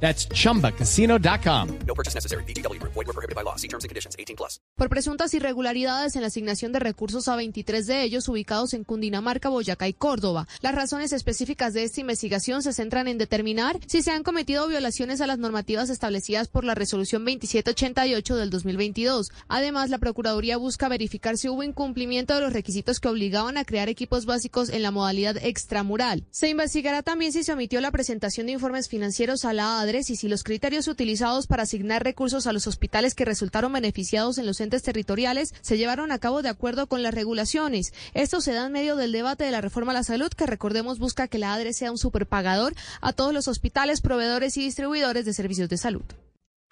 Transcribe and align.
That's 0.00 0.28
chumbacasino.com. 0.28 1.68
No 1.86 1.94
purchase 1.94 2.14
necessary. 2.14 2.44
BGW. 2.44 2.80
Void 2.82 3.06
were 3.06 3.12
prohibited 3.12 3.34
by 3.34 3.42
law. 3.42 3.56
See 3.56 3.68
terms 3.68 3.84
and 3.84 3.90
conditions. 3.90 4.14
18 4.18 4.36
plus. 4.36 4.60
Por 4.76 4.90
presuntas 4.90 5.32
irregularidades 5.32 6.16
en 6.16 6.20
la 6.20 6.26
asignación 6.26 6.72
de 6.72 6.80
recursos 6.80 7.28
a 7.28 7.36
23 7.36 7.86
de 7.86 8.02
ellos 8.02 8.28
ubicados 8.28 8.74
en 8.74 8.84
Cundinamarca, 8.84 9.48
Boyacá 9.48 9.88
y 9.88 9.94
Córdoba. 9.94 10.46
Las 10.60 10.74
razones 10.74 11.14
específicas 11.14 11.72
de 11.72 11.84
esta 11.84 12.02
investigación 12.02 12.62
se 12.62 12.74
centran 12.74 13.08
en 13.08 13.16
determinar 13.16 13.80
si 13.86 14.02
se 14.02 14.10
han 14.10 14.22
cometido 14.22 14.68
violaciones 14.68 15.22
a 15.22 15.26
las 15.26 15.38
normativas 15.38 15.88
establecidas 15.88 16.48
por 16.48 16.64
la 16.64 16.74
resolución 16.74 17.24
2788 17.24 18.36
del 18.36 18.50
2022. 18.50 19.30
Además, 19.48 19.88
la 19.88 19.98
Procuraduría 19.98 20.58
busca 20.58 20.88
verificar 20.88 21.38
si 21.38 21.48
hubo 21.48 21.62
incumplimiento 21.62 22.34
de 22.34 22.42
los 22.42 22.52
requisitos 22.52 23.00
que 23.00 23.08
obligaban 23.08 23.56
a 23.56 23.64
crear 23.64 23.88
equipos 23.88 24.26
básicos 24.26 24.68
en 24.68 24.82
la 24.82 24.90
modalidad 24.90 25.38
extramural. 25.38 26.24
Se 26.30 26.50
investigará 26.50 27.02
también 27.02 27.32
si 27.32 27.44
se 27.44 27.52
omitió 27.54 27.80
la 27.80 27.90
presentación 27.90 28.46
de 28.46 28.52
informes 28.52 28.88
financieros 28.88 29.46
a 29.46 29.54
la 29.54 29.85
Y 29.86 30.16
si 30.16 30.28
los 30.28 30.42
criterios 30.42 30.88
utilizados 30.88 31.46
para 31.46 31.62
asignar 31.62 32.02
recursos 32.02 32.46
a 32.46 32.52
los 32.52 32.66
hospitales 32.66 33.14
que 33.14 33.24
resultaron 33.24 33.72
beneficiados 33.72 34.36
en 34.38 34.46
los 34.46 34.60
entes 34.60 34.82
territoriales 34.82 35.54
se 35.60 35.78
llevaron 35.78 36.10
a 36.10 36.18
cabo 36.18 36.42
de 36.42 36.48
acuerdo 36.48 36.88
con 36.88 37.04
las 37.04 37.14
regulaciones. 37.14 37.92
Esto 38.12 38.40
se 38.40 38.52
da 38.52 38.66
en 38.66 38.72
medio 38.72 38.96
del 38.96 39.12
debate 39.12 39.44
de 39.44 39.52
la 39.52 39.60
reforma 39.60 39.92
a 39.92 39.94
la 39.94 40.02
salud 40.02 40.30
que 40.30 40.46
recordemos 40.46 40.98
busca 40.98 41.28
que 41.28 41.38
la 41.38 41.54
ADRES 41.54 41.76
sea 41.76 41.92
un 41.92 41.98
superpagador 41.98 42.74
a 43.00 43.12
todos 43.12 43.32
los 43.32 43.46
hospitales, 43.46 44.00
proveedores 44.00 44.56
y 44.56 44.64
distribuidores 44.64 45.24
de 45.24 45.32
servicios 45.32 45.68
de 45.68 45.78
salud. 45.78 46.04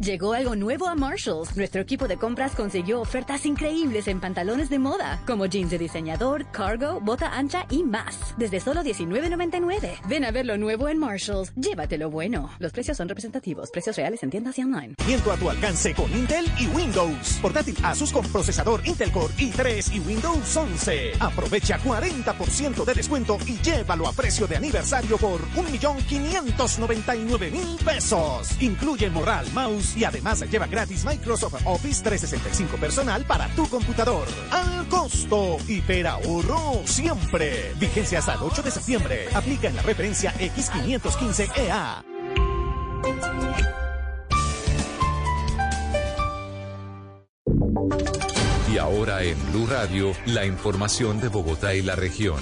Llegó 0.00 0.32
algo 0.32 0.54
nuevo 0.54 0.86
a 0.86 0.94
Marshalls. 0.94 1.56
Nuestro 1.56 1.80
equipo 1.80 2.06
de 2.06 2.16
compras 2.16 2.54
consiguió 2.54 3.00
ofertas 3.00 3.44
increíbles 3.44 4.06
en 4.06 4.20
pantalones 4.20 4.70
de 4.70 4.78
moda, 4.78 5.20
como 5.26 5.46
jeans 5.46 5.72
de 5.72 5.78
diseñador, 5.78 6.46
cargo, 6.52 7.00
bota 7.00 7.36
ancha 7.36 7.66
y 7.68 7.82
más. 7.82 8.32
Desde 8.36 8.60
solo 8.60 8.82
$19.99. 8.82 9.98
Ven 10.06 10.24
a 10.24 10.30
ver 10.30 10.46
lo 10.46 10.56
nuevo 10.56 10.88
en 10.88 10.98
Marshalls. 10.98 11.52
Llévatelo 11.56 12.10
bueno. 12.10 12.48
Los 12.60 12.70
precios 12.70 12.96
son 12.96 13.08
representativos. 13.08 13.72
Precios 13.72 13.96
reales 13.96 14.22
en 14.22 14.30
tiendas 14.30 14.56
y 14.58 14.62
online. 14.62 14.94
Viendo 15.04 15.32
a 15.32 15.36
tu 15.36 15.50
alcance 15.50 15.92
con 15.94 16.08
Intel 16.16 16.46
y 16.60 16.68
Windows. 16.68 17.40
Portátil 17.42 17.76
Asus 17.82 18.12
con 18.12 18.24
procesador 18.26 18.86
Intel 18.86 19.10
Core 19.10 19.34
i3 19.34 19.96
y 19.96 19.98
Windows 19.98 20.56
11. 20.56 21.14
Aprovecha 21.18 21.80
40% 21.80 22.84
de 22.84 22.94
descuento 22.94 23.36
y 23.48 23.58
llévalo 23.58 24.06
a 24.06 24.12
precio 24.12 24.46
de 24.46 24.54
aniversario 24.54 25.18
por 25.18 25.40
1.599.000 25.56 27.84
pesos. 27.84 28.62
Incluye 28.62 29.10
morral, 29.10 29.44
mouse 29.52 29.87
y 29.96 30.04
además 30.04 30.40
lleva 30.50 30.66
gratis 30.66 31.04
Microsoft 31.04 31.62
Office 31.64 32.02
365 32.02 32.76
personal 32.76 33.24
para 33.24 33.48
tu 33.54 33.68
computador. 33.68 34.26
Al 34.50 34.88
costo, 34.88 35.58
ahorro 36.06 36.82
siempre. 36.84 37.72
Vigencia 37.78 38.18
hasta 38.18 38.34
el 38.34 38.40
8 38.42 38.62
de 38.62 38.70
septiembre. 38.70 39.28
Aplica 39.34 39.68
en 39.68 39.76
la 39.76 39.82
referencia 39.82 40.34
X515EA. 40.34 42.04
Y 48.72 48.78
ahora 48.78 49.22
en 49.22 49.36
Blue 49.50 49.66
Radio, 49.66 50.12
la 50.26 50.44
información 50.44 51.20
de 51.20 51.28
Bogotá 51.28 51.74
y 51.74 51.82
la 51.82 51.96
región. 51.96 52.38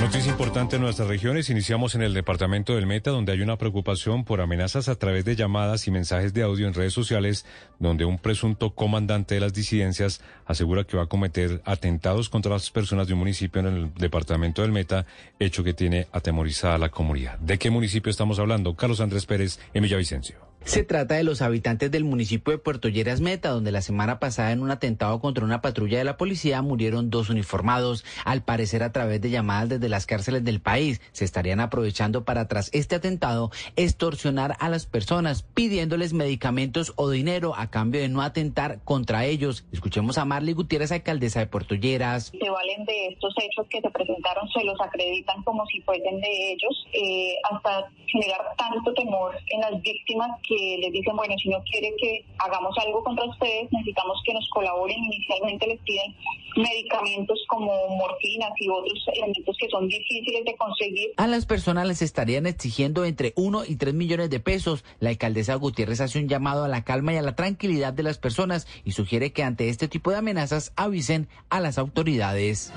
Noticia 0.00 0.32
importante 0.32 0.76
en 0.76 0.82
nuestras 0.82 1.08
regiones. 1.08 1.50
Iniciamos 1.50 1.94
en 1.94 2.00
el 2.00 2.14
departamento 2.14 2.74
del 2.74 2.86
Meta, 2.86 3.10
donde 3.10 3.32
hay 3.32 3.42
una 3.42 3.58
preocupación 3.58 4.24
por 4.24 4.40
amenazas 4.40 4.88
a 4.88 4.94
través 4.94 5.26
de 5.26 5.36
llamadas 5.36 5.86
y 5.86 5.90
mensajes 5.90 6.32
de 6.32 6.42
audio 6.42 6.66
en 6.66 6.72
redes 6.72 6.94
sociales, 6.94 7.44
donde 7.78 8.06
un 8.06 8.18
presunto 8.18 8.74
comandante 8.74 9.34
de 9.34 9.42
las 9.42 9.52
disidencias 9.52 10.22
asegura 10.46 10.84
que 10.84 10.96
va 10.96 11.02
a 11.02 11.06
cometer 11.06 11.60
atentados 11.66 12.30
contra 12.30 12.52
las 12.52 12.70
personas 12.70 13.08
de 13.08 13.12
un 13.12 13.18
municipio 13.18 13.60
en 13.60 13.66
el 13.66 13.94
departamento 13.94 14.62
del 14.62 14.72
Meta, 14.72 15.04
hecho 15.38 15.62
que 15.62 15.74
tiene 15.74 16.08
atemorizada 16.12 16.76
a 16.76 16.78
la 16.78 16.88
comunidad. 16.88 17.38
¿De 17.38 17.58
qué 17.58 17.68
municipio 17.68 18.08
estamos 18.08 18.38
hablando? 18.38 18.74
Carlos 18.74 19.02
Andrés 19.02 19.26
Pérez, 19.26 19.60
en 19.74 19.82
Villavicencio. 19.82 20.49
Se 20.64 20.84
trata 20.84 21.16
de 21.16 21.24
los 21.24 21.42
habitantes 21.42 21.90
del 21.90 22.04
municipio 22.04 22.52
de 22.52 22.58
Puerto 22.58 22.88
Lleras 22.88 23.20
Meta, 23.20 23.48
donde 23.50 23.72
la 23.72 23.82
semana 23.82 24.20
pasada 24.20 24.52
en 24.52 24.62
un 24.62 24.70
atentado 24.70 25.20
contra 25.20 25.44
una 25.44 25.62
patrulla 25.62 25.98
de 25.98 26.04
la 26.04 26.16
policía 26.16 26.62
murieron 26.62 27.10
dos 27.10 27.30
uniformados. 27.30 28.04
Al 28.24 28.42
parecer 28.42 28.82
a 28.82 28.92
través 28.92 29.20
de 29.20 29.30
llamadas 29.30 29.70
desde 29.70 29.88
las 29.88 30.06
cárceles 30.06 30.44
del 30.44 30.60
país 30.60 31.00
se 31.12 31.24
estarían 31.24 31.60
aprovechando 31.60 32.24
para 32.24 32.46
tras 32.46 32.70
este 32.72 32.96
atentado 32.96 33.50
extorsionar 33.74 34.56
a 34.60 34.68
las 34.68 34.86
personas 34.86 35.42
pidiéndoles 35.42 36.12
medicamentos 36.12 36.92
o 36.96 37.10
dinero 37.10 37.54
a 37.56 37.70
cambio 37.70 38.00
de 38.00 38.08
no 38.08 38.22
atentar 38.22 38.80
contra 38.84 39.24
ellos. 39.24 39.64
Escuchemos 39.72 40.18
a 40.18 40.24
Marley 40.24 40.54
Gutiérrez, 40.54 40.92
alcaldesa 40.92 41.40
de 41.40 41.46
Puerto 41.46 41.74
Lleras. 41.74 42.32
Se 42.38 42.50
valen 42.50 42.84
de 42.84 43.08
estos 43.08 43.34
hechos 43.38 43.66
que 43.70 43.80
se 43.80 43.90
presentaron, 43.90 44.48
se 44.50 44.62
los 44.62 44.80
acreditan 44.80 45.42
como 45.42 45.66
si 45.66 45.80
fuesen 45.80 46.20
de 46.20 46.52
ellos, 46.52 46.86
eh, 46.92 47.34
hasta 47.50 47.90
generar 48.06 48.40
tanto 48.56 48.92
temor 48.94 49.36
en 49.48 49.60
las 49.60 49.82
víctimas 49.82 50.30
que 50.50 50.78
les 50.80 50.92
dicen, 50.92 51.14
bueno, 51.14 51.34
si 51.40 51.48
no 51.48 51.62
quieren 51.62 51.94
que 51.96 52.24
hagamos 52.38 52.76
algo 52.84 53.04
contra 53.04 53.24
ustedes, 53.24 53.70
necesitamos 53.70 54.20
que 54.26 54.34
nos 54.34 54.48
colaboren. 54.50 54.98
Inicialmente 55.04 55.66
les 55.68 55.80
piden 55.82 56.14
medicamentos 56.56 57.38
como 57.48 57.70
morfinas 57.96 58.50
y 58.58 58.68
otros 58.68 58.98
elementos 59.14 59.56
que 59.60 59.68
son 59.68 59.86
difíciles 59.86 60.44
de 60.44 60.56
conseguir. 60.56 61.10
A 61.16 61.28
las 61.28 61.46
personas 61.46 61.86
les 61.86 62.02
estarían 62.02 62.46
exigiendo 62.46 63.04
entre 63.04 63.32
1 63.36 63.62
y 63.68 63.76
3 63.76 63.94
millones 63.94 64.28
de 64.30 64.40
pesos. 64.40 64.84
La 64.98 65.10
alcaldesa 65.10 65.54
Gutiérrez 65.54 66.00
hace 66.00 66.18
un 66.18 66.28
llamado 66.28 66.64
a 66.64 66.68
la 66.68 66.82
calma 66.82 67.12
y 67.12 67.16
a 67.16 67.22
la 67.22 67.36
tranquilidad 67.36 67.92
de 67.92 68.02
las 68.02 68.18
personas 68.18 68.66
y 68.84 68.92
sugiere 68.92 69.32
que 69.32 69.44
ante 69.44 69.68
este 69.68 69.86
tipo 69.86 70.10
de 70.10 70.16
amenazas 70.16 70.72
avisen 70.74 71.28
a 71.48 71.60
las 71.60 71.78
autoridades. 71.78 72.72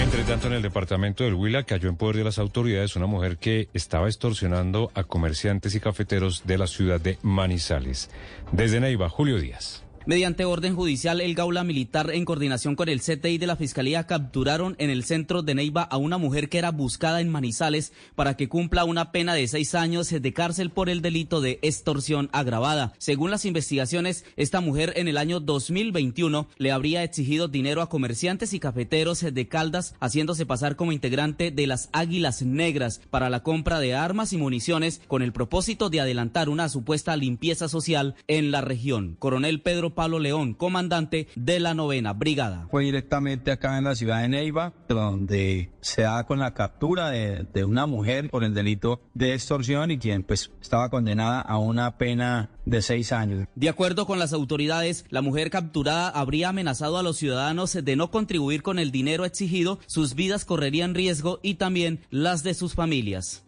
Entre 0.00 0.22
tanto, 0.22 0.46
en 0.46 0.52
el 0.52 0.62
departamento 0.62 1.24
del 1.24 1.34
Huila 1.34 1.64
cayó 1.64 1.88
en 1.88 1.96
poder 1.96 2.16
de 2.16 2.24
las 2.24 2.38
autoridades 2.38 2.94
una 2.94 3.06
mujer 3.06 3.36
que 3.36 3.68
estaba 3.74 4.06
extorsionando 4.06 4.92
a 4.94 5.02
comerciantes 5.02 5.74
y 5.74 5.80
cafeteros 5.80 6.46
de 6.46 6.56
la 6.56 6.68
ciudad 6.68 7.00
de 7.00 7.07
Manizales. 7.22 8.10
Desde 8.52 8.80
Neiva, 8.80 9.08
Julio 9.08 9.38
Díaz. 9.38 9.87
Mediante 10.08 10.46
orden 10.46 10.74
judicial, 10.74 11.20
el 11.20 11.34
Gaula 11.34 11.64
Militar, 11.64 12.10
en 12.14 12.24
coordinación 12.24 12.76
con 12.76 12.88
el 12.88 13.02
CTI 13.02 13.36
de 13.36 13.46
la 13.46 13.56
Fiscalía, 13.56 14.06
capturaron 14.06 14.74
en 14.78 14.88
el 14.88 15.04
centro 15.04 15.42
de 15.42 15.54
Neiva 15.54 15.82
a 15.82 15.98
una 15.98 16.16
mujer 16.16 16.48
que 16.48 16.56
era 16.56 16.70
buscada 16.70 17.20
en 17.20 17.28
Manizales 17.28 17.92
para 18.14 18.34
que 18.34 18.48
cumpla 18.48 18.86
una 18.86 19.12
pena 19.12 19.34
de 19.34 19.46
seis 19.46 19.74
años 19.74 20.08
de 20.08 20.32
cárcel 20.32 20.70
por 20.70 20.88
el 20.88 21.02
delito 21.02 21.42
de 21.42 21.58
extorsión 21.60 22.30
agravada. 22.32 22.94
Según 22.96 23.30
las 23.30 23.44
investigaciones, 23.44 24.24
esta 24.36 24.62
mujer 24.62 24.94
en 24.96 25.08
el 25.08 25.18
año 25.18 25.40
2021 25.40 26.48
le 26.56 26.72
habría 26.72 27.04
exigido 27.04 27.46
dinero 27.46 27.82
a 27.82 27.90
comerciantes 27.90 28.54
y 28.54 28.60
cafeteros 28.60 29.20
de 29.20 29.48
Caldas, 29.48 29.94
haciéndose 30.00 30.46
pasar 30.46 30.76
como 30.76 30.92
integrante 30.92 31.50
de 31.50 31.66
las 31.66 31.90
Águilas 31.92 32.40
Negras 32.40 33.02
para 33.10 33.28
la 33.28 33.42
compra 33.42 33.78
de 33.78 33.94
armas 33.94 34.32
y 34.32 34.38
municiones 34.38 35.02
con 35.06 35.20
el 35.20 35.34
propósito 35.34 35.90
de 35.90 36.00
adelantar 36.00 36.48
una 36.48 36.70
supuesta 36.70 37.14
limpieza 37.14 37.68
social 37.68 38.14
en 38.26 38.50
la 38.50 38.62
región. 38.62 39.14
Coronel 39.18 39.60
Pedro 39.60 39.97
Pablo 39.98 40.20
León, 40.20 40.54
comandante 40.54 41.26
de 41.34 41.58
la 41.58 41.74
novena 41.74 42.12
brigada. 42.12 42.68
Fue 42.70 42.84
directamente 42.84 43.50
acá 43.50 43.78
en 43.78 43.82
la 43.82 43.96
ciudad 43.96 44.22
de 44.22 44.28
Neiva, 44.28 44.72
donde 44.88 45.72
se 45.80 46.02
da 46.02 46.24
con 46.24 46.38
la 46.38 46.54
captura 46.54 47.10
de, 47.10 47.48
de 47.52 47.64
una 47.64 47.86
mujer 47.86 48.30
por 48.30 48.44
el 48.44 48.54
delito 48.54 49.00
de 49.14 49.34
extorsión 49.34 49.90
y 49.90 49.98
quien 49.98 50.22
pues 50.22 50.52
estaba 50.62 50.88
condenada 50.88 51.40
a 51.40 51.58
una 51.58 51.98
pena 51.98 52.50
de 52.64 52.80
seis 52.80 53.10
años. 53.10 53.48
De 53.56 53.68
acuerdo 53.68 54.06
con 54.06 54.20
las 54.20 54.32
autoridades, 54.32 55.04
la 55.08 55.20
mujer 55.20 55.50
capturada 55.50 56.10
habría 56.10 56.50
amenazado 56.50 56.96
a 56.98 57.02
los 57.02 57.16
ciudadanos 57.16 57.72
de 57.72 57.96
no 57.96 58.12
contribuir 58.12 58.62
con 58.62 58.78
el 58.78 58.92
dinero 58.92 59.24
exigido, 59.24 59.80
sus 59.86 60.14
vidas 60.14 60.44
correrían 60.44 60.94
riesgo 60.94 61.40
y 61.42 61.54
también 61.54 62.06
las 62.10 62.44
de 62.44 62.54
sus 62.54 62.74
familias. 62.74 63.42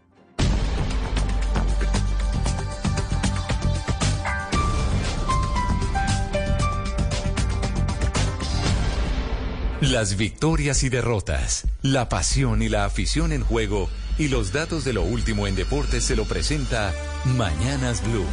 Las 9.80 10.18
victorias 10.18 10.84
y 10.84 10.90
derrotas, 10.90 11.66
la 11.80 12.10
pasión 12.10 12.60
y 12.60 12.68
la 12.68 12.84
afición 12.84 13.32
en 13.32 13.42
juego 13.42 13.88
y 14.18 14.28
los 14.28 14.52
datos 14.52 14.84
de 14.84 14.92
lo 14.92 15.02
último 15.02 15.46
en 15.46 15.56
deportes 15.56 16.04
se 16.04 16.16
lo 16.16 16.26
presenta 16.26 16.92
Mañanas 17.38 18.02
Blue. 18.06 18.26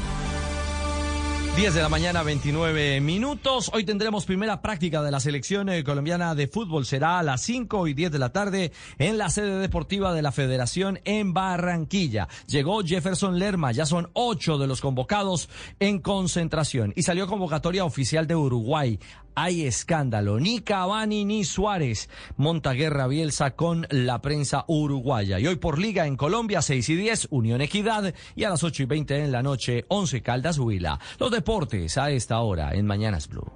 10 1.56 1.74
de 1.74 1.82
la 1.82 1.90
mañana, 1.90 2.22
29 2.22 3.00
minutos. 3.00 3.72
Hoy 3.74 3.84
tendremos 3.86 4.26
primera 4.26 4.62
práctica 4.62 5.02
de 5.02 5.10
la 5.10 5.22
selección 5.22 5.70
eh, 5.70 5.84
colombiana 5.84 6.36
de 6.36 6.48
fútbol. 6.48 6.86
Será 6.86 7.18
a 7.18 7.24
las 7.24 7.42
5 7.42 7.88
y 7.88 7.96
10 7.96 8.12
de 8.12 8.20
la 8.20 8.32
tarde 8.34 8.72
en 9.00 9.18
la 9.18 9.30
sede 9.30 9.58
deportiva 9.58 10.14
de 10.14 10.22
la 10.22 10.32
Federación 10.32 11.00
en 11.04 11.34
Barranquilla. 11.34 12.28
Llegó 12.46 12.84
Jefferson 12.84 13.40
Lerma, 13.40 13.72
ya 13.72 13.88
son 13.88 14.10
ocho 14.14 14.60
de 14.60 14.68
los 14.68 14.82
convocados 14.82 15.50
en 15.80 16.00
concentración. 16.00 16.94
Y 16.96 17.04
salió 17.04 17.26
convocatoria 17.26 17.86
oficial 17.86 18.28
de 18.28 18.36
Uruguay 18.36 19.00
hay 19.38 19.68
escándalo. 19.68 20.40
Ni 20.40 20.62
Cavani 20.62 21.24
ni 21.24 21.46
Suárez. 21.46 22.10
Montaguerra 22.38 23.08
Bielsa 23.08 23.52
con 23.52 23.86
la 23.92 24.20
prensa 24.20 24.66
uruguaya. 24.68 25.40
Y 25.40 25.46
hoy 25.46 25.58
por 25.58 25.78
Liga 25.78 26.08
en 26.08 26.18
Colombia, 26.18 26.64
6 26.64 26.90
y 26.90 26.96
10, 26.96 27.28
Unión 27.30 27.62
Equidad. 27.62 28.16
Y 28.36 28.46
a 28.46 28.50
las 28.50 28.64
8 28.64 28.84
y 28.84 28.86
20 28.88 29.24
en 29.24 29.32
la 29.32 29.44
noche, 29.44 29.86
11 29.90 30.24
Caldas 30.24 30.58
Huila. 30.58 31.00
Los 31.20 31.30
deportes 31.30 32.00
a 32.00 32.10
esta 32.10 32.40
hora 32.40 32.74
en 32.74 32.88
Mañanas 32.88 33.28
Blue. 33.28 33.52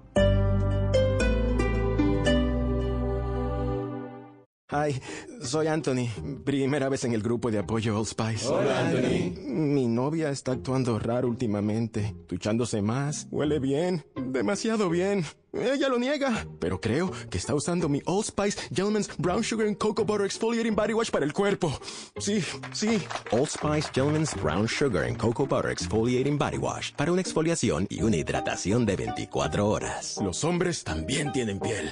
Hi, 4.72 5.02
soy 5.44 5.68
Anthony. 5.68 6.08
Primera 6.46 6.88
vez 6.88 7.04
en 7.04 7.12
el 7.12 7.22
grupo 7.22 7.52
de 7.52 7.60
apoyo 7.60 7.98
Old 7.98 8.08
Spice. 8.08 8.48
Hola, 8.48 8.88
Anthony. 8.88 9.34
Mi 9.46 9.86
novia 9.86 10.30
está 10.30 10.54
actuando 10.54 10.98
raro 10.98 11.28
últimamente, 11.28 12.16
duchándose 12.30 12.82
más, 12.82 13.28
huele 13.32 13.60
bien, 13.60 14.06
demasiado 14.16 14.90
bien. 14.90 15.26
Ella 15.52 15.90
lo 15.90 16.00
niega, 16.00 16.48
pero 16.62 16.80
creo 16.80 17.12
que 17.30 17.38
está 17.38 17.54
usando 17.54 17.90
mi 17.90 18.02
Old 18.06 18.28
Spice 18.28 18.62
Gentleman's 18.70 19.10
Brown 19.18 19.44
Sugar 19.44 19.68
and 19.68 19.78
Cocoa 19.78 20.06
Butter 20.06 20.26
Exfoliating 20.26 20.74
Body 20.74 20.94
Wash 20.94 21.10
para 21.10 21.26
el 21.26 21.34
cuerpo. 21.34 21.78
Sí, 22.18 22.42
sí. 22.72 23.02
Old 23.32 23.50
Spice 23.50 23.90
Gentleman's 23.94 24.34
Brown 24.42 24.70
Sugar 24.70 25.04
and 25.04 25.18
Cocoa 25.18 25.46
Butter 25.46 25.72
Exfoliating 25.72 26.38
Body 26.38 26.58
Wash 26.58 26.94
para 26.94 27.12
una 27.12 27.20
exfoliación 27.20 27.88
y 27.90 28.04
una 28.04 28.16
hidratación 28.16 28.86
de 28.86 28.96
24 28.96 29.68
horas. 29.68 30.18
Los 30.24 30.46
hombres 30.46 30.86
también 30.86 31.34
tienen 31.34 31.60
piel. 31.60 31.92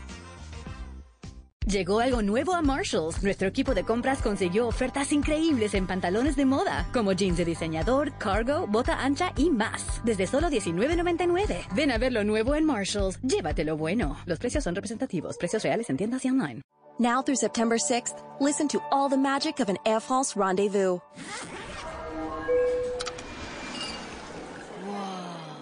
Llegó 1.67 1.99
algo 1.99 2.23
nuevo 2.23 2.55
a 2.55 2.61
Marshalls. 2.63 3.21
Nuestro 3.21 3.47
equipo 3.47 3.75
de 3.75 3.83
compras 3.83 4.21
consiguió 4.23 4.67
ofertas 4.67 5.11
increíbles 5.11 5.75
en 5.75 5.85
pantalones 5.85 6.35
de 6.35 6.45
moda, 6.45 6.87
como 6.91 7.11
jeans 7.13 7.37
de 7.37 7.45
diseñador, 7.45 8.17
cargo, 8.17 8.65
bota 8.67 8.99
ancha 8.99 9.31
y 9.37 9.51
más. 9.51 10.01
Desde 10.03 10.25
solo 10.25 10.49
$19.99. 10.49 11.67
Ven 11.75 11.91
a 11.91 11.99
ver 11.99 12.13
lo 12.13 12.23
nuevo 12.23 12.55
en 12.55 12.65
Marshalls. 12.65 13.21
Llévatelo 13.21 13.77
bueno. 13.77 14.17
Los 14.25 14.39
precios 14.39 14.63
son 14.63 14.73
representativos. 14.73 15.37
Precios 15.37 15.63
reales 15.63 15.87
en 15.91 15.97
tiendas 15.97 16.25
y 16.25 16.29
online. 16.29 16.63
Now 16.97 17.21
through 17.21 17.37
September 17.37 17.77
6th, 17.77 18.15
listen 18.39 18.67
to 18.69 18.79
all 18.91 19.09
the 19.09 19.17
magic 19.17 19.59
of 19.59 19.69
an 19.69 19.77
Air 19.85 20.01
France 20.01 20.35
rendezvous. 20.35 20.99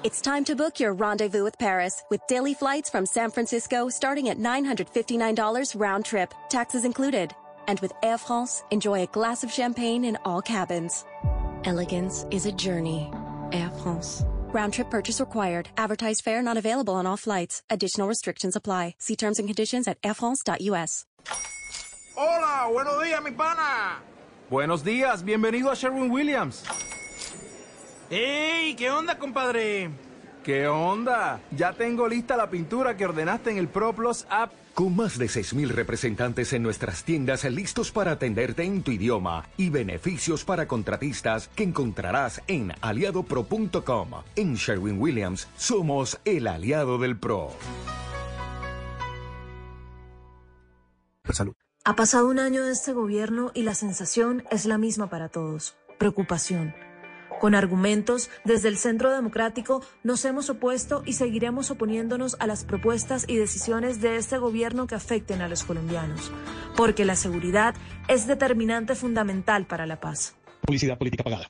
It's 0.01 0.21
time 0.21 0.45
to 0.45 0.55
book 0.55 0.79
your 0.79 0.93
rendezvous 0.93 1.43
with 1.43 1.59
Paris 1.59 2.05
with 2.09 2.25
daily 2.27 2.53
flights 2.53 2.89
from 2.89 3.05
San 3.05 3.31
Francisco 3.31 3.89
starting 3.89 4.29
at 4.29 4.37
$959 4.37 5.77
round 5.77 6.05
trip, 6.05 6.33
taxes 6.47 6.85
included. 6.85 7.33
And 7.67 7.81
with 7.81 7.91
Air 8.01 8.17
France, 8.17 8.63
enjoy 8.71 9.03
a 9.03 9.07
glass 9.07 9.43
of 9.43 9.51
champagne 9.51 10.05
in 10.05 10.17
all 10.23 10.41
cabins. 10.41 11.03
Elegance 11.65 12.25
is 12.31 12.45
a 12.45 12.51
journey. 12.53 13.11
Air 13.51 13.69
France. 13.83 14.23
Round 14.53 14.71
trip 14.73 14.89
purchase 14.89 15.19
required. 15.19 15.67
Advertised 15.75 16.21
fare 16.23 16.41
not 16.41 16.55
available 16.55 16.93
on 16.93 17.05
all 17.05 17.17
flights. 17.17 17.61
Additional 17.69 18.07
restrictions 18.07 18.55
apply. 18.55 18.95
See 18.99 19.17
terms 19.17 19.37
and 19.37 19.49
conditions 19.49 19.85
at 19.85 20.01
airfrance.us. 20.01 21.05
Hola, 22.15 22.71
buenos 22.71 23.03
días, 23.03 23.21
mi 23.21 23.31
pana. 23.31 23.97
Buenos 24.49 24.81
días, 24.81 25.23
bienvenido 25.23 25.69
a 25.71 25.75
Sherwin 25.75 26.09
Williams. 26.09 26.63
¡Ey! 28.09 28.75
¿Qué 28.75 28.89
onda, 28.89 29.19
compadre? 29.19 29.91
¿Qué 30.43 30.67
onda? 30.67 31.41
Ya 31.51 31.73
tengo 31.73 32.07
lista 32.07 32.35
la 32.35 32.49
pintura 32.49 32.97
que 32.97 33.05
ordenaste 33.05 33.51
en 33.51 33.57
el 33.57 33.67
ProPlus 33.67 34.25
app. 34.31 34.51
Con 34.73 34.95
más 34.95 35.19
de 35.19 35.27
6.000 35.27 35.67
representantes 35.67 36.53
en 36.53 36.63
nuestras 36.63 37.03
tiendas 37.03 37.43
listos 37.43 37.91
para 37.91 38.13
atenderte 38.13 38.63
en 38.63 38.81
tu 38.81 38.89
idioma 38.89 39.45
y 39.57 39.69
beneficios 39.69 40.43
para 40.43 40.67
contratistas 40.67 41.49
que 41.49 41.63
encontrarás 41.63 42.41
en 42.47 42.73
aliadopro.com. 42.81 44.09
En 44.35 44.55
Sherwin 44.55 44.99
Williams 44.99 45.47
somos 45.55 46.19
el 46.25 46.47
aliado 46.47 46.97
del 46.97 47.15
PRO. 47.15 47.51
Salud. 51.29 51.53
Ha 51.85 51.95
pasado 51.95 52.27
un 52.27 52.39
año 52.39 52.65
de 52.65 52.71
este 52.71 52.91
gobierno 52.91 53.51
y 53.53 53.61
la 53.61 53.75
sensación 53.75 54.43
es 54.49 54.65
la 54.65 54.79
misma 54.79 55.11
para 55.11 55.29
todos. 55.29 55.75
Preocupación. 55.99 56.73
Con 57.39 57.55
argumentos, 57.55 58.29
desde 58.43 58.67
el 58.67 58.77
Centro 58.77 59.11
Democrático 59.11 59.81
nos 60.03 60.25
hemos 60.25 60.49
opuesto 60.49 61.03
y 61.05 61.13
seguiremos 61.13 61.71
oponiéndonos 61.71 62.35
a 62.39 62.47
las 62.47 62.65
propuestas 62.65 63.25
y 63.27 63.37
decisiones 63.37 64.01
de 64.01 64.17
este 64.17 64.37
gobierno 64.37 64.87
que 64.87 64.95
afecten 64.95 65.41
a 65.41 65.47
los 65.47 65.63
colombianos, 65.63 66.31
porque 66.75 67.05
la 67.05 67.15
seguridad 67.15 67.75
es 68.09 68.27
determinante 68.27 68.93
fundamental 68.95 69.65
para 69.65 69.85
la 69.85 69.99
paz. 69.99 70.35
Publicidad 70.65 70.97
política 70.97 71.23
pagada. 71.23 71.49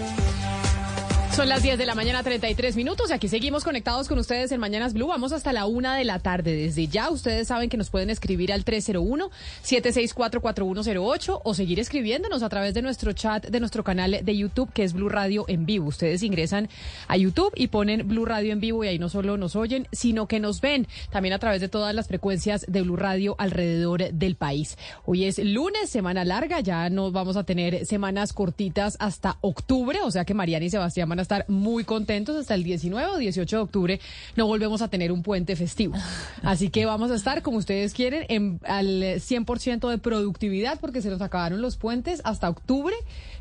Son 1.35 1.47
las 1.47 1.63
10 1.63 1.77
de 1.77 1.85
la 1.85 1.95
mañana, 1.95 2.23
33 2.23 2.75
minutos. 2.75 3.09
Y 3.09 3.13
aquí 3.13 3.29
seguimos 3.29 3.63
conectados 3.63 4.09
con 4.09 4.19
ustedes 4.19 4.51
en 4.51 4.59
Mañanas 4.59 4.93
Blue. 4.93 5.07
Vamos 5.07 5.31
hasta 5.31 5.53
la 5.53 5.65
una 5.65 5.95
de 5.95 6.03
la 6.03 6.19
tarde. 6.19 6.57
Desde 6.57 6.87
ya, 6.87 7.09
ustedes 7.09 7.47
saben 7.47 7.69
que 7.69 7.77
nos 7.77 7.89
pueden 7.89 8.09
escribir 8.09 8.51
al 8.51 8.65
301-764-4108 8.65 11.39
o 11.41 11.53
seguir 11.53 11.79
escribiéndonos 11.79 12.43
a 12.43 12.49
través 12.49 12.73
de 12.73 12.81
nuestro 12.81 13.13
chat 13.13 13.47
de 13.47 13.61
nuestro 13.61 13.85
canal 13.85 14.19
de 14.23 14.37
YouTube, 14.37 14.73
que 14.73 14.83
es 14.83 14.91
Blue 14.91 15.07
Radio 15.07 15.45
en 15.47 15.65
vivo. 15.65 15.87
Ustedes 15.87 16.21
ingresan 16.21 16.67
a 17.07 17.15
YouTube 17.15 17.53
y 17.55 17.67
ponen 17.67 18.09
Blue 18.09 18.25
Radio 18.25 18.51
en 18.51 18.59
vivo 18.59 18.83
y 18.83 18.89
ahí 18.89 18.99
no 18.99 19.07
solo 19.07 19.37
nos 19.37 19.55
oyen, 19.55 19.87
sino 19.93 20.27
que 20.27 20.41
nos 20.41 20.59
ven 20.59 20.85
también 21.11 21.31
a 21.31 21.39
través 21.39 21.61
de 21.61 21.69
todas 21.69 21.95
las 21.95 22.09
frecuencias 22.09 22.65
de 22.67 22.81
Blue 22.81 22.97
Radio 22.97 23.35
alrededor 23.37 24.11
del 24.11 24.35
país. 24.35 24.77
Hoy 25.05 25.23
es 25.23 25.39
lunes, 25.39 25.89
semana 25.89 26.25
larga. 26.25 26.59
Ya 26.59 26.89
nos 26.89 27.13
vamos 27.13 27.37
a 27.37 27.45
tener 27.45 27.85
semanas 27.85 28.33
cortitas 28.33 28.97
hasta 28.99 29.37
octubre. 29.39 29.99
O 30.03 30.11
sea 30.11 30.25
que 30.25 30.33
Mariana 30.33 30.65
y 30.65 30.69
Sebastián 30.69 31.07
van 31.07 31.19
a 31.19 31.20
estar 31.21 31.45
muy 31.47 31.83
contentos 31.83 32.35
hasta 32.35 32.55
el 32.55 32.63
19 32.63 33.11
o 33.11 33.17
18 33.17 33.55
de 33.55 33.61
octubre. 33.61 33.99
No 34.35 34.47
volvemos 34.47 34.81
a 34.81 34.87
tener 34.87 35.11
un 35.11 35.23
puente 35.23 35.55
festivo. 35.55 35.95
Así 36.43 36.69
que 36.69 36.85
vamos 36.85 37.11
a 37.11 37.15
estar, 37.15 37.41
como 37.41 37.57
ustedes 37.57 37.93
quieren, 37.93 38.25
en, 38.29 38.59
al 38.63 39.01
100% 39.01 39.89
de 39.89 39.97
productividad 39.97 40.79
porque 40.79 41.01
se 41.01 41.09
nos 41.09 41.21
acabaron 41.21 41.61
los 41.61 41.77
puentes 41.77 42.21
hasta 42.23 42.49
octubre, 42.49 42.95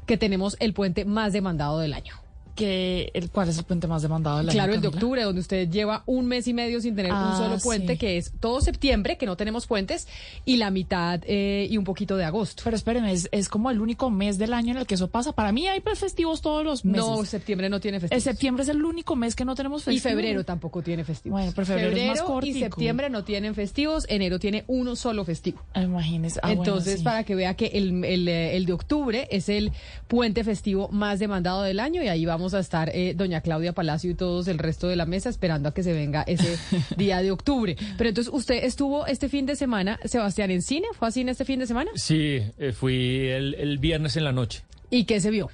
que 0.06 0.16
tenemos 0.16 0.56
el 0.60 0.72
puente 0.72 1.04
más 1.04 1.32
demandado 1.32 1.78
del 1.80 1.94
año. 1.94 2.29
Que 2.60 3.10
el, 3.14 3.30
¿Cuál 3.30 3.48
es 3.48 3.58
el 3.58 3.64
puente 3.64 3.86
más 3.86 4.02
demandado 4.02 4.38
del 4.38 4.48
año? 4.48 4.54
Claro, 4.54 4.74
el 4.74 4.80
de 4.80 4.88
octubre, 4.88 5.22
donde 5.22 5.40
usted 5.40 5.68
lleva 5.70 6.02
un 6.06 6.26
mes 6.26 6.46
y 6.48 6.54
medio 6.54 6.80
sin 6.80 6.94
tener 6.94 7.12
un 7.12 7.18
Ah, 7.18 7.34
solo 7.36 7.58
puente, 7.58 7.94
sí. 7.94 7.98
que 7.98 8.16
es 8.18 8.32
todo 8.40 8.60
septiembre, 8.60 9.16
que 9.16 9.26
no 9.26 9.36
tenemos 9.36 9.66
puentes, 9.66 10.06
y 10.44 10.56
la 10.56 10.70
mitad 10.70 11.20
eh, 11.26 11.66
y 11.70 11.76
un 11.76 11.84
poquito 11.84 12.16
de 12.16 12.24
agosto. 12.24 12.62
Pero 12.64 12.76
espérenme, 12.76 13.12
es, 13.12 13.28
es 13.32 13.48
como 13.48 13.70
el 13.70 13.80
único 13.80 14.10
mes 14.10 14.38
del 14.38 14.52
año 14.54 14.72
en 14.72 14.78
el 14.78 14.86
que 14.86 14.94
eso 14.94 15.08
pasa. 15.08 15.32
Para 15.32 15.52
mí 15.52 15.66
hay 15.68 15.80
festivos 15.94 16.40
todos 16.40 16.64
los 16.64 16.84
meses. 16.84 17.04
No, 17.06 17.24
septiembre 17.24 17.68
no 17.68 17.80
tiene 17.80 17.96
El 17.96 18.00
festivos. 18.02 18.22
septiembre 18.24 18.62
es 18.62 18.68
el 18.68 18.84
único 18.84 19.16
mes 19.16 19.34
que 19.34 19.44
no 19.44 19.54
tenemos 19.54 19.82
Y 19.82 19.84
festivos. 19.86 20.02
febrero 20.12 20.44
tampoco 20.44 20.82
tiene 20.82 21.04
festivos. 21.04 21.38
Bueno, 21.38 21.52
pero 21.54 21.66
febrero, 21.66 21.96
es 21.96 22.06
más 22.08 22.20
y 22.20 22.22
cortico. 22.22 22.58
septiembre 22.58 23.10
no 23.10 23.24
tienen 23.24 23.54
festivos, 23.54 24.06
enero 24.08 24.38
tiene 24.38 24.64
uno 24.66 24.96
solo 24.96 25.24
festivo. 25.24 25.60
Ah, 25.74 25.82
Imagínese. 25.82 26.40
Ah, 26.42 26.48
bueno, 26.48 26.62
Entonces, 26.62 26.98
sí. 26.98 27.04
para 27.04 27.24
que 27.24 27.34
vea 27.34 27.54
que 27.54 27.66
el, 27.66 28.04
el, 28.04 28.28
eh, 28.28 28.56
el 28.56 28.66
de 28.66 28.72
octubre 28.72 29.28
es 29.30 29.48
el 29.48 29.72
puente 30.08 30.44
festivo 30.44 30.88
más 30.90 31.18
demandado 31.18 31.62
del 31.62 31.80
año 31.80 32.02
y 32.02 32.08
ahí 32.08 32.24
vamos 32.26 32.49
a 32.54 32.60
estar 32.60 32.90
eh, 32.94 33.14
doña 33.14 33.40
Claudia 33.40 33.72
Palacio 33.72 34.10
y 34.10 34.14
todos 34.14 34.48
el 34.48 34.58
resto 34.58 34.88
de 34.88 34.96
la 34.96 35.06
mesa 35.06 35.28
esperando 35.28 35.68
a 35.68 35.74
que 35.74 35.82
se 35.82 35.92
venga 35.92 36.22
ese 36.22 36.56
día 36.96 37.22
de 37.22 37.30
octubre. 37.30 37.76
Pero 37.98 38.08
entonces, 38.10 38.32
usted 38.32 38.64
estuvo 38.64 39.06
este 39.06 39.28
fin 39.28 39.46
de 39.46 39.56
semana, 39.56 39.98
Sebastián, 40.04 40.50
en 40.50 40.62
cine, 40.62 40.86
¿fue 40.98 41.08
a 41.08 41.10
cine 41.10 41.30
este 41.32 41.44
fin 41.44 41.58
de 41.60 41.66
semana? 41.66 41.90
Sí, 41.94 42.40
eh, 42.58 42.72
fui 42.72 43.26
el, 43.28 43.54
el 43.54 43.78
viernes 43.78 44.16
en 44.16 44.24
la 44.24 44.32
noche. 44.32 44.62
¿Y 44.90 45.04
qué 45.04 45.20
se 45.20 45.30
vio? 45.30 45.50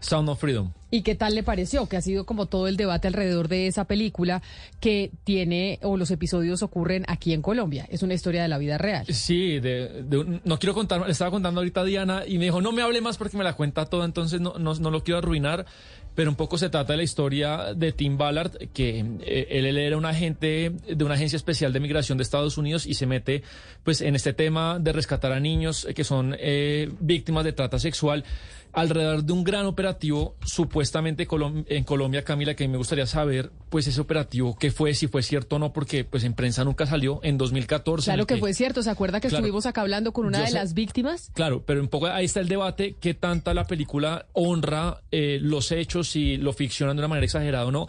Sound 0.00 0.28
of 0.28 0.38
Freedom. 0.40 0.70
¿Y 0.92 1.02
qué 1.02 1.16
tal 1.16 1.34
le 1.34 1.42
pareció? 1.42 1.86
Que 1.86 1.96
ha 1.96 2.00
sido 2.00 2.24
como 2.24 2.46
todo 2.46 2.68
el 2.68 2.76
debate 2.76 3.08
alrededor 3.08 3.48
de 3.48 3.66
esa 3.66 3.84
película 3.84 4.42
que 4.80 5.10
tiene, 5.24 5.80
o 5.82 5.96
los 5.96 6.12
episodios 6.12 6.62
ocurren 6.62 7.04
aquí 7.08 7.32
en 7.34 7.42
Colombia. 7.42 7.84
Es 7.90 8.04
una 8.04 8.14
historia 8.14 8.40
de 8.42 8.48
la 8.48 8.58
vida 8.58 8.78
real. 8.78 9.04
Sí, 9.08 9.58
de, 9.58 10.04
de 10.04 10.18
un- 10.18 10.40
no 10.44 10.58
quiero 10.60 10.72
contar, 10.72 11.04
le 11.04 11.10
estaba 11.10 11.32
contando 11.32 11.60
ahorita 11.60 11.80
a 11.80 11.84
Diana 11.84 12.22
y 12.26 12.38
me 12.38 12.44
dijo, 12.44 12.60
no 12.62 12.70
me 12.70 12.80
hable 12.82 13.00
más 13.00 13.18
porque 13.18 13.36
me 13.36 13.42
la 13.44 13.54
cuenta 13.54 13.86
toda, 13.86 14.04
entonces 14.04 14.40
no, 14.40 14.54
no, 14.58 14.72
no 14.74 14.90
lo 14.92 15.02
quiero 15.02 15.18
arruinar, 15.18 15.66
pero 16.18 16.30
un 16.32 16.36
poco 16.36 16.58
se 16.58 16.68
trata 16.68 16.94
de 16.94 16.96
la 16.96 17.04
historia 17.04 17.74
de 17.76 17.92
Tim 17.92 18.18
Ballard, 18.18 18.50
que 18.72 19.06
eh, 19.20 19.46
él, 19.50 19.66
él 19.66 19.78
era 19.78 19.96
un 19.96 20.04
agente 20.04 20.72
de 20.88 21.04
una 21.04 21.14
agencia 21.14 21.36
especial 21.36 21.72
de 21.72 21.78
migración 21.78 22.18
de 22.18 22.22
Estados 22.24 22.58
Unidos 22.58 22.86
y 22.86 22.94
se 22.94 23.06
mete 23.06 23.44
pues 23.84 24.00
en 24.00 24.16
este 24.16 24.32
tema 24.32 24.80
de 24.80 24.92
rescatar 24.92 25.30
a 25.30 25.38
niños 25.38 25.86
que 25.94 26.02
son 26.02 26.34
eh, 26.40 26.90
víctimas 26.98 27.44
de 27.44 27.52
trata 27.52 27.78
sexual 27.78 28.24
alrededor 28.72 29.24
de 29.24 29.32
un 29.32 29.44
gran 29.44 29.66
operativo 29.66 30.36
supuestamente 30.44 31.26
Colom- 31.26 31.64
en 31.68 31.84
Colombia, 31.84 32.22
Camila, 32.24 32.54
que 32.54 32.64
a 32.64 32.66
mí 32.66 32.72
me 32.72 32.78
gustaría 32.78 33.06
saber, 33.06 33.50
pues 33.70 33.86
ese 33.86 34.00
operativo, 34.00 34.56
qué 34.58 34.70
fue, 34.70 34.94
si 34.94 35.06
fue 35.08 35.22
cierto 35.22 35.56
o 35.56 35.58
no, 35.58 35.72
porque 35.72 36.04
pues 36.04 36.24
en 36.24 36.34
prensa 36.34 36.64
nunca 36.64 36.86
salió 36.86 37.20
en 37.22 37.38
2014. 37.38 38.10
en 38.10 38.14
Claro 38.16 38.26
que 38.26 38.36
fue 38.36 38.54
cierto. 38.54 38.82
¿Se 38.82 38.90
acuerda 38.90 39.20
que 39.20 39.28
Claro. 39.28 39.40
estuvimos 39.44 39.66
acá 39.66 39.80
hablando 39.80 40.12
con 40.12 40.26
una 40.26 40.40
de 40.40 40.48
sé- 40.48 40.54
las 40.54 40.74
víctimas? 40.74 41.30
Claro, 41.34 41.62
pero 41.66 41.80
un 41.80 41.88
poco 41.88 42.06
ahí 42.06 42.24
está 42.26 42.40
el 42.40 42.48
debate, 42.48 42.96
qué 43.00 43.14
tanta 43.14 43.54
la 43.54 43.64
película 43.66 44.26
honra 44.32 45.02
eh, 45.10 45.38
los 45.40 45.72
hechos, 45.72 46.08
si 46.08 46.36
lo 46.36 46.52
ficcionan 46.52 46.96
de 46.96 47.00
una 47.00 47.08
manera 47.08 47.24
exagerada 47.24 47.66
o 47.66 47.70
no. 47.72 47.86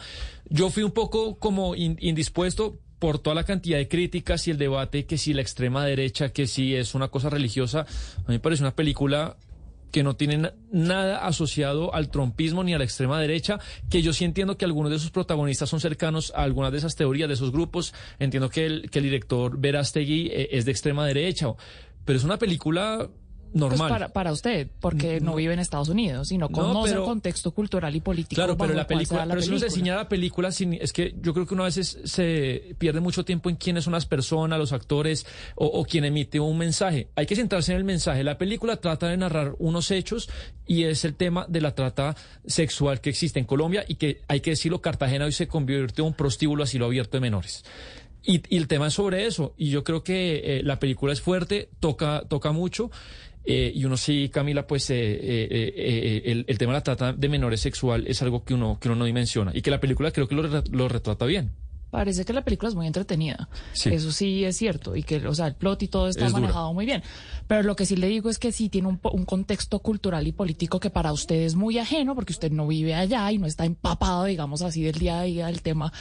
Yo 0.49 0.69
fui 0.69 0.83
un 0.83 0.91
poco 0.91 1.37
como 1.37 1.75
in- 1.75 1.97
indispuesto 1.99 2.77
por 2.99 3.19
toda 3.19 3.33
la 3.33 3.45
cantidad 3.45 3.77
de 3.77 3.87
críticas 3.87 4.45
y 4.47 4.51
el 4.51 4.57
debate, 4.57 5.05
que 5.05 5.17
si 5.17 5.33
la 5.33 5.41
extrema 5.41 5.85
derecha, 5.85 6.29
que 6.33 6.47
si 6.47 6.75
es 6.75 6.95
una 6.95 7.07
cosa 7.07 7.29
religiosa. 7.29 7.81
A 8.17 8.21
mí 8.27 8.35
me 8.35 8.39
parece 8.39 8.61
una 8.63 8.75
película 8.75 9.37
que 9.91 10.03
no 10.03 10.15
tiene 10.15 10.37
na- 10.37 10.53
nada 10.71 11.25
asociado 11.25 11.93
al 11.93 12.09
trompismo 12.11 12.63
ni 12.63 12.73
a 12.73 12.77
la 12.77 12.83
extrema 12.83 13.19
derecha, 13.19 13.59
que 13.89 14.01
yo 14.01 14.13
sí 14.13 14.25
entiendo 14.25 14.57
que 14.57 14.65
algunos 14.65 14.91
de 14.91 14.99
sus 14.99 15.11
protagonistas 15.11 15.69
son 15.69 15.79
cercanos 15.79 16.31
a 16.35 16.43
algunas 16.43 16.71
de 16.71 16.77
esas 16.79 16.95
teorías, 16.95 17.27
de 17.27 17.33
esos 17.35 17.51
grupos. 17.51 17.93
Entiendo 18.19 18.49
que 18.49 18.65
el, 18.65 18.89
que 18.89 18.99
el 18.99 19.03
director 19.05 19.57
Verástegui 19.59 20.27
eh, 20.27 20.49
es 20.51 20.65
de 20.65 20.71
extrema 20.71 21.05
derecha, 21.05 21.47
pero 22.05 22.17
es 22.17 22.23
una 22.23 22.37
película 22.39 23.09
normal. 23.53 23.77
Pues 23.77 23.89
para, 23.89 24.09
para 24.09 24.31
usted, 24.31 24.67
porque 24.79 25.19
no, 25.19 25.35
vive 25.35 25.53
en 25.53 25.59
Estados 25.59 25.89
Unidos 25.89 26.31
y 26.31 26.37
no 26.37 26.47
No, 26.49 26.55
conoce 26.55 26.93
el 26.93 27.01
contexto 27.03 27.51
cultural 27.51 27.95
y 27.95 28.01
político. 28.01 28.35
Claro, 28.35 28.57
pero 28.57 28.73
la 28.73 28.85
película, 28.87 29.25
la 29.25 29.29
pero 29.33 29.41
eso 29.41 29.49
película. 29.51 29.71
ciña 29.71 29.93
a 29.93 29.97
la 29.97 30.09
película, 30.09 30.51
sin- 30.51 30.73
es 30.73 30.93
que 30.93 31.15
yo 31.21 31.33
creo 31.33 31.45
que 31.45 31.53
uno 31.53 31.63
a 31.63 31.67
veces 31.67 31.97
se 32.05 32.75
pierde 32.77 32.99
mucho 32.99 33.25
tiempo 33.25 33.49
en 33.49 33.55
quiénes 33.55 33.83
son 33.83 33.93
las 33.93 34.05
personas, 34.05 34.59
los 34.59 34.71
actores 34.73 35.25
o, 35.55 35.65
o 35.65 35.83
quien 35.85 36.05
emite 36.05 36.39
un 36.39 36.57
mensaje. 36.57 37.09
Hay 37.15 37.25
que 37.25 37.35
centrarse 37.35 37.71
en 37.71 37.77
el 37.77 37.83
mensaje. 37.83 38.23
La 38.23 38.37
película 38.37 38.77
trata 38.77 39.07
de 39.07 39.17
narrar 39.17 39.55
unos 39.59 39.91
hechos 39.91 40.29
y 40.67 40.83
es 40.83 41.03
el 41.05 41.15
tema 41.15 41.45
de 41.49 41.61
la 41.61 41.73
trata 41.75 42.15
sexual 42.45 43.01
que 43.01 43.09
existe 43.09 43.39
en 43.39 43.45
Colombia 43.45 43.83
y 43.87 43.95
que 43.95 44.21
hay 44.27 44.41
que 44.41 44.51
decirlo, 44.51 44.81
Cartagena 44.81 45.25
hoy 45.25 45.31
se 45.31 45.47
convirtió 45.47 46.03
en 46.03 46.09
un 46.09 46.13
prostíbulo 46.13 46.63
asilo 46.63 46.85
abierto 46.85 47.17
de 47.17 47.21
menores. 47.21 47.63
Y, 48.21 48.43
y 48.53 48.57
el 48.57 48.67
tema 48.67 48.87
es 48.87 48.93
sobre 48.93 49.25
eso. 49.25 49.53
Y 49.57 49.69
yo 49.69 49.83
creo 49.83 50.03
que 50.03 50.57
eh, 50.59 50.63
la 50.63 50.77
película 50.77 51.13
es 51.13 51.21
fuerte, 51.21 51.69
toca, 51.79 52.23
toca 52.27 52.51
mucho. 52.51 52.91
Eh, 53.51 53.71
y 53.73 53.83
uno 53.85 53.97
sí, 53.97 54.29
Camila, 54.29 54.67
pues 54.67 54.89
eh, 54.91 54.95
eh, 54.95 55.47
eh, 55.49 55.73
eh, 55.75 56.21
el, 56.31 56.45
el 56.47 56.57
tema 56.57 56.73
de 56.73 56.77
la 56.79 56.83
trata 56.83 57.13
de 57.13 57.29
menores 57.29 57.59
sexual 57.61 58.05
es 58.07 58.21
algo 58.21 58.43
que 58.43 58.53
uno, 58.53 58.77
que 58.79 58.87
uno 58.87 58.95
no 58.95 59.05
dimensiona. 59.05 59.51
Y 59.55 59.61
que 59.63 59.71
la 59.71 59.79
película 59.79 60.11
creo 60.11 60.27
que 60.27 60.35
lo, 60.35 60.43
lo 60.71 60.87
retrata 60.87 61.25
bien. 61.25 61.51
Parece 61.89 62.23
que 62.23 62.33
la 62.33 62.43
película 62.43 62.69
es 62.69 62.75
muy 62.75 62.85
entretenida. 62.85 63.49
Sí. 63.73 63.89
Eso 63.91 64.11
sí 64.11 64.45
es 64.45 64.55
cierto. 64.57 64.95
Y 64.95 65.01
que, 65.01 65.25
o 65.25 65.33
sea, 65.33 65.47
el 65.47 65.55
plot 65.55 65.81
y 65.81 65.87
todo 65.87 66.07
está 66.07 66.25
Es 66.27 66.31
dura. 66.31 66.41
manejado 66.41 66.71
muy 66.71 66.85
bien. 66.85 67.01
Pero 67.47 67.63
lo 67.63 67.75
que 67.75 67.87
sí 67.87 67.95
le 67.95 68.05
digo 68.07 68.29
es 68.29 68.37
que 68.37 68.51
sí 68.51 68.69
tiene 68.69 68.87
un, 68.89 68.99
un 69.11 69.25
contexto 69.25 69.79
cultural 69.79 70.27
y 70.27 70.31
político 70.31 70.79
que 70.79 70.91
para 70.91 71.11
usted 71.11 71.37
es 71.37 71.55
muy 71.55 71.79
ajeno 71.79 72.13
porque 72.13 72.31
usted 72.33 72.51
no 72.51 72.67
vive 72.67 72.93
allá 72.93 73.31
y 73.31 73.39
no 73.39 73.47
está 73.47 73.65
empapado, 73.65 74.25
digamos 74.25 74.61
así, 74.61 74.83
del 74.83 74.99
día 74.99 75.19
a 75.21 75.23
día 75.23 75.47
del 75.47 75.63
tema 75.63 75.91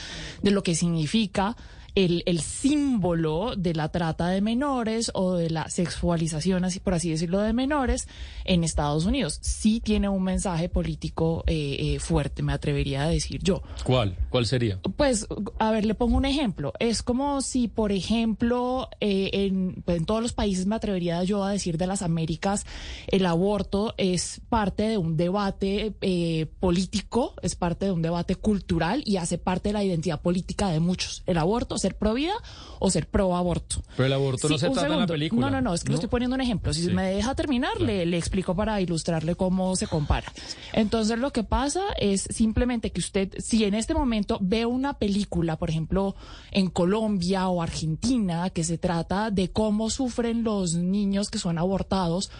de 0.43 0.51
lo 0.51 0.61
que 0.61 0.75
significa 0.75 1.57
el, 1.95 2.23
el 2.25 2.41
símbolo 2.41 3.53
de 3.57 3.73
la 3.73 3.89
trata 3.89 4.27
de 4.27 4.41
menores 4.41 5.11
o 5.13 5.35
de 5.35 5.49
la 5.49 5.69
sexualización, 5.69 6.65
así 6.65 6.79
por 6.79 6.93
así 6.93 7.09
decirlo, 7.09 7.39
de 7.39 7.53
menores 7.53 8.07
en 8.45 8.63
Estados 8.63 9.05
Unidos. 9.05 9.39
Sí 9.41 9.79
tiene 9.79 10.09
un 10.09 10.23
mensaje 10.23 10.69
político 10.69 11.43
eh, 11.47 11.77
eh, 11.79 11.99
fuerte, 11.99 12.43
me 12.43 12.53
atrevería 12.53 13.03
a 13.03 13.09
decir 13.09 13.41
yo. 13.43 13.61
¿Cuál? 13.83 14.17
¿Cuál 14.29 14.45
sería? 14.45 14.79
Pues, 14.97 15.27
a 15.59 15.71
ver, 15.71 15.85
le 15.85 15.95
pongo 15.95 16.17
un 16.17 16.25
ejemplo. 16.25 16.73
Es 16.79 17.03
como 17.03 17.41
si, 17.41 17.67
por 17.67 17.91
ejemplo, 17.91 18.89
eh, 18.99 19.29
en, 19.33 19.81
pues, 19.85 19.97
en 19.97 20.05
todos 20.05 20.21
los 20.21 20.33
países, 20.33 20.65
me 20.65 20.75
atrevería 20.75 21.23
yo 21.23 21.43
a 21.43 21.51
decir 21.51 21.77
de 21.77 21.87
las 21.87 22.01
Américas, 22.01 22.65
el 23.07 23.25
aborto 23.25 23.93
es 23.97 24.41
parte 24.49 24.83
de 24.83 24.97
un 24.97 25.17
debate 25.17 25.93
eh, 26.01 26.47
político, 26.59 27.33
es 27.41 27.55
parte 27.55 27.85
de 27.85 27.91
un 27.91 28.01
debate 28.01 28.35
cultural 28.35 29.03
y 29.05 29.17
hace 29.17 29.37
parte 29.37 29.69
de 29.69 29.73
la 29.73 29.83
identidad 29.83 30.21
política 30.21 30.69
de 30.69 30.79
muchos. 30.79 31.23
El 31.25 31.37
aborto, 31.37 31.77
ser 31.79 31.95
pro 31.97 32.13
vida 32.13 32.33
o 32.79 32.89
ser 32.91 33.07
pro 33.07 33.35
aborto. 33.35 33.81
Pero 33.97 34.05
el 34.07 34.13
aborto 34.13 34.47
no 34.49 34.57
se 34.57 34.67
trata 34.67 34.81
en 34.81 34.89
la 34.89 34.95
segundo. 34.95 35.13
película. 35.13 35.41
No, 35.41 35.49
no, 35.51 35.61
no, 35.61 35.73
es 35.73 35.83
que 35.83 35.89
le 35.89 35.95
estoy 35.95 36.09
poniendo 36.09 36.35
un 36.35 36.41
ejemplo. 36.41 36.73
Si 36.73 36.83
Sí. 36.85 36.91
me 36.93 37.03
deja 37.11 37.33
terminar, 37.35 37.79
le, 37.81 38.05
le 38.05 38.17
explico 38.17 38.55
para 38.55 38.79
ilustrarle 38.79 39.35
cómo 39.35 39.75
se 39.75 39.87
compara. 39.87 40.31
Entonces, 40.73 41.17
lo 41.19 41.31
que 41.31 41.43
pasa 41.43 41.81
es 41.97 42.27
simplemente 42.29 42.91
que 42.91 42.99
usted, 42.99 43.33
si 43.39 43.63
en 43.65 43.73
este 43.73 43.93
momento 43.93 44.37
ve 44.41 44.65
una 44.65 44.93
película, 44.99 45.57
por 45.57 45.69
ejemplo, 45.69 46.15
en 46.51 46.69
Colombia 46.69 47.47
o 47.49 47.61
Argentina, 47.61 48.49
que 48.49 48.63
se 48.63 48.77
trata 48.77 49.31
de 49.31 49.49
cómo 49.51 49.89
sufren 49.89 50.43
los 50.43 50.75
niños 50.75 51.29
que 51.29 51.39
son 51.39 51.57
abortados, 51.57 52.31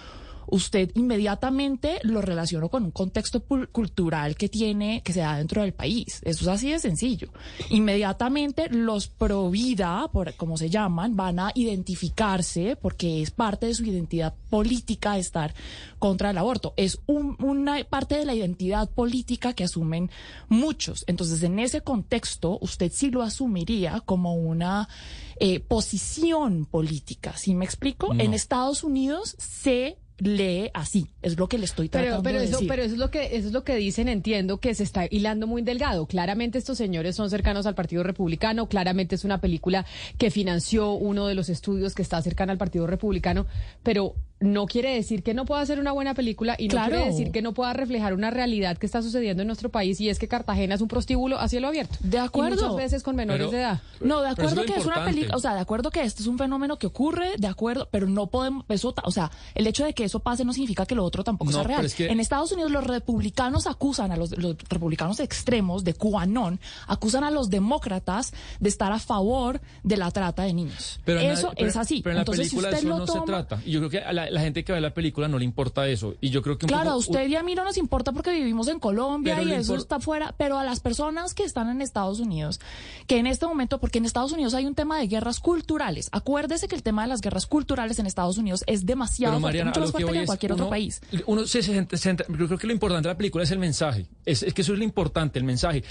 usted 0.51 0.91
inmediatamente 0.95 1.99
lo 2.03 2.21
relaciona 2.21 2.67
con 2.67 2.83
un 2.85 2.91
contexto 2.91 3.41
cultural 3.71 4.35
que 4.35 4.49
tiene, 4.49 5.01
que 5.03 5.13
se 5.13 5.19
da 5.21 5.37
dentro 5.37 5.61
del 5.61 5.73
país. 5.73 6.21
Eso 6.23 6.43
es 6.43 6.47
así 6.47 6.71
de 6.71 6.79
sencillo. 6.79 7.29
Inmediatamente 7.69 8.69
los 8.69 9.07
pro 9.07 9.49
vida, 9.49 10.07
por 10.11 10.33
como 10.35 10.57
se 10.57 10.69
llaman, 10.69 11.15
van 11.15 11.39
a 11.39 11.51
identificarse 11.55 12.75
porque 12.75 13.21
es 13.21 13.31
parte 13.31 13.67
de 13.67 13.73
su 13.75 13.83
identidad 13.85 14.33
política 14.49 15.17
estar 15.17 15.53
contra 15.99 16.29
el 16.31 16.37
aborto. 16.37 16.73
Es 16.77 16.99
un- 17.07 17.35
una 17.43 17.83
parte 17.83 18.15
de 18.15 18.25
la 18.25 18.35
identidad 18.35 18.89
política 18.89 19.53
que 19.53 19.63
asumen 19.63 20.09
muchos. 20.47 21.03
Entonces, 21.07 21.41
en 21.43 21.59
ese 21.59 21.81
contexto, 21.81 22.57
usted 22.61 22.91
sí 22.93 23.11
lo 23.11 23.21
asumiría 23.21 24.01
como 24.01 24.35
una 24.35 24.87
eh, 25.41 25.61
posición 25.61 26.65
política. 26.65 27.37
¿Sí 27.37 27.55
me 27.55 27.63
explico? 27.63 28.13
No. 28.13 28.21
En 28.21 28.33
Estados 28.33 28.83
Unidos 28.83 29.37
se 29.39 29.97
lee 30.19 30.69
así. 30.73 31.07
Es 31.21 31.37
lo 31.37 31.47
que 31.47 31.57
le 31.57 31.65
estoy 31.65 31.89
tratando 31.89 32.23
pero, 32.23 32.23
pero 32.23 32.39
de 32.39 32.45
eso, 32.45 32.57
decir. 32.57 32.67
Pero 32.67 32.83
eso 32.83 32.93
es 32.93 32.99
lo 32.99 33.11
que 33.11 33.35
eso 33.35 33.47
es 33.47 33.53
lo 33.53 33.63
que 33.63 33.75
dicen. 33.75 34.07
Entiendo 34.07 34.59
que 34.59 34.73
se 34.75 34.83
está 34.83 35.05
hilando 35.09 35.47
muy 35.47 35.61
delgado. 35.61 36.05
Claramente 36.05 36.57
estos 36.57 36.77
señores 36.77 37.15
son 37.15 37.29
cercanos 37.29 37.65
al 37.65 37.75
Partido 37.75 38.03
Republicano. 38.03 38.67
Claramente 38.67 39.15
es 39.15 39.25
una 39.25 39.41
película 39.41 39.85
que 40.17 40.31
financió 40.31 40.91
uno 40.91 41.27
de 41.27 41.35
los 41.35 41.49
estudios 41.49 41.95
que 41.95 42.01
está 42.01 42.21
cercana 42.21 42.51
al 42.51 42.57
Partido 42.57 42.87
Republicano. 42.87 43.45
Pero 43.83 44.15
no 44.41 44.67
quiere 44.67 44.93
decir 44.95 45.21
que 45.21 45.33
no 45.33 45.43
pueda 45.45 45.65
ser 45.65 45.79
una 45.79 45.91
buena 45.91 46.13
película 46.13 46.55
y 46.57 46.67
no 46.67 46.71
Claro. 46.71 46.91
quiere 46.95 47.05
decir 47.11 47.31
que 47.31 47.41
no 47.41 47.53
pueda 47.53 47.73
reflejar 47.73 48.13
una 48.13 48.29
realidad 48.31 48.77
que 48.77 48.85
está 48.85 49.01
sucediendo 49.01 49.41
en 49.43 49.47
nuestro 49.47 49.69
país 49.69 49.99
y 49.99 50.07
es 50.09 50.17
que 50.17 50.27
Cartagena 50.29 50.75
es 50.75 50.81
un 50.81 50.87
prostíbulo 50.87 51.37
a 51.39 51.49
cielo 51.49 51.67
abierto. 51.67 51.97
De 51.99 52.19
acuerdo. 52.19 52.55
Y 52.55 52.61
muchas 52.61 52.75
veces 52.77 53.03
con 53.03 53.15
menores 53.17 53.47
Pero- 53.47 53.51
de 53.51 53.59
edad. 53.63 53.81
No, 53.99 54.21
de 54.21 54.29
acuerdo 54.29 54.61
es 54.63 54.71
que 54.71 54.79
es 54.79 54.85
una 54.85 55.03
película, 55.03 55.35
o 55.35 55.39
sea, 55.39 55.55
de 55.55 55.59
acuerdo 55.59 55.91
que 55.91 56.01
este 56.03 56.21
es 56.21 56.27
un 56.27 56.37
fenómeno 56.37 56.77
que 56.77 56.87
ocurre, 56.87 57.31
de 57.37 57.47
acuerdo, 57.47 57.89
pero 57.91 58.07
no 58.07 58.27
podemos, 58.27 58.63
eso, 58.69 58.93
o 59.03 59.11
sea, 59.11 59.29
el 59.55 59.67
hecho 59.67 59.83
de 59.83 59.93
que 59.93 60.05
eso 60.05 60.19
pase 60.19 60.45
no 60.45 60.53
significa 60.53 60.85
que 60.85 60.95
lo 60.95 61.03
otro 61.03 61.23
tampoco 61.25 61.51
No, 61.51 61.57
sea 61.57 61.67
real. 61.67 61.85
es 61.85 61.93
que- 61.95 62.07
En 62.07 62.19
Estados 62.21 62.51
Unidos 62.53 62.71
los 62.71 62.85
republicanos 62.85 63.67
acusan 63.67 64.11
a 64.13 64.17
los, 64.17 64.37
los 64.37 64.55
republicanos 64.69 65.19
extremos 65.19 65.83
de 65.83 65.93
QAnon, 65.95 66.59
acusan 66.87 67.25
a 67.25 67.31
los 67.31 67.49
demócratas 67.49 68.33
de 68.61 68.69
estar 68.69 68.91
a 68.93 68.99
favor 68.99 69.59
de 69.83 69.97
la 69.97 70.11
trata 70.11 70.43
de 70.43 70.53
niños. 70.53 70.99
Pero 71.03 71.19
la- 71.21 71.31
eso 71.33 71.51
pero- 71.57 71.67
es 71.69 71.75
así. 71.75 72.01
Pero 72.01 72.11
en 72.11 72.15
la 72.17 72.21
Entonces, 72.21 72.49
si 72.49 72.55
película 72.55 72.69
usted 72.69 72.79
eso 72.79 72.87
lo 72.89 72.97
no 72.99 73.05
toma, 73.05 73.19
se 73.19 73.25
trata. 73.25 73.61
Y 73.65 73.71
yo 73.71 73.79
creo 73.79 73.89
que 73.89 73.99
a 73.99 74.28
la, 74.29 74.39
la 74.39 74.41
gente 74.41 74.63
que 74.63 74.71
ve 74.73 74.81
la 74.81 74.93
película 74.93 75.27
no 75.27 75.37
le 75.37 75.45
importa 75.45 75.87
eso. 75.87 76.15
Y 76.21 76.29
yo 76.29 76.41
creo 76.41 76.57
que 76.57 76.65
un 76.65 76.69
Claro, 76.69 76.85
poco- 76.85 76.93
a 76.95 76.97
usted 76.97 77.27
y 77.27 77.35
a 77.35 77.43
mí 77.43 77.55
no 77.55 77.63
nos 77.63 77.77
importa 77.77 78.11
porque 78.11 78.31
vivimos 78.31 78.67
en 78.67 78.79
Colombia 78.79 79.41
y 79.43 79.51
eso 79.51 79.75
está 79.75 79.99
fuera, 79.99 80.33
pero 80.37 80.57
a 80.59 80.63
las 80.63 80.79
personas 80.79 81.33
que 81.33 81.43
están 81.43 81.69
en 81.69 81.81
Estados 81.81 82.19
Unidos, 82.19 82.59
que 83.07 83.17
en 83.17 83.27
este 83.27 83.45
momento, 83.47 83.79
porque 83.79 83.97
en 83.99 84.05
Estados 84.05 84.31
Unidos 84.31 84.53
hay 84.53 84.65
un 84.65 84.75
tema 84.75 84.99
de 84.99 85.07
guerras 85.07 85.39
culturales, 85.39 86.09
acuérdese 86.11 86.67
que 86.67 86.75
el 86.75 86.83
tema 86.83 87.03
de 87.03 87.09
las 87.09 87.21
guerras 87.21 87.45
culturales 87.47 87.99
en 87.99 88.05
Estados 88.05 88.37
Unidos 88.37 88.63
es 88.67 88.85
demasiado 88.85 89.33
Pero 89.33 89.41
fuerte, 89.41 89.57
Mariana, 89.59 89.69
mucho 89.71 89.79
más 89.81 89.87
que 89.89 89.91
fuerte 89.91 90.05
voy 90.05 90.13
que 90.13 90.19
en 90.19 90.25
cualquier 90.25 90.51
otro 90.53 90.65
uno- 90.65 90.69
país. 90.69 91.01
Uno 91.25 91.45
se- 91.45 91.63
se- 91.63 91.87
yo 92.29 92.47
creo 92.47 92.57
que 92.57 92.67
lo 92.67 92.73
importante 92.73 93.07
de 93.07 93.13
la 93.13 93.17
película 93.17 93.43
es 93.43 93.51
el 93.51 93.59
mensaje. 93.59 94.05
Es, 94.25 94.43
es 94.43 94.53
que 94.53 94.61
eso 94.61 94.73
es 94.73 94.79
lo 94.79 94.83
importante, 94.85 95.39
el 95.39 95.45
mensaje. 95.45 95.83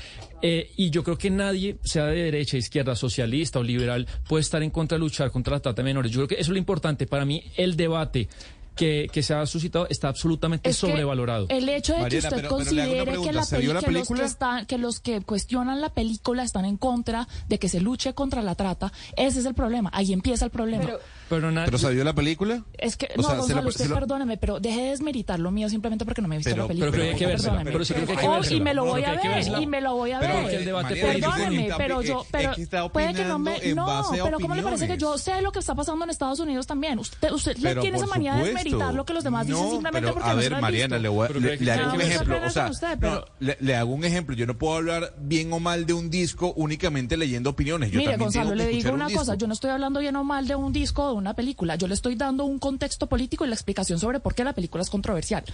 Eh, 0.43 0.71
y 0.77 0.91
yo 0.91 1.03
creo 1.03 1.19
que 1.19 1.31
nadie, 1.31 1.79
sea 1.83 2.07
de 2.07 2.23
derecha, 2.23 2.57
izquierda, 2.57 2.95
socialista 2.95 3.59
o 3.59 3.63
liberal, 3.63 4.07
puede 4.29 4.43
estar 4.43 4.63
en 4.63 4.71
contra 4.71 4.97
de 4.97 5.01
luchar 5.01 5.31
contra 5.31 5.55
la 5.55 5.61
trata 5.61 5.83
de 5.83 5.85
menores. 5.85 6.13
Yo 6.13 6.19
creo 6.19 6.29
que 6.29 6.35
eso 6.35 6.43
es 6.43 6.49
lo 6.51 6.59
importante. 6.59 7.07
Para 7.07 7.25
mí, 7.25 7.43
el 7.57 7.77
debate 7.77 8.28
que, 8.77 9.09
que 9.13 9.25
se 9.25 9.35
ha 9.35 9.45
suscitado 9.45 9.89
está 9.91 10.07
absolutamente 10.09 10.71
Es 10.71 10.77
que 10.81 10.87
sobrevalorado. 10.89 11.47
El 11.49 11.69
hecho 11.69 11.95
de 11.95 12.01
Mariana, 12.03 12.29
que 12.29 12.37
usted 12.37 12.37
pero- 12.37 12.49
pero 12.49 12.57
considere 12.65 13.23
que, 13.23 13.33
la 13.33 13.43
¿Se 13.43 13.59
vio 13.59 13.71
peli- 13.71 13.75
la 13.75 13.81
que 13.81 13.91
los 13.91 14.09
que, 14.09 14.25
están, 14.25 14.67
que 14.67 14.79
los 14.79 15.01
que 15.01 15.21
cuestionan 15.23 15.81
la 15.81 15.89
película 15.89 16.45
están 16.45 16.65
en 16.65 16.77
contra 16.77 17.27
de 17.49 17.59
que 17.59 17.69
se 17.69 17.81
luche 17.81 18.15
contra 18.15 18.41
la 18.41 18.55
trata, 18.55 18.93
ese 19.17 19.41
es 19.41 19.47
el 19.47 19.55
problema. 19.55 19.91
Ahí 19.93 20.13
empieza 20.13 20.45
el 20.45 20.53
problema. 20.53 20.85
Pero, 20.85 21.01
¿Pero 21.29 21.79
se 21.79 21.91
vio 21.93 22.05
la 22.05 22.13
película? 22.15 22.63
Es 22.79 22.97
que, 22.97 23.09
O 23.17 23.17
no, 23.19 23.23
sea, 23.23 23.33
se 23.33 23.39
Gonzalo, 23.41 23.63
la- 23.63 23.69
usted 23.69 23.85
se 23.85 23.91
la- 23.91 23.95
perdóneme, 24.01 24.37
pero 24.39 24.61
deje 24.61 24.81
de 24.83 24.91
desmeritar 24.91 25.39
lo 25.39 25.51
mío 25.51 25.69
simplemente 25.69 26.05
porque 26.05 26.23
no 26.23 26.29
me 26.29 26.37
he 26.37 26.39
visto 26.39 26.51
Pero- 26.51 26.63
la 26.65 26.69
película. 26.69 26.91
pero 26.91 27.03
hay 27.05 27.15
que 27.17 27.27
Perdóneme. 27.27 27.71
pero 27.73 27.85
sí 27.85 27.95
creo 27.95 28.07
que 28.07 28.13
hay 28.13 28.19
que 28.19 28.29
Oh, 28.29 28.41
y 28.55 28.61
me 28.61 28.75
lo 28.75 28.85
voy 28.85 29.05
a 29.05 29.13
ver, 29.15 29.61
y 29.61 29.67
me 29.67 29.81
lo 29.81 29.95
voy 29.95 30.13
a 30.13 30.21
Pero 30.21 30.35
ver. 30.47 30.65
Perdóneme, 30.65 31.69
pero 31.77 32.03
yo, 32.03 32.27
pero 32.31 32.53
puede 32.93 33.15
que 33.15 33.25
no 33.25 33.39
me, 33.39 33.75
no, 33.75 33.89
a 33.91 34.11
pero 34.25 34.39
¿cómo 34.41 34.55
le 34.55 34.63
parece 34.63 34.87
que 34.87 34.97
yo 34.97 35.19
sé 35.19 35.43
lo 35.43 35.53
que 35.53 35.59
está 35.61 35.75
pasando 35.75 36.05
en 36.05 36.11
Estados 36.11 36.41
Unidos 36.41 36.67
también? 36.67 36.99
Usted, 36.99 37.31
usted 37.33 37.57
le 37.57 37.69
Pero 37.69 37.81
tiene 37.83 37.97
esa 37.99 38.07
manía 38.07 38.35
de 38.35 38.45
desmeritar 38.45 38.95
lo 38.95 39.05
que 39.05 39.13
los 39.13 39.25
demás 39.25 39.47
dicen 39.47 39.63
simplemente 39.71 40.01
pero, 40.01 40.15
porque 40.15 40.29
a 40.29 40.35
no 40.35 40.41
se 40.43 40.49
ver, 40.49 40.61
Mariana, 40.61 40.99
le, 40.99 41.09
a- 41.09 41.29
Pero 41.29 41.73
hago 41.83 41.95
un 41.95 42.01
ejemplo. 42.01 42.39
O 42.47 42.51
sea, 42.51 42.71
pero- 42.99 43.25
le, 43.39 43.77
hago 43.77 43.93
un 43.93 44.05
ejemplo. 44.05 44.35
Yo 44.35 44.47
no 44.47 44.57
puedo 44.57 44.77
hablar 44.77 45.15
bien 45.19 45.53
o 45.53 45.61
mal 45.61 45.87
de 45.87 45.93
un 45.93 46.11
disco 46.11 46.53
únicamente 46.57 47.17
leyendo 47.17 47.51
opiniones. 47.51 47.93
Mire, 47.93 48.17
Gonzalo, 48.17 48.55
le 48.55 48.67
digo 48.69 48.93
una 48.93 49.11
cosa, 49.11 49.35
yo 49.35 49.47
no 49.47 49.53
estoy 49.55 49.71
hablando 49.71 50.01
bien 50.01 50.17
o 50.17 50.25
mal 50.25 50.47
de 50.47 50.55
un 50.55 50.73
disco 50.73 51.13
una 51.19 51.35
película, 51.35 51.77
yo 51.77 51.87
le 51.89 51.95
estoy 51.95 52.15
dando 52.15 52.45
un 52.45 52.59
contexto 52.59 53.07
político 53.09 53.45
y 53.45 53.49
la 53.49 53.55
explicación 53.55 53.99
sobre 53.99 54.21
por 54.21 54.35
qué 54.35 54.45
la 54.45 54.55
película 54.55 54.83
es 54.83 54.91
controversial. 54.91 55.45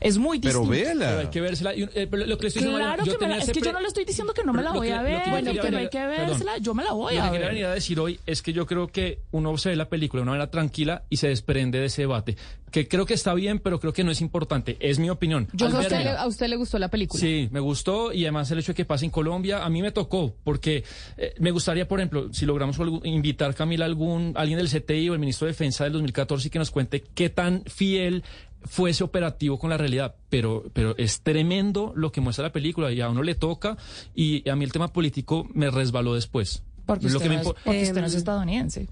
Es 0.00 0.18
muy 0.18 0.38
distinto. 0.38 0.68
Pero 0.70 1.18
hay 1.20 1.26
que 1.28 1.40
vérsela. 1.40 1.72
Eh, 1.74 2.06
pero 2.10 2.26
lo 2.26 2.36
que 2.36 2.42
le 2.42 2.48
estoy 2.48 2.62
diciendo, 2.62 2.76
Claro 2.78 3.04
yo 3.04 3.18
que 3.18 3.26
me 3.26 3.36
la, 3.36 3.42
es 3.42 3.50
que 3.50 3.60
yo 3.60 3.72
no 3.72 3.80
le 3.80 3.88
estoy 3.88 4.04
diciendo 4.04 4.34
que 4.34 4.44
no 4.44 4.52
me 4.52 4.62
la 4.62 4.70
Lo 4.70 4.76
voy 4.78 4.88
que- 4.88 4.92
a 4.92 4.96
lo 4.98 5.02
que 5.04 5.08
ver, 5.12 5.18
quería 5.22 5.32
bueno, 5.32 5.50
pero 5.52 5.62
venir- 5.64 5.78
hay 5.78 5.88
que 5.88 5.98
perdón. 5.98 6.26
vérsela, 6.26 6.58
yo 6.58 6.74
me 6.74 6.84
la 6.84 6.92
voy 6.92 7.14
Lo 7.16 7.22
a 7.22 7.24
que 7.26 7.30
quería 7.32 7.46
ver. 7.46 7.54
venir 7.54 7.66
a 7.66 7.74
decir 7.74 7.98
hoy 8.00 8.20
es 8.26 8.42
que 8.42 8.52
yo 8.52 8.66
creo 8.66 8.88
que 8.88 9.20
uno 9.30 9.56
se 9.56 9.70
ve 9.70 9.76
la 9.76 9.88
película 9.88 10.20
de 10.20 10.22
una 10.24 10.32
manera 10.32 10.50
tranquila 10.50 11.04
y 11.08 11.16
se 11.16 11.28
desprende 11.28 11.78
de 11.80 11.86
ese 11.86 12.02
debate. 12.02 12.36
Que 12.70 12.88
creo 12.88 13.06
que 13.06 13.14
está 13.14 13.32
bien, 13.34 13.60
pero 13.60 13.78
creo 13.78 13.92
que 13.92 14.02
no 14.02 14.10
es 14.10 14.20
importante. 14.20 14.76
Es 14.80 14.98
mi 14.98 15.08
opinión. 15.08 15.48
Yo 15.52 15.68
que 15.70 15.76
a 15.76 15.78
usted, 15.78 16.06
a 16.08 16.26
usted 16.26 16.48
le 16.48 16.56
gustó 16.56 16.78
la 16.80 16.88
película. 16.88 17.20
Sí, 17.20 17.48
me 17.52 17.60
gustó 17.60 18.12
y 18.12 18.24
además 18.24 18.50
el 18.50 18.58
hecho 18.58 18.72
de 18.72 18.76
que 18.76 18.84
pase 18.84 19.04
en 19.04 19.12
Colombia, 19.12 19.64
a 19.64 19.70
mí 19.70 19.80
me 19.80 19.92
tocó, 19.92 20.34
porque 20.42 20.82
eh, 21.16 21.34
me 21.38 21.52
gustaría, 21.52 21.86
por 21.86 22.00
ejemplo, 22.00 22.32
si 22.34 22.44
logramos 22.46 22.76
invitar, 23.04 23.54
Camila, 23.54 23.84
algún, 23.84 24.32
alguien 24.36 24.58
del 24.58 24.68
CTI 24.68 25.08
o 25.10 25.14
el 25.14 25.20
ministro 25.20 25.46
de 25.46 25.52
Defensa 25.52 25.84
del 25.84 25.92
2014 25.94 26.48
y 26.48 26.50
que 26.50 26.58
nos 26.58 26.72
cuente 26.72 27.04
qué 27.14 27.30
tan 27.30 27.62
fiel 27.66 28.24
fue 28.64 28.90
ese 28.90 29.04
operativo 29.04 29.58
con 29.58 29.70
la 29.70 29.76
realidad, 29.76 30.14
pero, 30.28 30.64
pero 30.72 30.96
es 30.98 31.20
tremendo 31.20 31.92
lo 31.96 32.10
que 32.12 32.20
muestra 32.20 32.44
la 32.44 32.52
película 32.52 32.90
y 32.92 33.00
a 33.00 33.08
uno 33.08 33.22
le 33.22 33.34
toca 33.34 33.76
y 34.14 34.48
a 34.48 34.56
mí 34.56 34.64
el 34.64 34.72
tema 34.72 34.88
político 34.92 35.46
me 35.54 35.70
resbaló 35.70 36.14
después. 36.14 36.62
Porque 36.86 37.08
lo 37.08 37.16
usted, 37.16 37.22
que 37.22 37.28
me 37.28 37.34
no 37.36 37.40
es, 37.42 37.46
impo- 37.48 37.56
porque 37.64 37.82
usted 37.82 38.00
no 38.00 38.06
es 38.06 38.12
Em, 38.12 38.18
estadounidense. 38.18 38.88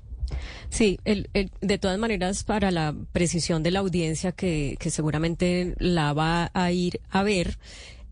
Sí, 0.71 0.99
el- 1.05 1.29
el- 1.35 1.51
de 1.61 1.77
todas 1.79 1.99
maneras, 1.99 2.43
para 2.45 2.71
la 2.71 2.95
precisión 3.13 3.63
de 3.63 3.71
la 3.71 3.81
audiencia 3.81 4.33
que, 4.33 4.77
que 4.81 4.91
seguramente 4.91 5.75
la 5.79 6.15
va 6.15 6.51
a 6.55 6.73
ir 6.73 7.01
a 7.11 7.23
ver, 7.23 7.59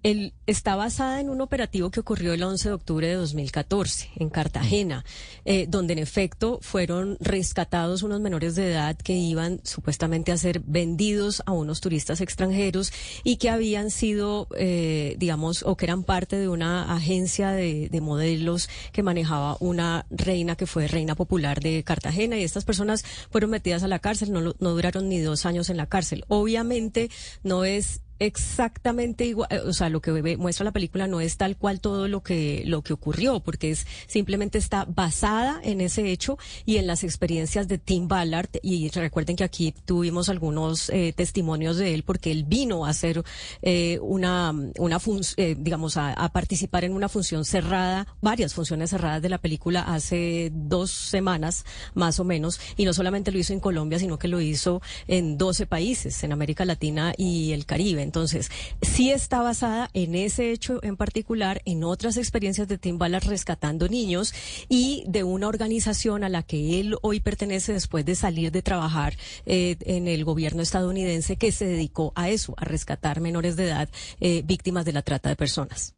el, 0.03 0.33
está 0.47 0.77
basada 0.77 1.21
en 1.21 1.29
un 1.29 1.41
operativo 1.41 1.91
que 1.91 2.01
ocurrió 2.01 2.33
el 2.33 2.43
11 2.43 2.69
de 2.69 2.75
octubre 2.75 3.07
de 3.07 3.15
2014 3.15 4.11
en 4.17 4.31
Cartagena, 4.31 5.05
eh, 5.45 5.67
donde 5.69 5.93
en 5.93 5.99
efecto 5.99 6.59
fueron 6.63 7.17
rescatados 7.21 8.03
unos 8.03 8.21
menores 8.21 8.55
de 8.55 8.71
edad 8.71 8.97
que 8.97 9.15
iban 9.15 9.61
supuestamente 9.65 10.33
a 10.33 10.37
ser 10.37 10.61
vendidos 10.61 11.43
a 11.47 11.53
unos 11.53 11.81
turistas 11.81 12.21
extranjeros 12.21 12.93
y 13.25 13.37
que 13.37 13.51
habían 13.51 13.91
sido, 13.91 14.49
eh, 14.57 15.17
digamos, 15.19 15.63
o 15.65 15.77
que 15.77 15.87
eran 15.87 16.03
parte 16.03 16.37
de 16.37 16.49
una 16.49 16.95
agencia 16.95 17.51
de, 17.51 17.89
de 17.89 18.01
modelos 18.01 18.69
que 18.93 19.03
manejaba 19.03 19.57
una 19.61 20.07
reina 20.11 20.57
que 20.57 20.67
fue 20.67 20.89
reina 20.89 21.15
popular 21.15 21.61
de 21.61 21.83
Cartagena 21.85 22.39
y 22.39 22.45
estas 22.45 22.65
personas 22.65 23.05
fueron 23.31 23.51
metidas 23.51 23.83
a 23.83 23.89
la 23.89 23.99
cárcel, 23.99 24.33
no, 24.33 24.41
no 24.41 24.71
duraron 24.71 25.09
ni 25.09 25.21
dos 25.21 25.47
años 25.47 25.71
en 25.71 25.77
la 25.77 25.87
cárcel. 25.87 26.25
Obviamente 26.29 27.11
no 27.43 27.65
es 27.65 28.01
exactamente 28.21 29.25
igual, 29.25 29.49
eh, 29.51 29.61
o 29.67 29.73
sea, 29.73 29.89
lo 29.89 30.01
que 30.01 30.13
muestra 30.37 30.65
la 30.65 30.73
película 30.73 31.07
no 31.09 31.21
es 31.21 31.37
tal 31.37 31.57
cual 31.57 31.81
todo 31.81 32.07
lo 32.07 32.23
que 32.23 32.63
lo 32.67 32.83
que 32.83 32.93
ocurrió, 32.93 33.41
porque 33.41 33.71
es 33.71 33.87
simplemente 34.07 34.59
está 34.59 34.85
basada 34.85 35.61
en 35.65 35.81
ese 35.81 36.11
hecho 36.11 36.39
y 36.67 36.77
en 36.77 36.87
las 36.87 37.03
experiencias 37.03 37.67
de 37.67 37.79
Tim 37.79 38.07
Ballard 38.07 38.51
y 38.63 38.89
recuerden 38.91 39.37
que 39.37 39.45
aquí 39.45 39.75
tuvimos 39.85 40.29
algunos 40.29 40.91
eh, 40.91 41.13
testimonios 41.17 41.77
de 41.79 41.95
él 41.95 42.03
porque 42.05 42.31
él 42.31 42.45
vino 42.45 42.85
a 42.87 42.91
hacer 42.91 43.23
eh, 43.63 43.99
una 44.03 44.55
una 44.79 45.01
fun- 45.01 45.23
eh, 45.37 45.57
digamos 45.59 45.97
a, 45.97 46.13
a 46.13 46.29
participar 46.31 46.85
en 46.85 46.93
una 46.93 47.09
función 47.09 47.45
cerrada, 47.45 48.07
varias 48.21 48.55
funciones 48.55 48.91
cerradas 48.91 49.23
de 49.23 49.29
la 49.31 49.39
película 49.39 49.81
hace 49.83 50.51
dos 50.55 50.91
semanas 50.91 51.65
más 51.95 52.21
o 52.21 52.25
menos 52.25 52.61
y 52.77 52.85
no 52.85 52.93
solamente 52.93 53.33
lo 53.33 53.39
hizo 53.39 53.55
en 53.55 53.61
Colombia, 53.61 53.99
sino 53.99 54.19
que 54.19 54.29
lo 54.29 54.41
hizo 54.41 54.83
en 55.09 55.39
12 55.39 55.67
países, 55.67 56.23
en 56.23 56.33
América 56.33 56.65
Latina 56.67 57.15
y 57.17 57.53
el 57.53 57.65
Caribe. 57.65 58.10
Entonces, 58.11 58.51
sí 58.83 59.13
está 59.13 59.41
basada 59.41 59.89
en 59.95 60.17
ese 60.17 60.51
hecho 60.51 60.81
en 60.83 60.97
particular, 60.97 61.63
en 61.65 61.85
otras 61.85 62.17
experiencias 62.17 62.67
de 62.67 62.77
Tim 62.77 62.99
Ballard 62.99 63.29
rescatando 63.29 63.87
niños 63.87 64.35
y 64.69 65.05
de 65.07 65.23
una 65.23 65.47
organización 65.47 66.25
a 66.25 66.29
la 66.29 66.43
que 66.43 66.81
él 66.81 66.97
hoy 67.03 67.21
pertenece 67.21 67.73
después 67.73 68.05
de 68.05 68.17
salir 68.17 68.51
de 68.51 68.63
trabajar 68.63 69.17
eh, 69.47 69.77
en 69.83 70.09
el 70.09 70.25
gobierno 70.25 70.61
estadounidense 70.61 71.37
que 71.37 71.53
se 71.53 71.67
dedicó 71.67 72.13
a 72.17 72.31
eso, 72.31 72.55
a 72.57 72.65
rescatar 72.65 73.21
menores 73.21 73.55
de 73.55 73.67
edad 73.67 73.89
eh, 74.19 74.43
víctimas 74.45 74.85
de 74.85 74.93
la 74.93 75.03
trata 75.03 75.29
de 75.29 75.37
personas. 75.37 75.95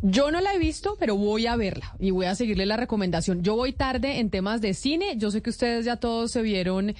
Yo 0.00 0.30
no 0.30 0.40
la 0.40 0.54
he 0.54 0.58
visto, 0.60 0.96
pero 1.00 1.16
voy 1.16 1.48
a 1.48 1.56
verla 1.56 1.96
y 1.98 2.12
voy 2.12 2.26
a 2.26 2.36
seguirle 2.36 2.66
la 2.66 2.76
recomendación. 2.76 3.42
Yo 3.42 3.56
voy 3.56 3.72
tarde 3.72 4.20
en 4.20 4.30
temas 4.30 4.60
de 4.60 4.72
cine. 4.72 5.14
Yo 5.16 5.32
sé 5.32 5.42
que 5.42 5.50
ustedes 5.50 5.84
ya 5.84 5.96
todos 5.96 6.30
se 6.30 6.40
vieron 6.40 6.94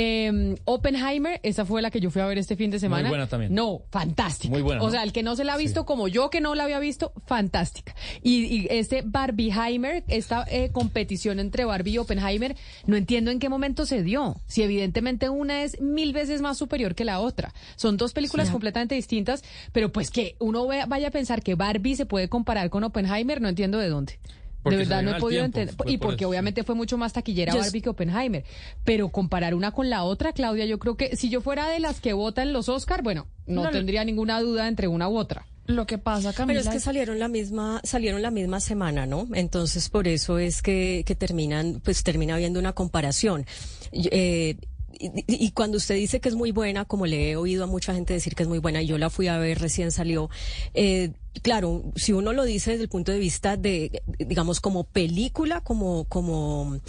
eh, 0.00 0.54
Oppenheimer. 0.64 1.40
Esa 1.42 1.64
fue 1.64 1.82
la 1.82 1.90
que 1.90 1.98
yo 2.00 2.10
fui 2.10 2.22
a 2.22 2.26
ver 2.26 2.38
este 2.38 2.54
fin 2.54 2.70
de 2.70 2.78
semana. 2.78 3.08
buena 3.08 3.26
también. 3.26 3.52
No, 3.52 3.82
fantástica. 3.90 4.52
Muy 4.52 4.62
buena, 4.62 4.80
O 4.80 4.86
¿no? 4.86 4.90
sea, 4.92 5.02
el 5.02 5.12
que 5.12 5.24
no 5.24 5.34
se 5.34 5.42
la 5.42 5.54
ha 5.54 5.56
visto 5.56 5.84
como 5.84 6.06
yo 6.06 6.30
que 6.30 6.40
no 6.40 6.54
la 6.54 6.64
había 6.64 6.78
visto, 6.78 7.12
fantástica. 7.26 7.94
Y, 8.22 8.44
y 8.44 8.66
este 8.70 9.02
Barbieheimer, 9.04 10.04
esta 10.06 10.44
eh, 10.48 10.70
competición 10.70 11.40
entre 11.40 11.64
Barbie 11.64 11.92
y 11.94 11.98
Oppenheimer, 11.98 12.56
no 12.86 12.96
entiendo 12.96 13.30
en 13.32 13.40
qué 13.40 13.48
momento 13.48 13.86
se 13.86 14.02
dio. 14.04 14.36
Si 14.46 14.62
evidentemente 14.62 15.28
una 15.28 15.62
es 15.64 15.80
mil 15.80 16.12
veces 16.12 16.40
más 16.42 16.56
superior 16.58 16.94
que 16.94 17.04
la 17.04 17.18
otra. 17.20 17.52
Son 17.76 17.96
dos 17.96 18.12
películas 18.12 18.46
Sí. 18.48 18.52
completamente 18.52 18.94
distintas, 18.94 19.42
pero 19.72 19.90
pues 19.90 20.10
que 20.10 20.36
uno 20.38 20.66
vaya 20.66 21.08
a 21.08 21.10
pensar 21.10 21.42
que 21.42 21.56
Barbie 21.56 21.96
se 21.96 22.06
puede 22.06 22.28
comparar 22.28 22.70
con 22.70 22.84
Oppenheimer, 22.84 23.40
no 23.40 23.48
entiendo 23.48 23.78
de 23.78 23.88
dónde. 23.88 24.18
Porque 24.62 24.78
de 24.78 24.84
verdad 24.84 25.02
no 25.02 25.16
he 25.16 25.20
podido 25.20 25.44
entender. 25.44 25.74
Y 25.86 25.98
por 25.98 26.08
porque 26.10 26.24
eso, 26.24 26.30
obviamente 26.30 26.64
fue 26.64 26.74
mucho 26.74 26.98
más 26.98 27.12
taquillera 27.12 27.54
Barbie 27.54 27.80
que 27.80 27.88
Oppenheimer. 27.88 28.44
Pero 28.84 29.08
comparar 29.08 29.54
una 29.54 29.70
con 29.72 29.88
la 29.88 30.02
otra, 30.04 30.32
Claudia, 30.32 30.64
yo 30.64 30.78
creo 30.78 30.96
que 30.96 31.16
si 31.16 31.28
yo 31.28 31.40
fuera 31.40 31.68
de 31.68 31.80
las 31.80 32.00
que 32.00 32.12
votan 32.12 32.52
los 32.52 32.68
Oscar, 32.68 33.02
bueno, 33.02 33.26
no, 33.46 33.62
No, 33.62 33.64
no. 33.64 33.70
tendría 33.70 34.04
ninguna 34.04 34.40
duda 34.40 34.68
entre 34.68 34.88
una 34.88 35.08
u 35.08 35.16
otra. 35.16 35.46
Lo 35.66 35.86
que 35.86 35.98
pasa, 35.98 36.32
Camila, 36.32 36.60
Pero 36.60 36.70
es 36.70 36.74
que 36.76 36.80
salieron 36.80 37.18
la 37.18 37.28
misma, 37.28 37.80
salieron 37.84 38.22
la 38.22 38.30
misma 38.30 38.58
semana, 38.58 39.04
¿no? 39.04 39.28
Entonces 39.34 39.90
por 39.90 40.08
eso 40.08 40.38
es 40.38 40.62
que, 40.62 41.02
que 41.06 41.14
terminan, 41.14 41.80
pues 41.84 42.02
termina 42.02 42.34
habiendo 42.34 42.58
una 42.58 42.72
comparación. 42.72 43.44
Eh, 43.92 44.56
y, 44.98 45.24
y 45.26 45.50
cuando 45.52 45.76
usted 45.76 45.94
dice 45.94 46.20
que 46.20 46.28
es 46.28 46.34
muy 46.34 46.50
buena, 46.50 46.84
como 46.84 47.06
le 47.06 47.30
he 47.30 47.36
oído 47.36 47.64
a 47.64 47.66
mucha 47.66 47.94
gente 47.94 48.14
decir 48.14 48.34
que 48.34 48.42
es 48.42 48.48
muy 48.48 48.58
buena, 48.58 48.82
y 48.82 48.86
yo 48.86 48.98
la 48.98 49.10
fui 49.10 49.28
a 49.28 49.38
ver 49.38 49.58
recién 49.58 49.90
salió, 49.90 50.30
eh, 50.74 51.12
claro, 51.42 51.84
si 51.96 52.12
uno 52.12 52.32
lo 52.32 52.44
dice 52.44 52.72
desde 52.72 52.84
el 52.84 52.88
punto 52.88 53.12
de 53.12 53.18
vista 53.18 53.56
de, 53.56 54.02
digamos, 54.18 54.60
como 54.60 54.84
película, 54.84 55.60
como, 55.60 56.04
como, 56.04 56.80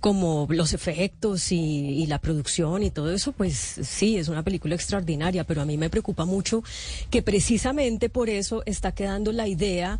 como 0.00 0.46
los 0.50 0.72
efectos 0.72 1.52
y, 1.52 1.56
y 1.58 2.06
la 2.06 2.18
producción 2.18 2.82
y 2.82 2.90
todo 2.90 3.12
eso, 3.12 3.32
pues 3.32 3.56
sí, 3.56 4.16
es 4.16 4.28
una 4.28 4.42
película 4.42 4.74
extraordinaria, 4.74 5.44
pero 5.44 5.62
a 5.62 5.64
mí 5.64 5.76
me 5.76 5.90
preocupa 5.90 6.24
mucho 6.24 6.62
que 7.10 7.22
precisamente 7.22 8.08
por 8.08 8.30
eso 8.30 8.62
está 8.66 8.92
quedando 8.92 9.32
la 9.32 9.48
idea 9.48 9.98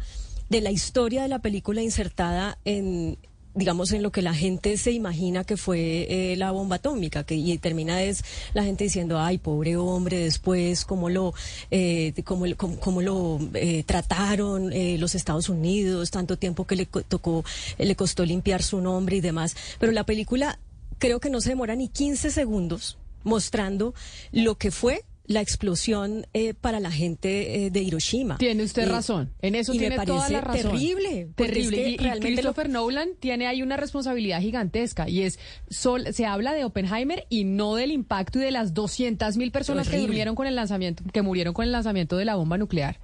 de 0.49 0.61
la 0.61 0.71
historia 0.71 1.23
de 1.23 1.29
la 1.29 1.41
película 1.41 1.83
insertada 1.83 2.59
en, 2.65 3.19
digamos, 3.55 3.93
en 3.93 4.03
lo 4.03 4.13
que 4.13 4.23
la 4.23 4.35
gente 4.35 4.77
se 4.77 4.93
imagina 4.93 5.45
que 5.45 5.57
fue 5.57 6.07
eh, 6.09 6.37
la 6.37 6.51
bomba 6.51 6.77
atómica, 6.77 7.25
que 7.25 7.35
y 7.35 7.59
termina 7.59 8.03
es 8.03 8.25
la 8.55 8.63
gente 8.65 8.85
diciendo, 8.85 9.19
ay, 9.19 9.39
pobre 9.39 9.77
hombre, 9.77 10.19
después 10.19 10.85
cómo 10.85 11.09
lo, 11.09 11.35
eh, 11.71 12.13
cómo, 12.25 12.45
cómo, 12.57 12.79
cómo 12.79 13.03
lo 13.03 13.39
eh, 13.55 13.83
trataron 13.85 14.73
eh, 14.73 14.97
los 14.99 15.15
Estados 15.15 15.49
Unidos, 15.49 16.11
tanto 16.11 16.37
tiempo 16.37 16.67
que 16.67 16.77
le 16.77 16.87
tocó, 16.87 17.45
le 17.79 17.97
costó 17.97 18.25
limpiar 18.25 18.63
su 18.63 18.81
nombre 18.81 19.17
y 19.17 19.21
demás. 19.21 19.57
Pero 19.79 19.93
la 19.93 20.05
película 20.05 20.59
creo 20.99 21.21
que 21.21 21.31
no 21.31 21.41
se 21.41 21.51
demora 21.51 21.75
ni 21.77 21.89
15 21.89 22.31
segundos 22.31 22.99
mostrando 23.25 23.95
lo 24.33 24.57
que 24.57 24.71
fue 24.71 25.05
la 25.29 25.41
explosión 25.43 26.27
eh, 26.33 26.55
para 26.55 26.81
la 26.81 26.91
gente 26.91 27.67
eh, 27.67 27.71
de 27.71 27.81
Hiroshima. 27.83 28.39
Tiene 28.39 28.65
usted 28.65 28.83
Eh, 28.83 28.87
razón. 28.87 29.31
En 29.43 29.55
eso 29.55 29.73
y 29.73 29.77
me 29.77 29.81
tiene 29.83 29.97
parece 29.97 30.13
toda 30.17 30.29
la 30.31 30.41
razón. 30.41 30.71
terrible. 30.73 31.29
Terrible. 31.37 31.77
es 31.77 31.85
que 31.85 31.91
y, 31.91 31.95
y 31.95 31.97
realmente 31.99 32.29
lo- 32.31 32.37
Christopher 32.37 32.69
Nolan 32.71 33.09
tiene 33.21 33.47
ahí 33.47 33.63
una 33.63 33.77
responsabilidad 33.77 34.41
gigantesca 34.41 35.09
y 35.09 35.23
es 35.23 35.39
sol- 35.69 36.13
se 36.13 36.25
habla 36.27 36.55
de 36.55 36.65
Oppenheimer 36.65 37.27
y 37.29 37.45
no 37.45 37.75
del 37.77 37.93
impacto 37.93 38.39
y 38.39 38.43
de 38.43 38.51
las 38.51 38.73
200 38.75 39.37
mil 39.37 39.53
personas 39.53 39.89
que 39.89 39.99
murieron 39.99 40.35
con 40.35 40.47
el 40.47 40.57
lanzamiento 40.57 41.05
que 41.13 41.23
murieron 41.23 41.53
con 41.55 41.65
el 41.67 41.73
lanzamiento 41.73 42.17
de 42.17 42.25
la 42.25 42.35
bomba 42.35 42.57
nuclear. 42.59 42.99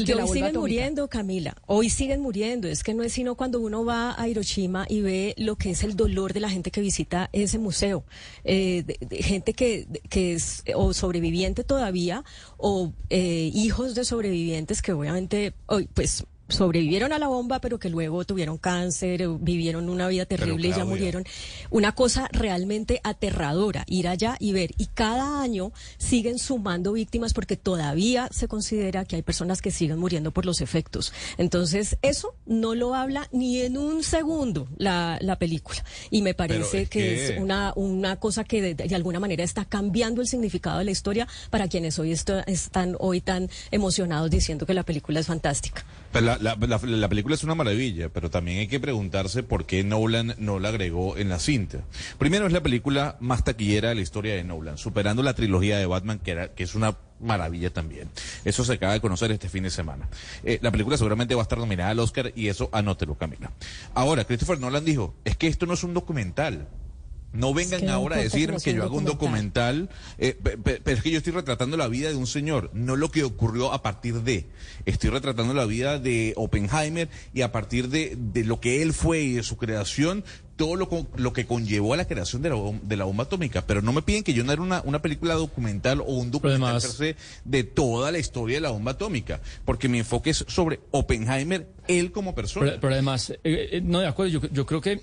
Y 0.00 0.04
que 0.04 0.14
hoy 0.14 0.28
siguen 0.28 0.52
muriendo, 0.60 1.08
Camila. 1.08 1.54
Hoy 1.66 1.90
siguen 1.90 2.20
muriendo. 2.20 2.68
Es 2.68 2.82
que 2.82 2.94
no 2.94 3.02
es 3.02 3.12
sino 3.12 3.34
cuando 3.34 3.60
uno 3.60 3.84
va 3.84 4.14
a 4.20 4.28
Hiroshima 4.28 4.86
y 4.88 5.00
ve 5.02 5.34
lo 5.36 5.56
que 5.56 5.70
es 5.70 5.82
el 5.84 5.96
dolor 5.96 6.32
de 6.32 6.40
la 6.40 6.48
gente 6.50 6.70
que 6.70 6.80
visita 6.80 7.28
ese 7.32 7.58
museo. 7.58 8.04
Eh, 8.44 8.82
de- 8.86 8.98
de 9.06 9.22
gente 9.22 9.52
que, 9.54 9.86
que 10.08 10.32
es 10.34 10.64
o 10.74 10.92
sobreviviente 10.94 11.64
todavía 11.64 12.24
o 12.56 12.92
eh, 13.10 13.50
hijos 13.54 13.94
de 13.94 14.04
sobrevivientes 14.04 14.82
que 14.82 14.92
obviamente, 14.92 15.54
hoy, 15.66 15.88
pues 15.92 16.24
sobrevivieron 16.52 17.12
a 17.12 17.18
la 17.18 17.26
bomba, 17.28 17.60
pero 17.60 17.78
que 17.78 17.88
luego 17.90 18.24
tuvieron 18.24 18.58
cáncer, 18.58 19.22
eh, 19.22 19.28
vivieron 19.40 19.88
una 19.88 20.06
vida 20.08 20.26
terrible 20.26 20.68
y 20.68 20.70
ya 20.70 20.84
murieron. 20.84 21.24
Una 21.70 21.92
cosa 21.94 22.28
realmente 22.32 23.00
aterradora, 23.04 23.84
ir 23.86 24.08
allá 24.08 24.36
y 24.38 24.52
ver. 24.52 24.70
Y 24.78 24.86
cada 24.86 25.40
año 25.42 25.72
siguen 25.98 26.38
sumando 26.38 26.92
víctimas 26.92 27.32
porque 27.34 27.56
todavía 27.56 28.28
se 28.32 28.48
considera 28.48 29.04
que 29.04 29.16
hay 29.16 29.22
personas 29.22 29.62
que 29.62 29.70
siguen 29.70 29.98
muriendo 29.98 30.30
por 30.30 30.46
los 30.46 30.60
efectos. 30.60 31.12
Entonces, 31.38 31.96
eso 32.02 32.34
no 32.46 32.74
lo 32.74 32.94
habla 32.94 33.28
ni 33.32 33.60
en 33.60 33.78
un 33.78 34.02
segundo 34.02 34.68
la, 34.76 35.18
la 35.20 35.38
película. 35.38 35.84
Y 36.10 36.22
me 36.22 36.34
parece 36.34 36.82
es 36.82 36.88
que, 36.90 36.98
que- 37.00 37.34
es 37.36 37.40
una, 37.40 37.72
una 37.76 38.16
cosa 38.16 38.44
que 38.44 38.60
de, 38.62 38.74
de 38.74 38.94
alguna 38.94 39.20
manera 39.20 39.42
está 39.44 39.64
cambiando 39.64 40.20
el 40.20 40.28
significado 40.28 40.78
de 40.78 40.84
la 40.84 40.90
historia 40.90 41.26
para 41.50 41.68
quienes 41.68 41.98
hoy 41.98 42.12
esto- 42.12 42.42
están 42.46 42.96
hoy 42.98 43.20
tan 43.20 43.48
emocionados 43.70 44.30
diciendo 44.30 44.66
que 44.66 44.74
la 44.74 44.82
película 44.82 45.20
es 45.20 45.26
fantástica. 45.26 45.84
Pero 46.12 46.26
la, 46.26 46.38
la- 46.38 46.56
la- 46.56 46.78
la 46.82 47.08
película 47.08 47.34
es 47.34 47.42
una 47.44 47.54
maravilla, 47.54 48.08
pero 48.10 48.30
también 48.30 48.58
hay 48.58 48.68
que 48.68 48.78
preguntarse 48.80 49.42
por 49.42 49.64
qué 49.66 49.82
Nolan 49.84 50.34
no 50.38 50.58
la 50.58 50.68
agregó 50.68 51.16
en 51.16 51.28
la 51.28 51.38
cinta. 51.38 51.78
Primero 52.18 52.46
es 52.46 52.52
la 52.52 52.62
película 52.62 53.16
más 53.20 53.44
taquillera 53.44 53.88
de 53.90 53.94
la 53.96 54.00
historia 54.02 54.34
de 54.34 54.44
Nolan, 54.44 54.78
superando 54.78 55.22
la 55.22 55.34
trilogía 55.34 55.78
de 55.78 55.86
Batman, 55.86 56.18
que, 56.18 56.30
era, 56.32 56.50
es 56.56 56.74
una 56.74 56.96
maravilla 57.20 57.70
también. 57.72 58.08
Eso 58.44 58.64
se 58.64 58.74
acaba 58.74 58.92
de 58.92 59.00
conocer 59.00 59.30
este 59.32 59.48
fin 59.48 59.62
de 59.62 59.70
semana. 59.70 60.08
Eh, 60.44 60.58
la 60.62 60.70
película 60.70 60.96
seguramente 60.96 61.34
va 61.34 61.42
a 61.42 61.44
estar 61.44 61.58
nominada 61.58 61.90
al 61.90 61.98
Oscar 62.00 62.32
y 62.36 62.48
eso 62.48 62.68
anótelo, 62.72 63.14
Camila. 63.16 63.50
Ahora, 63.94 64.24
Christopher 64.24 64.58
Nolan 64.60 64.84
dijo, 64.84 65.14
es 65.24 65.36
que 65.36 65.46
esto 65.46 65.66
no 65.66 65.74
es 65.74 65.84
un 65.84 65.94
documental. 65.94 66.66
No 67.32 67.54
vengan 67.54 67.80
que 67.80 67.88
ahora 67.88 68.16
a 68.16 68.18
importa 68.24 68.36
decir 68.36 68.50
que 68.64 68.74
yo 68.74 68.82
hago 68.84 68.96
un 68.98 69.04
documental, 69.12 69.88
eh, 70.18 70.34
pe- 70.42 70.58
pe- 70.58 70.80
pero 70.84 70.96
es 70.98 71.02
que 71.02 71.10
yo 71.10 71.18
estoy 71.18 71.32
retratando 71.32 71.76
la 71.76 71.88
vida 71.88 72.10
de 72.10 72.16
un 72.16 72.26
señor, 72.26 72.70
no 72.74 72.94
lo 72.96 73.10
que 73.10 73.24
ocurrió 73.24 73.72
a 73.72 73.82
partir 73.82 74.22
de. 74.22 74.46
Estoy 74.84 75.10
retratando 75.10 75.54
la 75.54 75.64
vida 75.64 75.98
de 75.98 76.34
Oppenheimer 76.36 77.08
y 77.32 77.40
a 77.42 77.50
partir 77.52 77.88
de, 77.88 78.16
de 78.18 78.44
lo 78.44 78.60
que 78.60 78.82
él 78.82 78.92
fue 78.92 79.20
y 79.22 79.32
de 79.34 79.42
su 79.42 79.56
creación, 79.56 80.24
todo 80.56 80.76
lo, 80.76 81.06
lo 81.16 81.32
que 81.32 81.46
conllevó 81.46 81.94
a 81.94 81.96
la 81.96 82.04
creación 82.06 82.42
de 82.42 82.50
la, 82.50 82.56
de 82.82 82.96
la 82.96 83.04
bomba 83.04 83.24
atómica. 83.24 83.66
Pero 83.66 83.80
no 83.80 83.92
me 83.92 84.02
piden 84.02 84.22
que 84.22 84.34
yo 84.34 84.44
no 84.44 84.52
haga 84.52 84.62
una, 84.62 84.82
una 84.82 85.00
película 85.00 85.34
documental 85.34 86.00
o 86.02 86.04
un 86.12 86.30
documental 86.30 86.62
además- 86.76 86.82
per 86.84 86.92
se 86.92 87.16
de 87.44 87.64
toda 87.64 88.12
la 88.12 88.18
historia 88.18 88.58
de 88.58 88.60
la 88.60 88.70
bomba 88.70 88.92
atómica, 88.92 89.40
porque 89.64 89.88
mi 89.88 89.98
enfoque 89.98 90.30
es 90.30 90.44
sobre 90.48 90.80
Oppenheimer, 90.90 91.66
él 91.88 92.12
como 92.12 92.34
persona. 92.34 92.66
Pero, 92.66 92.80
pero 92.80 92.92
además, 92.92 93.30
eh, 93.30 93.38
eh, 93.44 93.80
no, 93.82 94.00
de 94.00 94.06
acuerdo, 94.06 94.30
yo, 94.40 94.48
yo 94.52 94.66
creo 94.66 94.80
que 94.82 95.02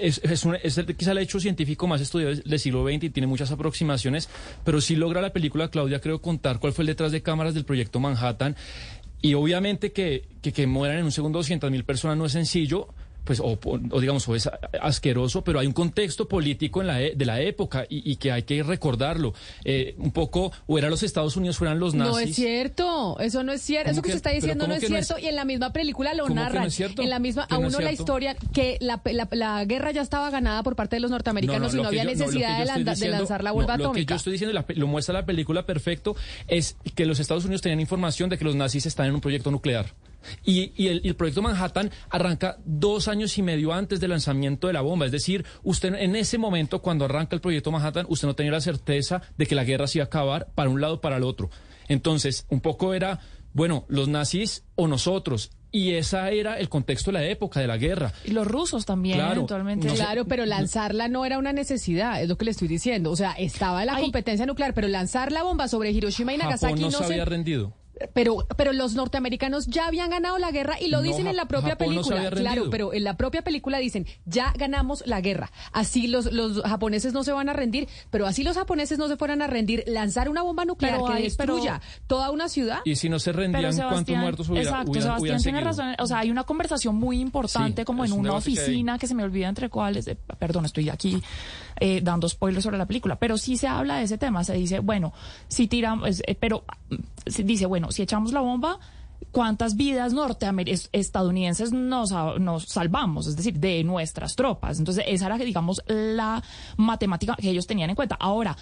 es, 0.00 0.20
es, 0.24 0.78
el- 0.78 0.96
quizá 0.96 1.12
el 1.12 1.18
hecho 1.18 1.40
científico 1.40 1.86
más 1.86 2.00
estudiado 2.00 2.34
del 2.34 2.58
siglo 2.58 2.84
XX 2.86 3.04
y 3.04 3.10
tiene 3.10 3.26
muchas 3.26 3.50
aproximaciones, 3.50 4.28
pero 4.64 4.80
sí 4.80 4.96
logra 4.96 5.20
la 5.20 5.32
película, 5.32 5.68
Claudia, 5.70 6.00
creo, 6.00 6.20
contar 6.20 6.58
cuál 6.58 6.72
fue 6.72 6.82
el 6.82 6.86
detrás 6.86 7.12
de 7.12 7.22
cámaras 7.22 7.54
del 7.54 7.64
proyecto 7.64 8.00
Manhattan. 8.00 8.56
Y 9.20 9.34
obviamente 9.34 9.92
que, 9.92 10.28
que, 10.42 10.52
que 10.52 10.66
mueran 10.66 10.98
en 10.98 11.04
un 11.04 11.12
segundo 11.12 11.40
200 11.40 11.70
mil 11.70 11.84
personas 11.84 12.16
no 12.16 12.26
es 12.26 12.32
sencillo. 12.32 12.88
Pues, 13.28 13.40
o, 13.40 13.58
o 13.90 14.00
digamos, 14.00 14.26
o 14.26 14.34
es 14.34 14.48
asqueroso, 14.80 15.44
pero 15.44 15.58
hay 15.60 15.66
un 15.66 15.74
contexto 15.74 16.26
político 16.26 16.80
en 16.80 16.86
la 16.86 17.02
e- 17.02 17.12
de 17.14 17.26
la 17.26 17.42
época 17.42 17.84
y, 17.86 18.10
y 18.10 18.16
que 18.16 18.32
hay 18.32 18.44
que 18.44 18.62
recordarlo. 18.62 19.34
Eh, 19.64 19.94
un 19.98 20.12
poco, 20.12 20.50
o 20.66 20.78
eran 20.78 20.88
los 20.90 21.02
Estados 21.02 21.36
Unidos, 21.36 21.58
fueran 21.58 21.78
los 21.78 21.92
nazis. 21.94 22.12
No 22.14 22.18
es 22.20 22.34
cierto, 22.34 23.18
eso 23.20 23.42
no 23.42 23.52
es 23.52 23.60
cierto, 23.60 23.90
¿Cómo 23.90 23.92
eso 23.92 24.02
que, 24.02 24.08
que- 24.08 24.16
usted 24.16 24.30
está 24.30 24.34
diciendo 24.34 24.66
no 24.66 24.72
es 24.72 24.80
que 24.80 24.88
no 24.88 24.96
es- 24.96 25.06
cierto 25.08 25.22
y 25.22 25.28
en 25.28 25.36
la 25.36 25.44
misma 25.44 25.74
película 25.74 26.14
lo 26.14 26.22
¿Cómo 26.22 26.34
que 26.36 26.40
no 26.40 26.42
narran. 26.42 26.70
cierto? 26.70 27.02
En 27.02 27.10
la 27.10 27.18
misma, 27.18 27.46
¿Que 27.46 27.54
a 27.54 27.58
no 27.58 27.66
uno 27.68 27.80
la 27.80 27.92
historia 27.92 28.34
que 28.54 28.78
la, 28.80 29.02
la- 29.04 29.28
la 29.32 29.62
guerra 29.66 29.90
ya 29.90 30.00
estaba 30.00 30.30
ganada 30.30 30.62
por 30.62 30.74
parte 30.74 30.96
de 30.96 31.00
los 31.00 31.10
norteamericanos 31.10 31.74
y 31.74 31.76
no 31.76 31.88
había 31.88 32.04
yo- 32.04 32.10
necesidad 32.10 32.58
de, 32.58 33.08
lanzar 33.10 33.44
la 33.44 33.52
bomba 33.52 33.76
Lo 33.76 33.76
que 33.76 33.82
yo 33.82 33.88
atómica. 33.90 34.14
estoy 34.14 34.32
diciendo, 34.32 34.58
lo 34.74 34.86
muestra 34.86 35.12
la 35.12 35.26
película 35.26 35.66
perfecto, 35.66 36.16
es 36.46 36.76
que 36.94 37.04
los 37.04 37.20
Estados 37.20 37.44
Unidos 37.44 37.60
tenían 37.60 37.80
información 37.80 38.30
de 38.30 38.38
que 38.38 38.44
los 38.46 38.54
nazis 38.54 38.86
están 38.86 39.04
en 39.06 39.14
un 39.16 39.20
proyecto 39.20 39.50
nuclear. 39.50 39.92
Y, 40.44 40.72
y 40.76 40.88
el, 40.88 41.00
y 41.04 41.08
el 41.08 41.16
proyecto 41.16 41.42
Manhattan 41.42 41.90
arranca 42.10 42.58
dos 42.64 43.08
años 43.08 43.36
y 43.38 43.42
medio 43.42 43.72
antes 43.72 44.00
del 44.00 44.10
lanzamiento 44.10 44.66
de 44.66 44.72
la 44.72 44.80
bomba. 44.80 45.06
Es 45.06 45.12
decir, 45.12 45.44
usted 45.62 45.94
en 45.94 46.16
ese 46.16 46.38
momento, 46.38 46.80
cuando 46.82 47.04
arranca 47.04 47.34
el 47.36 47.40
proyecto 47.40 47.70
Manhattan, 47.70 48.06
usted 48.08 48.26
no 48.28 48.34
tenía 48.34 48.52
la 48.52 48.60
certeza 48.60 49.22
de 49.36 49.46
que 49.46 49.54
la 49.54 49.64
guerra 49.64 49.86
se 49.86 49.98
iba 49.98 50.04
a 50.04 50.06
acabar 50.06 50.48
para 50.54 50.70
un 50.70 50.80
lado 50.80 50.94
o 50.94 51.00
para 51.00 51.16
el 51.16 51.22
otro. 51.24 51.50
Entonces, 51.88 52.46
un 52.50 52.60
poco 52.60 52.94
era, 52.94 53.20
bueno, 53.52 53.84
los 53.88 54.08
nazis 54.08 54.64
o 54.74 54.86
nosotros. 54.88 55.50
Y 55.70 55.92
esa 55.92 56.30
era 56.30 56.58
el 56.58 56.70
contexto 56.70 57.10
de 57.12 57.18
la 57.18 57.24
época, 57.26 57.60
de 57.60 57.66
la 57.66 57.76
guerra. 57.76 58.12
Y 58.24 58.30
los 58.30 58.46
rusos 58.46 58.86
también, 58.86 59.18
Claro, 59.18 59.34
eventualmente. 59.34 59.86
no 59.86 59.92
sé- 59.94 59.98
Claro, 60.02 60.24
pero 60.24 60.46
lanzarla 60.46 61.08
no 61.08 61.26
era 61.26 61.36
una 61.38 61.52
necesidad, 61.52 62.22
es 62.22 62.28
lo 62.28 62.38
que 62.38 62.46
le 62.46 62.52
estoy 62.52 62.68
diciendo. 62.68 63.10
O 63.10 63.16
sea, 63.16 63.32
estaba 63.32 63.84
la 63.84 63.98
competencia 64.00 64.46
nuclear, 64.46 64.72
pero 64.72 64.88
lanzar 64.88 65.30
la 65.30 65.42
bomba 65.42 65.68
sobre 65.68 65.90
Hiroshima 65.90 66.32
y 66.32 66.38
Nagasaki 66.38 66.72
Japón 66.72 66.80
no, 66.80 66.86
no 66.90 66.98
se 66.98 67.04
se 67.04 67.12
había 67.12 67.24
rendido. 67.26 67.74
Pero, 68.14 68.46
pero 68.56 68.72
los 68.72 68.94
norteamericanos 68.94 69.66
ya 69.66 69.86
habían 69.86 70.10
ganado 70.10 70.38
la 70.38 70.50
guerra 70.50 70.80
y 70.80 70.88
lo 70.88 70.98
No, 70.98 71.02
dicen 71.02 71.26
en 71.26 71.36
la 71.36 71.46
propia 71.46 71.70
Japón 71.70 71.88
película. 71.94 72.30
claro, 72.30 72.70
pero 72.70 72.92
en 72.92 73.04
la 73.04 73.16
propia 73.16 73.42
película 73.42 73.78
dicen, 73.78 74.06
ya 74.24 74.52
ganamos 74.56 75.02
la 75.06 75.20
guerra. 75.20 75.50
Así 75.72 76.06
los, 76.06 76.32
los 76.32 76.62
japoneses 76.62 77.12
no 77.12 77.24
se 77.24 77.32
van 77.32 77.48
a 77.48 77.52
rendir, 77.52 77.88
pero 78.10 78.26
así 78.26 78.42
los 78.44 78.56
japoneses 78.56 78.98
no 78.98 79.08
se 79.08 79.16
fueran 79.16 79.42
a 79.42 79.46
rendir, 79.46 79.84
lanzar 79.86 80.28
una 80.28 80.42
bomba 80.42 80.64
nuclear 80.64 80.94
Pero 80.96 81.06
que 81.06 81.12
hay- 81.14 81.22
destruya 81.24 81.80
toda 82.06 82.30
una 82.30 82.48
ciudad. 82.48 82.80
Y 82.84 82.96
si 82.96 83.08
no 83.08 83.18
se 83.18 83.32
rendían, 83.32 83.74
¿cuántos 83.76 84.16
muertos 84.16 84.48
hubiera, 84.48 84.68
exacto, 84.70 84.90
hubieran- 84.92 85.02
Sebastián 85.02 85.20
hubieran 85.20 85.42
tiene 85.42 85.58
seguido? 85.58 85.70
razón. 85.88 85.96
O 86.04 86.06
sea, 86.06 86.18
hay 86.20 86.30
una 86.30 86.44
conversación 86.44 86.94
muy 86.94 87.20
importante 87.20 87.82
Sí, 87.82 87.84
como 87.84 88.04
en 88.04 88.12
una 88.12 88.30
que 88.30 88.36
oficina 88.36 88.98
que, 88.98 89.06
se 89.06 89.14
me 89.14 89.24
olvida 89.24 89.48
entre 89.48 89.68
cuáles. 89.68 90.06
eh, 90.08 90.16
perdón, 90.38 90.64
estoy 90.66 90.88
aquí 90.88 91.20
eh, 91.80 92.00
dando 92.02 92.28
spoilers 92.28 92.64
sobre 92.64 92.78
la 92.78 92.86
película, 92.86 93.16
pero 93.16 93.38
sí 93.38 93.56
se 93.56 93.66
habla 93.66 93.96
de 93.96 94.04
ese 94.04 94.18
tema. 94.18 94.44
Se 94.44 94.54
dice, 94.54 94.80
bueno, 94.80 95.12
si 95.48 95.66
tiramos, 95.66 96.22
eh, 96.26 96.36
pero 96.38 96.64
mm, 96.90 96.96
se 97.26 97.42
dice, 97.42 97.66
bueno, 97.66 97.90
si 97.92 98.02
echamos 98.02 98.32
la 98.32 98.40
bomba. 98.40 98.78
¿Cuántas 99.38 99.76
vidas 99.76 100.12
estadounidenses 100.92 101.72
nos, 101.72 102.10
nos 102.40 102.64
salvamos? 102.64 103.28
Es 103.28 103.36
decir, 103.36 103.58
de 103.60 103.84
nuestras 103.84 104.34
tropas. 104.34 104.80
Entonces, 104.80 105.04
esa 105.06 105.26
era, 105.26 105.38
digamos, 105.38 105.80
la 105.86 106.42
matemática 106.76 107.36
que 107.36 107.50
ellos 107.50 107.64
tenían 107.68 107.88
en 107.90 107.94
cuenta. 107.94 108.16
Ahora, 108.18 108.56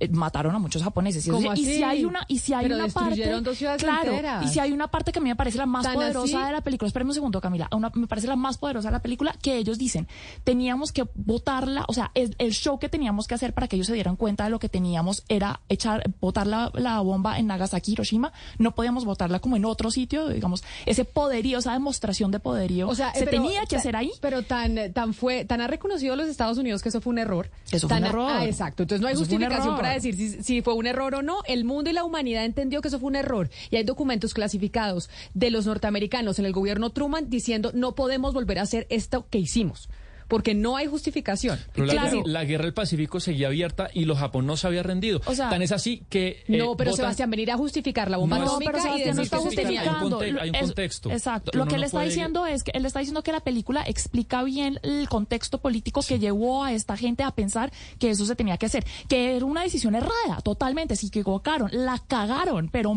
eh, 0.00 0.08
mataron 0.08 0.54
a 0.54 0.58
muchos 0.58 0.82
japoneses. 0.82 1.26
Y, 1.26 1.30
¿Cómo 1.30 1.52
y 1.52 1.64
si 1.66 1.82
hay 1.82 2.06
una, 2.06 2.24
y 2.26 2.38
si 2.38 2.54
hay 2.54 2.62
Pero 2.64 2.76
una 2.76 2.88
parte, 2.88 3.40
dos 3.42 3.58
claro, 3.78 4.12
enteras. 4.12 4.44
y 4.46 4.48
si 4.48 4.60
hay 4.60 4.72
una 4.72 4.88
parte 4.88 5.12
que 5.12 5.18
a 5.18 5.22
mí 5.22 5.28
me 5.28 5.36
parece 5.36 5.58
la 5.58 5.66
más 5.66 5.82
¿Tan 5.82 5.92
poderosa 5.94 6.38
así? 6.38 6.46
de 6.46 6.52
la 6.52 6.60
película, 6.62 6.86
espérame 6.86 7.08
un 7.08 7.14
segundo, 7.14 7.40
Camila, 7.42 7.68
una- 7.72 7.90
me 7.94 8.06
parece 8.06 8.26
la 8.26 8.36
más 8.36 8.56
poderosa 8.56 8.88
de 8.88 8.92
la 8.92 9.02
película, 9.02 9.34
que 9.42 9.58
ellos 9.58 9.76
dicen, 9.76 10.08
teníamos 10.42 10.90
que 10.90 11.04
botarla, 11.14 11.84
o 11.88 11.92
sea, 11.92 12.10
el, 12.14 12.34
el 12.38 12.52
show 12.52 12.78
que 12.78 12.88
teníamos 12.88 13.26
que 13.26 13.34
hacer 13.34 13.52
para 13.52 13.68
que 13.68 13.76
ellos 13.76 13.88
se 13.88 13.92
dieran 13.94 14.16
cuenta 14.16 14.44
de 14.44 14.50
lo 14.50 14.58
que 14.58 14.70
teníamos 14.70 15.22
era 15.28 15.60
echar, 15.68 16.02
botar 16.18 16.46
la, 16.46 16.70
la 16.74 17.00
bomba 17.00 17.38
en 17.38 17.46
Nagasaki, 17.48 17.92
Hiroshima, 17.92 18.32
no 18.58 18.74
podíamos 18.74 19.04
botarla 19.04 19.40
como 19.40 19.56
en 19.56 19.64
otro 19.66 19.90
sitio 19.90 20.13
sitio, 20.14 20.28
digamos, 20.28 20.62
ese 20.86 21.04
poderío, 21.04 21.58
esa 21.58 21.72
demostración 21.72 22.30
de 22.30 22.38
poderío, 22.40 22.88
O 22.88 22.94
sea, 22.94 23.12
se 23.12 23.24
pero- 23.24 23.42
tenía 23.42 23.64
que 23.66 23.76
hacer 23.76 23.96
ahí. 23.96 24.10
Pero 24.20 24.42
tan, 24.42 24.92
tan 24.92 25.14
fue, 25.14 25.44
tan 25.44 25.60
ha 25.60 25.66
reconocido 25.66 26.16
los 26.16 26.28
Estados 26.28 26.58
Unidos 26.58 26.82
que 26.82 26.88
eso 26.88 27.00
fue 27.00 27.12
un 27.12 27.18
error. 27.18 27.50
Eso 27.70 27.88
fue 27.88 27.96
Tan 27.96 28.04
un 28.04 28.08
error. 28.10 28.30
Ah, 28.32 28.44
exacto. 28.46 28.82
Entonces 28.84 29.00
no 29.00 29.08
hay 29.08 29.14
Eso 29.14 29.20
justificación 29.22 29.76
para 29.76 29.92
decir 29.92 30.14
si, 30.16 30.42
si 30.42 30.62
fue 30.62 30.74
un 30.74 30.86
error 30.86 31.14
o 31.16 31.22
no. 31.22 31.38
El 31.46 31.64
mundo 31.64 31.90
y 31.90 31.92
la 31.92 32.04
humanidad 32.04 32.44
entendió 32.44 32.80
que 32.80 32.88
eso 32.88 32.98
fue 33.00 33.08
un 33.08 33.16
error. 33.16 33.50
Y 33.70 33.76
hay 33.76 33.84
documentos 33.84 34.34
clasificados 34.34 35.10
de 35.34 35.50
los 35.50 35.66
norteamericanos 35.66 36.38
en 36.38 36.46
el 36.46 36.52
gobierno 36.52 36.90
Truman 36.90 37.28
diciendo 37.30 37.70
no 37.74 37.94
podemos 37.94 38.32
volver 38.34 38.58
a 38.58 38.62
hacer 38.62 38.86
esto 38.90 39.26
que 39.30 39.38
hicimos. 39.38 39.88
Porque 40.28 40.54
no 40.54 40.76
hay 40.76 40.86
justificación. 40.86 41.58
Pero 41.74 41.86
la, 41.86 41.92
Claro. 41.92 42.10
guerra, 42.18 42.22
la 42.26 42.44
guerra 42.44 42.64
del 42.64 42.74
Pacífico 42.74 43.20
seguía 43.20 43.48
abierta 43.48 43.88
y 43.92 44.04
los 44.04 44.18
Japón 44.18 44.46
no 44.46 44.56
se 44.56 44.66
había 44.66 44.82
rendido. 44.82 45.20
O 45.26 45.34
sea, 45.34 45.50
Tan 45.50 45.62
es 45.62 45.72
así 45.72 46.02
que... 46.08 46.44
eh, 46.48 46.56
No, 46.58 46.76
pero 46.76 46.90
votan- 46.92 46.96
Sebastián, 46.96 47.30
venir 47.30 47.50
a 47.50 47.56
justificar 47.56 48.10
la 48.10 48.16
bomba 48.16 48.38
No, 48.38 48.44
atómica 48.44 48.72
pero 48.72 48.78
y 48.78 48.82
Sebastián 48.86 49.16
no 49.16 49.22
está 49.22 49.36
justificando. 49.38 49.90
Hay 49.90 50.04
un 50.04 50.10
conte- 50.34 50.40
hay 50.40 50.48
un 50.50 50.54
Es- 50.56 50.62
contexto. 50.62 51.10
Exacto. 51.10 51.50
Lo 51.54 51.64
que 51.66 51.70
no 51.72 51.76
él 51.76 51.82
está 51.84 51.98
puede- 51.98 52.08
diciendo 52.08 52.46
es 52.46 52.62
que 52.64 52.70
él 52.74 52.84
está 52.86 53.00
diciendo 53.00 53.22
que 53.22 53.32
la 53.32 53.40
película 53.40 53.82
explica 53.86 54.42
bien 54.42 54.78
el 54.82 55.08
contexto 55.08 55.58
político 55.58 56.00
que 56.06 56.18
llevó 56.18 56.64
a 56.64 56.72
esta 56.72 56.96
gente 56.96 57.22
a 57.22 57.30
pensar 57.30 57.72
que 57.98 58.10
eso 58.10 58.24
se 58.26 58.34
tenía 58.36 58.56
que 58.56 58.66
hacer, 58.66 58.84
que 59.08 59.36
era 59.36 59.44
una 59.46 59.62
decisión 59.62 59.94
errada, 59.94 60.40
totalmente, 60.42 60.96
sí 60.96 61.10
que 61.10 61.20
equivocaron, 61.20 61.70
la 61.72 61.98
cagaron, 62.06 62.68
pero 62.72 62.94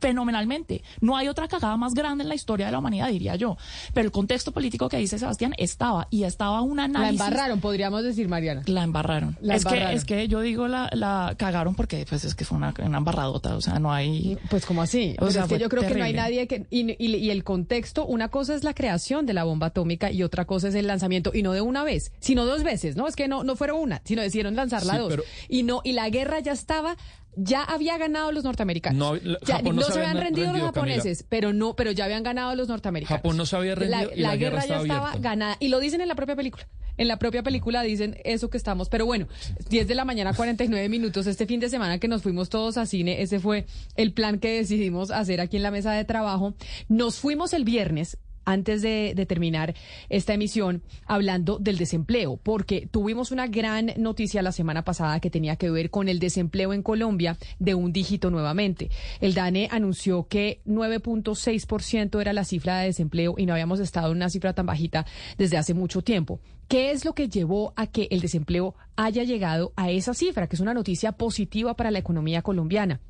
fenomenalmente. 0.00 0.82
No 1.00 1.16
hay 1.16 1.28
otra 1.28 1.48
cagada 1.48 1.76
más 1.76 1.94
grande 1.94 2.22
en 2.22 2.28
la 2.28 2.34
historia 2.34 2.66
de 2.66 2.72
la 2.72 2.78
humanidad, 2.78 3.08
diría 3.08 3.36
yo. 3.36 3.56
Pero 3.94 4.06
el 4.06 4.12
contexto 4.12 4.52
político 4.52 4.88
que 4.88 4.96
dice 4.98 5.18
Sebastián 5.18 5.54
estaba 5.58 6.08
y 6.10 6.24
estaba 6.24 6.62
un 6.62 6.76
La 6.78 6.84
análisis. 6.84 7.20
embarraron, 7.20 7.60
podríamos 7.60 8.02
decir, 8.02 8.28
Mariana. 8.28 8.62
La 8.66 8.82
embarraron. 8.82 9.36
La 9.40 9.56
es, 9.56 9.62
embarraron. 9.64 9.90
Que, 9.90 9.96
es 9.96 10.04
que 10.04 10.28
yo 10.28 10.40
digo 10.40 10.68
la, 10.68 10.90
la 10.92 11.34
cagaron 11.36 11.74
porque 11.74 12.04
pues 12.08 12.24
es 12.24 12.34
que 12.34 12.44
fue 12.44 12.58
una, 12.58 12.74
una 12.82 12.98
embarradota, 12.98 13.54
o 13.56 13.60
sea, 13.60 13.78
no 13.78 13.92
hay... 13.92 14.38
Pues 14.50 14.66
como 14.66 14.82
así. 14.82 15.16
O 15.20 15.30
sea, 15.30 15.42
es 15.44 15.48
que 15.48 15.58
yo 15.58 15.68
creo 15.68 15.82
que 15.86 15.94
no 15.94 16.04
hay 16.04 16.12
nadie 16.12 16.46
que... 16.46 16.66
Y, 16.70 16.90
y- 17.02 17.16
y 17.16 17.30
el 17.30 17.44
contexto, 17.44 18.06
una 18.06 18.28
cosa 18.28 18.54
es 18.54 18.64
la 18.64 18.74
creación 18.74 19.26
de 19.26 19.34
la 19.34 19.44
bomba 19.44 19.66
atómica 19.68 20.10
y 20.10 20.22
otra 20.22 20.44
cosa 20.46 20.68
es 20.68 20.74
el 20.74 20.86
lanzamiento. 20.86 21.30
Y 21.34 21.42
no 21.42 21.52
de 21.52 21.60
una 21.60 21.84
vez, 21.84 22.12
sino 22.20 22.46
dos 22.46 22.62
veces, 22.62 22.96
¿no? 22.96 23.06
Es 23.06 23.16
que 23.16 23.28
no, 23.28 23.44
no 23.44 23.56
fueron 23.56 23.78
una, 23.80 24.00
sino 24.04 24.22
decidieron 24.22 24.56
lanzarla 24.56 24.94
Sí, 24.94 24.98
dos. 24.98 25.08
pero- 25.10 25.22
Y 25.48 25.62
no 25.62 25.80
y 25.84 25.92
la 25.92 26.08
guerra 26.08 26.40
ya 26.40 26.52
estaba... 26.52 26.96
Ya 27.36 27.62
había 27.62 27.96
ganado 27.96 28.32
los 28.32 28.44
norteamericanos. 28.44 28.98
No, 28.98 29.14
la- 29.14 29.38
Ya- 29.46 29.56
Japón 29.56 29.76
no 29.76 29.82
no 29.82 29.86
se 29.86 29.92
se 29.92 29.98
habían 30.00 30.10
había 30.16 30.24
rendido, 30.24 30.46
los 30.48 30.52
Camila. 30.72 30.72
japoneses, 30.72 31.24
pero 31.28 31.52
no, 31.52 31.74
pero 31.76 31.92
ya 31.92 32.04
habían 32.06 32.22
ganado 32.22 32.54
los 32.56 32.68
norteamericanos. 32.68 33.18
Japón 33.20 33.36
no 33.36 33.46
se 33.46 33.56
había 33.56 33.74
rendido 33.74 34.08
La, 34.10 34.14
y 34.16 34.20
la 34.20 34.36
guerra 34.36 34.56
guerra 34.56 34.56
ya 34.58 34.62
estaba 34.64 34.82
estaba 34.82 35.08
abierta. 35.10 35.28
ganada. 35.28 35.56
Y 35.60 35.68
lo 35.68 35.78
dicen 35.80 36.00
en 36.00 36.08
la 36.08 36.14
propia 36.16 36.36
película. 36.36 36.66
En 36.96 37.08
la 37.08 37.18
propia 37.18 37.42
película 37.42 37.82
dicen 37.82 38.18
eso 38.24 38.50
que 38.50 38.58
estamos. 38.58 38.88
Pero 38.90 39.06
bueno, 39.06 39.26
10 39.70 39.86
de 39.88 39.94
la 39.94 40.04
mañana, 40.04 40.34
49 40.34 40.88
minutos. 40.90 41.26
Este 41.26 41.46
fin 41.46 41.60
de 41.60 41.70
semana 41.70 41.98
que 41.98 42.08
nos 42.08 42.22
fuimos 42.22 42.50
todos 42.50 42.76
a 42.76 42.84
cine, 42.84 43.22
ese 43.22 43.40
fue 43.40 43.64
el 43.96 44.12
plan 44.12 44.38
que 44.38 44.56
decidimos 44.58 45.10
hacer 45.10 45.40
aquí 45.40 45.56
en 45.56 45.62
la 45.62 45.70
mesa 45.70 45.92
de 45.92 46.04
trabajo. 46.04 46.54
Nos 46.88 47.16
fuimos 47.16 47.52
el 47.54 47.64
viernes. 47.64 48.18
Antes 48.44 48.82
de, 48.82 49.14
terminar 49.28 49.74
esta 50.08 50.34
emisión, 50.34 50.82
hablando 51.06 51.58
del 51.58 51.76
desempleo, 51.76 52.36
porque 52.36 52.88
tuvimos 52.90 53.30
una 53.30 53.46
gran 53.46 53.92
noticia 53.96 54.42
la 54.42 54.52
semana 54.52 54.82
pasada 54.82 55.20
que 55.20 55.30
tenía 55.30 55.56
que 55.56 55.70
ver 55.70 55.90
con 55.90 56.08
el 56.08 56.18
desempleo 56.18 56.72
en 56.72 56.82
Colombia 56.82 57.36
de 57.58 57.74
un 57.74 57.92
dígito 57.92 58.30
nuevamente. 58.30 58.90
El 59.20 59.34
DANE 59.34 59.68
anunció 59.70 60.26
que 60.26 60.60
9.6% 60.66 62.20
era 62.20 62.32
la 62.32 62.44
cifra 62.44 62.78
de 62.78 62.86
desempleo 62.86 63.34
y 63.36 63.46
no 63.46 63.52
habíamos 63.52 63.80
estado 63.80 64.10
en 64.10 64.16
una 64.16 64.30
cifra 64.30 64.52
tan 64.52 64.66
bajita 64.66 65.06
desde 65.38 65.56
hace 65.56 65.74
mucho 65.74 66.02
tiempo. 66.02 66.40
¿Qué 66.68 66.92
es 66.92 67.04
lo 67.04 67.14
que 67.14 67.28
llevó 67.28 67.72
a 67.76 67.88
que 67.88 68.06
el 68.10 68.20
desempleo 68.20 68.74
haya 68.96 69.24
llegado 69.24 69.72
a 69.76 69.90
esa 69.90 70.14
cifra, 70.14 70.46
que 70.46 70.56
es 70.56 70.60
una 70.60 70.74
noticia 70.74 71.12
positiva 71.12 71.74
para 71.74 71.90
la 71.90 71.98
economía 71.98 72.42
colombiana? 72.42 73.00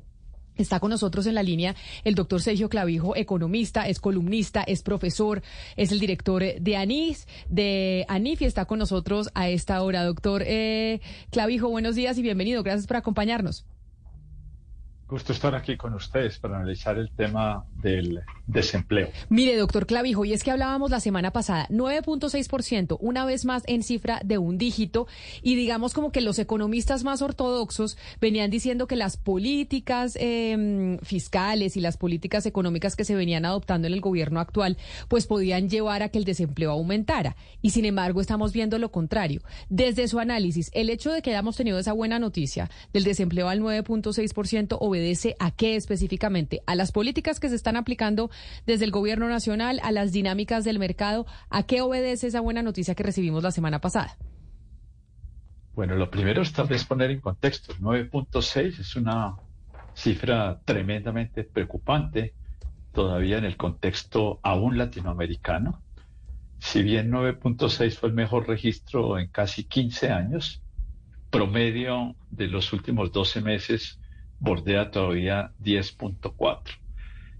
Está 0.57 0.79
con 0.79 0.89
nosotros 0.91 1.25
en 1.27 1.35
la 1.35 1.43
línea 1.43 1.75
el 2.03 2.15
doctor 2.15 2.41
Sergio 2.41 2.69
Clavijo, 2.69 3.15
economista, 3.15 3.87
es 3.87 3.99
columnista, 3.99 4.63
es 4.63 4.83
profesor, 4.83 5.41
es 5.75 5.91
el 5.91 5.99
director 5.99 6.43
de 6.59 6.77
ANIS, 6.77 7.27
de 7.49 8.05
ANIF 8.07 8.41
y 8.41 8.45
está 8.45 8.65
con 8.65 8.79
nosotros 8.79 9.29
a 9.33 9.49
esta 9.49 9.81
hora. 9.81 10.03
Doctor 10.03 10.43
eh, 10.45 11.01
Clavijo, 11.29 11.69
buenos 11.69 11.95
días 11.95 12.17
y 12.17 12.21
bienvenido. 12.21 12.63
Gracias 12.63 12.87
por 12.87 12.97
acompañarnos. 12.97 13.65
Gusto 15.11 15.33
estar 15.33 15.53
aquí 15.55 15.75
con 15.75 15.93
ustedes 15.93 16.39
para 16.39 16.55
analizar 16.55 16.97
el 16.97 17.11
tema 17.11 17.65
del 17.81 18.21
desempleo. 18.47 19.09
Mire, 19.27 19.57
doctor 19.57 19.85
Clavijo, 19.85 20.23
y 20.23 20.31
es 20.31 20.41
que 20.41 20.51
hablábamos 20.51 20.89
la 20.89 21.01
semana 21.01 21.31
pasada, 21.31 21.67
9.6%, 21.69 22.95
una 22.97 23.25
vez 23.25 23.43
más 23.43 23.63
en 23.67 23.83
cifra 23.83 24.21
de 24.23 24.37
un 24.37 24.57
dígito, 24.57 25.07
y 25.41 25.55
digamos 25.55 25.93
como 25.93 26.13
que 26.13 26.21
los 26.21 26.39
economistas 26.39 27.03
más 27.03 27.21
ortodoxos 27.21 27.97
venían 28.21 28.51
diciendo 28.51 28.87
que 28.87 28.95
las 28.95 29.17
políticas 29.17 30.17
eh, 30.17 30.97
fiscales 31.03 31.75
y 31.75 31.81
las 31.81 31.97
políticas 31.97 32.45
económicas 32.45 32.95
que 32.95 33.03
se 33.03 33.13
venían 33.13 33.43
adoptando 33.43 33.89
en 33.89 33.93
el 33.93 33.99
gobierno 33.99 34.39
actual, 34.39 34.77
pues 35.09 35.27
podían 35.27 35.69
llevar 35.69 36.03
a 36.03 36.09
que 36.09 36.19
el 36.19 36.23
desempleo 36.23 36.71
aumentara. 36.71 37.35
Y 37.61 37.71
sin 37.71 37.83
embargo, 37.83 38.21
estamos 38.21 38.53
viendo 38.53 38.79
lo 38.79 38.93
contrario. 38.93 39.41
Desde 39.67 40.07
su 40.07 40.19
análisis, 40.19 40.71
el 40.73 40.89
hecho 40.89 41.11
de 41.11 41.21
que 41.21 41.31
hayamos 41.31 41.57
tenido 41.57 41.79
esa 41.79 41.91
buena 41.91 42.17
noticia 42.17 42.69
del 42.93 43.03
desempleo 43.03 43.49
al 43.49 43.59
9.6% 43.59 44.77
obedece 44.79 45.00
a 45.39 45.51
qué 45.51 45.75
específicamente? 45.75 46.61
A 46.65 46.75
las 46.75 46.91
políticas 46.91 47.39
que 47.39 47.49
se 47.49 47.55
están 47.55 47.75
aplicando 47.75 48.29
desde 48.65 48.85
el 48.85 48.91
gobierno 48.91 49.27
nacional, 49.27 49.79
a 49.83 49.91
las 49.91 50.11
dinámicas 50.11 50.63
del 50.63 50.79
mercado. 50.79 51.25
¿A 51.49 51.63
qué 51.63 51.81
obedece 51.81 52.27
esa 52.27 52.41
buena 52.41 52.61
noticia 52.61 52.95
que 52.95 53.03
recibimos 53.03 53.43
la 53.43 53.51
semana 53.51 53.79
pasada? 53.79 54.17
Bueno, 55.73 55.95
lo 55.95 56.09
primero 56.09 56.41
es 56.41 56.51
tal 56.51 56.67
vez 56.67 56.85
poner 56.85 57.11
en 57.11 57.21
contexto. 57.21 57.73
9.6 57.75 58.79
es 58.79 58.95
una 58.95 59.35
cifra 59.93 60.59
tremendamente 60.65 61.43
preocupante 61.43 62.33
todavía 62.93 63.37
en 63.37 63.45
el 63.45 63.57
contexto 63.57 64.39
aún 64.43 64.77
latinoamericano. 64.77 65.81
Si 66.59 66.83
bien 66.83 67.09
9.6 67.09 67.95
fue 67.95 68.09
el 68.09 68.15
mejor 68.15 68.47
registro 68.47 69.17
en 69.17 69.27
casi 69.29 69.63
15 69.63 70.09
años, 70.09 70.61
promedio 71.29 72.15
de 72.29 72.47
los 72.47 72.73
últimos 72.73 73.11
12 73.11 73.41
meses 73.41 74.00
bordea 74.41 74.91
todavía 74.91 75.53
10.4. 75.63 76.59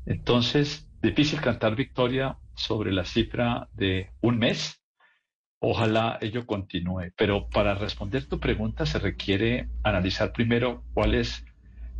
Entonces, 0.05 0.87
difícil 1.01 1.41
cantar 1.41 1.75
victoria 1.75 2.37
sobre 2.53 2.93
la 2.93 3.05
cifra 3.05 3.67
de 3.73 4.11
un 4.21 4.37
mes. 4.37 4.81
Ojalá 5.59 6.17
ello 6.21 6.45
continúe. 6.45 7.11
Pero 7.17 7.49
para 7.49 7.75
responder 7.75 8.27
tu 8.27 8.39
pregunta 8.39 8.85
se 8.85 8.99
requiere 8.99 9.67
analizar 9.83 10.31
primero 10.31 10.83
cuál 10.93 11.15
es 11.15 11.43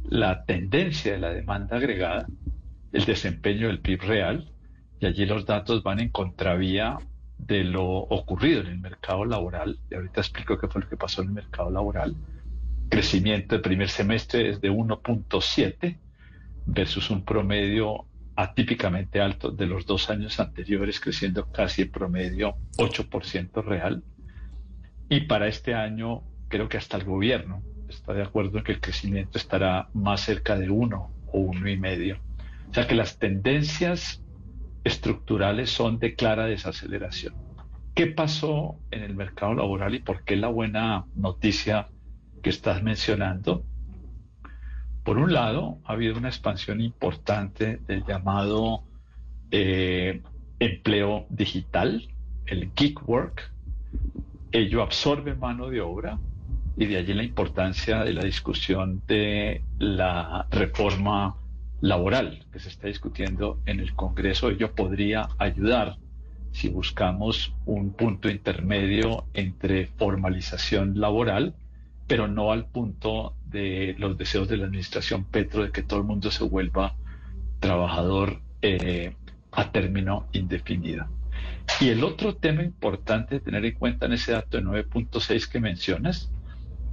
la 0.04 0.46
tendencia 0.46 1.14
de 1.14 1.20
la 1.20 1.30
demanda 1.30 1.78
agregada, 1.78 2.28
el 2.92 3.06
desempeño 3.06 3.68
del 3.68 3.82
PIB 3.82 4.02
real, 4.02 4.52
y 5.00 5.06
allí 5.06 5.26
los 5.26 5.46
datos 5.46 5.84
van 5.84 6.00
en 6.00 6.10
contravía 6.10 6.98
de 7.38 7.64
lo 7.64 7.86
ocurrido 7.86 8.62
en 8.62 8.68
el 8.68 8.80
mercado 8.80 9.26
laboral. 9.26 9.80
Y 9.90 9.96
ahorita 9.96 10.22
explico 10.22 10.60
qué 10.60 10.68
fue 10.68 10.82
lo 10.82 10.90
que 10.90 10.98
pasó 10.98 11.22
en 11.22 11.30
el 11.30 11.34
mercado 11.34 11.72
laboral. 11.72 12.16
Crecimiento 12.92 13.56
del 13.56 13.62
primer 13.62 13.88
semestre 13.88 14.50
es 14.50 14.60
de 14.60 14.70
1.7 14.70 15.98
versus 16.66 17.10
un 17.10 17.24
promedio 17.24 18.06
atípicamente 18.36 19.22
alto 19.22 19.50
de 19.50 19.66
los 19.66 19.86
dos 19.86 20.10
años 20.10 20.42
anteriores, 20.42 21.00
creciendo 21.00 21.50
casi 21.54 21.84
en 21.84 21.92
promedio 21.92 22.56
8% 22.76 23.64
real. 23.64 24.04
Y 25.08 25.22
para 25.22 25.48
este 25.48 25.74
año, 25.74 26.24
creo 26.50 26.68
que 26.68 26.76
hasta 26.76 26.98
el 26.98 27.06
gobierno 27.06 27.64
está 27.88 28.14
de 28.14 28.24
acuerdo 28.24 28.58
en 28.58 28.66
que 28.66 28.74
el 28.74 28.82
crecimiento 28.82 29.38
estará 29.38 29.88
más 29.94 30.20
cerca 30.20 30.58
de 30.58 30.70
1 30.70 31.12
o 31.32 31.40
1,5. 31.40 32.18
O 32.72 32.74
sea 32.74 32.88
que 32.88 32.96
las 32.96 33.18
tendencias 33.18 34.22
estructurales 34.84 35.70
son 35.70 35.98
de 35.98 36.14
clara 36.16 36.46
desaceleración. 36.46 37.36
¿Qué 37.96 38.08
pasó 38.08 38.76
en 38.92 39.04
el 39.04 39.16
mercado 39.16 39.54
laboral 39.54 39.96
y 39.96 40.00
por 40.00 40.26
qué 40.26 40.36
la 40.36 40.50
buena 40.50 41.06
noticia 41.16 41.88
que 42.42 42.50
estás 42.50 42.84
mencionando? 42.84 43.64
Por 45.04 45.18
un 45.18 45.34
lado, 45.34 45.80
ha 45.86 45.94
habido 45.94 46.18
una 46.18 46.30
expansión 46.30 46.82
importante 46.82 47.80
del 47.88 48.06
llamado 48.06 48.84
eh, 49.50 50.22
empleo 50.60 51.26
digital, 51.30 52.08
el 52.46 52.72
gig 52.76 52.98
work. 53.08 53.52
Ello 54.52 54.84
absorbe 54.84 55.34
mano 55.34 55.70
de 55.70 55.82
obra 55.82 56.20
y 56.78 56.86
de 56.86 56.98
allí 56.98 57.14
la 57.14 57.24
importancia 57.24 58.04
de 58.04 58.14
la 58.14 58.24
discusión 58.24 59.02
de 59.08 59.64
la 59.80 60.48
reforma 60.52 61.36
laboral 61.82 62.46
que 62.52 62.60
se 62.60 62.70
está 62.70 62.88
discutiendo 62.88 63.60
en 63.66 63.80
el 63.80 63.94
Congreso. 63.94 64.50
Ello 64.50 64.74
podría 64.74 65.30
ayudar 65.40 65.98
si 66.52 66.70
buscamos 66.70 67.54
un 67.66 67.94
punto 67.94 68.30
intermedio 68.30 69.26
entre 69.34 69.88
formalización 69.88 71.00
laboral, 71.00 71.56
pero 72.12 72.28
no 72.28 72.52
al 72.52 72.66
punto 72.66 73.38
de 73.46 73.96
los 73.98 74.18
deseos 74.18 74.50
de 74.50 74.58
la 74.58 74.66
administración 74.66 75.24
Petro 75.24 75.64
de 75.64 75.72
que 75.72 75.82
todo 75.82 76.00
el 76.00 76.06
mundo 76.06 76.30
se 76.30 76.44
vuelva 76.44 76.98
trabajador 77.62 78.42
eh, 78.62 79.16
a 79.54 79.72
término 79.72 80.28
indefinido. 80.34 81.08
Y 81.80 81.88
el 81.88 82.04
otro 82.04 82.36
tema 82.36 82.64
importante 82.64 83.36
de 83.36 83.40
tener 83.40 83.64
en 83.64 83.76
cuenta 83.76 84.08
en 84.08 84.12
ese 84.12 84.34
dato 84.34 84.58
de 84.58 84.64
9.6 84.66 85.48
que 85.50 85.62
mencionas 85.62 86.30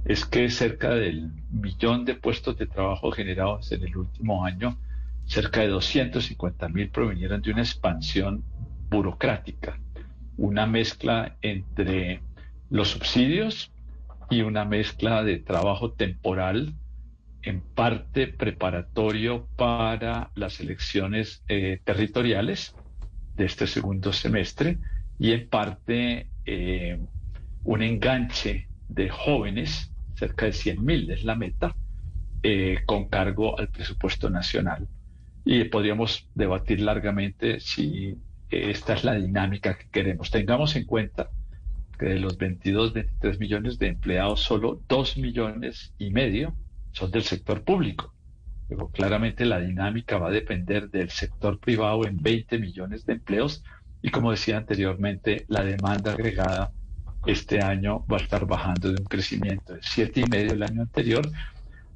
es 0.05 0.23
que 0.23 0.49
cerca 0.49 0.91
del 0.91 1.33
millón 1.51 2.05
de 2.05 2.15
puestos 2.15 2.57
de 2.57 2.67
trabajo 2.67 3.11
generados 3.11 3.73
en 3.73 3.83
el 3.83 3.97
último 3.97 4.45
año 4.45 4.77
cerca 5.25 5.59
de 5.59 5.67
250 5.67 6.69
mil 6.69 6.91
provinieron 6.91 7.41
de 7.41 7.51
una 7.51 7.61
expansión 7.63 8.41
burocrática, 8.89 9.81
una 10.37 10.65
mezcla 10.65 11.35
entre 11.41 12.21
los 12.69 12.91
subsidios 12.91 13.73
y 14.29 14.41
una 14.41 14.65
mezcla 14.65 15.23
de 15.23 15.37
trabajo 15.39 15.91
temporal 15.91 16.73
en 17.41 17.61
parte 17.61 18.27
preparatorio 18.27 19.47
para 19.55 20.31
las 20.35 20.59
elecciones 20.59 21.43
eh, 21.47 21.79
territoriales 21.83 22.75
de 23.35 23.45
este 23.45 23.65
segundo 23.67 24.13
semestre 24.13 24.77
y 25.17 25.31
en 25.31 25.49
parte 25.49 26.27
eh, 26.45 26.99
un 27.63 27.81
enganche 27.81 28.67
de 28.87 29.09
jóvenes, 29.09 29.91
cerca 30.15 30.45
de 30.45 30.51
100.000 30.51 31.13
es 31.13 31.23
la 31.23 31.35
meta, 31.35 31.75
eh, 32.43 32.79
con 32.85 33.09
cargo 33.09 33.57
al 33.59 33.69
presupuesto 33.69 34.29
nacional. 34.29 34.87
Y 35.45 35.65
podríamos 35.65 36.27
debatir 36.35 36.81
largamente 36.81 37.59
si 37.59 38.17
esta 38.49 38.93
es 38.93 39.03
la 39.03 39.15
dinámica 39.15 39.77
que 39.77 39.89
queremos. 39.89 40.31
Tengamos 40.31 40.75
en 40.75 40.85
cuenta 40.85 41.29
que 41.99 42.07
de 42.07 42.19
los 42.19 42.37
22, 42.37 42.93
23 42.93 43.39
millones 43.39 43.77
de 43.77 43.87
empleados, 43.87 44.39
solo 44.39 44.81
2 44.87 45.17
millones 45.17 45.93
y 45.99 46.09
medio 46.11 46.55
son 46.93 47.11
del 47.11 47.23
sector 47.23 47.63
público. 47.63 48.15
Pero 48.69 48.89
claramente 48.89 49.45
la 49.45 49.59
dinámica 49.59 50.17
va 50.17 50.29
a 50.29 50.31
depender 50.31 50.89
del 50.89 51.09
sector 51.09 51.59
privado 51.59 52.05
en 52.05 52.17
20 52.17 52.57
millones 52.57 53.05
de 53.05 53.13
empleos 53.13 53.63
y 54.01 54.09
como 54.11 54.31
decía 54.31 54.57
anteriormente, 54.57 55.45
la 55.49 55.63
demanda 55.63 56.13
agregada 56.13 56.71
este 57.25 57.61
año 57.61 58.05
va 58.07 58.17
a 58.17 58.21
estar 58.21 58.45
bajando 58.45 58.93
de 58.93 59.01
un 59.01 59.07
crecimiento 59.07 59.73
de 59.73 59.81
siete 59.83 60.21
y 60.21 60.29
medio 60.29 60.53
el 60.53 60.63
año 60.63 60.83
anterior 60.83 61.29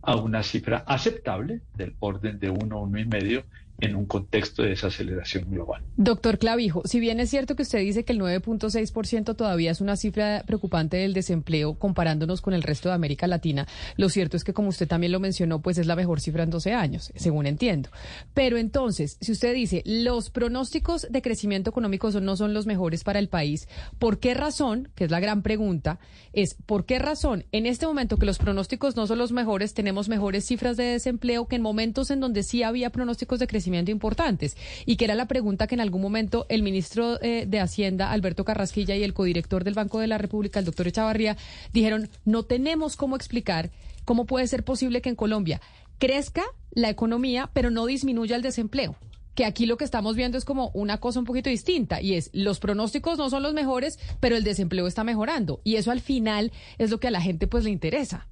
a 0.02 0.18
una 0.18 0.44
cifra 0.44 0.84
aceptable 0.86 1.62
del 1.76 1.96
orden 2.00 2.39
de 2.39 2.50
uno, 2.50 2.82
uno 2.82 3.00
y 3.00 3.06
medio 3.06 3.46
en 3.80 3.96
un 3.96 4.06
contexto 4.06 4.64
de 4.64 4.70
desaceleración 4.70 5.50
global. 5.50 5.84
Doctor 5.98 6.38
Clavijo, 6.38 6.84
si 6.86 7.00
bien 7.00 7.20
es 7.20 7.30
cierto 7.30 7.56
que 7.56 7.64
usted 7.64 7.80
dice 7.80 8.06
que 8.06 8.14
el 8.14 8.20
9.6% 8.20 9.36
todavía 9.36 9.72
es 9.72 9.82
una 9.82 9.98
cifra 9.98 10.44
preocupante 10.46 10.98
del 10.98 11.14
desempleo 11.14 11.74
comparándonos 11.76 12.42
con 12.42 12.54
el 12.54 12.64
resto 12.64 12.90
de 12.90 12.96
América 12.96 13.28
Latina, 13.28 13.68
lo 13.98 14.10
cierto 14.10 14.38
es 14.38 14.44
que 14.44 14.54
como 14.54 14.70
usted 14.70 14.88
también 14.88 15.12
lo 15.12 15.20
mencionó, 15.20 15.62
pues 15.62 15.78
es 15.78 15.88
la 15.88 15.96
mejor 15.96 16.22
cifra 16.22 16.44
en 16.44 16.50
12 16.50 16.74
años, 16.74 17.12
según 17.16 17.46
entiendo. 17.46 17.90
Pero 18.34 18.58
entonces, 18.58 19.18
si 19.20 19.32
usted 19.32 19.54
dice 19.54 19.82
los 19.86 20.30
pronósticos 20.30 21.08
de 21.10 21.22
crecimiento 21.22 21.70
económico 21.70 22.10
no 22.22 22.36
son 22.36 22.54
los 22.54 22.66
mejores 22.66 23.04
para 23.04 23.20
el 23.20 23.28
país, 23.28 23.68
¿por 24.00 24.20
qué 24.20 24.34
razón, 24.34 24.90
que 24.96 25.06
es 25.06 25.12
la 25.12 25.20
gran 25.20 25.42
pregunta, 25.42 26.00
es 26.32 26.56
por 26.66 26.86
qué 26.86 27.00
razón 27.00 27.46
en 27.52 27.66
este 27.66 27.86
momento 27.86 28.18
que 28.18 28.26
los 28.26 28.38
pronósticos 28.38 28.96
no 28.96 29.08
son 29.08 29.18
los 29.18 29.32
mejores, 29.32 29.74
tenemos 29.74 30.10
mejores 30.10 30.46
cifras 30.46 30.78
de 30.78 30.84
desempleo 30.84 31.48
que 31.48 31.56
en 31.56 31.62
momentos 31.62 32.12
en 32.12 32.20
donde 32.20 32.44
sí 32.44 32.64
había 32.64 32.90
pronósticos 32.90 33.40
de 33.40 33.48
crecimiento 33.48 33.62
importantes 33.67 34.58
y 34.86 34.95
que 34.95 35.06
era 35.06 35.15
la 35.15 35.28
pregunta 35.28 35.67
que 35.67 35.76
en 35.76 35.82
algún 35.82 36.02
momento 36.02 36.45
el 36.49 36.63
ministro 36.63 37.21
eh, 37.21 37.45
de 37.47 37.60
Hacienda, 37.60 38.12
Alberto 38.12 38.45
Carrasquilla, 38.45 38.95
y 38.95 39.04
el 39.04 39.13
codirector 39.13 39.63
del 39.63 39.73
Banco 39.73 39.99
de 39.99 40.08
la 40.08 40.17
República, 40.17 40.60
el 40.60 40.65
doctor 40.65 40.88
Echavarría, 40.88 41.38
dijeron, 41.71 42.10
no 42.26 42.43
tenemos 42.43 42.95
cómo 42.95 43.15
explicar 43.15 43.71
cómo 44.06 44.26
puede 44.26 44.47
ser 44.47 44.63
posible 44.63 45.02
que 45.02 45.10
en 45.10 45.15
Colombia 45.15 45.62
crezca 45.97 46.43
la 46.71 46.89
economía, 46.89 47.49
pero 47.54 47.69
no 47.69 47.86
disminuya 47.86 48.36
el 48.36 48.41
desempleo 48.41 48.95
que 49.36 49.45
aquí 49.45 49.65
lo 49.65 49.78
que 49.78 49.86
estamos 49.86 50.15
viendo 50.15 50.38
es 50.38 50.45
como 50.45 50.69
una 50.73 50.99
cosa 50.99 51.19
un 51.19 51.26
poquito 51.26 51.49
distinta 51.49 52.02
y 52.02 52.13
es 52.13 52.30
los 52.34 52.60
pronósticos 52.60 53.17
no 53.17 53.30
son 53.30 53.43
los 53.43 53.54
mejores, 53.54 53.99
pero 54.19 54.36
el 54.36 54.43
desempleo 54.43 54.88
está 54.88 55.04
mejorando 55.04 55.60
y 55.63 55.78
eso 55.78 55.91
al 55.91 56.02
final 56.02 56.52
es 56.78 56.91
lo 56.91 56.99
que 56.99 57.08
a 57.08 57.12
la 57.12 57.21
gente 57.21 57.47
pues 57.47 57.63
le 57.63 57.71
interesa. 57.71 58.28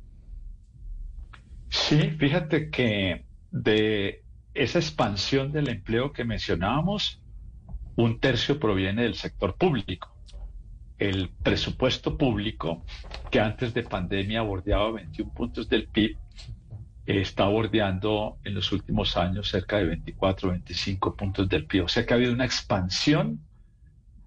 Sí, 1.70 1.98
fíjate 2.20 2.70
que 2.70 3.26
de 3.52 4.24
esa 4.54 4.80
expansión 4.80 5.52
del 5.52 5.70
empleo 5.70 6.12
que 6.12 6.26
mencionábamos, 6.26 7.22
un 7.96 8.20
tercio 8.20 8.60
proviene 8.60 9.04
del 9.04 9.16
sector 9.16 9.56
público. 9.56 10.16
El 10.98 11.30
presupuesto 11.30 12.18
público, 12.18 12.86
que 13.32 13.40
antes 13.40 13.74
de 13.74 13.84
pandemia 13.84 14.42
bordeaba 14.42 14.92
21 14.92 15.34
puntos 15.34 15.68
del 15.68 15.88
PIB, 15.88 16.18
está 17.06 17.46
bordeando 17.46 18.38
en 18.44 18.54
los 18.54 18.72
últimos 18.72 19.18
años 19.18 19.50
cerca 19.50 19.78
de 19.78 19.86
24, 19.86 20.50
25 20.52 21.16
puntos 21.16 21.50
del 21.50 21.66
PIB. 21.66 21.86
O 21.86 21.88
sea 21.88 22.06
que 22.06 22.14
ha 22.14 22.18
habido 22.18 22.34
una 22.34 22.46
expansión 22.46 23.42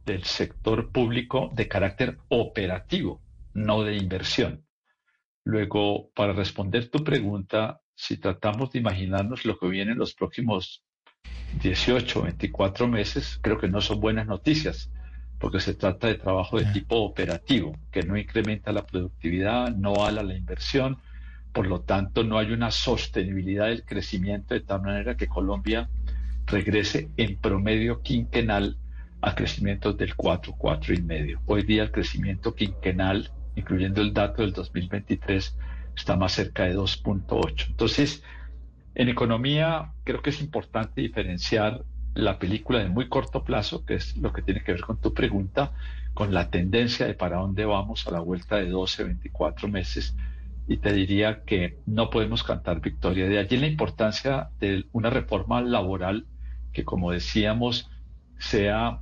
del 0.05 0.25
sector 0.25 0.91
público 0.91 1.51
de 1.55 1.69
carácter 1.69 2.19
operativo, 2.29 3.23
no 3.55 3.83
de 3.83 3.97
inversión. 3.97 4.65
Luego, 5.45 6.11
para 6.15 6.33
responder 6.33 6.91
tu 6.91 7.05
pregunta, 7.05 7.81
si 7.95 8.17
tratamos 8.17 8.73
de 8.73 8.81
imaginarnos 8.81 9.45
lo 9.45 9.59
que 9.59 9.69
viene 9.69 9.93
en 9.93 9.99
los 9.99 10.15
próximos 10.15 10.83
18, 11.63 12.23
24 12.23 12.89
meses, 12.89 13.39
creo 13.41 13.59
que 13.59 13.69
no 13.69 13.81
son 13.81 14.01
buenas 14.01 14.27
noticias, 14.27 14.91
porque 15.39 15.61
se 15.61 15.75
trata 15.75 16.09
de 16.09 16.15
trabajo 16.15 16.59
de 16.59 16.67
tipo 16.73 16.97
operativo, 16.97 17.77
que 17.91 18.03
no 18.03 18.17
incrementa 18.17 18.73
la 18.73 18.85
productividad, 18.85 19.75
no 19.75 20.05
ala 20.05 20.23
la 20.23 20.35
inversión, 20.35 20.99
por 21.53 21.67
lo 21.67 21.83
tanto 21.83 22.25
no 22.25 22.39
hay 22.39 22.53
una 22.53 22.71
sostenibilidad 22.71 23.67
del 23.67 23.85
crecimiento 23.85 24.55
de 24.55 24.61
tal 24.61 24.83
manera 24.83 25.17
que 25.17 25.29
Colombia 25.29 25.89
regrese 26.47 27.11
en 27.17 27.37
promedio 27.37 28.03
quinquenal 28.03 28.77
a 29.23 29.35
crecimientos 29.35 29.97
del 29.97 30.17
4, 30.17 30.55
4 30.59 30.95
y 30.95 31.03
medio. 31.03 31.41
Hoy 31.47 31.63
día 31.63 31.85
el 31.85 31.93
crecimiento 31.93 32.55
quinquenal, 32.55 33.31
incluyendo 33.55 34.03
el 34.03 34.13
dato 34.13 34.43
del 34.43 34.53
2023, 34.53 35.57
está 35.97 36.17
más 36.17 36.33
cerca 36.33 36.65
de 36.65 36.77
2.8. 36.77 37.69
Entonces, 37.69 38.23
en 38.95 39.09
economía 39.09 39.93
creo 40.05 40.23
que 40.23 40.31
es 40.31 40.41
importante 40.41 41.01
diferenciar 41.01 41.85
la 42.15 42.39
película 42.39 42.79
de 42.79 42.89
muy 42.89 43.09
corto 43.09 43.43
plazo, 43.43 43.85
que 43.85 43.95
es 43.95 44.17
lo 44.17 44.33
que 44.33 44.43
tiene 44.43 44.63
que 44.63 44.73
ver 44.73 44.83
con 44.83 45.01
tu 45.01 45.13
pregunta, 45.13 45.73
con 46.15 46.33
la 46.33 46.51
tendencia 46.51 47.07
de 47.07 47.15
para 47.15 47.39
dónde 47.39 47.65
vamos 47.65 48.07
a 48.07 48.13
la 48.13 48.21
vuelta 48.21 48.57
de 48.57 48.69
12, 48.69 49.05
24 49.05 49.69
meses. 49.69 50.15
Y 50.69 50.79
te 50.79 50.93
diría 50.93 51.43
que 51.45 51.81
no 51.87 52.09
podemos 52.09 52.43
cantar 52.45 52.81
victoria. 52.81 53.29
De 53.29 53.39
allí 53.39 53.57
la 53.57 53.67
importancia 53.67 54.51
de 54.61 54.87
una 54.93 55.11
reforma 55.11 55.61
laboral 55.61 56.27
que, 56.73 56.85
como 56.85 57.11
decíamos, 57.11 57.91
sea 58.39 59.01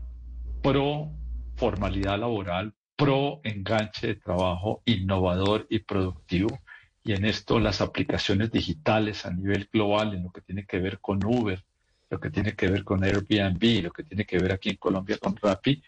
pro 0.62 1.10
formalidad 1.56 2.18
laboral, 2.18 2.74
pro 2.96 3.40
enganche 3.44 4.08
de 4.08 4.14
trabajo 4.16 4.82
innovador 4.86 5.66
y 5.70 5.80
productivo 5.80 6.58
y 7.04 7.12
en 7.12 7.24
esto 7.24 7.58
las 7.58 7.80
aplicaciones 7.80 8.50
digitales 8.50 9.26
a 9.26 9.32
nivel 9.32 9.68
global, 9.72 10.14
en 10.14 10.24
lo 10.24 10.30
que 10.30 10.40
tiene 10.40 10.64
que 10.66 10.78
ver 10.78 11.00
con 11.00 11.24
Uber, 11.24 11.62
lo 12.10 12.20
que 12.20 12.30
tiene 12.30 12.54
que 12.54 12.68
ver 12.68 12.84
con 12.84 13.02
Airbnb, 13.02 13.82
lo 13.82 13.90
que 13.90 14.04
tiene 14.04 14.24
que 14.24 14.38
ver 14.38 14.52
aquí 14.52 14.70
en 14.70 14.76
Colombia 14.76 15.18
con 15.18 15.36
Rappi, 15.36 15.82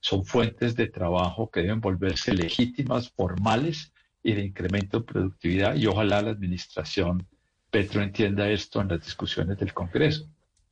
son 0.00 0.24
fuentes 0.24 0.74
de 0.74 0.88
trabajo 0.88 1.50
que 1.50 1.60
deben 1.60 1.80
volverse 1.80 2.32
legítimas, 2.34 3.10
formales 3.10 3.92
y 4.22 4.32
de 4.32 4.44
incremento 4.44 5.00
de 5.00 5.04
productividad 5.04 5.76
y 5.76 5.86
ojalá 5.86 6.22
la 6.22 6.30
administración 6.30 7.26
Petro 7.70 8.02
entienda 8.02 8.48
esto 8.48 8.80
en 8.80 8.88
las 8.88 9.04
discusiones 9.04 9.58
del 9.58 9.74
Congreso. 9.74 10.26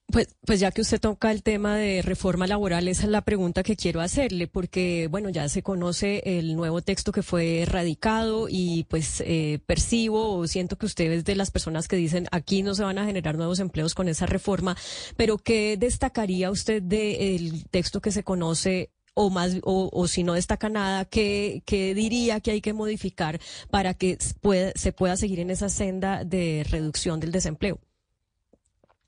Pues, 0.06 0.28
pues 0.46 0.60
ya 0.60 0.70
que 0.70 0.82
usted 0.82 1.00
toca 1.00 1.32
el 1.32 1.42
tema 1.42 1.76
de 1.76 2.02
reforma 2.02 2.46
laboral, 2.46 2.86
esa 2.88 3.04
es 3.04 3.08
la 3.08 3.22
pregunta 3.22 3.62
que 3.62 3.74
quiero 3.74 4.00
hacerle, 4.00 4.46
porque 4.46 5.08
bueno, 5.10 5.28
ya 5.30 5.48
se 5.48 5.62
conoce 5.62 6.22
el 6.24 6.54
nuevo 6.54 6.82
texto 6.82 7.10
que 7.10 7.22
fue 7.22 7.62
erradicado 7.62 8.46
y 8.48 8.84
pues 8.84 9.22
eh, 9.26 9.60
percibo 9.66 10.36
o 10.36 10.46
siento 10.46 10.76
que 10.76 10.86
usted 10.86 11.10
es 11.10 11.24
de 11.24 11.34
las 11.34 11.50
personas 11.50 11.88
que 11.88 11.96
dicen 11.96 12.28
aquí 12.32 12.62
no 12.62 12.74
se 12.74 12.84
van 12.84 12.98
a 12.98 13.06
generar 13.06 13.36
nuevos 13.36 13.58
empleos 13.60 13.94
con 13.94 14.08
esa 14.08 14.26
reforma, 14.26 14.76
pero 15.16 15.38
¿qué 15.38 15.76
destacaría 15.78 16.50
usted 16.50 16.82
del 16.82 17.66
texto 17.70 18.00
que 18.00 18.12
se 18.12 18.22
conoce 18.22 18.90
o 19.14 19.30
más 19.30 19.56
o, 19.62 19.90
o, 19.92 20.06
si 20.06 20.22
no 20.22 20.34
destaca 20.34 20.68
nada, 20.68 21.06
¿qué, 21.06 21.62
¿qué, 21.66 21.94
diría 21.94 22.40
que 22.40 22.50
hay 22.50 22.60
que 22.60 22.72
modificar 22.72 23.40
para 23.70 23.94
que 23.94 24.18
se 24.20 24.92
pueda 24.92 25.16
seguir 25.16 25.40
en 25.40 25.50
esa 25.50 25.68
senda 25.68 26.24
de 26.24 26.64
reducción 26.68 27.20
del 27.20 27.32
desempleo? 27.32 27.80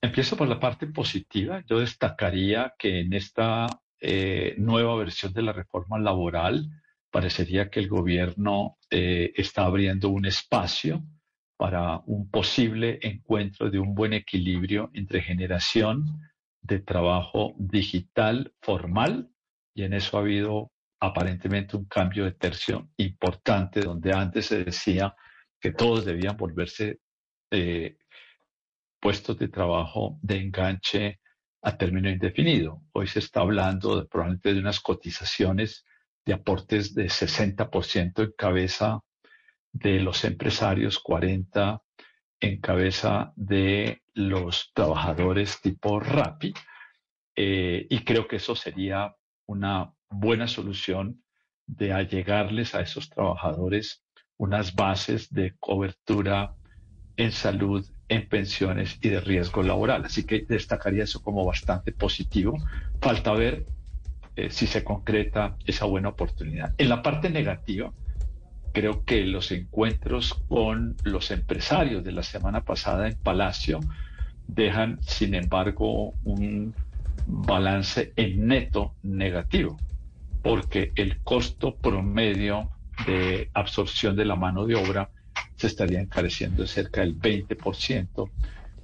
Empiezo 0.06 0.36
por 0.36 0.46
la 0.46 0.60
parte 0.60 0.86
positiva. 0.86 1.64
Yo 1.68 1.80
destacaría 1.80 2.72
que 2.78 3.00
en 3.00 3.12
esta 3.12 3.66
eh, 4.00 4.54
nueva 4.56 4.94
versión 4.94 5.32
de 5.32 5.42
la 5.42 5.52
reforma 5.52 5.98
laboral 5.98 6.70
parecería 7.10 7.70
que 7.70 7.80
el 7.80 7.88
gobierno 7.88 8.78
eh, 8.88 9.32
está 9.34 9.64
abriendo 9.64 10.10
un 10.10 10.24
espacio 10.24 11.02
para 11.56 11.98
un 12.06 12.30
posible 12.30 13.00
encuentro 13.02 13.68
de 13.68 13.80
un 13.80 13.96
buen 13.96 14.12
equilibrio 14.12 14.90
entre 14.94 15.22
generación 15.22 16.20
de 16.62 16.78
trabajo 16.78 17.56
digital 17.58 18.54
formal 18.60 19.28
y 19.74 19.82
en 19.82 19.92
eso 19.92 20.18
ha 20.18 20.20
habido 20.20 20.70
aparentemente 21.00 21.76
un 21.76 21.86
cambio 21.86 22.26
de 22.26 22.32
tercio 22.32 22.90
importante 22.96 23.80
donde 23.80 24.12
antes 24.12 24.46
se 24.46 24.62
decía 24.62 25.16
que 25.60 25.72
todos 25.72 26.04
debían 26.04 26.36
volverse 26.36 27.00
eh, 27.50 27.96
puestos 29.00 29.38
de 29.38 29.48
trabajo 29.48 30.18
de 30.22 30.40
enganche 30.40 31.20
a 31.62 31.76
término 31.76 32.08
indefinido. 32.08 32.82
Hoy 32.92 33.06
se 33.06 33.18
está 33.18 33.40
hablando 33.40 34.06
probablemente 34.08 34.54
de 34.54 34.60
unas 34.60 34.80
cotizaciones 34.80 35.84
de 36.24 36.34
aportes 36.34 36.94
de 36.94 37.06
60% 37.06 38.24
en 38.24 38.32
cabeza 38.36 39.00
de 39.72 40.00
los 40.00 40.24
empresarios, 40.24 41.02
40% 41.02 41.82
en 42.40 42.60
cabeza 42.60 43.32
de 43.34 44.02
los 44.12 44.72
trabajadores 44.74 45.60
tipo 45.62 46.00
RAPI 46.00 46.52
eh, 47.34 47.86
y 47.88 48.00
creo 48.00 48.28
que 48.28 48.36
eso 48.36 48.54
sería 48.54 49.14
una 49.46 49.92
buena 50.10 50.46
solución 50.46 51.22
de 51.66 51.92
allegarles 51.92 52.74
a 52.74 52.80
esos 52.80 53.08
trabajadores 53.08 54.04
unas 54.38 54.74
bases 54.74 55.32
de 55.32 55.56
cobertura 55.58 56.54
en 57.16 57.32
salud, 57.32 57.86
en 58.08 58.28
pensiones 58.28 58.98
y 59.00 59.08
de 59.08 59.20
riesgo 59.20 59.62
laboral. 59.62 60.04
Así 60.04 60.24
que 60.24 60.44
destacaría 60.48 61.04
eso 61.04 61.22
como 61.22 61.44
bastante 61.44 61.92
positivo. 61.92 62.58
Falta 63.00 63.32
ver 63.32 63.66
eh, 64.36 64.50
si 64.50 64.66
se 64.66 64.84
concreta 64.84 65.56
esa 65.66 65.86
buena 65.86 66.10
oportunidad. 66.10 66.74
En 66.78 66.88
la 66.88 67.02
parte 67.02 67.30
negativa, 67.30 67.92
creo 68.72 69.04
que 69.04 69.24
los 69.24 69.50
encuentros 69.52 70.34
con 70.48 70.96
los 71.02 71.30
empresarios 71.30 72.04
de 72.04 72.12
la 72.12 72.22
semana 72.22 72.62
pasada 72.62 73.08
en 73.08 73.16
Palacio 73.16 73.80
dejan, 74.46 74.98
sin 75.02 75.34
embargo, 75.34 76.12
un 76.24 76.74
balance 77.26 78.12
en 78.16 78.46
neto 78.46 78.94
negativo, 79.02 79.78
porque 80.42 80.92
el 80.94 81.22
costo 81.22 81.76
promedio 81.76 82.70
de 83.06 83.50
absorción 83.54 84.14
de 84.16 84.24
la 84.24 84.36
mano 84.36 84.66
de 84.66 84.74
obra 84.74 85.10
se 85.56 85.66
estaría 85.66 86.00
encareciendo 86.00 86.66
cerca 86.66 87.00
del 87.00 87.18
20% 87.18 88.30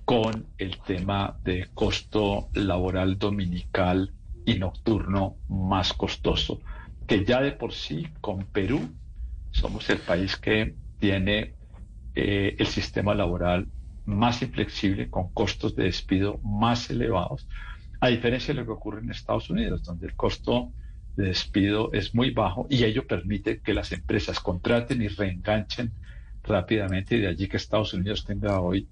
con 0.05 0.47
el 0.59 0.79
tema 0.81 1.39
de 1.45 1.69
costo 1.75 2.49
laboral 2.55 3.19
dominical 3.19 4.13
y 4.45 4.59
nocturno 4.59 5.37
más 5.49 5.93
costoso, 5.93 6.61
que 7.07 7.25
ya 7.25 7.41
de 7.41 7.53
por 7.53 7.73
sí 7.73 8.09
con 8.21 8.45
Perú 8.47 8.81
somos 9.51 9.89
el 9.91 9.99
país 9.99 10.37
que 10.37 10.75
tiene 10.99 11.55
eh, 12.15 12.57
el 12.59 12.67
sistema 12.67 13.15
laboral 13.15 13.69
más 14.05 14.43
inflexible, 14.43 15.09
con 15.09 15.33
costos 15.33 15.77
de 15.77 15.85
despido 15.85 16.39
más 16.43 16.91
elevados, 16.91 17.47
a 18.01 18.09
diferencia 18.09 18.53
de 18.53 18.61
lo 18.61 18.67
que 18.67 18.73
ocurre 18.73 19.01
en 19.01 19.11
Estados 19.11 19.49
Unidos, 19.51 19.85
donde 19.85 20.07
el 20.07 20.17
costo 20.17 20.73
de 21.15 21.27
despido 21.27 21.93
es 21.93 22.15
muy 22.15 22.31
bajo 22.31 22.67
y 22.69 22.83
ello 22.85 23.07
permite 23.07 23.61
que 23.61 23.75
las 23.75 23.93
empresas 23.93 24.41
contraten 24.41 25.03
y 25.03 25.09
reenganchen 25.09 25.93
rápidamente 26.45 27.17
y 27.17 27.21
de 27.21 27.29
allí 27.29 27.49
que 27.49 27.57
Estados 27.57 27.95
Unidos 27.95 28.25
tenga 28.25 28.61
hoy 28.61 28.89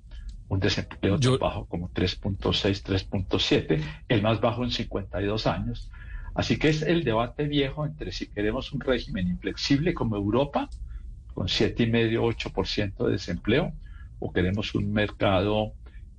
un 0.49 0.61
desempleo 0.61 1.19
tan 1.19 1.39
bajo 1.39 1.67
como 1.67 1.91
3.6, 1.91 2.83
3.7, 3.09 3.83
el 4.09 4.23
más 4.23 4.41
bajo 4.41 4.65
en 4.65 4.71
52 4.71 5.47
años. 5.47 5.91
Así 6.35 6.59
que 6.59 6.69
es 6.69 6.83
el 6.83 7.05
debate 7.05 7.47
viejo 7.47 7.87
entre 7.87 8.13
si 8.13 8.27
queremos 8.27 8.73
un 8.73 8.81
régimen 8.81 9.29
inflexible 9.29 9.95
como 9.95 10.17
Europa, 10.17 10.69
con 11.35 11.47
7,5, 11.47 12.53
8% 12.53 13.07
de 13.07 13.13
desempleo, 13.13 13.73
o 14.19 14.33
queremos 14.33 14.75
un 14.75 14.93
mercado 14.93 15.73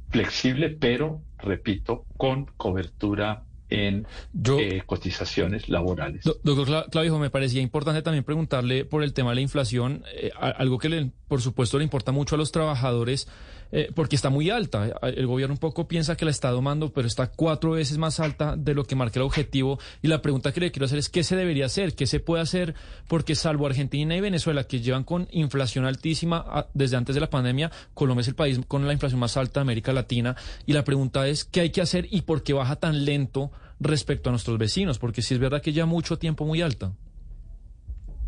flexible, 0.09 0.69
pero, 0.69 1.21
repito, 1.37 2.05
con 2.17 2.45
cobertura 2.57 3.43
en 3.71 4.05
eh, 4.45 4.83
cotizaciones 4.85 5.69
laborales. 5.69 6.25
Doctor 6.43 6.89
Clavijo, 6.91 7.17
me 7.17 7.29
parecía 7.29 7.61
importante 7.61 8.01
también 8.01 8.23
preguntarle 8.23 8.85
por 8.85 9.01
el 9.01 9.13
tema 9.13 9.31
de 9.31 9.35
la 9.35 9.41
inflación, 9.41 10.03
eh, 10.13 10.29
algo 10.39 10.77
que 10.77 10.89
le, 10.89 11.11
por 11.27 11.41
supuesto 11.41 11.77
le 11.77 11.85
importa 11.85 12.11
mucho 12.11 12.35
a 12.35 12.37
los 12.37 12.51
trabajadores, 12.51 13.27
eh, 13.71 13.89
porque 13.95 14.17
está 14.17 14.29
muy 14.29 14.49
alta. 14.49 14.99
El 15.01 15.27
gobierno 15.27 15.53
un 15.53 15.59
poco 15.59 15.87
piensa 15.87 16.17
que 16.17 16.25
la 16.25 16.31
está 16.31 16.51
domando, 16.51 16.91
pero 16.91 17.07
está 17.07 17.27
cuatro 17.27 17.71
veces 17.71 17.97
más 17.97 18.19
alta 18.19 18.57
de 18.57 18.73
lo 18.73 18.83
que 18.83 18.95
marca 18.95 19.19
el 19.19 19.23
objetivo. 19.25 19.79
Y 20.01 20.09
la 20.09 20.21
pregunta 20.21 20.51
que 20.51 20.59
le 20.59 20.71
quiero 20.71 20.85
hacer 20.85 20.99
es, 20.99 21.09
¿qué 21.09 21.23
se 21.23 21.37
debería 21.37 21.67
hacer? 21.67 21.95
¿Qué 21.95 22.05
se 22.05 22.19
puede 22.19 22.43
hacer? 22.43 22.75
Porque 23.07 23.35
salvo 23.35 23.65
Argentina 23.65 24.13
y 24.15 24.19
Venezuela, 24.19 24.65
que 24.65 24.81
llevan 24.81 25.05
con 25.05 25.29
inflación 25.31 25.85
altísima 25.85 26.67
desde 26.73 26.97
antes 26.97 27.15
de 27.15 27.21
la 27.21 27.29
pandemia, 27.29 27.71
Colombia 27.93 28.21
es 28.21 28.27
el 28.27 28.35
país 28.35 28.59
con 28.67 28.85
la 28.85 28.91
inflación 28.91 29.21
más 29.21 29.37
alta 29.37 29.61
de 29.61 29.61
América 29.61 29.93
Latina. 29.93 30.35
Y 30.65 30.73
la 30.73 30.83
pregunta 30.83 31.25
es, 31.29 31.45
¿qué 31.45 31.61
hay 31.61 31.69
que 31.69 31.81
hacer 31.81 32.07
y 32.11 32.23
por 32.23 32.43
qué 32.43 32.51
baja 32.51 32.75
tan 32.75 33.05
lento 33.05 33.51
respecto 33.81 34.29
a 34.29 34.31
nuestros 34.31 34.57
vecinos? 34.57 34.99
Porque 34.99 35.21
si 35.21 35.33
es 35.33 35.39
verdad 35.39 35.61
que 35.61 35.73
ya 35.73 35.85
mucho 35.85 36.17
tiempo 36.17 36.45
muy 36.45 36.61
alta. 36.61 36.93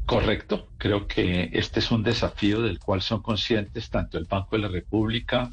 Correcto, 0.06 0.68
creo 0.78 1.08
que 1.08 1.50
este 1.54 1.80
es 1.80 1.90
un 1.90 2.04
desafío 2.04 2.62
del 2.62 2.80
cual 2.80 3.02
son 3.02 3.22
conscientes 3.22 3.90
tanto 3.90 4.18
el 4.18 4.26
Banco 4.26 4.58
de 4.58 4.64
la 4.64 4.68
República 4.68 5.50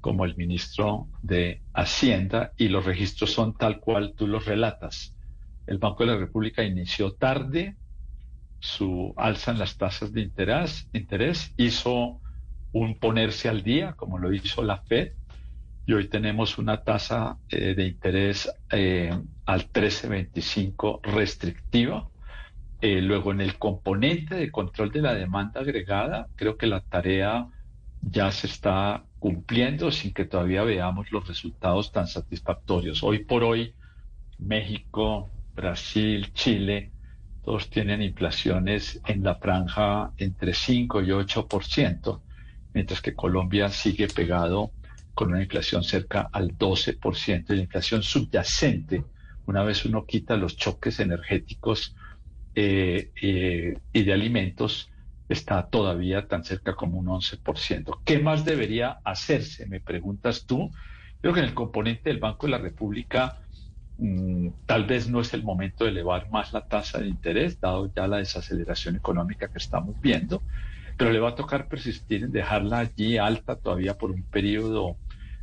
como 0.00 0.24
el 0.24 0.36
ministro 0.36 1.08
de 1.22 1.60
Hacienda 1.74 2.52
y 2.56 2.68
los 2.68 2.84
registros 2.84 3.32
son 3.32 3.54
tal 3.54 3.80
cual 3.80 4.14
tú 4.16 4.26
los 4.26 4.44
relatas. 4.44 5.14
El 5.66 5.78
Banco 5.78 6.04
de 6.04 6.12
la 6.12 6.18
República 6.18 6.62
inició 6.62 7.12
tarde 7.12 7.76
su 8.60 9.12
alza 9.16 9.50
en 9.50 9.58
las 9.58 9.76
tasas 9.76 10.12
de 10.12 10.20
interés, 10.20 10.88
interés 10.92 11.52
hizo 11.56 12.20
un 12.72 12.98
ponerse 12.98 13.48
al 13.48 13.62
día, 13.62 13.94
como 13.94 14.18
lo 14.18 14.32
hizo 14.32 14.62
la 14.62 14.78
Fed, 14.82 15.12
y 15.90 15.92
hoy 15.92 16.06
tenemos 16.06 16.56
una 16.56 16.84
tasa 16.84 17.36
eh, 17.48 17.74
de 17.74 17.84
interés 17.84 18.48
eh, 18.70 19.10
al 19.44 19.72
13.25 19.72 21.00
restrictiva 21.02 22.08
eh, 22.80 23.02
luego, 23.02 23.32
en 23.32 23.40
el 23.40 23.58
componente 23.58 24.36
de 24.36 24.52
control 24.52 24.92
de 24.92 25.02
la 25.02 25.14
demanda 25.14 25.62
agregada, 25.62 26.28
creo 26.36 26.56
que 26.56 26.68
la 26.68 26.80
tarea 26.80 27.48
ya 28.02 28.30
se 28.30 28.46
está 28.46 29.02
cumpliendo 29.18 29.90
sin 29.90 30.14
que 30.14 30.26
todavía 30.26 30.62
veamos 30.62 31.10
los 31.10 31.26
resultados 31.26 31.90
tan 31.90 32.06
satisfactorios. 32.06 33.02
Hoy 33.02 33.24
por 33.24 33.42
hoy, 33.42 33.74
México, 34.38 35.28
Brasil, 35.56 36.32
Chile, 36.34 36.92
todos 37.42 37.68
tienen 37.68 38.00
inflaciones 38.00 39.00
en 39.08 39.24
la 39.24 39.34
franja 39.34 40.12
entre 40.18 40.54
5 40.54 41.02
y 41.02 41.08
8%, 41.08 42.20
mientras 42.74 43.00
que 43.02 43.16
Colombia 43.16 43.70
sigue 43.70 44.06
pegado 44.06 44.70
con 45.14 45.30
una 45.30 45.42
inflación 45.42 45.84
cerca 45.84 46.28
al 46.32 46.56
12%. 46.56 47.44
Y 47.50 47.56
la 47.56 47.62
inflación 47.62 48.02
subyacente, 48.02 49.04
una 49.46 49.62
vez 49.62 49.84
uno 49.84 50.06
quita 50.06 50.36
los 50.36 50.56
choques 50.56 51.00
energéticos, 51.00 51.94
eh, 52.54 53.12
eh, 53.22 53.78
y 53.92 54.02
de 54.02 54.12
alimentos 54.12 54.90
está 55.28 55.68
todavía 55.68 56.26
tan 56.26 56.44
cerca 56.44 56.74
como 56.74 56.98
un 56.98 57.06
11%. 57.06 58.00
¿Qué 58.04 58.18
más 58.18 58.44
debería 58.44 58.98
hacerse? 59.04 59.66
Me 59.66 59.80
preguntas 59.80 60.46
tú. 60.46 60.70
Creo 61.20 61.32
que 61.32 61.40
en 61.40 61.46
el 61.46 61.54
componente 61.54 62.10
del 62.10 62.18
Banco 62.18 62.46
de 62.46 62.52
la 62.52 62.58
República 62.58 63.38
mm, 63.98 64.48
tal 64.66 64.84
vez 64.86 65.08
no 65.08 65.20
es 65.20 65.32
el 65.32 65.44
momento 65.44 65.84
de 65.84 65.90
elevar 65.90 66.28
más 66.30 66.52
la 66.52 66.66
tasa 66.66 66.98
de 66.98 67.08
interés, 67.08 67.60
dado 67.60 67.92
ya 67.94 68.08
la 68.08 68.16
desaceleración 68.16 68.96
económica 68.96 69.48
que 69.48 69.58
estamos 69.58 70.00
viendo, 70.00 70.42
pero 71.00 71.12
le 71.12 71.18
va 71.18 71.30
a 71.30 71.34
tocar 71.34 71.66
persistir 71.66 72.24
en 72.24 72.30
dejarla 72.30 72.80
allí 72.80 73.16
alta 73.16 73.56
todavía 73.56 73.96
por 73.96 74.10
un 74.10 74.22
periodo 74.22 74.98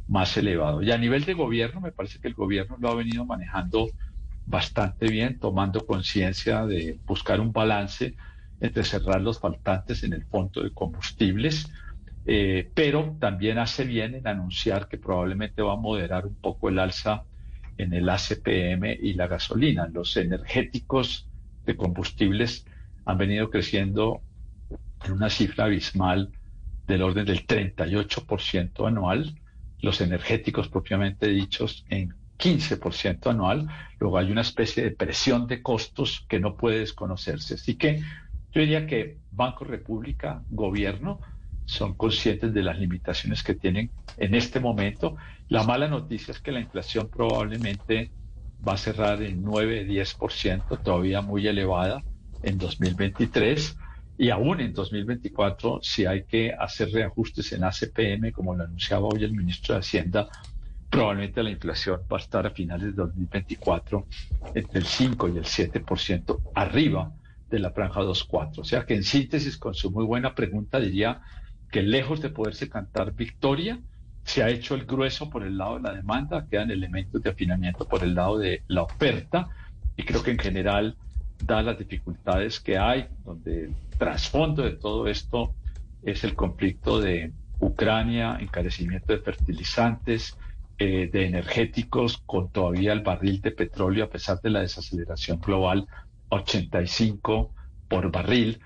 más 0.07 0.37
elevado. 0.37 0.83
Y 0.83 0.91
a 0.91 0.99
nivel 0.99 1.25
de 1.25 1.33
gobierno, 1.33 1.81
me 1.81 1.91
parece 1.91 2.19
que 2.19 2.27
el 2.27 2.35
gobierno 2.35 2.77
lo 2.79 2.89
ha 2.89 2.93
venido 2.93 3.25
manejando 3.25 3.89
bastante 4.45 5.07
bien, 5.07 5.39
tomando 5.39 5.83
conciencia 5.83 6.63
de 6.67 6.99
buscar 7.07 7.39
un 7.39 7.51
balance 7.51 8.15
entre 8.59 8.83
cerrar 8.83 9.19
los 9.19 9.39
faltantes 9.39 10.03
en 10.03 10.13
el 10.13 10.25
fondo 10.25 10.61
de 10.61 10.71
combustibles, 10.71 11.67
eh, 12.27 12.69
pero 12.75 13.17
también 13.19 13.57
hace 13.57 13.83
bien 13.83 14.13
en 14.13 14.27
anunciar 14.27 14.87
que 14.87 14.99
probablemente 14.99 15.63
va 15.63 15.73
a 15.73 15.77
moderar 15.77 16.27
un 16.27 16.35
poco 16.35 16.69
el 16.69 16.77
alza 16.77 17.23
en 17.79 17.95
el 17.95 18.07
ACPM 18.07 18.95
y 19.01 19.13
la 19.13 19.25
gasolina. 19.25 19.87
Los 19.87 20.17
energéticos 20.17 21.27
de 21.65 21.75
combustibles 21.75 22.63
han 23.05 23.17
venido 23.17 23.49
creciendo 23.49 24.21
en 25.05 25.11
una 25.11 25.29
cifra 25.29 25.65
abismal 25.65 26.31
del 26.87 27.01
orden 27.01 27.25
del 27.25 27.45
38% 27.45 28.87
anual, 28.87 29.35
los 29.79 30.01
energéticos 30.01 30.69
propiamente 30.69 31.27
dichos 31.27 31.85
en 31.89 32.13
15% 32.37 33.29
anual, 33.29 33.67
luego 33.99 34.17
hay 34.17 34.31
una 34.31 34.41
especie 34.41 34.83
de 34.83 34.91
presión 34.91 35.47
de 35.47 35.61
costos 35.61 36.25
que 36.27 36.39
no 36.39 36.55
puede 36.55 36.79
desconocerse. 36.79 37.55
Así 37.55 37.75
que 37.75 38.01
yo 38.51 38.61
diría 38.61 38.87
que 38.87 39.17
Banco 39.31 39.65
República, 39.65 40.43
gobierno, 40.49 41.19
son 41.65 41.95
conscientes 41.95 42.53
de 42.53 42.63
las 42.63 42.79
limitaciones 42.79 43.43
que 43.43 43.53
tienen 43.53 43.91
en 44.17 44.35
este 44.35 44.59
momento. 44.59 45.17
La 45.49 45.63
mala 45.63 45.87
noticia 45.87 46.31
es 46.31 46.39
que 46.39 46.51
la 46.51 46.61
inflación 46.61 47.09
probablemente 47.09 48.11
va 48.65 48.73
a 48.73 48.77
cerrar 48.77 49.21
en 49.21 49.43
9-10%, 49.43 50.81
todavía 50.81 51.21
muy 51.21 51.45
elevada 51.47 52.03
en 52.41 52.57
2023. 52.57 53.77
Y 54.17 54.29
aún 54.31 54.59
en 54.61 54.73
2024, 54.73 55.79
si 55.83 56.05
hay 56.05 56.23
que 56.23 56.51
hacer 56.51 56.89
reajustes 56.91 57.51
en 57.51 57.63
ACPM, 57.63 58.31
como 58.31 58.55
lo 58.55 58.63
anunciaba 58.63 59.07
hoy 59.07 59.23
el 59.23 59.31
ministro 59.31 59.75
de 59.75 59.81
Hacienda, 59.81 60.27
probablemente 60.89 61.43
la 61.43 61.51
inflación 61.51 62.01
va 62.11 62.17
a 62.17 62.19
estar 62.19 62.47
a 62.47 62.49
finales 62.49 62.95
de 62.95 63.03
2024 63.03 64.07
entre 64.55 64.79
el 64.79 64.85
5 64.85 65.29
y 65.29 65.37
el 65.37 65.43
7% 65.43 66.39
arriba 66.55 67.11
de 67.49 67.59
la 67.59 67.71
franja 67.71 68.01
2.4. 68.01 68.59
O 68.59 68.63
sea 68.63 68.85
que 68.85 68.95
en 68.95 69.03
síntesis, 69.03 69.57
con 69.57 69.75
su 69.75 69.91
muy 69.91 70.05
buena 70.05 70.33
pregunta, 70.33 70.79
diría 70.79 71.21
que 71.71 71.83
lejos 71.83 72.19
de 72.21 72.29
poderse 72.29 72.69
cantar 72.69 73.13
victoria, 73.13 73.79
se 74.23 74.41
ha 74.43 74.49
hecho 74.49 74.75
el 74.75 74.85
grueso 74.85 75.29
por 75.29 75.43
el 75.43 75.57
lado 75.57 75.75
de 75.75 75.83
la 75.83 75.93
demanda, 75.93 76.47
quedan 76.49 76.71
elementos 76.71 77.21
de 77.21 77.29
afinamiento 77.29 77.87
por 77.87 78.03
el 78.03 78.15
lado 78.15 78.39
de 78.39 78.63
la 78.67 78.81
oferta 78.81 79.47
y 79.95 80.03
creo 80.03 80.23
que 80.23 80.31
en 80.31 80.39
general, 80.39 80.97
da 81.45 81.61
las 81.61 81.77
dificultades 81.77 82.59
que 82.59 82.77
hay, 82.77 83.07
donde 83.23 83.69
trasfondo 83.97 84.63
de 84.63 84.71
todo 84.71 85.07
esto 85.07 85.55
es 86.03 86.23
el 86.23 86.35
conflicto 86.35 86.99
de 86.99 87.33
Ucrania, 87.59 88.37
encarecimiento 88.39 89.13
de 89.13 89.19
fertilizantes, 89.19 90.37
eh, 90.77 91.09
de 91.11 91.25
energéticos, 91.25 92.19
con 92.25 92.51
todavía 92.51 92.93
el 92.93 93.01
barril 93.01 93.41
de 93.41 93.51
petróleo, 93.51 94.05
a 94.05 94.09
pesar 94.09 94.39
de 94.41 94.51
la 94.51 94.61
desaceleración 94.61 95.39
global, 95.39 95.87
85 96.29 97.53
por 97.87 98.11
barril, 98.11 98.59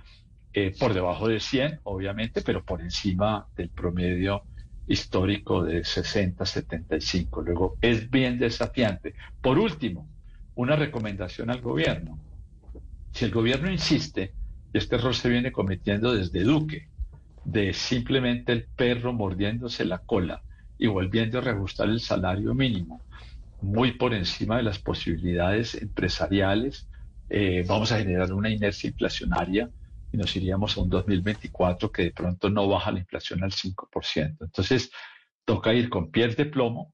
eh, 0.53 0.75
por 0.77 0.93
debajo 0.93 1.29
de 1.29 1.39
100, 1.39 1.79
obviamente, 1.83 2.41
pero 2.41 2.65
por 2.65 2.81
encima 2.81 3.47
del 3.55 3.69
promedio 3.69 4.43
histórico 4.87 5.63
de 5.63 5.85
60, 5.85 6.45
75. 6.45 7.41
Luego, 7.41 7.77
es 7.81 8.09
bien 8.09 8.37
desafiante. 8.37 9.15
Por 9.41 9.57
último, 9.57 10.09
una 10.55 10.75
recomendación 10.75 11.49
al 11.49 11.61
gobierno. 11.61 12.19
Si 13.13 13.23
el 13.23 13.31
gobierno 13.31 13.71
insiste, 13.71 14.33
este 14.73 14.95
error 14.95 15.15
se 15.15 15.29
viene 15.29 15.51
cometiendo 15.51 16.13
desde 16.13 16.43
Duque, 16.43 16.87
de 17.43 17.73
simplemente 17.73 18.51
el 18.51 18.65
perro 18.75 19.13
mordiéndose 19.13 19.85
la 19.85 19.99
cola 19.99 20.41
y 20.77 20.87
volviendo 20.87 21.39
a 21.39 21.41
reajustar 21.41 21.89
el 21.89 21.99
salario 21.99 22.53
mínimo, 22.53 23.01
muy 23.61 23.93
por 23.93 24.13
encima 24.13 24.57
de 24.57 24.63
las 24.63 24.79
posibilidades 24.79 25.75
empresariales, 25.75 26.87
eh, 27.29 27.63
vamos 27.67 27.91
a 27.91 27.99
generar 27.99 28.33
una 28.33 28.49
inercia 28.49 28.89
inflacionaria 28.89 29.69
y 30.11 30.17
nos 30.17 30.35
iríamos 30.35 30.77
a 30.77 30.81
un 30.81 30.89
2024 30.89 31.91
que 31.91 32.03
de 32.03 32.11
pronto 32.11 32.49
no 32.49 32.67
baja 32.67 32.91
la 32.91 32.99
inflación 32.99 33.43
al 33.43 33.51
5%. 33.51 34.37
Entonces, 34.41 34.91
toca 35.45 35.73
ir 35.73 35.89
con 35.89 36.11
pies 36.11 36.35
de 36.35 36.45
plomo 36.45 36.93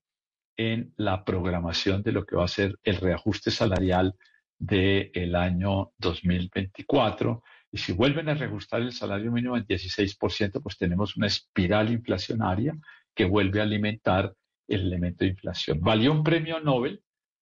en 0.56 0.94
la 0.98 1.24
programación 1.24 2.04
de 2.04 2.12
lo 2.12 2.26
que 2.26 2.36
va 2.36 2.46
a 2.46 2.50
ser 2.50 2.78
el 2.84 2.98
reajuste 2.98 3.52
salarial 3.52 4.16
del 4.60 5.36
año 5.36 5.92
2024. 5.98 7.44
Y 7.72 7.78
si 7.78 7.94
vuelven 7.94 8.30
a 8.30 8.34
reajustar 8.34 8.82
el 8.82 8.94
salario 8.94 9.32
mínimo 9.32 9.58
en 9.58 9.66
16%, 9.66 10.62
pues 10.62 10.78
tenemos 10.78 11.18
una 11.18 11.28
espiral 11.28 11.92
inflacionaria 11.92 12.78
que 13.14 13.26
vuelve 13.26 13.60
a 13.60 13.64
alimentar 13.64 14.34
el 14.68 14.82
elemento 14.82 15.24
de 15.24 15.32
inflación. 15.32 15.80
Valió 15.82 16.12
un 16.12 16.24
premio 16.24 16.60
Nobel 16.60 17.02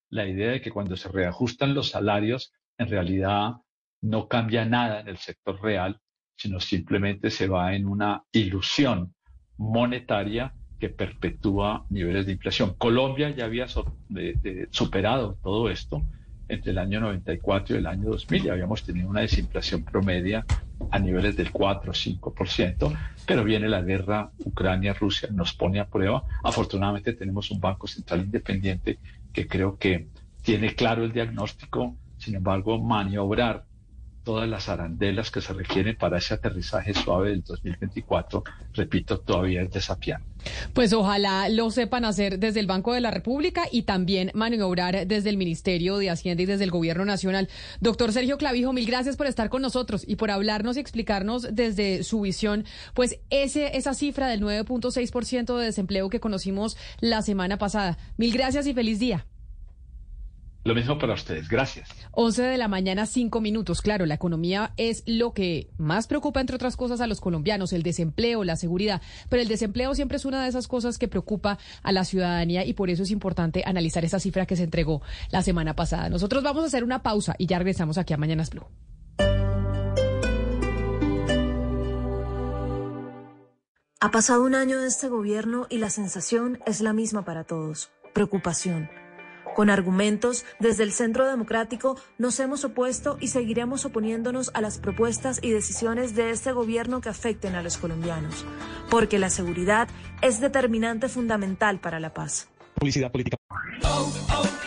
la 0.09 0.28
idea 0.28 0.51
de 0.51 0.61
que 0.61 0.71
cuando 0.71 0.95
se 0.95 1.09
reajustan 1.09 1.73
los 1.73 1.89
salarios, 1.89 2.53
en 2.78 2.88
realidad 2.88 3.55
no 4.01 4.28
cambia 4.28 4.65
nada 4.65 5.01
en 5.01 5.07
el 5.07 5.17
sector 5.17 5.61
real, 5.61 5.99
sino 6.38 6.59
simplemente 6.59 7.30
se 7.30 7.47
va 7.47 7.76
en 7.76 7.86
una 7.88 8.23
ilusión 8.32 9.15
monetaria 9.57 10.53
que 10.80 10.89
perpetúa 10.89 11.86
niveles 11.89 12.26
de 12.26 12.34
inflación. 12.34 12.76
Colombia 12.78 13.30
ya 13.32 13.45
había 13.45 13.67
superado 14.69 15.39
todo 15.41 15.69
esto 15.69 16.01
entre 16.47 16.71
el 16.71 16.77
año 16.77 16.99
94 16.99 17.75
y 17.75 17.79
el 17.79 17.87
año 17.87 18.09
2000 18.09 18.43
ya 18.43 18.53
habíamos 18.53 18.83
tenido 18.83 19.09
una 19.09 19.21
desinflación 19.21 19.83
promedia 19.83 20.45
a 20.91 20.99
niveles 20.99 21.35
del 21.35 21.51
4 21.51 21.91
o 21.91 21.93
5%, 21.93 22.97
pero 23.25 23.43
viene 23.43 23.67
la 23.69 23.81
guerra 23.81 24.31
Ucrania-Rusia, 24.39 25.29
nos 25.31 25.53
pone 25.53 25.79
a 25.79 25.87
prueba. 25.87 26.23
Afortunadamente 26.43 27.13
tenemos 27.13 27.51
un 27.51 27.59
Banco 27.59 27.87
Central 27.87 28.21
independiente 28.21 28.99
que 29.33 29.47
creo 29.47 29.77
que 29.77 30.07
tiene 30.41 30.75
claro 30.75 31.03
el 31.03 31.11
diagnóstico, 31.11 31.95
sin 32.17 32.35
embargo, 32.35 32.81
maniobrar 32.81 33.65
todas 34.26 34.49
las 34.49 34.67
arandelas 34.67 35.32
que 35.32 35.39
se 35.39 35.53
requieren 35.53 35.95
para 35.95 36.17
ese 36.17 36.34
aterrizaje 36.34 36.93
suave 36.93 37.30
del 37.30 37.43
2024, 37.43 38.43
repito, 38.73 39.19
todavía 39.19 39.61
es 39.61 39.71
desafiante. 39.71 40.26
Pues 40.73 40.93
ojalá 40.93 41.47
lo 41.49 41.71
sepan 41.71 42.05
hacer 42.05 42.39
desde 42.39 42.59
el 42.59 42.67
Banco 42.67 42.93
de 42.93 43.01
la 43.01 43.11
República 43.11 43.63
y 43.71 43.84
también 43.84 44.32
maniobrar 44.34 45.07
desde 45.07 45.30
el 45.30 45.38
Ministerio 45.38 45.97
de 45.97 46.09
Hacienda 46.09 46.43
y 46.43 46.45
desde 46.45 46.65
el 46.65 46.71
Gobierno 46.71 47.05
Nacional. 47.05 47.49
Doctor 47.80 48.11
Sergio 48.11 48.38
Clavijo, 48.38 48.73
mil 48.73 48.86
gracias 48.86 49.15
por 49.15 49.28
estar 49.28 49.49
con 49.49 49.61
nosotros 49.61 50.03
y 50.07 50.17
por 50.17 50.32
hablarnos 50.32 50.76
y 50.76 50.80
explicarnos 50.82 51.47
desde 51.51 52.03
su 52.03 52.21
visión, 52.21 52.65
pues 52.93 53.19
ese, 53.30 53.78
esa 53.78 53.93
cifra 53.93 54.28
del 54.28 54.41
9.6% 54.41 55.57
de 55.57 55.65
desempleo 55.65 56.09
que 56.09 56.19
conocimos 56.19 56.78
la 56.99 57.21
semana 57.21 57.57
pasada. 57.57 57.97
Mil 58.17 58.34
gracias 58.34 58.67
y 58.67 58.73
feliz 58.73 58.99
día. 58.99 59.26
Lo 60.66 60.74
mismo 60.74 60.97
para 60.97 61.13
ustedes. 61.13 61.47
Gracias. 61.47 61.88
11 62.13 62.41
de 62.41 62.57
la 62.57 62.68
mañana, 62.68 63.05
5 63.05 63.39
minutos. 63.39 63.84
Claro, 63.84 64.07
la 64.07 64.16
economía 64.16 64.74
es 64.78 65.03
lo 65.05 65.32
que 65.32 65.70
más 65.78 66.07
preocupa, 66.07 66.41
entre 66.41 66.55
otras 66.55 66.76
cosas, 66.76 67.01
a 67.01 67.07
los 67.07 67.22
colombianos, 67.22 67.72
el 67.72 67.84
desempleo, 67.84 68.43
la 68.43 68.55
seguridad. 68.55 68.99
Pero 69.30 69.43
el 69.43 69.47
desempleo 69.47 69.93
siempre 69.93 70.18
es 70.18 70.26
una 70.26 70.41
de 70.41 70.49
esas 70.49 70.68
cosas 70.68 70.97
que 70.97 71.07
preocupa 71.07 71.59
a 71.84 71.91
la 71.91 72.03
ciudadanía 72.03 72.66
y 72.66 72.74
por 72.74 72.89
eso 72.89 73.03
es 73.03 73.11
importante 73.11 73.61
analizar 73.63 74.03
esa 74.05 74.20
cifra 74.20 74.47
que 74.47 74.55
se 74.55 74.63
entregó 74.63 75.03
la 75.30 75.43
semana 75.43 75.76
pasada. 75.76 76.09
Nosotros 76.09 76.43
vamos 76.43 76.63
a 76.63 76.68
hacer 76.68 76.84
una 76.84 77.03
pausa 77.03 77.36
y 77.38 77.45
ya 77.45 77.59
regresamos 77.59 77.99
aquí 77.99 78.16
a 78.16 78.18
Mañanas 78.18 78.49
Blue. 78.49 78.66
Ha 83.99 84.11
pasado 84.11 84.43
un 84.43 84.55
año 84.55 84.80
de 84.80 84.88
este 84.88 85.09
gobierno 85.09 85.68
y 85.70 85.78
la 85.78 85.91
sensación 85.91 86.57
es 86.66 86.82
la 86.82 86.93
misma 86.93 87.24
para 87.24 87.43
todos. 87.43 87.91
Preocupación 88.16 88.89
con 89.56 89.72
argumentos, 89.72 90.45
desde 90.60 90.84
el 90.84 90.91
Centro 90.91 91.26
Democrático 91.26 91.97
nos 92.20 92.39
hemos 92.39 92.64
opuesto 92.66 93.18
y 93.20 93.30
seguiremos 93.30 93.86
oponiéndonos 93.86 94.51
a 94.53 94.62
las 94.62 94.78
propuestas 94.78 95.39
y 95.41 95.49
decisiones 95.49 96.14
de 96.14 96.30
este 96.30 96.51
gobierno 96.51 97.01
que 97.01 97.10
afecten 97.10 97.56
a 97.56 97.64
los 97.64 97.78
colombianos, 97.78 98.45
porque 98.91 99.18
la 99.18 99.32
seguridad 99.32 99.88
es 100.22 100.41
determinante 100.41 101.10
fundamental 101.10 101.80
para 101.80 101.99
la 101.99 102.14
paz. 102.14 102.49
Publicidad 102.76 103.12
política. 103.12 103.38
Oh, 103.84 104.14
oh, 104.30 104.43
oh, 104.43 104.64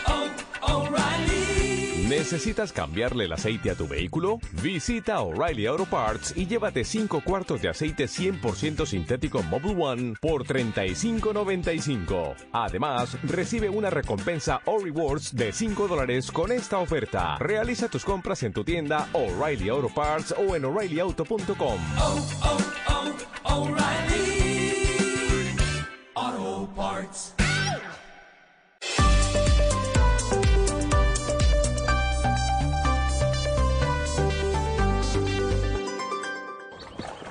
¿Necesitas 2.09 2.73
cambiarle 2.73 3.25
el 3.25 3.33
aceite 3.33 3.69
a 3.69 3.75
tu 3.75 3.87
vehículo? 3.87 4.39
Visita 4.63 5.21
O'Reilly 5.21 5.67
Auto 5.67 5.85
Parts 5.85 6.33
y 6.35 6.47
llévate 6.47 6.83
5 6.83 7.21
cuartos 7.23 7.61
de 7.61 7.69
aceite 7.69 8.05
100% 8.05 8.87
sintético 8.87 9.43
Mobile 9.43 9.75
One 9.79 10.13
por 10.19 10.43
$35.95. 10.43 12.33
Además, 12.51 13.15
recibe 13.21 13.69
una 13.69 13.91
recompensa 13.91 14.59
o 14.65 14.79
rewards 14.79 15.35
de 15.35 15.53
5 15.53 15.87
dólares 15.87 16.31
con 16.31 16.51
esta 16.51 16.79
oferta. 16.79 17.37
Realiza 17.37 17.89
tus 17.89 18.03
compras 18.03 18.41
en 18.41 18.53
tu 18.53 18.63
tienda 18.63 19.07
O'Reilly 19.13 19.69
Auto 19.69 19.89
Parts 19.89 20.33
o 20.35 20.55
en 20.55 20.65
o'ReillyAuto.com. 20.65 21.77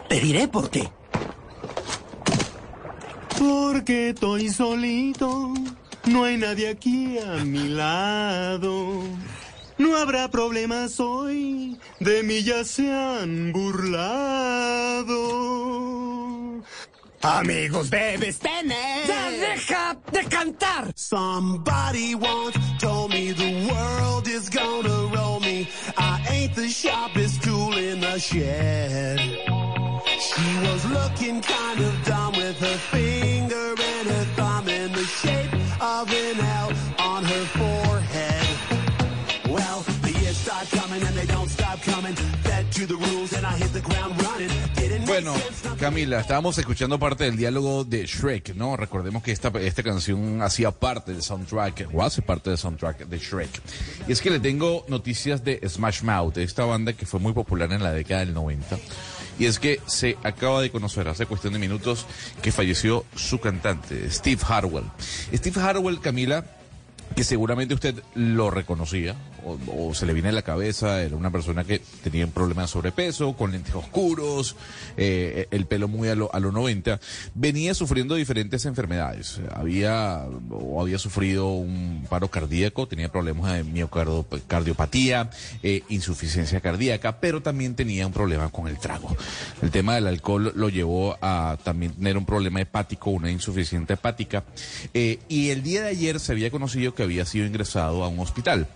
Te 0.08 0.20
diré 0.20 0.48
por 0.48 0.70
qué. 0.70 0.88
Porque 3.38 4.10
estoy 4.10 4.48
solito, 4.48 5.54
no 6.06 6.24
hay 6.24 6.38
nadie 6.38 6.70
aquí 6.70 7.18
a 7.18 7.44
mi 7.44 7.68
lado. 7.68 9.02
No 9.76 9.96
habrá 9.96 10.28
problemas 10.28 10.98
hoy, 10.98 11.78
de 12.00 12.22
mí 12.24 12.42
ya 12.42 12.64
se 12.64 12.90
han 12.92 13.52
burlado. 13.52 15.18
Amigos, 17.22 17.90
debes 17.90 18.38
tener. 18.38 19.06
¡Ya 19.06 19.30
deja 19.30 19.96
de 20.10 20.24
cantar! 20.24 20.92
Somebody 20.96 22.14
once 22.14 22.58
told 22.80 23.10
me 23.12 23.32
the 23.32 23.68
world 23.70 24.26
is 24.26 24.48
gonna 24.48 25.08
roll 25.14 25.38
me. 25.40 25.68
I 25.96 26.24
ain't 26.30 26.54
the 26.54 26.68
sharpest 26.68 27.42
tool 27.42 27.76
in 27.76 28.00
the 28.00 28.18
shed. 28.18 29.67
She 30.18 30.58
was 30.66 30.84
looking 30.90 31.40
kind 31.40 31.78
of 31.78 32.04
dumb 32.04 32.32
with 32.32 32.58
her 32.58 32.78
finger 32.90 33.74
and 33.78 34.08
her 34.08 34.24
thumb 34.34 34.68
in 34.68 34.90
the 34.90 35.04
shape 35.04 35.52
of 35.80 36.10
an 36.10 36.40
L 36.40 36.72
on 36.98 37.22
her 37.24 37.44
forehead. 37.54 38.48
Well, 39.48 39.84
the 40.02 40.10
years 40.20 40.36
start 40.36 40.68
coming 40.70 41.02
and 41.06 41.14
they 41.16 41.26
don't 41.26 41.48
stop 41.48 41.80
coming. 41.82 42.16
Fed 42.42 42.72
to 42.72 42.86
the 42.86 42.96
rules 42.96 43.32
and 43.32 43.46
I 43.46 43.52
hit 43.58 43.72
the 43.72 43.80
ground 43.80 44.20
running. 44.20 44.50
Bueno, 45.06 45.34
Camila, 45.78 46.18
estábamos 46.18 46.58
escuchando 46.58 46.98
parte 46.98 47.24
del 47.24 47.36
diálogo 47.36 47.84
de 47.84 48.04
Shrek, 48.04 48.56
¿no? 48.56 48.76
Recordemos 48.76 49.22
que 49.22 49.30
esta, 49.30 49.48
esta 49.60 49.82
canción 49.84 50.42
hacía 50.42 50.72
parte 50.72 51.12
del 51.12 51.22
soundtrack, 51.22 51.88
o 51.94 52.02
hace 52.02 52.22
parte 52.22 52.50
del 52.50 52.58
soundtrack 52.58 53.06
de 53.06 53.18
Shrek. 53.18 53.50
Y 54.08 54.12
es 54.12 54.20
que 54.20 54.30
le 54.30 54.40
tengo 54.40 54.84
noticias 54.88 55.44
de 55.44 55.60
Smash 55.66 56.02
Mouth, 56.02 56.38
esta 56.38 56.64
banda 56.64 56.92
que 56.92 57.06
fue 57.06 57.20
muy 57.20 57.32
popular 57.32 57.72
en 57.72 57.82
la 57.82 57.92
década 57.92 58.20
del 58.20 58.34
90 58.34 58.76
y 59.38 59.46
es 59.46 59.58
que 59.58 59.80
se 59.86 60.16
acaba 60.24 60.60
de 60.60 60.70
conocer 60.70 61.08
hace 61.08 61.26
cuestión 61.26 61.52
de 61.52 61.58
minutos 61.58 62.06
que 62.42 62.52
falleció 62.52 63.04
su 63.14 63.38
cantante, 63.40 64.10
Steve 64.10 64.40
Harwell. 64.46 64.84
Steve 65.32 65.60
Harwell, 65.60 66.00
Camila, 66.00 66.44
que 67.14 67.24
seguramente 67.24 67.74
usted 67.74 68.02
lo 68.14 68.50
reconocía 68.50 69.14
o, 69.44 69.94
se 69.94 70.06
le 70.06 70.12
viene 70.12 70.28
a 70.28 70.32
la 70.32 70.42
cabeza, 70.42 71.02
era 71.02 71.16
una 71.16 71.30
persona 71.30 71.64
que 71.64 71.80
tenía 72.02 72.24
un 72.24 72.32
problema 72.32 72.62
de 72.62 72.68
sobrepeso, 72.68 73.34
con 73.34 73.52
lentes 73.52 73.74
oscuros, 73.74 74.56
eh, 74.96 75.46
el 75.50 75.66
pelo 75.66 75.88
muy 75.88 76.08
a 76.08 76.14
lo, 76.14 76.34
a 76.34 76.40
lo 76.40 76.52
90, 76.52 77.00
venía 77.34 77.74
sufriendo 77.74 78.14
diferentes 78.14 78.64
enfermedades, 78.66 79.40
había 79.52 80.26
o 80.50 80.80
había 80.80 80.98
sufrido 80.98 81.48
un 81.50 82.06
paro 82.08 82.28
cardíaco, 82.28 82.88
tenía 82.88 83.10
problemas 83.10 83.52
de 83.52 83.64
miocardiopatía, 83.64 85.30
eh, 85.62 85.82
insuficiencia 85.88 86.60
cardíaca, 86.60 87.20
pero 87.20 87.42
también 87.42 87.74
tenía 87.74 88.06
un 88.06 88.12
problema 88.12 88.48
con 88.50 88.68
el 88.68 88.78
trago. 88.78 89.16
El 89.62 89.70
tema 89.70 89.94
del 89.94 90.06
alcohol 90.06 90.52
lo 90.54 90.68
llevó 90.68 91.16
a 91.20 91.58
también 91.62 91.92
tener 91.92 92.16
un 92.16 92.26
problema 92.26 92.60
hepático, 92.60 93.10
una 93.10 93.30
insuficiencia 93.30 93.94
hepática, 93.94 94.44
eh, 94.94 95.18
y 95.28 95.50
el 95.50 95.62
día 95.62 95.82
de 95.82 95.88
ayer 95.88 96.20
se 96.20 96.32
había 96.32 96.50
conocido 96.50 96.94
que 96.94 97.02
había 97.02 97.24
sido 97.24 97.46
ingresado 97.46 98.04
a 98.04 98.08
un 98.08 98.20
hospital 98.20 98.68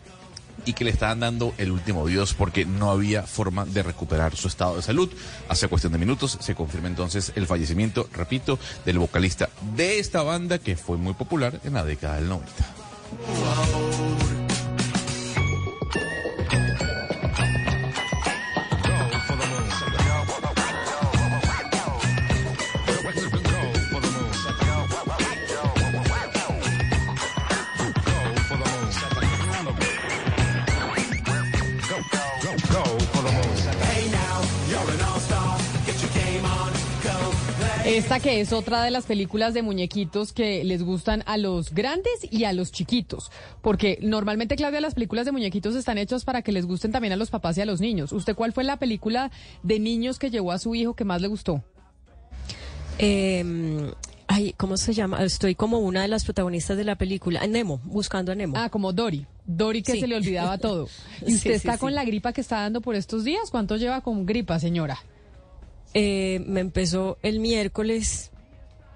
y 0.64 0.72
que 0.72 0.84
le 0.84 0.90
estaban 0.90 1.20
dando 1.20 1.54
el 1.58 1.70
último 1.70 2.06
adiós 2.06 2.34
porque 2.34 2.64
no 2.64 2.90
había 2.90 3.22
forma 3.22 3.64
de 3.64 3.82
recuperar 3.82 4.36
su 4.36 4.48
estado 4.48 4.76
de 4.76 4.82
salud. 4.82 5.10
Hace 5.48 5.68
cuestión 5.68 5.92
de 5.92 5.98
minutos 5.98 6.38
se 6.40 6.54
confirma 6.54 6.88
entonces 6.88 7.32
el 7.36 7.46
fallecimiento, 7.46 8.08
repito, 8.12 8.58
del 8.84 8.98
vocalista 8.98 9.48
de 9.76 9.98
esta 9.98 10.22
banda 10.22 10.58
que 10.58 10.76
fue 10.76 10.96
muy 10.96 11.14
popular 11.14 11.60
en 11.64 11.74
la 11.74 11.84
década 11.84 12.16
del 12.16 12.28
90. 12.28 14.41
Esta 37.92 38.20
que 38.20 38.40
es 38.40 38.54
otra 38.54 38.82
de 38.82 38.90
las 38.90 39.04
películas 39.04 39.52
de 39.52 39.60
muñequitos 39.60 40.32
que 40.32 40.64
les 40.64 40.82
gustan 40.82 41.22
a 41.26 41.36
los 41.36 41.74
grandes 41.74 42.26
y 42.30 42.44
a 42.44 42.54
los 42.54 42.72
chiquitos, 42.72 43.30
porque 43.60 43.98
normalmente, 44.00 44.56
Claudia, 44.56 44.80
las 44.80 44.94
películas 44.94 45.26
de 45.26 45.32
muñequitos 45.32 45.76
están 45.76 45.98
hechas 45.98 46.24
para 46.24 46.40
que 46.40 46.52
les 46.52 46.64
gusten 46.64 46.90
también 46.90 47.12
a 47.12 47.16
los 47.16 47.28
papás 47.28 47.58
y 47.58 47.60
a 47.60 47.66
los 47.66 47.82
niños. 47.82 48.12
¿Usted 48.12 48.34
cuál 48.34 48.54
fue 48.54 48.64
la 48.64 48.78
película 48.78 49.30
de 49.62 49.78
niños 49.78 50.18
que 50.18 50.30
llevó 50.30 50.52
a 50.52 50.58
su 50.58 50.74
hijo 50.74 50.94
que 50.94 51.04
más 51.04 51.20
le 51.20 51.28
gustó? 51.28 51.62
Eh, 52.98 53.92
ay, 54.26 54.54
¿cómo 54.56 54.78
se 54.78 54.94
llama? 54.94 55.22
Estoy 55.22 55.54
como 55.54 55.78
una 55.80 56.00
de 56.00 56.08
las 56.08 56.24
protagonistas 56.24 56.78
de 56.78 56.84
la 56.84 56.96
película, 56.96 57.46
Nemo, 57.46 57.78
buscando 57.84 58.32
a 58.32 58.34
Nemo. 58.34 58.54
Ah, 58.56 58.70
como 58.70 58.94
Dory. 58.94 59.26
Dory 59.44 59.82
que 59.82 59.92
Sí. 59.92 60.00
se 60.00 60.06
le 60.06 60.16
olvidaba 60.16 60.56
todo. 60.56 60.88
¿Y 61.26 61.34
usted 61.34 61.50
sí, 61.50 61.56
está 61.56 61.76
con 61.76 61.94
la 61.94 62.06
gripa 62.06 62.32
que 62.32 62.40
está 62.40 62.60
dando 62.62 62.80
por 62.80 62.94
estos 62.94 63.22
días? 63.24 63.50
¿Cuánto 63.50 63.76
lleva 63.76 64.00
con 64.00 64.24
gripa, 64.24 64.58
señora? 64.58 64.98
Eh, 65.94 66.42
me 66.46 66.60
empezó 66.60 67.18
el 67.22 67.40
miércoles, 67.40 68.30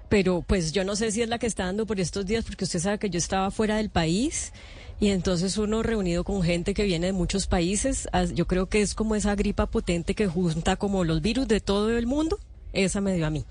pero 0.09 0.43
pues 0.45 0.71
yo 0.71 0.83
no 0.83 0.95
sé 0.95 1.11
si 1.11 1.21
es 1.21 1.29
la 1.29 1.37
que 1.37 1.47
está 1.47 1.65
dando 1.65 1.85
por 1.85 1.99
estos 1.99 2.25
días, 2.25 2.45
porque 2.45 2.65
usted 2.65 2.79
sabe 2.79 2.99
que 2.99 3.09
yo 3.09 3.17
estaba 3.17 3.51
fuera 3.51 3.77
del 3.77 3.89
país 3.89 4.53
y 4.99 5.09
entonces 5.09 5.57
uno 5.57 5.83
reunido 5.83 6.23
con 6.23 6.41
gente 6.41 6.73
que 6.73 6.83
viene 6.83 7.07
de 7.07 7.13
muchos 7.13 7.45
países, 7.45 8.07
yo 8.33 8.47
creo 8.47 8.67
que 8.67 8.81
es 8.81 8.95
como 8.95 9.15
esa 9.15 9.35
gripa 9.35 9.67
potente 9.67 10.15
que 10.15 10.27
junta 10.27 10.75
como 10.75 11.03
los 11.03 11.21
virus 11.21 11.47
de 11.47 11.59
todo 11.59 11.95
el 11.95 12.07
mundo, 12.07 12.39
esa 12.73 12.99
me 12.99 13.13
dio 13.13 13.27
a 13.27 13.29
mí. 13.29 13.45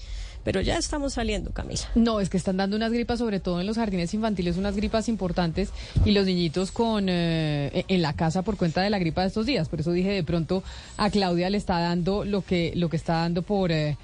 Pero 0.47 0.61
ya 0.61 0.78
estamos 0.78 1.14
saliendo, 1.14 1.51
Camila. 1.51 1.80
No, 1.97 2.20
es 2.20 2.30
que 2.30 2.36
están 2.36 2.57
dando 2.57 2.76
unas 2.76 2.92
gripas, 2.92 3.18
sobre 3.18 3.40
todo 3.40 3.61
en 3.61 3.66
los 3.66 3.76
jardines 3.76 4.14
infantiles, 4.14 4.57
unas 4.57 4.76
gripas 4.76 5.09
importantes 5.09 5.70
y 6.05 6.12
los 6.12 6.24
niñitos 6.24 6.70
con 6.70 7.07
eh, 7.09 7.84
en 7.88 8.01
la 8.01 8.12
casa 8.12 8.42
por 8.42 8.57
cuenta 8.57 8.80
de 8.80 8.88
la 8.88 9.01
gripa 9.01 9.22
de 9.22 9.26
estos 9.26 9.44
días. 9.44 9.68
Por 9.68 9.80
eso 9.80 9.90
dije 9.90 10.11
de 10.11 10.22
pronto 10.22 10.62
a 10.99 11.11
Claudia 11.11 11.51
le 11.51 11.59
está 11.59 11.80
dando 11.80 12.24
lo 12.24 12.42
que 12.42 12.72
lo 12.76 12.88
que 12.88 12.97
está 12.97 13.14
dando 13.14 13.42
por 13.42 13.72
eh, 13.72 13.97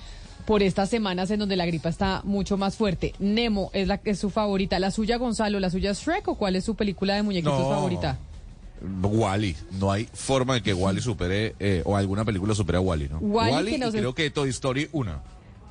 por 0.45 0.64
estas 0.64 0.88
semanas 0.90 1.30
en 1.30 1.38
donde 1.38 1.55
la 1.55 1.64
gripa 1.64 1.88
está 1.88 2.22
mucho 2.24 2.57
más 2.57 2.74
fuerte. 2.74 3.14
Nemo 3.20 3.70
es 3.72 3.86
la 3.86 4.01
es 4.05 4.18
su 4.18 4.28
favorita, 4.28 4.80
la 4.80 4.90
suya 4.90 5.18
Gonzalo, 5.18 5.61
la 5.61 5.70
suya 5.70 5.93
es 5.93 6.01
Shrek 6.01 6.26
o 6.26 6.34
cuál 6.34 6.57
es 6.57 6.64
su 6.64 6.74
película 6.74 7.14
de 7.14 7.22
muñequitos 7.22 7.61
No. 7.61 7.70
favorita? 7.70 8.18
Wally, 9.01 9.55
no 9.78 9.93
hay 9.93 10.09
forma 10.12 10.55
de 10.55 10.62
que 10.62 10.74
Wally 10.74 11.01
supere 11.01 11.55
eh, 11.61 11.82
o 11.84 11.97
alguna 11.97 12.24
película 12.24 12.53
supere 12.55 12.78
a 12.78 12.80
Wally, 12.80 13.09
¿no? 13.09 13.18
Wall-E, 13.18 13.70
que 13.70 13.78
no 13.78 13.88
y 13.88 13.93
sé- 13.93 13.99
creo 13.99 14.12
que 14.14 14.28
Toy 14.30 14.49
Story 14.51 14.88
1. 14.90 15.22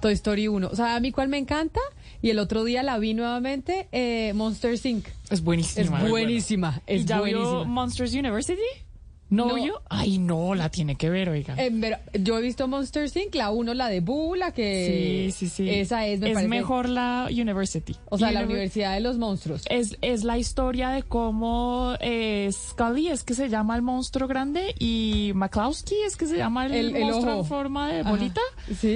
Toy 0.02 0.14
Story 0.14 0.48
1. 0.48 0.68
O 0.72 0.76
sea, 0.76 0.96
a 0.96 1.00
mí 1.00 1.12
cuál 1.12 1.30
me 1.30 1.38
encanta 1.38 1.80
y 2.22 2.30
el 2.30 2.40
otro 2.40 2.64
día 2.64 2.84
la 2.84 2.98
vi 3.00 3.14
nuevamente, 3.14 3.88
eh, 3.92 4.34
Monsters 4.36 4.86
Inc. 4.86 5.08
Es 5.30 5.44
buenísima. 5.44 6.04
Es 6.04 6.10
buenísima, 6.10 6.82
es 6.88 7.02
¿Y 7.04 7.06
ya 7.06 7.20
buenísima. 7.20 7.50
vio 7.52 7.66
Monsters 7.66 8.14
University? 8.14 8.62
¿No, 9.30 9.46
No. 9.48 9.56
vio? 9.56 9.82
Ay, 9.90 10.18
no, 10.18 10.56
la 10.56 10.68
tiene 10.68 10.96
que 10.98 11.10
ver, 11.10 11.30
oiga. 11.30 11.56
Yo 12.20 12.38
he 12.38 12.42
visto 12.42 12.68
Monsters 12.68 13.16
Inc., 13.16 13.34
la 13.36 13.50
1, 13.50 13.74
la 13.74 13.88
de 13.88 14.02
Boo, 14.02 14.36
la 14.36 14.52
que... 14.52 15.32
Sí, 15.32 15.48
sí, 15.48 15.50
sí. 15.50 15.70
Esa 15.70 16.06
es, 16.06 16.20
me 16.20 16.32
es 16.32 16.34
parece- 16.34 16.50
mejor 16.50 16.90
la 16.90 17.30
University. 17.32 17.96
O 18.10 18.18
sea, 18.18 18.30
la 18.34 18.42
Univer- 18.42 18.46
Universidad 18.48 18.94
de 18.94 19.00
los 19.00 19.18
Monstruos. 19.18 19.62
Es, 19.70 19.98
es 20.02 20.26
la 20.26 20.38
historia 20.38 20.90
de 20.90 21.04
cómo 21.04 21.94
eh, 22.02 22.50
Scully 22.52 23.08
es 23.08 23.24
que 23.24 23.34
se 23.34 23.48
llama 23.48 23.78
el 23.78 23.82
monstruo 23.84 24.28
grande 24.28 24.76
y 24.78 25.32
McCloskey 25.34 26.00
es 26.06 26.18
que 26.18 26.26
se 26.28 26.36
llama 26.36 26.66
el, 26.66 26.74
El- 26.74 26.96
el 26.98 27.04
monstruo 27.06 27.32
ojo. 27.36 27.42
en 27.44 27.46
forma 27.46 27.88
de 27.90 28.02
Ajá. 28.02 28.10
bolita. 28.12 28.42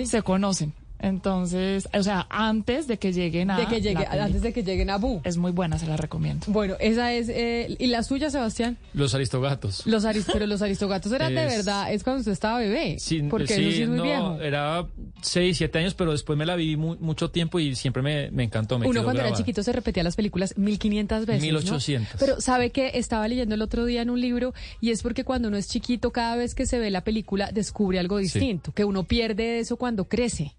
Se 0.03 0.21
conocen. 0.21 0.73
Entonces, 1.05 1.87
o 1.93 2.03
sea, 2.03 2.27
antes 2.29 2.87
de 2.87 2.97
que 2.97 3.13
lleguen 3.13 3.51
a. 3.51 3.57
De 3.57 3.67
que 3.67 3.81
llegue, 3.81 4.03
la 4.03 4.09
peli. 4.09 4.21
antes 4.21 4.41
de 4.41 4.53
que 4.53 4.63
lleguen 4.63 4.89
a 4.89 4.97
Boo. 4.97 5.21
Es 5.23 5.37
muy 5.37 5.51
buena, 5.51 5.77
se 5.79 5.87
la 5.87 5.97
recomiendo. 5.97 6.45
Bueno, 6.49 6.75
esa 6.79 7.13
es... 7.13 7.29
eh, 7.29 7.75
¿Y 7.79 7.87
la 7.87 8.03
suya, 8.03 8.29
Sebastián? 8.29 8.77
Los 8.93 9.13
aristogatos. 9.15 9.85
Los 9.85 10.05
aris- 10.05 10.25
pero 10.31 10.47
los 10.47 10.61
aristogatos 10.61 11.11
eran 11.11 11.33
de 11.35 11.45
verdad, 11.45 11.93
es 11.93 12.03
cuando 12.03 12.19
usted 12.19 12.31
estaba 12.31 12.59
bebé. 12.59 12.97
Sí, 12.99 13.21
porque 13.29 13.55
sí, 13.55 13.61
eso 13.61 13.71
sí 13.71 13.81
es 13.83 13.89
muy 13.89 13.97
no, 13.97 14.03
viejo. 14.03 14.39
Era 14.41 14.85
6, 15.21 15.57
7 15.57 15.79
años, 15.79 15.93
pero 15.93 16.11
después 16.11 16.37
me 16.37 16.45
la 16.45 16.55
vi 16.55 16.75
mu- 16.77 16.97
mucho 16.99 17.29
tiempo 17.31 17.59
y 17.59 17.75
siempre 17.75 18.01
me, 18.01 18.31
me 18.31 18.43
encantó. 18.43 18.77
Me 18.79 18.87
Uno 18.87 19.03
cuando 19.03 19.21
era 19.21 19.33
chiquito 19.33 19.63
se 19.63 19.71
repetía 19.71 20.03
las 20.03 20.15
películas 20.15 20.57
1500 20.57 21.25
veces. 21.25 21.41
¿no? 21.41 21.47
1800. 21.59 22.19
Pero 22.19 22.41
sabe 22.41 22.71
que 22.71 22.91
estaba 22.95 23.27
leyendo 23.27 23.55
el 23.55 23.61
otro 23.61 23.85
día 23.85 24.01
en 24.01 24.09
un 24.09 24.19
libro 24.21 24.53
y 24.81 24.91
es 24.91 25.01
porque 25.03 25.23
cuando 25.23 25.47
uno 25.47 25.57
es 25.57 25.67
chiquito, 25.67 26.11
cada 26.11 26.35
vez 26.35 26.55
que 26.55 26.65
se 26.65 26.79
ve 26.79 26.89
la 26.91 27.03
película 27.03 27.51
descubre 27.51 27.99
algo 27.99 28.17
distinto, 28.17 28.71
que 28.73 28.85
uno 28.85 29.03
pierde 29.03 29.59
eso 29.59 29.77
cuando 29.77 30.05
crece. 30.05 30.53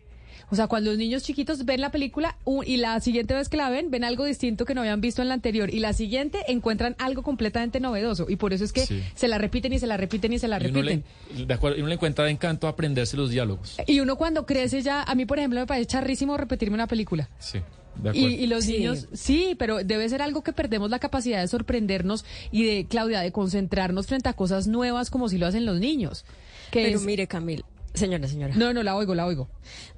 O 0.48 0.54
sea, 0.54 0.68
cuando 0.68 0.90
los 0.90 0.98
niños 0.98 1.24
chiquitos 1.24 1.64
ven 1.64 1.80
la 1.80 1.90
película 1.90 2.36
y 2.64 2.76
la 2.76 3.00
siguiente 3.00 3.34
vez 3.34 3.48
que 3.48 3.56
la 3.56 3.68
ven, 3.68 3.90
ven 3.90 4.04
algo 4.04 4.24
distinto 4.24 4.64
que 4.64 4.74
no 4.74 4.80
habían 4.82 5.00
visto 5.00 5.20
en 5.20 5.28
la 5.28 5.34
anterior 5.34 5.74
y 5.74 5.80
la 5.80 5.92
siguiente 5.92 6.38
encuentran 6.46 6.94
algo 6.98 7.22
completamente 7.24 7.80
novedoso 7.80 8.26
y 8.28 8.36
por 8.36 8.52
eso 8.52 8.64
es 8.64 8.72
que 8.72 8.86
Sí. 8.86 9.02
se 9.16 9.26
la 9.26 9.38
repiten 9.38 9.72
y 9.72 9.80
se 9.80 9.88
la 9.88 9.96
repiten 9.96 10.32
y 10.32 10.38
se 10.38 10.46
la 10.46 10.58
Y 10.62 10.66
uno, 10.66 10.82
repiten. 10.82 11.04
le, 11.36 11.46
de 11.46 11.54
acuerdo, 11.54 11.76
y 11.76 11.80
uno 11.80 11.88
le 11.88 11.94
encuentra 11.94 12.30
encanto 12.30 12.68
aprenderse 12.68 13.16
los 13.16 13.30
diálogos. 13.30 13.76
Y 13.88 13.98
uno 13.98 14.14
cuando 14.16 14.46
crece 14.46 14.82
ya, 14.82 15.02
a 15.02 15.14
mí 15.16 15.26
por 15.26 15.38
ejemplo 15.38 15.58
me 15.58 15.66
parece 15.66 15.86
charrísimo 15.86 16.36
repetirme 16.36 16.74
una 16.74 16.86
película. 16.86 17.28
Sí, 17.40 17.58
de 17.96 18.08
Y, 18.08 18.08
acuerdo. 18.10 18.28
y 18.28 18.46
los 18.46 18.64
Sí. 18.64 18.72
niños, 18.74 19.08
sí, 19.14 19.56
pero 19.58 19.82
debe 19.82 20.08
ser 20.08 20.22
algo 20.22 20.44
que 20.44 20.52
perdemos 20.52 20.90
la 20.90 21.00
capacidad 21.00 21.40
de 21.40 21.48
sorprendernos 21.48 22.24
y 22.52 22.62
de, 22.64 22.86
Claudia, 22.86 23.18
de 23.20 23.32
concentrarnos 23.32 24.06
frente 24.06 24.28
a 24.28 24.32
cosas 24.34 24.68
nuevas 24.68 25.10
como 25.10 25.28
si 25.28 25.38
lo 25.38 25.46
hacen 25.48 25.66
los 25.66 25.80
niños. 25.80 26.24
Que 26.70 26.84
Pero 26.84 26.98
es- 26.98 27.04
mire, 27.04 27.26
Camil, 27.26 27.64
señora, 27.96 28.28
señora. 28.28 28.54
No, 28.56 28.72
no, 28.72 28.82
la 28.82 28.96
oigo, 28.96 29.14
la 29.14 29.26
oigo. 29.26 29.48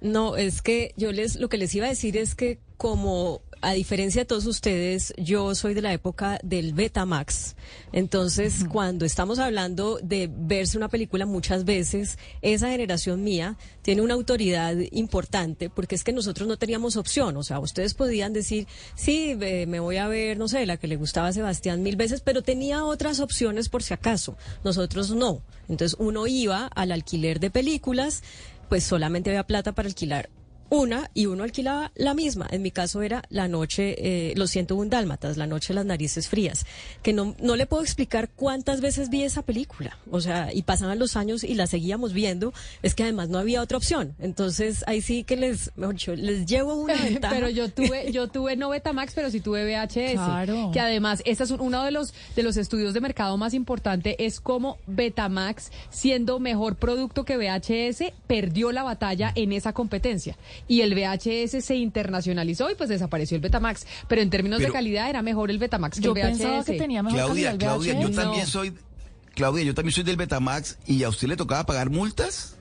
No, 0.01 0.37
es 0.37 0.63
que 0.63 0.95
yo 0.97 1.13
les, 1.13 1.37
lo 1.37 1.49
que 1.49 1.59
les 1.59 1.75
iba 1.75 1.87
a 1.87 1.91
decir 1.91 2.17
es 2.17 2.35
que 2.35 2.59
como 2.79 3.43
a 3.61 3.73
diferencia 3.73 4.23
de 4.23 4.25
todos 4.25 4.47
ustedes, 4.47 5.13
yo 5.17 5.53
soy 5.57 5.75
de 5.75 5.83
la 5.83 5.93
época 5.93 6.39
del 6.45 6.75
Betamax. 6.75 7.57
Entonces, 7.93 8.65
cuando 8.71 9.05
estamos 9.05 9.41
hablando 9.41 9.99
de 10.01 10.31
verse 10.33 10.79
una 10.79 10.89
película 10.89 11.27
muchas 11.27 11.65
veces, 11.65 12.19
esa 12.41 12.71
generación 12.71 13.25
mía 13.25 13.57
tiene 13.83 14.03
una 14.03 14.15
autoridad 14.15 14.77
importante 14.93 15.71
porque 15.71 15.97
es 15.97 16.05
que 16.05 16.13
nosotros 16.13 16.47
no 16.47 16.57
teníamos 16.57 16.97
opción. 16.97 17.37
O 17.37 17.43
sea, 17.43 17.59
ustedes 17.59 17.95
podían 17.95 18.33
decir, 18.33 18.69
sí, 18.95 19.35
me 19.35 19.81
voy 19.81 19.97
a 19.97 20.07
ver, 20.07 20.39
no 20.39 20.47
sé, 20.47 20.65
la 20.65 20.77
que 20.77 20.87
le 20.87 20.97
gustaba 20.97 21.29
a 21.29 21.33
Sebastián 21.33 21.83
mil 21.83 21.97
veces, 21.97 22.21
pero 22.21 22.43
tenía 22.43 22.85
otras 22.85 23.19
opciones 23.19 23.69
por 23.69 23.83
si 23.83 23.93
acaso. 23.93 24.37
Nosotros 24.63 25.11
no. 25.11 25.43
Entonces, 25.69 25.97
uno 25.99 26.29
iba 26.29 26.67
al 26.67 26.93
alquiler 26.93 27.41
de 27.41 27.51
películas, 27.51 28.23
pues 28.69 28.85
solamente 28.85 29.31
había 29.31 29.47
plata 29.47 29.73
para 29.73 29.89
alquilar 29.89 30.31
una 30.71 31.11
y 31.15 31.27
uno 31.27 31.45
alquilaba 31.45 31.93
la 31.95 32.15
misma. 32.15 32.47
En 32.51 32.63
mi 32.63 32.71
caso 32.71 33.03
era 33.03 33.23
la 33.31 33.49
noche, 33.49 33.95
eh, 34.31 34.35
los 34.37 34.51
101 34.51 34.91
dálmatas, 34.91 35.37
la 35.37 35.47
noche 35.47 35.69
de 35.69 35.75
las 35.77 35.87
narices 35.87 36.29
frías, 36.29 36.67
que 37.03 37.13
no, 37.13 37.35
no 37.41 37.57
le 37.57 37.67
puedo 37.67 37.83
explicar 37.83 38.29
cuántas 38.29 38.81
veces 38.81 39.09
vi 39.11 39.23
esa 39.23 39.43
película. 39.43 39.97
O 40.11 40.21
sea, 40.21 40.51
y 40.53 40.63
pasaban 40.63 40.99
los 40.99 41.17
años 41.17 41.45
y 41.45 41.55
la 41.55 41.67
seguíamos 41.67 42.13
viendo, 42.13 42.53
es 42.83 42.95
que 42.95 43.03
además 43.05 43.29
no 43.29 43.39
había 43.39 43.63
otra 43.63 43.79
opción. 43.79 44.15
Entonces 44.19 44.85
ahí 44.87 45.01
sí 45.01 45.25
que 45.25 45.37
les, 45.37 45.71
mejor 45.77 45.95
dicho, 45.95 46.15
les 46.15 46.47
llevo 46.47 46.75
una 46.75 46.95
ventaja. 47.03 47.35
Pero 47.35 47.49
yo 47.49 47.69
tuve, 47.71 48.13
yo 48.13 48.29
tuve 48.29 48.57
no 48.57 48.69
Betamax, 48.71 49.15
pero 49.15 49.31
sí 49.31 49.41
tuve 49.41 49.65
VHS. 49.65 50.13
Claro. 50.15 50.71
Que 50.73 50.81
además, 50.81 51.23
este 51.25 51.45
es 51.45 51.51
un- 51.51 51.61
uno 51.61 51.85
de 51.85 51.91
los, 51.91 52.13
de 52.37 52.43
los 52.43 52.57
estudios 52.57 52.95
de 52.95 53.01
mercado 53.01 53.37
más 53.37 53.55
importante, 53.55 54.25
es 54.25 54.41
cómo 54.41 54.79
Betamax, 54.87 55.71
siendo 55.91 56.39
mejor 56.41 56.77
producto 56.77 57.25
que 57.25 57.37
VHS, 57.37 58.13
perdió 58.27 58.73
la 58.73 58.83
batalla 58.83 59.33
en 59.35 59.53
esa 59.53 59.73
competencia. 59.73 60.37
Y 60.67 60.81
el 60.81 60.95
VHS 60.95 61.65
se 61.65 61.77
internacionalizó 61.77 62.71
y 62.71 62.75
pues 62.75 62.89
desapareció 62.89 63.37
el 63.37 63.43
Betamax. 63.43 63.87
Pero 64.09 64.23
en 64.23 64.31
términos 64.31 64.61
de 64.61 64.71
calidad 64.71 65.09
era 65.09 65.23
mejor 65.23 65.51
el 65.51 65.59
Betamax 65.59 65.99
que 65.99 66.05
Yo 66.05 66.13
el 66.15 66.23
VHS. 66.23 66.39
pensaba 66.39 66.65
que 66.65 66.73
tenía 66.75 67.03
mejor 67.03 67.19
Claudia, 67.19 67.51
calidad 67.51 67.53
el 67.53 67.59
Claudia, 67.59 68.01
yo 68.01 68.09
VHS. 68.09 68.17
también 68.17 68.47
soy, 68.47 68.73
Claudia, 69.35 69.65
yo 69.65 69.75
también 69.75 69.93
soy 69.95 70.05
del 70.05 70.17
Betamax 70.17 70.79
y 70.87 71.03
a 71.05 71.09
usted 71.09 71.29
le 71.29 71.37
tocaba 71.37 71.65
pagar 71.67 71.91
multas. 71.91 72.55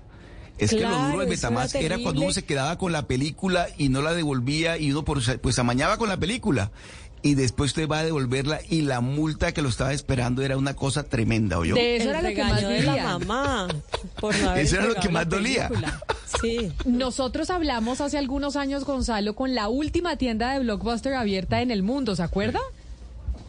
Es 0.58 0.72
que 0.72 0.82
lo 0.82 0.90
duro 0.90 1.20
del 1.20 1.28
era 1.28 1.30
Betamax 1.30 1.76
era, 1.76 2.00
cuando 2.00 2.22
uno 2.22 2.32
se 2.34 2.44
quedaba 2.44 2.78
con 2.80 2.92
la 2.92 3.06
película 3.08 3.68
y 3.78 3.90
no 3.90 4.02
la 4.02 4.14
devolvía 4.14 4.78
y 4.78 4.92
uno 4.92 5.06
por, 5.06 5.22
pues 5.40 5.60
amañaba 5.60 5.98
con 5.98 6.10
la 6.10 6.18
película. 6.18 6.72
Y 7.24 7.34
después 7.36 7.72
usted 7.72 7.88
va 7.90 8.00
a 8.00 8.04
devolverla 8.04 8.60
y 8.70 8.82
la 8.84 9.02
multa 9.02 9.52
que 9.52 9.62
lo 9.62 9.70
estaba 9.70 9.92
esperando 9.92 10.44
era 10.44 10.56
una 10.56 10.76
cosa 10.76 11.04
tremenda, 11.04 11.58
¿oyó? 11.58 11.74
De 11.76 11.96
eso 11.98 12.04
El 12.06 12.10
era 12.12 12.22
lo 12.22 12.30
que 12.36 12.44
más 12.44 12.62
de 12.62 12.82
la 12.84 12.92
dolía. 12.92 13.04
mamá. 13.20 13.68
Por 14.20 14.38
no 14.38 14.50
haber 14.52 14.64
Eso 14.66 14.76
era 14.78 14.86
lo 14.86 14.96
que 14.96 15.08
la 15.08 15.12
más 15.14 15.30
dolía. 15.30 15.70
Sí. 16.42 16.72
Nosotros 16.86 17.50
hablamos 17.50 18.02
hace 18.02 18.18
algunos 18.18 18.56
años, 18.56 18.86
Gonzalo, 18.86 19.36
con 19.36 19.56
la 19.56 19.68
última 19.68 20.16
tienda 20.18 20.54
de 20.54 20.60
Blockbuster 20.60 21.14
abierta 21.16 21.62
en 21.62 21.72
el 21.72 21.84
mundo, 21.84 22.16
¿se 22.16 22.24
acuerda? 22.24 22.60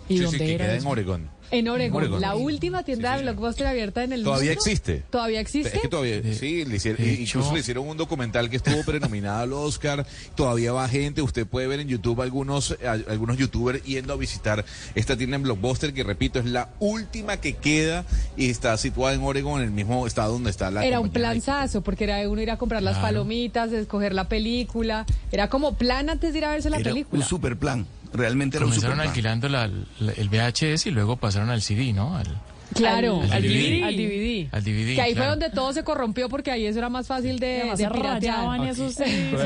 ¿Y 0.08 0.14
Sí, 0.14 0.18
sí, 0.18 0.24
dónde 0.24 0.38
que 0.38 0.54
era 0.54 0.64
queda 0.64 0.74
eso? 0.76 0.86
en 0.86 0.92
Oregon. 0.92 1.30
En 1.50 1.68
Oregon, 1.68 1.96
Oregon. 2.02 2.20
la 2.20 2.34
última 2.36 2.82
tienda 2.82 3.16
de 3.16 3.22
Blockbuster 3.22 3.66
abierta 3.66 4.04
en 4.04 4.12
el 4.12 4.22
Todavía 4.24 4.50
mundo. 4.50 4.60
existe. 4.62 5.02
¿Todavía 5.10 5.40
existe? 5.40 5.74
Es 5.76 5.82
que 5.82 5.88
todavía, 5.88 6.20
sí, 6.34 6.64
le 6.64 6.76
hicieron, 6.76 7.02
de 7.04 7.14
incluso 7.14 7.52
le 7.54 7.60
hicieron 7.60 7.88
un 7.88 7.96
documental 7.96 8.50
que 8.50 8.56
estuvo 8.56 8.82
prenominado 8.84 9.40
al 9.42 9.52
Oscar. 9.52 10.06
Todavía 10.34 10.72
va 10.72 10.88
gente. 10.88 11.22
Usted 11.22 11.46
puede 11.46 11.66
ver 11.66 11.80
en 11.80 11.88
YouTube 11.88 12.20
algunos, 12.20 12.76
a- 12.84 12.92
algunos 13.10 13.36
youtubers 13.38 13.82
yendo 13.84 14.12
a 14.12 14.16
visitar 14.16 14.64
esta 14.94 15.16
tienda 15.16 15.36
en 15.36 15.42
Blockbuster, 15.42 15.92
que 15.94 16.02
repito, 16.04 16.38
es 16.38 16.44
la 16.44 16.70
última 16.80 17.38
que 17.38 17.54
queda 17.54 18.04
y 18.36 18.50
está 18.50 18.76
situada 18.76 19.14
en 19.14 19.22
Oregon, 19.22 19.60
en 19.60 19.66
el 19.68 19.72
mismo 19.72 20.06
estado 20.06 20.32
donde 20.34 20.50
está 20.50 20.70
la. 20.70 20.84
Era 20.84 21.00
un 21.00 21.10
planzazo, 21.10 21.80
porque 21.82 22.04
era 22.04 22.28
uno 22.28 22.40
ir 22.42 22.50
a 22.50 22.56
comprar 22.58 22.82
las 22.82 22.98
palomitas, 22.98 23.72
escoger 23.72 24.14
la 24.14 24.28
película. 24.28 25.06
Era 25.32 25.48
como 25.48 25.76
plan 25.76 26.10
antes 26.10 26.32
de 26.32 26.38
ir 26.38 26.44
a 26.44 26.50
verse 26.52 26.70
la 26.70 26.78
Era 26.78 26.90
película. 26.90 27.22
un 27.22 27.28
super 27.28 27.56
plan. 27.56 27.86
Realmente 28.12 28.56
era 28.56 28.66
un 28.66 28.70
Comenzaron 28.72 28.96
plan. 28.96 29.08
alquilando 29.08 29.48
la- 29.48 29.68
la- 30.00 30.12
el 30.12 30.28
VHS 30.28 30.86
y 30.86 30.90
luego 30.90 31.16
pasaron 31.16 31.50
al 31.50 31.62
CD, 31.62 31.92
¿no? 31.92 32.16
Al, 32.16 32.26
Claro, 32.74 33.22
Al 33.22 33.32
al 33.32 33.42
DVD. 33.42 33.48
DVD. 33.48 33.84
Al 33.84 33.96
DVD. 33.96 34.48
al 34.52 34.64
DVD. 34.64 34.94
Que 34.96 35.00
ahí 35.00 35.14
fue 35.14 35.26
donde 35.26 35.48
todo 35.50 35.72
se 35.72 35.84
corrompió 35.84 36.28
porque 36.28 36.50
ahí 36.50 36.66
eso 36.66 36.78
era 36.78 36.90
más 36.90 37.06
fácil 37.06 37.38
de, 37.38 37.60
Además, 37.60 37.78
de 37.78 37.84
se 37.84 37.90
piratear. 37.90 38.68
esos 38.68 38.94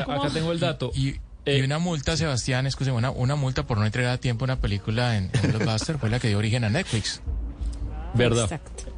como- 0.05 0.21
acá 0.23 0.29
tengo 0.33 0.51
el 0.51 0.59
dato. 0.59 0.91
Y, 0.93 1.15
y 1.45 1.61
una 1.61 1.79
multa, 1.79 2.17
Sebastián, 2.17 2.67
escúcheme, 2.67 2.97
una, 2.97 3.11
una 3.11 3.35
multa 3.35 3.63
por 3.65 3.77
no 3.77 3.85
entregar 3.85 4.11
a 4.13 4.17
tiempo 4.17 4.43
una 4.43 4.57
película 4.59 5.17
en, 5.17 5.29
en 5.41 5.51
Blockbuster 5.51 5.97
fue 5.99 6.09
la 6.09 6.19
que 6.19 6.27
dio 6.27 6.37
origen 6.37 6.63
a 6.65 6.69
Netflix. 6.69 7.21
¿Verdad? 8.13 8.43
Exacto. 8.43 8.92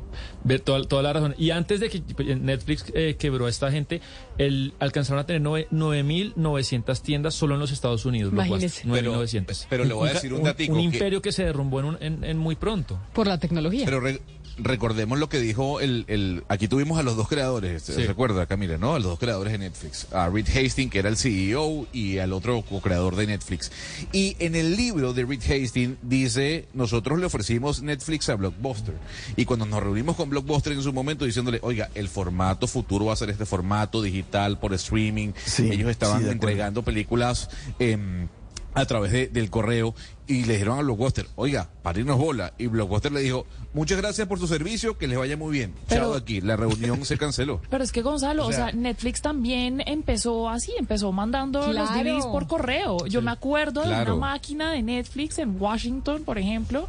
Ver 0.48 0.60
toda, 0.62 0.82
toda 0.84 1.02
la 1.02 1.12
razón. 1.12 1.34
Y 1.40 1.50
antes 1.50 1.80
de 1.80 1.90
que 1.90 2.02
Netflix 2.36 2.86
eh, 2.94 3.16
quebró 3.20 3.48
a 3.48 3.50
esta 3.50 3.72
gente, 3.72 4.00
el, 4.38 4.74
alcanzaron 4.80 5.20
a 5.20 5.26
tener 5.26 5.42
nueve- 5.42 5.68
9.900 5.72 7.02
tiendas 7.02 7.34
solo 7.34 7.56
en 7.56 7.60
los 7.60 7.72
Estados 7.72 8.06
Unidos. 8.06 8.32
Imagínese. 8.32 8.84
Blockbuster, 8.88 9.04
Pero- 9.04 9.22
9.900. 9.24 9.68
pero 9.70 9.86
le 9.86 9.94
voy 9.94 10.08
a 10.08 10.12
Un- 10.12 10.14
decir 10.16 10.34
un 10.34 10.40
un, 10.40 10.46
datico 10.46 10.74
un 10.74 10.80
que- 10.80 10.84
imperio 10.86 11.22
que 11.22 11.32
se 11.32 11.44
derrumbó 11.46 11.80
en, 11.80 11.86
un- 11.86 11.98
en- 12.00 12.24
en 12.24 12.38
muy 12.38 12.56
pronto. 12.56 13.00
Por 13.14 13.28
la 13.28 13.40
tecnología. 13.40 13.86
Pero 13.86 14.00
re- 14.00 14.22
recordemos 14.58 15.20
lo 15.20 15.30
que 15.30 15.40
dijo 15.40 15.80
el, 15.80 16.06
el- 16.08 16.44
aquí 16.48 16.68
tuvimos 16.68 16.98
a 17.00 17.04
los 17.04 17.16
dos 17.18 17.28
creadores, 17.28 17.84
Sí. 17.84 17.94
¿se 17.94 18.06
recuerda 18.08 18.46
Camila, 18.46 18.78
no? 18.78 18.94
A 18.96 19.00
los 19.00 19.10
dos 19.10 19.20
creadores 19.20 19.52
de 19.54 19.60
Netflix, 19.60 20.08
a 20.14 20.30
Reed 20.30 20.48
Hastings, 20.48 20.92
que 20.92 21.00
era 21.00 21.10
el 21.10 21.18
CEO, 21.18 21.88
y 21.92 22.18
al 22.20 22.34
otro 22.34 22.62
co-creador 22.62 23.16
de 23.16 23.28
Netflix. 23.28 23.72
Y 24.12 24.36
en 24.40 24.56
el 24.56 24.76
libro 24.76 25.14
de 25.14 25.26
Reed 25.26 25.42
Hastings 25.42 25.98
dice, 26.02 26.68
nosotros 26.74 27.20
le 27.20 27.26
ofrecimos 27.26 27.82
Netflix 27.82 28.30
a 28.30 28.36
Blockbuster. 28.36 28.96
Y 29.36 29.46
cuando 29.46 29.66
nos 29.66 29.82
reunimos 29.84 30.16
con 30.16 30.30
Blockbuster 30.30 30.74
en 30.74 30.82
su 30.84 30.94
momento 30.94 31.26
diciéndole, 31.26 31.60
oiga, 31.62 31.90
el 31.96 32.08
formato 32.08 32.68
futuro 32.68 33.06
va 33.06 33.14
a 33.14 33.18
ser 33.18 33.30
este 33.30 33.46
formato 33.46 34.02
digital 34.02 34.60
por 34.60 34.74
streaming. 34.74 35.34
Sí, 35.46 35.70
Ellos 35.72 35.90
estaban 35.90 36.24
sí, 36.24 36.30
entregando 36.30 36.84
películas 36.84 37.50
em, 37.80 38.28
a 38.76 38.86
través 38.86 39.12
de- 39.12 39.28
del 39.28 39.50
correo 39.50 39.96
y 40.28 40.44
le 40.46 40.54
dijeron 40.54 40.78
a 40.80 40.82
Blockbuster, 40.82 41.28
oiga, 41.36 41.70
parirnos 41.82 42.18
bola. 42.18 42.54
Y 42.58 42.68
Blockbuster 42.68 43.12
le 43.12 43.22
dijo, 43.22 43.46
muchas 43.74 43.98
gracias 44.00 44.28
por 44.28 44.38
su 44.40 44.48
servicio, 44.48 44.98
que 44.98 45.08
les 45.08 45.18
vaya 45.18 45.38
muy 45.38 45.52
bien. 45.52 45.74
Pero- 45.88 46.04
Chao 46.04 46.14
aquí, 46.16 46.42
la 46.42 46.56
reunión 46.56 47.04
se 47.06 47.18
canceló. 47.18 47.62
Pero 47.70 47.84
es 47.84 47.92
que 47.92 48.02
Gonzalo, 48.02 48.46
O 48.46 48.50
o 48.50 48.52
sea- 48.52 48.72
Netflix 48.72 49.22
también 49.22 49.82
empezó 49.86 50.50
así, 50.50 50.74
empezó 50.78 51.12
mandando 51.12 51.60
los 51.72 51.90
Claro. 51.90 52.04
DVDs 52.10 52.26
por 52.28 52.48
correo. 52.48 53.06
Yo 53.08 53.22
me 53.22 53.32
acuerdo 53.32 53.82
de 53.82 53.88
una 53.90 54.16
máquina 54.16 54.72
de 54.72 54.82
Netflix 54.84 55.40
en 55.40 55.60
Washington, 55.62 56.24
por 56.24 56.38
ejemplo, 56.38 56.88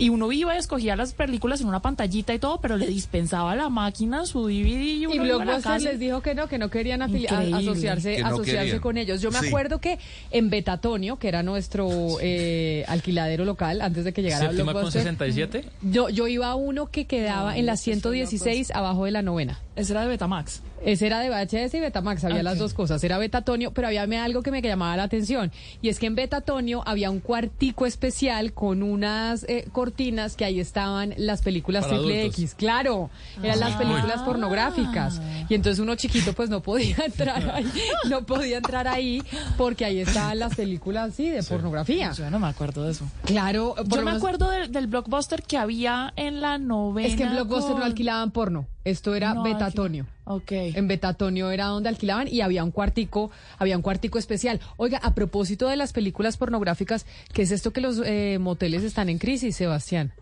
y 0.00 0.08
uno 0.08 0.32
iba 0.32 0.54
y 0.54 0.58
escogía 0.58 0.96
las 0.96 1.12
películas 1.12 1.60
en 1.60 1.66
una 1.68 1.80
pantallita 1.82 2.32
y 2.32 2.38
todo, 2.38 2.60
pero 2.60 2.76
le 2.76 2.86
dispensaba 2.86 3.52
a 3.52 3.56
la 3.56 3.68
máquina 3.68 4.24
su 4.24 4.46
DVD 4.48 4.82
y 4.82 5.06
uno 5.06 5.14
Y 5.14 5.18
Blockbuster 5.18 5.82
les 5.82 5.98
dijo 6.00 6.22
que 6.22 6.34
no, 6.34 6.48
que 6.48 6.58
no 6.58 6.70
querían 6.70 7.02
asociarse, 7.02 8.16
Que 8.16 8.22
no 8.22 8.28
asociarse 8.28 8.62
querían. 8.64 8.80
con 8.80 8.96
ellos. 8.96 9.20
Yo 9.20 9.30
me 9.30 9.40
Sí. 9.40 9.48
acuerdo 9.48 9.80
que 9.80 9.98
en 10.30 10.48
Betatonio, 10.50 11.18
que 11.18 11.28
era 11.28 11.42
nuestro 11.42 11.88
eh, 12.22 12.84
alquiladero 12.88 13.44
local 13.44 13.82
antes 13.82 14.04
de 14.04 14.12
que 14.12 14.22
llegara 14.22 14.46
Séptima 14.46 14.72
con 14.72 14.82
Blockbuster, 14.82 15.02
67. 15.02 15.64
yo, 15.82 16.08
yo 16.08 16.26
iba 16.28 16.48
a 16.48 16.54
uno 16.54 16.86
que 16.86 17.04
quedaba 17.06 17.56
en 17.58 17.66
la 17.66 17.76
116 17.76 18.70
abajo 18.70 19.04
de 19.04 19.10
la 19.10 19.22
novena. 19.22 19.60
Ese 19.80 19.92
era 19.92 20.02
de 20.02 20.08
Betamax. 20.08 20.62
Ese 20.84 21.06
era 21.06 21.20
de 21.20 21.28
VHS 21.28 21.74
y 21.74 21.80
Betamax, 21.80 22.24
había 22.24 22.38
Ok. 22.38 22.42
las 22.42 22.58
dos 22.58 22.72
cosas. 22.72 23.04
Era 23.04 23.18
Betatonio, 23.18 23.72
pero 23.72 23.88
había 23.88 24.24
algo 24.24 24.42
que 24.42 24.50
me 24.50 24.62
llamaba 24.62 24.96
la 24.96 25.02
atención. 25.02 25.52
Y 25.82 25.88
es 25.90 25.98
que 25.98 26.06
en 26.06 26.14
Betatonio 26.14 26.82
había 26.86 27.10
un 27.10 27.20
cuartico 27.20 27.84
especial 27.84 28.52
con 28.54 28.82
unas 28.82 29.44
eh, 29.48 29.66
cortinas 29.72 30.36
que 30.36 30.44
ahí 30.46 30.58
estaban 30.58 31.12
las 31.18 31.42
películas 31.42 31.84
Para 31.84 31.98
triple 31.98 32.20
adultos. 32.20 32.38
X. 32.40 32.54
Claro, 32.54 33.10
eran 33.42 33.60
las 33.60 33.76
películas 33.76 34.22
pornográficas. 34.22 35.20
Y 35.48 35.54
entonces 35.54 35.80
uno 35.80 35.94
chiquito 35.96 36.32
pues 36.32 36.48
no 36.48 36.62
podía 36.62 36.96
entrar 37.04 37.50
ahí, 37.50 37.70
no 38.08 38.24
podía 38.24 38.56
entrar 38.58 38.88
ahí 38.88 39.22
porque 39.58 39.84
ahí 39.84 40.00
estaban 40.00 40.38
las 40.38 40.54
películas, 40.54 41.14
sí, 41.14 41.28
de 41.28 41.42
pornografía. 41.42 42.12
Yo 42.12 42.30
no 42.30 42.38
me 42.38 42.46
acuerdo 42.48 42.84
de 42.84 42.92
eso. 42.92 43.04
Claro, 43.24 43.74
Yo 43.86 44.02
me 44.02 44.12
acuerdo 44.12 44.50
del, 44.50 44.72
del 44.72 44.86
blockbuster 44.86 45.42
que 45.42 45.58
había 45.58 46.12
en 46.16 46.40
la 46.40 46.56
novena. 46.58 47.06
Es 47.08 47.16
que 47.16 47.24
en 47.24 47.32
Blockbuster 47.32 47.76
no 47.76 47.84
alquilaban 47.84 48.30
porno. 48.30 48.66
Esto 48.82 49.14
era 49.14 49.34
No 49.34 49.42
Betatonio. 49.70 50.06
Ok. 50.24 50.52
En 50.52 50.88
Betatonio 50.88 51.50
era 51.50 51.66
donde 51.66 51.88
alquilaban 51.88 52.28
y 52.28 52.40
había 52.40 52.62
un 52.62 52.70
cuartico, 52.70 53.30
había 53.58 53.76
un 53.76 53.82
cuartico 53.82 54.18
especial. 54.18 54.60
Oiga, 54.76 54.98
a 54.98 55.14
propósito 55.14 55.68
de 55.68 55.76
las 55.76 55.92
películas 55.92 56.36
pornográficas, 56.36 57.06
¿qué 57.32 57.42
es 57.42 57.50
esto 57.50 57.72
que 57.72 57.80
los 57.80 58.00
eh, 58.04 58.38
moteles 58.38 58.82
están 58.82 59.08
en 59.08 59.18
crisis, 59.18 59.56
Sebastián? 59.56 60.12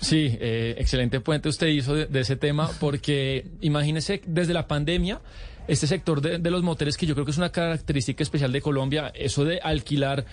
Sí, 0.00 0.36
eh, 0.40 0.74
excelente 0.78 1.20
puente 1.20 1.48
usted 1.48 1.66
hizo 1.68 1.94
de, 1.94 2.06
de 2.06 2.20
ese 2.20 2.36
tema, 2.36 2.70
porque 2.80 3.46
imagínese, 3.60 4.22
desde 4.26 4.54
la 4.54 4.66
pandemia, 4.66 5.20
este 5.68 5.86
sector 5.86 6.20
de, 6.20 6.38
de 6.38 6.50
los 6.50 6.62
moteles, 6.62 6.96
que 6.96 7.06
yo 7.06 7.14
creo 7.14 7.24
que 7.24 7.32
es 7.32 7.38
una 7.38 7.50
característica 7.52 8.22
especial 8.22 8.52
de 8.52 8.62
Colombia, 8.62 9.12
eso 9.14 9.44
de 9.44 9.60
alquilar 9.60 10.24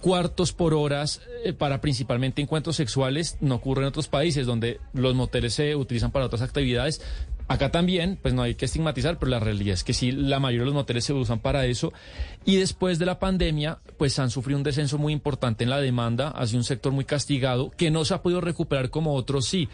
cuartos 0.00 0.52
por 0.52 0.74
horas 0.74 1.20
eh, 1.44 1.52
para 1.52 1.80
principalmente 1.80 2.40
encuentros 2.40 2.76
sexuales, 2.76 3.36
no 3.40 3.56
ocurre 3.56 3.82
en 3.82 3.88
otros 3.88 4.08
países 4.08 4.46
donde 4.46 4.80
los 4.92 5.14
moteles 5.14 5.54
se 5.54 5.74
utilizan 5.74 6.10
para 6.10 6.26
otras 6.26 6.42
actividades. 6.42 7.02
Acá 7.48 7.70
también, 7.70 8.18
pues 8.20 8.34
no 8.34 8.42
hay 8.42 8.54
que 8.54 8.66
estigmatizar, 8.66 9.18
pero 9.18 9.30
la 9.30 9.40
realidad 9.40 9.72
es 9.72 9.82
que 9.82 9.94
sí, 9.94 10.12
la 10.12 10.38
mayoría 10.38 10.60
de 10.60 10.66
los 10.66 10.74
moteles 10.74 11.04
se 11.04 11.14
usan 11.14 11.40
para 11.40 11.64
eso. 11.64 11.94
Y 12.44 12.56
después 12.56 12.98
de 12.98 13.06
la 13.06 13.18
pandemia, 13.18 13.78
pues 13.96 14.18
han 14.18 14.30
sufrido 14.30 14.58
un 14.58 14.64
descenso 14.64 14.98
muy 14.98 15.14
importante 15.14 15.64
en 15.64 15.70
la 15.70 15.80
demanda 15.80 16.28
hacia 16.28 16.58
un 16.58 16.64
sector 16.64 16.92
muy 16.92 17.06
castigado 17.06 17.70
que 17.70 17.90
no 17.90 18.04
se 18.04 18.12
ha 18.12 18.22
podido 18.22 18.42
recuperar 18.42 18.90
como 18.90 19.14
otros 19.14 19.46
sí. 19.46 19.68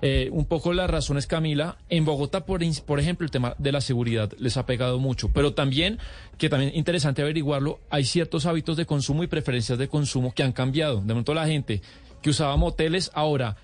Eh, 0.00 0.30
un 0.32 0.46
poco 0.46 0.72
las 0.72 0.88
razones, 0.88 1.26
Camila. 1.26 1.76
En 1.90 2.04
Bogotá, 2.04 2.46
por, 2.46 2.62
por 2.86 3.00
ejemplo, 3.00 3.24
el 3.24 3.30
tema 3.30 3.54
de 3.58 3.72
la 3.72 3.80
seguridad 3.80 4.32
les 4.38 4.56
ha 4.56 4.64
pegado 4.64 4.98
mucho, 4.98 5.30
pero 5.30 5.52
también, 5.52 5.98
que 6.38 6.48
también 6.48 6.70
es 6.70 6.78
interesante 6.78 7.20
averiguarlo, 7.20 7.80
hay 7.90 8.04
ciertos 8.04 8.46
hábitos 8.46 8.76
de 8.76 8.86
consumo 8.86 9.22
y 9.22 9.26
preferencias 9.26 9.78
de 9.78 9.88
consumo 9.88 10.32
que 10.32 10.44
han 10.44 10.52
cambiado. 10.52 11.00
De 11.00 11.08
momento 11.08 11.34
la 11.34 11.46
gente 11.46 11.82
que 12.22 12.30
usaba 12.30 12.56
moteles 12.56 13.10
ahora 13.12 13.56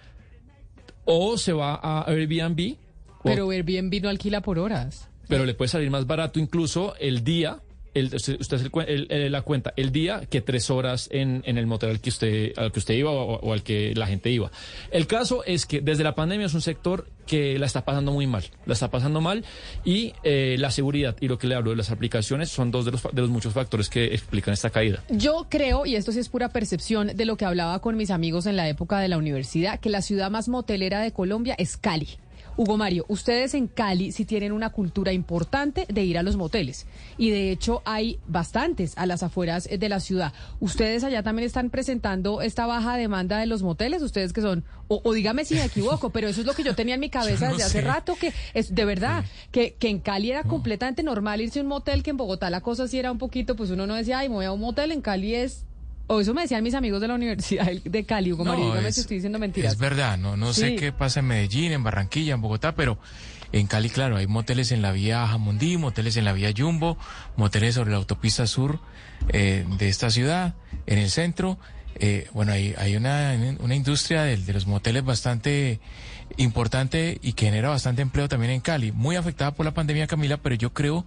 o 1.04 1.38
se 1.38 1.52
va 1.52 1.78
a 1.82 2.04
Airbnb, 2.10 2.76
Pero 3.24 3.50
Airbnb 3.50 4.02
no 4.02 4.08
alquila 4.08 4.40
por 4.42 4.58
horas. 4.58 5.08
pero 5.28 5.44
le 5.46 5.54
puede 5.54 5.68
salir 5.70 5.90
más 5.90 6.06
barato 6.06 6.38
incluso 6.38 6.94
el 7.00 7.24
día. 7.24 7.60
El, 7.94 8.12
usted 8.12 8.40
usted 8.40 8.56
hace 8.56 8.68
el 8.92 9.06
el- 9.08 9.30
la 9.30 9.42
cuenta 9.42 9.72
el 9.76 9.92
día 9.92 10.22
que 10.28 10.40
tres 10.40 10.68
horas 10.68 11.08
en, 11.12 11.44
en 11.46 11.58
el 11.58 11.66
motel 11.68 11.90
al 11.90 12.00
que 12.00 12.08
usted 12.10 12.52
al 12.56 12.72
que 12.72 12.80
usted 12.80 12.94
iba 12.94 13.12
o, 13.12 13.36
o 13.38 13.52
al 13.52 13.62
que 13.62 13.94
la 13.94 14.08
gente 14.08 14.30
iba. 14.30 14.50
El 14.90 15.06
caso 15.06 15.44
es 15.44 15.64
que 15.64 15.80
desde 15.80 16.02
la 16.02 16.16
pandemia 16.16 16.46
es 16.46 16.54
un 16.54 16.60
sector 16.60 17.06
que 17.24 17.56
la 17.56 17.66
está 17.66 17.84
pasando 17.84 18.10
muy 18.10 18.26
mal, 18.26 18.42
la 18.66 18.72
está 18.72 18.90
pasando 18.90 19.20
mal 19.20 19.44
y 19.84 20.12
eh, 20.24 20.56
la 20.58 20.72
seguridad 20.72 21.14
y 21.20 21.28
lo 21.28 21.38
que 21.38 21.46
le 21.46 21.54
hablo 21.54 21.70
de 21.70 21.76
las 21.76 21.92
aplicaciones 21.92 22.48
son 22.50 22.72
dos 22.72 22.84
de 22.84 22.90
los, 22.90 23.02
de 23.12 23.20
los 23.22 23.30
muchos 23.30 23.52
factores 23.54 23.88
que 23.88 24.06
explican 24.06 24.52
esta 24.54 24.70
caída. 24.70 25.04
Yo 25.08 25.46
creo, 25.48 25.86
y 25.86 25.94
esto 25.94 26.10
sí 26.10 26.18
es 26.18 26.28
pura 26.28 26.48
percepción 26.48 27.12
de 27.14 27.24
lo 27.24 27.36
que 27.36 27.44
hablaba 27.44 27.78
con 27.80 27.96
mis 27.96 28.10
amigos 28.10 28.46
en 28.46 28.56
la 28.56 28.68
época 28.68 28.98
de 28.98 29.06
la 29.06 29.18
universidad, 29.18 29.78
que 29.78 29.88
la 29.88 30.02
ciudad 30.02 30.32
más 30.32 30.48
motelera 30.48 31.00
de 31.00 31.12
Colombia 31.12 31.54
es 31.58 31.76
Cali. 31.76 32.08
Hugo 32.56 32.76
Mario, 32.76 33.04
ustedes 33.08 33.54
en 33.54 33.66
Cali 33.66 34.12
sí 34.12 34.24
tienen 34.24 34.52
una 34.52 34.70
cultura 34.70 35.12
importante 35.12 35.86
de 35.88 36.04
ir 36.04 36.18
a 36.18 36.22
los 36.22 36.36
moteles. 36.36 36.86
Y 37.18 37.30
de 37.30 37.50
hecho 37.50 37.82
hay 37.84 38.20
bastantes 38.26 38.96
a 38.96 39.06
las 39.06 39.22
afueras 39.22 39.68
de 39.68 39.88
la 39.88 40.00
ciudad. 40.00 40.32
¿Ustedes 40.60 41.04
allá 41.04 41.22
también 41.22 41.46
están 41.46 41.70
presentando 41.70 42.42
esta 42.42 42.66
baja 42.66 42.96
demanda 42.96 43.38
de 43.38 43.46
los 43.46 43.62
moteles? 43.62 44.02
Ustedes 44.02 44.32
que 44.32 44.40
son, 44.40 44.64
o, 44.88 45.00
o 45.02 45.12
dígame 45.12 45.44
si 45.44 45.54
me 45.54 45.64
equivoco, 45.64 46.10
pero 46.10 46.28
eso 46.28 46.40
es 46.40 46.46
lo 46.46 46.54
que 46.54 46.62
yo 46.62 46.74
tenía 46.74 46.94
en 46.94 47.00
mi 47.00 47.10
cabeza 47.10 47.46
no 47.46 47.52
desde 47.52 47.64
hace 47.64 47.80
rato, 47.80 48.14
que 48.14 48.32
es 48.54 48.74
de 48.74 48.84
verdad, 48.84 49.24
que, 49.50 49.74
que 49.74 49.88
en 49.88 49.98
Cali 49.98 50.30
era 50.30 50.44
completamente 50.44 51.02
normal 51.02 51.40
irse 51.40 51.58
a 51.58 51.62
un 51.62 51.68
motel, 51.68 52.02
que 52.02 52.10
en 52.10 52.16
Bogotá 52.16 52.50
la 52.50 52.60
cosa 52.60 52.86
sí 52.88 52.98
era 52.98 53.10
un 53.10 53.18
poquito, 53.18 53.56
pues 53.56 53.70
uno 53.70 53.86
no 53.86 53.94
decía, 53.94 54.18
ay, 54.18 54.28
me 54.28 54.36
voy 54.36 54.44
a 54.44 54.52
un 54.52 54.60
motel, 54.60 54.92
en 54.92 55.00
Cali 55.00 55.34
es... 55.34 55.64
O 56.06 56.20
eso 56.20 56.34
me 56.34 56.42
decían 56.42 56.62
mis 56.62 56.74
amigos 56.74 57.00
de 57.00 57.08
la 57.08 57.14
Universidad 57.14 57.66
de 57.72 58.04
Cali, 58.04 58.32
Hugo 58.32 58.44
Mario, 58.44 58.66
dígame 58.70 58.88
es- 58.88 58.94
si 58.96 59.00
estoy 59.02 59.16
diciendo 59.16 59.38
mentiras. 59.38 59.72
Es 59.72 59.78
verdad, 59.78 60.18
no, 60.18 60.36
no 60.36 60.52
sé 60.52 60.76
qué 60.76 60.92
pasa 60.92 61.20
en 61.20 61.26
Medellín, 61.26 61.72
en 61.72 61.82
Barranquilla, 61.82 62.34
en 62.34 62.42
Bogotá, 62.42 62.74
pero 62.74 62.98
en 63.52 63.66
Cali, 63.66 63.88
claro, 63.88 64.16
hay 64.16 64.26
moteles 64.26 64.70
en 64.72 64.82
la 64.82 64.92
vía 64.92 65.26
Jamundí, 65.26 65.76
moteles 65.78 66.16
en 66.18 66.24
la 66.26 66.32
vía 66.34 66.52
Jumbo, 66.56 66.98
moteles 67.36 67.76
sobre 67.76 67.90
la 67.92 67.96
autopista 67.96 68.46
sur 68.46 68.80
eh, 69.28 69.64
de 69.78 69.88
esta 69.88 70.10
ciudad, 70.10 70.54
en 70.86 70.98
el 70.98 71.10
centro. 71.10 71.58
Eh, 71.96 72.28
bueno, 72.34 72.52
hay, 72.52 72.74
hay 72.76 72.96
una, 72.96 73.32
una 73.60 73.74
industria 73.74 74.24
de, 74.24 74.36
de 74.36 74.52
los 74.52 74.66
moteles 74.66 75.04
bastante 75.04 75.80
importante 76.36 77.18
y 77.22 77.32
que 77.34 77.46
genera 77.46 77.68
bastante 77.68 78.02
empleo 78.02 78.28
también 78.28 78.52
en 78.52 78.60
Cali, 78.60 78.92
muy 78.92 79.16
afectada 79.16 79.52
por 79.52 79.64
la 79.64 79.72
pandemia, 79.72 80.06
Camila, 80.06 80.36
pero 80.38 80.54
yo 80.56 80.72
creo 80.72 81.06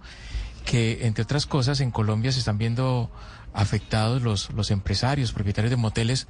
que, 0.64 1.06
entre 1.06 1.22
otras 1.24 1.46
cosas, 1.46 1.80
en 1.80 1.90
Colombia 1.90 2.32
se 2.32 2.38
están 2.40 2.58
viendo 2.58 3.10
afectados 3.52 4.22
los, 4.22 4.50
los 4.52 4.70
empresarios, 4.70 5.32
propietarios 5.32 5.70
de 5.70 5.76
moteles, 5.76 6.26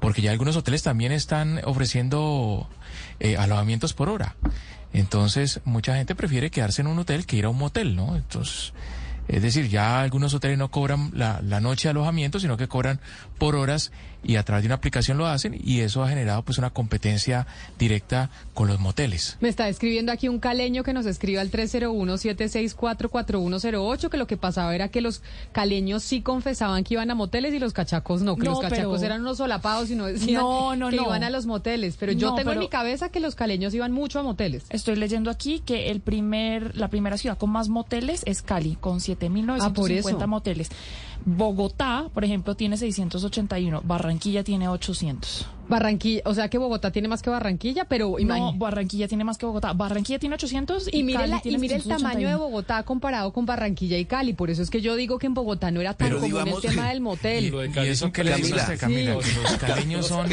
porque 0.00 0.22
ya 0.22 0.30
algunos 0.30 0.56
hoteles 0.56 0.82
también 0.82 1.12
están 1.12 1.60
ofreciendo 1.64 2.68
eh, 3.20 3.36
alojamientos 3.36 3.92
por 3.92 4.08
hora. 4.08 4.36
Entonces, 4.92 5.60
mucha 5.64 5.96
gente 5.96 6.14
prefiere 6.14 6.50
quedarse 6.50 6.82
en 6.82 6.88
un 6.88 6.98
hotel 6.98 7.26
que 7.26 7.36
ir 7.36 7.46
a 7.46 7.48
un 7.48 7.58
motel, 7.58 7.96
¿no? 7.96 8.16
Entonces, 8.16 8.72
es 9.26 9.42
decir, 9.42 9.68
ya 9.68 10.00
algunos 10.00 10.34
hoteles 10.34 10.58
no 10.58 10.70
cobran 10.70 11.10
la, 11.14 11.40
la 11.42 11.60
noche 11.60 11.88
de 11.88 11.90
alojamiento, 11.90 12.38
sino 12.38 12.56
que 12.56 12.68
cobran 12.68 13.00
por 13.38 13.56
horas 13.56 13.90
y 14.24 14.36
a 14.36 14.42
través 14.42 14.62
de 14.62 14.68
una 14.68 14.76
aplicación 14.76 15.18
lo 15.18 15.26
hacen 15.26 15.58
y 15.62 15.80
eso 15.80 16.02
ha 16.02 16.08
generado 16.08 16.42
pues 16.42 16.58
una 16.58 16.70
competencia 16.70 17.46
directa 17.78 18.30
con 18.54 18.68
los 18.68 18.80
moteles. 18.80 19.36
Me 19.40 19.48
está 19.48 19.68
escribiendo 19.68 20.12
aquí 20.12 20.28
un 20.28 20.38
caleño 20.40 20.82
que 20.82 20.92
nos 20.92 21.06
escribe 21.06 21.40
al 21.40 21.50
301-764-4108 21.50 24.08
que 24.08 24.16
lo 24.16 24.26
que 24.26 24.36
pasaba 24.36 24.74
era 24.74 24.88
que 24.88 25.00
los 25.00 25.22
caleños 25.52 26.02
sí 26.02 26.22
confesaban 26.22 26.84
que 26.84 26.94
iban 26.94 27.10
a 27.10 27.14
moteles 27.14 27.54
y 27.54 27.58
los 27.58 27.72
cachacos 27.72 28.22
no, 28.22 28.36
que 28.36 28.44
No, 28.44 28.52
los 28.52 28.60
cachacos 28.60 29.00
pero- 29.00 29.06
eran 29.06 29.20
unos 29.22 29.38
solapados 29.38 29.90
y 29.90 29.96
no 29.96 30.06
decían 30.06 30.40
No, 30.42 30.76
no, 30.76 30.90
que 30.90 30.96
no. 30.96 31.04
iban 31.04 31.24
a 31.24 31.30
los 31.30 31.46
moteles. 31.46 31.96
Pero 31.98 32.12
yo 32.12 32.30
No, 32.30 32.36
tengo 32.36 32.52
en 32.52 32.58
mi 32.58 32.68
cabeza 32.68 33.08
que 33.10 33.20
los 33.20 33.34
caleños 33.34 33.74
iban 33.74 33.92
mucho 33.92 34.18
a 34.18 34.22
moteles. 34.22 34.64
Estoy 34.70 34.96
leyendo 34.96 35.30
aquí 35.30 35.60
que 35.64 35.90
el 35.90 36.00
primer, 36.00 36.76
la 36.76 36.88
primera 36.88 37.16
ciudad 37.18 37.36
con 37.38 37.50
más 37.50 37.68
moteles 37.68 38.22
es 38.26 38.42
Cali, 38.42 38.76
con 38.80 38.94
Ah, 38.94 39.72
por 39.74 39.90
7.950 39.90 40.08
eso. 40.18 40.28
moteles. 40.28 40.68
Bogotá, 41.24 42.06
por 42.12 42.24
ejemplo, 42.24 42.54
tiene 42.54 42.76
681. 42.76 43.80
Barranquilla 43.84 44.44
tiene 44.44 44.68
800. 44.68 45.46
Barranquilla, 45.68 46.22
o 46.24 46.34
sea 46.34 46.48
que 46.48 46.58
Bogotá 46.58 46.90
tiene 46.90 47.08
más 47.08 47.22
que 47.22 47.30
Barranquilla, 47.30 47.84
pero 47.86 48.10
No, 48.10 48.18
imagínate. 48.18 48.58
Barranquilla 48.58 49.08
tiene 49.08 49.24
más 49.24 49.38
que 49.38 49.46
Bogotá. 49.46 49.72
Barranquilla 49.72 50.18
tiene 50.18 50.34
800 50.34 50.88
y, 50.92 50.98
Y 50.98 51.02
mire, 51.04 51.18
Cali 51.20 51.30
la- 51.30 51.40
tiene 51.40 51.58
y 51.58 51.60
mire 51.60 51.76
el 51.76 51.82
tamaño 51.82 51.98
de 52.28 52.34
681. 52.34 52.38
Bogotá 52.38 52.82
comparado 52.82 53.32
con 53.32 53.46
Barranquilla 53.46 53.98
y 53.98 54.04
Cali. 54.04 54.32
Por 54.34 54.50
eso 54.50 54.62
es 54.62 54.70
que 54.70 54.80
yo 54.80 54.96
digo 54.96 55.18
que 55.18 55.26
en 55.26 55.34
Bogotá 55.34 55.70
no 55.70 55.80
era 55.80 55.94
tan 55.94 56.08
Pero 56.08 56.20
común 56.20 56.30
digamos- 56.32 56.64
el 56.64 56.70
tema 56.70 56.88
del 56.88 57.00
motel. 57.00 57.52
Y 57.54 57.78
eso 57.88 58.12
que 58.12 58.24
le 58.24 58.34
dice 58.36 58.50
Camila. 58.50 58.62
usted, 58.62 58.78
Camila, 58.78 59.16
Sí. 59.22 59.30
que 59.34 59.40
los 59.42 59.52
caleños 59.56 60.06
son, 60.06 60.26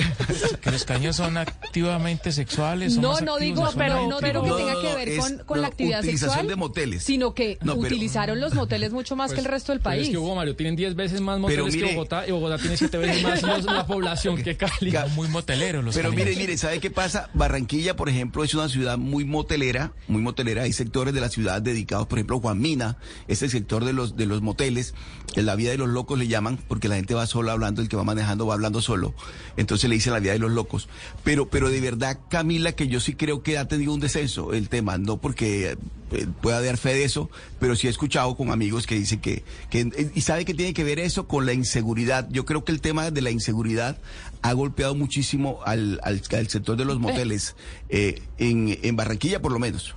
que 0.62 0.72
los 0.72 0.84
caleños 0.86 1.16
son 1.16 1.38
activamente 1.38 2.32
sexuales. 2.32 2.94
son 2.94 3.02
No, 3.04 3.20
no 3.22 3.38
digo, 3.38 3.68
pero 3.78 4.08
no 4.08 4.20
digo 4.20 4.42
que 4.44 4.50
No, 4.50 4.56
tenga 4.58 4.74
no, 4.74 4.82
que 4.82 4.90
no, 4.90 4.96
ver 4.96 5.10
es 5.10 5.20
con, 5.20 5.38
con 5.46 5.58
la 5.58 5.62
la 5.62 5.68
actividad 5.70 6.00
utilización 6.00 6.30
sexual, 6.32 6.48
de 6.48 6.56
moteles. 6.56 7.04
sino 7.04 7.34
que 7.34 7.58
No, 7.62 7.74
pero- 7.76 7.88
utilizaron 7.88 8.40
los 8.40 8.54
moteles 8.54 8.92
mucho 8.92 9.16
más 9.16 9.34
que 9.34 9.40
el 9.40 9.46
resto 9.46 9.72
del 9.72 9.80
Pero 9.80 9.92
país. 9.92 10.04
es 10.04 10.10
que 10.10 10.18
Hugo 10.18 10.36
Mario 10.36 10.56
tienen 10.56 10.76
10 10.76 10.96
veces 10.96 11.22
más 11.22 11.40
moteles 11.40 11.76
que 11.76 11.86
Bogotá 11.96 12.28
y 12.28 12.32
Bogotá 12.32 12.58
tiene 12.58 12.78
7 12.78 12.98
veces 12.98 13.24
más 13.44 13.64
la 13.64 13.86
población 13.86 14.42
que 14.42 14.58
Cali. 14.58 14.92
Muy 15.22 15.30
moteleros 15.30 15.86
los 15.86 15.94
Pero 15.94 16.12
mire, 16.12 16.36
mire, 16.36 16.58
¿sabe 16.58 16.80
qué 16.80 16.90
pasa? 16.90 17.30
Barranquilla, 17.36 17.96
por 17.96 18.10
ejemplo, 18.10 18.44
es 18.44 18.56
una 18.56 18.68
ciudad 18.70 18.98
muy 18.98 19.24
motelera, 19.24 19.94
muy 20.08 20.20
motelera. 20.20 20.64
Hay 20.64 20.74
sectores 20.74 21.14
de 21.14 21.22
la 21.22 21.30
ciudad 21.30 21.62
dedicados, 21.62 22.08
por 22.08 22.18
ejemplo, 22.18 22.40
Juan 22.40 22.60
Mina, 22.60 22.98
es 23.28 23.44
el 23.44 23.52
sector 23.52 23.86
de 23.86 23.94
los 23.94 24.18
de 24.18 24.26
los 24.26 24.42
moteles. 24.42 24.96
En 25.36 25.46
la 25.46 25.56
vida 25.56 25.70
de 25.70 25.78
los 25.78 25.90
locos 25.90 26.18
le 26.18 26.28
llaman, 26.28 26.58
porque 26.68 26.88
la 26.88 26.96
gente 26.96 27.14
va 27.14 27.28
sola 27.28 27.52
hablando, 27.52 27.84
el 27.84 27.88
que 27.88 27.96
va 27.96 28.04
manejando 28.04 28.48
va 28.48 28.56
hablando 28.56 28.82
solo. 28.82 29.14
Entonces 29.58 29.92
le 29.92 29.96
dicen 29.96 30.12
la 30.12 30.20
vida 30.20 30.32
de 30.32 30.40
los 30.40 30.52
locos. 30.52 30.90
Pero, 31.24 31.50
pero 31.50 31.70
de 31.70 31.82
verdad, 31.82 32.18
Camila, 32.28 32.72
que 32.72 32.88
yo 32.88 33.00
sí 33.00 33.14
creo 33.14 33.44
que 33.44 33.60
ha 33.60 33.68
tenido 33.68 33.94
un 33.94 34.00
descenso 34.00 34.54
el 34.54 34.70
tema, 34.70 34.98
no 34.98 35.22
porque 35.22 35.78
eh, 36.12 36.28
pueda 36.42 36.62
dar 36.62 36.78
fe 36.78 36.96
de 36.96 37.04
eso, 37.04 37.30
pero 37.60 37.76
sí 37.76 37.86
he 37.86 37.90
escuchado 37.90 38.36
con 38.36 38.52
amigos 38.52 38.88
que 38.88 38.96
dicen 38.96 39.22
que, 39.22 39.44
que 39.70 40.12
y 40.14 40.22
sabe 40.22 40.46
que 40.46 40.54
tiene 40.56 40.74
que 40.74 40.84
ver 40.84 40.98
eso 40.98 41.28
con 41.28 41.46
la 41.46 41.54
inseguridad. 41.54 42.28
Yo 42.32 42.44
creo 42.44 42.66
que 42.66 42.72
el 42.72 42.82
tema 42.82 43.12
de 43.12 43.22
la 43.22 43.30
inseguridad 43.30 43.98
ha 44.42 44.54
golpeado 44.54 44.96
muchísimo 44.96 45.60
al, 45.66 46.00
al, 46.04 46.22
al 46.32 46.48
sector 46.48 46.78
de 46.78 46.86
los 46.86 47.00
moteles, 47.00 47.56
eh, 47.90 48.22
en, 48.38 48.78
en 48.82 48.96
Barranquilla 48.96 49.42
por 49.42 49.52
lo 49.52 49.60
menos. 49.60 49.96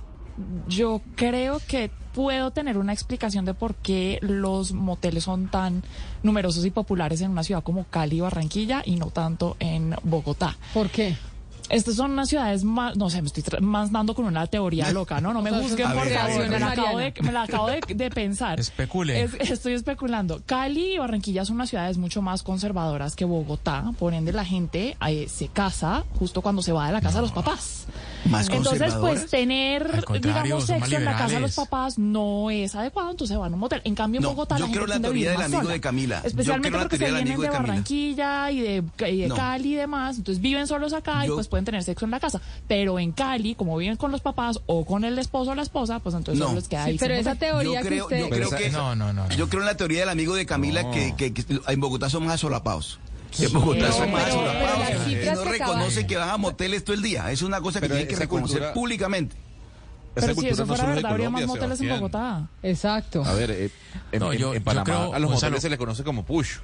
Yo 0.67 1.01
creo 1.15 1.61
que 1.65 1.89
puedo 2.13 2.51
tener 2.51 2.77
una 2.77 2.93
explicación 2.93 3.45
de 3.45 3.53
por 3.53 3.75
qué 3.75 4.19
los 4.21 4.73
moteles 4.73 5.23
son 5.25 5.47
tan 5.49 5.83
numerosos 6.23 6.65
y 6.65 6.71
populares 6.71 7.21
en 7.21 7.31
una 7.31 7.43
ciudad 7.43 7.63
como 7.63 7.85
Cali 7.85 8.17
y 8.17 8.21
Barranquilla 8.21 8.81
y 8.85 8.95
no 8.95 9.11
tanto 9.11 9.55
en 9.59 9.95
Bogotá. 10.03 10.57
¿Por 10.73 10.89
qué? 10.89 11.15
Estas 11.69 11.95
son 11.95 12.11
unas 12.11 12.29
ciudades 12.29 12.63
más, 12.63 12.95
no 12.95 13.09
sé, 13.09 13.21
me 13.21 13.27
estoy 13.27 13.43
más 13.61 13.91
dando 13.91 14.13
con 14.15 14.25
una 14.25 14.45
teoría 14.47 14.91
loca, 14.93 15.19
¿no? 15.21 15.33
No 15.33 15.41
me 15.41 15.49
a 15.55 15.59
por 15.59 15.67
favor, 16.09 16.47
me 16.49 16.59
la 16.59 16.71
acabo, 16.71 16.97
de, 16.99 17.13
me 17.21 17.31
la 17.31 17.43
acabo 17.43 17.67
de, 17.67 17.81
de 17.95 18.09
pensar. 18.09 18.59
Especule. 18.59 19.23
Es- 19.23 19.33
estoy 19.51 19.73
especulando. 19.73 20.41
Cali 20.45 20.93
y 20.93 20.97
Barranquilla 20.97 21.45
son 21.45 21.55
unas 21.55 21.69
ciudades 21.69 21.97
mucho 21.97 22.21
más 22.21 22.43
conservadoras 22.43 23.15
que 23.15 23.25
Bogotá, 23.25 23.91
por 23.99 24.13
ende 24.13 24.31
la 24.33 24.45
gente 24.45 24.97
eh, 25.07 25.27
se 25.29 25.47
casa 25.47 26.03
justo 26.19 26.41
cuando 26.41 26.61
se 26.61 26.71
va 26.71 26.87
de 26.87 26.93
la 26.93 27.01
casa 27.01 27.17
de 27.17 27.21
los 27.23 27.31
papás. 27.31 27.85
Más 28.29 28.49
Entonces, 28.49 28.95
pues 28.95 29.27
tener, 29.29 30.03
digamos, 30.19 30.65
sexo 30.65 30.95
en 30.95 31.05
la 31.05 31.15
casa 31.15 31.35
de 31.35 31.39
los 31.41 31.55
papás 31.55 31.99
no 31.99 32.49
es 32.49 32.73
adecuado, 32.73 33.11
entonces 33.11 33.35
se 33.35 33.37
van 33.37 33.51
a 33.51 33.53
un 33.55 33.59
motel. 33.59 33.81
En 33.83 33.93
cambio, 33.93 34.17
en 34.19 34.23
No, 34.23 34.29
Bogotá 34.29 34.57
yo 34.57 34.65
la 34.65 34.71
creo 34.71 34.81
gente 34.87 34.97
la 34.97 35.01
teoría 35.03 35.29
del 35.29 35.37
más 35.37 35.45
amigo 35.45 35.61
sola. 35.61 35.73
de 35.73 35.81
Camila. 35.81 36.21
Especialmente 36.23 36.77
porque 36.79 36.97
se 36.97 37.05
vienen 37.11 37.37
de 37.39 37.43
de. 37.43 37.49
Barranquilla 37.49 38.51
y 38.51 38.61
de, 38.61 38.83
y 39.11 39.17
de 39.21 39.27
No. 39.27 39.35
Cali 39.35 39.73
y 39.73 39.75
demás, 39.75 40.17
entonces 40.17 40.41
viven 40.41 40.65
solos 40.65 40.93
acá 40.93 41.23
y 41.23 41.27
Yo- 41.27 41.35
pues 41.35 41.47
pueden 41.55 41.65
tener 41.65 41.83
sexo 41.83 42.03
en 42.05 42.11
la 42.11 42.19
casa. 42.19 42.41
Pero 42.67 42.99
en 42.99 43.13
Cali, 43.13 43.55
como 43.55 43.77
viven 43.77 43.95
con 43.95 44.11
los 44.11 44.19
papás 44.21 44.59
o 44.65 44.85
con 44.85 45.05
el 45.05 45.17
esposo 45.17 45.51
o 45.51 45.55
la 45.55 45.61
esposa, 45.61 45.99
pues 45.99 46.13
entonces 46.15 46.37
No. 46.39 46.47
solo 46.47 46.59
les 46.59 46.67
queda 46.67 46.83
Sí, 46.83 46.89
ahí. 46.91 46.97
pero 46.99 47.13
esa 47.13 47.35
teoría 47.35 47.75
Yo 47.75 47.81
que 47.81 47.87
creo- 47.87 48.03
usted... 48.05 48.19
yo 48.19 48.29
creo 48.29 48.47
esa- 48.47 48.57
que- 48.57 48.69
no, 48.71 48.95
no, 48.95 49.13
no. 49.13 49.27
no. 49.27 49.35
Yo 49.35 49.47
creo 49.47 49.61
en 49.61 49.67
la 49.67 49.77
teoría 49.77 50.01
del 50.01 50.09
amigo 50.09 50.35
de 50.35 50.45
Camila 50.45 50.83
No. 50.83 50.91
que, 50.91 51.15
que- 51.15 51.33
que 51.33 51.45
en 51.67 51.79
Bogotá 51.79 52.09
son 52.09 52.25
más 52.25 52.41
solapados. 52.41 52.99
En 53.39 53.51
Bogotá 53.53 53.91
son 53.91 54.11
más 54.11 54.23
pero- 54.25 54.35
solapados. 54.35 54.69
pero 54.77 54.79
las 54.97 55.07
y 55.07 55.09
cifras 55.15 55.35
no 55.37 55.43
que 55.43 55.49
acaba- 55.55 55.73
reconocen 55.73 56.07
que 56.07 56.15
van 56.17 56.29
a 56.29 56.37
moteles 56.37 56.83
todo 56.83 56.93
el 56.95 57.01
día. 57.01 57.31
Es 57.31 57.41
una 57.41 57.61
cosa 57.61 57.79
que 57.79 57.87
Pero 57.87 57.95
tienen 57.95 58.07
que 58.13 58.19
reconocer 58.21 58.57
cultura- 58.59 58.73
públicamente. 58.73 59.35
Esa 59.35 59.47
Pero 60.13 60.27
si 60.27 60.33
cultura 60.35 60.53
eso 60.53 60.65
no 60.65 60.75
fuera 60.75 60.93
verdad, 60.95 61.11
habría 61.11 61.29
más 61.29 61.45
moteles 61.45 61.81
en. 61.81 61.89
Bogotá. 61.89 62.47
Exacto. 62.63 63.23
A 63.25 63.33
ver, 63.33 63.51
eh, 63.51 63.69
en, 64.13 64.19
No, 64.19 64.31
en- 64.31 64.39
yo- 64.39 64.53
en 64.53 64.59
yo 64.59 64.63
Panamá 64.63 64.83
creo, 64.85 65.13
a 65.13 65.19
los 65.19 65.29
Gonzalo- 65.31 65.51
moteles 65.51 65.61
se 65.61 65.69
les 65.69 65.77
conoce 65.79 66.03
como 66.03 66.23
push. 66.25 66.57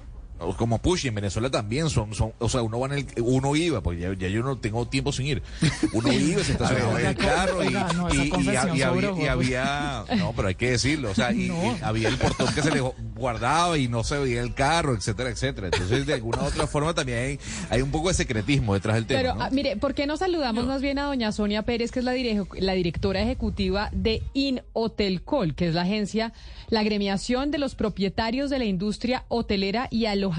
Como 0.57 0.79
push 0.79 1.05
y 1.05 1.07
en 1.09 1.15
Venezuela 1.15 1.49
también 1.49 1.89
son, 1.89 2.13
son, 2.15 2.33
o 2.39 2.49
sea, 2.49 2.61
uno 2.61 2.79
va 2.79 2.87
en 2.87 2.93
el, 2.93 3.05
uno 3.21 3.55
iba, 3.55 3.81
porque 3.81 3.99
ya, 4.01 4.13
ya 4.13 4.27
yo 4.27 4.41
no 4.43 4.57
tengo 4.57 4.87
tiempo 4.87 5.11
sin 5.11 5.27
ir. 5.27 5.43
Uno 5.93 6.11
iba, 6.11 6.43
se 6.43 6.53
estacionaba 6.53 6.99
en 6.99 7.07
el 7.07 7.15
carro 7.15 7.63
y, 7.63 7.69
no, 7.95 8.13
y- 8.13 8.21
y- 8.21 8.29
confesión 8.29 8.75
y 8.77 8.81
había, 8.81 9.11
y 9.23 9.27
había, 9.27 10.05
no, 10.17 10.33
pero 10.35 10.47
hay 10.47 10.55
que 10.55 10.71
decirlo, 10.71 11.11
o 11.11 11.15
sea, 11.15 11.31
y, 11.31 11.47
No. 11.49 11.77
y 11.77 11.81
había 11.83 12.07
el 12.09 12.17
portón 12.17 12.53
que 12.53 12.61
se 12.61 12.71
le 12.71 12.81
guardaba 13.15 13.77
y 13.77 13.87
no 13.87 14.03
se 14.03 14.17
veía 14.17 14.41
el 14.41 14.53
carro, 14.53 14.95
etcétera, 14.95 15.29
etcétera. 15.29 15.67
Entonces, 15.71 16.05
de 16.07 16.13
alguna 16.15 16.39
u 16.41 16.45
otra 16.45 16.65
forma 16.65 16.93
también 16.93 17.19
hay, 17.19 17.39
hay 17.69 17.81
un 17.83 17.91
poco 17.91 18.07
de 18.07 18.15
secretismo 18.15 18.73
detrás 18.73 18.95
del 18.95 19.05
tema. 19.05 19.19
Pero, 19.21 19.35
¿no? 19.35 19.43
ah, 19.43 19.49
mire, 19.51 19.77
¿por 19.77 19.93
qué 19.93 20.07
no 20.07 20.17
saludamos 20.17 20.65
más 20.65 20.81
bien 20.81 20.97
a 20.99 21.03
doña 21.03 21.31
Sonia 21.31 21.61
Pérez, 21.61 21.91
que 21.91 21.99
es 21.99 22.05
la, 22.05 22.13
la 22.59 22.73
directora 22.73 23.21
ejecutiva 23.21 23.89
de 23.91 24.23
InHotelCol, 24.33 25.53
que 25.55 25.67
es 25.67 25.75
la 25.75 25.83
agencia, 25.83 26.33
la 26.69 26.79
agremiación 26.79 27.51
de 27.51 27.57
los 27.59 27.75
propietarios 27.75 28.49
de 28.49 28.57
la 28.59 28.65
industria 28.65 29.25
hotelera 29.27 29.87
y 29.91 30.05
alojamiento 30.07 30.30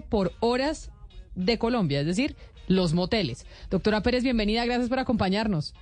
por 0.00 0.32
horas 0.40 0.90
de 1.34 1.58
Colombia, 1.58 2.00
es 2.00 2.06
decir, 2.06 2.36
los 2.68 2.94
moteles. 2.94 3.46
Doctora 3.70 4.02
Pérez, 4.02 4.22
bienvenida, 4.22 4.64
gracias 4.64 4.88
por 4.88 4.98
acompañarnos. 4.98 5.74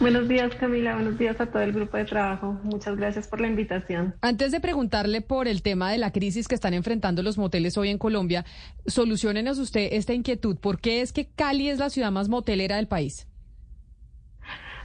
Buenos 0.00 0.28
días, 0.28 0.54
Camila. 0.56 0.94
Buenos 0.94 1.18
días 1.18 1.40
a 1.40 1.46
todo 1.46 1.62
el 1.62 1.72
grupo 1.72 1.96
de 1.96 2.04
trabajo. 2.04 2.58
Muchas 2.64 2.96
gracias 2.96 3.28
por 3.28 3.40
la 3.40 3.46
invitación. 3.46 4.14
Antes 4.20 4.50
de 4.50 4.60
preguntarle 4.60 5.20
por 5.20 5.46
el 5.46 5.62
tema 5.62 5.92
de 5.92 5.98
la 5.98 6.10
crisis 6.10 6.48
que 6.48 6.54
están 6.54 6.74
enfrentando 6.74 7.22
los 7.22 7.38
moteles 7.38 7.76
hoy 7.76 7.90
en 7.90 7.98
Colombia, 7.98 8.44
solucionenos 8.86 9.58
usted 9.58 9.90
esta 9.92 10.14
inquietud. 10.14 10.56
¿Por 10.56 10.80
qué 10.80 11.02
es 11.02 11.12
que 11.12 11.26
Cali 11.26 11.68
es 11.68 11.78
la 11.78 11.90
ciudad 11.90 12.10
más 12.10 12.28
motelera 12.28 12.76
del 12.76 12.88
país? 12.88 13.28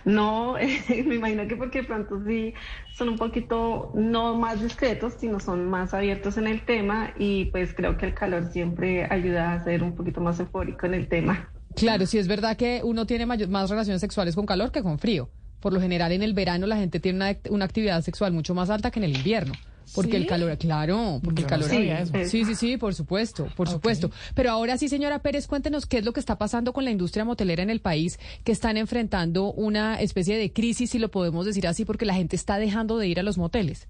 No, 0.08 0.54
me 0.90 1.16
imagino 1.16 1.46
que 1.48 1.58
porque 1.58 1.84
pronto 1.84 2.24
sí 2.26 2.54
son 2.94 3.10
un 3.10 3.18
poquito 3.18 3.92
no 3.94 4.36
más 4.36 4.62
discretos, 4.62 5.16
sino 5.20 5.42
son 5.42 5.70
más 5.70 5.94
abiertos 5.94 6.38
en 6.38 6.48
el 6.48 6.62
tema 6.66 7.14
y 7.20 7.46
pues 7.46 7.74
creo 7.74 7.98
que 7.98 8.06
el 8.06 8.14
calor 8.14 8.50
siempre 8.52 9.06
ayuda 9.10 9.52
a 9.54 9.64
ser 9.66 9.84
un 9.84 9.96
poquito 9.96 10.22
más 10.22 10.40
eufórico 10.40 10.86
en 10.86 10.94
el 10.94 11.10
tema. 11.10 11.52
Claro, 11.76 12.06
sí 12.06 12.18
es 12.18 12.28
verdad 12.30 12.56
que 12.56 12.82
uno 12.86 13.06
tiene 13.06 13.26
mayor- 13.26 13.50
más 13.50 13.70
relaciones 13.70 14.00
sexuales 14.00 14.34
con 14.34 14.46
calor 14.46 14.72
que 14.72 14.82
con 14.82 14.98
frío. 14.98 15.30
Por 15.60 15.74
lo 15.74 15.82
general 15.82 16.14
en 16.14 16.24
el 16.24 16.34
verano 16.34 16.68
la 16.68 16.78
gente 16.78 17.02
tiene 17.02 17.18
una, 17.18 17.38
una 17.50 17.66
actividad 17.66 18.02
sexual 18.02 18.32
mucho 18.32 18.56
más 18.56 18.70
alta 18.70 18.92
que 18.92 19.00
en 19.00 19.04
el 19.06 19.18
invierno. 19.18 19.54
Porque 19.96 20.12
¿Sí? 20.12 20.18
el 20.18 20.28
calor, 20.28 20.58
claro, 20.58 21.20
porque 21.24 21.42
el 21.42 21.46
no 21.46 21.50
calor. 21.50 21.70
sabía 21.70 22.02
eso. 22.02 22.14
Sí, 22.26 22.46
sí, 22.46 22.56
sí, 22.56 22.78
por 22.78 22.94
supuesto, 22.94 23.48
por 23.56 23.70
supuesto. 23.70 24.12
Pero 24.36 24.52
ahora 24.52 24.78
sí, 24.78 24.90
señora 24.90 25.20
Pérez, 25.20 25.48
cuéntenos 25.48 25.86
qué 25.86 26.00
es 26.00 26.06
lo 26.06 26.14
que 26.14 26.20
está 26.20 26.38
pasando 26.38 26.74
con 26.74 26.86
la 26.86 26.92
industria 26.92 27.26
motelera 27.26 27.64
en 27.64 27.70
el 27.70 27.80
país, 27.80 28.20
que 28.44 28.52
están 28.52 28.78
enfrentando 28.78 29.52
una 29.54 30.00
especie 30.02 30.38
de 30.38 30.52
crisis, 30.52 30.92
si 30.92 31.00
lo 31.00 31.10
podemos 31.10 31.46
decir 31.46 31.68
así, 31.68 31.86
porque 31.86 32.06
la 32.06 32.14
gente 32.14 32.36
está 32.36 32.58
dejando 32.58 32.98
de 32.98 33.08
ir 33.08 33.20
a 33.20 33.24
los 33.24 33.38
moteles. 33.38 33.88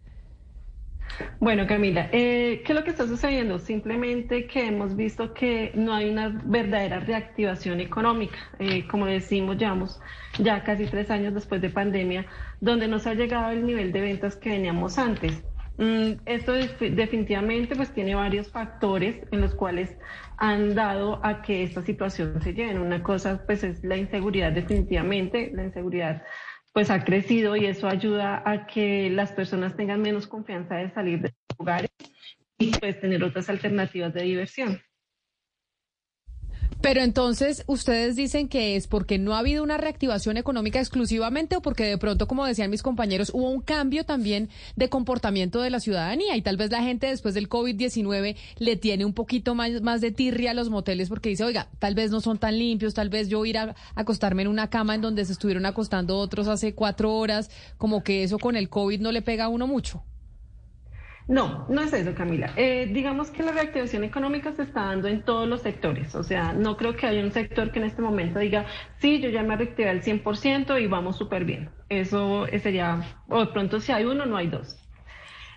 Bueno, 1.39 1.65
Camila, 1.67 2.09
eh, 2.11 2.61
¿qué 2.65 2.73
es 2.73 2.75
lo 2.77 2.83
que 2.83 2.91
está 2.91 3.07
sucediendo? 3.07 3.59
Simplemente 3.59 4.45
que 4.45 4.67
hemos 4.67 4.95
visto 4.95 5.33
que 5.33 5.71
no 5.73 5.93
hay 5.93 6.09
una 6.09 6.29
verdadera 6.45 6.99
reactivación 6.99 7.79
económica. 7.79 8.37
Eh, 8.59 8.85
como 8.87 9.05
decimos, 9.05 9.57
llevamos 9.57 9.99
ya 10.37 10.63
casi 10.63 10.85
tres 10.85 11.09
años 11.09 11.33
después 11.33 11.61
de 11.61 11.69
pandemia, 11.69 12.25
donde 12.59 12.87
nos 12.87 13.07
ha 13.07 13.13
llegado 13.13 13.51
el 13.51 13.65
nivel 13.65 13.91
de 13.91 14.01
ventas 14.01 14.35
que 14.35 14.49
veníamos 14.49 14.97
antes. 14.97 15.43
Mm, 15.77 16.21
esto 16.25 16.53
def- 16.53 16.79
definitivamente 16.79 17.75
pues 17.75 17.93
tiene 17.93 18.15
varios 18.15 18.49
factores 18.51 19.21
en 19.31 19.41
los 19.41 19.53
cuales 19.53 19.95
han 20.37 20.73
dado 20.73 21.23
a 21.23 21.41
que 21.43 21.63
esta 21.63 21.83
situación 21.83 22.41
se 22.41 22.53
lleve. 22.53 22.79
Una 22.79 23.03
cosa 23.03 23.43
pues 23.45 23.63
es 23.63 23.83
la 23.83 23.95
inseguridad 23.97 24.51
definitivamente, 24.51 25.51
la 25.53 25.63
inseguridad 25.65 26.23
pues 26.73 26.89
ha 26.89 27.03
crecido 27.03 27.55
y 27.55 27.65
eso 27.65 27.87
ayuda 27.87 28.41
a 28.45 28.65
que 28.67 29.09
las 29.11 29.31
personas 29.31 29.75
tengan 29.75 30.01
menos 30.01 30.27
confianza 30.27 30.75
de 30.75 30.91
salir 30.91 31.21
de 31.21 31.29
sus 31.29 31.59
lugares 31.59 31.91
y 32.59 32.75
pues 32.79 32.99
tener 32.99 33.23
otras 33.23 33.49
alternativas 33.49 34.13
de 34.13 34.23
diversión. 34.23 34.81
Pero 36.79 37.01
entonces, 37.01 37.63
¿ustedes 37.65 38.15
dicen 38.15 38.47
que 38.47 38.75
es 38.75 38.87
porque 38.87 39.17
no 39.17 39.35
ha 39.35 39.39
habido 39.39 39.63
una 39.63 39.77
reactivación 39.77 40.37
económica 40.37 40.79
exclusivamente 40.79 41.55
o 41.55 41.61
porque 41.61 41.85
de 41.85 41.97
pronto, 41.97 42.27
como 42.27 42.45
decían 42.45 42.69
mis 42.69 42.83
compañeros, 42.83 43.31
hubo 43.33 43.49
un 43.49 43.61
cambio 43.61 44.05
también 44.05 44.49
de 44.75 44.87
comportamiento 44.87 45.61
de 45.61 45.71
la 45.71 45.79
ciudadanía 45.79 46.37
y 46.37 46.41
tal 46.43 46.55
vez 46.55 46.69
la 46.69 46.83
gente 46.83 47.07
después 47.07 47.33
del 47.33 47.49
COVID-19 47.49 48.35
le 48.59 48.75
tiene 48.75 49.05
un 49.05 49.13
poquito 49.13 49.55
más, 49.55 49.81
más 49.81 50.01
de 50.01 50.11
tirria 50.11 50.51
a 50.51 50.53
los 50.53 50.69
moteles 50.69 51.09
porque 51.09 51.29
dice, 51.29 51.43
oiga, 51.43 51.67
tal 51.79 51.95
vez 51.95 52.11
no 52.11 52.21
son 52.21 52.37
tan 52.37 52.59
limpios, 52.59 52.93
tal 52.93 53.09
vez 53.09 53.27
yo 53.27 53.43
ir 53.45 53.57
a 53.57 53.75
acostarme 53.95 54.43
en 54.43 54.47
una 54.47 54.69
cama 54.69 54.93
en 54.93 55.01
donde 55.01 55.25
se 55.25 55.31
estuvieron 55.31 55.65
acostando 55.65 56.17
otros 56.17 56.47
hace 56.47 56.75
cuatro 56.75 57.15
horas, 57.15 57.49
como 57.77 58.03
que 58.03 58.23
eso 58.23 58.37
con 58.37 58.55
el 58.55 58.69
COVID 58.69 59.01
no 59.01 59.11
le 59.11 59.23
pega 59.23 59.45
a 59.45 59.49
uno 59.49 59.65
mucho? 59.65 60.03
No, 61.27 61.65
no 61.67 61.81
es 61.81 61.91
eso, 61.91 62.15
Camila. 62.15 62.53
Eh, 62.55 62.89
digamos 62.93 63.31
que 63.31 63.43
la 63.43 63.51
reactivación 63.51 64.05
económica 64.05 64.53
se 64.53 64.63
está 64.63 64.85
dando 64.85 65.09
en 65.09 65.25
todos 65.25 65.45
los 65.47 65.61
sectores. 65.61 66.15
O 66.15 66.23
sea, 66.23 66.53
no 66.53 66.77
creo 66.77 66.95
que 66.95 67.05
haya 67.05 67.21
un 67.21 67.31
sector 67.33 67.71
que 67.71 67.79
en 67.79 67.85
este 67.85 68.01
momento 68.01 68.39
diga, 68.39 68.65
sí, 68.99 69.19
yo 69.19 69.29
ya 69.29 69.43
me 69.43 69.57
reactivé 69.57 69.89
al 69.89 70.01
100% 70.01 70.81
y 70.81 70.87
vamos 70.87 71.17
súper 71.17 71.43
bien. 71.43 71.69
Eso 71.89 72.47
eh, 72.47 72.59
sería, 72.59 73.01
o 73.27 73.41
de 73.41 73.47
pronto 73.47 73.81
si 73.81 73.91
hay 73.91 74.05
uno, 74.05 74.25
no 74.25 74.37
hay 74.37 74.47
dos. 74.47 74.77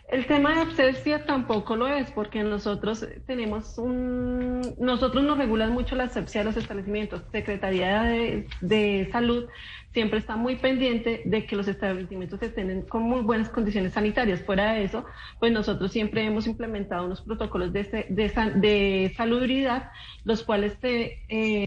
El 0.09 0.27
tema 0.27 0.55
de 0.55 0.62
abscesia 0.62 1.25
tampoco 1.25 1.77
lo 1.77 1.87
es, 1.87 2.11
porque 2.11 2.43
nosotros 2.43 3.07
tenemos 3.27 3.79
un, 3.79 4.61
nosotros 4.79 5.23
nos 5.23 5.39
regulan 5.39 5.73
mucho 5.73 5.95
la 5.95 6.05
asepsia 6.05 6.41
de 6.41 6.47
los 6.47 6.57
establecimientos. 6.57 7.23
Secretaría 7.31 8.03
de, 8.03 8.49
de 8.61 9.09
Salud 9.12 9.47
siempre 9.93 10.18
está 10.18 10.36
muy 10.36 10.57
pendiente 10.57 11.22
de 11.24 11.47
que 11.47 11.57
los 11.57 11.68
establecimientos 11.68 12.43
estén 12.43 12.82
con 12.88 13.03
muy 13.03 13.22
buenas 13.22 13.49
condiciones 13.51 13.93
sanitarias. 13.95 14.43
Fuera 14.45 14.72
de 14.74 14.84
eso, 14.84 15.05
pues 15.38 15.53
nosotros 15.53 15.93
siempre 15.93 16.24
hemos 16.24 16.47
implementado 16.47 17.07
unos 17.07 17.22
protocolos 17.22 17.72
de, 17.72 17.84
se- 17.84 18.07
de, 18.11 18.28
de 18.57 19.12
salubridad, 19.16 19.91
los 20.24 20.43
cuales 20.45 20.74
se, 20.80 21.18
eh, 21.28 21.66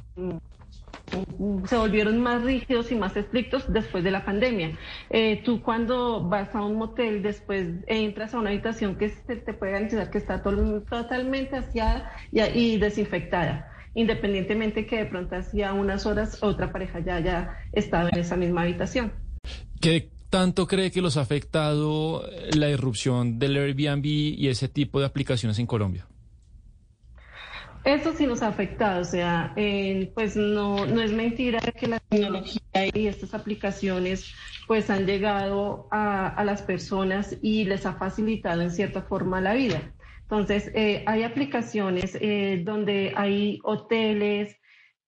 se 1.65 1.77
volvieron 1.77 2.19
más 2.21 2.43
rígidos 2.43 2.91
y 2.91 2.95
más 2.95 3.15
estrictos 3.17 3.71
después 3.71 4.03
de 4.03 4.11
la 4.11 4.25
pandemia. 4.25 4.77
Eh, 5.09 5.41
tú 5.43 5.61
cuando 5.61 6.27
vas 6.27 6.55
a 6.55 6.61
un 6.63 6.75
motel, 6.77 7.21
después 7.21 7.67
entras 7.87 8.33
a 8.33 8.39
una 8.39 8.49
habitación 8.49 8.97
que 8.97 9.09
se 9.09 9.35
te 9.37 9.53
puede 9.53 9.73
garantizar 9.73 10.09
que 10.09 10.17
está 10.17 10.41
totalmente 10.41 11.55
aseada 11.55 12.11
y, 12.31 12.41
y 12.41 12.77
desinfectada, 12.77 13.72
independientemente 13.93 14.85
que 14.85 14.97
de 14.97 15.05
pronto 15.05 15.35
hacía 15.35 15.73
unas 15.73 16.05
horas 16.05 16.41
otra 16.41 16.71
pareja 16.71 16.99
ya 16.99 17.15
haya 17.15 17.57
estado 17.71 18.09
en 18.11 18.19
esa 18.19 18.35
misma 18.35 18.63
habitación. 18.63 19.13
¿Qué 19.79 20.09
tanto 20.29 20.65
cree 20.67 20.91
que 20.91 21.01
los 21.01 21.17
ha 21.17 21.21
afectado 21.21 22.27
la 22.57 22.69
irrupción 22.69 23.37
del 23.37 23.55
Airbnb 23.55 24.05
y 24.05 24.47
ese 24.47 24.67
tipo 24.67 24.99
de 24.99 25.05
aplicaciones 25.05 25.59
en 25.59 25.67
Colombia? 25.67 26.07
Eso 27.83 28.13
sí 28.13 28.25
nos 28.25 28.41
ha 28.41 28.47
afectado, 28.47 29.01
o 29.01 29.03
sea, 29.03 29.51
eh, 29.57 30.09
pues 30.15 30.37
no, 30.37 30.85
no 30.85 31.01
es 31.01 31.11
mentira 31.11 31.59
que 31.59 31.87
la 31.87 31.99
tecnología 31.99 32.61
y 32.93 33.07
estas 33.07 33.33
aplicaciones 33.33 34.33
pues 34.67 34.89
han 34.89 35.05
llegado 35.05 35.89
a, 35.91 36.29
a 36.29 36.45
las 36.45 36.61
personas 36.61 37.35
y 37.41 37.65
les 37.65 37.85
ha 37.85 37.93
facilitado 37.93 38.61
en 38.61 38.71
cierta 38.71 39.01
forma 39.01 39.41
la 39.41 39.53
vida. 39.53 39.81
Entonces, 40.33 40.71
eh, 40.73 41.03
hay 41.05 41.21
aplicaciones 41.21 42.17
eh, 42.19 42.63
donde 42.65 43.13
hay 43.15 43.59
hoteles, 43.63 44.59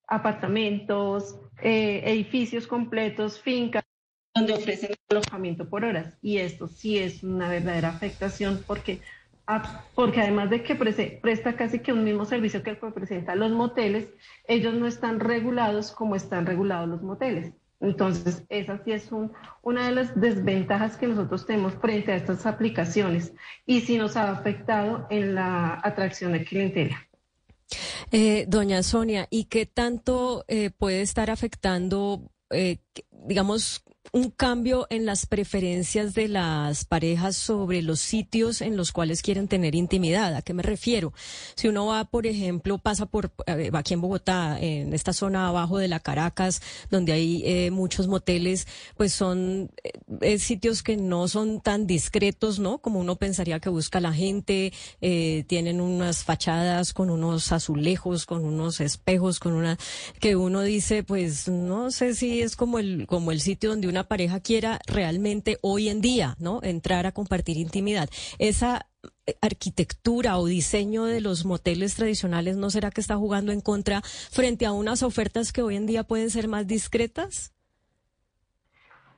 apartamentos, 0.08 1.40
eh, 1.64 2.04
edificios 2.06 2.68
completos, 2.68 3.42
fincas, 3.42 3.84
donde 4.36 4.54
ofrecen 4.54 4.92
alojamiento 5.10 5.68
por 5.68 5.84
horas. 5.84 6.20
Y 6.22 6.38
esto 6.38 6.68
sí 6.68 7.00
es 7.00 7.24
una 7.24 7.50
verdadera 7.50 7.90
afectación 7.90 8.64
porque 8.68 9.02
Ah, 9.48 9.84
porque 9.94 10.22
además 10.22 10.50
de 10.50 10.64
que 10.64 10.76
presta 10.76 11.56
casi 11.56 11.80
que 11.80 11.94
un 11.94 12.04
mismo 12.04 12.26
servicio 12.26 12.64
que 12.64 12.72
el 12.72 12.80
que 12.80 12.88
presenta 12.90 13.36
los 13.36 13.52
moteles, 13.52 14.12
ellos 14.48 14.74
no 14.74 14.88
están 14.88 15.20
regulados 15.20 15.92
como 15.92 16.16
están 16.16 16.48
regulados 16.48 16.90
los 16.90 17.04
moteles. 17.04 17.54
Entonces, 17.82 18.44
esa 18.50 18.82
sí 18.84 18.92
es 18.94 19.12
un- 19.12 19.32
una 19.62 19.88
de 19.88 19.96
las 19.96 20.20
desventajas 20.20 20.98
que 20.98 21.08
nosotros 21.08 21.46
tenemos 21.46 21.74
frente 21.76 22.12
a 22.12 22.16
estas 22.16 22.46
aplicaciones 22.46 23.34
y 23.66 23.82
sí 23.82 23.98
nos 23.98 24.16
ha 24.16 24.32
afectado 24.32 25.08
en 25.10 25.36
la 25.36 25.80
atracción 25.84 26.32
de 26.34 26.44
clientela. 26.46 26.98
Eh, 28.12 28.46
doña 28.48 28.84
Sonia, 28.84 29.28
¿y 29.30 29.46
qué 29.46 29.66
tanto 29.66 30.46
eh, 30.48 30.70
puede 30.70 31.02
estar 31.02 31.30
afectando, 31.30 32.32
eh, 32.52 32.78
digamos, 33.12 33.84
un 34.16 34.30
cambio 34.30 34.88
en 34.90 35.06
las 35.06 35.26
preferencias 35.26 36.14
de 36.14 36.30
las 36.30 36.86
parejas 36.86 37.36
sobre 37.36 37.82
los 37.82 38.00
sitios 38.00 38.62
en 38.62 38.78
los 38.78 38.94
cuales 38.94 39.22
quieren 39.22 39.50
tener 39.50 39.76
intimidad? 39.76 40.34
¿A 40.36 40.42
qué 40.42 40.54
me 40.54 40.64
refiero? 40.64 41.12
Si 41.56 41.68
uno 41.68 41.88
va, 41.88 42.06
por 42.06 42.26
ejemplo, 42.26 42.78
pasa 42.78 43.08
por 43.08 43.34
aquí 43.74 43.94
en 43.94 44.00
Bogotá, 44.00 44.58
en 44.58 44.94
esta 44.94 45.12
zona 45.12 45.50
abajo 45.50 45.80
de 45.80 45.90
la 45.90 46.00
Caracas, 46.00 46.62
donde 46.90 47.12
hay 47.12 47.44
eh, 47.44 47.72
muchos 47.72 48.08
moteles, 48.08 48.70
pues 48.96 49.12
son 49.12 49.70
eh, 50.22 50.40
sitios 50.40 50.82
que 50.82 50.96
no 50.96 51.28
son 51.28 51.60
tan 51.60 51.86
discretos, 51.86 52.58
¿no? 52.58 52.78
Como 52.78 53.02
uno 53.02 53.18
pensaría 53.18 53.60
que 53.60 53.68
busca 53.68 54.00
la 54.00 54.14
gente, 54.14 54.72
eh, 55.02 55.44
tienen 55.48 55.82
unas 55.82 56.24
fachadas 56.24 56.94
con 56.94 57.10
unos 57.10 57.52
azulejos, 57.52 58.26
con 58.26 58.46
unos 58.46 58.80
espejos, 58.80 59.42
con 59.42 59.56
una 59.56 59.78
que 60.22 60.38
uno 60.38 60.62
dice, 60.62 61.04
pues 61.04 61.50
no 61.50 61.92
sé 61.92 62.16
si 62.16 62.42
es 62.42 62.56
como 62.56 62.80
el 62.80 63.08
como 63.08 63.34
el 63.34 63.42
sitio 63.42 63.72
donde 63.72 63.90
una 63.90 64.05
pareja 64.06 64.40
quiera 64.40 64.80
realmente 64.88 65.58
hoy 65.62 65.90
en 65.90 66.02
día, 66.02 66.36
¿no? 66.40 66.60
Entrar 66.64 67.06
a 67.06 67.12
compartir 67.12 67.58
intimidad. 67.58 68.10
Esa 68.40 68.88
eh, 69.26 69.36
arquitectura 69.42 70.38
o 70.38 70.46
diseño 70.46 71.06
de 71.06 71.22
los 71.22 71.46
moteles 71.46 71.96
tradicionales 71.96 72.58
no 72.58 72.70
será 72.70 72.92
que 72.92 73.02
está 73.02 73.18
jugando 73.18 73.52
en 73.52 73.62
contra 73.62 74.02
frente 74.02 74.66
a 74.66 74.72
unas 74.72 75.04
ofertas 75.04 75.52
que 75.52 75.62
hoy 75.62 75.76
en 75.76 75.86
día 75.86 76.04
pueden 76.04 76.30
ser 76.30 76.48
más 76.48 76.68
discretas? 76.68 77.56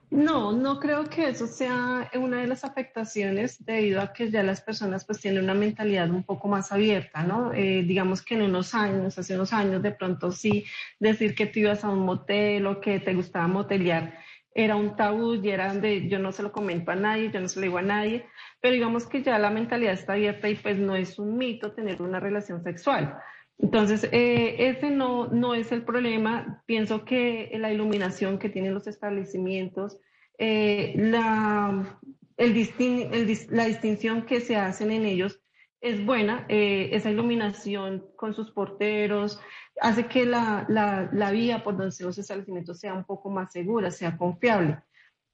No, 0.10 0.54
no 0.54 0.80
creo 0.80 1.04
que 1.10 1.28
eso 1.28 1.48
sea 1.48 2.10
una 2.16 2.40
de 2.40 2.48
las 2.48 2.64
afectaciones 2.64 3.64
debido 3.66 4.00
a 4.00 4.14
que 4.14 4.32
ya 4.32 4.42
las 4.42 4.62
personas 4.62 5.04
pues 5.04 5.20
tienen 5.20 5.44
una 5.44 5.54
mentalidad 5.54 6.10
un 6.10 6.24
poco 6.24 6.48
más 6.48 6.72
abierta, 6.72 7.24
¿no? 7.24 7.52
Eh, 7.54 7.84
digamos 7.86 8.22
que 8.22 8.36
en 8.36 8.44
unos 8.44 8.74
años, 8.74 9.20
hace 9.20 9.36
unos 9.36 9.52
años 9.52 9.82
de 9.84 9.92
pronto 9.92 10.32
sí 10.32 10.64
decir 10.98 11.36
que 11.36 11.48
tú 11.48 11.60
ibas 11.60 11.84
a 11.84 11.90
un 11.90 12.06
motel 12.06 12.68
o 12.68 12.80
que 12.80 13.02
te 13.02 13.14
gustaba 13.14 13.48
motelear 13.48 14.18
era 14.58 14.76
un 14.76 14.96
tabú 14.96 15.36
y 15.36 15.50
era 15.52 15.68
donde 15.68 16.10
yo 16.10 16.18
no 16.18 16.32
se 16.32 16.42
lo 16.42 16.52
comento 16.52 16.90
a 16.90 16.96
nadie, 16.96 17.30
yo 17.32 17.40
no 17.40 17.48
se 17.48 17.60
lo 17.60 17.66
digo 17.66 17.78
a 17.78 17.84
nadie, 17.84 18.26
pero 18.60 18.74
digamos 18.74 19.06
que 19.06 19.22
ya 19.22 19.38
la 19.38 19.52
mentalidad 19.52 19.94
está 19.94 20.14
abierta 20.14 20.50
y 20.50 20.56
pues 20.56 20.80
no 20.80 20.96
es 20.96 21.20
un 21.20 21.38
mito 21.38 21.74
tener 21.74 22.02
una 22.02 22.20
relación 22.20 22.64
sexual. 22.64 23.20
Entonces, 23.60 24.10
eh, 24.12 24.56
ese 24.58 24.90
no, 24.90 25.28
no 25.28 25.54
es 25.54 25.72
el 25.72 25.84
problema. 25.84 26.64
Pienso 26.66 27.06
que 27.06 27.52
la 27.60 27.72
iluminación 27.72 28.40
que 28.40 28.50
tienen 28.50 28.74
los 28.74 28.88
establecimientos, 28.88 30.00
eh, 30.40 30.94
la, 30.96 32.00
la 32.38 33.66
distinción 33.66 34.26
que 34.26 34.42
se 34.42 34.56
hacen 34.56 34.92
en 34.92 35.06
ellos 35.06 35.40
es 35.82 36.04
buena. 36.04 36.48
Eh, 36.50 36.90
esa 36.94 37.12
iluminación 37.12 38.08
con 38.16 38.34
sus 38.34 38.50
porteros 38.50 39.40
hace 39.82 40.08
que 40.08 40.26
la, 40.26 40.66
la, 40.70 41.10
la 41.12 41.32
vía 41.32 41.64
por 41.64 41.78
donde 41.78 41.92
se 41.92 42.04
los 42.04 42.18
establecimientos 42.18 42.80
sea 42.80 42.94
un 42.94 43.04
poco 43.06 43.30
más 43.30 43.52
segura, 43.52 43.92
sea 43.92 44.18
confiable. 44.18 44.80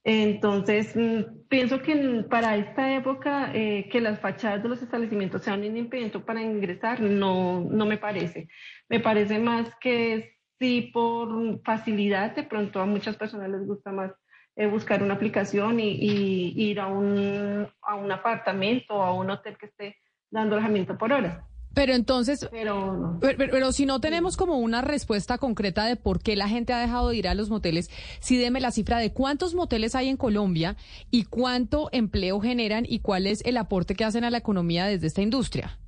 Entonces, 0.06 0.96
mm, 0.96 1.48
pienso 1.48 1.82
que 1.82 2.26
para 2.30 2.58
esta 2.58 2.94
época 2.94 3.52
eh, 3.54 3.88
que 3.90 4.02
las 4.02 4.20
fachadas 4.20 4.62
de 4.62 4.70
los 4.70 4.82
establecimientos 4.82 5.44
sean 5.44 5.62
un 5.62 5.78
impedimento 5.78 6.26
para 6.26 6.42
ingresar, 6.42 7.00
no, 7.00 7.62
no 7.62 7.86
me 7.86 7.98
parece. 7.98 8.50
Me 8.90 9.00
parece 9.00 9.40
más 9.40 9.74
que 9.80 10.38
sí 10.60 10.92
por 10.94 11.62
facilidad, 11.64 12.36
de 12.36 12.44
pronto 12.44 12.82
a 12.82 12.86
muchas 12.86 13.16
personas 13.16 13.50
les 13.50 13.66
gusta 13.66 13.92
más 13.92 14.12
eh, 14.56 14.68
buscar 14.68 15.02
una 15.02 15.14
aplicación 15.16 15.80
y, 15.80 15.92
y 15.94 16.70
ir 16.70 16.80
a 16.82 16.88
un, 16.88 17.68
a 17.82 17.96
un 17.96 18.12
apartamento 18.12 18.96
o 18.96 19.02
a 19.04 19.14
un 19.14 19.30
hotel 19.30 19.58
que 19.58 19.68
esté 19.68 19.98
dando 20.30 20.56
alojamiento 20.56 20.98
por 20.98 21.14
hora. 21.14 21.48
Pero 21.74 21.94
entonces, 21.94 22.48
Pero 22.52 22.94
no. 22.96 23.18
pero, 23.20 23.38
pero- 23.38 23.52
pero 23.52 23.72
si 23.72 23.86
no 23.88 24.00
tenemos 24.00 24.38
como 24.38 24.58
una 24.60 24.82
respuesta 24.82 25.38
concreta 25.40 25.86
de 25.86 25.96
por 25.96 26.22
qué 26.22 26.36
la 26.36 26.48
gente 26.48 26.72
ha 26.72 26.80
dejado 26.80 27.10
de 27.10 27.18
ir 27.18 27.28
a 27.28 27.34
los 27.34 27.50
moteles, 27.50 27.90
sí 28.20 28.38
deme 28.38 28.62
la 28.62 28.70
cifra 28.72 29.00
de 29.00 29.12
cuántos 29.12 29.56
moteles 29.56 29.96
hay 29.96 30.10
en 30.10 30.18
Colombia 30.18 30.76
y 31.10 31.24
cuánto 31.24 31.90
empleo 31.92 32.40
generan 32.40 32.86
y 32.88 33.00
cuál 33.00 33.26
es 33.26 33.42
el 33.46 33.58
aporte 33.58 33.96
que 33.96 34.04
hacen 34.06 34.24
a 34.24 34.30
la 34.30 34.38
economía 34.38 34.86
desde 34.86 35.08
esta 35.08 35.22
industria. 35.24 35.80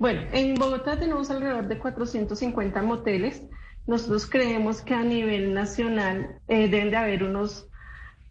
Bueno, 0.00 0.22
en 0.32 0.54
Bogotá 0.54 0.98
tenemos 0.98 1.30
alrededor 1.30 1.68
de 1.68 1.78
450 1.78 2.82
moteles. 2.82 3.42
Nosotros 3.86 4.26
creemos 4.26 4.80
que 4.82 4.94
a 4.94 5.02
nivel 5.04 5.54
nacional 5.54 6.40
eh, 6.48 6.68
deben 6.68 6.90
de 6.90 6.96
haber 6.96 7.22
unos 7.24 7.68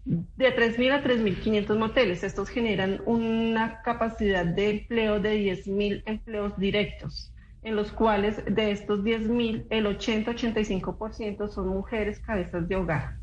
de 0.05 0.55
3.000 0.55 0.91
a 0.91 1.03
3.500 1.03 1.77
moteles. 1.77 2.23
Estos 2.23 2.49
generan 2.49 3.01
una 3.05 3.81
capacidad 3.81 4.45
de 4.45 4.69
empleo 4.69 5.19
de 5.19 5.35
10.000 5.35 6.03
empleos 6.05 6.57
directos, 6.57 7.33
en 7.63 7.75
los 7.75 7.91
cuales 7.91 8.43
de 8.45 8.71
estos 8.71 9.03
10.000, 9.03 9.67
el 9.69 9.85
80-85% 9.85 11.49
son 11.49 11.67
mujeres 11.67 12.19
cabezas 12.19 12.67
de 12.67 12.75
hogar. 12.75 13.17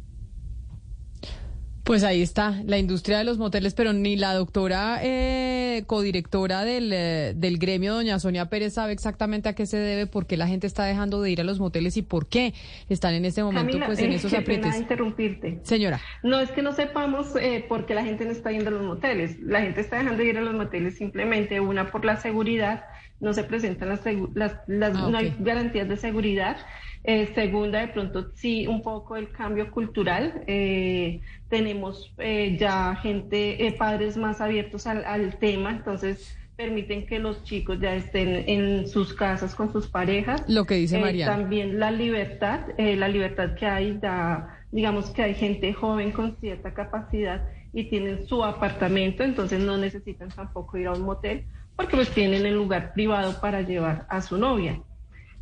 Pues 1.86 2.02
ahí 2.02 2.20
está, 2.20 2.62
la 2.66 2.78
industria 2.78 3.18
de 3.18 3.22
los 3.22 3.38
moteles, 3.38 3.72
pero 3.72 3.92
ni 3.92 4.16
la 4.16 4.34
doctora 4.34 4.98
eh, 5.04 5.84
codirectora 5.86 6.64
del, 6.64 6.92
eh, 6.92 7.32
del 7.36 7.58
gremio, 7.58 7.94
doña 7.94 8.18
Sonia 8.18 8.46
Pérez, 8.46 8.72
sabe 8.74 8.92
exactamente 8.92 9.48
a 9.48 9.52
qué 9.52 9.66
se 9.66 9.76
debe, 9.76 10.08
por 10.08 10.26
qué 10.26 10.36
la 10.36 10.48
gente 10.48 10.66
está 10.66 10.84
dejando 10.84 11.22
de 11.22 11.30
ir 11.30 11.40
a 11.40 11.44
los 11.44 11.60
moteles 11.60 11.96
y 11.96 12.02
por 12.02 12.26
qué 12.26 12.54
están 12.88 13.14
en 13.14 13.24
este 13.24 13.44
momento 13.44 13.68
Camila, 13.68 13.86
pues 13.86 13.98
en 14.00 14.10
eh, 14.10 14.14
esos 14.16 14.32
interrumpirte. 14.32 15.60
Señora. 15.62 16.00
No 16.24 16.40
es 16.40 16.50
que 16.50 16.60
no 16.60 16.72
sepamos 16.72 17.36
eh, 17.36 17.64
por 17.68 17.86
qué 17.86 17.94
la 17.94 18.02
gente 18.04 18.24
no 18.24 18.32
está 18.32 18.50
yendo 18.50 18.70
a 18.70 18.72
los 18.72 18.82
moteles. 18.82 19.38
La 19.40 19.60
gente 19.60 19.80
está 19.80 19.98
dejando 19.98 20.24
de 20.24 20.28
ir 20.28 20.38
a 20.38 20.40
los 20.40 20.54
moteles 20.54 20.96
simplemente, 20.96 21.60
una, 21.60 21.92
por 21.92 22.04
la 22.04 22.16
seguridad, 22.16 22.84
no 23.20 23.32
se 23.32 23.44
presentan 23.44 23.90
las, 23.90 24.00
las, 24.34 24.56
las- 24.66 24.96
Ah, 24.96 25.08
no 25.08 25.18
hay 25.18 25.36
garantías 25.38 25.88
de 25.88 25.96
seguridad. 25.96 26.56
Eh, 27.08 27.30
segunda, 27.34 27.78
de 27.80 27.88
pronto 27.88 28.30
sí, 28.34 28.66
un 28.66 28.82
poco 28.82 29.16
el 29.16 29.30
cambio 29.30 29.70
cultural. 29.70 30.42
Eh, 30.48 31.20
tenemos 31.48 32.12
eh, 32.18 32.56
ya 32.58 32.96
gente, 32.96 33.64
eh, 33.66 33.72
padres 33.72 34.16
más 34.16 34.40
abiertos 34.40 34.86
al, 34.88 35.04
al 35.04 35.38
tema, 35.38 35.70
entonces 35.70 36.36
permiten 36.56 37.06
que 37.06 37.18
los 37.18 37.44
chicos 37.44 37.78
ya 37.80 37.94
estén 37.94 38.48
en 38.48 38.88
sus 38.88 39.12
casas 39.14 39.54
con 39.54 39.72
sus 39.72 39.86
parejas. 39.86 40.42
Lo 40.48 40.64
que 40.64 40.74
dice 40.74 40.96
Eh, 40.98 41.00
Mariana. 41.00 41.36
También 41.36 41.78
la 41.78 41.90
libertad, 41.90 42.60
eh, 42.78 42.96
la 42.96 43.08
libertad 43.08 43.54
que 43.54 43.66
hay, 43.66 43.98
da, 43.98 44.58
digamos 44.72 45.10
que 45.10 45.22
hay 45.22 45.34
gente 45.34 45.72
joven 45.74 46.12
con 46.12 46.36
cierta 46.40 46.72
capacidad 46.74 47.42
y 47.72 47.84
tienen 47.84 48.26
su 48.26 48.42
apartamento, 48.42 49.22
entonces 49.22 49.60
no 49.60 49.76
necesitan 49.76 50.30
tampoco 50.30 50.78
ir 50.78 50.86
a 50.86 50.92
un 50.92 51.02
motel 51.02 51.44
porque 51.76 51.94
pues 51.94 52.10
tienen 52.10 52.46
el 52.46 52.54
lugar 52.54 52.94
privado 52.94 53.38
para 53.40 53.60
llevar 53.60 54.06
a 54.08 54.22
su 54.22 54.38
novia. 54.38 54.80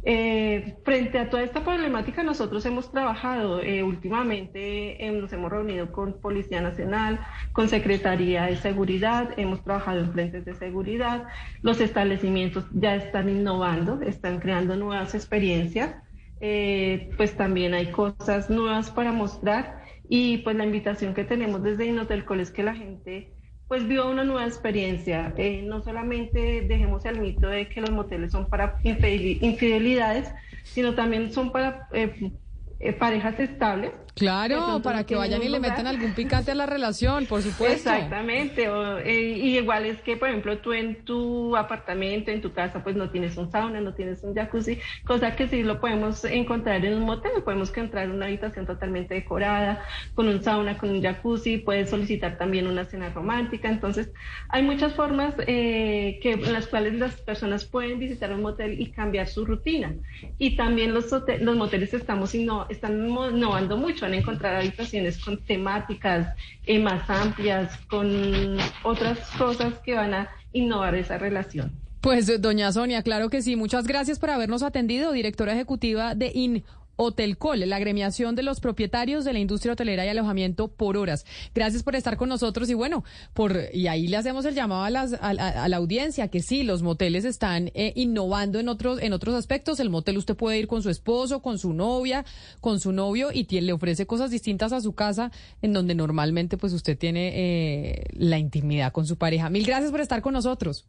Eh, 0.07 0.77
frente 0.85 1.19
a 1.19 1.31
toda 1.31 1.43
esta 1.43 1.65
problemática, 1.65 2.23
nosotros 2.23 2.67
hemos 2.67 2.93
trabajado 2.93 3.63
eh, 3.63 3.83
últimamente, 3.83 5.03
eh, 5.03 5.11
nos 5.13 5.33
hemos 5.33 5.51
reunido 5.51 5.93
con 5.93 6.21
Policía 6.21 6.61
Nacional, 6.61 7.21
con 7.53 7.69
Secretaría 7.69 8.45
de 8.45 8.57
Seguridad, 8.57 9.31
hemos 9.39 9.65
trabajado 9.65 10.01
en 10.01 10.13
frentes 10.13 10.45
de 10.45 10.55
seguridad, 10.55 11.25
los 11.63 11.81
establecimientos 11.81 12.67
ya 12.73 12.97
están 12.97 13.31
innovando, 13.31 14.03
están 14.03 14.41
creando 14.41 14.77
nuevas 14.77 15.15
experiencias, 15.15 15.95
eh, 16.41 17.09
pues 17.17 17.35
también 17.37 17.73
hay 17.73 17.87
cosas 17.91 18.51
nuevas 18.51 18.91
para 18.91 19.13
mostrar. 19.13 19.83
Y 20.07 20.39
pues 20.39 20.55
la 20.57 20.67
invitación 20.67 21.15
que 21.15 21.25
tenemos 21.25 21.63
desde 21.63 21.87
Inotelcol 21.87 22.41
es 22.41 22.51
que 22.51 22.63
la 22.63 22.75
gente 22.75 23.34
pues 23.67 23.87
viva 23.89 24.07
una 24.07 24.25
nueva 24.25 24.47
experiencia. 24.47 25.35
Eh, 25.37 25.62
no 25.62 25.83
solamente 25.83 26.62
dejemos 26.62 27.05
el 27.07 27.21
mito 27.21 27.49
de 27.49 27.69
que 27.69 27.81
los 27.81 27.91
moteles 27.91 28.33
son 28.33 28.49
para 28.49 28.79
infideli- 28.83 29.39
infidelidades, 29.43 30.33
sino 30.71 30.95
también 30.95 31.33
son 31.33 31.51
para 31.53 31.89
eh, 31.93 32.33
eh, 32.79 32.93
parejas 32.93 33.39
estables. 33.41 33.93
Claro, 34.15 34.81
para 34.83 35.05
que 35.05 35.17
vayan 35.17 35.43
y 35.43 35.49
le 35.49 35.59
metan 35.59 35.89
algún 35.89 36.15
picante 36.15 36.53
a 36.53 36.55
la 36.55 36.67
relación, 36.67 37.27
por 37.27 37.43
supuesto. 37.43 37.91
Exactamente, 37.91 38.69
o, 38.69 38.99
eh, 38.99 39.12
y 39.39 39.59
igual 39.59 39.87
es 39.87 40.01
que, 40.03 40.17
por 40.17 40.29
ejemplo, 40.29 40.59
tú 40.59 40.73
en 40.73 41.05
tu 41.05 41.57
apartamento, 41.57 42.31
en 42.31 42.41
tu 42.41 42.53
casa, 42.53 42.85
pues 42.85 42.95
no 42.95 43.11
tienes 43.11 43.37
un 43.37 43.51
sauna, 43.51 43.81
no 43.81 43.93
tienes 43.95 44.23
un 44.23 44.33
jacuzzi, 44.35 44.79
cosa 45.05 45.35
que 45.35 45.49
sí 45.49 45.65
lo 45.65 45.81
podemos 45.81 46.25
encontrar 46.25 46.85
en 46.85 46.95
un 46.95 47.03
motel, 47.03 47.43
podemos 47.45 47.71
encontrar 47.71 48.09
una 48.11 48.27
habitación 48.27 48.67
totalmente 48.67 49.15
decorada, 49.15 49.85
con 50.15 50.29
un 50.29 50.43
sauna, 50.45 50.79
con 50.79 50.91
un 50.91 51.03
jacuzzi, 51.03 51.59
puedes 51.59 51.91
solicitar 51.91 52.39
también 52.39 52.69
una 52.69 52.85
cena 52.85 53.11
romántica, 53.11 53.69
entonces 53.69 54.12
hay 54.49 54.62
muchas 54.62 54.95
formas 54.95 55.35
eh, 55.47 56.19
que, 56.23 56.33
en 56.33 56.53
las 56.53 56.69
cuales 56.69 56.95
las 56.95 57.21
personas 57.21 57.65
pueden 57.65 57.99
visitar 57.99 58.33
un 58.33 58.43
motel 58.43 58.81
y 58.81 58.93
cambiar 58.93 59.27
su 59.27 59.45
rutina. 59.45 59.97
Y 60.39 60.57
también 60.57 60.95
los, 60.95 61.07
los 61.41 61.57
moteles 61.57 61.95
estamos 61.95 62.35
inno- 62.35 62.67
están 62.69 63.09
innovando 63.09 63.77
mucho, 63.77 64.04
van 64.05 64.13
a 64.13 64.17
encontrar 64.17 64.55
habitaciones 64.57 65.19
con 65.19 65.43
temáticas 65.45 66.35
eh, 66.67 66.79
más 66.79 67.09
amplias, 67.09 67.77
con 67.89 68.59
otras 68.83 69.19
cosas 69.39 69.75
que 69.85 69.95
van 69.95 70.15
a 70.15 70.29
innovar 70.53 70.95
esa 70.95 71.19
relación. 71.19 71.73
Pues, 72.01 72.41
doña 72.41 72.71
Sonia, 72.71 73.03
claro 73.03 73.31
que 73.31 73.41
sí. 73.41 73.57
Muchas 73.57 73.87
gracias 73.87 74.19
por 74.19 74.29
habernos 74.29 74.63
atendido, 74.63 75.13
directora 75.13 75.55
ejecutiva 75.55 76.15
de 76.15 76.31
IN. 76.35 76.65
Hotelcol, 76.97 77.61
la 77.61 77.76
agremiación 77.76 78.34
de 78.34 78.42
los 78.42 78.61
propietarios 78.61 79.24
de 79.24 79.32
la 79.32 79.38
industria 79.38 79.72
hotelera 79.72 80.05
y 80.07 80.09
alojamiento 80.09 80.68
por 80.68 80.97
horas. 80.97 81.24
Gracias 81.55 81.82
por 81.82 81.97
estar 81.97 82.16
con 82.16 82.28
nosotros 82.28 82.70
y 82.70 82.74
bueno, 82.74 83.05
por 83.32 83.59
y 83.72 83.86
ahí 83.88 84.07
le 84.09 84.16
hacemos 84.16 84.45
el 84.45 84.55
llamado 84.55 84.82
a, 84.84 84.90
las, 84.90 85.12
a, 85.14 85.30
a- 85.30 85.68
la 85.68 85.76
audiencia 85.76 86.28
que 86.28 86.40
sí, 86.42 86.62
los 86.62 86.82
moteles 86.82 87.24
están 87.24 87.70
eh, 87.74 87.92
innovando 87.97 88.59
en 88.61 88.68
otros 88.68 89.01
en 89.03 89.12
otros 89.12 89.34
aspectos. 89.34 89.80
El 89.80 89.90
motel 89.90 90.18
usted 90.18 90.36
puede 90.36 90.59
ir 90.59 90.66
con 90.68 90.82
su 90.82 90.90
esposo, 90.90 91.40
con 91.42 91.59
su 91.59 91.72
novia, 91.72 92.24
con 92.61 92.80
su 92.80 92.92
novio 92.92 93.30
y 93.32 93.47
tie- 93.47 93.61
le 93.61 93.72
ofrece 93.72 94.07
cosas 94.07 94.30
distintas 94.30 94.72
a 94.72 94.80
su 94.80 94.92
casa 94.92 95.30
en 95.62 95.72
donde 95.72 95.95
normalmente 95.95 96.57
pues 96.57 96.72
usted 96.72 96.97
tiene 96.97 97.32
eh, 97.34 98.05
la 98.12 98.38
intimidad 98.38 98.92
con 98.92 99.07
su 99.07 99.16
pareja. 99.16 99.51
Mil 99.51 99.64
gracias 99.66 99.90
por 99.90 100.01
estar 100.01 100.22
con 100.22 100.34
nosotros. 100.34 100.86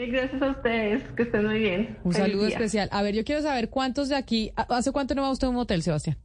Mil 0.00 0.12
gracias 0.12 0.40
a 0.40 0.50
ustedes, 0.52 1.02
que 1.14 1.22
estén 1.24 1.44
muy 1.46 1.58
bien. 1.58 1.98
Un 2.04 2.12
Feliz 2.12 2.28
saludo 2.30 2.46
día. 2.46 2.56
especial. 2.56 2.88
A 2.90 3.02
ver, 3.02 3.14
yo 3.14 3.22
quiero 3.24 3.42
saber 3.42 3.68
cuántos 3.68 4.08
de 4.08 4.16
aquí. 4.16 4.50
¿Hace 4.56 4.92
cuánto 4.92 5.14
no 5.14 5.22
va 5.22 5.30
usted 5.30 5.46
a 5.46 5.50
un 5.50 5.56
motel, 5.56 5.82
Sebastián? 5.82 6.16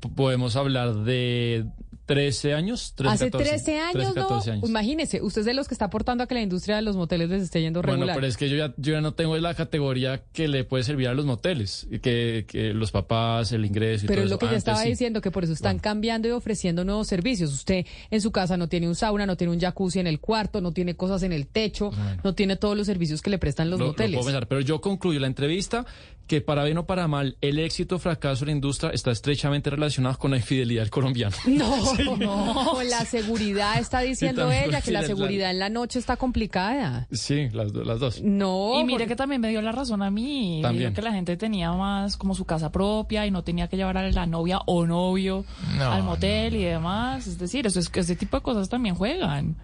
P- 0.00 0.08
Podemos 0.16 0.56
hablar 0.56 0.94
de 0.94 1.66
13 2.08 2.54
años, 2.54 2.94
13, 2.96 3.14
Hace 3.14 3.24
14, 3.30 3.50
13 3.50 3.78
años, 3.78 3.92
13, 3.92 4.14
14 4.14 4.46
no. 4.50 4.52
años. 4.54 4.68
Imagínese, 4.70 5.20
usted 5.22 5.40
es 5.42 5.44
de 5.46 5.52
los 5.54 5.68
que 5.68 5.74
está 5.74 5.84
aportando 5.84 6.24
a 6.24 6.26
que 6.26 6.34
la 6.34 6.40
industria 6.40 6.76
de 6.76 6.82
los 6.82 6.96
moteles 6.96 7.28
les 7.28 7.42
esté 7.42 7.60
yendo 7.60 7.82
Bueno, 7.82 7.96
regular. 7.96 8.16
pero 8.16 8.26
es 8.26 8.36
que 8.38 8.48
yo 8.48 8.56
ya, 8.56 8.72
yo 8.78 8.94
ya 8.94 9.00
no 9.02 9.12
tengo 9.12 9.36
la 9.36 9.52
categoría 9.54 10.22
que 10.32 10.48
le 10.48 10.64
puede 10.64 10.84
servir 10.84 11.08
a 11.08 11.14
los 11.14 11.26
moteles, 11.26 11.86
que, 12.02 12.46
que 12.48 12.72
los 12.72 12.90
papás, 12.92 13.52
el 13.52 13.64
ingreso 13.66 14.06
y 14.06 14.08
Pero 14.08 14.22
todo 14.22 14.24
es 14.24 14.30
lo 14.30 14.36
eso. 14.36 14.38
que 14.40 14.46
yo 14.52 14.56
estaba 14.56 14.82
sí. 14.82 14.88
diciendo, 14.88 15.20
que 15.20 15.30
por 15.30 15.44
eso 15.44 15.52
están 15.52 15.78
cambiando 15.78 16.26
y 16.26 16.30
ofreciendo 16.30 16.82
nuevos 16.84 17.06
servicios. 17.08 17.52
Usted 17.52 17.84
en 18.10 18.20
su 18.22 18.32
casa 18.32 18.56
no 18.56 18.68
tiene 18.68 18.88
un 18.88 18.94
sauna, 18.94 19.26
no 19.26 19.36
tiene 19.36 19.52
un 19.52 19.60
jacuzzi 19.60 20.00
en 20.00 20.06
el 20.06 20.18
cuarto, 20.18 20.62
no 20.62 20.72
tiene 20.72 20.96
cosas 20.96 21.22
en 21.22 21.32
el 21.34 21.46
techo, 21.46 21.90
no 22.24 22.34
tiene 22.34 22.56
todos 22.56 22.76
los 22.76 22.86
servicios 22.86 23.20
que 23.20 23.28
le 23.30 23.38
prestan 23.38 23.68
los 23.68 23.78
Lo- 23.78 23.84
lo 23.86 23.92
moteles. 23.92 24.14
puedo 24.16 24.26
pensar, 24.26 24.48
pero 24.48 24.62
yo 24.62 24.80
concluyo 24.80 25.20
la 25.20 25.26
entrevista 25.26 25.84
que 26.28 26.40
para 26.40 26.62
bien 26.64 26.78
o 26.78 26.86
para 26.86 27.08
mal, 27.08 27.36
el 27.40 27.58
éxito 27.58 27.96
o 27.96 27.98
fracaso 27.98 28.44
de 28.44 28.52
la 28.52 28.52
industria 28.52 28.90
está 28.92 29.10
estrechamente 29.10 29.70
relacionado 29.70 30.18
con 30.18 30.30
la 30.30 30.36
infidelidad 30.36 30.82
del 30.82 30.90
colombiano. 30.90 31.34
No, 31.48 31.82
no, 32.18 32.72
con 32.72 32.88
la 32.88 33.04
seguridad 33.04 33.78
está 33.78 34.00
diciendo 34.00 34.52
ella 34.52 34.80
que 34.80 34.92
la 34.92 35.02
seguridad 35.02 35.50
en 35.50 35.58
la 35.58 35.70
noche 35.70 35.98
está 35.98 36.16
complicada. 36.16 37.08
Sí, 37.10 37.48
las, 37.50 37.72
las 37.72 37.98
dos. 37.98 38.22
No. 38.22 38.78
Y 38.78 38.84
mire 38.84 39.06
que 39.06 39.16
también 39.16 39.40
me 39.40 39.48
dio 39.48 39.62
la 39.62 39.72
razón 39.72 40.02
a 40.02 40.10
mí. 40.10 40.60
También. 40.62 40.92
que 40.92 41.02
la 41.02 41.12
gente 41.12 41.36
tenía 41.36 41.72
más 41.72 42.16
como 42.16 42.34
su 42.34 42.44
casa 42.44 42.70
propia 42.70 43.26
y 43.26 43.30
no 43.30 43.42
tenía 43.42 43.66
que 43.68 43.76
llevar 43.76 43.96
a 43.96 44.10
la 44.10 44.26
novia 44.26 44.60
o 44.66 44.86
novio 44.86 45.44
No, 45.78 45.90
al 45.90 46.02
motel 46.02 46.56
y 46.56 46.64
demás. 46.64 47.26
Es 47.26 47.38
decir, 47.38 47.66
eso 47.66 47.80
es 47.80 47.88
que 47.88 48.00
ese 48.00 48.14
tipo 48.14 48.36
de 48.36 48.42
cosas 48.42 48.68
también 48.68 48.94
juegan. 48.94 49.56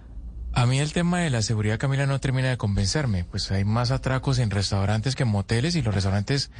A 0.57 0.67
mí 0.67 0.79
el 0.79 0.93
tema 0.93 1.19
de 1.19 1.31
la 1.31 1.43
seguridad, 1.43 1.79
Camila, 1.79 2.07
no 2.07 2.21
termina 2.21 2.49
de 2.49 2.57
convencerme. 2.57 3.25
Pues 3.25 3.51
hay 3.51 3.65
más 3.65 3.91
atracos 3.91 4.39
en 4.39 4.51
restaurantes 4.51 5.17
que 5.17 5.25
en 5.25 5.29
moteles 5.31 5.75
y 5.75 5.83
los 5.83 5.93
restaurantes 5.93 6.51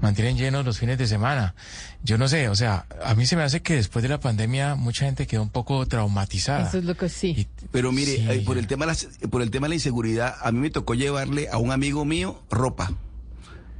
mantienen 0.00 0.36
llenos 0.36 0.64
los 0.64 0.78
fines 0.78 0.98
de 0.98 1.06
semana. 1.06 1.54
Yo 2.02 2.18
no 2.18 2.26
sé, 2.26 2.48
o 2.48 2.56
sea, 2.56 2.86
a 3.04 3.14
mí 3.14 3.24
se 3.24 3.36
me 3.36 3.44
hace 3.44 3.62
que 3.62 3.76
después 3.76 4.02
de 4.02 4.08
la 4.08 4.18
pandemia 4.18 4.74
mucha 4.74 5.04
gente 5.04 5.28
quedó 5.28 5.42
un 5.42 5.50
poco 5.50 5.86
traumatizada. 5.86 6.68
Eso 6.68 6.78
es 6.78 6.84
lo 6.84 6.96
que 6.96 7.08
sí. 7.08 7.46
Pero 7.70 7.92
mire, 7.92 8.16
Sí. 8.16 8.26
eh, 8.28 8.42
por 8.44 8.58
el 8.58 8.66
tema 8.66 8.84
de 8.86 8.92
la, 8.94 9.28
por 9.28 9.42
el 9.42 9.50
tema 9.52 9.66
de 9.66 9.68
la 9.70 9.74
inseguridad, 9.76 10.34
a 10.42 10.50
mí 10.50 10.58
me 10.58 10.70
tocó 10.70 10.94
llevarle 10.94 11.48
a 11.48 11.58
un 11.58 11.70
amigo 11.70 12.04
mío 12.04 12.42
ropa. 12.50 12.90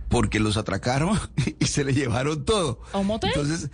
Porque 0.08 0.38
los 0.38 0.56
atracaron 0.56 1.18
y 1.58 1.66
se 1.66 1.82
le 1.82 1.92
llevaron 1.92 2.44
todo. 2.44 2.80
¿A 2.92 2.98
un 2.98 3.08
motel? 3.08 3.32
Entonces, 3.34 3.68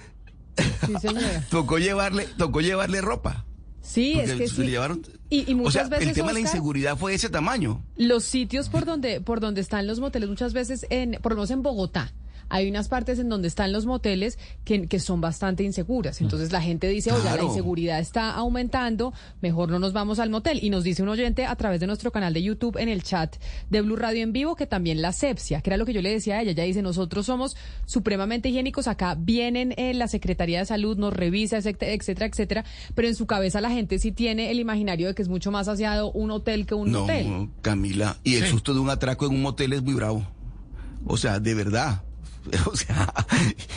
Sí, 0.87 0.95
señora. 1.01 1.45
tocó 1.51 1.79
llevarle, 1.79 2.27
tocó 2.39 2.61
llevarle 2.63 3.01
ropa. 3.03 3.45
Sí, 3.83 4.13
es 4.13 4.31
Porque 4.31 4.45
que 4.45 4.49
se 4.49 4.55
sí. 4.55 4.63
le 4.63 4.71
llevaron. 4.71 5.03
Y, 5.29 5.51
y 5.51 5.55
o 5.55 5.57
muchas 5.57 5.73
sea, 5.75 5.89
veces 5.89 6.09
el 6.09 6.15
tema 6.15 6.29
de 6.29 6.35
la 6.35 6.41
inseguridad 6.41 6.97
fue 6.97 7.13
de 7.13 7.17
ese 7.17 7.29
tamaño. 7.29 7.85
Los 7.97 8.25
sitios 8.25 8.69
por 8.69 8.85
donde, 8.85 9.21
por 9.21 9.41
donde 9.41 9.61
están 9.61 9.87
los 9.87 9.99
moteles, 9.99 10.29
muchas 10.29 10.53
veces, 10.53 10.87
en, 10.89 11.19
por 11.21 11.33
lo 11.33 11.37
menos 11.37 11.51
en 11.51 11.63
Bogotá, 11.63 12.13
hay 12.53 12.69
unas 12.69 12.89
partes 12.89 13.19
en 13.19 13.31
donde 13.31 13.49
están 13.49 13.73
los 13.73 13.87
moteles 13.87 14.39
que, 14.65 14.87
que 14.87 15.01
son 15.01 15.23
bastante 15.23 15.65
inseguras. 15.65 16.21
Entonces 16.21 16.53
la 16.53 16.61
gente 16.61 16.87
dice, 16.87 17.11
oiga, 17.11 17.35
la 17.35 17.45
inseguridad 17.45 17.99
está 17.99 18.31
aumentando, 18.35 19.15
mejor 19.41 19.71
no 19.71 19.79
nos 19.79 19.95
vamos 19.95 20.19
al 20.19 20.29
motel. 20.29 20.59
Y 20.63 20.69
nos 20.69 20.85
dice 20.85 21.03
un 21.03 21.09
oyente 21.09 21.47
a 21.47 21.57
través 21.57 21.81
de 21.81 21.87
nuestro 21.87 22.13
canal 22.13 22.35
de 22.35 22.43
YouTube 22.43 22.77
en 22.77 22.91
el 22.91 23.03
chat 23.03 23.37
de 23.71 23.81
Blue 23.81 23.97
Radio 23.97 24.23
en 24.23 24.35
vivo 24.35 24.55
que 24.55 24.67
también 24.67 25.01
la 25.01 25.13
sepsia, 25.15 25.63
que 25.63 25.71
era 25.71 25.79
lo 25.79 25.87
que 25.87 25.95
yo 25.95 26.03
le 26.03 26.11
decía 26.11 26.37
a 26.37 26.43
ella. 26.43 26.51
Ella 26.51 26.65
dice, 26.65 26.83
nosotros 26.83 27.25
somos 27.25 27.57
supremamente 27.87 28.51
higiénicos, 28.51 28.87
acá 28.87 29.17
vienen 29.19 29.73
eh, 29.79 29.95
la 29.95 30.07
Secretaría 30.07 30.59
de 30.59 30.67
Salud, 30.67 30.99
nos 30.99 31.15
revisa, 31.15 31.57
etcétera, 31.57 31.93
etcétera, 31.93 32.27
etcétera, 32.27 32.65
pero 32.95 33.09
en 33.09 33.15
su 33.15 33.27
cabeza 33.27 33.63
la 33.63 33.71
gente 33.71 33.99
sí 33.99 34.13
tiene 34.13 34.51
el 34.51 34.61
imaginario 34.61 35.09
de 35.09 35.15
que 35.15 35.23
es 35.23 35.29
mucho 35.29 35.51
más 35.51 35.69
aseado 35.69 36.13
un 36.13 36.31
hotel 36.31 36.67
que 36.67 36.75
un 36.75 36.93
No, 36.93 37.01
motel. 37.01 37.49
Camila. 37.63 38.19
Y 38.25 38.35
el 38.35 38.45
susto 38.45 38.75
de 38.75 38.81
un 38.81 38.91
atraco 38.91 39.25
en 39.25 39.33
un 39.37 39.41
motel 39.41 39.73
es 39.73 39.83
muy 39.83 39.95
bravo. 39.95 40.27
O 41.07 41.17
sea, 41.17 41.41
de 41.41 41.55
verdad. 41.55 42.03
O 42.67 42.77
sea, 42.77 43.13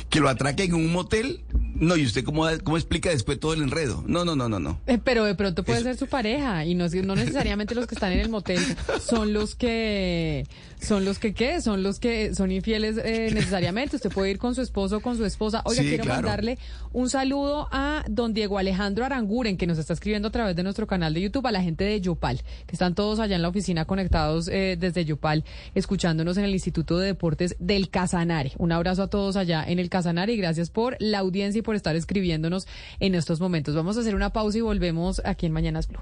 que 0.09 0.19
lo 0.19 0.29
atraquen 0.29 0.71
en 0.71 0.75
un 0.75 0.91
motel. 0.91 1.43
No, 1.75 1.97
¿y 1.97 2.05
usted 2.05 2.23
cómo, 2.23 2.47
cómo 2.63 2.77
explica 2.77 3.09
después 3.09 3.39
todo 3.39 3.53
el 3.53 3.61
enredo? 3.61 4.03
No, 4.07 4.23
no, 4.23 4.35
no, 4.35 4.47
no, 4.47 4.59
no. 4.59 4.79
Eh, 4.87 4.97
Pero 5.03 5.25
de 5.25 5.35
pronto 5.35 5.63
puede 5.63 5.83
ser 5.83 5.97
su 5.97 6.07
pareja 6.07 6.65
y 6.65 6.73
no, 6.73 6.87
no 6.87 7.15
necesariamente 7.15 7.75
los 7.75 7.85
que 7.87 7.95
están 7.95 8.13
en 8.13 8.19
el 8.19 8.29
motel 8.29 8.59
son 9.01 9.33
los 9.33 9.55
que 9.55 10.47
son 10.79 11.05
los 11.05 11.19
que 11.19 11.33
qué, 11.33 11.61
son 11.61 11.83
los 11.83 11.99
que 11.99 12.33
son 12.35 12.51
infieles 12.51 12.97
eh, 13.03 13.29
necesariamente. 13.33 13.95
Usted 13.95 14.11
puede 14.11 14.31
ir 14.31 14.37
con 14.37 14.55
su 14.55 14.61
esposo 14.61 14.97
o 14.97 14.99
con 14.99 15.17
su 15.17 15.25
esposa. 15.25 15.61
Oiga, 15.65 15.81
Sí, 15.81 15.89
quiero 15.89 16.03
claro. 16.03 16.21
mandarle 16.21 16.57
un 16.93 17.09
saludo 17.09 17.67
a 17.71 18.03
don 18.09 18.33
Diego 18.33 18.57
Alejandro 18.57 19.05
Aranguren 19.05 19.57
que 19.57 19.67
nos 19.67 19.77
está 19.77 19.93
escribiendo 19.93 20.27
a 20.27 20.31
través 20.31 20.55
de 20.55 20.63
nuestro 20.63 20.87
canal 20.87 21.13
de 21.13 21.21
YouTube 21.21 21.45
a 21.47 21.51
la 21.51 21.61
gente 21.61 21.83
de 21.83 21.99
Yopal, 22.01 22.41
que 22.65 22.73
están 22.73 22.95
todos 22.95 23.19
allá 23.19 23.35
en 23.35 23.41
la 23.41 23.49
oficina 23.49 23.85
conectados 23.85 24.47
eh, 24.47 24.77
desde 24.79 25.05
Yopal, 25.05 25.43
escuchándonos 25.75 26.37
en 26.37 26.45
el 26.45 26.51
Instituto 26.51 26.97
de 26.97 27.07
Deportes 27.07 27.55
del 27.59 27.89
Casanare. 27.89 28.53
Un 28.57 28.71
abrazo 28.71 29.03
a 29.03 29.07
todos 29.09 29.35
allá 29.35 29.63
en 29.67 29.79
el 29.79 29.89
Casanare 29.89 30.33
y 30.33 30.37
gracias 30.37 30.69
por 30.69 30.95
la 30.99 31.19
audiencia 31.19 31.59
y 31.59 31.61
por 31.61 31.75
estar 31.75 31.95
escribiéndonos 31.95 32.67
en 32.99 33.15
estos 33.15 33.39
momentos. 33.39 33.75
Vamos 33.75 33.97
a 33.97 34.01
hacer 34.01 34.15
una 34.15 34.31
pausa 34.31 34.57
y 34.57 34.61
volvemos 34.61 35.21
aquí 35.25 35.45
en 35.45 35.51
Mañanas 35.51 35.87
Blue. 35.87 36.01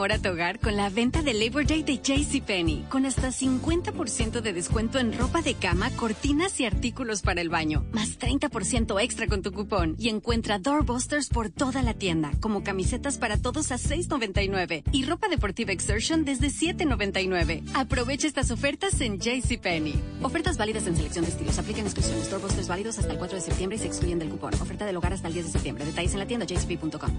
Amor 0.00 0.12
a 0.12 0.18
tu 0.18 0.30
hogar 0.30 0.58
con 0.60 0.76
la 0.76 0.88
venta 0.88 1.20
de 1.20 1.34
Labor 1.34 1.66
Day 1.66 1.82
de 1.82 1.98
JCPenney, 1.98 2.86
con 2.88 3.04
hasta 3.04 3.28
50% 3.28 4.40
de 4.40 4.54
descuento 4.54 4.98
en 4.98 5.12
ropa 5.12 5.42
de 5.42 5.52
cama, 5.52 5.90
cortinas 5.90 6.58
y 6.58 6.64
artículos 6.64 7.20
para 7.20 7.42
el 7.42 7.50
baño, 7.50 7.84
más 7.92 8.18
30% 8.18 8.98
extra 8.98 9.26
con 9.26 9.42
tu 9.42 9.52
cupón. 9.52 9.96
Y 9.98 10.08
encuentra 10.08 10.58
doorbusters 10.58 11.28
por 11.28 11.50
toda 11.50 11.82
la 11.82 11.92
tienda, 11.92 12.30
como 12.40 12.64
camisetas 12.64 13.18
para 13.18 13.36
todos 13.36 13.72
a 13.72 13.74
$6.99 13.74 14.84
y 14.90 15.04
ropa 15.04 15.28
deportiva 15.28 15.72
Exertion 15.72 16.24
desde 16.24 16.46
$7.99. 16.46 17.62
Aprovecha 17.74 18.26
estas 18.26 18.50
ofertas 18.50 18.98
en 19.02 19.18
JCPenney. 19.18 20.00
Ofertas 20.22 20.56
válidas 20.56 20.86
en 20.86 20.96
selección 20.96 21.26
de 21.26 21.32
estilos. 21.32 21.58
Aplican 21.58 21.84
exclusiones. 21.84 22.30
Doorbusters 22.30 22.68
válidos 22.68 22.98
hasta 22.98 23.12
el 23.12 23.18
4 23.18 23.36
de 23.36 23.42
septiembre 23.42 23.76
y 23.76 23.80
se 23.80 23.86
excluyen 23.88 24.18
del 24.18 24.30
cupón. 24.30 24.54
Oferta 24.54 24.86
del 24.86 24.96
hogar 24.96 25.12
hasta 25.12 25.28
el 25.28 25.34
10 25.34 25.44
de 25.44 25.52
septiembre. 25.52 25.84
Detalles 25.84 26.14
en 26.14 26.20
la 26.20 26.26
tienda 26.26 26.46
jcp.com. 26.46 27.10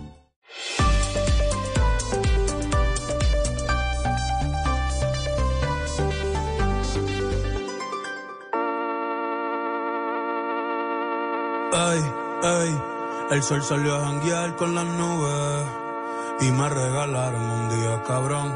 Ey, 11.73 12.03
ey, 12.43 12.81
el 13.31 13.41
sol 13.41 13.63
salió 13.63 13.95
a 13.95 14.05
janguear 14.05 14.57
con 14.57 14.75
las 14.75 14.83
nubes 14.83 15.65
y 16.41 16.51
me 16.51 16.67
regalaron 16.67 17.49
un 17.49 17.69
día 17.69 18.03
cabrón, 18.03 18.53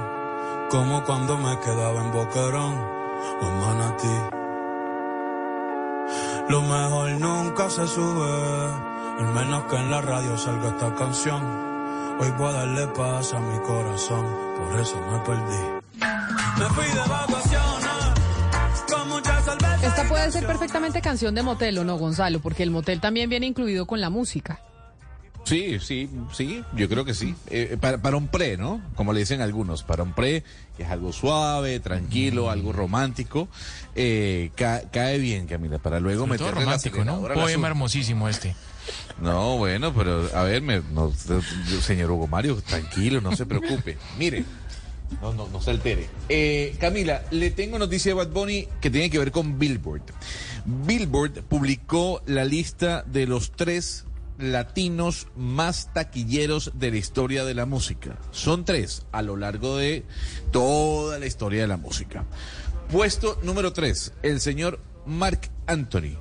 como 0.69 1.01
cuando 1.05 1.37
me 1.37 1.57
quedaba 1.61 2.01
en 2.01 2.11
Boquerón 2.11 2.73
o 3.41 3.47
en 3.47 3.59
Manatí. 3.61 4.17
Lo 6.49 6.61
mejor 6.61 7.11
nunca 7.11 7.69
se 7.69 7.87
sube, 7.87 8.73
al 9.19 9.27
menos 9.33 9.63
que 9.63 9.77
en 9.77 9.91
la 9.91 10.01
radio 10.01 10.37
salga 10.37 10.67
esta 10.67 10.93
canción. 10.95 11.41
Hoy 12.19 12.31
voy 12.37 12.49
a 12.49 12.51
darle 12.51 12.87
paz 12.87 13.33
a 13.33 13.39
mi 13.39 13.59
corazón, 13.59 14.25
por 14.57 14.77
eso 14.77 14.97
me 15.09 15.19
perdí. 15.19 15.63
Me 16.57 16.65
fui 16.65 16.85
de. 16.85 17.74
Esta 20.05 20.13
puede 20.13 20.31
ser 20.31 20.45
perfectamente 20.45 21.01
canción 21.01 21.33
de 21.33 21.41
motel, 21.41 21.79
¿o 21.79 21.83
no, 21.83 21.97
Gonzalo? 21.97 22.39
Porque 22.39 22.61
el 22.61 22.69
motel 22.69 22.99
también 23.01 23.27
viene 23.27 23.47
incluido 23.47 23.87
con 23.87 24.01
la 24.01 24.11
música. 24.11 24.59
Sí, 25.45 25.79
sí, 25.79 26.07
sí, 26.31 26.63
yo 26.75 26.87
creo 26.87 27.05
que 27.05 27.15
sí. 27.15 27.33
Eh, 27.47 27.75
para, 27.81 27.97
para 27.99 28.15
un 28.15 28.27
pre, 28.27 28.55
¿no? 28.55 28.81
Como 28.95 29.13
le 29.13 29.21
dicen 29.21 29.41
algunos, 29.41 29.81
para 29.81 30.03
un 30.03 30.13
pre, 30.13 30.43
que 30.77 30.83
es 30.83 30.89
algo 30.89 31.11
suave, 31.11 31.79
tranquilo, 31.79 32.51
algo 32.51 32.71
romántico, 32.71 33.47
eh, 33.95 34.51
ca- 34.55 34.83
cae 34.91 35.17
bien, 35.17 35.47
Camila, 35.47 35.79
para 35.79 35.99
luego 35.99 36.27
la 36.27 36.37
romántico, 36.51 37.03
¿no? 37.03 37.19
Un 37.21 37.33
poema 37.33 37.67
hermosísimo 37.67 38.29
este. 38.29 38.55
No, 39.19 39.57
bueno, 39.57 39.91
pero 39.93 40.29
a 40.35 40.43
ver, 40.43 40.61
me- 40.61 40.81
no, 40.93 41.11
señor 41.81 42.11
Hugo 42.11 42.27
Mario, 42.27 42.61
tranquilo, 42.61 43.21
no 43.21 43.35
se 43.35 43.45
preocupe. 43.47 43.97
Mire, 44.19 44.45
no, 45.21 45.33
no, 45.33 45.47
no 45.47 45.61
se 45.61 45.71
altere. 45.71 46.07
Eh, 46.29 46.75
Camila, 46.79 47.23
le 47.31 47.51
tengo 47.51 47.79
noticia 47.79 48.11
de 48.11 48.15
Bad 48.15 48.29
Bunny 48.29 48.67
que 48.81 48.89
tiene 48.89 49.09
que 49.09 49.19
ver 49.19 49.31
con 49.31 49.57
Billboard. 49.59 50.03
Billboard 50.65 51.43
publicó 51.43 52.21
la 52.25 52.45
lista 52.45 53.03
de 53.03 53.27
los 53.27 53.51
tres 53.51 54.05
latinos 54.37 55.27
más 55.35 55.93
taquilleros 55.93 56.71
de 56.75 56.91
la 56.91 56.97
historia 56.97 57.45
de 57.45 57.53
la 57.53 57.65
música. 57.65 58.17
Son 58.31 58.65
tres 58.65 59.05
a 59.11 59.21
lo 59.21 59.37
largo 59.37 59.77
de 59.77 60.03
toda 60.51 61.19
la 61.19 61.25
historia 61.25 61.61
de 61.61 61.67
la 61.67 61.77
música. 61.77 62.25
Puesto 62.91 63.39
número 63.43 63.73
tres, 63.73 64.13
el 64.21 64.39
señor 64.41 64.79
Mark 65.05 65.49
Anthony. 65.67 66.17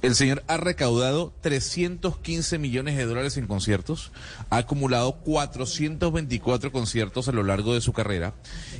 El 0.00 0.14
señor 0.14 0.44
ha 0.46 0.58
recaudado 0.58 1.34
315 1.40 2.58
millones 2.58 2.96
de 2.96 3.04
dólares 3.04 3.36
en 3.36 3.48
conciertos, 3.48 4.12
ha 4.48 4.58
acumulado 4.58 5.16
424 5.24 6.70
conciertos 6.70 7.28
a 7.28 7.32
lo 7.32 7.42
largo 7.42 7.74
de 7.74 7.80
su 7.80 7.92
carrera 7.92 8.34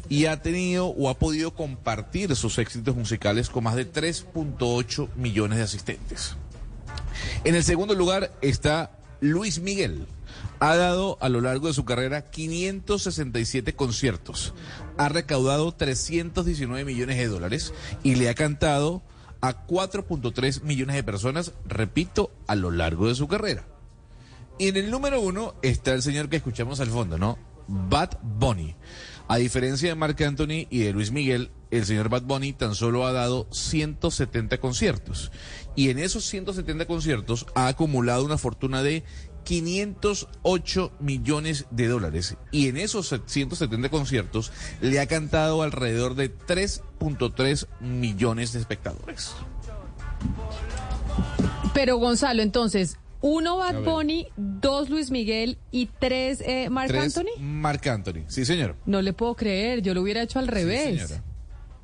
y 0.09 0.27
ha 0.27 0.43
tenido 0.43 0.87
o 0.87 1.09
ha 1.09 1.19
podido 1.19 1.55
compartir 1.55 2.37
sus 2.37 2.59
éxitos 2.59 2.95
musicales 2.95 3.51
con 3.51 3.65
más 3.65 3.75
de 3.75 3.91
3.8 3.91 5.09
millones 5.17 5.59
de 5.59 5.65
asistentes. 5.65 6.37
En 7.43 7.57
el 7.57 7.65
segundo 7.65 7.95
lugar 7.95 8.33
está 8.41 8.93
Luis 9.21 9.59
Miguel. 9.59 10.07
Ha 10.61 10.77
dado 10.77 11.19
a 11.21 11.29
lo 11.29 11.41
largo 11.41 11.67
de 11.67 11.75
su 11.75 11.85
carrera 11.85 12.31
567 12.31 13.75
conciertos, 13.75 14.55
ha 14.97 15.09
recaudado 15.09 15.73
319 15.73 16.85
millones 16.85 17.17
de 17.17 17.27
dólares 17.27 17.73
y 18.05 18.15
le 18.15 18.29
ha 18.29 18.35
cantado 18.35 19.03
a 19.41 19.67
4.3 19.67 20.63
millones 20.63 20.97
de 20.97 21.03
personas, 21.03 21.53
repito, 21.67 22.33
a 22.47 22.55
lo 22.55 22.71
largo 22.71 23.09
de 23.09 23.15
su 23.15 23.29
carrera. 23.29 23.67
Y 24.59 24.69
en 24.69 24.77
el 24.77 24.91
número 24.91 25.21
uno 25.21 25.55
está 25.63 25.93
el 25.93 26.03
señor 26.03 26.29
que 26.29 26.37
escuchamos 26.37 26.81
al 26.81 26.89
fondo, 26.89 27.17
¿no? 27.19 27.39
Bad 27.69 28.19
Bunny. 28.23 28.75
A 29.29 29.37
diferencia 29.37 29.91
de 29.91 29.95
Marc 29.95 30.21
Anthony 30.23 30.67
y 30.71 30.81
de 30.81 30.93
Luis 30.93 31.13
Miguel, 31.13 31.51
el 31.71 31.85
señor 31.85 32.09
Bad 32.09 32.23
Bunny 32.23 32.55
tan 32.55 32.75
solo 32.75 33.07
ha 33.07 33.13
dado 33.13 33.47
170 33.53 34.59
conciertos. 34.59 35.31
Y 35.77 35.91
en 35.91 35.99
esos 35.99 36.25
170 36.25 36.87
conciertos 36.87 37.47
ha 37.55 37.69
acumulado 37.69 38.25
una 38.25 38.39
fortuna 38.39 38.83
de 38.83 39.05
508 39.49 40.93
millones 41.01 41.65
de 41.71 41.89
dólares. 41.89 42.37
Y 42.51 42.69
en 42.69 42.77
esos 42.77 43.15
170 43.25 43.89
conciertos 43.89 44.53
le 44.83 45.01
ha 45.01 45.07
cantado 45.07 45.63
alrededor 45.63 46.17
de 46.17 46.31
3.3 46.31 47.67
millones 47.81 48.53
de 48.53 48.59
espectadores. 48.59 49.33
Pero 51.73 51.97
Gonzalo, 51.97 52.43
entonces, 52.43 52.99
Uno 53.23 53.57
Bad. 53.57 53.85
Bunny, 53.85 54.27
dos 54.37 54.91
Luis 54.91 55.11
Miguel 55.11 55.57
y 55.71 55.87
tres 55.99 56.43
eh, 56.45 56.69
Marc 56.69 56.95
Anthony. 56.95 57.41
Marc 57.41 57.87
Anthony. 57.87 58.25
Sí, 58.27 58.45
señor. 58.45 58.77
No 58.85 59.01
le 59.01 59.15
puedo 59.15 59.35
creer, 59.35 59.81
yo 59.81 59.95
lo 59.95 60.03
hubiera 60.03 60.21
hecho 60.21 60.41
al 60.41 60.49
revés. 60.49 61.01
señora. 61.01 61.25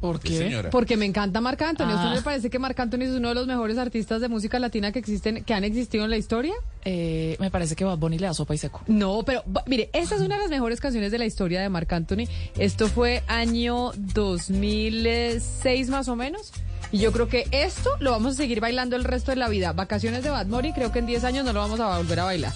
¿Por 0.04 0.20
Sí, 0.20 0.36
señora. 0.36 0.68
Porque 0.68 0.98
me 0.98 1.06
encanta 1.06 1.40
Marc 1.40 1.62
Anthony. 1.62 1.84
¿A 1.86 1.94
usted 1.94 2.08
Ah. 2.10 2.14
le 2.16 2.20
parece 2.20 2.50
que 2.50 2.58
Marc 2.58 2.78
Anthony 2.78 3.04
es 3.04 3.12
uno 3.12 3.30
de 3.30 3.34
los 3.34 3.46
mejores 3.46 3.78
artistas 3.78 4.20
de 4.20 4.28
música 4.28 4.58
latina 4.58 4.92
que 4.92 4.98
existen, 4.98 5.42
que 5.44 5.54
han 5.54 5.64
existido 5.64 6.04
en 6.04 6.10
la 6.10 6.18
historia? 6.18 6.52
Eh, 6.84 7.36
me 7.40 7.50
parece 7.50 7.74
que 7.74 7.84
Bad 7.84 7.96
Bunny 7.96 8.18
le 8.18 8.26
da 8.26 8.34
sopa 8.34 8.54
y 8.54 8.58
seco. 8.58 8.82
No, 8.86 9.22
pero 9.24 9.42
mire, 9.66 9.88
esta 9.94 10.16
es 10.16 10.20
una 10.20 10.34
de 10.36 10.42
las 10.42 10.50
mejores 10.50 10.78
canciones 10.78 11.10
de 11.10 11.16
la 11.18 11.24
historia 11.24 11.62
de 11.62 11.70
Marc 11.70 11.90
Anthony. 11.90 12.26
Esto 12.58 12.88
fue 12.88 13.22
año 13.28 13.92
2006 13.96 15.88
más 15.88 16.08
o 16.08 16.16
menos. 16.16 16.52
Y 16.92 16.98
yo 16.98 17.10
creo 17.10 17.28
que 17.28 17.48
esto 17.50 17.88
lo 18.00 18.10
vamos 18.10 18.34
a 18.34 18.36
seguir 18.36 18.60
bailando 18.60 18.96
el 18.96 19.04
resto 19.04 19.30
de 19.32 19.36
la 19.38 19.48
vida. 19.48 19.72
Vacaciones 19.72 20.22
de 20.22 20.28
Bad 20.28 20.48
Bunny, 20.48 20.74
creo 20.74 20.92
que 20.92 20.98
en 20.98 21.06
10 21.06 21.24
años 21.24 21.46
no 21.46 21.54
lo 21.54 21.60
vamos 21.60 21.80
a 21.80 21.96
volver 21.96 22.20
a 22.20 22.24
bailar. 22.24 22.52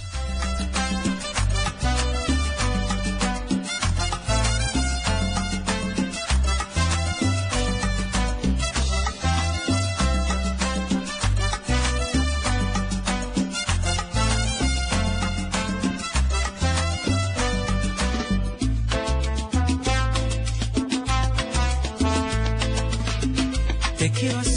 Te 24.19 24.27
quiero 24.27 24.48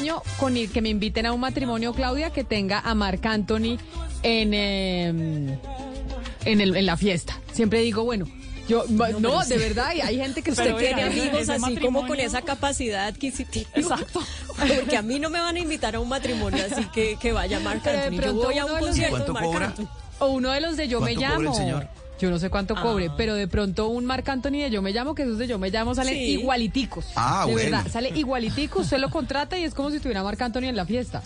sueño 0.00 0.22
con 0.38 0.56
ir, 0.56 0.70
que 0.70 0.82
me 0.82 0.88
inviten 0.88 1.26
a 1.26 1.32
un 1.32 1.40
matrimonio, 1.40 1.92
Claudia, 1.92 2.30
que 2.30 2.44
tenga 2.44 2.78
a 2.80 2.94
Marc 2.94 3.24
Anthony 3.26 3.78
en, 4.22 4.54
em, 4.54 5.58
en, 6.44 6.60
el- 6.60 6.76
en 6.76 6.86
la 6.86 6.96
fiesta. 6.96 7.38
Siempre 7.52 7.80
digo, 7.80 8.04
bueno, 8.04 8.26
yo, 8.68 8.84
no, 8.88 9.40
de 9.40 9.44
sí. 9.46 9.54
verdad, 9.56 9.88
hay, 9.88 10.00
hay 10.00 10.16
gente 10.16 10.42
que 10.42 10.50
Usted 10.52 10.72
usted 10.72 10.86
tiene 10.94 11.02
amigos 11.02 11.48
así 11.48 11.76
como 11.76 12.06
con 12.06 12.18
esa 12.20 12.42
capacidad 12.42 13.06
adquisitiva. 13.06 13.68
Exacto. 13.74 14.20
Porque 14.76 14.96
a 14.96 15.02
mí 15.02 15.18
no 15.18 15.30
me 15.30 15.40
van 15.40 15.56
a 15.56 15.58
invitar 15.58 15.96
a 15.96 16.00
un 16.00 16.08
matrimonio, 16.08 16.64
así 16.70 16.84
que 16.86 17.16
que 17.20 17.32
vaya 17.32 17.58
Marc 17.60 17.80
Pero 17.82 17.96
de 17.98 18.04
Anthony. 18.04 18.24
Yo 18.24 18.34
voy 18.34 18.58
a 18.58 18.64
un 18.66 18.78
concierto 18.78 19.10
¿Cuánto 19.16 19.32
de 19.32 19.40
Marc? 19.58 19.62
Anthony. 19.78 19.88
O 20.20 20.26
uno 20.28 20.50
de 20.50 20.60
los 20.60 20.76
de 20.76 20.86
Yo 20.88 21.00
me 21.00 21.14
¿Cuánto 21.14 21.34
cobra 21.34 21.38
llamo. 21.38 21.50
el 21.50 21.56
señor? 21.56 21.88
Yo 22.20 22.30
no 22.30 22.38
sé 22.38 22.50
cuánto 22.50 22.74
cobre, 22.74 23.10
pero 23.16 23.34
de 23.34 23.48
pronto 23.48 23.88
un 23.88 24.04
Marc 24.04 24.28
Anthony 24.28 24.58
de 24.62 24.70
Yo 24.70 24.82
me 24.82 24.92
llamo, 24.92 25.14
que 25.14 25.22
esos 25.22 25.38
de 25.38 25.46
Yo 25.46 25.58
me 25.58 25.70
llamo 25.70 25.94
salen 25.94 26.14
Sí. 26.14 26.32
igualiticos. 26.32 27.06
Ah, 27.16 27.44
de 27.46 27.52
bueno. 27.52 27.70
verdad, 27.70 27.90
sale 27.90 28.10
igualitico, 28.14 28.80
usted 28.80 28.98
lo 28.98 29.10
contrata 29.10 29.58
y 29.58 29.64
es 29.64 29.72
como 29.74 29.90
si 29.90 30.00
tuviera 30.00 30.22
Marc 30.22 30.40
Anthony 30.42 30.64
en 30.64 30.76
la 30.76 30.84
fiesta. 30.84 31.22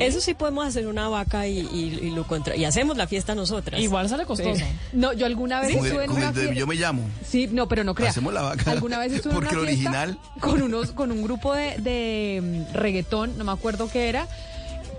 Eso 0.00 0.20
sí 0.20 0.34
podemos 0.34 0.66
hacer 0.66 0.86
una 0.88 1.08
vaca 1.08 1.46
y, 1.46 1.60
y- 1.60 1.98
y 2.02 2.10
lo 2.10 2.26
contra 2.26 2.56
y 2.56 2.64
hacemos 2.64 2.96
la 2.96 3.06
fiesta 3.06 3.34
nosotras. 3.36 3.80
Igual 3.80 4.08
sale 4.08 4.24
costoso. 4.26 4.56
Sí. 4.56 4.64
No, 4.92 5.12
yo 5.12 5.26
alguna 5.26 5.60
vez 5.60 5.70
estuve 5.76 6.04
en 6.04 6.10
una 6.10 6.32
fiesta. 6.32 6.54
Yo 6.54 6.66
me 6.66 6.74
llamo. 6.74 7.02
Sí, 7.24 7.48
no, 7.52 7.68
pero 7.68 7.84
no 7.84 7.94
crea. 7.94 8.10
Hacemos 8.10 8.32
la 8.34 8.42
vaca. 8.42 8.70
Alguna 8.72 8.98
vez 8.98 9.12
estuve 9.12 9.32
en 9.32 9.38
Porque 9.40 9.54
una 9.56 9.68
el 9.70 9.76
fiesta 9.76 9.90
original- 10.02 10.18
con 10.40 10.62
unos 10.62 10.90
con 10.92 11.12
un 11.12 11.22
grupo 11.22 11.54
de, 11.54 11.76
de 11.78 12.66
mm, 12.70 12.74
reggaetón, 12.74 13.38
no 13.38 13.44
me 13.44 13.52
acuerdo 13.52 13.88
qué 13.88 14.08
era, 14.08 14.26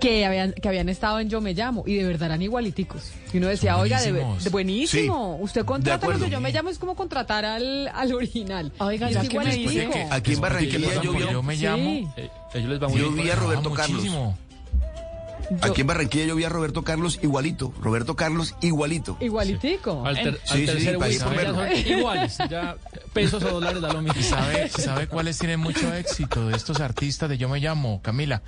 que 0.00 0.24
habían 0.26 0.52
que 0.52 0.68
habían 0.68 0.88
estado 0.88 1.20
en 1.20 1.28
Yo 1.28 1.40
me 1.40 1.54
llamo 1.54 1.84
y 1.86 1.94
de 1.94 2.04
verdad 2.04 2.26
eran 2.26 2.42
igualiticos. 2.42 3.10
Y 3.32 3.38
uno 3.38 3.48
decía, 3.48 3.76
"Oiga, 3.78 4.00
de, 4.00 4.12
de- 4.12 4.50
buenísimo. 4.50 5.36
Sí, 5.38 5.44
Usted 5.44 5.64
contrata 5.64 6.06
a 6.06 6.10
los 6.10 6.18
de 6.20 6.26
acuerdo. 6.26 6.32
Yo 6.32 6.40
me 6.40 6.52
llamo 6.52 6.70
es 6.70 6.78
como 6.78 6.94
contratar 6.96 7.44
al, 7.44 7.88
al 7.88 8.12
original. 8.12 8.72
Oiga, 8.78 9.10
ya 9.10 9.22
es 9.22 9.28
que 9.28 9.38
me 9.38 9.44
dice 9.46 9.60
igualitico. 9.60 9.92
que- 9.92 10.06
Aquí 10.10 10.32
en 10.34 10.40
Barranquilla 10.40 11.02
yo 11.02 11.12
a- 11.12 11.32
yo 11.32 11.42
me 11.42 11.56
Sí. 11.56 11.62
llamo. 11.64 12.14
Eh, 12.16 12.30
ellos 12.54 12.70
les 12.70 12.82
va 12.82 12.88
muy 12.88 13.00
yo 13.00 13.10
bien. 13.12 13.24
vi 13.24 13.30
a 13.30 13.36
Roberto 13.36 13.72
Carlos. 13.72 13.98
muchísimo. 13.98 14.38
Aquí 15.62 15.80
en 15.80 15.86
Barranquilla 15.86 16.24
yo 16.26 16.34
vi 16.36 16.44
a 16.44 16.48
Roberto 16.48 16.82
Carlos 16.84 17.18
igualito. 17.22 17.72
Roberto 17.80 18.16
Carlos 18.16 18.54
igualito. 18.60 19.16
Igualitico. 19.20 20.04
Al, 20.04 20.16
ter- 20.16 20.40
Sí, 20.44 20.52
al 20.52 20.58
sí, 20.58 20.66
tercer 20.66 20.92
ya 20.98 21.28
verlo. 21.28 21.54
son 21.54 21.76
iguales. 21.86 22.38
Ya 22.50 22.76
pesos 23.12 23.42
o 23.42 23.48
dólares 23.48 23.80
da 23.80 23.92
lo 23.92 24.02
mismo. 24.02 24.20
¿Y 24.20 24.22
sabe, 24.22 24.68
sabe 24.68 25.06
cuáles 25.06 25.38
tienen 25.38 25.60
mucho 25.60 25.92
éxito 25.94 26.48
de 26.48 26.56
estos 26.56 26.80
artistas 26.80 27.28
de 27.28 27.38
Yo 27.38 27.48
Me 27.48 27.60
Llamo, 27.60 28.00
Camila? 28.02 28.42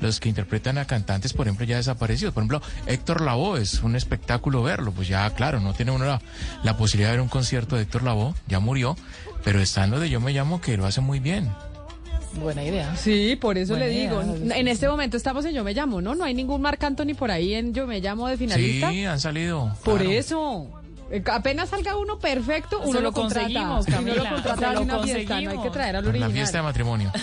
Los 0.00 0.20
que 0.20 0.28
interpretan 0.28 0.76
a 0.78 0.84
cantantes, 0.86 1.32
por 1.32 1.46
ejemplo, 1.46 1.64
ya 1.66 1.76
desaparecidos. 1.76 2.32
Por 2.34 2.42
ejemplo, 2.42 2.62
Héctor 2.86 3.20
Lavoe, 3.22 3.60
es 3.62 3.82
un 3.82 3.96
espectáculo 3.96 4.62
verlo. 4.62 4.92
Pues 4.92 5.08
ya, 5.08 5.28
claro, 5.30 5.60
no 5.60 5.74
tiene 5.74 5.92
uno 5.92 6.04
la, 6.06 6.20
la 6.62 6.76
posibilidad 6.76 7.10
de 7.10 7.16
ver 7.16 7.22
un 7.22 7.28
concierto 7.28 7.76
de 7.76 7.82
Héctor 7.82 8.02
Lavoe, 8.02 8.34
ya 8.46 8.60
murió, 8.60 8.96
pero 9.44 9.60
están 9.60 9.90
los 9.90 10.00
de 10.00 10.10
Yo 10.10 10.20
Me 10.20 10.32
Llamo 10.32 10.60
que 10.60 10.76
lo 10.76 10.86
hacen 10.86 11.04
muy 11.04 11.18
bien. 11.20 11.50
Buena 12.40 12.62
idea. 12.64 12.94
Sí, 12.96 13.36
por 13.36 13.56
eso 13.58 13.72
Buena 13.74 13.86
le 13.86 13.92
digo. 13.92 14.22
idea. 14.22 14.56
En 14.56 14.68
este 14.68 14.88
momento 14.88 15.16
estamos 15.16 15.44
en 15.44 15.52
Yo 15.54 15.64
me 15.64 15.72
llamo, 15.74 16.00
¿no? 16.00 16.14
No 16.14 16.24
hay 16.24 16.34
ningún 16.34 16.60
Marc 16.62 16.82
Anthony 16.84 17.14
por 17.18 17.30
ahí 17.30 17.54
en 17.54 17.72
Yo 17.74 17.86
me 17.86 18.00
llamo 18.00 18.28
de 18.28 18.36
finalista. 18.36 18.90
Sí, 18.90 19.04
han 19.04 19.20
salido. 19.20 19.72
Por 19.84 19.98
claro. 20.00 20.10
eso. 20.12 20.66
Eh, 21.10 21.22
Apenas 21.32 21.68
salga 21.68 21.96
uno 21.96 22.18
perfecto, 22.18 22.80
uno 22.84 22.94
lo, 22.94 23.00
lo 23.00 23.12
conseguimos, 23.12 23.86
uno 23.86 24.00
lo 24.14 24.24
contrata 24.24 24.72
lo 24.72 24.80
una 24.82 24.98
fiesta, 25.04 25.40
no 25.40 25.50
hay 25.52 25.58
que 25.58 25.70
traer 25.70 25.94
al 25.96 26.04
original. 26.08 26.28
la 26.30 26.34
fiesta 26.34 26.58
de 26.58 26.62
matrimonio. 26.64 27.12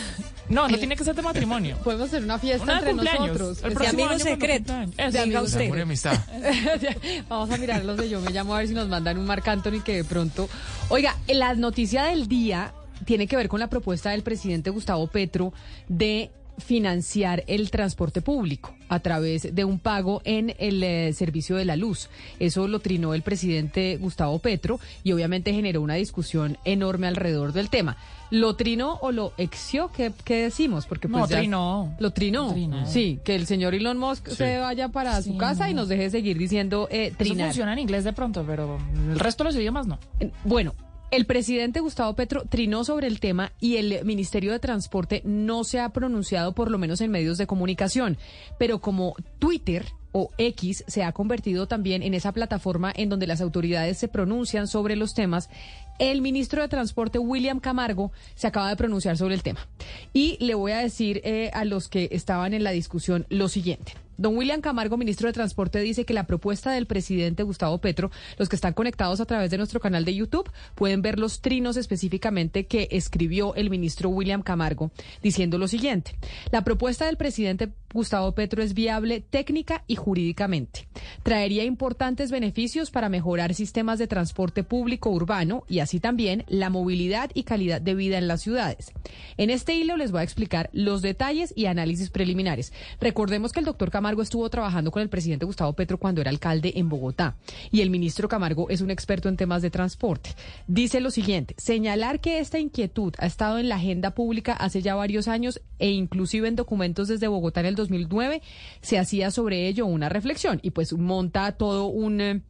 No, 0.49 0.67
no 0.67 0.77
tiene 0.77 0.97
que 0.97 1.05
ser 1.05 1.15
de 1.15 1.21
matrimonio. 1.21 1.77
Podemos 1.85 2.07
hacer 2.09 2.21
una 2.21 2.37
fiesta 2.37 2.63
Una 2.65 2.73
de 2.73 2.79
entre 2.79 2.93
cumpleaños. 2.93 3.27
nosotros. 3.39 3.59
El 3.63 3.71
Es 3.71 3.73
próximo 3.77 4.03
amigo 4.03 4.09
año 4.09 4.19
cuando 4.19 4.41
secreto. 4.41 4.73
de 4.73 4.83
Eso. 5.07 5.21
amigo 5.21 5.39
La 5.39 5.41
usted. 5.45 5.69
pura 5.69 5.81
amistad. 5.83 6.19
Vamos 7.29 7.49
a 7.51 7.57
mirar 7.57 7.85
los 7.85 7.97
de 7.97 8.09
Yo 8.09 8.19
Me 8.19 8.31
Llamo 8.31 8.53
a 8.53 8.57
ver 8.59 8.67
si 8.67 8.73
nos 8.73 8.89
mandan 8.89 9.17
un 9.17 9.25
Marc 9.25 9.47
Anthony 9.47 9.81
que 9.83 9.95
de 9.95 10.03
pronto... 10.03 10.49
Oiga, 10.89 11.15
la 11.27 11.53
noticia 11.55 12.03
del 12.03 12.27
día 12.27 12.73
tiene 13.05 13.27
que 13.27 13.35
ver 13.35 13.47
con 13.49 13.59
la 13.59 13.67
propuesta 13.67 14.11
del 14.11 14.23
presidente 14.23 14.69
Gustavo 14.69 15.07
Petro 15.07 15.53
de 15.87 16.31
financiar 16.59 17.43
el 17.47 17.71
transporte 17.71 18.21
público 18.21 18.75
a 18.87 18.99
través 18.99 19.55
de 19.55 19.65
un 19.65 19.79
pago 19.79 20.21
en 20.23 20.53
el 20.59 20.83
eh, 20.83 21.11
servicio 21.13 21.55
de 21.55 21.65
la 21.65 21.75
luz. 21.75 22.09
Eso 22.39 22.67
lo 22.67 22.79
trinó 22.79 23.15
el 23.15 23.23
presidente 23.23 23.97
Gustavo 23.97 24.37
Petro 24.37 24.79
y 25.03 25.11
obviamente 25.13 25.51
generó 25.51 25.81
una 25.81 25.95
discusión 25.95 26.57
enorme 26.63 27.07
alrededor 27.07 27.53
del 27.53 27.69
tema. 27.71 27.97
¿Lo 28.29 28.55
trinó 28.55 28.97
o 29.01 29.11
lo 29.11 29.33
exió? 29.37 29.91
¿Qué, 29.91 30.11
qué 30.23 30.43
decimos? 30.43 30.85
Porque 30.85 31.07
No, 31.07 31.19
pues 31.19 31.31
ya- 31.31 31.39
trinó. 31.39 31.95
Lo 31.99 32.11
trinó. 32.11 32.53
Trinó. 32.53 32.85
Sí, 32.85 33.19
que 33.23 33.33
el 33.35 33.47
señor 33.47 33.73
Elon 33.73 33.97
Musk 33.97 34.27
se 34.29 34.59
vaya 34.59 34.89
para 34.89 35.19
su 35.23 35.37
casa 35.37 35.69
y 35.71 35.73
no. 35.73 35.81
nos 35.81 35.89
deje 35.89 36.11
seguir 36.11 36.37
diciendo 36.37 36.87
eh, 36.91 37.07
Eso 37.07 37.17
trinar. 37.17 37.47
funciona 37.47 37.73
en 37.73 37.79
inglés 37.79 38.03
de 38.03 38.13
pronto, 38.13 38.43
pero 38.47 38.77
el 39.09 39.19
resto 39.19 39.43
de 39.43 39.49
los 39.49 39.55
idiomas 39.55 39.87
no. 39.87 39.97
Bueno, 40.43 40.73
el 41.13 41.27
presidente 41.27 41.79
Gustavo 41.79 42.15
Petro 42.15 42.43
trinó 42.49 42.83
sobre 42.83 43.05
el 43.05 43.19
tema 43.19 43.51
y 43.59 43.75
el 43.75 44.03
Ministerio 44.03 44.51
de 44.51 44.57
Transporte 44.57 45.21
no 45.23 45.63
se 45.63 45.79
ha 45.79 45.89
pronunciado, 45.89 46.55
por 46.55 46.71
lo 46.71 46.79
menos 46.79 47.01
en 47.01 47.11
medios 47.11 47.37
de 47.37 47.45
comunicación. 47.45 48.17
Pero 48.57 48.81
como 48.81 49.13
Twitter 49.37 49.85
o 50.11 50.31
X 50.39 50.83
se 50.87 51.03
ha 51.03 51.11
convertido 51.11 51.67
también 51.67 52.01
en 52.01 52.15
esa 52.15 52.31
plataforma 52.31 52.91
en 52.95 53.09
donde 53.09 53.27
las 53.27 53.41
autoridades 53.41 53.99
se 53.99 54.07
pronuncian 54.07 54.67
sobre 54.67 54.95
los 54.95 55.13
temas, 55.13 55.51
el 55.99 56.23
ministro 56.23 56.63
de 56.63 56.67
Transporte, 56.67 57.19
William 57.19 57.59
Camargo, 57.59 58.11
se 58.33 58.47
acaba 58.47 58.69
de 58.69 58.75
pronunciar 58.75 59.15
sobre 59.15 59.35
el 59.35 59.43
tema. 59.43 59.67
Y 60.13 60.43
le 60.43 60.55
voy 60.55 60.71
a 60.71 60.79
decir 60.79 61.21
eh, 61.25 61.51
a 61.53 61.63
los 61.63 61.89
que 61.89 62.09
estaban 62.11 62.55
en 62.55 62.63
la 62.63 62.71
discusión 62.71 63.27
lo 63.29 63.49
siguiente. 63.49 63.93
Don 64.17 64.37
William 64.37 64.61
Camargo, 64.61 64.97
ministro 64.97 65.27
de 65.27 65.33
Transporte, 65.33 65.79
dice 65.79 66.05
que 66.05 66.13
la 66.13 66.27
propuesta 66.27 66.71
del 66.71 66.85
presidente 66.85 67.43
Gustavo 67.43 67.79
Petro, 67.79 68.11
los 68.37 68.47
que 68.47 68.55
están 68.55 68.73
conectados 68.73 69.19
a 69.19 69.25
través 69.25 69.49
de 69.49 69.57
nuestro 69.57 69.79
canal 69.79 70.05
de 70.05 70.13
YouTube, 70.13 70.51
pueden 70.75 71.01
ver 71.01 71.17
los 71.17 71.41
trinos 71.41 71.77
específicamente 71.77 72.67
que 72.67 72.87
escribió 72.91 73.55
el 73.55 73.69
ministro 73.69 74.09
William 74.09 74.43
Camargo, 74.43 74.91
diciendo 75.23 75.57
lo 75.57 75.67
siguiente. 75.67 76.15
La 76.51 76.63
propuesta 76.63 77.05
del 77.05 77.17
presidente 77.17 77.71
Gustavo 77.91 78.33
Petro 78.33 78.61
es 78.61 78.73
viable 78.73 79.21
técnica 79.21 79.83
y 79.87 79.95
jurídicamente. 79.95 80.87
Traería 81.23 81.63
importantes 81.63 82.31
beneficios 82.31 82.91
para 82.91 83.09
mejorar 83.09 83.53
sistemas 83.53 83.99
de 83.99 84.07
transporte 84.07 84.63
público 84.63 85.09
urbano 85.09 85.63
y 85.67 85.79
así 85.79 85.99
también 85.99 86.43
la 86.47 86.69
movilidad 86.69 87.31
y 87.33 87.43
calidad 87.43 87.81
de 87.81 87.95
vida 87.95 88.17
en 88.17 88.27
las 88.27 88.41
ciudades. 88.41 88.91
En 89.37 89.49
este 89.49 89.73
hilo 89.73 89.97
les 89.97 90.11
voy 90.11 90.21
a 90.21 90.23
explicar 90.23 90.69
los 90.73 91.01
detalles 91.01 91.53
y 91.55 91.65
análisis 91.65 92.09
preliminares. 92.09 92.73
Recordemos 92.99 93.51
que 93.51 93.59
el 93.59 93.65
doctor 93.65 93.89
Camargo 93.89 94.02
Camargo 94.03 94.21
estuvo 94.21 94.49
trabajando 94.49 94.91
con 94.91 95.01
el 95.01 95.07
presidente 95.07 95.45
Gustavo 95.45 95.71
Petro 95.71 95.97
cuando 95.97 96.19
era 96.19 96.29
alcalde 96.29 96.73
en 96.75 96.89
Bogotá. 96.89 97.37
Y 97.71 97.79
el 97.79 97.89
ministro 97.89 98.27
Camargo 98.27 98.69
es 98.69 98.81
un 98.81 98.91
experto 98.91 99.29
en 99.29 99.37
temas 99.37 99.61
de 99.61 99.69
transporte. 99.69 100.31
Dice 100.67 100.99
lo 100.99 101.09
siguiente, 101.09 101.55
señalar 101.57 102.19
que 102.19 102.39
esta 102.39 102.59
inquietud 102.59 103.13
ha 103.17 103.25
estado 103.27 103.59
en 103.59 103.69
la 103.69 103.75
agenda 103.75 104.13
pública 104.13 104.51
hace 104.51 104.81
ya 104.81 104.95
varios 104.95 105.29
años 105.29 105.61
e 105.79 105.89
inclusive 105.89 106.49
en 106.49 106.57
documentos 106.57 107.07
desde 107.07 107.29
Bogotá 107.29 107.61
en 107.61 107.67
el 107.67 107.75
2009, 107.75 108.41
se 108.81 108.99
hacía 108.99 109.31
sobre 109.31 109.69
ello 109.69 109.85
una 109.85 110.09
reflexión 110.09 110.59
y 110.61 110.71
pues 110.71 110.91
monta 110.91 111.53
todo 111.53 111.85
un... 111.85 112.19
eh, 112.19 112.41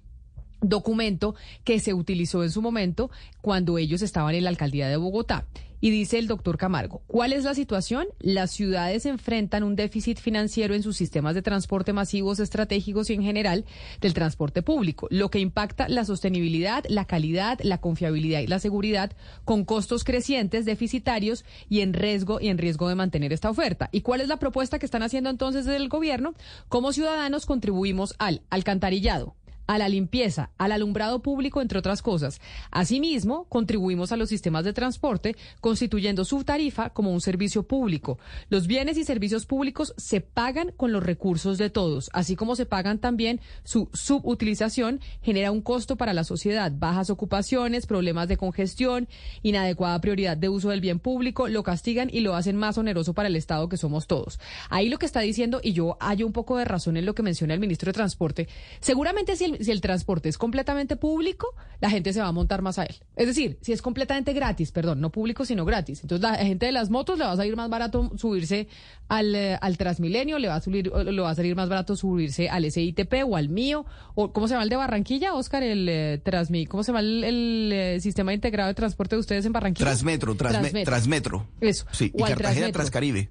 documento 0.66 1.36
que 1.66 1.82
se 1.82 1.94
utilizó 1.94 2.42
en 2.42 2.50
su 2.50 2.62
momento 2.62 3.12
cuando 3.42 3.78
ellos 3.78 4.02
estaban 4.02 4.34
en 4.34 4.46
la 4.46 4.50
alcaldía 4.50 4.88
de 4.88 4.96
Bogotá. 4.96 5.46
Y 5.84 5.90
dice 5.90 6.18
el 6.18 6.28
doctor 6.28 6.58
Camargo, 6.58 7.02
¿cuál 7.08 7.34
es 7.34 7.44
la 7.44 7.54
situación? 7.54 8.08
Las 8.22 8.52
ciudades 8.52 9.06
enfrentan 9.06 9.64
un 9.64 9.76
déficit 9.76 10.18
financiero 10.18 10.76
en 10.76 10.82
sus 10.82 10.96
sistemas 10.96 11.36
de 11.36 11.42
transporte 11.42 11.92
masivos 11.92 12.40
estratégicos 12.40 13.10
y 13.10 13.16
en 13.16 13.22
general 13.22 13.66
del 14.00 14.14
transporte 14.14 14.62
público, 14.62 15.10
lo 15.12 15.30
que 15.30 15.40
impacta 15.40 15.90
la 15.90 16.06
sostenibilidad, 16.06 16.86
la 16.88 17.04
calidad, 17.04 17.60
la 17.64 17.80
confiabilidad 17.80 18.40
y 18.40 18.48
la 18.48 18.60
seguridad 18.60 19.12
con 19.44 19.66
costos 19.66 20.06
crecientes, 20.06 20.64
deficitarios 20.64 21.44
y 21.68 21.82
en 21.82 21.92
riesgo 21.92 22.40
y 22.40 22.48
en 22.48 22.60
riesgo 22.60 22.88
de 22.88 22.96
mantener 22.96 23.34
esta 23.34 23.50
oferta. 23.50 23.90
¿Y 23.92 24.04
cuál 24.04 24.22
es 24.22 24.30
la 24.30 24.40
propuesta 24.40 24.80
que 24.80 24.86
están 24.86 25.04
haciendo 25.04 25.30
entonces 25.30 25.66
desde 25.66 25.84
el 25.84 25.90
gobierno? 25.90 26.34
Como 26.70 26.94
ciudadanos 26.94 27.46
contribuimos 27.46 28.16
al 28.20 28.42
alcantarillado, 28.50 29.36
a 29.68 29.78
la 29.78 29.90
limpieza, 29.90 30.52
al 30.58 30.72
alumbrado 30.72 31.22
público, 31.22 31.62
entre 31.62 31.80
otras 31.80 32.02
cosas. 32.02 32.42
Asimismo, 32.72 33.46
contribuimos 33.46 34.12
a 34.12 34.18
los 34.18 34.30
sistemas 34.30 34.66
de 34.66 34.74
transporte, 34.74 35.36
constituyendo 35.62 36.26
su 36.26 36.44
tarifa 36.44 36.90
como 36.90 37.12
un 37.12 37.22
servicio 37.22 37.64
público. 37.64 38.20
Los 38.50 38.68
bienes 38.68 38.98
y 38.98 39.04
servicios 39.04 39.46
públicos 39.46 39.94
se 39.98 40.22
pagan 40.22 40.72
con 40.76 40.92
los 40.92 41.04
recursos 41.04 41.58
de 41.58 41.70
todos, 41.70 42.10
así 42.14 42.36
como 42.36 42.56
se 42.56 42.66
pagan 42.66 43.00
también 43.00 43.40
su 43.64 43.90
subutilización, 43.94 45.00
genera 45.22 45.52
un 45.52 45.62
costo 45.62 45.96
para 45.96 46.14
la 46.14 46.24
sociedad, 46.24 46.72
bajas 46.76 47.10
ocupaciones, 47.10 47.86
problemas 47.86 48.28
de 48.28 48.38
congestión, 48.38 49.08
inadecuada 49.42 50.00
prioridad 50.02 50.38
de 50.38 50.50
uso 50.50 50.70
del 50.70 50.82
bien 50.82 51.00
público, 51.00 51.48
lo 51.48 51.64
castigan 51.64 52.10
y 52.12 52.20
lo 52.20 52.36
hacen 52.36 52.58
más 52.58 52.78
oneroso 52.78 53.14
para 53.14 53.28
el 53.28 53.36
Estado 53.36 53.70
que 53.70 53.78
somos 53.78 54.08
todos. 54.08 54.40
Ahí 54.70 54.90
lo 54.90 55.00
que 55.00 55.06
está 55.06 55.22
diciendo, 55.22 55.60
y 55.64 55.74
yo 55.74 55.98
hallo 56.00 56.26
un 56.26 56.34
poco 56.34 56.58
de 56.58 56.66
razón 56.66 56.98
en 56.98 57.06
lo 57.06 57.16
que 57.16 57.24
menciona 57.24 57.54
el 57.54 57.60
ministro 57.60 57.88
de 57.88 57.94
Transporte, 57.94 58.48
seguramente 58.80 59.36
si 59.36 59.46
el 59.46 59.53
si 59.60 59.72
el 59.72 59.82
transporte 59.82 60.30
es 60.30 60.38
completamente 60.38 60.96
público, 60.96 61.48
la 61.82 61.90
gente 61.90 62.14
se 62.14 62.22
va 62.22 62.28
a 62.28 62.32
montar 62.32 62.62
más 62.62 62.80
a 62.80 62.84
él. 62.84 62.96
Es 63.16 63.28
decir, 63.28 63.58
si 63.62 63.72
es 63.74 63.82
completamente 63.82 64.34
gratis, 64.34 64.72
perdón, 64.72 65.02
no 65.02 65.12
público, 65.12 65.46
sino 65.46 65.66
gratis. 65.66 66.02
Entonces, 66.02 66.22
la 66.22 66.36
gente 66.38 66.66
de 66.66 66.72
las 66.72 66.90
motos 66.90 67.18
le 67.18 67.26
va 67.26 67.32
a 67.32 67.36
salir 67.36 67.56
más 67.56 67.70
barato 67.70 68.12
subirse 68.18 68.68
al, 69.08 69.36
eh, 69.36 69.58
al 69.62 69.78
Transmilenio, 69.78 70.40
le 70.40 70.48
va, 70.48 70.56
a 70.56 70.62
subir, 70.62 70.88
le 70.92 71.22
va 71.22 71.30
a 71.30 71.36
salir 71.36 71.56
más 71.56 71.70
barato 71.70 71.96
subirse 71.96 72.50
al 72.50 72.70
SITP 72.72 73.24
o 73.28 73.36
al 73.36 73.50
mío, 73.50 73.86
o 74.16 74.32
¿cómo 74.34 74.48
se 74.48 74.54
llama 74.54 74.64
el 74.64 74.70
de 74.70 74.76
Barranquilla, 74.76 75.34
Oscar? 75.34 75.64
El 75.64 75.88
eh, 75.90 76.22
Transmi, 76.24 76.66
¿cómo 76.66 76.84
se 76.84 76.92
llama 76.92 77.02
el, 77.02 77.24
el, 77.24 77.72
eh, 77.74 78.00
sistema 78.00 78.34
integrado 78.34 78.70
de 78.70 78.74
transporte 78.76 79.16
de 79.16 79.20
ustedes 79.20 79.46
en 79.46 79.52
Barranquilla? 79.54 79.86
Transmetro, 79.86 80.36
transme- 80.36 80.84
Transmetro. 80.86 81.48
Eso. 81.62 81.86
Sí, 81.92 82.12
y 82.16 82.22
o 82.22 82.26
Cartagena 82.26 82.38
Transmetro. 82.52 82.74
Transcaribe. 82.74 83.30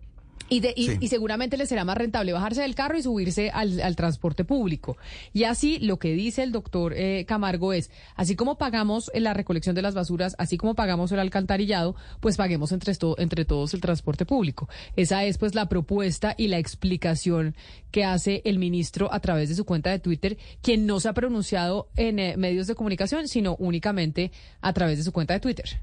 Y, 0.52 0.60
de- 0.60 0.74
y- 0.76 0.86
Sí. 0.88 0.96
y 1.00 1.08
seguramente 1.08 1.56
le 1.56 1.66
será 1.66 1.84
más 1.84 1.96
rentable 1.96 2.32
bajarse 2.32 2.62
del 2.62 2.74
carro 2.74 2.98
y 2.98 3.02
subirse 3.02 3.50
al, 3.50 3.80
al 3.80 3.96
transporte 3.96 4.44
público. 4.44 4.96
Y 5.32 5.44
así 5.44 5.78
lo 5.78 5.98
que 5.98 6.12
dice 6.14 6.42
el 6.42 6.52
doctor 6.52 6.92
eh, 6.96 7.24
Camargo 7.26 7.72
es, 7.72 7.90
así 8.16 8.36
como 8.36 8.58
pagamos 8.58 9.10
la 9.14 9.34
recolección 9.34 9.74
de 9.74 9.82
las 9.82 9.94
basuras, 9.94 10.34
así 10.38 10.56
como 10.58 10.74
pagamos 10.74 11.10
el 11.12 11.18
alcantarillado, 11.20 11.96
pues 12.20 12.36
paguemos 12.36 12.72
entre, 12.72 12.92
esto- 12.92 13.16
entre 13.18 13.44
todos 13.44 13.74
el 13.74 13.80
transporte 13.80 14.26
público. 14.26 14.68
Esa 14.96 15.24
es 15.24 15.38
pues 15.38 15.54
la 15.54 15.68
propuesta 15.68 16.34
y 16.36 16.48
la 16.48 16.58
explicación 16.58 17.54
que 17.90 18.04
hace 18.04 18.42
el 18.44 18.58
ministro 18.58 19.12
a 19.12 19.20
través 19.20 19.48
de 19.48 19.54
su 19.54 19.64
cuenta 19.64 19.90
de 19.90 19.98
Twitter, 19.98 20.36
quien 20.62 20.86
no 20.86 21.00
se 21.00 21.08
ha 21.08 21.12
pronunciado 21.14 21.88
en 21.96 22.18
eh, 22.18 22.36
medios 22.36 22.66
de 22.66 22.74
comunicación, 22.74 23.28
sino 23.28 23.56
únicamente 23.58 24.30
a 24.60 24.72
través 24.72 24.98
de 24.98 25.04
su 25.04 25.12
cuenta 25.12 25.34
de 25.34 25.40
Twitter. 25.40 25.80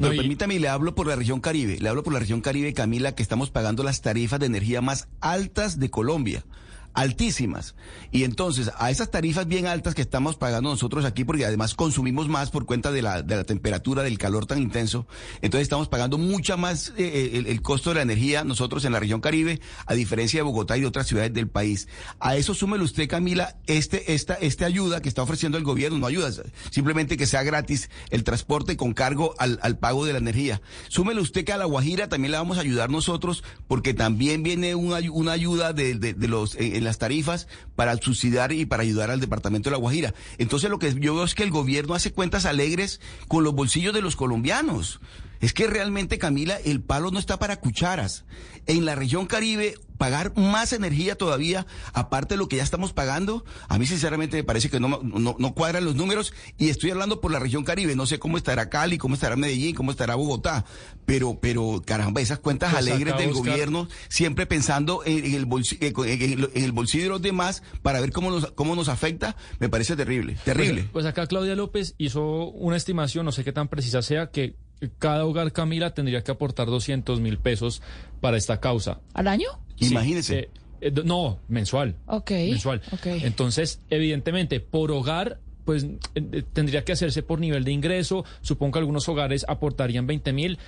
Pero 0.00 0.16
permítame, 0.16 0.58
le 0.58 0.68
hablo 0.68 0.94
por 0.94 1.06
la 1.06 1.16
región 1.16 1.40
Caribe. 1.40 1.78
Le 1.78 1.88
hablo 1.88 2.02
por 2.02 2.12
la 2.12 2.18
región 2.18 2.40
Caribe, 2.40 2.72
Camila, 2.72 3.14
que 3.14 3.22
estamos 3.22 3.50
pagando 3.50 3.82
las 3.82 4.00
tarifas 4.00 4.40
de 4.40 4.46
energía 4.46 4.80
más 4.80 5.08
altas 5.20 5.78
de 5.78 5.90
Colombia. 5.90 6.44
Altísimas. 6.92 7.74
Y 8.10 8.24
entonces, 8.24 8.70
a 8.78 8.90
esas 8.90 9.10
tarifas 9.10 9.46
bien 9.46 9.66
altas 9.66 9.94
que 9.94 10.02
estamos 10.02 10.36
pagando 10.36 10.70
nosotros 10.70 11.04
aquí, 11.04 11.24
porque 11.24 11.44
además 11.46 11.74
consumimos 11.74 12.28
más 12.28 12.50
por 12.50 12.66
cuenta 12.66 12.90
de 12.92 13.02
la, 13.02 13.22
de 13.22 13.36
la 13.36 13.44
temperatura, 13.44 14.02
del 14.02 14.18
calor 14.18 14.46
tan 14.46 14.60
intenso, 14.60 15.06
entonces 15.40 15.62
estamos 15.62 15.88
pagando 15.88 16.18
mucha 16.18 16.56
más 16.56 16.92
eh, 16.96 17.32
el, 17.34 17.46
el 17.46 17.62
costo 17.62 17.90
de 17.90 17.96
la 17.96 18.02
energía 18.02 18.44
nosotros 18.44 18.84
en 18.84 18.92
la 18.92 19.00
región 19.00 19.20
Caribe, 19.20 19.60
a 19.86 19.94
diferencia 19.94 20.38
de 20.38 20.42
Bogotá 20.42 20.76
y 20.76 20.80
de 20.80 20.86
otras 20.86 21.06
ciudades 21.06 21.32
del 21.32 21.48
país. 21.48 21.88
A 22.18 22.36
eso 22.36 22.54
súmele 22.54 22.82
usted, 22.84 23.08
Camila, 23.08 23.56
este, 23.66 24.12
esta, 24.14 24.34
esta 24.34 24.66
ayuda 24.66 25.00
que 25.00 25.08
está 25.08 25.22
ofreciendo 25.22 25.58
el 25.58 25.64
gobierno, 25.64 25.98
no 25.98 26.06
ayuda, 26.06 26.30
simplemente 26.70 27.16
que 27.16 27.26
sea 27.26 27.42
gratis 27.42 27.88
el 28.10 28.24
transporte 28.24 28.76
con 28.76 28.92
cargo 28.94 29.34
al, 29.38 29.58
al 29.62 29.78
pago 29.78 30.04
de 30.04 30.12
la 30.12 30.18
energía. 30.18 30.60
Súmele 30.88 31.20
usted 31.20 31.44
que 31.44 31.52
a 31.52 31.56
La 31.58 31.64
Guajira 31.66 32.08
también 32.08 32.32
le 32.32 32.38
vamos 32.38 32.58
a 32.58 32.62
ayudar 32.62 32.90
nosotros, 32.90 33.44
porque 33.68 33.94
también 33.94 34.42
viene 34.42 34.74
una, 34.74 34.98
una 35.12 35.32
ayuda 35.32 35.72
de, 35.72 35.94
de- 35.94 36.14
de 36.14 36.28
los, 36.28 36.54
eh, 36.56 36.79
en 36.80 36.84
las 36.84 36.98
tarifas 36.98 37.46
para 37.76 37.96
subsidiar 37.96 38.52
y 38.52 38.66
para 38.66 38.82
ayudar 38.82 39.10
al 39.10 39.20
departamento 39.20 39.70
de 39.70 39.72
La 39.72 39.78
Guajira. 39.78 40.14
Entonces 40.38 40.68
lo 40.68 40.78
que 40.78 40.92
yo 40.98 41.14
veo 41.14 41.24
es 41.24 41.34
que 41.34 41.44
el 41.44 41.50
gobierno 41.50 41.94
hace 41.94 42.12
cuentas 42.12 42.44
alegres 42.44 43.00
con 43.28 43.44
los 43.44 43.54
bolsillos 43.54 43.94
de 43.94 44.02
los 44.02 44.16
colombianos. 44.16 45.00
Es 45.40 45.54
que 45.54 45.66
realmente, 45.66 46.18
Camila, 46.18 46.58
el 46.64 46.82
palo 46.82 47.10
no 47.10 47.18
está 47.18 47.38
para 47.38 47.60
cucharas. 47.60 48.24
En 48.66 48.84
la 48.84 48.94
región 48.94 49.26
Caribe, 49.26 49.76
pagar 50.00 50.32
más 50.34 50.72
energía 50.72 51.14
todavía, 51.14 51.66
aparte 51.92 52.32
de 52.32 52.38
lo 52.38 52.48
que 52.48 52.56
ya 52.56 52.62
estamos 52.62 52.94
pagando, 52.94 53.44
a 53.68 53.78
mí 53.78 53.84
sinceramente 53.84 54.38
me 54.38 54.44
parece 54.44 54.70
que 54.70 54.80
no, 54.80 54.98
no, 55.02 55.36
no 55.38 55.54
cuadran 55.54 55.84
los 55.84 55.94
números 55.94 56.32
y 56.56 56.70
estoy 56.70 56.90
hablando 56.90 57.20
por 57.20 57.30
la 57.30 57.38
región 57.38 57.64
Caribe. 57.64 57.94
No 57.96 58.06
sé 58.06 58.18
cómo 58.18 58.38
estará 58.38 58.70
Cali, 58.70 58.96
cómo 58.96 59.12
estará 59.14 59.36
Medellín, 59.36 59.74
cómo 59.74 59.90
estará 59.90 60.14
Bogotá, 60.14 60.64
pero, 61.04 61.38
pero 61.38 61.82
caramba, 61.84 62.22
esas 62.22 62.38
cuentas 62.38 62.72
Pues 62.72 62.82
alegres 62.86 63.14
del 63.18 63.28
Oscar- 63.32 63.52
gobierno, 63.52 63.88
siempre 64.08 64.46
pensando 64.46 65.02
en, 65.04 65.22
en 65.22 65.34
el 65.34 65.46
bolsi- 65.46 65.76
eh, 65.82 65.92
en, 65.94 66.32
el- 66.32 66.50
en 66.54 66.64
el 66.64 66.72
bolsillo 66.72 67.04
de 67.04 67.10
los 67.10 67.20
demás 67.20 67.62
para 67.82 68.00
ver 68.00 68.10
cómo 68.10 68.30
nos, 68.30 68.50
cómo 68.52 68.74
nos 68.74 68.88
afecta, 68.88 69.36
me 69.58 69.68
parece 69.68 69.96
terrible, 69.96 70.38
terrible. 70.46 70.80
Pues, 70.84 70.92
pues 70.92 71.04
acá 71.06 71.26
Claudia 71.26 71.54
López 71.56 71.94
hizo 71.98 72.48
una 72.52 72.78
estimación, 72.78 73.26
no 73.26 73.32
sé 73.32 73.44
qué 73.44 73.52
tan 73.52 73.68
precisa 73.68 74.00
sea, 74.00 74.30
que 74.30 74.56
cada 74.98 75.26
hogar 75.26 75.52
Camila 75.52 75.92
tendría 75.92 76.24
que 76.24 76.30
aportar 76.30 76.68
200 76.68 77.20
mil 77.20 77.36
pesos 77.38 77.82
para 78.22 78.38
esta 78.38 78.60
causa. 78.60 79.00
¿Al 79.12 79.28
año? 79.28 79.48
Sí, 79.80 79.92
Imagínese. 79.92 80.38
eh, 80.38 80.50
eh, 80.80 80.92
no, 81.04 81.38
mensual. 81.48 81.96
Ok. 82.06 82.30
Mensual. 82.30 82.82
ok. 82.92 83.06
Entonces, 83.06 83.80
evidentemente, 83.90 84.60
por 84.60 84.90
hogar, 84.92 85.40
pues 85.64 85.84
eh, 85.84 85.90
eh, 86.14 86.42
tendría 86.52 86.84
que 86.84 86.92
hacerse 86.92 87.22
por 87.22 87.40
nivel 87.40 87.64
de 87.64 87.72
ingreso. 87.72 88.24
Supongo 88.40 88.72
que 88.72 88.78
algunos 88.80 89.08
hogares 89.08 89.44
aportarían 89.48 90.06
20 90.06 90.32
mil, 90.32 90.58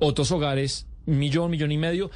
otros 0.00 0.30
hogares 0.32 0.86
millón, 1.06 1.50
millón 1.50 1.72
y 1.72 1.78
medio. 1.78 2.10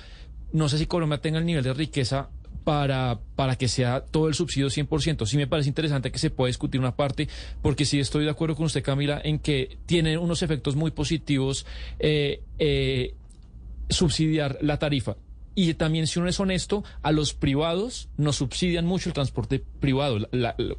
No 0.53 0.69
sé 0.69 0.79
si 0.79 0.87
Colombia 0.87 1.19
tenga 1.19 1.39
el 1.39 1.47
nivel 1.47 1.65
de 1.65 1.75
riqueza 1.75 2.31
para, 2.63 3.21
para 3.37 3.57
que 3.57 3.69
sea 3.69 4.01
todo 4.01 4.29
el 4.29 4.35
subsidio 4.35 4.69
100%. 4.69 5.27
Sí 5.27 5.37
me 5.37 5.47
parece 5.47 5.69
interesante 5.69 6.11
que 6.11 6.19
se 6.19 6.31
pueda 6.31 6.47
discutir 6.49 6.81
una 6.81 6.97
parte, 6.97 7.29
porque 7.61 7.85
sí 7.85 8.01
estoy 8.01 8.25
de 8.25 8.31
acuerdo 8.31 8.57
con 8.57 8.67
usted, 8.67 8.83
Camila, 8.83 9.21
en 9.23 9.39
que 9.39 9.79
tiene 9.87 10.17
unos 10.17 10.43
efectos 10.43 10.77
muy 10.77 10.91
positivos 10.91 11.67
eh, 11.99 12.43
eh, 12.59 13.15
subsidiar 13.91 14.59
la 14.63 14.79
tarifa. 14.79 15.17
Y 15.55 15.75
también, 15.75 16.07
si 16.07 16.19
uno 16.19 16.29
es 16.29 16.41
honesto, 16.41 16.85
a 17.03 17.13
los 17.13 17.35
privados 17.35 18.09
nos 18.17 18.37
subsidian 18.37 18.87
mucho 18.87 19.09
el 19.09 19.15
transporte 19.15 19.63
privado. 19.81 20.29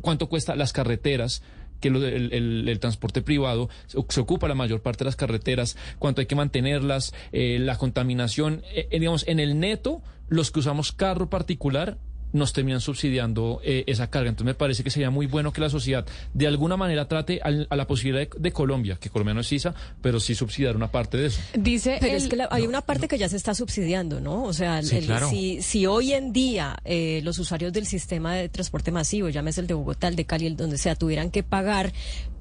¿Cuánto 0.01 0.27
cuesta 0.27 0.55
las 0.55 0.73
carreteras? 0.73 1.41
que 1.79 1.89
el, 1.89 2.77
transporte 2.79 3.21
privado 3.21 3.69
se, 3.87 3.97
se 4.07 4.19
ocupa 4.21 4.47
la 4.47 4.55
mayor 4.55 4.81
parte 4.81 5.03
de 5.03 5.05
las 5.05 5.15
carreteras, 5.15 5.77
cuánto 5.99 6.21
hay 6.21 6.25
que 6.25 6.35
mantenerlas, 6.35 7.13
eh, 7.31 7.57
la 7.59 7.77
contaminación, 7.77 8.63
eh, 8.73 8.87
eh, 8.91 8.99
digamos, 8.99 9.27
en 9.27 9.39
el 9.39 9.59
neto, 9.59 10.01
los 10.27 10.51
que 10.51 10.59
usamos 10.59 10.91
carro 10.91 11.29
particular 11.29 11.97
nos 12.35 12.51
terminan 12.53 12.81
subsidiando 12.81 13.61
eh, 13.63 13.83
esa 13.87 14.09
carga. 14.09 14.29
Entonces 14.29 14.45
me 14.45 14.53
parece 14.55 14.83
que 14.83 14.89
sería 14.89 15.09
muy 15.09 15.25
bueno 15.25 15.53
que 15.53 15.61
la 15.61 15.69
sociedad 15.69 16.05
de 16.33 16.47
alguna 16.47 16.75
manera 16.75 17.07
trate 17.07 17.39
al- 17.41 17.65
a 17.69 17.75
la 17.75 17.87
posibilidad 17.87 18.27
de, 18.27 18.29
de 18.37 18.51
Colombia, 18.51 18.97
que 18.99 19.09
Colombia 19.09 19.33
no 19.33 19.39
es 19.41 19.47
CISA, 19.47 19.73
pero 20.01 20.19
sí 20.19 20.35
subsidiar 20.35 20.75
una 20.75 20.91
parte 20.91 21.17
de 21.17 21.27
eso. 21.27 21.39
Dice 21.57 21.97
Pero 21.99 22.11
el- 22.11 22.17
es 22.23 22.27
que 22.27 22.35
la- 22.35 22.47
hay 22.51 22.67
una 22.67 22.81
parte 22.81 23.07
que 23.07 23.17
ya 23.17 23.29
se 23.29 23.37
está 23.37 23.55
subsidiando, 23.55 24.19
¿no? 24.19 24.43
O 24.43 24.53
sea, 24.53 24.83
Sí, 24.83 24.97
el- 24.97 25.05
claro. 25.05 25.29
si, 25.29 25.61
si 25.61 25.85
hoy 25.85 26.11
en 26.13 26.33
día 26.33 26.77
eh, 26.83 27.21
los 27.23 27.39
usuarios 27.39 27.71
del 27.71 27.85
sistema 27.85 28.35
de 28.35 28.49
transporte 28.49 28.91
masivo, 28.91 29.29
llámese 29.29 29.61
el 29.61 29.67
de 29.67 29.73
Bogotá, 29.73 30.07
el 30.09 30.15
de 30.17 30.25
Cali, 30.25 30.47
el 30.47 30.57
donde 30.57 30.77
sea, 30.77 30.95
tuvieran 30.95 31.31
que 31.31 31.43
pagar 31.43 31.93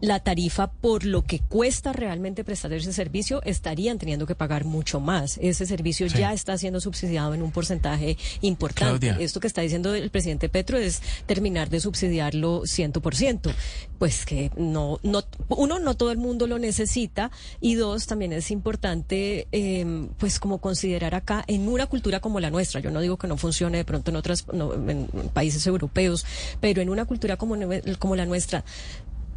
la 0.04 0.20
tarifa 0.20 0.70
por 0.70 1.04
lo 1.04 1.22
que 1.22 1.40
cuesta 1.40 1.92
realmente 1.92 2.44
prestar 2.44 2.72
ese 2.74 2.92
servicio, 2.92 3.42
estarían 3.44 3.98
teniendo 3.98 4.26
que 4.26 4.34
pagar 4.34 4.64
mucho 4.64 5.00
más. 5.00 5.38
Ese 5.40 5.66
servicio 5.66 6.08
Sí. 6.10 6.18
ya 6.18 6.32
está 6.32 6.58
siendo 6.58 6.80
subsidiado 6.80 7.32
en 7.34 7.42
un 7.42 7.50
porcentaje 7.52 8.18
importante. 8.42 9.08
Claudia. 9.08 9.24
Esto 9.24 9.40
que 9.40 9.46
está 9.46 9.62
diciendo 9.62 9.94
el 9.94 10.10
presidente 10.10 10.48
Petro 10.48 10.76
es 10.76 11.00
terminar 11.26 11.70
de 11.70 11.80
subsidiarlo 11.80 12.62
100%. 12.66 13.54
Pues 13.98 14.26
que 14.26 14.50
no, 14.56 14.98
no, 15.02 15.22
uno, 15.48 15.78
no 15.78 15.96
todo 15.96 16.10
el 16.10 16.18
mundo 16.18 16.46
lo 16.46 16.58
necesita 16.58 17.30
y 17.60 17.74
dos, 17.74 18.06
también 18.06 18.32
es 18.32 18.50
importante, 18.50 19.48
eh, 19.52 20.08
pues 20.18 20.38
como 20.38 20.58
considerar 20.58 21.14
acá 21.14 21.44
en 21.46 21.68
una 21.68 21.86
cultura 21.86 22.20
como 22.20 22.40
la 22.40 22.50
nuestra, 22.50 22.80
yo 22.80 22.90
no 22.90 23.00
digo 23.00 23.16
que 23.16 23.26
no 23.26 23.38
funcione 23.38 23.78
de 23.78 23.84
pronto 23.84 24.10
en 24.10 24.16
otros 24.16 24.44
en 24.52 25.08
países 25.32 25.66
europeos, 25.66 26.26
pero 26.60 26.82
en 26.82 26.90
una 26.90 27.06
cultura 27.06 27.36
como, 27.36 27.56
como 27.98 28.16
la 28.16 28.26
nuestra, 28.26 28.64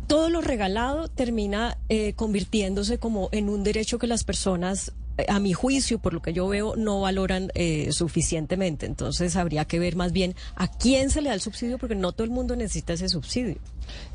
todo 0.07 0.29
lo 0.29 0.41
regalado 0.41 1.09
termina 1.09 1.77
eh, 1.89 2.13
convirtiéndose 2.13 2.97
como 2.97 3.29
en 3.31 3.49
un 3.49 3.63
derecho 3.63 3.99
que 3.99 4.07
las 4.07 4.23
personas 4.23 4.93
eh, 5.17 5.25
a 5.29 5.39
mi 5.39 5.53
juicio, 5.53 5.99
por 5.99 6.13
lo 6.13 6.21
que 6.21 6.31
yo 6.31 6.47
veo, 6.47 6.75
no 6.75 7.01
valoran 7.01 7.51
eh, 7.55 7.91
suficientemente. 7.91 8.85
Entonces 8.85 9.35
habría 9.35 9.65
que 9.65 9.79
ver 9.79 9.95
más 9.95 10.13
bien 10.13 10.35
a 10.55 10.67
quién 10.67 11.09
se 11.09 11.21
le 11.21 11.29
da 11.29 11.35
el 11.35 11.41
subsidio, 11.41 11.77
porque 11.77 11.95
no 11.95 12.11
todo 12.11 12.23
el 12.23 12.29
mundo 12.29 12.55
necesita 12.55 12.93
ese 12.93 13.09
subsidio. 13.09 13.57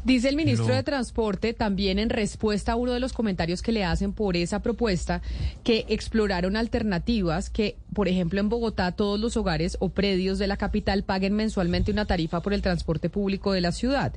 Dice 0.05 0.29
el 0.29 0.37
ministro 0.37 0.75
de 0.75 0.83
Transporte 0.83 1.55
también 1.55 1.99
en 1.99 2.11
respuesta 2.11 2.73
a 2.73 2.77
uno 2.77 2.93
de 2.93 3.01
los 3.01 3.13
comentarios 3.13 3.63
que 3.63 3.73
le 3.73 3.85
hacen 3.85 4.13
por 4.13 4.37
esa 4.37 4.61
propuesta 4.61 5.23
que 5.65 5.87
exploraron 5.89 6.57
alternativas 6.57 7.51
que, 7.51 7.77
por 7.95 8.09
ejemplo, 8.09 8.39
en 8.41 8.49
Bogotá 8.49 8.93
todos 8.93 9.19
los 9.19 9.37
hogares 9.37 9.77
o 9.81 9.89
predios 9.89 10.39
de 10.39 10.47
la 10.47 10.57
capital 10.57 11.05
paguen 11.05 11.35
mensualmente 11.35 11.91
una 11.91 12.05
tarifa 12.05 12.43
por 12.43 12.53
el 12.53 12.63
transporte 12.63 13.09
público 13.09 13.53
de 13.53 13.63
la 13.63 13.73
ciudad. 13.73 14.13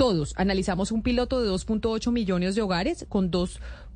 Todos 0.00 0.32
analizamos 0.36 0.92
un 0.92 1.02
piloto 1.02 1.42
de 1.42 1.50
2.8 1.50 2.10
millones 2.10 2.54
de 2.54 2.62
hogares 2.62 3.04
con 3.10 3.30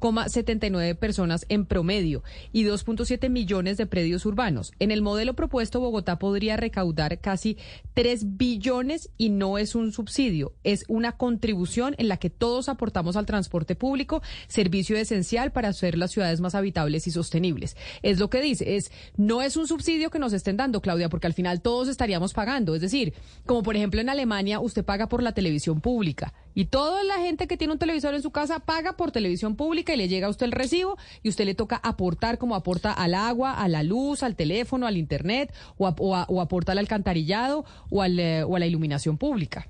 2,79 0.05 0.97
personas 0.97 1.47
en 1.49 1.65
promedio 1.65 2.23
y 2.53 2.65
2.7 2.65 3.31
millones 3.31 3.79
de 3.79 3.87
predios 3.87 4.27
urbanos. 4.27 4.73
En 4.79 4.91
el 4.91 5.01
modelo 5.01 5.35
propuesto, 5.35 5.81
Bogotá 5.81 6.19
podría 6.19 6.57
recaudar 6.59 7.19
casi 7.21 7.57
3 7.95 8.37
billones 8.37 9.11
y 9.17 9.31
no 9.31 9.57
es 9.57 9.75
un 9.75 9.93
subsidio, 9.93 10.53
es 10.63 10.85
una 10.89 11.13
contribución 11.13 11.95
en 11.97 12.09
la 12.09 12.19
que 12.19 12.29
todos 12.29 12.69
aportamos 12.69 13.17
al 13.17 13.25
transporte 13.25 13.77
público, 13.77 14.23
servicio 14.47 14.97
esencial 14.97 15.53
para 15.53 15.69
hacer 15.69 15.97
las 15.97 16.11
ciudades 16.11 16.41
más 16.41 16.55
habitables 16.55 17.07
y 17.07 17.11
sostenibles. 17.11 17.77
Es 18.03 18.19
lo 18.19 18.29
que 18.29 18.43
dice, 18.43 18.77
es 18.77 18.93
no 19.17 19.41
es 19.41 19.57
un 19.57 19.67
subsidio 19.67 20.11
que 20.11 20.19
nos 20.19 20.33
estén 20.33 20.57
dando, 20.57 20.83
Claudia, 20.83 21.09
porque 21.09 21.27
al 21.27 21.33
final 21.33 21.63
todos 21.63 21.89
estaríamos 21.89 22.35
pagando. 22.35 22.75
Es 22.75 22.83
decir, 22.83 23.15
como 23.47 23.63
por 23.63 23.77
ejemplo 23.77 24.01
en 24.01 24.11
Alemania, 24.11 24.61
usted 24.61 24.85
paga 24.85 25.09
por 25.09 25.23
la 25.23 25.33
televisión 25.33 25.81
pública. 25.81 26.35
Y 26.55 26.67
toda 26.67 27.03
la 27.05 27.17
gente 27.17 27.47
que 27.47 27.57
tiene 27.57 27.73
un 27.73 27.79
televisor 27.79 28.15
en 28.15 28.23
su 28.23 28.31
casa 28.31 28.61
paga 28.61 28.97
por 28.97 29.11
televisión 29.11 29.57
pública 29.57 29.95
y 29.95 29.97
le 29.97 30.09
llega 30.09 30.29
a 30.29 30.31
usted 30.31 30.47
el 30.47 30.53
recibo 30.53 30.97
y 31.23 31.29
usted 31.29 31.45
le 31.45 31.55
toca 31.55 31.77
aportar 31.77 32.39
como 32.39 32.55
aporta 32.55 32.93
al 32.93 33.15
agua, 33.15 33.55
a 33.55 33.69
la 33.69 33.83
luz, 33.83 34.23
al 34.23 34.37
teléfono, 34.37 34.87
al 34.87 34.97
internet 34.97 35.53
o, 35.77 35.89
o, 35.89 36.41
aporta 36.41 36.73
al 36.73 36.79
alcantarillado 36.79 37.65
o, 37.91 38.03
al, 38.03 38.19
eh, 38.19 38.45
o 38.45 38.57
a 38.57 38.59
la 38.59 38.67
iluminación 38.67 39.19
pública. 39.19 39.69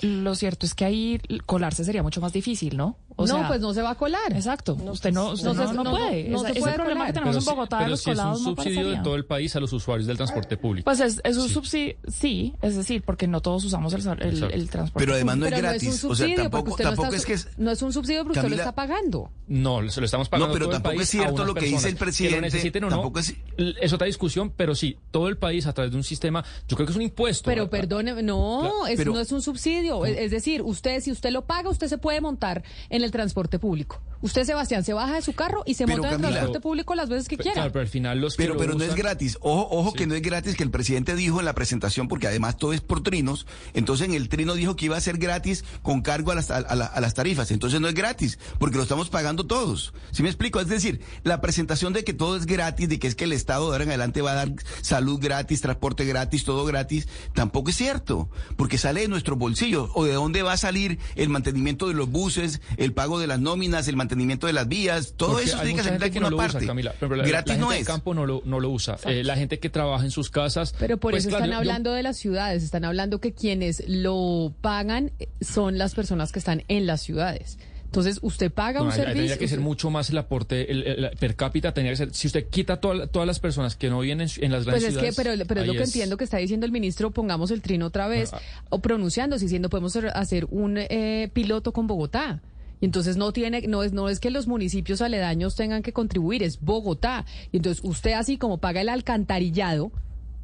Lo 0.00 0.34
cierto 0.34 0.66
es 0.66 0.74
que 0.74 0.84
ahí 0.84 1.20
colarse 1.46 1.84
sería 1.84 2.02
mucho 2.02 2.20
más 2.20 2.32
difícil, 2.32 2.76
¿no? 2.76 2.96
No, 3.26 3.48
pues 3.48 3.60
no 3.60 3.72
se 3.74 3.82
va 3.82 3.90
a 3.90 3.94
colar. 3.94 4.32
Exacto. 4.32 4.74
usted 4.74 5.12
no, 5.12 5.32
usted 5.32 5.52
no, 5.52 5.84
puede. 5.84 6.28
No, 6.28 6.40
se 6.40 6.54
puede 6.54 6.74
problema 6.74 7.06
que 7.06 7.12
tenemos 7.12 7.36
en 7.36 7.44
Bogotá 7.44 7.78
pero 7.78 7.84
de 7.84 7.90
los 7.90 8.00
si 8.00 8.10
colados 8.10 8.40
es 8.40 8.46
un 8.46 8.56
subsidio 8.56 8.90
de 8.90 8.96
todo 8.98 9.14
el 9.16 9.24
país 9.24 9.54
a 9.56 9.60
los 9.60 9.72
usuarios 9.72 10.06
del 10.06 10.16
transporte 10.16 10.56
público. 10.56 10.84
Pues 10.84 11.00
es, 11.00 11.20
es 11.24 11.36
un 11.36 11.48
subsidio, 11.48 11.96
sí, 12.08 12.54
es 12.62 12.76
decir, 12.76 13.02
porque 13.02 13.26
no 13.26 13.40
todos 13.40 13.64
usamos 13.64 13.92
el, 13.92 14.00
el, 14.20 14.70
transporte 14.70 15.04
Pero 15.04 15.14
además 15.14 15.36
no 15.36 15.46
es 15.46 15.52
pero 15.52 15.62
gratis. 15.62 15.82
No 15.82 15.94
es 15.94 16.04
un 16.04 16.10
o 16.10 16.14
sea, 16.14 16.26
subsidio, 16.26 16.42
tampoco, 16.42 16.64
porque 16.70 16.82
tampoco 16.82 17.10
no 17.10 17.16
es 17.16 17.26
que 17.26 17.32
es... 17.32 17.48
No 17.58 17.70
es 17.70 17.82
un 17.82 17.92
subsidio 17.92 18.24
porque 18.24 18.38
usted 18.38 18.50
lo 18.50 18.56
está 18.56 18.74
pagando. 18.74 19.30
No, 19.48 19.88
se 19.90 20.00
lo 20.00 20.04
estamos 20.04 20.28
pagando 20.28 20.48
No, 20.48 20.52
pero 20.52 20.66
todo 20.66 20.76
el 20.76 20.82
tampoco 20.82 20.96
país 20.96 21.02
es 21.02 21.10
cierto 21.10 21.44
lo 21.44 21.54
que 21.54 21.66
dice 21.66 21.88
el 21.88 21.94
que 21.94 22.00
lo 22.00 22.04
presidente. 22.04 22.40
necesiten 22.40 22.84
o 22.84 22.90
no, 22.90 22.96
tampoco 22.96 23.18
es... 23.18 23.34
es 23.56 23.92
otra 23.92 24.06
discusión, 24.06 24.52
pero 24.56 24.74
sí, 24.74 24.98
todo 25.10 25.28
el 25.28 25.36
país 25.36 25.66
a 25.66 25.72
través 25.72 25.90
de 25.92 25.96
un 25.96 26.04
sistema, 26.04 26.44
yo 26.68 26.76
creo 26.76 26.86
que 26.86 26.92
es 26.92 26.96
un 26.96 27.02
impuesto. 27.02 27.44
Pero 27.44 27.68
perdone, 27.70 28.22
no, 28.22 28.86
es, 28.86 29.04
no 29.04 29.20
es 29.20 29.32
un 29.32 29.42
subsidio. 29.42 30.04
Es, 30.04 30.16
es 30.18 30.30
decir, 30.30 30.62
usted, 30.62 31.00
si 31.00 31.10
usted 31.12 31.30
lo 31.30 31.44
paga, 31.44 31.70
usted 31.70 31.88
se 31.88 31.98
puede 31.98 32.20
montar 32.20 32.62
en 32.88 33.02
el 33.02 33.09
transporte 33.10 33.58
público. 33.58 34.00
Usted, 34.22 34.44
Sebastián, 34.44 34.84
se 34.84 34.92
baja 34.92 35.14
de 35.14 35.22
su 35.22 35.32
carro 35.32 35.62
y 35.64 35.74
se 35.74 35.86
Pero, 35.86 35.98
monta 35.98 36.08
en 36.08 36.14
el 36.14 36.20
Camila, 36.20 36.38
transporte 36.40 36.60
público 36.60 36.94
las 36.94 37.08
veces 37.08 37.26
que 37.28 37.36
Pero, 37.38 37.44
quiera. 37.44 37.54
claro, 37.54 37.72
pero 37.72 37.80
al 37.82 37.88
final 37.88 38.20
los 38.20 38.36
Pero, 38.36 38.56
pero 38.58 38.74
no 38.74 38.84
es 38.84 38.94
gratis. 38.94 39.38
Ojo, 39.40 39.66
ojo 39.70 39.92
Sí. 39.92 39.98
que 39.98 40.06
no 40.06 40.14
es 40.14 40.20
gratis, 40.22 40.56
que 40.56 40.62
el 40.62 40.70
presidente 40.70 41.14
dijo 41.14 41.38
en 41.38 41.46
la 41.46 41.54
presentación, 41.54 42.06
porque 42.06 42.26
además 42.26 42.56
todo 42.58 42.72
es 42.74 42.82
por 42.82 43.02
trinos. 43.02 43.46
Entonces 43.72 44.06
en 44.08 44.14
el 44.14 44.28
trino 44.28 44.54
dijo 44.54 44.76
que 44.76 44.84
iba 44.84 44.96
a 44.96 45.00
ser 45.00 45.16
gratis 45.16 45.64
con 45.82 46.02
cargo 46.02 46.32
a 46.32 46.34
las, 46.34 46.50
a, 46.50 46.60
la- 46.74 46.84
a 46.84 47.00
las 47.00 47.14
tarifas. 47.14 47.50
Entonces 47.50 47.80
no 47.80 47.88
es 47.88 47.94
gratis, 47.94 48.38
porque 48.58 48.76
lo 48.76 48.82
estamos 48.82 49.08
pagando 49.08 49.46
todos. 49.46 49.94
¿Sí 50.10 50.22
me 50.22 50.28
explico? 50.28 50.60
Es 50.60 50.68
decir, 50.68 51.00
la 51.24 51.40
presentación 51.40 51.92
de 51.94 52.04
que 52.04 52.12
todo 52.12 52.36
es 52.36 52.44
gratis, 52.44 52.90
de 52.90 52.98
que 52.98 53.06
es 53.08 53.14
que 53.14 53.24
el 53.24 53.32
Estado 53.32 53.66
de 53.68 53.72
ahora 53.72 53.84
en 53.84 53.90
adelante 53.90 54.20
va 54.20 54.32
a 54.32 54.34
dar 54.34 54.52
salud 54.82 55.18
gratis, 55.18 55.62
transporte 55.62 56.04
gratis, 56.04 56.44
todo 56.44 56.66
gratis, 56.66 57.08
tampoco 57.32 57.70
es 57.70 57.76
cierto, 57.76 58.28
porque 58.56 58.76
sale 58.76 59.00
de 59.00 59.08
nuestros 59.08 59.38
bolsillos. 59.38 59.90
¿O 59.94 60.04
de 60.04 60.12
dónde 60.12 60.42
va 60.42 60.52
a 60.52 60.56
salir 60.58 60.98
el 61.14 61.30
mantenimiento 61.30 61.88
de 61.88 61.94
los 61.94 62.10
buses, 62.10 62.60
el 62.76 62.92
pago 62.92 63.18
de 63.18 63.26
las 63.26 63.40
nóminas, 63.40 63.88
el 63.88 63.96
mantenimiento 63.96 64.09
de 64.16 64.52
las 64.52 64.68
vías? 64.68 65.14
Todo 65.16 65.32
Porque 65.32 65.46
eso 65.46 65.58
tiene 65.58 65.76
que 65.76 65.82
salir 65.84 66.00
de 66.00 66.10
que 66.10 66.20
no 66.20 66.30
parte. 66.36 66.58
usa, 66.58 66.66
Camila. 66.66 66.94
Pero 66.98 67.14
la, 67.16 67.24
gratis 67.26 67.46
la 67.48 67.54
gente 67.54 67.60
no 67.66 67.72
es. 67.72 67.86
campo 67.86 68.14
no 68.14 68.26
lo, 68.26 68.42
no 68.44 68.60
lo 68.60 68.70
usa. 68.70 68.96
Eh, 69.06 69.24
la 69.24 69.36
gente 69.36 69.58
que 69.58 69.70
trabaja 69.70 70.04
en 70.04 70.10
sus 70.10 70.30
casas. 70.30 70.74
Pero 70.78 70.96
por 70.98 71.12
pues, 71.12 71.24
eso 71.24 71.30
claro, 71.30 71.44
están 71.44 71.52
yo- 71.54 71.58
hablando 71.58 71.92
de 71.92 72.02
las 72.02 72.16
ciudades, 72.16 72.62
están 72.62 72.84
hablando 72.84 73.20
que 73.20 73.32
quienes 73.32 73.82
lo 73.88 74.52
pagan 74.60 75.12
eh, 75.18 75.28
son 75.40 75.78
las 75.78 75.94
personas 75.94 76.32
que 76.32 76.38
están 76.38 76.64
en 76.68 76.86
las 76.86 77.00
ciudades. 77.02 77.58
Entonces, 77.84 78.20
usted 78.22 78.52
paga 78.52 78.78
No, 78.78 78.84
un 78.86 78.92
servicio. 78.92 79.14
Tendría 79.14 79.36
que 79.36 79.48
ser 79.48 79.58
mucho 79.58 79.90
más 79.90 80.10
el 80.10 80.18
aporte 80.18 80.70
el, 80.70 80.84
el- 80.86 81.10
per 81.18 81.34
cápita. 81.34 81.74
Tendría 81.74 81.90
que 81.92 81.96
ser. 81.96 82.14
Si 82.14 82.28
usted 82.28 82.46
quita 82.48 82.78
toda- 82.80 83.08
todas 83.08 83.26
las 83.26 83.40
personas 83.40 83.74
que 83.74 83.90
no 83.90 83.98
viven 83.98 84.20
en, 84.20 84.28
en 84.40 84.52
las 84.52 84.62
Pues 84.62 84.66
grandes 84.66 84.82
es 84.82 84.94
que, 84.94 85.12
ciudades. 85.12 85.16
pero, 85.16 85.44
pero 85.48 85.60
es 85.62 85.66
lo 85.66 85.72
que 85.72 85.82
entiendo 85.82 86.16
que 86.16 86.22
está 86.22 86.36
diciendo 86.36 86.66
el 86.66 86.70
ministro, 86.72 87.10
pongamos 87.10 87.50
el 87.50 87.62
trino 87.62 87.86
otra 87.86 88.06
vez, 88.06 88.30
Bueno, 88.30 88.46
o 88.68 88.78
pronunciándose, 88.78 89.44
diciendo 89.44 89.70
podemos 89.70 89.96
hacer- 89.96 90.12
hacer 90.14 90.46
un 90.50 90.76
eh, 90.78 91.30
piloto 91.32 91.72
con 91.72 91.88
Bogotá. 91.88 92.40
Y 92.80 92.86
entonces 92.86 93.16
no 93.16 93.32
tiene, 93.32 93.60
no 93.68 93.82
es, 93.82 93.92
no 93.92 94.08
es 94.08 94.20
que 94.20 94.30
los 94.30 94.46
municipios 94.46 95.02
aledaños 95.02 95.54
tengan 95.54 95.82
que 95.82 95.92
contribuir, 95.92 96.42
es 96.42 96.60
Bogotá. 96.60 97.26
Y 97.52 97.58
entonces 97.58 97.84
usted 97.84 98.12
así 98.12 98.38
como 98.38 98.58
paga 98.58 98.80
el 98.80 98.88
alcantarillado, 98.88 99.92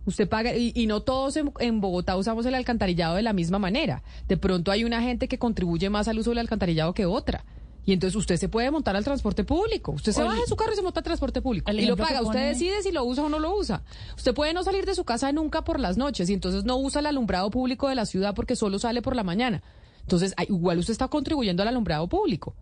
usted 0.05 0.29
paga, 0.29 0.55
y, 0.55 0.73
y 0.75 0.87
no 0.87 1.01
todos 1.01 1.37
en, 1.37 1.53
en 1.61 1.81
Bogotá 1.81 2.17
usamos 2.17 2.45
el 2.47 2.55
alcantarillado 2.55 3.17
de 3.17 3.23
la 3.23 3.33
misma 3.33 3.59
manera. 3.59 4.03
De 4.29 4.37
pronto 4.37 4.71
hay 4.71 4.85
una 4.85 5.01
gente 5.03 5.29
que 5.29 5.39
contribuye 5.39 5.89
más 5.91 6.09
al 6.09 6.19
uso 6.19 6.31
del 6.31 6.39
alcantarillado 6.41 6.93
que 6.95 7.07
otra. 7.07 7.45
Y 7.87 7.93
entonces 7.93 8.17
usted 8.17 8.37
se 8.37 8.49
puede 8.49 8.69
montar 8.73 8.97
al 8.97 9.05
transporte 9.05 9.45
público. 9.45 9.93
Usted 9.93 10.11
se 10.13 10.21
el- 10.21 10.27
baja 10.27 10.41
de 10.41 10.47
su 10.47 10.57
carro 10.57 10.73
y 10.73 10.77
se 10.77 10.83
monta 10.83 11.01
al 11.01 11.05
transporte 11.05 11.41
público. 11.41 11.71
Y 11.71 11.87
lo 11.87 11.97
paga. 11.97 12.21
Usted 12.21 12.49
decide 12.53 12.83
si 12.83 12.91
lo 12.91 13.05
usa 13.05 13.25
o 13.25 13.29
no 13.29 13.39
lo 13.39 13.57
usa. 13.57 13.83
Usted 14.17 14.35
puede 14.35 14.53
no 14.55 14.65
salir 14.65 14.85
de 14.87 14.95
su 14.97 15.05
casa 15.05 15.31
nunca 15.33 15.63
por 15.63 15.79
las 15.79 15.97
noches 15.97 16.29
y 16.29 16.35
entonces 16.35 16.65
no 16.65 16.77
usa 16.79 16.99
el 17.01 17.07
alumbrado 17.07 17.49
público 17.51 17.89
de 17.89 17.95
la 17.95 18.05
ciudad 18.05 18.35
porque 18.35 18.57
solo 18.57 18.79
sale 18.81 19.03
por 19.03 19.15
la 19.15 19.23
mañana. 19.23 19.63
Entonces, 20.07 20.35
igual 20.49 20.79
usted 20.79 20.93
está 20.93 21.09
contribuyendo 21.09 21.63
al 21.63 21.69
alumbrado 21.69 22.09
público. 22.09 22.55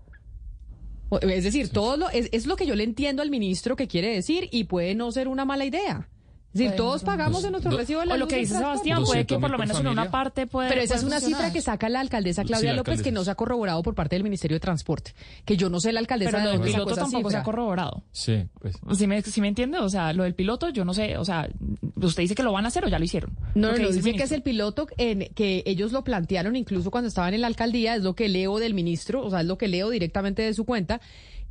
Es 1.20 1.44
decir, 1.44 1.68
todo 1.68 1.98
lo, 1.98 2.08
es, 2.08 2.30
es 2.32 2.46
lo 2.46 2.56
que 2.56 2.64
yo 2.64 2.74
le 2.74 2.84
entiendo 2.84 3.20
al 3.20 3.30
ministro 3.30 3.76
que 3.76 3.86
quiere 3.86 4.14
decir 4.14 4.48
y 4.50 4.64
puede 4.64 4.94
no 4.94 5.12
ser 5.12 5.28
una 5.28 5.44
mala 5.44 5.66
idea. 5.66 6.08
Es 6.54 6.58
decir, 6.60 6.76
todos 6.76 7.02
pagamos 7.02 7.42
de 7.42 7.50
nuestro 7.50 7.72
do- 7.72 7.78
recibo 7.78 7.98
de 8.00 8.06
la 8.06 8.14
O 8.14 8.16
lo 8.16 8.28
que 8.28 8.36
dice. 8.36 8.56
Sebastián, 8.56 9.02
puede 9.04 9.26
que 9.26 9.34
200.000 9.34 9.40
por 9.40 9.50
lo 9.50 9.58
menos 9.58 9.80
en 9.80 9.88
una 9.88 10.10
parte 10.10 10.46
puede. 10.46 10.68
Pero 10.68 10.82
esa 10.82 10.94
puede 10.94 10.98
es 11.00 11.04
una 11.04 11.16
funcionar. 11.20 11.40
cifra 11.46 11.52
que 11.52 11.60
saca 11.60 11.88
la 11.88 11.98
alcaldesa 12.00 12.42
Sí, 12.42 12.48
Claudia 12.48 12.70
la 12.70 12.76
López 12.76 13.02
que 13.02 13.10
no 13.10 13.24
se 13.24 13.30
ha 13.32 13.34
corroborado 13.34 13.82
por 13.82 13.94
parte 13.96 14.14
del 14.14 14.22
Ministerio 14.22 14.54
de 14.54 14.60
Transporte. 14.60 15.14
Que 15.44 15.56
yo 15.56 15.68
no 15.68 15.80
sé 15.80 15.92
la 15.92 15.98
alcaldesa 16.00 16.30
Pero 16.30 16.44
lo 16.44 16.50
del 16.52 16.60
piloto 16.60 16.94
tampoco 16.94 17.30
se 17.30 17.36
ha 17.38 17.42
corroborado. 17.42 18.04
Sí, 18.12 18.44
pues. 18.60 18.76
¿Sí 18.96 19.06
me, 19.08 19.20
sí 19.22 19.40
me 19.40 19.48
entiende? 19.48 19.78
O 19.78 19.88
sea, 19.88 20.12
lo 20.12 20.22
del 20.22 20.34
piloto, 20.34 20.68
yo 20.70 20.84
no 20.84 20.94
sé, 20.94 21.18
o 21.18 21.24
sea, 21.24 21.48
usted 21.96 22.22
dice 22.22 22.36
que 22.36 22.44
lo 22.44 22.52
van 22.52 22.64
a 22.66 22.68
hacer 22.68 22.84
o 22.84 22.88
ya 22.88 23.00
lo 23.00 23.04
hicieron. 23.04 23.32
No, 23.56 23.72
Lo 23.72 23.78
no, 23.78 23.88
dice 23.88 23.94
dice 23.94 24.14
que 24.16 24.22
es 24.22 24.30
el 24.32 24.42
piloto 24.42 24.86
en 24.96 25.28
que 25.34 25.64
ellos 25.66 25.90
lo 25.90 26.04
plantearon 26.04 26.54
incluso 26.54 26.92
cuando 26.92 27.08
estaban 27.08 27.34
en 27.34 27.40
la 27.40 27.48
alcaldía, 27.48 27.96
es 27.96 28.02
lo 28.02 28.14
que 28.14 28.28
leo 28.28 28.58
del 28.60 28.74
ministro, 28.74 29.24
o 29.24 29.30
sea, 29.30 29.40
es 29.40 29.46
lo 29.46 29.58
que 29.58 29.66
leo 29.66 29.90
directamente 29.90 30.42
de 30.42 30.54
su 30.54 30.64
cuenta, 30.64 31.00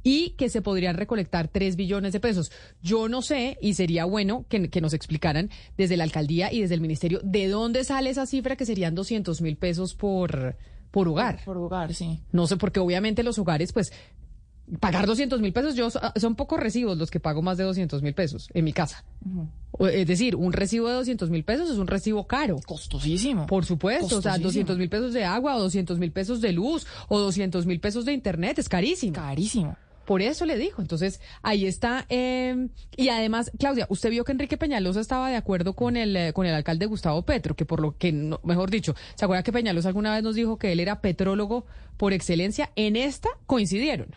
y 0.04 0.32
que 0.32 0.50
se 0.50 0.62
podrían 0.62 0.96
recolectar 0.98 1.48
3 1.48 1.76
billones 1.76 2.14
de 2.14 2.20
pesos. 2.20 2.52
Yo 2.82 3.08
no 3.10 3.22
sé, 3.22 3.58
y 3.62 3.74
sería 3.74 4.06
bueno 4.06 4.46
que, 4.50 4.70
que 4.70 4.82
nos 4.82 4.94
explicaran 4.94 5.50
desde 5.78 5.98
la 5.98 6.04
alcaldía 6.04 6.52
y 6.52 6.62
desde 6.62 6.76
el 6.76 6.82
ministerio 6.82 7.22
de 7.24 7.48
dónde 7.48 7.84
sale 7.84 8.10
esa 8.10 8.26
cifra 8.26 8.56
que 8.56 8.66
serían 8.66 8.96
200 8.96 9.42
mil 9.42 9.56
pesos 9.58 9.96
por, 9.96 10.58
por 10.92 11.08
hogar. 11.08 11.42
Por 11.46 11.58
hogar, 11.58 11.94
sí. 11.94 12.20
No 12.32 12.48
sé, 12.48 12.58
porque 12.58 12.80
obviamente 12.80 13.24
los 13.24 13.40
hogares, 13.40 13.74
pues, 13.74 13.92
pagar 14.80 15.06
200 15.06 15.42
mil 15.42 15.54
pesos, 15.54 15.76
yo 15.76 15.90
son 15.90 16.36
pocos 16.36 16.60
recibos 16.60 16.98
los 16.98 17.12
que 17.12 17.20
pago 17.20 17.42
más 17.42 17.58
de 17.58 17.64
200 17.64 18.02
mil 18.02 18.14
pesos 18.14 18.50
en 18.54 18.64
mi 18.64 18.74
casa. 18.74 19.04
Es 19.80 20.08
decir, 20.08 20.36
un 20.36 20.54
recibo 20.54 20.88
de 20.88 20.96
200 20.96 21.30
mil 21.30 21.44
pesos 21.44 21.70
es 21.70 21.78
un 21.78 21.88
recibo 21.88 22.28
caro. 22.28 22.60
Costosísimo. 22.66 23.48
Por 23.48 23.66
supuesto, 23.66 24.06
o 24.18 24.22
sea, 24.22 24.34
Costosísimo. 24.34 24.48
200 24.48 24.78
mil 24.78 24.90
pesos 24.90 25.14
de 25.14 25.26
agua 25.26 25.56
o 25.56 25.60
200 25.60 26.00
mil 26.00 26.12
pesos 26.12 26.42
de 26.42 26.52
luz 26.52 26.86
o 27.10 27.20
200 27.20 27.66
mil 27.66 27.80
pesos 27.80 28.06
de 28.06 28.14
internet, 28.14 28.60
es 28.60 28.70
carísimo. 28.70 29.14
Carísimo. 29.14 29.76
Por 30.06 30.22
eso 30.22 30.46
le 30.46 30.58
dijo. 30.58 30.82
Entonces, 30.82 31.22
ahí 31.42 31.66
está. 31.66 32.06
eh, 32.10 32.68
y 32.98 33.10
además, 33.10 33.52
Claudia, 33.58 33.86
usted 33.90 34.10
vio 34.10 34.24
que 34.26 34.32
Enrique 34.34 34.58
Peñalosa 34.58 35.00
estaba 35.00 35.30
de 35.30 35.36
acuerdo 35.38 35.74
con 35.74 35.96
el, 35.98 36.16
eh, 36.16 36.34
con 36.34 36.46
el 36.46 36.54
alcalde 36.54 36.86
Gustavo 36.86 37.22
Petro, 37.24 37.56
que 37.56 37.66
por 37.66 37.80
lo 37.80 37.98
que, 37.98 38.12
no- 38.12 38.40
mejor 38.44 38.70
dicho, 38.70 38.96
¿se 39.16 39.26
acuerda 39.26 39.44
que 39.44 39.54
Peñalosa 39.54 39.88
alguna 39.88 40.14
vez 40.14 40.24
nos 40.24 40.36
dijo 40.36 40.58
que 40.58 40.72
él 40.72 40.80
era 40.80 41.02
petrólogo 41.02 41.66
por 41.98 42.12
excelencia? 42.14 42.72
En 42.76 42.96
esta 42.96 43.30
coincidieron. 43.46 44.08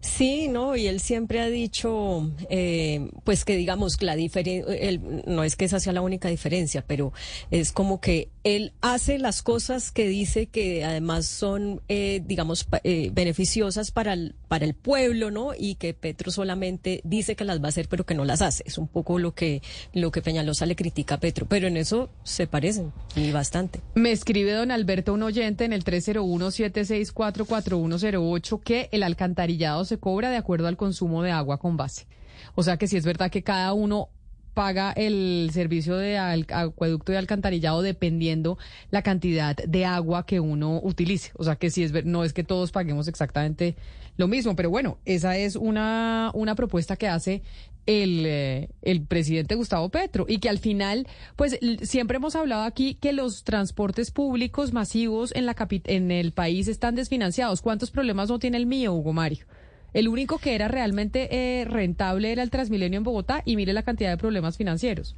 Sí, 0.00 0.48
no, 0.48 0.76
y 0.76 0.86
él 0.88 1.00
siempre 1.00 1.40
ha 1.40 1.46
dicho, 1.48 2.30
eh, 2.50 3.08
pues 3.24 3.44
que 3.44 3.56
digamos, 3.56 4.00
la 4.02 4.14
diferencia, 4.14 5.00
no 5.26 5.42
es 5.42 5.56
que 5.56 5.64
esa 5.64 5.80
sea 5.80 5.92
la 5.92 6.00
única 6.02 6.28
diferencia, 6.28 6.84
pero 6.86 7.12
es 7.50 7.72
como 7.72 8.00
que 8.00 8.28
él 8.44 8.72
hace 8.82 9.18
las 9.18 9.42
cosas 9.42 9.90
que 9.90 10.06
dice 10.06 10.46
que 10.46 10.84
además 10.84 11.26
son, 11.26 11.80
eh, 11.88 12.20
digamos, 12.24 12.68
eh, 12.84 13.10
beneficiosas 13.14 13.90
para 13.90 14.12
el, 14.12 14.34
para 14.48 14.64
el 14.64 14.74
pueblo, 14.74 15.30
¿no? 15.30 15.52
Y 15.56 15.76
que 15.76 15.94
Petro 15.94 16.30
solamente 16.30 17.00
dice 17.04 17.36
que 17.36 17.44
las 17.44 17.60
va 17.60 17.66
a 17.66 17.68
hacer, 17.68 17.88
pero 17.88 18.04
que 18.04 18.14
no 18.14 18.24
las 18.24 18.42
hace. 18.42 18.64
Es 18.66 18.78
un 18.78 18.88
poco 18.88 19.18
lo 19.18 19.34
que, 19.34 19.62
lo 19.92 20.10
que 20.10 20.22
Peñalosa 20.22 20.64
le 20.66 20.74
critica 20.76 21.16
a 21.16 21.20
Petro, 21.20 21.46
pero 21.46 21.66
en 21.68 21.76
eso 21.76 22.08
se 22.22 22.46
parecen, 22.46 22.92
y 23.14 23.32
bastante. 23.32 23.80
Me 23.94 24.12
escribe 24.12 24.52
don 24.52 24.70
Alberto, 24.70 25.12
un 25.14 25.22
oyente, 25.22 25.64
en 25.64 25.72
el 25.72 25.82
301-764-4108, 25.84 28.60
que 28.62 28.88
el 28.92 29.02
alcantarillado 29.02 29.84
se 29.84 29.98
cobra 29.98 30.30
de 30.30 30.36
acuerdo 30.36 30.68
al 30.68 30.76
consumo 30.76 31.22
de 31.22 31.32
agua 31.32 31.58
con 31.58 31.76
base. 31.76 32.06
O 32.54 32.62
sea 32.62 32.76
que 32.76 32.86
si 32.86 32.96
es 32.96 33.04
verdad 33.04 33.28
que 33.30 33.42
cada 33.42 33.72
uno 33.72 34.10
paga 34.56 34.92
el 34.92 35.50
servicio 35.52 35.98
de 35.98 36.16
acueducto 36.16 37.12
y 37.12 37.16
alcantarillado 37.16 37.82
dependiendo 37.82 38.56
la 38.90 39.02
cantidad 39.02 39.54
de 39.54 39.84
agua 39.84 40.24
que 40.24 40.40
uno 40.40 40.80
utilice. 40.82 41.30
O 41.34 41.44
sea 41.44 41.56
que 41.56 41.68
si 41.68 41.82
es 41.82 41.92
no 42.06 42.24
es 42.24 42.32
que 42.32 42.42
todos 42.42 42.72
paguemos 42.72 43.06
exactamente 43.06 43.76
lo 44.16 44.28
mismo, 44.28 44.56
pero 44.56 44.70
bueno, 44.70 44.96
esa 45.04 45.36
es 45.36 45.56
una, 45.56 46.30
una 46.32 46.54
propuesta 46.54 46.96
que 46.96 47.06
hace 47.06 47.42
el, 47.84 48.24
eh, 48.24 48.70
el 48.80 49.02
presidente 49.02 49.56
Gustavo 49.56 49.90
Petro 49.90 50.24
y 50.26 50.38
que 50.38 50.48
al 50.48 50.58
final, 50.58 51.06
pues 51.36 51.58
siempre 51.82 52.16
hemos 52.16 52.34
hablado 52.34 52.62
aquí 52.62 52.94
que 52.94 53.12
los 53.12 53.44
transportes 53.44 54.10
públicos 54.10 54.72
masivos 54.72 55.34
en, 55.36 55.44
la 55.44 55.54
en 55.84 56.10
el 56.10 56.32
país 56.32 56.66
están 56.66 56.94
desfinanciados. 56.94 57.60
¿Cuántos 57.60 57.90
problemas 57.90 58.30
no 58.30 58.38
tiene 58.38 58.56
el 58.56 58.64
mío, 58.64 58.94
Hugo 58.94 59.12
Mario? 59.12 59.44
El 59.92 60.08
único 60.08 60.38
que 60.38 60.54
era 60.54 60.68
realmente 60.68 61.28
eh, 61.60 61.64
rentable 61.64 62.32
era 62.32 62.42
el 62.42 62.50
Transmilenio 62.50 62.98
en 62.98 63.04
Bogotá 63.04 63.42
y 63.44 63.56
mire 63.56 63.72
la 63.72 63.82
cantidad 63.82 64.10
de 64.10 64.16
problemas 64.16 64.56
financieros. 64.56 65.16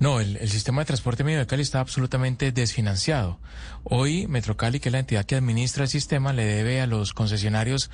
No, 0.00 0.18
el, 0.18 0.48
sistema 0.50 0.82
de 0.82 0.86
transporte 0.86 1.22
medio 1.22 1.38
de 1.38 1.46
Cali 1.46 1.62
está 1.62 1.78
absolutamente 1.78 2.50
desfinanciado. 2.50 3.38
Hoy 3.84 4.26
Metrocali, 4.26 4.80
que 4.80 4.88
es 4.88 4.92
la 4.92 4.98
entidad 4.98 5.24
que 5.24 5.36
administra 5.36 5.84
el 5.84 5.88
sistema, 5.88 6.32
le 6.32 6.44
debe 6.44 6.80
a 6.80 6.88
los 6.88 7.12
concesionarios 7.12 7.90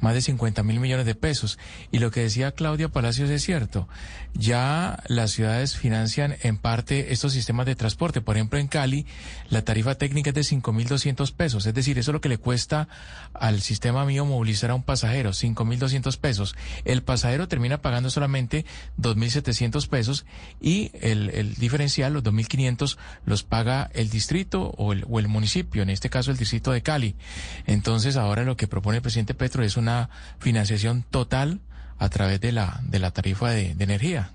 más 0.00 0.14
de 0.14 0.22
50 0.22 0.64
mil 0.64 0.80
millones 0.80 1.06
de 1.06 1.14
pesos. 1.14 1.58
Y 1.92 2.00
lo 2.00 2.10
que 2.10 2.20
decía 2.20 2.52
Claudia 2.52 2.88
Palacios 2.88 3.30
es 3.30 3.44
cierto. 3.44 3.88
Ya 4.34 5.04
las 5.06 5.30
ciudades 5.30 5.76
financian 5.76 6.36
en 6.42 6.56
parte 6.56 7.12
estos 7.12 7.32
sistemas 7.32 7.66
de 7.66 7.76
transporte. 7.76 8.20
Por 8.20 8.36
ejemplo, 8.36 8.58
en 8.58 8.66
Cali, 8.66 9.06
la 9.48 9.62
tarifa 9.62 9.94
técnica 9.94 10.30
es 10.30 10.34
de 10.34 10.40
5.200 10.40 11.32
pesos. 11.34 11.66
Es 11.66 11.74
decir, 11.74 11.98
eso 12.00 12.10
es 12.10 12.14
lo 12.14 12.20
que 12.20 12.28
le 12.28 12.38
cuesta 12.38 12.88
al 13.32 13.60
sistema 13.60 14.04
mío 14.04 14.24
movilizar 14.24 14.70
a 14.70 14.74
un 14.74 14.82
pasajero, 14.82 15.30
5.200 15.30 16.18
pesos. 16.18 16.56
El 16.84 17.04
pasajero 17.04 17.46
termina 17.46 17.80
pagando 17.80 18.10
solamente 18.10 18.64
2.700 18.98 19.86
pesos 19.88 20.26
y 20.60 20.90
el, 21.00 21.30
el 21.30 21.43
diferencial, 21.56 22.12
los 22.12 22.24
2.500, 22.24 22.96
los 23.26 23.42
paga 23.42 23.90
el 23.94 24.08
distrito 24.10 24.74
o 24.76 24.92
el, 24.92 25.04
o 25.08 25.18
el 25.18 25.28
municipio, 25.28 25.82
en 25.82 25.90
este 25.90 26.10
caso 26.10 26.30
el 26.30 26.36
distrito 26.36 26.72
de 26.72 26.82
Cali. 26.82 27.14
Entonces 27.66 28.16
ahora 28.16 28.44
lo 28.44 28.56
que 28.56 28.66
propone 28.66 28.96
el 28.96 29.02
presidente 29.02 29.34
Petro 29.34 29.62
es 29.62 29.76
una 29.76 30.10
financiación 30.38 31.04
total 31.10 31.60
a 31.98 32.08
través 32.08 32.40
de 32.40 32.52
la, 32.52 32.80
de 32.84 32.98
la 32.98 33.10
tarifa 33.10 33.50
de, 33.50 33.74
de 33.74 33.84
energía. 33.84 34.32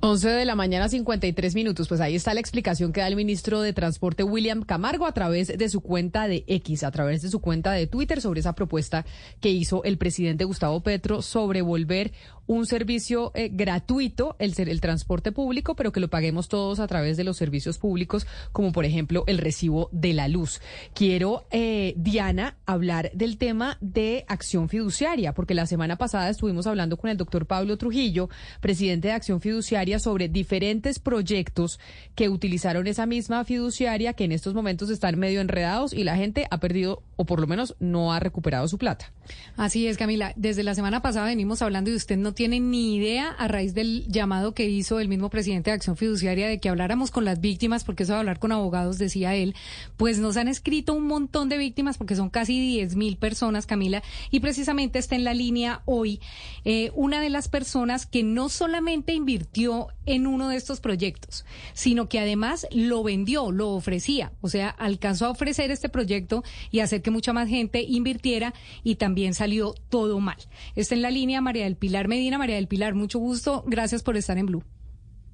11 0.00 0.28
de 0.28 0.44
la 0.44 0.54
mañana, 0.54 0.88
53 0.88 1.56
minutos. 1.56 1.88
Pues 1.88 2.00
ahí 2.00 2.14
está 2.14 2.32
la 2.32 2.38
explicación 2.38 2.92
que 2.92 3.00
da 3.00 3.08
el 3.08 3.16
ministro 3.16 3.62
de 3.62 3.72
Transporte, 3.72 4.22
William 4.22 4.62
Camargo, 4.62 5.06
a 5.06 5.12
través 5.12 5.48
de 5.48 5.68
su 5.68 5.80
cuenta 5.80 6.28
de 6.28 6.44
X, 6.46 6.84
a 6.84 6.92
través 6.92 7.22
de 7.22 7.30
su 7.30 7.40
cuenta 7.40 7.72
de 7.72 7.88
Twitter, 7.88 8.20
sobre 8.20 8.38
esa 8.38 8.54
propuesta 8.54 9.04
que 9.40 9.50
hizo 9.50 9.82
el 9.82 9.98
presidente 9.98 10.44
Gustavo 10.44 10.80
Petro 10.82 11.20
sobre 11.20 11.62
volver 11.62 12.12
un 12.48 12.66
servicio 12.66 13.30
eh, 13.34 13.50
gratuito, 13.52 14.34
el, 14.40 14.54
el 14.56 14.80
transporte 14.80 15.30
público, 15.30 15.76
pero 15.76 15.92
que 15.92 16.00
lo 16.00 16.08
paguemos 16.08 16.48
todos 16.48 16.80
a 16.80 16.86
través 16.88 17.16
de 17.16 17.22
los 17.22 17.36
servicios 17.36 17.78
públicos, 17.78 18.26
como 18.52 18.72
por 18.72 18.84
ejemplo 18.84 19.22
el 19.26 19.38
recibo 19.38 19.88
de 19.92 20.14
la 20.14 20.26
luz. 20.28 20.60
Quiero, 20.94 21.46
eh, 21.50 21.92
Diana, 21.96 22.56
hablar 22.66 23.12
del 23.12 23.36
tema 23.36 23.76
de 23.80 24.24
acción 24.28 24.68
fiduciaria, 24.68 25.34
porque 25.34 25.54
la 25.54 25.66
semana 25.66 25.96
pasada 25.96 26.30
estuvimos 26.30 26.66
hablando 26.66 26.96
con 26.96 27.10
el 27.10 27.18
doctor 27.18 27.46
Pablo 27.46 27.76
Trujillo, 27.76 28.30
presidente 28.60 29.08
de 29.08 29.14
Acción 29.14 29.40
Fiduciaria, 29.40 29.98
sobre 29.98 30.28
diferentes 30.28 30.98
proyectos 30.98 31.78
que 32.14 32.30
utilizaron 32.30 32.86
esa 32.86 33.04
misma 33.04 33.44
fiduciaria, 33.44 34.14
que 34.14 34.24
en 34.24 34.32
estos 34.32 34.54
momentos 34.54 34.88
están 34.88 35.18
medio 35.18 35.42
enredados 35.42 35.92
y 35.92 36.02
la 36.02 36.16
gente 36.16 36.46
ha 36.50 36.58
perdido, 36.60 37.02
o 37.16 37.26
por 37.26 37.40
lo 37.40 37.46
menos 37.46 37.76
no 37.78 38.14
ha 38.14 38.20
recuperado 38.20 38.66
su 38.68 38.78
plata. 38.78 39.12
Así 39.56 39.86
es, 39.86 39.98
Camila. 39.98 40.32
Desde 40.36 40.62
la 40.62 40.74
semana 40.74 41.02
pasada 41.02 41.26
venimos 41.26 41.60
hablando 41.60 41.90
y 41.90 41.94
usted 41.94 42.16
no 42.16 42.32
tienen 42.38 42.70
ni 42.70 42.94
idea 42.94 43.30
a 43.30 43.48
raíz 43.48 43.74
del 43.74 44.06
llamado 44.06 44.54
que 44.54 44.68
hizo 44.68 45.00
el 45.00 45.08
mismo 45.08 45.28
presidente 45.28 45.70
de 45.70 45.74
Acción 45.74 45.96
Fiduciaria 45.96 46.46
de 46.46 46.60
que 46.60 46.68
habláramos 46.68 47.10
con 47.10 47.24
las 47.24 47.40
víctimas, 47.40 47.82
porque 47.82 48.04
eso 48.04 48.12
de 48.12 48.20
hablar 48.20 48.38
con 48.38 48.52
abogados, 48.52 48.96
decía 48.96 49.34
él, 49.34 49.56
pues 49.96 50.20
nos 50.20 50.36
han 50.36 50.46
escrito 50.46 50.94
un 50.94 51.08
montón 51.08 51.48
de 51.48 51.58
víctimas, 51.58 51.98
porque 51.98 52.14
son 52.14 52.30
casi 52.30 52.60
10 52.60 52.94
mil 52.94 53.16
personas, 53.16 53.66
Camila, 53.66 54.04
y 54.30 54.38
precisamente 54.38 55.00
está 55.00 55.16
en 55.16 55.24
la 55.24 55.34
línea 55.34 55.82
hoy 55.84 56.20
eh, 56.64 56.92
una 56.94 57.20
de 57.20 57.28
las 57.28 57.48
personas 57.48 58.06
que 58.06 58.22
no 58.22 58.48
solamente 58.48 59.14
invirtió 59.14 59.88
en 60.06 60.28
uno 60.28 60.48
de 60.48 60.58
estos 60.58 60.78
proyectos, 60.78 61.44
sino 61.72 62.08
que 62.08 62.20
además 62.20 62.68
lo 62.70 63.02
vendió, 63.02 63.50
lo 63.50 63.70
ofrecía, 63.70 64.30
o 64.42 64.48
sea, 64.48 64.68
alcanzó 64.68 65.26
a 65.26 65.30
ofrecer 65.30 65.72
este 65.72 65.88
proyecto 65.88 66.44
y 66.70 66.80
hacer 66.80 67.02
que 67.02 67.10
mucha 67.10 67.32
más 67.32 67.48
gente 67.48 67.82
invirtiera 67.82 68.54
y 68.84 68.94
también 68.94 69.34
salió 69.34 69.74
todo 69.88 70.20
mal. 70.20 70.38
Está 70.76 70.94
en 70.94 71.02
la 71.02 71.10
línea 71.10 71.40
María 71.40 71.64
del 71.64 71.74
Pilar 71.74 72.06
Medina 72.06 72.27
María 72.36 72.56
del 72.56 72.68
Pilar, 72.68 72.94
mucho 72.94 73.18
gusto. 73.18 73.64
Gracias 73.66 74.02
por 74.02 74.18
estar 74.18 74.36
en 74.36 74.46
Blue. 74.46 74.64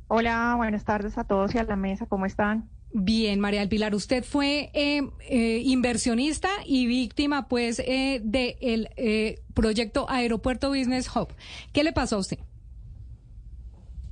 Hola, 0.06 0.54
buenas 0.56 0.84
tardes 0.84 1.18
a 1.18 1.24
todos 1.24 1.54
y 1.54 1.58
a 1.58 1.64
la 1.64 1.74
mesa. 1.74 2.06
¿Cómo 2.06 2.26
están? 2.26 2.68
Bien, 2.96 3.40
María 3.40 3.58
del 3.58 3.68
Pilar, 3.68 3.92
usted 3.92 4.22
fue 4.22 4.70
eh, 4.72 5.02
eh, 5.28 5.62
inversionista 5.64 6.48
y 6.64 6.86
víctima, 6.86 7.48
pues, 7.48 7.80
eh, 7.80 8.20
del 8.22 8.88
proyecto 9.52 10.08
Aeropuerto 10.08 10.68
Business 10.68 11.10
Hub. 11.14 11.26
¿Qué 11.72 11.82
le 11.82 11.92
pasó 11.92 12.14
a 12.14 12.18
usted? 12.20 12.38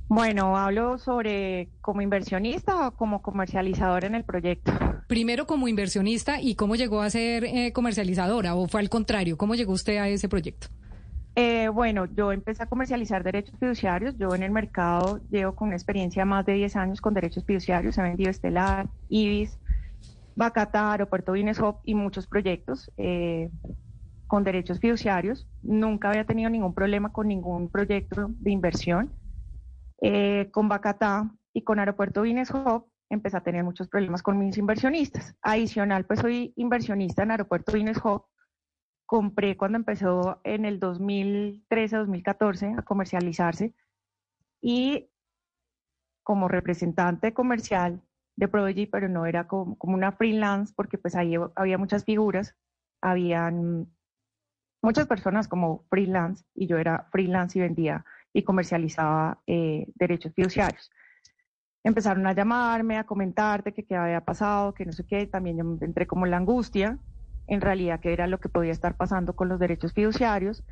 Bueno, 0.09 0.57
hablo 0.57 0.97
sobre 0.97 1.69
como 1.79 2.01
inversionista 2.01 2.87
o 2.87 2.91
como 2.91 3.21
comercializadora 3.21 4.05
en 4.05 4.15
el 4.15 4.25
proyecto. 4.25 4.73
Primero 5.07 5.47
como 5.47 5.69
inversionista 5.69 6.41
y 6.41 6.55
cómo 6.55 6.75
llegó 6.75 7.01
a 7.01 7.09
ser 7.09 7.71
comercializadora 7.71 8.53
o 8.55 8.67
fue 8.67 8.81
al 8.81 8.89
contrario, 8.89 9.37
¿cómo 9.37 9.55
llegó 9.55 9.71
usted 9.71 9.97
a 9.97 10.09
ese 10.09 10.27
proyecto? 10.27 10.67
Eh, 11.35 11.67
bueno, 11.69 12.05
yo 12.05 12.31
empecé 12.31 12.61
a 12.63 12.67
comercializar 12.67 13.23
derechos 13.23 13.57
fiduciarios. 13.59 14.15
Yo 14.17 14.35
en 14.35 14.43
el 14.43 14.51
mercado 14.51 15.19
llevo 15.29 15.55
con 15.55 15.67
una 15.69 15.77
experiencia 15.77 16.25
más 16.25 16.45
de 16.45 16.53
10 16.53 16.75
años 16.75 17.01
con 17.01 17.13
derechos 17.13 17.43
fiduciarios. 17.45 17.97
He 17.97 18.03
vendido 18.03 18.29
Estelar, 18.29 18.87
Ibis, 19.09 19.57
Bacata, 20.35 20.91
Aeropuerto 20.91 21.31
Bineshop 21.31 21.79
y 21.83 21.95
muchos 21.95 22.27
proyectos 22.27 22.91
eh, 22.97 23.49
con 24.27 24.43
derechos 24.43 24.79
fiduciarios. 24.79 25.47
Nunca 25.63 26.09
había 26.09 26.25
tenido 26.25 26.49
ningún 26.49 26.75
problema 26.75 27.11
con 27.11 27.27
ningún 27.27 27.69
proyecto 27.69 28.27
de 28.29 28.51
inversión. 28.51 29.11
Eh, 30.01 30.49
con 30.51 30.67
Bacata 30.69 31.31
y 31.53 31.63
con 31.63 31.79
Aeropuerto 31.79 32.23
Bineshop 32.23 32.87
empecé 33.09 33.37
a 33.37 33.41
tener 33.41 33.63
muchos 33.63 33.87
problemas 33.87 34.21
con 34.21 34.37
mis 34.37 34.57
inversionistas. 34.57 35.35
Adicional, 35.41 36.05
pues 36.05 36.19
soy 36.19 36.53
inversionista 36.57 37.23
en 37.23 37.31
Aeropuerto 37.31 37.71
Bineshop 37.71 38.25
compré 39.05 39.57
cuando 39.57 39.77
empezó 39.77 40.39
en 40.43 40.65
el 40.65 40.79
2013-2014 40.79 42.77
a 42.77 42.83
comercializarse 42.83 43.73
y 44.61 45.09
como 46.23 46.47
representante 46.47 47.33
comercial 47.33 48.01
de 48.35 48.47
Prodigy, 48.47 48.87
pero 48.87 49.09
no 49.09 49.25
era 49.25 49.47
como, 49.47 49.77
una 49.81 50.11
freelance 50.13 50.73
porque 50.75 50.97
pues 50.97 51.15
ahí 51.15 51.35
había 51.55 51.77
muchas 51.77 52.05
figuras, 52.05 52.55
habían 53.01 53.87
muchas 54.81 55.07
personas 55.07 55.47
como 55.47 55.85
freelance 55.89 56.45
y 56.55 56.67
yo 56.67 56.77
era 56.77 57.07
freelance 57.11 57.57
y 57.57 57.61
vendía 57.61 58.05
y 58.33 58.43
comercializaba 58.43 59.41
eh, 59.45 59.87
derechos 59.95 60.33
fiduciarios. 60.33 60.89
Empezaron 61.83 62.25
a 62.25 62.33
llamarme, 62.33 62.97
a 62.97 63.03
comentarte 63.03 63.73
que 63.73 63.85
qué 63.85 63.95
había 63.95 64.21
pasado, 64.21 64.73
que 64.73 64.85
no 64.85 64.93
sé 64.93 65.05
qué, 65.05 65.27
también 65.27 65.57
yo 65.57 65.85
entré 65.85 66.07
como 66.07 66.25
la 66.25 66.37
angustia 66.37 66.97
en 67.47 67.61
realidad 67.61 67.99
qué 67.99 68.13
era 68.13 68.27
lo 68.27 68.39
que 68.39 68.49
podía 68.49 68.71
estar 68.71 68.95
pasando 68.95 69.35
con 69.35 69.49
los 69.49 69.59
derechos 69.59 69.93
fiduciarios. 69.93 70.63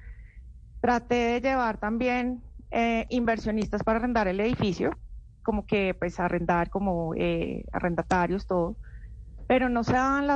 Traté 0.81 1.15
de 1.15 1.41
llevar 1.41 1.77
también 1.77 2.41
eh, 2.71 3.05
inversionistas 3.09 3.83
para 3.83 3.99
arrendar 3.99 4.27
el 4.27 4.39
edificio, 4.39 4.97
como 5.43 5.65
que 5.65 5.93
pues 5.93 6.19
arrendar 6.19 6.69
como 6.69 7.13
eh, 7.15 7.65
arrendatarios, 7.73 8.47
todo. 8.47 8.77
Pero 9.47 9.67
no 9.67 9.83
se 9.83 9.91
daban 9.91 10.27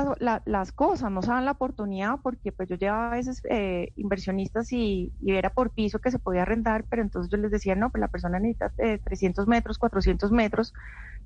las 0.44 0.72
cosas, 0.72 1.10
no 1.10 1.22
se 1.22 1.28
daban 1.28 1.46
la 1.46 1.52
oportunidad 1.52 2.16
porque 2.22 2.52
pues 2.52 2.68
yo 2.68 2.76
llevaba 2.76 3.08
a 3.08 3.16
veces 3.16 3.40
eh, 3.48 3.88
inversionistas 3.96 4.70
y, 4.72 5.14
era 5.24 5.48
por 5.48 5.70
piso 5.72 6.00
que 6.00 6.10
se 6.10 6.18
podía 6.18 6.42
arrendar, 6.42 6.84
pero 6.90 7.00
entonces 7.00 7.32
yo 7.32 7.38
les 7.38 7.50
decía, 7.50 7.74
no, 7.74 7.88
pues 7.88 8.00
la 8.00 8.08
persona 8.08 8.38
necesita 8.38 8.74
300 8.76 9.46
metros, 9.46 9.78
400 9.78 10.30
metros, 10.32 10.74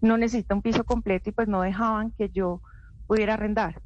no 0.01 0.17
necesita 0.17 0.55
un 0.55 0.63
piso 0.63 0.85
completo 0.85 1.31
y 1.31 1.33
pues 1.33 1.49
no 1.49 1.63
dejaban 1.63 2.13
que 2.13 2.29
yo 2.29 2.63
pudiera 3.09 3.35
arrendar. 3.35 3.83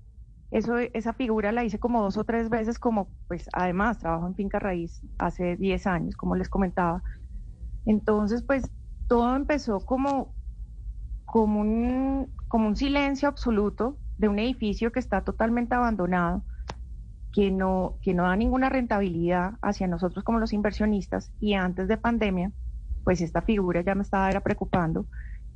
Eso, 0.55 0.79
esa 0.79 1.13
figura 1.13 1.51
la 1.51 1.65
hice 1.65 1.81
como 1.81 2.01
dos 2.01 2.17
o 2.17 2.23
tres 2.23 2.49
veces, 2.49 2.79
como 2.79 3.09
pues 3.27 3.49
además 3.53 3.99
trabajo 3.99 4.29
en 4.29 4.37
Finca 4.37 4.61
Raíz 4.61 5.03
hace 5.19 5.57
10 5.57 5.87
años, 5.89 6.17
como 6.17 6.37
les 6.37 6.49
comentaba. 6.49 7.03
Entonces, 7.87 8.45
pues 8.45 8.71
todo 9.09 9.35
empezó 9.35 9.81
como, 9.81 10.33
como, 11.25 11.61
un, 11.61 12.33
como 12.47 12.69
un 12.69 12.77
silencio 12.77 13.29
absoluto 13.29 13.99
de 14.17 14.29
un 14.29 14.39
edificio 14.39 14.93
que 14.93 15.01
está 15.01 15.23
totalmente 15.23 15.75
abandonado, 15.75 16.45
que 17.33 17.51
no, 17.51 17.99
que 18.01 18.15
no 18.15 18.23
da 18.23 18.37
ninguna 18.37 18.69
rentabilidad 18.69 19.55
hacia 19.61 19.89
nosotros 19.89 20.23
como 20.23 20.39
los 20.39 20.53
inversionistas. 20.53 21.33
Y 21.41 21.55
antes 21.55 21.89
de 21.89 21.97
pandemia, 21.97 22.53
pues 23.03 23.21
esta 23.23 23.43
figura 23.43 23.81
ya 23.81 23.97
me 23.97 24.03
estaba 24.03 24.31
era 24.31 24.41
preocupando 24.41 25.09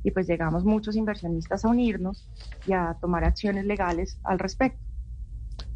y 0.03 0.11
pues 0.11 0.27
llegamos 0.27 0.65
muchos 0.65 0.97
inversionistas 0.97 1.63
a 1.63 1.69
unirnos 1.69 2.29
y 2.67 2.73
a 2.73 2.97
tomar 2.99 3.23
acciones 3.23 3.63
legales 3.63 4.19
al 4.25 4.39
respecto. 4.39 4.88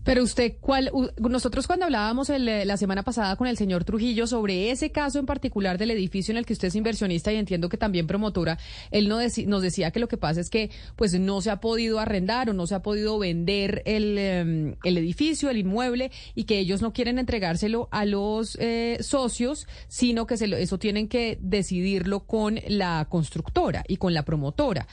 Pero 0.04 0.24
usted, 0.24 0.56
¿cuál? 0.60 0.92
Nosotros 1.18 1.66
cuando 1.66 1.86
hablábamos 1.86 2.30
el, 2.30 2.68
la 2.68 2.78
semana 2.78 3.04
pasada 3.04 3.36
con 3.36 3.48
el 3.48 3.58
señor 3.58 3.86
Trujillo 3.86 4.28
sobre 4.28 4.72
ese 4.72 4.92
caso 4.92 5.20
en 5.20 5.26
particular 5.26 5.78
del 5.78 5.92
edificio 5.92 6.34
en 6.34 6.38
el 6.38 6.46
que 6.46 6.54
usted 6.54 6.68
es 6.68 6.76
inversionista 6.76 7.32
y 7.32 7.38
entiendo 7.38 7.70
que 7.70 7.78
también 7.78 8.06
promotora, 8.06 8.58
él 8.92 9.08
no 9.08 9.20
nos 9.48 9.62
decía 9.62 9.92
que 9.92 10.00
lo 10.00 10.08
que 10.08 10.18
pasa 10.18 10.42
es 10.42 10.50
que 10.50 10.72
pues 10.96 11.18
no 11.20 11.42
se 11.42 11.52
ha 11.52 11.62
podido 11.62 12.00
arrendar 12.00 12.50
o 12.50 12.54
no 12.54 12.68
se 12.68 12.76
ha 12.76 12.82
podido 12.82 13.18
vender 13.18 13.82
el, 13.86 14.18
em, 14.18 14.76
el 14.84 14.98
edificio, 14.98 15.50
el 15.50 15.58
inmueble 15.58 16.12
y 16.36 16.44
que 16.44 16.60
ellos 16.60 16.82
no 16.82 16.92
quieren 16.92 17.18
entregárselo 17.18 17.88
a 17.92 18.06
los 18.06 18.58
eh, 18.60 18.98
socios, 19.02 19.68
sino 19.88 20.28
que 20.28 20.38
se 20.38 20.48
lo, 20.48 20.58
eso 20.58 20.78
tienen 20.78 21.08
que 21.08 21.38
decidirlo 21.42 22.22
con 22.22 22.60
la 22.68 23.08
constructora 23.10 23.84
y 23.88 23.98
con 23.98 24.14
la 24.14 24.24
promotora. 24.24 24.88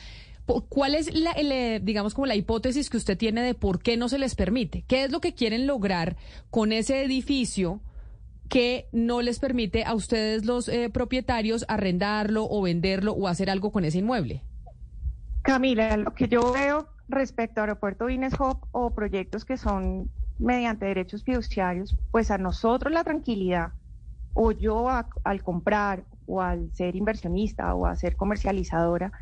¿Cuál 0.68 0.94
es, 0.94 1.14
la, 1.14 1.32
eh, 1.36 1.81
digamos, 1.82 2.14
como 2.14 2.27
la 2.27 2.35
hipótesis 2.35 2.90
que 2.90 2.97
usted 2.97 3.16
tiene 3.16 3.43
de 3.43 3.55
por 3.55 3.81
qué 3.81 3.97
no 3.97 4.09
se 4.09 4.18
les 4.18 4.35
permite? 4.35 4.85
¿Qué 4.89 5.05
es 5.05 5.12
lo 5.12 5.20
que 5.20 5.35
quieren 5.35 5.66
lograr 5.66 6.16
con 6.51 6.72
ese 6.72 7.05
edificio 7.05 7.81
que 8.48 8.89
no 8.93 9.22
les 9.22 9.39
permite 9.39 9.85
a 9.85 9.94
ustedes 9.94 10.44
los 10.44 10.68
eh, 10.68 10.90
propietarios 10.90 11.64
arrendarlo 11.68 12.47
o 12.51 12.62
venderlo 12.62 13.12
o 13.12 13.28
hacer 13.28 13.48
algo 13.48 13.70
con 13.70 13.85
ese 13.85 13.98
inmueble? 13.98 14.43
Camila, 15.43 15.97
lo 15.97 16.14
que 16.14 16.28
yo 16.28 16.52
veo 16.52 16.89
respecto 17.09 17.60
a 17.60 17.64
Aeropuerto 17.64 18.09
Ines 18.10 18.35
Hop 18.39 18.66
o 18.72 18.90
proyectos 18.90 19.44
que 19.44 19.56
son 19.56 20.10
mediante 20.39 20.86
derechos 20.86 21.22
fiduciarios, 21.22 21.97
pues 22.10 22.31
a 22.31 22.39
nosotros 22.39 22.93
la 22.93 23.05
tranquilidad, 23.05 23.72
o 24.35 24.52
yo 24.52 24.89
al 24.89 25.43
comprar 25.43 26.05
o 26.27 26.40
al 26.40 26.72
ser 26.72 26.97
inversionista 26.97 27.74
o 27.74 27.86
a 27.86 27.97
ser 27.97 28.16
comercializadora, 28.16 29.12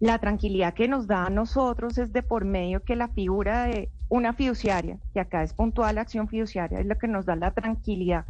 la 0.00 0.18
tranquilidad 0.18 0.72
que 0.72 0.88
nos 0.88 1.06
da 1.06 1.26
a 1.26 1.30
nosotros 1.30 1.98
es 1.98 2.12
de 2.12 2.22
por 2.22 2.46
medio 2.46 2.82
que 2.82 2.96
la 2.96 3.08
figura 3.08 3.64
de 3.64 3.90
una 4.08 4.32
fiduciaria, 4.32 4.98
que 5.12 5.20
acá 5.20 5.42
es 5.42 5.52
puntual 5.52 5.94
la 5.94 6.00
acción 6.00 6.26
fiduciaria, 6.26 6.80
es 6.80 6.86
lo 6.86 6.96
que 6.98 7.06
nos 7.06 7.26
da 7.26 7.36
la 7.36 7.52
tranquilidad 7.52 8.24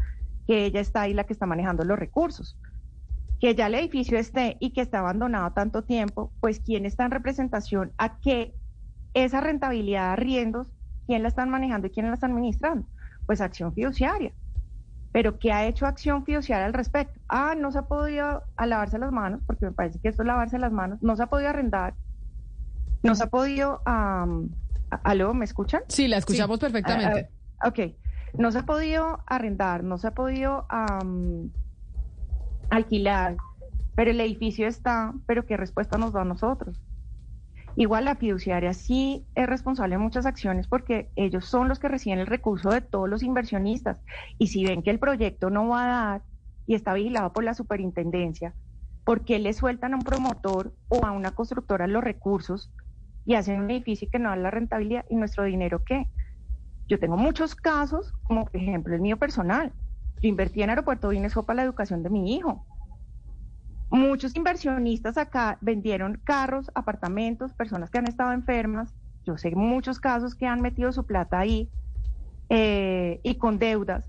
que 0.46 0.64
ella 0.66 0.80
está 0.80 1.02
ahí 1.02 1.14
la 1.14 1.24
que 1.24 1.32
está 1.32 1.46
manejando 1.46 1.84
los 1.84 1.96
recursos. 1.96 2.58
Que 3.38 3.54
ya 3.54 3.68
el 3.68 3.76
edificio 3.76 4.18
esté 4.18 4.56
y 4.58 4.70
que 4.70 4.80
está 4.80 4.98
abandonado 4.98 5.52
tanto 5.52 5.82
tiempo, 5.82 6.32
pues 6.40 6.58
quién 6.58 6.86
está 6.86 7.04
en 7.04 7.12
representación 7.12 7.92
a 7.98 8.18
que 8.18 8.52
esa 9.14 9.40
rentabilidad 9.40 10.08
de 10.08 10.12
arriendos, 10.12 10.72
quién 11.06 11.22
la 11.22 11.28
están 11.28 11.50
manejando 11.50 11.86
y 11.86 11.90
quién 11.90 12.08
la 12.08 12.14
están 12.14 12.32
administrando. 12.32 12.86
Pues 13.26 13.40
acción 13.40 13.72
fiduciaria. 13.72 14.32
Pero 15.12 15.38
¿qué 15.38 15.52
ha 15.52 15.66
hecho 15.66 15.86
acción 15.86 16.24
fiduciaria 16.24 16.66
al 16.66 16.72
respecto? 16.72 17.18
Ah, 17.28 17.54
no 17.56 17.72
se 17.72 17.78
ha 17.78 17.82
podido 17.82 18.44
lavarse 18.58 18.98
las 18.98 19.10
manos, 19.10 19.40
porque 19.46 19.66
me 19.66 19.72
parece 19.72 19.98
que 19.98 20.08
esto 20.08 20.22
es 20.22 20.26
lavarse 20.26 20.58
las 20.58 20.72
manos, 20.72 21.02
no 21.02 21.16
se 21.16 21.22
ha 21.24 21.26
podido 21.26 21.50
arrendar, 21.50 21.94
no 23.02 23.14
se 23.14 23.24
ha 23.24 23.26
podido... 23.26 23.82
¿Aló, 25.04 25.34
me 25.34 25.44
escuchan? 25.44 25.82
Sí, 25.88 26.08
la 26.08 26.16
escuchamos 26.16 26.58
perfectamente. 26.58 27.30
Ah, 27.60 27.68
ok, 27.68 27.94
no 28.38 28.50
se 28.50 28.58
ha 28.58 28.66
podido 28.66 29.22
arrendar, 29.26 29.84
no 29.84 29.98
se 29.98 30.08
ha 30.08 30.14
podido 30.14 30.66
alquilar, 32.70 33.36
pero 33.94 34.10
el 34.10 34.20
edificio 34.20 34.66
está, 34.66 35.12
pero 35.26 35.46
¿qué 35.46 35.56
respuesta 35.56 35.98
nos 35.98 36.12
da 36.12 36.22
a 36.22 36.24
nosotros? 36.24 36.80
Igual 37.80 38.04
la 38.04 38.14
fiduciaria 38.14 38.74
sí 38.74 39.24
es 39.34 39.46
responsable 39.46 39.94
de 39.94 40.02
muchas 40.02 40.26
acciones 40.26 40.68
porque 40.68 41.08
ellos 41.16 41.46
son 41.46 41.66
los 41.66 41.78
que 41.78 41.88
reciben 41.88 42.18
el 42.18 42.26
recurso 42.26 42.68
de 42.68 42.82
todos 42.82 43.08
los 43.08 43.22
inversionistas 43.22 44.02
y 44.36 44.48
si 44.48 44.66
ven 44.66 44.82
que 44.82 44.90
el 44.90 44.98
proyecto 44.98 45.48
no 45.48 45.66
va 45.66 45.84
a 45.84 45.88
dar 46.10 46.22
y 46.66 46.74
está 46.74 46.92
vigilado 46.92 47.32
por 47.32 47.42
la 47.42 47.54
superintendencia, 47.54 48.54
¿por 49.02 49.24
qué 49.24 49.38
le 49.38 49.54
sueltan 49.54 49.94
a 49.94 49.96
un 49.96 50.02
promotor 50.02 50.74
o 50.88 51.06
a 51.06 51.12
una 51.12 51.30
constructora 51.30 51.86
los 51.86 52.04
recursos 52.04 52.70
y 53.24 53.36
hacen 53.36 53.62
un 53.62 53.70
edificio 53.70 54.10
que 54.12 54.18
no 54.18 54.28
da 54.28 54.36
la 54.36 54.50
rentabilidad 54.50 55.06
y 55.08 55.16
nuestro 55.16 55.44
dinero 55.44 55.82
qué? 55.82 56.06
Yo 56.86 56.98
tengo 56.98 57.16
muchos 57.16 57.54
casos, 57.54 58.12
como 58.24 58.44
por 58.44 58.56
ejemplo 58.56 58.94
el 58.94 59.00
mío 59.00 59.16
personal. 59.16 59.72
Yo 60.20 60.28
invertí 60.28 60.60
en 60.60 60.68
Aeropuerto 60.68 61.08
Vinesco 61.08 61.46
para 61.46 61.56
la 61.56 61.62
educación 61.62 62.02
de 62.02 62.10
mi 62.10 62.36
hijo 62.36 62.66
Muchos 63.90 64.36
inversionistas 64.36 65.18
acá 65.18 65.58
vendieron 65.60 66.20
carros, 66.22 66.70
apartamentos, 66.76 67.52
personas 67.54 67.90
que 67.90 67.98
han 67.98 68.06
estado 68.06 68.32
enfermas. 68.32 68.94
Yo 69.26 69.36
sé 69.36 69.50
muchos 69.56 69.98
casos 69.98 70.36
que 70.36 70.46
han 70.46 70.60
metido 70.60 70.92
su 70.92 71.04
plata 71.04 71.40
ahí 71.40 71.68
eh, 72.50 73.18
y 73.24 73.34
con 73.34 73.58
deudas, 73.58 74.08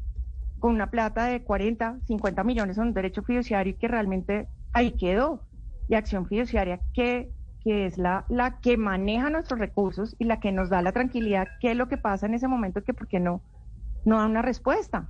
con 0.60 0.76
una 0.76 0.92
plata 0.92 1.26
de 1.26 1.44
40, 1.44 1.98
50 2.06 2.44
millones 2.44 2.78
en 2.78 2.84
un 2.84 2.94
derecho 2.94 3.24
fiduciario 3.24 3.74
y 3.74 3.76
que 3.76 3.88
realmente 3.88 4.48
ahí 4.72 4.92
quedó. 4.92 5.48
Y 5.88 5.96
acción 5.96 6.28
fiduciaria 6.28 6.80
que, 6.94 7.32
que 7.64 7.88
es 7.88 7.98
la, 7.98 8.26
la 8.30 8.60
que 8.60 8.78
maneja 8.78 9.32
nuestros 9.32 9.60
recursos 9.60 10.16
y 10.20 10.26
la 10.26 10.40
que 10.40 10.52
nos 10.52 10.70
da 10.70 10.84
la 10.84 10.92
tranquilidad, 10.92 11.48
qué 11.60 11.72
es 11.72 11.78
lo 11.78 11.88
que 11.88 11.98
pasa 11.98 12.28
en 12.28 12.36
ese 12.36 12.48
momento, 12.48 12.84
que 12.84 12.94
por 12.94 13.08
qué 13.08 13.20
no, 13.20 13.42
no 14.06 14.20
da 14.20 14.28
una 14.28 14.44
respuesta. 14.44 15.10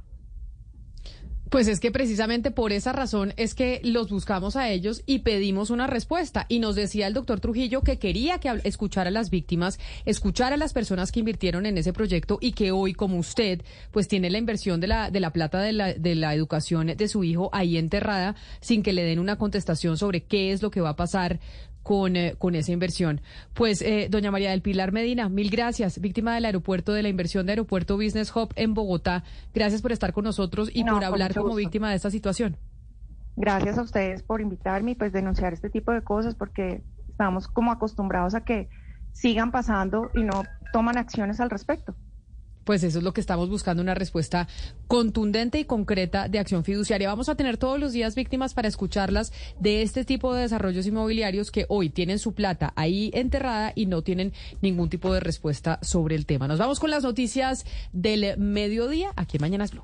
Pues 1.52 1.68
es 1.68 1.82
que 1.82 1.92
precisamente 1.92 2.50
por 2.50 2.72
esa 2.72 2.94
razón 2.94 3.34
es 3.36 3.56
que 3.56 3.82
los 3.84 4.10
buscamos 4.10 4.56
a 4.56 4.70
ellos 4.70 5.04
y 5.06 5.20
pedimos 5.20 5.70
una 5.70 5.86
respuesta. 5.86 6.46
Y 6.48 6.60
nos 6.60 6.76
decía 6.76 7.08
el 7.08 7.14
doctor 7.14 7.42
Trujillo 7.42 7.82
que 7.82 8.00
quería 8.00 8.40
que 8.40 8.62
escuchar 8.64 9.06
a 9.06 9.12
las 9.12 9.30
víctimas, 9.30 9.78
escuchar 10.06 10.54
a 10.54 10.58
las 10.58 10.72
personas 10.72 11.12
que 11.12 11.20
invirtieron 11.20 11.66
en 11.66 11.78
ese 11.78 11.92
proyecto 11.92 12.38
y 12.40 12.54
que 12.54 12.72
hoy, 12.72 12.94
como 12.94 13.18
usted, 13.18 13.64
pues 13.92 14.08
tiene 14.08 14.30
la 14.30 14.38
inversión 14.38 14.80
de 14.80 14.88
la, 14.88 15.12
de 15.12 15.20
la 15.20 15.34
plata 15.34 15.60
de 15.60 15.74
la, 15.74 15.94
de 15.94 16.16
la 16.16 16.34
educación 16.34 16.88
de 16.88 17.08
su 17.10 17.26
hijo 17.26 17.50
ahí 17.52 17.76
enterrada 17.76 18.38
sin 18.62 18.82
que 18.82 18.94
le 18.94 19.04
den 19.04 19.20
una 19.20 19.38
contestación 19.38 19.98
sobre 19.98 20.24
qué 20.24 20.54
es 20.54 20.62
lo 20.62 20.72
que 20.72 20.80
va 20.80 20.92
a 20.92 20.96
pasar 20.96 21.42
con, 21.84 22.16
eh, 22.16 22.36
con 22.38 22.56
esa 22.56 22.72
inversión. 22.72 23.22
Pues, 23.54 23.82
eh, 23.82 24.08
doña 24.10 24.32
María 24.32 24.52
del 24.52 24.62
Pilar 24.62 24.92
Medina, 24.92 25.30
mil 25.30 25.50
gracias, 25.50 26.00
víctima 26.00 26.36
del 26.36 26.46
aeropuerto, 26.46 26.94
de 26.94 27.04
la 27.04 27.10
inversión 27.10 27.46
de 27.46 27.54
Aeropuerto 27.54 27.96
Business 27.96 28.36
Hub 28.36 28.54
en 28.56 28.74
Bogotá. 28.74 29.24
Gracias 29.54 29.82
por 29.82 29.92
estar 29.92 30.14
con 30.14 30.24
nosotros 30.24 30.70
y 30.74 30.84
por 30.84 31.04
hablar 31.04 31.34
como 31.34 31.56
víctima 31.56 31.90
de 31.90 31.96
esta 31.96 32.12
situación. 32.12 32.58
Gracias 33.36 33.78
a 33.78 33.82
ustedes 33.82 34.24
por 34.24 34.42
invitarme 34.42 34.92
y 34.92 34.96
pues 34.96 35.14
denunciar 35.14 35.54
este 35.54 35.70
tipo 35.70 35.92
de 35.92 36.02
cosas 36.02 36.36
porque 36.36 36.84
estamos 37.10 37.48
como 37.48 37.72
acostumbrados 37.72 38.36
a 38.36 38.44
que 38.44 38.70
sigan 39.14 39.52
pasando 39.52 40.12
y 40.14 40.24
no 40.24 40.44
toman 40.74 40.98
acciones 40.98 41.40
al 41.40 41.50
respecto. 41.50 41.96
Pues 42.64 42.84
eso 42.84 43.00
es 43.00 43.04
lo 43.04 43.14
que 43.14 43.22
estamos 43.22 43.50
buscando, 43.50 43.82
una 43.82 43.96
respuesta 43.96 44.48
contundente 44.88 45.60
y 45.60 45.66
concreta 45.66 46.28
de 46.28 46.40
acción 46.40 46.64
fiduciaria. 46.64 47.10
Vamos 47.10 47.30
a 47.30 47.36
tener 47.36 47.58
todos 47.58 47.80
los 47.80 47.94
días 47.94 48.16
víctimas 48.16 48.54
para 48.54 48.68
escucharlas 48.68 49.32
de 49.60 49.82
este 49.82 50.06
tipo 50.06 50.34
de 50.34 50.44
desarrollos 50.44 50.86
inmobiliarios 50.86 51.52
que 51.52 51.66
hoy 51.70 51.90
tienen 51.90 52.20
su 52.20 52.34
plata 52.34 52.74
ahí 52.76 53.12
enterrada 53.14 53.74
y 53.76 53.86
no 53.86 54.02
tienen 54.02 54.34
ningún 54.62 54.90
tipo 54.90 55.14
de 55.14 55.20
respuesta 55.20 55.80
sobre 55.82 56.16
el 56.16 56.26
tema. 56.26 56.48
Nos 56.48 56.60
vamos 56.60 56.80
con 56.80 56.90
las 56.90 57.04
noticias 57.04 57.66
del 57.94 58.38
mediodía 58.38 59.12
aquí 59.16 59.38
en 59.38 59.42
Mañanas 59.42 59.72
Blue. 59.72 59.84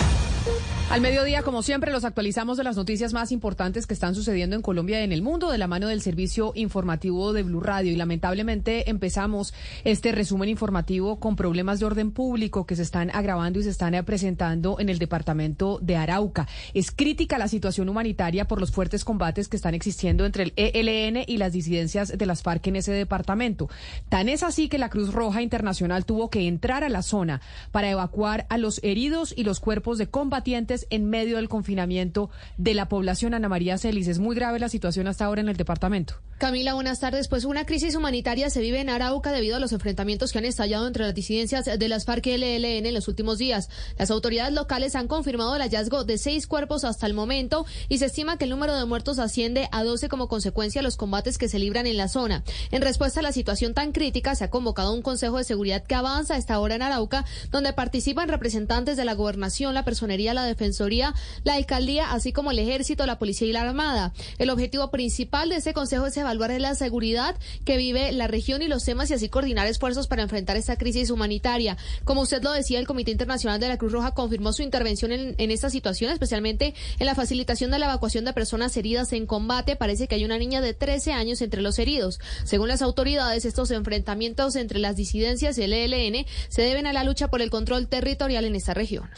Al 0.91 0.99
mediodía, 0.99 1.41
como 1.41 1.63
siempre, 1.63 1.89
los 1.93 2.03
actualizamos 2.03 2.57
de 2.57 2.65
las 2.65 2.75
noticias 2.75 3.13
más 3.13 3.31
importantes 3.31 3.87
que 3.87 3.93
están 3.93 4.13
sucediendo 4.13 4.57
en 4.57 4.61
Colombia 4.61 4.99
y 4.99 5.05
en 5.05 5.13
el 5.13 5.21
mundo 5.21 5.49
de 5.49 5.57
la 5.57 5.67
mano 5.67 5.87
del 5.87 6.01
servicio 6.01 6.51
informativo 6.53 7.31
de 7.31 7.43
Blue 7.43 7.61
Radio. 7.61 7.93
Y 7.93 7.95
lamentablemente 7.95 8.89
empezamos 8.89 9.53
este 9.85 10.11
resumen 10.11 10.49
informativo 10.49 11.17
con 11.17 11.37
problemas 11.37 11.79
de 11.79 11.85
orden 11.85 12.11
público 12.11 12.65
que 12.65 12.75
se 12.75 12.81
están 12.81 13.09
agravando 13.11 13.57
y 13.57 13.63
se 13.63 13.69
están 13.69 13.93
presentando 14.03 14.81
en 14.81 14.89
el 14.89 14.99
departamento 14.99 15.79
de 15.81 15.95
Arauca. 15.95 16.49
Es 16.73 16.91
crítica 16.91 17.37
la 17.37 17.47
situación 17.47 17.87
humanitaria 17.87 18.45
por 18.45 18.59
los 18.59 18.71
fuertes 18.71 19.05
combates 19.05 19.47
que 19.47 19.55
están 19.55 19.75
existiendo 19.75 20.25
entre 20.25 20.43
el 20.43 20.53
ELN 20.57 21.23
y 21.25 21.37
las 21.37 21.53
disidencias 21.53 22.17
de 22.17 22.25
las 22.25 22.43
FARC 22.43 22.67
en 22.67 22.75
ese 22.75 22.91
departamento. 22.91 23.69
Tan 24.09 24.27
es 24.27 24.43
así 24.43 24.67
que 24.67 24.77
la 24.77 24.89
Cruz 24.89 25.13
Roja 25.13 25.41
Internacional 25.41 26.03
tuvo 26.03 26.29
que 26.29 26.49
entrar 26.49 26.83
a 26.83 26.89
la 26.89 27.01
zona 27.01 27.39
para 27.71 27.89
evacuar 27.89 28.45
a 28.49 28.57
los 28.57 28.83
heridos 28.83 29.33
y 29.37 29.45
los 29.45 29.61
cuerpos 29.61 29.97
de 29.97 30.07
combatientes 30.07 30.80
en 30.89 31.09
medio 31.09 31.37
del 31.37 31.49
confinamiento 31.49 32.29
de 32.57 32.73
la 32.73 32.89
población. 32.89 33.33
Ana 33.33 33.49
María 33.49 33.77
Celis, 33.77 34.07
es 34.07 34.19
muy 34.19 34.35
grave 34.35 34.59
la 34.59 34.69
situación 34.69 35.07
hasta 35.07 35.25
ahora 35.25 35.41
en 35.41 35.49
el 35.49 35.57
departamento. 35.57 36.15
Camila, 36.41 36.73
buenas 36.73 36.99
tardes. 36.99 37.27
Pues 37.27 37.45
una 37.45 37.67
crisis 37.67 37.93
humanitaria 37.93 38.49
se 38.49 38.61
vive 38.61 38.79
en 38.79 38.89
Arauca 38.89 39.31
debido 39.31 39.57
a 39.57 39.59
los 39.59 39.73
enfrentamientos 39.73 40.31
que 40.31 40.39
han 40.39 40.45
estallado 40.45 40.87
entre 40.87 41.05
las 41.05 41.13
disidencias 41.13 41.65
de 41.65 41.87
las 41.87 42.05
FARC 42.05 42.25
y 42.25 42.31
el 42.31 42.43
ELN 42.43 42.87
en 42.87 42.93
los 42.95 43.07
últimos 43.07 43.37
días. 43.37 43.69
Las 43.99 44.09
autoridades 44.09 44.51
locales 44.51 44.95
han 44.95 45.07
confirmado 45.07 45.55
el 45.55 45.61
hallazgo 45.61 46.03
de 46.03 46.17
seis 46.17 46.47
cuerpos 46.47 46.83
hasta 46.83 47.05
el 47.05 47.13
momento 47.13 47.67
y 47.89 47.99
se 47.99 48.05
estima 48.05 48.39
que 48.39 48.45
el 48.45 48.49
número 48.49 48.75
de 48.75 48.85
muertos 48.85 49.19
asciende 49.19 49.69
a 49.71 49.83
12 49.83 50.09
como 50.09 50.27
consecuencia 50.27 50.79
de 50.79 50.83
los 50.83 50.97
combates 50.97 51.37
que 51.37 51.47
se 51.47 51.59
libran 51.59 51.85
en 51.85 51.97
la 51.97 52.07
zona. 52.07 52.43
En 52.71 52.81
respuesta 52.81 53.19
a 53.19 53.23
la 53.23 53.33
situación 53.33 53.75
tan 53.75 53.91
crítica, 53.91 54.33
se 54.33 54.43
ha 54.43 54.49
convocado 54.49 54.93
un 54.93 55.03
Consejo 55.03 55.37
de 55.37 55.43
Seguridad 55.43 55.83
que 55.83 55.93
avanza 55.93 56.33
a 56.33 56.37
esta 56.37 56.59
hora 56.59 56.73
en 56.73 56.81
Arauca, 56.81 57.23
donde 57.51 57.73
participan 57.73 58.29
representantes 58.29 58.97
de 58.97 59.05
la 59.05 59.13
gobernación, 59.13 59.75
la 59.75 59.85
personería, 59.85 60.33
la 60.33 60.45
defensoría, 60.71 61.13
la 61.43 61.55
alcaldía, 61.55 62.11
así 62.11 62.31
como 62.31 62.51
el 62.51 62.59
ejército, 62.59 63.05
la 63.05 63.19
policía 63.19 63.47
y 63.47 63.51
la 63.51 63.61
armada. 63.61 64.13
El 64.37 64.49
objetivo 64.49 64.89
principal 64.89 65.49
de 65.49 65.57
este 65.57 65.73
consejo 65.73 66.05
es 66.05 66.17
evaluar 66.17 66.51
la 66.59 66.75
seguridad 66.75 67.35
que 67.65 67.77
vive 67.77 68.11
la 68.11 68.27
región 68.27 68.61
y 68.61 68.67
los 68.67 68.83
temas 68.83 69.11
y 69.11 69.13
así 69.13 69.29
coordinar 69.29 69.67
esfuerzos 69.67 70.07
para 70.07 70.23
enfrentar 70.23 70.57
esta 70.57 70.77
crisis 70.77 71.09
humanitaria. 71.09 71.77
Como 72.03 72.21
usted 72.21 72.41
lo 72.43 72.51
decía, 72.51 72.79
el 72.79 72.87
Comité 72.87 73.11
Internacional 73.11 73.59
de 73.59 73.67
la 73.67 73.77
Cruz 73.77 73.91
Roja 73.91 74.11
confirmó 74.11 74.53
su 74.53 74.63
intervención 74.63 75.11
en, 75.11 75.35
en 75.37 75.51
esta 75.51 75.69
situación, 75.69 76.11
especialmente 76.11 76.73
en 76.99 77.05
la 77.05 77.15
facilitación 77.15 77.71
de 77.71 77.79
la 77.79 77.85
evacuación 77.87 78.25
de 78.25 78.33
personas 78.33 78.75
heridas 78.77 79.13
en 79.13 79.25
combate. 79.25 79.75
Parece 79.75 80.07
que 80.07 80.15
hay 80.15 80.25
una 80.25 80.37
niña 80.37 80.61
de 80.61 80.73
13 80.73 81.13
años 81.13 81.41
entre 81.41 81.61
los 81.61 81.79
heridos. 81.79 82.19
Según 82.43 82.69
las 82.69 82.81
autoridades, 82.81 83.45
estos 83.45 83.71
enfrentamientos 83.71 84.55
entre 84.55 84.79
las 84.79 84.95
disidencias 84.95 85.57
y 85.57 85.63
el 85.63 85.73
ELN 85.73 86.25
se 86.47 86.61
deben 86.61 86.87
a 86.87 86.93
la 86.93 87.03
lucha 87.03 87.29
por 87.29 87.41
el 87.41 87.49
control 87.49 87.87
territorial 87.87 88.45
en 88.45 88.55
esta 88.55 88.73
región. 88.73 89.09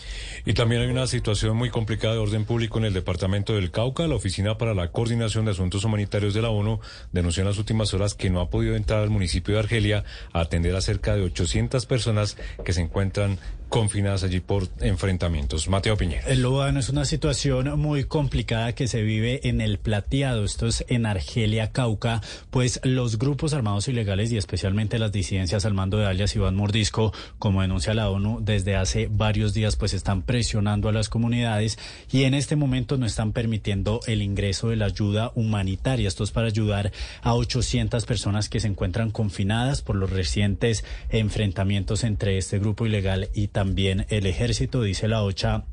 Y 0.46 0.54
también 0.54 0.82
hay 0.82 0.90
una 0.90 1.08
situación 1.08 1.33
muy 1.42 1.72
complicada 1.72 2.14
de 2.14 2.20
orden 2.20 2.46
público 2.46 2.78
en 2.78 2.86
el 2.86 2.94
departamento 2.94 3.56
del 3.56 3.72
Cauca. 3.72 4.08
La 4.08 4.16
Oficina 4.16 4.56
para 4.58 4.76
la 4.76 4.92
Coordinación 4.92 5.46
de 5.46 5.52
Asuntos 5.52 5.84
Humanitarios 5.84 6.36
de 6.36 6.44
la 6.44 6.50
ONU 6.50 6.80
denunció 7.12 7.42
en 7.42 7.48
las 7.48 7.58
últimas 7.58 7.92
horas 7.94 8.14
que 8.14 8.30
no 8.30 8.40
ha 8.40 8.52
podido 8.52 8.76
entrar 8.76 9.02
al 9.02 9.10
municipio 9.10 9.56
de 9.56 9.62
Argelia 9.62 10.04
a 10.32 10.42
atender 10.42 10.76
a 10.76 10.82
cerca 10.82 11.16
de 11.16 11.24
800 11.24 11.88
personas 11.88 12.38
que 12.64 12.72
se 12.72 12.82
encuentran 12.82 13.40
confinadas 13.74 14.24
allí 14.24 14.40
por 14.40 14.68
enfrentamientos. 14.82 15.68
Mateo 15.68 15.98
Piñera. 15.98 16.28
El 16.28 16.44
Lobano 16.44 16.80
es 16.80 16.90
una 16.90 17.06
situación 17.06 17.80
muy 17.80 18.04
complicada 18.04 18.76
que 18.76 18.88
se 18.88 19.02
vive 19.02 19.50
en 19.50 19.62
el 19.62 19.80
plateado, 19.80 20.44
esto 20.44 20.68
es 20.68 20.86
en 20.90 21.08
Argelia, 21.08 21.72
Cauca, 21.72 22.22
pues 22.52 22.80
los 22.84 23.18
grupos 23.18 23.56
armados 23.56 23.88
ilegales 23.88 24.32
y 24.32 24.38
especialmente 24.38 25.00
las 25.00 25.12
disidencias 25.12 25.66
al 25.66 25.74
mando 25.74 25.98
de 25.98 26.06
alias 26.06 26.36
Iván 26.36 26.56
Mordisco, 26.56 27.14
como 27.40 27.64
denuncia 27.64 27.96
la 27.96 28.12
ONU, 28.12 28.42
desde 28.44 28.76
hace 28.76 29.10
varios 29.10 29.56
días 29.56 29.76
pues 29.76 29.96
están 29.96 30.22
presionando 30.22 30.88
a 30.88 30.92
las 30.92 31.10
comunidades 31.10 31.80
y 32.12 32.26
en 32.26 32.36
este 32.36 32.56
momento 32.56 33.00
no 33.00 33.08
están 33.08 33.32
permitiendo 33.32 34.02
el 34.06 34.22
ingreso 34.22 34.70
de 34.70 34.76
la 34.76 34.86
ayuda 34.86 35.32
humanitaria. 35.34 36.08
Esto 36.08 36.24
es 36.24 36.30
para 36.30 36.46
ayudar 36.46 36.92
a 37.24 37.34
800 37.34 38.06
personas 38.06 38.50
que 38.50 38.60
se 38.60 38.68
encuentran 38.68 39.10
confinadas 39.10 39.82
por 39.82 39.96
los 39.96 40.12
recientes 40.12 40.86
enfrentamientos 41.10 42.04
entre 42.04 42.38
este 42.38 42.60
grupo 42.60 42.86
ilegal 42.86 43.30
y 43.34 43.48
también 43.64 44.06
el 44.10 44.26
ejército, 44.26 44.82
dice 44.82 45.08
la 45.08 45.24
OCHA 45.24 45.64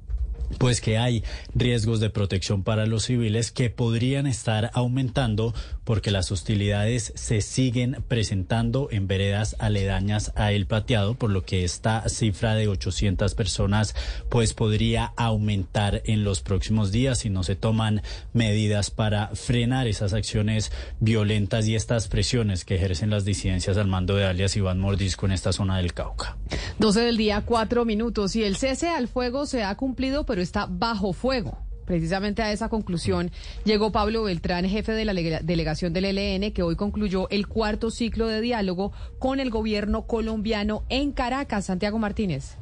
pues 0.58 0.80
que 0.80 0.98
hay 0.98 1.24
riesgos 1.54 2.00
de 2.00 2.10
protección 2.10 2.62
para 2.62 2.86
los 2.86 3.04
civiles 3.04 3.50
que 3.50 3.70
podrían 3.70 4.26
estar 4.26 4.70
aumentando 4.74 5.54
porque 5.84 6.10
las 6.10 6.30
hostilidades 6.30 7.12
se 7.16 7.40
siguen 7.40 8.04
presentando 8.06 8.88
en 8.90 9.06
veredas 9.06 9.56
aledañas 9.58 10.32
a 10.36 10.52
El 10.52 10.66
Plateado, 10.66 11.14
por 11.14 11.30
lo 11.30 11.44
que 11.44 11.64
esta 11.64 12.08
cifra 12.08 12.54
de 12.54 12.68
800 12.68 13.34
personas 13.34 13.94
pues 14.28 14.54
podría 14.54 15.12
aumentar 15.16 16.02
en 16.04 16.24
los 16.24 16.40
próximos 16.42 16.92
días 16.92 17.18
si 17.18 17.30
no 17.30 17.42
se 17.42 17.56
toman 17.56 18.02
medidas 18.32 18.90
para 18.90 19.28
frenar 19.34 19.86
esas 19.86 20.12
acciones 20.12 20.72
violentas 21.00 21.66
y 21.66 21.74
estas 21.74 22.08
presiones 22.08 22.64
que 22.64 22.76
ejercen 22.76 23.10
las 23.10 23.24
disidencias 23.24 23.76
al 23.76 23.88
mando 23.88 24.16
de 24.16 24.26
alias 24.26 24.56
Iván 24.56 24.78
Mordisco 24.80 25.26
en 25.26 25.32
esta 25.32 25.52
zona 25.52 25.78
del 25.78 25.92
Cauca. 25.92 26.36
12 26.78 27.00
del 27.00 27.16
día, 27.16 27.42
cuatro 27.44 27.84
minutos 27.84 28.36
y 28.36 28.44
el 28.44 28.56
cese 28.56 28.88
al 28.88 29.08
fuego 29.08 29.46
se 29.46 29.64
ha 29.64 29.74
cumplido, 29.76 30.24
pero 30.24 30.39
está 30.42 30.66
bajo 30.66 31.12
fuego. 31.12 31.58
Precisamente 31.86 32.42
a 32.42 32.52
esa 32.52 32.68
conclusión 32.68 33.32
llegó 33.64 33.90
Pablo 33.90 34.22
Beltrán, 34.22 34.64
jefe 34.64 34.92
de 34.92 35.04
la 35.04 35.12
delegación 35.12 35.92
del 35.92 36.04
ELN, 36.04 36.52
que 36.52 36.62
hoy 36.62 36.76
concluyó 36.76 37.28
el 37.30 37.48
cuarto 37.48 37.90
ciclo 37.90 38.28
de 38.28 38.40
diálogo 38.40 38.92
con 39.18 39.40
el 39.40 39.50
gobierno 39.50 40.06
colombiano 40.06 40.84
en 40.88 41.10
Caracas. 41.10 41.66
Santiago 41.66 41.98
Martínez. 41.98 42.56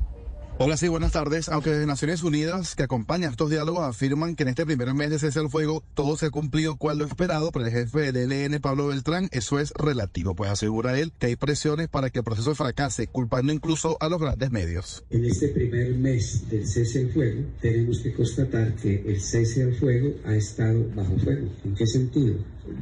Hola, 0.60 0.76
sí, 0.76 0.88
buenas 0.88 1.12
tardes. 1.12 1.48
Aunque 1.48 1.70
desde 1.70 1.86
Naciones 1.86 2.24
Unidas, 2.24 2.74
que 2.74 2.82
acompaña 2.82 3.28
estos 3.28 3.48
diálogos, 3.48 3.84
afirman 3.84 4.34
que 4.34 4.42
en 4.42 4.48
este 4.48 4.66
primer 4.66 4.92
mes 4.92 5.08
de 5.08 5.20
cese 5.20 5.38
al 5.38 5.50
fuego 5.50 5.84
todo 5.94 6.16
se 6.16 6.26
ha 6.26 6.30
cumplido 6.30 6.76
cual 6.76 6.98
lo 6.98 7.04
esperado 7.04 7.52
por 7.52 7.62
el 7.62 7.70
jefe 7.70 8.10
del 8.10 8.32
ELN, 8.32 8.60
Pablo 8.60 8.88
Beltrán, 8.88 9.28
eso 9.30 9.60
es 9.60 9.72
relativo, 9.74 10.34
pues 10.34 10.50
asegura 10.50 10.98
él 10.98 11.12
que 11.16 11.26
hay 11.26 11.36
presiones 11.36 11.86
para 11.86 12.10
que 12.10 12.18
el 12.18 12.24
proceso 12.24 12.56
fracase, 12.56 13.06
culpando 13.06 13.52
incluso 13.52 13.98
a 14.00 14.08
los 14.08 14.20
grandes 14.20 14.50
medios. 14.50 15.04
En 15.10 15.26
este 15.26 15.46
primer 15.50 15.94
mes 15.94 16.50
del 16.50 16.66
cese 16.66 17.04
al 17.04 17.12
fuego, 17.12 17.42
tenemos 17.60 18.00
que 18.00 18.12
constatar 18.12 18.74
que 18.74 19.04
el 19.06 19.20
cese 19.20 19.62
al 19.62 19.76
fuego 19.76 20.12
ha 20.24 20.34
estado 20.34 20.84
bajo 20.92 21.16
fuego. 21.18 21.46
¿En 21.64 21.76
qué 21.76 21.86
sentido? 21.86 22.34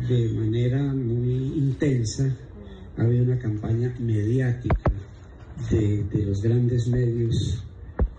De 0.09 0.31
manera 0.31 0.83
muy 0.95 1.59
intensa 1.59 2.35
ha 2.97 3.03
habido 3.03 3.25
una 3.25 3.39
campaña 3.39 3.95
mediática 4.01 4.81
de, 5.71 6.25
los 6.25 6.43
grandes 6.43 6.87
medios, 6.89 7.65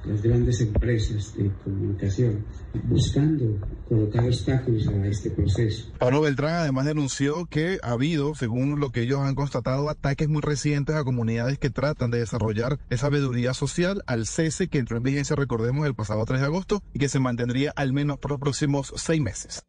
las 0.05 0.21
grandes 0.21 0.61
empresas 0.61 1.35
de 1.35 1.51
comunicación, 1.63 2.45
buscando 2.83 3.59
colocar 3.87 4.23
obstáculos 4.25 4.87
a 4.87 5.07
este 5.07 5.29
proceso. 5.31 5.91
Pablo 5.99 6.21
Beltrán 6.21 6.55
además 6.55 6.85
denunció 6.85 7.45
que 7.45 7.79
ha 7.83 7.91
habido, 7.91 8.35
según 8.35 8.79
lo 8.79 8.91
que 8.91 9.01
ellos 9.01 9.19
han 9.19 9.35
constatado, 9.35 9.89
ataques 9.89 10.29
muy 10.29 10.41
recientes 10.41 10.95
a 10.95 11.03
comunidades 11.03 11.59
que 11.59 11.69
tratan 11.69 12.11
de 12.11 12.19
desarrollar 12.19 12.79
esa 12.89 13.07
sabiduría 13.07 13.53
social 13.53 14.03
al 14.05 14.25
cese 14.25 14.67
que 14.67 14.79
entró 14.79 14.97
en 14.97 15.03
vigencia, 15.03 15.35
recordemos, 15.35 15.85
el 15.87 15.95
pasado 15.95 16.25
3 16.25 16.41
de 16.41 16.45
agosto 16.45 16.83
y 16.93 16.99
que 16.99 17.09
se 17.09 17.19
mantendría 17.19 17.71
al 17.75 17.93
menos 17.93 18.17
por 18.17 18.31
los 18.31 18.39
próximos 18.39 18.93
seis 18.97 19.21
meses. 19.21 19.63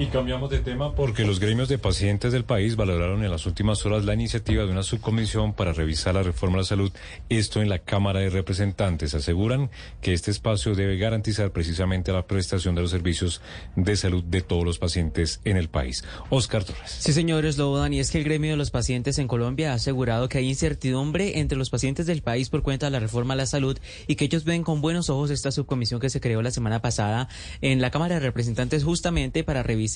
Y 0.00 0.06
cambiamos 0.06 0.48
de 0.48 0.60
tema 0.60 0.94
porque 0.94 1.24
los 1.24 1.40
gremios 1.40 1.68
de 1.68 1.76
pacientes 1.76 2.30
del 2.32 2.44
país 2.44 2.76
valoraron 2.76 3.24
en 3.24 3.32
las 3.32 3.46
últimas 3.46 3.84
horas 3.84 4.04
la 4.04 4.14
iniciativa 4.14 4.64
de 4.64 4.70
una 4.70 4.84
subcomisión 4.84 5.54
para 5.54 5.72
revisar 5.72 6.14
la 6.14 6.22
reforma 6.22 6.54
a 6.54 6.58
la 6.58 6.64
salud, 6.64 6.92
esto 7.28 7.60
en 7.60 7.68
la 7.68 7.80
Cámara 7.80 8.20
de 8.20 8.30
Representantes. 8.30 9.14
Aseguran 9.14 9.70
que 10.00 10.12
este 10.12 10.30
espacio 10.30 10.76
debe 10.76 10.98
garantizar 10.98 11.50
precisamente 11.50 12.12
la 12.12 12.28
prestación 12.28 12.76
de 12.76 12.82
los 12.82 12.92
servicios 12.92 13.42
de 13.74 13.96
salud 13.96 14.22
de 14.22 14.40
todos 14.40 14.64
los 14.64 14.78
pacientes 14.78 15.40
en 15.44 15.56
el 15.56 15.68
país. 15.68 16.04
Oscar 16.30 16.62
Torres. 16.62 16.96
Sí, 17.00 17.12
señores 17.12 17.58
Lobodan, 17.58 17.92
y 17.92 17.98
es 17.98 18.12
que 18.12 18.18
el 18.18 18.24
gremio 18.24 18.52
de 18.52 18.56
los 18.56 18.70
pacientes 18.70 19.18
en 19.18 19.26
Colombia 19.26 19.72
ha 19.72 19.74
asegurado 19.74 20.28
que 20.28 20.38
hay 20.38 20.48
incertidumbre 20.48 21.40
entre 21.40 21.58
los 21.58 21.70
pacientes 21.70 22.06
del 22.06 22.22
país 22.22 22.50
por 22.50 22.62
cuenta 22.62 22.86
de 22.86 22.92
la 22.92 23.00
reforma 23.00 23.34
a 23.34 23.36
la 23.36 23.46
salud 23.46 23.76
y 24.06 24.14
que 24.14 24.26
ellos 24.26 24.44
ven 24.44 24.62
con 24.62 24.80
buenos 24.80 25.10
ojos 25.10 25.32
esta 25.32 25.50
subcomisión 25.50 25.98
que 25.98 26.08
se 26.08 26.20
creó 26.20 26.40
la 26.40 26.52
semana 26.52 26.80
pasada 26.80 27.28
en 27.62 27.80
la 27.80 27.90
Cámara 27.90 28.14
de 28.14 28.20
Representantes 28.20 28.84
justamente 28.84 29.42
para 29.42 29.64
revisar 29.64 29.87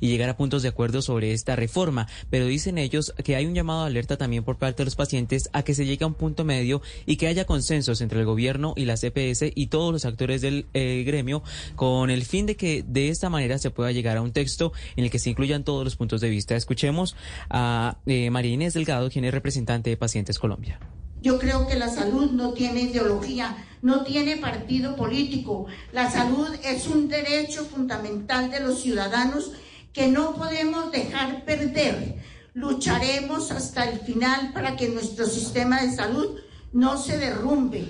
y 0.00 0.08
llegar 0.08 0.28
a 0.28 0.36
puntos 0.36 0.62
de 0.62 0.68
acuerdo 0.68 1.02
sobre 1.02 1.32
esta 1.32 1.56
reforma. 1.56 2.06
Pero 2.30 2.46
dicen 2.46 2.78
ellos 2.78 3.14
que 3.22 3.36
hay 3.36 3.46
un 3.46 3.54
llamado 3.54 3.82
de 3.82 3.88
alerta 3.88 4.16
también 4.16 4.44
por 4.44 4.56
parte 4.56 4.82
de 4.82 4.86
los 4.86 4.96
pacientes 4.96 5.48
a 5.52 5.62
que 5.62 5.74
se 5.74 5.86
llegue 5.86 6.04
a 6.04 6.08
un 6.08 6.14
punto 6.14 6.44
medio 6.44 6.82
y 7.06 7.16
que 7.16 7.26
haya 7.26 7.44
consensos 7.44 8.00
entre 8.00 8.20
el 8.20 8.26
gobierno 8.26 8.74
y 8.76 8.84
la 8.84 8.96
CPS 8.96 9.52
y 9.54 9.66
todos 9.68 9.92
los 9.92 10.04
actores 10.04 10.40
del 10.40 10.66
eh, 10.74 11.04
gremio 11.06 11.42
con 11.76 12.10
el 12.10 12.24
fin 12.24 12.46
de 12.46 12.56
que 12.56 12.84
de 12.86 13.08
esta 13.08 13.30
manera 13.30 13.58
se 13.58 13.70
pueda 13.70 13.92
llegar 13.92 14.16
a 14.16 14.22
un 14.22 14.32
texto 14.32 14.72
en 14.96 15.04
el 15.04 15.10
que 15.10 15.18
se 15.18 15.30
incluyan 15.30 15.64
todos 15.64 15.84
los 15.84 15.96
puntos 15.96 16.20
de 16.20 16.30
vista. 16.30 16.56
Escuchemos 16.56 17.16
a 17.50 17.98
eh, 18.06 18.30
María 18.30 18.52
Inés 18.52 18.74
Delgado, 18.74 19.10
quien 19.10 19.24
es 19.24 19.34
representante 19.34 19.90
de 19.90 19.96
Pacientes 19.96 20.38
Colombia. 20.38 20.78
Yo 21.24 21.38
creo 21.38 21.66
que 21.66 21.76
la 21.76 21.88
salud 21.88 22.32
no 22.32 22.52
tiene 22.52 22.82
ideología, 22.82 23.56
no 23.80 24.04
tiene 24.04 24.36
partido 24.36 24.94
político. 24.94 25.64
La 25.90 26.10
salud 26.10 26.48
es 26.62 26.86
un 26.86 27.08
derecho 27.08 27.64
fundamental 27.64 28.50
de 28.50 28.60
los 28.60 28.82
ciudadanos 28.82 29.52
que 29.94 30.08
no 30.08 30.34
podemos 30.34 30.92
dejar 30.92 31.46
perder. 31.46 32.16
Lucharemos 32.52 33.52
hasta 33.52 33.88
el 33.88 34.00
final 34.00 34.52
para 34.52 34.76
que 34.76 34.90
nuestro 34.90 35.24
sistema 35.24 35.80
de 35.80 35.96
salud 35.96 36.40
no 36.74 36.98
se 36.98 37.16
derrumbe. 37.16 37.86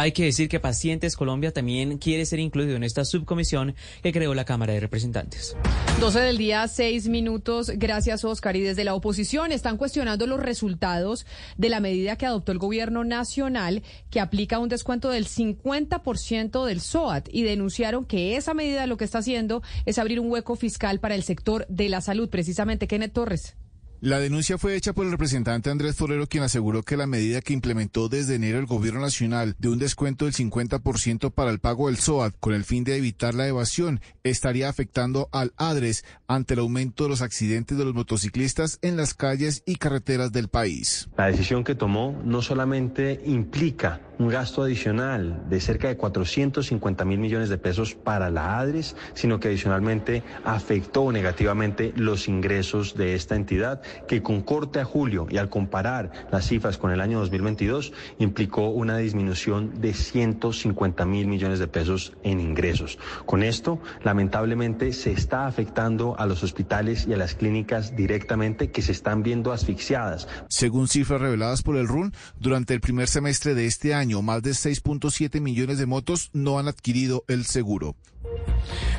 Hay 0.00 0.12
que 0.12 0.24
decir 0.24 0.48
que 0.48 0.60
Pacientes 0.60 1.14
Colombia 1.14 1.52
también 1.52 1.98
quiere 1.98 2.24
ser 2.24 2.38
incluido 2.38 2.74
en 2.74 2.84
esta 2.84 3.04
subcomisión 3.04 3.74
que 4.02 4.12
creó 4.12 4.32
la 4.32 4.46
Cámara 4.46 4.72
de 4.72 4.80
Representantes. 4.80 5.54
12 6.00 6.20
del 6.20 6.38
día, 6.38 6.66
6 6.66 7.08
minutos. 7.08 7.70
Gracias, 7.76 8.24
Oscar. 8.24 8.56
Y 8.56 8.62
desde 8.62 8.84
la 8.84 8.94
oposición 8.94 9.52
están 9.52 9.76
cuestionando 9.76 10.26
los 10.26 10.40
resultados 10.40 11.26
de 11.58 11.68
la 11.68 11.80
medida 11.80 12.16
que 12.16 12.24
adoptó 12.24 12.50
el 12.50 12.56
gobierno 12.56 13.04
nacional 13.04 13.82
que 14.08 14.20
aplica 14.20 14.58
un 14.58 14.70
descuento 14.70 15.10
del 15.10 15.26
50% 15.26 16.64
del 16.64 16.80
SOAT 16.80 17.28
y 17.30 17.42
denunciaron 17.42 18.06
que 18.06 18.36
esa 18.36 18.54
medida 18.54 18.86
lo 18.86 18.96
que 18.96 19.04
está 19.04 19.18
haciendo 19.18 19.62
es 19.84 19.98
abrir 19.98 20.18
un 20.18 20.30
hueco 20.30 20.56
fiscal 20.56 20.98
para 21.00 21.14
el 21.14 21.24
sector 21.24 21.66
de 21.68 21.90
la 21.90 22.00
salud. 22.00 22.30
Precisamente, 22.30 22.88
Kenneth 22.88 23.12
Torres. 23.12 23.54
La 24.02 24.18
denuncia 24.18 24.56
fue 24.56 24.76
hecha 24.76 24.94
por 24.94 25.04
el 25.04 25.12
representante 25.12 25.68
Andrés 25.68 25.94
Forero, 25.94 26.26
quien 26.26 26.42
aseguró 26.42 26.82
que 26.82 26.96
la 26.96 27.06
medida 27.06 27.42
que 27.42 27.52
implementó 27.52 28.08
desde 28.08 28.36
enero 28.36 28.58
el 28.58 28.64
gobierno 28.64 28.98
nacional 28.98 29.56
de 29.58 29.68
un 29.68 29.78
descuento 29.78 30.24
del 30.24 30.32
50% 30.32 31.30
para 31.30 31.50
el 31.50 31.58
pago 31.58 31.88
del 31.88 31.98
SOAT 31.98 32.34
con 32.40 32.54
el 32.54 32.64
fin 32.64 32.82
de 32.82 32.96
evitar 32.96 33.34
la 33.34 33.46
evasión 33.46 34.00
estaría 34.24 34.70
afectando 34.70 35.28
al 35.32 35.52
ADRES 35.58 36.06
ante 36.28 36.54
el 36.54 36.60
aumento 36.60 37.04
de 37.04 37.10
los 37.10 37.20
accidentes 37.20 37.76
de 37.76 37.84
los 37.84 37.92
motociclistas 37.92 38.78
en 38.80 38.96
las 38.96 39.12
calles 39.12 39.62
y 39.66 39.76
carreteras 39.76 40.32
del 40.32 40.48
país. 40.48 41.10
La 41.18 41.26
decisión 41.26 41.62
que 41.62 41.74
tomó 41.74 42.18
no 42.24 42.40
solamente 42.40 43.20
implica 43.26 44.00
un 44.20 44.28
gasto 44.28 44.62
adicional 44.62 45.48
de 45.48 45.60
cerca 45.60 45.88
de 45.88 45.96
450 45.96 47.04
mil 47.06 47.18
millones 47.18 47.48
de 47.48 47.56
pesos 47.56 47.94
para 47.94 48.30
la 48.30 48.58
ADRES, 48.58 48.94
sino 49.14 49.40
que 49.40 49.48
adicionalmente 49.48 50.22
afectó 50.44 51.10
negativamente 51.10 51.94
los 51.96 52.28
ingresos 52.28 52.94
de 52.94 53.14
esta 53.14 53.34
entidad, 53.34 53.82
que 54.08 54.22
con 54.22 54.42
corte 54.42 54.80
a 54.80 54.84
julio 54.84 55.26
y 55.30 55.38
al 55.38 55.48
comparar 55.48 56.28
las 56.30 56.46
cifras 56.46 56.78
con 56.78 56.90
el 56.90 57.00
año 57.00 57.18
2022 57.20 57.92
implicó 58.18 58.68
una 58.68 58.96
disminución 58.96 59.80
de 59.80 59.94
150 59.94 61.04
mil 61.06 61.26
millones 61.26 61.58
de 61.58 61.68
pesos 61.68 62.12
en 62.22 62.40
ingresos. 62.40 62.98
Con 63.26 63.42
esto, 63.42 63.80
lamentablemente, 64.02 64.92
se 64.92 65.12
está 65.12 65.46
afectando 65.46 66.18
a 66.18 66.26
los 66.26 66.42
hospitales 66.42 67.06
y 67.06 67.12
a 67.12 67.16
las 67.16 67.34
clínicas 67.34 67.96
directamente 67.96 68.70
que 68.70 68.82
se 68.82 68.92
están 68.92 69.22
viendo 69.22 69.52
asfixiadas. 69.52 70.28
Según 70.48 70.88
cifras 70.88 71.20
reveladas 71.20 71.62
por 71.62 71.76
el 71.76 71.88
RUN, 71.88 72.12
durante 72.38 72.74
el 72.74 72.80
primer 72.80 73.08
semestre 73.08 73.54
de 73.54 73.66
este 73.66 73.94
año, 73.94 74.22
más 74.22 74.42
de 74.42 74.50
6.7 74.50 75.40
millones 75.40 75.78
de 75.78 75.86
motos 75.86 76.30
no 76.32 76.58
han 76.58 76.68
adquirido 76.68 77.24
el 77.28 77.44
seguro. 77.46 77.96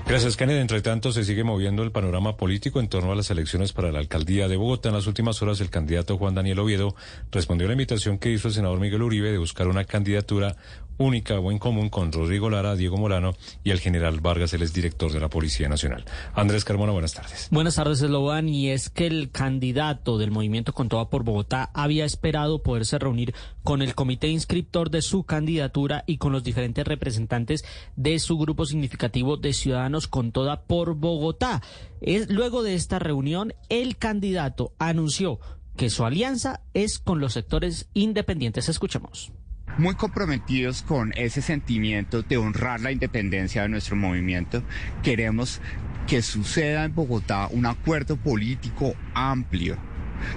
Gracias, 0.07 0.35
Kenneth. 0.35 0.59
Entre 0.59 0.81
tanto, 0.81 1.11
se 1.11 1.23
sigue 1.23 1.43
moviendo 1.43 1.83
el 1.83 1.91
panorama 1.91 2.35
político 2.35 2.79
en 2.79 2.89
torno 2.89 3.11
a 3.11 3.15
las 3.15 3.29
elecciones 3.29 3.71
para 3.71 3.91
la 3.91 3.99
alcaldía 3.99 4.47
de 4.47 4.57
Bogotá. 4.57 4.89
En 4.89 4.95
las 4.95 5.07
últimas 5.07 5.41
horas, 5.41 5.61
el 5.61 5.69
candidato 5.69 6.17
Juan 6.17 6.35
Daniel 6.35 6.59
Oviedo 6.59 6.95
respondió 7.31 7.67
a 7.67 7.69
la 7.69 7.73
invitación 7.73 8.17
que 8.17 8.31
hizo 8.31 8.47
el 8.47 8.53
senador 8.53 8.79
Miguel 8.79 9.03
Uribe 9.03 9.31
de 9.31 9.37
buscar 9.37 9.67
una 9.67 9.85
candidatura 9.85 10.57
única 11.01 11.39
o 11.39 11.51
en 11.51 11.59
común 11.59 11.89
con 11.89 12.11
Rodrigo 12.11 12.49
Lara, 12.49 12.75
Diego 12.75 12.97
Molano 12.97 13.33
y 13.63 13.71
el 13.71 13.79
general 13.79 14.21
Vargas, 14.21 14.53
el 14.53 14.71
director 14.71 15.11
de 15.11 15.19
la 15.19 15.29
Policía 15.29 15.67
Nacional. 15.67 16.05
Andrés 16.33 16.63
Carmona, 16.63 16.91
buenas 16.91 17.13
tardes. 17.13 17.47
Buenas 17.51 17.75
tardes, 17.75 18.01
Esloban. 18.01 18.47
Y 18.47 18.69
es 18.69 18.89
que 18.89 19.07
el 19.07 19.31
candidato 19.31 20.17
del 20.17 20.31
movimiento 20.31 20.73
Con 20.73 20.89
Toda 20.89 21.09
por 21.09 21.23
Bogotá 21.23 21.71
había 21.73 22.05
esperado 22.05 22.61
poderse 22.63 22.99
reunir 22.99 23.33
con 23.63 23.81
el 23.81 23.95
comité 23.95 24.27
inscriptor 24.27 24.89
de 24.89 25.01
su 25.01 25.23
candidatura 25.23 26.03
y 26.07 26.17
con 26.17 26.31
los 26.31 26.43
diferentes 26.43 26.85
representantes 26.85 27.65
de 27.95 28.19
su 28.19 28.37
grupo 28.37 28.65
significativo 28.65 29.37
de 29.37 29.53
Ciudadanos 29.53 30.07
Con 30.07 30.31
Toda 30.31 30.63
por 30.63 30.95
Bogotá. 30.95 31.61
Es, 32.01 32.29
luego 32.29 32.63
de 32.63 32.75
esta 32.75 32.99
reunión, 32.99 33.53
el 33.69 33.97
candidato 33.97 34.73
anunció 34.79 35.39
que 35.75 35.89
su 35.89 36.05
alianza 36.05 36.61
es 36.73 36.99
con 36.99 37.19
los 37.19 37.33
sectores 37.33 37.89
independientes. 37.93 38.69
Escuchemos 38.69 39.31
muy 39.77 39.95
comprometidos 39.95 40.81
con 40.81 41.13
ese 41.15 41.41
sentimiento 41.41 42.21
de 42.23 42.37
honrar 42.37 42.81
la 42.81 42.91
independencia 42.91 43.63
de 43.63 43.69
nuestro 43.69 43.95
movimiento. 43.95 44.63
Queremos 45.03 45.61
que 46.07 46.21
suceda 46.21 46.85
en 46.85 46.95
Bogotá 46.95 47.47
un 47.51 47.65
acuerdo 47.65 48.17
político 48.17 48.93
amplio 49.13 49.77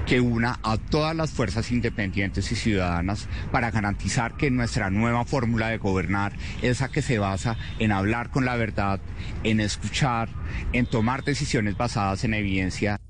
que 0.07 0.21
una 0.21 0.59
a 0.63 0.77
todas 0.77 1.15
las 1.15 1.33
fuerzas 1.33 1.71
independientes 1.71 2.51
y 2.53 2.57
ciudadanas 2.57 3.29
para 3.53 3.71
garantizar 3.71 4.37
que 4.37 4.51
nuestra 4.51 4.91
nueva 4.91 5.25
fórmula 5.25 5.69
de 5.69 5.79
gobernar, 5.79 6.33
esa 6.63 6.89
que 6.89 7.03
se 7.03 7.19
basa 7.19 7.57
en 7.79 7.93
hablar 7.93 8.31
con 8.31 8.45
la 8.45 8.57
verdad, 8.57 9.01
en 9.43 9.61
escuchar, 9.61 10.29
en 10.73 10.87
tomar 10.87 11.25
decisiones 11.25 11.77
basadas 11.77 12.25
en 12.25 12.35
evidencia. 12.35 13.01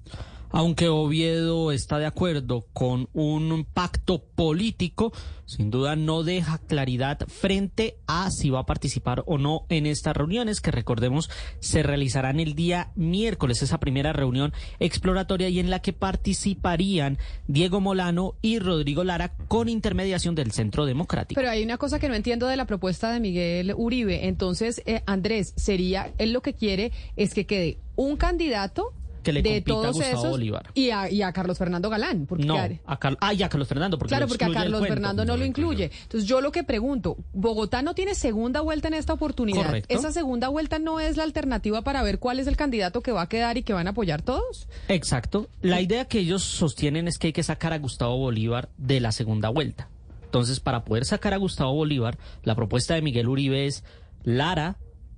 Aunque 0.56 0.88
Oviedo 0.88 1.72
está 1.72 1.98
de 1.98 2.06
acuerdo 2.06 2.64
con 2.72 3.08
un 3.12 3.66
pacto 3.74 4.22
político, 4.22 5.12
sin 5.46 5.72
duda 5.72 5.96
no 5.96 6.22
deja 6.22 6.58
claridad 6.58 7.18
frente 7.26 7.96
a 8.06 8.30
si 8.30 8.50
va 8.50 8.60
a 8.60 8.64
participar 8.66 9.24
o 9.26 9.36
no 9.36 9.66
en 9.68 9.84
estas 9.84 10.16
reuniones 10.16 10.60
que 10.60 10.70
recordemos 10.70 11.28
se 11.58 11.82
realizarán 11.82 12.38
el 12.38 12.54
día 12.54 12.92
miércoles, 12.94 13.62
esa 13.62 13.80
primera 13.80 14.12
reunión 14.12 14.52
exploratoria 14.78 15.48
y 15.48 15.58
en 15.58 15.70
la 15.70 15.80
que 15.80 15.92
participarían 15.92 17.18
Diego 17.48 17.80
Molano 17.80 18.36
y 18.40 18.60
Rodrigo 18.60 19.02
Lara 19.02 19.32
con 19.48 19.68
intermediación 19.68 20.36
del 20.36 20.52
Centro 20.52 20.86
Democrático. 20.86 21.36
Pero 21.36 21.50
hay 21.50 21.64
una 21.64 21.78
cosa 21.78 21.98
que 21.98 22.08
no 22.08 22.14
entiendo 22.14 22.46
de 22.46 22.56
la 22.56 22.66
propuesta 22.66 23.12
de 23.12 23.18
Miguel 23.18 23.74
Uribe. 23.76 24.28
Entonces, 24.28 24.82
eh, 24.86 25.02
Andrés, 25.04 25.52
sería, 25.56 26.12
él 26.18 26.32
lo 26.32 26.42
que 26.42 26.54
quiere 26.54 26.92
es 27.16 27.34
que 27.34 27.44
quede 27.44 27.78
un 27.96 28.16
candidato 28.16 28.92
que 29.24 29.32
le 29.32 29.42
de 29.42 29.60
todos 29.60 29.86
a 29.86 29.88
Gustavo 29.90 30.12
esos 30.12 30.30
Bolívar. 30.30 30.70
Y 30.74 30.90
a, 30.90 31.10
y 31.10 31.22
a 31.22 31.32
Carlos 31.32 31.58
Fernando 31.58 31.90
Galán. 31.90 32.26
Porque 32.26 32.44
no, 32.44 32.56
a 32.56 32.98
Carlos, 32.98 33.18
ah, 33.20 33.34
y 33.34 33.42
a 33.42 33.48
Carlos 33.48 33.66
Fernando, 33.66 33.98
porque 33.98 34.10
claro, 34.10 34.28
porque 34.28 34.44
a 34.44 34.52
Carlos. 34.52 34.86
Fernando 34.86 35.24
no 35.24 35.36
lo 35.36 35.44
incluye. 35.44 35.90
Entonces 36.02 36.28
yo 36.28 36.40
lo 36.40 36.52
que 36.52 36.62
pregunto, 36.62 37.16
Bogotá 37.32 37.82
no 37.82 37.94
tiene 37.94 38.14
segunda 38.14 38.60
vuelta 38.60 38.88
en 38.88 38.94
esta 38.94 39.12
oportunidad. 39.12 39.66
Correcto. 39.66 39.92
Esa 39.92 40.12
segunda 40.12 40.48
vuelta 40.48 40.78
no 40.78 41.00
es 41.00 41.16
la 41.16 41.24
alternativa 41.24 41.82
para 41.82 42.02
ver 42.02 42.18
cuál 42.20 42.38
es 42.38 42.46
el 42.46 42.56
candidato 42.56 43.00
que 43.00 43.10
va 43.10 43.22
a 43.22 43.28
quedar 43.28 43.56
y 43.56 43.62
que 43.62 43.72
van 43.72 43.88
a 43.88 43.90
apoyar 43.90 44.22
todos. 44.22 44.68
Exacto. 44.88 45.48
La 45.62 45.80
idea 45.80 46.04
que 46.04 46.20
ellos 46.20 46.44
sostienen 46.44 47.08
es 47.08 47.18
que 47.18 47.28
hay 47.28 47.32
que 47.32 47.42
sacar 47.42 47.72
a 47.72 47.78
Gustavo 47.78 48.16
Bolívar 48.18 48.68
de 48.76 49.00
la 49.00 49.12
segunda 49.12 49.48
vuelta. 49.48 49.88
Entonces, 50.24 50.60
para 50.60 50.84
poder 50.84 51.04
sacar 51.04 51.32
a 51.32 51.36
Gustavo 51.36 51.72
Bolívar, 51.74 52.18
la 52.42 52.54
propuesta 52.54 52.94
de 52.94 53.02
Miguel 53.02 53.28
Uribe 53.28 53.66
es 53.66 53.84
Lara, 54.24 54.76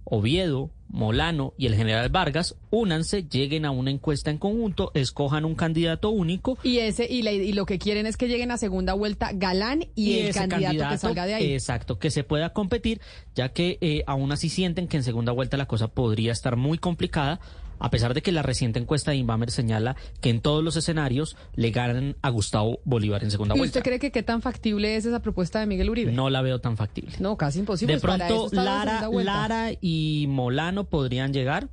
Oviedo, 0.09 0.71
Molano 0.89 1.53
y 1.59 1.67
el 1.67 1.75
general 1.75 2.09
Vargas 2.11 2.55
únanse, 2.71 3.25
lleguen 3.25 3.65
a 3.65 3.73
una 3.73 3.91
encuesta 3.91 4.31
en 4.31 4.39
conjunto, 4.39 4.93
escojan 4.95 5.45
un 5.45 5.57
candidato 5.57 6.11
único. 6.11 6.57
Y 6.63 6.79
ese 6.79 7.07
y, 7.11 7.23
la- 7.23 7.33
y 7.33 7.53
lo 7.53 7.67
que 7.67 7.79
quieren 7.81 8.07
es 8.07 8.17
que 8.17 8.29
lleguen 8.29 8.53
a 8.53 8.57
segunda 8.57 8.95
vuelta 8.95 9.31
Galán 9.35 9.85
y, 9.97 10.21
el 10.21 10.33
candidato, 10.35 10.89
que 10.91 10.99
salga 10.99 11.27
de 11.27 11.35
ahí. 11.35 11.53
Exacto, 11.53 11.99
que 11.99 12.11
se 12.13 12.23
pueda 12.23 12.53
competir, 12.53 13.01
ya 13.35 13.49
que 13.49 13.79
eh, 13.81 14.05
aún 14.07 14.31
así 14.31 14.49
sienten 14.49 14.87
que 14.87 14.97
en 14.97 15.03
segunda 15.03 15.33
vuelta 15.33 15.57
la 15.57 15.67
cosa 15.67 15.89
podría 15.89 16.31
estar 16.31 16.55
muy 16.57 16.79
complicada, 16.79 17.41
a 17.79 17.91
pesar 17.91 18.15
de 18.15 18.23
que 18.23 18.33
la 18.33 18.43
reciente 18.43 18.79
encuesta 18.79 19.11
de 19.11 19.19
Inbamer 19.19 19.51
señala 19.51 19.97
que 20.21 20.31
en 20.31 20.41
todos 20.41 20.63
los 20.63 20.77
escenarios 20.77 21.37
le 21.55 21.71
ganan 21.71 22.17
a 22.23 22.31
Gustavo 22.31 22.81
Bolívar 22.85 23.23
en 23.25 23.31
segunda 23.31 23.55
¿Y 23.55 23.59
vuelta. 23.59 23.79
usted 23.79 23.89
cree 23.89 23.99
que 23.99 24.11
qué 24.11 24.23
tan 24.23 24.43
factible 24.43 24.97
es 24.97 25.05
esa 25.05 25.21
propuesta 25.21 25.61
de 25.61 25.67
Miguel 25.67 25.91
Uribe? 25.91 26.13
No 26.13 26.31
la 26.31 26.43
veo 26.43 26.61
tan 26.61 26.77
factible. 26.77 27.17
No, 27.19 27.37
casi 27.37 27.61
imposible. 27.61 27.95
De 27.95 28.01
pronto, 28.01 28.49
Lara. 28.53 29.09
Lara 29.11 29.71
y 29.81 30.27
Molano 30.29 30.85
podrían 30.85 31.33
llegar. 31.33 31.69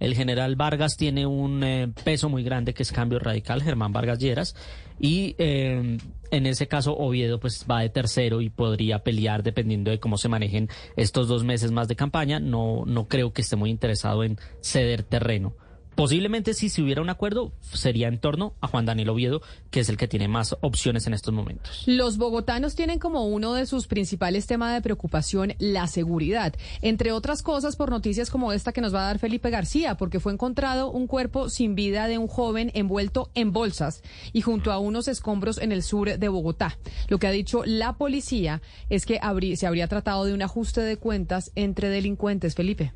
El 0.00 0.14
general 0.14 0.54
Vargas 0.54 0.96
tiene 0.96 1.26
un 1.26 1.64
eh, 1.64 1.92
peso 2.04 2.28
muy 2.28 2.44
grande 2.44 2.72
que 2.72 2.84
es 2.84 2.92
cambio 2.92 3.18
radical, 3.18 3.62
Germán 3.62 3.92
Vargas 3.92 4.18
Lleras. 4.18 4.54
Y 5.00 5.34
eh, 5.38 5.98
en 6.30 6.46
ese 6.46 6.68
caso, 6.68 6.96
Oviedo 6.96 7.40
pues 7.40 7.66
va 7.70 7.80
de 7.80 7.88
tercero 7.90 8.40
y 8.40 8.50
podría 8.50 9.02
pelear 9.02 9.42
dependiendo 9.42 9.90
de 9.90 10.00
cómo 10.00 10.18
se 10.18 10.28
manejen 10.28 10.68
estos 10.96 11.28
dos 11.28 11.44
meses 11.44 11.70
más 11.70 11.88
de 11.88 11.96
campaña. 11.96 12.40
No, 12.40 12.84
no 12.86 13.08
creo 13.08 13.32
que 13.32 13.42
esté 13.42 13.56
muy 13.56 13.70
interesado 13.70 14.24
en 14.24 14.38
ceder 14.60 15.02
terreno. 15.02 15.54
Posiblemente 15.98 16.54
si 16.54 16.68
se 16.68 16.80
hubiera 16.80 17.02
un 17.02 17.10
acuerdo 17.10 17.50
sería 17.72 18.06
en 18.06 18.20
torno 18.20 18.54
a 18.60 18.68
Juan 18.68 18.86
Daniel 18.86 19.08
Oviedo, 19.08 19.42
que 19.72 19.80
es 19.80 19.88
el 19.88 19.96
que 19.96 20.06
tiene 20.06 20.28
más 20.28 20.56
opciones 20.60 21.08
en 21.08 21.12
estos 21.12 21.34
momentos. 21.34 21.82
Los 21.86 22.18
bogotanos 22.18 22.76
tienen 22.76 23.00
como 23.00 23.26
uno 23.26 23.52
de 23.54 23.66
sus 23.66 23.88
principales 23.88 24.46
temas 24.46 24.72
de 24.72 24.80
preocupación 24.80 25.54
la 25.58 25.88
seguridad, 25.88 26.54
entre 26.82 27.10
otras 27.10 27.42
cosas 27.42 27.74
por 27.74 27.90
noticias 27.90 28.30
como 28.30 28.52
esta 28.52 28.72
que 28.72 28.80
nos 28.80 28.94
va 28.94 29.00
a 29.00 29.06
dar 29.06 29.18
Felipe 29.18 29.50
García, 29.50 29.96
porque 29.96 30.20
fue 30.20 30.32
encontrado 30.32 30.88
un 30.88 31.08
cuerpo 31.08 31.50
sin 31.50 31.74
vida 31.74 32.06
de 32.06 32.18
un 32.18 32.28
joven 32.28 32.70
envuelto 32.74 33.32
en 33.34 33.50
bolsas 33.50 34.04
y 34.32 34.40
junto 34.40 34.70
a 34.70 34.78
unos 34.78 35.08
escombros 35.08 35.58
en 35.58 35.72
el 35.72 35.82
sur 35.82 36.16
de 36.16 36.28
Bogotá. 36.28 36.78
Lo 37.08 37.18
que 37.18 37.26
ha 37.26 37.32
dicho 37.32 37.64
la 37.66 37.94
policía 37.94 38.62
es 38.88 39.04
que 39.04 39.18
se 39.56 39.66
habría 39.66 39.88
tratado 39.88 40.26
de 40.26 40.32
un 40.32 40.42
ajuste 40.42 40.80
de 40.80 40.96
cuentas 40.96 41.50
entre 41.56 41.88
delincuentes, 41.88 42.54
Felipe. 42.54 42.92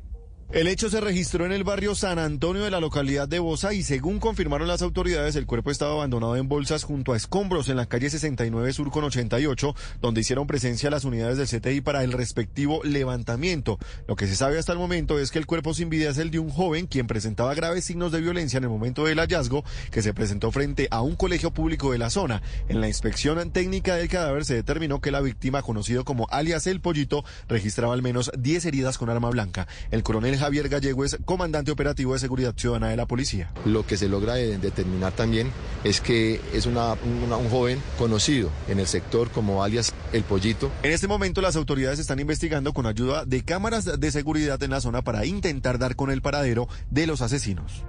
El 0.51 0.67
hecho 0.67 0.89
se 0.91 1.01
registró 1.01 1.47
en 1.47 1.51
el 1.51 1.63
barrio 1.63 1.95
San 1.95 2.19
Antonio 2.19 2.63
de 2.63 2.69
la 2.69 2.79
localidad 2.79 3.27
de 3.27 3.39
Bosa 3.39 3.73
y 3.73 3.81
según 3.81 4.19
confirmaron 4.19 4.67
las 4.67 4.83
autoridades, 4.83 5.35
el 5.35 5.47
cuerpo 5.47 5.71
estaba 5.71 5.93
abandonado 5.93 6.35
en 6.35 6.47
bolsas 6.47 6.83
junto 6.83 7.13
a 7.13 7.17
escombros 7.17 7.69
en 7.69 7.77
la 7.77 7.87
calle 7.87 8.11
69 8.11 8.71
Sur 8.73 8.91
con 8.91 9.03
88, 9.03 9.75
donde 9.99 10.21
hicieron 10.21 10.45
presencia 10.45 10.91
las 10.91 11.05
unidades 11.05 11.39
del 11.39 11.47
CTI 11.47 11.81
para 11.81 12.03
el 12.03 12.11
respectivo 12.11 12.83
levantamiento. 12.83 13.79
Lo 14.07 14.15
que 14.15 14.27
se 14.27 14.35
sabe 14.35 14.59
hasta 14.59 14.73
el 14.73 14.77
momento 14.77 15.17
es 15.17 15.31
que 15.31 15.39
el 15.39 15.47
cuerpo 15.47 15.73
sin 15.73 15.89
vida 15.89 16.11
es 16.11 16.19
el 16.19 16.29
de 16.29 16.37
un 16.37 16.51
joven 16.51 16.85
quien 16.85 17.07
presentaba 17.07 17.55
graves 17.55 17.85
signos 17.85 18.11
de 18.11 18.21
violencia 18.21 18.57
en 18.57 18.65
el 18.65 18.69
momento 18.69 19.05
del 19.05 19.19
hallazgo, 19.19 19.63
que 19.89 20.03
se 20.03 20.13
presentó 20.13 20.51
frente 20.51 20.87
a 20.91 21.01
un 21.01 21.15
colegio 21.15 21.51
público 21.51 21.91
de 21.91 21.97
la 21.97 22.11
zona. 22.11 22.43
En 22.69 22.79
la 22.79 22.87
inspección 22.87 23.49
técnica 23.49 23.95
del 23.95 24.07
cadáver 24.07 24.45
se 24.45 24.53
determinó 24.53 25.01
que 25.01 25.09
la 25.09 25.21
víctima, 25.21 25.63
conocido 25.63 26.05
como 26.05 26.27
alias 26.29 26.67
El 26.67 26.79
Pollito, 26.79 27.25
registraba 27.47 27.95
al 27.95 28.03
menos 28.03 28.31
10 28.37 28.65
heridas 28.65 28.99
con 28.99 29.09
arma 29.09 29.31
blanca. 29.31 29.67
El 29.89 30.03
coronel 30.03 30.32
Javier 30.37 30.69
Gallego 30.69 31.05
es 31.05 31.17
comandante 31.25 31.71
operativo 31.71 32.13
de 32.13 32.19
seguridad 32.19 32.53
ciudadana 32.55 32.89
de 32.89 32.97
la 32.97 33.05
policía. 33.05 33.51
Lo 33.65 33.85
que 33.85 33.97
se 33.97 34.07
logra 34.07 34.35
determinar 34.35 35.13
también 35.13 35.51
es 35.83 36.01
que 36.01 36.39
es 36.53 36.65
una, 36.65 36.93
un 36.93 37.49
joven 37.49 37.81
conocido 37.97 38.49
en 38.67 38.79
el 38.79 38.87
sector 38.87 39.29
como 39.29 39.63
alias 39.63 39.93
El 40.11 40.23
Pollito. 40.23 40.71
En 40.83 40.91
este 40.91 41.07
momento 41.07 41.41
las 41.41 41.55
autoridades 41.55 41.99
están 41.99 42.19
investigando 42.19 42.73
con 42.73 42.85
ayuda 42.85 43.25
de 43.25 43.43
cámaras 43.43 43.99
de 43.99 44.11
seguridad 44.11 44.61
en 44.63 44.71
la 44.71 44.81
zona 44.81 45.01
para 45.01 45.25
intentar 45.25 45.79
dar 45.79 45.95
con 45.95 46.11
el 46.11 46.21
paradero 46.21 46.67
de 46.89 47.07
los 47.07 47.21
asesinos. 47.21 47.83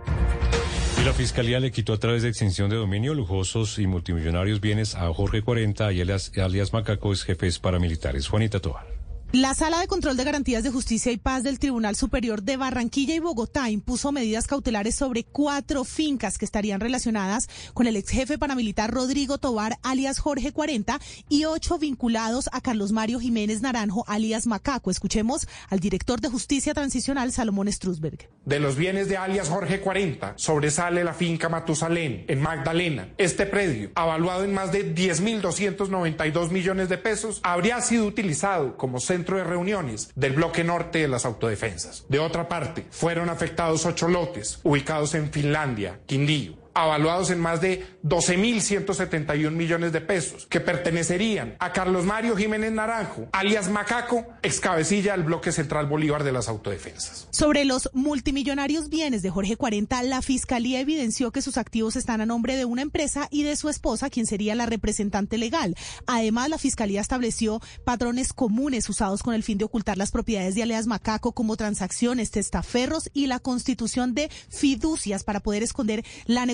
Y 1.00 1.04
la 1.04 1.12
Fiscalía 1.12 1.60
le 1.60 1.72
quitó 1.72 1.92
a 1.92 1.98
través 1.98 2.22
de 2.22 2.28
extinción 2.28 2.70
de 2.70 2.76
dominio 2.76 3.14
lujosos 3.14 3.78
y 3.78 3.86
multimillonarios 3.86 4.60
bienes 4.60 4.94
a 4.94 5.12
Jorge 5.12 5.42
40 5.42 5.92
y 5.92 6.00
alias, 6.00 6.32
alias 6.36 6.72
Macaco, 6.72 7.14
jefes 7.14 7.58
paramilitares. 7.58 8.28
Juanita 8.28 8.60
Tovar. 8.60 8.93
La 9.34 9.52
Sala 9.52 9.80
de 9.80 9.88
Control 9.88 10.16
de 10.16 10.22
Garantías 10.22 10.62
de 10.62 10.70
Justicia 10.70 11.10
y 11.10 11.16
Paz 11.16 11.42
del 11.42 11.58
Tribunal 11.58 11.96
Superior 11.96 12.44
de 12.44 12.56
Barranquilla 12.56 13.16
y 13.16 13.18
Bogotá 13.18 13.68
impuso 13.68 14.12
medidas 14.12 14.46
cautelares 14.46 14.94
sobre 14.94 15.24
cuatro 15.24 15.82
fincas 15.82 16.38
que 16.38 16.44
estarían 16.44 16.78
relacionadas 16.78 17.48
con 17.72 17.88
el 17.88 17.96
ex 17.96 18.10
jefe 18.10 18.38
paramilitar 18.38 18.92
Rodrigo 18.92 19.38
Tobar, 19.38 19.76
alias 19.82 20.20
Jorge 20.20 20.52
40, 20.52 21.00
y 21.28 21.46
ocho 21.46 21.80
vinculados 21.80 22.48
a 22.52 22.60
Carlos 22.60 22.92
Mario 22.92 23.18
Jiménez 23.18 23.60
Naranjo, 23.60 24.04
alias 24.06 24.46
Macaco. 24.46 24.92
Escuchemos 24.92 25.48
al 25.68 25.80
director 25.80 26.20
de 26.20 26.28
Justicia 26.28 26.72
Transicional, 26.72 27.32
Salomón 27.32 27.66
Strusberg. 27.72 28.30
De 28.44 28.60
los 28.60 28.76
bienes 28.76 29.08
de 29.08 29.16
alias 29.16 29.48
Jorge 29.48 29.80
40, 29.80 30.34
sobresale 30.36 31.02
la 31.02 31.12
finca 31.12 31.48
Matusalén, 31.48 32.24
en 32.28 32.40
Magdalena. 32.40 33.08
Este 33.18 33.46
predio, 33.46 33.90
avaluado 33.96 34.44
en 34.44 34.54
más 34.54 34.70
de 34.70 34.94
10.292 34.94 36.50
millones 36.52 36.88
de 36.88 36.98
pesos, 36.98 37.40
habría 37.42 37.80
sido 37.80 38.06
utilizado 38.06 38.76
como 38.76 39.00
centro 39.00 39.23
de 39.24 39.44
reuniones 39.44 40.10
del 40.14 40.32
bloque 40.34 40.64
norte 40.64 41.00
de 41.00 41.08
las 41.08 41.24
autodefensas. 41.24 42.04
De 42.08 42.18
otra 42.18 42.48
parte, 42.48 42.86
fueron 42.90 43.30
afectados 43.30 43.86
ocho 43.86 44.08
lotes 44.08 44.60
ubicados 44.62 45.14
en 45.14 45.30
Finlandia, 45.30 46.00
Quindío, 46.06 46.63
avaluados 46.74 47.30
en 47.30 47.40
más 47.40 47.60
de 47.60 47.86
12.171 48.04 49.50
millones 49.50 49.92
de 49.92 50.00
pesos, 50.00 50.46
que 50.46 50.60
pertenecerían 50.60 51.56
a 51.58 51.72
Carlos 51.72 52.04
Mario 52.04 52.36
Jiménez 52.36 52.72
Naranjo, 52.72 53.28
alias 53.32 53.68
Macaco, 53.68 54.26
ex 54.42 54.60
cabecilla 54.60 55.12
del 55.12 55.22
bloque 55.22 55.52
central 55.52 55.86
Bolívar 55.86 56.24
de 56.24 56.32
las 56.32 56.48
autodefensas. 56.48 57.28
Sobre 57.30 57.64
los 57.64 57.88
multimillonarios 57.92 58.88
bienes 58.88 59.22
de 59.22 59.30
Jorge 59.30 59.56
40, 59.56 60.02
la 60.02 60.22
Fiscalía 60.22 60.80
evidenció 60.80 61.30
que 61.30 61.42
sus 61.42 61.56
activos 61.56 61.96
están 61.96 62.20
a 62.20 62.26
nombre 62.26 62.56
de 62.56 62.64
una 62.64 62.82
empresa 62.82 63.28
y 63.30 63.42
de 63.42 63.56
su 63.56 63.68
esposa, 63.68 64.10
quien 64.10 64.26
sería 64.26 64.54
la 64.54 64.66
representante 64.66 65.38
legal. 65.38 65.74
Además, 66.06 66.48
la 66.48 66.58
Fiscalía 66.58 67.00
estableció 67.00 67.60
patrones 67.84 68.32
comunes 68.32 68.88
usados 68.88 69.22
con 69.22 69.34
el 69.34 69.42
fin 69.42 69.58
de 69.58 69.64
ocultar 69.64 69.96
las 69.96 70.10
propiedades 70.10 70.54
de 70.54 70.62
alias 70.62 70.86
Macaco 70.86 71.32
como 71.32 71.56
transacciones, 71.56 72.30
testaferros 72.30 73.10
y 73.12 73.26
la 73.26 73.38
constitución 73.38 74.14
de 74.14 74.30
fiducias 74.48 75.24
para 75.24 75.40
poder 75.40 75.62
esconder 75.62 76.04
la 76.26 76.46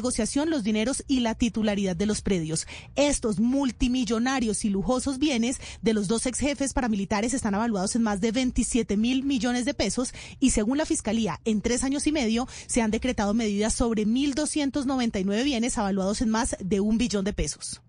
los 0.51 0.65
dineros 0.65 1.05
y 1.07 1.21
la 1.21 1.35
titularidad 1.35 1.97
de 1.97 2.07
los 2.07 2.23
predios. 2.23 2.67
Estos 2.97 3.41
multimillonarios 3.41 4.65
y 4.65 4.71
lujosos 4.71 5.19
bienes 5.19 5.61
de 5.83 5.95
los 5.95 6.09
dos 6.09 6.27
ex 6.27 6.39
jefes 6.39 6.73
paramilitares 6.73 7.35
están 7.35 7.55
evaluados 7.55 7.97
en 7.97 8.03
más 8.03 8.21
de 8.21 8.33
27 8.33 8.97
mil 8.97 9.23
millones 9.23 9.65
de 9.65 9.75
pesos 9.75 10.13
y 10.39 10.51
según 10.51 10.79
la 10.79 10.87
Fiscalía, 10.87 11.41
en 11.45 11.61
tres 11.61 11.85
años 11.85 12.07
y 12.07 12.13
medio 12.13 12.49
se 12.67 12.83
han 12.83 12.91
decretado 12.91 13.35
medidas 13.35 13.75
sobre 13.75 14.07
1.299 14.07 15.45
bienes 15.45 15.77
evaluados 15.77 16.21
en 16.23 16.31
más 16.31 16.57
de 16.61 16.81
un 16.81 16.99
billón 16.99 17.25
de 17.25 17.33
pesos. 17.33 17.81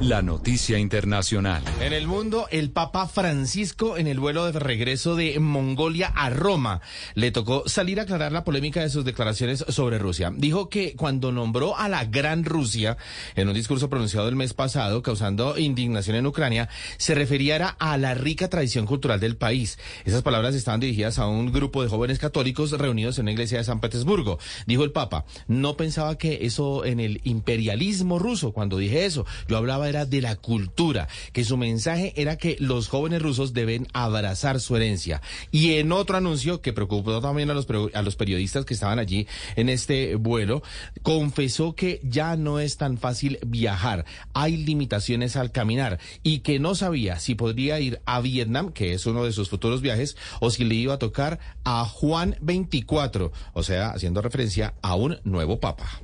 La 0.00 0.22
noticia 0.22 0.78
internacional. 0.78 1.62
En 1.80 1.92
el 1.92 2.06
mundo, 2.06 2.46
el 2.50 2.70
Papa 2.70 3.06
Francisco 3.06 3.98
en 3.98 4.06
el 4.06 4.20
vuelo 4.20 4.50
de 4.50 4.58
regreso 4.58 5.16
de 5.16 5.38
Mongolia 5.40 6.12
a 6.14 6.30
Roma 6.30 6.80
le 7.14 7.30
tocó 7.32 7.68
salir 7.68 8.00
a 8.00 8.04
aclarar 8.04 8.32
la 8.32 8.44
polémica 8.44 8.80
de 8.80 8.90
sus 8.90 9.04
declaraciones 9.04 9.64
sobre 9.68 9.98
Rusia. 9.98 10.32
Dijo 10.34 10.68
que 10.68 10.94
cuando 10.96 11.32
nombró 11.32 11.76
a 11.76 11.88
la 11.88 12.04
Gran 12.04 12.44
Rusia 12.44 12.96
en 13.34 13.48
un 13.48 13.54
discurso 13.54 13.90
pronunciado 13.90 14.28
el 14.28 14.36
mes 14.36 14.54
pasado, 14.54 15.02
causando 15.02 15.58
indignación 15.58 16.16
en 16.16 16.26
Ucrania, 16.26 16.68
se 16.96 17.14
refería 17.14 17.50
a 17.50 17.96
la 17.96 18.14
rica 18.14 18.48
tradición 18.48 18.86
cultural 18.86 19.18
del 19.18 19.36
país. 19.36 19.78
Esas 20.04 20.22
palabras 20.22 20.54
estaban 20.54 20.80
dirigidas 20.80 21.18
a 21.18 21.26
un 21.26 21.52
grupo 21.52 21.82
de 21.82 21.88
jóvenes 21.88 22.18
católicos 22.18 22.70
reunidos 22.72 23.18
en 23.18 23.24
la 23.24 23.32
iglesia 23.32 23.58
de 23.58 23.64
San 23.64 23.80
Petersburgo. 23.80 24.38
Dijo 24.66 24.84
el 24.84 24.92
Papa, 24.92 25.24
no 25.48 25.76
pensaba 25.76 26.16
que 26.16 26.40
eso 26.42 26.84
en 26.84 27.00
el 27.00 27.20
imperialismo 27.24 28.18
ruso, 28.18 28.52
cuando 28.52 28.78
dije 28.78 29.04
eso, 29.04 29.26
yo 29.48 29.56
hablaba 29.56 29.88
era 29.88 30.06
de 30.06 30.20
la 30.20 30.36
cultura, 30.36 31.08
que 31.32 31.44
su 31.44 31.56
mensaje 31.56 32.12
era 32.16 32.36
que 32.36 32.56
los 32.60 32.88
jóvenes 32.88 33.22
rusos 33.22 33.52
deben 33.52 33.86
abrazar 33.92 34.60
su 34.60 34.76
herencia. 34.76 35.20
Y 35.50 35.74
en 35.74 35.92
otro 35.92 36.16
anuncio 36.16 36.60
que 36.60 36.72
preocupó 36.72 37.20
también 37.20 37.50
a 37.50 37.54
los, 37.54 37.66
a 37.94 38.02
los 38.02 38.16
periodistas 38.16 38.64
que 38.64 38.74
estaban 38.74 38.98
allí 38.98 39.26
en 39.56 39.68
este 39.68 40.16
vuelo, 40.16 40.62
confesó 41.02 41.74
que 41.74 42.00
ya 42.02 42.36
no 42.36 42.60
es 42.60 42.76
tan 42.76 42.98
fácil 42.98 43.38
viajar, 43.46 44.04
hay 44.34 44.56
limitaciones 44.56 45.36
al 45.36 45.52
caminar 45.52 45.98
y 46.22 46.40
que 46.40 46.58
no 46.58 46.74
sabía 46.74 47.18
si 47.18 47.34
podría 47.34 47.80
ir 47.80 48.00
a 48.06 48.20
Vietnam, 48.20 48.72
que 48.72 48.92
es 48.92 49.06
uno 49.06 49.24
de 49.24 49.32
sus 49.32 49.48
futuros 49.48 49.80
viajes, 49.80 50.16
o 50.40 50.50
si 50.50 50.64
le 50.64 50.74
iba 50.74 50.94
a 50.94 50.98
tocar 50.98 51.38
a 51.64 51.84
Juan 51.84 52.36
24, 52.40 53.32
o 53.52 53.62
sea, 53.62 53.90
haciendo 53.90 54.22
referencia 54.22 54.74
a 54.82 54.94
un 54.94 55.18
nuevo 55.24 55.60
papa. 55.60 56.00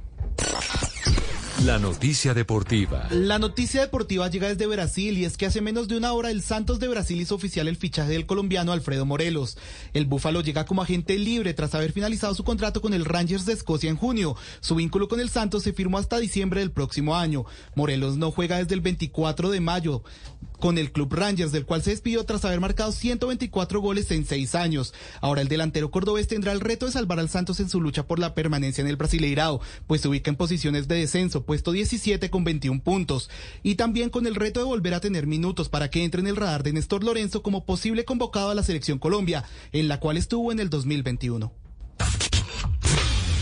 La 1.64 1.78
noticia 1.78 2.34
deportiva. 2.34 3.08
La 3.10 3.38
noticia 3.38 3.80
deportiva 3.80 4.28
llega 4.28 4.46
desde 4.48 4.66
Brasil 4.66 5.16
y 5.16 5.24
es 5.24 5.38
que 5.38 5.46
hace 5.46 5.62
menos 5.62 5.88
de 5.88 5.96
una 5.96 6.12
hora 6.12 6.30
el 6.30 6.42
Santos 6.42 6.78
de 6.80 6.86
Brasil 6.86 7.18
hizo 7.18 7.34
oficial 7.34 7.66
el 7.66 7.76
fichaje 7.76 8.12
del 8.12 8.26
colombiano 8.26 8.72
Alfredo 8.72 9.06
Morelos. 9.06 9.56
El 9.94 10.04
Búfalo 10.04 10.42
llega 10.42 10.66
como 10.66 10.82
agente 10.82 11.18
libre 11.18 11.54
tras 11.54 11.74
haber 11.74 11.92
finalizado 11.92 12.34
su 12.34 12.44
contrato 12.44 12.82
con 12.82 12.92
el 12.92 13.06
Rangers 13.06 13.46
de 13.46 13.54
Escocia 13.54 13.88
en 13.88 13.96
junio. 13.96 14.36
Su 14.60 14.74
vínculo 14.74 15.08
con 15.08 15.18
el 15.18 15.30
Santos 15.30 15.62
se 15.62 15.72
firmó 15.72 15.96
hasta 15.96 16.18
diciembre 16.18 16.60
del 16.60 16.72
próximo 16.72 17.16
año. 17.16 17.46
Morelos 17.74 18.18
no 18.18 18.30
juega 18.30 18.58
desde 18.58 18.74
el 18.74 18.82
24 18.82 19.50
de 19.50 19.60
mayo 19.60 20.02
con 20.58 20.78
el 20.78 20.92
Club 20.92 21.12
Rangers, 21.14 21.52
del 21.52 21.66
cual 21.66 21.82
se 21.82 21.90
despidió 21.90 22.24
tras 22.24 22.44
haber 22.44 22.60
marcado 22.60 22.92
124 22.92 23.80
goles 23.80 24.10
en 24.10 24.24
seis 24.24 24.54
años. 24.54 24.94
Ahora 25.20 25.42
el 25.42 25.48
delantero 25.48 25.90
cordobés 25.90 26.28
tendrá 26.28 26.52
el 26.52 26.60
reto 26.60 26.86
de 26.86 26.92
salvar 26.92 27.18
al 27.18 27.28
Santos 27.28 27.60
en 27.60 27.68
su 27.68 27.80
lucha 27.80 28.06
por 28.06 28.18
la 28.18 28.34
permanencia 28.34 28.82
en 28.82 28.88
el 28.88 28.96
Brasileirao, 28.96 29.60
pues 29.86 30.00
se 30.00 30.08
ubica 30.08 30.30
en 30.30 30.36
posiciones 30.36 30.88
de 30.88 30.96
descenso, 30.96 31.44
puesto 31.44 31.72
17 31.72 32.30
con 32.30 32.44
21 32.44 32.82
puntos, 32.82 33.30
y 33.62 33.74
también 33.74 34.10
con 34.10 34.26
el 34.26 34.34
reto 34.34 34.60
de 34.60 34.66
volver 34.66 34.94
a 34.94 35.00
tener 35.00 35.26
minutos 35.26 35.68
para 35.68 35.90
que 35.90 36.04
entre 36.04 36.20
en 36.20 36.26
el 36.26 36.36
radar 36.36 36.62
de 36.62 36.72
Néstor 36.72 37.04
Lorenzo 37.04 37.42
como 37.42 37.64
posible 37.64 38.04
convocado 38.04 38.50
a 38.50 38.54
la 38.54 38.62
Selección 38.62 38.98
Colombia, 38.98 39.44
en 39.72 39.88
la 39.88 40.00
cual 40.00 40.16
estuvo 40.16 40.52
en 40.52 40.60
el 40.60 40.70
2021. 40.70 41.52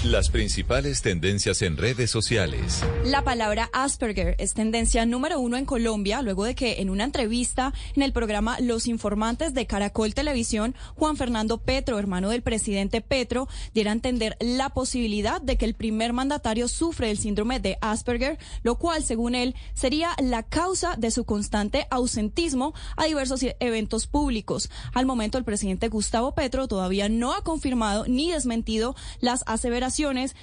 Las 0.05 0.29
principales 0.29 1.01
tendencias 1.01 1.63
en 1.63 1.79
redes 1.79 2.11
sociales. 2.11 2.85
La 3.07 3.25
palabra 3.25 3.71
Asperger 3.73 4.35
es 4.39 4.53
tendencia 4.53 5.07
número 5.07 5.41
uno 5.41 5.57
en 5.57 5.65
Colombia, 5.65 6.21
luego 6.21 6.45
de 6.45 6.55
que 6.55 6.83
en 6.83 6.91
una 6.91 7.05
entrevista 7.05 7.73
en 7.97 8.03
el 8.03 8.13
programa 8.13 8.61
Los 8.61 8.87
Informantes 8.87 9.55
de 9.55 9.67
Caracol 9.67 10.13
Televisión, 10.13 10.75
Juan 10.95 11.17
Fernando 11.17 11.57
Petro, 11.57 11.99
hermano 11.99 12.29
del 12.29 12.43
presidente 12.43 13.01
Petro, 13.01 13.49
diera 13.73 13.93
a 13.93 13.95
entender 13.95 14.37
la 14.41 14.69
posibilidad 14.69 15.41
de 15.41 15.57
que 15.57 15.65
el 15.65 15.73
primer 15.73 16.13
mandatario 16.13 16.69
sufre 16.69 17.11
el 17.11 17.17
síndrome 17.17 17.59
de 17.59 17.79
Asperger, 17.81 18.39
lo 18.63 18.75
cual, 18.77 19.05
según 19.05 19.35
él, 19.35 19.55
sería 19.73 20.11
la 20.23 20.43
causa 20.43 20.97
de 20.99 21.11
su 21.11 21.25
constante 21.25 21.87
ausentismo 21.89 22.75
a 22.99 23.07
diversos 23.07 23.41
eventos 23.59 24.07
públicos. 24.07 24.69
Al 24.93 25.07
momento, 25.07 25.39
el 25.39 25.45
presidente 25.45 25.89
Gustavo 25.89 26.35
Petro 26.35 26.69
todavía 26.69 27.09
no 27.09 27.33
ha 27.33 27.43
confirmado 27.43 28.05
ni 28.07 28.31
desmentido 28.31 28.95
las 29.21 29.45
aseveraciones 29.47 29.94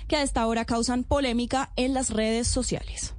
que 0.08 0.16
a 0.16 0.24
esta 0.24 0.46
hora 0.48 0.66
causan 0.66 1.04
polémica 1.04 1.72
en 1.76 1.94
las 1.94 2.10
redes 2.10 2.48
sociales. 2.48 3.14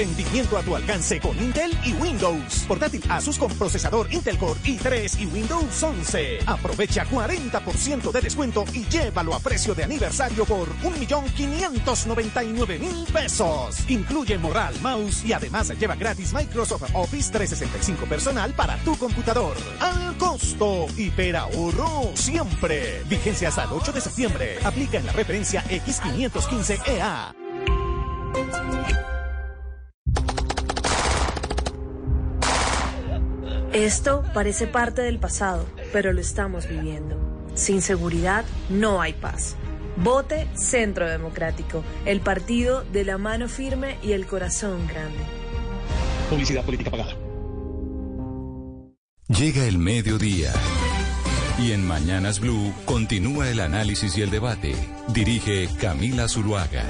Rendimiento 0.00 0.56
a 0.56 0.62
tu 0.62 0.74
alcance 0.74 1.20
con 1.20 1.38
Intel 1.38 1.78
y 1.84 1.92
Windows. 1.92 2.64
Portátil 2.66 3.02
Asus 3.10 3.38
con 3.38 3.52
procesador 3.52 4.10
Intel 4.10 4.38
Core 4.38 4.58
i3 4.60 5.20
y 5.20 5.26
Windows 5.26 5.82
11. 5.82 6.38
Aprovecha 6.46 7.04
40% 7.04 8.10
de 8.10 8.20
descuento 8.22 8.64
y 8.72 8.86
llévalo 8.86 9.34
a 9.34 9.40
precio 9.40 9.74
de 9.74 9.84
aniversario 9.84 10.46
por 10.46 10.74
1.599.000 10.76 13.12
pesos. 13.12 13.90
Incluye 13.90 14.38
moral, 14.38 14.74
mouse 14.80 15.22
y 15.22 15.34
además 15.34 15.68
lleva 15.78 15.96
gratis 15.96 16.32
Microsoft 16.32 16.84
Office 16.94 17.30
365 17.30 18.06
personal 18.06 18.54
para 18.54 18.78
tu 18.78 18.96
computador. 18.96 19.54
Al 19.80 20.16
costo, 20.16 20.86
ahorro 21.36 22.12
siempre. 22.14 23.02
Vigencia 23.06 23.48
hasta 23.48 23.64
el 23.64 23.72
8 23.72 23.92
de 23.92 24.00
septiembre. 24.00 24.58
Aplica 24.64 24.96
en 24.96 25.04
la 25.04 25.12
referencia 25.12 25.62
X515EA. 25.64 27.34
Esto 33.72 34.24
parece 34.34 34.66
parte 34.66 35.00
del 35.02 35.20
pasado, 35.20 35.64
pero 35.92 36.12
lo 36.12 36.20
estamos 36.20 36.68
viviendo. 36.68 37.16
Sin 37.54 37.82
seguridad 37.82 38.44
no 38.68 39.00
hay 39.00 39.12
paz. 39.12 39.54
Vote 39.96 40.48
Centro 40.54 41.08
Democrático, 41.08 41.84
el 42.04 42.20
partido 42.20 42.82
de 42.82 43.04
la 43.04 43.16
mano 43.16 43.48
firme 43.48 43.96
y 44.02 44.12
el 44.12 44.26
corazón 44.26 44.88
grande. 44.88 45.20
Publicidad 46.28 46.64
política 46.64 46.90
pagada. 46.90 47.14
Llega 49.28 49.64
el 49.64 49.78
mediodía. 49.78 50.52
Y 51.60 51.70
en 51.70 51.86
Mañanas 51.86 52.40
Blue 52.40 52.74
continúa 52.86 53.50
el 53.50 53.60
análisis 53.60 54.16
y 54.18 54.22
el 54.22 54.30
debate. 54.30 54.74
Dirige 55.08 55.68
Camila 55.80 56.26
Zuluaga. 56.26 56.84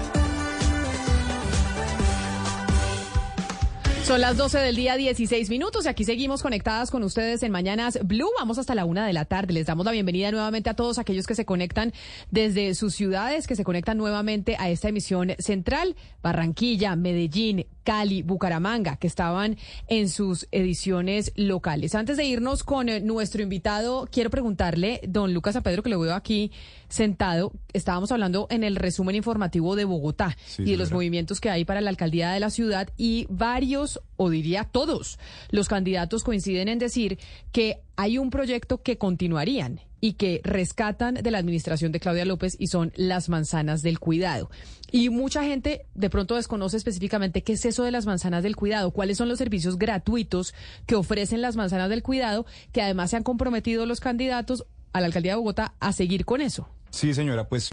Son 4.11 4.21
las 4.21 4.37
12 4.37 4.59
del 4.59 4.75
día, 4.75 4.97
16 4.97 5.51
minutos, 5.51 5.87
y 5.87 5.89
aquí 5.89 6.03
seguimos 6.03 6.43
conectadas 6.43 6.91
con 6.91 7.05
ustedes 7.05 7.45
en 7.45 7.53
Mañanas 7.53 7.97
Blue. 8.03 8.29
Vamos 8.41 8.59
hasta 8.59 8.75
la 8.75 8.85
una 8.85 9.07
de 9.07 9.13
la 9.13 9.25
tarde. 9.25 9.53
Les 9.53 9.67
damos 9.67 9.87
la 9.87 9.93
bienvenida 9.93 10.33
nuevamente 10.33 10.69
a 10.69 10.75
todos 10.75 10.99
aquellos 10.99 11.29
que 11.29 11.37
se 11.37 11.45
conectan 11.45 11.93
desde 12.29 12.75
sus 12.75 12.93
ciudades, 12.93 13.47
que 13.47 13.55
se 13.55 13.63
conectan 13.63 13.99
nuevamente 13.99 14.57
a 14.59 14.69
esta 14.69 14.89
emisión 14.89 15.37
central. 15.39 15.95
Barranquilla, 16.25 16.97
Medellín, 16.97 17.67
Cali, 17.91 18.23
Bucaramanga, 18.23 18.95
que 18.95 19.09
estaban 19.09 19.57
en 19.89 20.09
sus 20.09 20.47
ediciones 20.53 21.33
locales. 21.35 21.97
Antes 21.97 22.17
de 22.17 22.25
irnos 22.25 22.63
con 22.63 22.89
eh, 22.89 23.01
nuestro 23.01 23.43
invitado, 23.43 24.09
quiero 24.13 24.31
preguntarle, 24.31 25.01
don 25.09 25.35
Lucas 25.35 25.57
a 25.57 25.63
Pedro, 25.63 25.83
que 25.83 25.91
lo 25.91 25.99
veo 25.99 26.15
aquí 26.15 26.53
sentado, 26.89 27.51
estábamos 27.73 28.13
hablando 28.13 28.47
en 28.49 28.63
el 28.63 28.77
resumen 28.77 29.17
informativo 29.17 29.75
de 29.75 29.87
Bogotá 29.87 30.37
y 30.59 30.71
de 30.71 30.77
los 30.77 30.93
movimientos 30.93 31.41
que 31.41 31.51
hay 31.51 31.65
para 31.65 31.81
la 31.81 31.91
alcaldía 31.91 32.31
de 32.31 32.39
la 32.39 32.51
ciudad 32.51 32.89
y 32.97 33.27
varios, 33.29 34.01
o 34.17 34.31
diría 34.31 34.63
todos, 34.63 35.19
los 35.51 35.67
candidatos 35.67 36.23
coinciden 36.23 36.69
en 36.69 36.79
decir 36.79 37.19
que 37.51 37.81
hay 37.97 38.19
un 38.19 38.31
proyecto 38.31 38.83
que 38.83 38.99
continuarían 38.99 39.81
y 40.01 40.15
que 40.15 40.41
rescatan 40.45 41.15
de 41.15 41.31
la 41.31 41.39
administración 41.39 41.93
de 41.93 42.01
Claudia 42.01 42.25
López 42.25 42.57
y 42.59 42.69
son 42.69 42.93
las 42.97 43.29
manzanas 43.29 43.83
del 43.83 43.99
cuidado. 43.99 44.51
Y 44.91 45.09
mucha 45.11 45.45
gente 45.45 45.87
de 45.95 46.11
pronto 46.11 46.37
desconoce 46.37 46.77
específicamente 46.77 47.43
qué 47.43 47.53
es 47.53 47.65
eso 47.65 47.85
de 47.85 47.91
las 47.91 48.07
manzanas 48.07 48.43
del 48.43 48.57
cuidado, 48.57 48.91
cuáles 48.91 49.19
son 49.19 49.29
los 49.29 49.39
servicios 49.39 49.79
gratuitos 49.79 50.55
que 50.87 50.97
ofrecen 50.97 51.43
las 51.43 51.57
manzanas 51.57 51.91
del 51.91 52.03
cuidado, 52.03 52.47
que 52.73 52.83
además 52.83 53.11
se 53.11 53.17
han 53.17 53.23
comprometido 53.23 53.87
los 53.87 54.01
candidatos 54.01 54.65
a 54.93 55.01
la 55.01 55.07
alcaldía 55.07 55.33
de 55.33 55.37
Bogotá 55.37 55.75
a 55.79 55.93
seguir 55.93 56.25
con 56.25 56.41
eso. 56.41 56.69
Sí, 56.91 57.15
señora, 57.15 57.49
pues... 57.49 57.71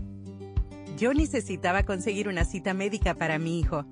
Yo 0.97 1.13
necesitaba 1.13 1.83
conseguir 1.83 2.27
una 2.27 2.43
cita 2.43 2.73
médica 2.73 3.13
para 3.15 3.37
mi 3.37 3.59
hijo 3.59 3.85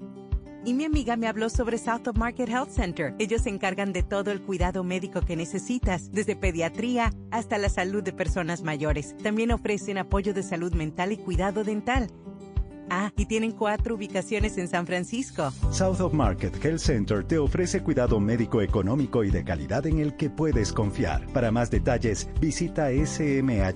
y 0.66 0.74
mi 0.74 0.84
amiga 0.84 1.16
me 1.16 1.28
habló 1.28 1.50
sobre 1.50 1.78
South 1.78 2.08
of 2.08 2.18
Market 2.18 2.50
Health 2.50 2.72
Center. 2.72 3.14
Ellos 3.20 3.44
se 3.44 3.50
encargan 3.50 3.94
de 3.94 4.04
todo 4.04 4.32
el 4.32 4.42
cuidado 4.42 4.84
médico 4.84 5.22
que 5.22 5.36
necesitas, 5.36 6.12
desde 6.12 6.36
pediatría 6.36 7.14
hasta 7.32 7.58
la 7.58 7.70
salud 7.70 8.04
de 8.04 8.12
personas 8.12 8.64
mayores. 8.64 9.16
También 9.24 9.52
ofrecen 9.52 9.98
apoyo 9.98 10.34
de 10.34 10.44
salud 10.44 10.74
mental 10.74 11.12
y 11.12 11.18
cuidado 11.18 11.64
dental. 11.64 12.08
Ah, 12.90 13.12
y 13.18 13.26
tienen 13.26 13.52
cuatro 13.52 13.96
ubicaciones 13.96 14.58
en 14.58 14.68
San 14.68 14.86
Francisco. 14.86 15.52
South 15.72 16.02
of 16.02 16.14
Market 16.14 16.64
Health 16.64 16.80
Center 16.80 17.24
te 17.24 17.38
ofrece 17.38 17.82
cuidado 17.82 18.20
médico 18.20 18.62
económico 18.62 19.24
y 19.24 19.32
de 19.32 19.44
calidad 19.44 19.86
en 19.88 20.00
el 20.00 20.16
que 20.16 20.30
puedes 20.30 20.72
confiar. 20.72 21.26
Para 21.34 21.52
más 21.52 21.72
detalles, 21.72 22.30
visita 22.40 22.90
smhcsf.org. 22.90 23.76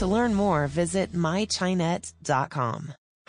To 0.00 0.06
learn 0.06 0.32
more, 0.34 0.66
visit 0.66 1.12
mychinet.com. 1.12 2.94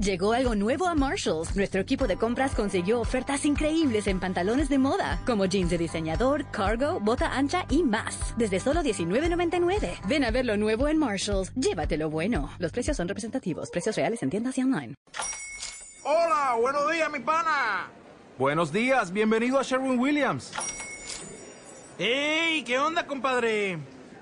Llegó 0.00 0.34
algo 0.34 0.54
nuevo 0.54 0.86
a 0.86 0.94
Marshalls. 0.94 1.56
Nuestro 1.56 1.80
equipo 1.80 2.06
de 2.06 2.16
compras 2.16 2.54
consiguió 2.54 3.00
ofertas 3.00 3.46
increíbles 3.46 4.06
en 4.06 4.20
pantalones 4.20 4.68
de 4.68 4.76
moda, 4.76 5.18
como 5.24 5.46
jeans 5.46 5.70
de 5.70 5.78
diseñador, 5.78 6.44
cargo, 6.50 7.00
bota 7.00 7.32
ancha 7.32 7.64
y 7.70 7.82
más. 7.82 8.34
Desde 8.36 8.60
solo 8.60 8.82
$19.99. 8.82 10.06
Ven 10.06 10.24
a 10.24 10.30
ver 10.30 10.44
lo 10.44 10.58
nuevo 10.58 10.88
en 10.88 10.98
Marshalls. 10.98 11.50
Llévatelo 11.54 12.10
bueno. 12.10 12.50
Los 12.58 12.72
precios 12.72 12.98
son 12.98 13.08
representativos. 13.08 13.70
Precios 13.70 13.96
reales 13.96 14.22
en 14.22 14.28
tiendas 14.28 14.58
y 14.58 14.62
online. 14.62 14.94
Hola, 16.04 16.56
buenos 16.60 16.92
días, 16.92 17.10
mi 17.10 17.20
pana. 17.20 17.88
Buenos 18.38 18.70
días, 18.70 19.10
bienvenido 19.10 19.58
a 19.58 19.62
Sherwin 19.62 19.98
Williams. 19.98 20.52
¡Ey! 21.98 22.62
¿Qué 22.64 22.78
onda, 22.78 23.06
compadre? 23.06 23.78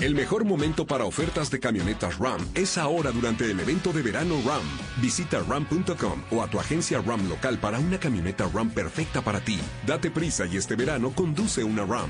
El 0.00 0.14
mejor 0.14 0.46
momento 0.46 0.86
para 0.86 1.04
ofertas 1.04 1.50
de 1.50 1.60
camionetas 1.60 2.18
Ram 2.18 2.40
es 2.54 2.78
ahora 2.78 3.12
durante 3.12 3.50
el 3.50 3.60
evento 3.60 3.92
de 3.92 4.00
verano 4.00 4.36
Ram. 4.46 4.62
Visita 4.96 5.40
ram.com 5.46 6.22
o 6.30 6.42
a 6.42 6.48
tu 6.48 6.58
agencia 6.58 7.02
Ram 7.02 7.28
local 7.28 7.58
para 7.58 7.78
una 7.78 8.00
camioneta 8.00 8.48
Ram 8.48 8.70
perfecta 8.70 9.20
para 9.20 9.40
ti. 9.40 9.60
Date 9.86 10.10
prisa 10.10 10.46
y 10.46 10.56
este 10.56 10.74
verano 10.74 11.12
conduce 11.14 11.62
una 11.62 11.84
Ram. 11.84 12.08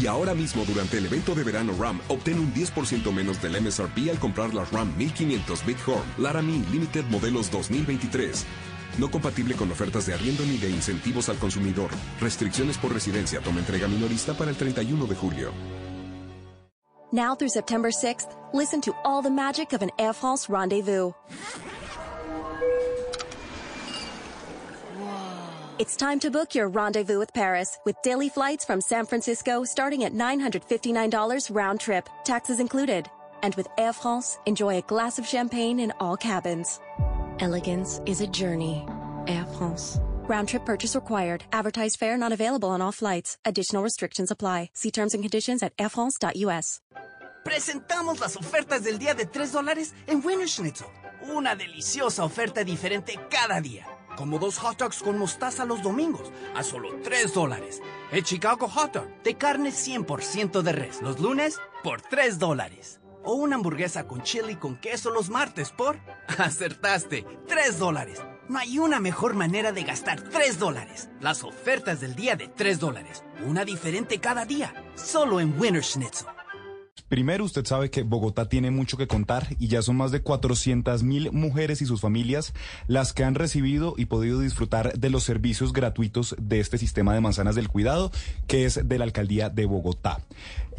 Y 0.00 0.06
ahora 0.06 0.32
mismo 0.32 0.64
durante 0.64 0.98
el 0.98 1.06
evento 1.06 1.34
de 1.34 1.42
verano 1.42 1.72
RAM, 1.76 2.00
obtén 2.06 2.38
un 2.38 2.54
10% 2.54 3.12
menos 3.12 3.42
del 3.42 3.60
MSRP 3.60 4.10
al 4.10 4.20
comprar 4.20 4.54
la 4.54 4.64
RAM 4.66 4.96
1500 4.96 5.66
Bighorn 5.66 6.04
Laramie 6.18 6.64
Limited 6.70 7.04
modelos 7.06 7.50
2023. 7.50 8.46
No 8.98 9.10
compatible 9.10 9.56
con 9.56 9.72
ofertas 9.72 10.06
de 10.06 10.14
arriendo 10.14 10.44
ni 10.46 10.56
de 10.58 10.70
incentivos 10.70 11.28
al 11.28 11.38
consumidor. 11.38 11.90
Restricciones 12.20 12.78
por 12.78 12.92
residencia. 12.92 13.40
Toma 13.40 13.58
entrega 13.58 13.88
minorista 13.88 14.34
para 14.34 14.52
el 14.52 14.56
31 14.56 15.06
de 15.06 15.16
julio. 15.16 15.83
Now 17.14 17.36
through 17.36 17.50
September 17.50 17.90
6th, 17.90 18.34
listen 18.52 18.80
to 18.80 18.92
all 19.04 19.22
the 19.22 19.30
magic 19.30 19.72
of 19.72 19.82
an 19.82 19.92
Air 20.00 20.12
France 20.12 20.50
rendezvous. 20.50 21.12
It's 25.78 25.94
time 25.94 26.18
to 26.18 26.30
book 26.32 26.56
your 26.56 26.68
rendezvous 26.68 27.20
with 27.20 27.32
Paris 27.32 27.78
with 27.84 27.94
daily 28.02 28.28
flights 28.28 28.64
from 28.64 28.80
San 28.80 29.06
Francisco 29.06 29.62
starting 29.62 30.02
at 30.02 30.12
$959 30.12 31.54
round 31.54 31.78
trip, 31.78 32.08
taxes 32.24 32.58
included. 32.58 33.08
And 33.44 33.54
with 33.54 33.68
Air 33.78 33.92
France, 33.92 34.40
enjoy 34.46 34.78
a 34.78 34.82
glass 34.82 35.16
of 35.16 35.24
champagne 35.24 35.78
in 35.78 35.92
all 36.00 36.16
cabins. 36.16 36.80
Elegance 37.38 38.00
is 38.06 38.22
a 38.22 38.26
journey. 38.26 38.84
Air 39.28 39.46
France. 39.56 40.00
Round 40.26 40.48
trip 40.48 40.64
purchase 40.64 40.94
required. 40.94 41.44
Advertised 41.52 41.98
fare 41.98 42.16
not 42.16 42.32
available 42.32 42.70
on 42.70 42.80
all 42.80 42.92
flights. 42.92 43.36
Additional 43.44 43.82
restrictions 43.82 44.30
apply. 44.30 44.70
See 44.72 44.90
terms 44.90 45.12
and 45.12 45.22
conditions 45.22 45.62
at 45.62 45.76
airfrance.us. 45.76 46.80
Presentamos 47.44 48.20
las 48.20 48.36
ofertas 48.36 48.84
del 48.84 48.98
día 48.98 49.12
de 49.12 49.26
3 49.26 49.52
dólares 49.52 49.92
en 50.06 50.24
Wiener 50.24 50.48
Schnitzel. 50.48 50.86
Una 51.34 51.54
deliciosa 51.54 52.24
oferta 52.24 52.64
diferente 52.64 53.20
cada 53.28 53.60
día. 53.60 53.86
Como 54.16 54.38
dos 54.38 54.56
hot 54.56 54.78
dogs 54.78 55.02
con 55.02 55.18
mostaza 55.18 55.66
los 55.66 55.82
domingos 55.82 56.32
a 56.54 56.62
solo 56.62 56.88
3 57.02 57.34
dólares. 57.34 57.82
El 58.10 58.22
Chicago 58.24 58.66
Hot 58.66 58.94
Dog 58.94 59.22
de 59.24 59.34
carne 59.34 59.72
100% 59.72 60.62
de 60.62 60.72
res 60.72 61.02
los 61.02 61.20
lunes 61.20 61.60
por 61.82 62.00
3 62.00 62.38
dólares. 62.38 62.98
O 63.24 63.34
una 63.34 63.56
hamburguesa 63.56 64.06
con 64.06 64.22
chili 64.22 64.56
con 64.56 64.80
queso 64.80 65.10
los 65.10 65.28
martes 65.28 65.70
por... 65.70 65.98
Acertaste, 66.38 67.26
3 67.46 67.78
dólares. 67.78 68.22
No 68.48 68.58
hay 68.58 68.78
una 68.78 69.00
mejor 69.00 69.34
manera 69.34 69.72
de 69.72 69.84
gastar 69.84 70.20
3 70.20 70.58
dólares. 70.58 71.08
Las 71.20 71.44
ofertas 71.44 72.00
del 72.00 72.14
día 72.14 72.36
de 72.36 72.48
3 72.48 72.78
dólares. 72.78 73.24
Una 73.46 73.64
diferente 73.64 74.18
cada 74.18 74.44
día. 74.44 74.74
Solo 74.94 75.40
en 75.40 75.58
Winner 75.58 75.82
Schnitzel. 75.82 76.28
Primero, 77.08 77.44
usted 77.44 77.64
sabe 77.64 77.90
que 77.90 78.02
Bogotá 78.02 78.48
tiene 78.48 78.70
mucho 78.70 78.96
que 78.96 79.06
contar 79.06 79.46
y 79.58 79.68
ya 79.68 79.82
son 79.82 79.96
más 79.96 80.10
de 80.10 80.22
400 80.22 81.02
mil 81.02 81.30
mujeres 81.32 81.82
y 81.82 81.86
sus 81.86 82.00
familias 82.00 82.54
las 82.86 83.12
que 83.12 83.24
han 83.24 83.34
recibido 83.34 83.94
y 83.96 84.06
podido 84.06 84.40
disfrutar 84.40 84.98
de 84.98 85.10
los 85.10 85.22
servicios 85.22 85.72
gratuitos 85.72 86.34
de 86.40 86.60
este 86.60 86.78
sistema 86.78 87.14
de 87.14 87.20
manzanas 87.20 87.54
del 87.54 87.68
cuidado, 87.68 88.10
que 88.46 88.64
es 88.64 88.88
de 88.88 88.98
la 88.98 89.04
alcaldía 89.04 89.48
de 89.50 89.66
Bogotá. 89.66 90.20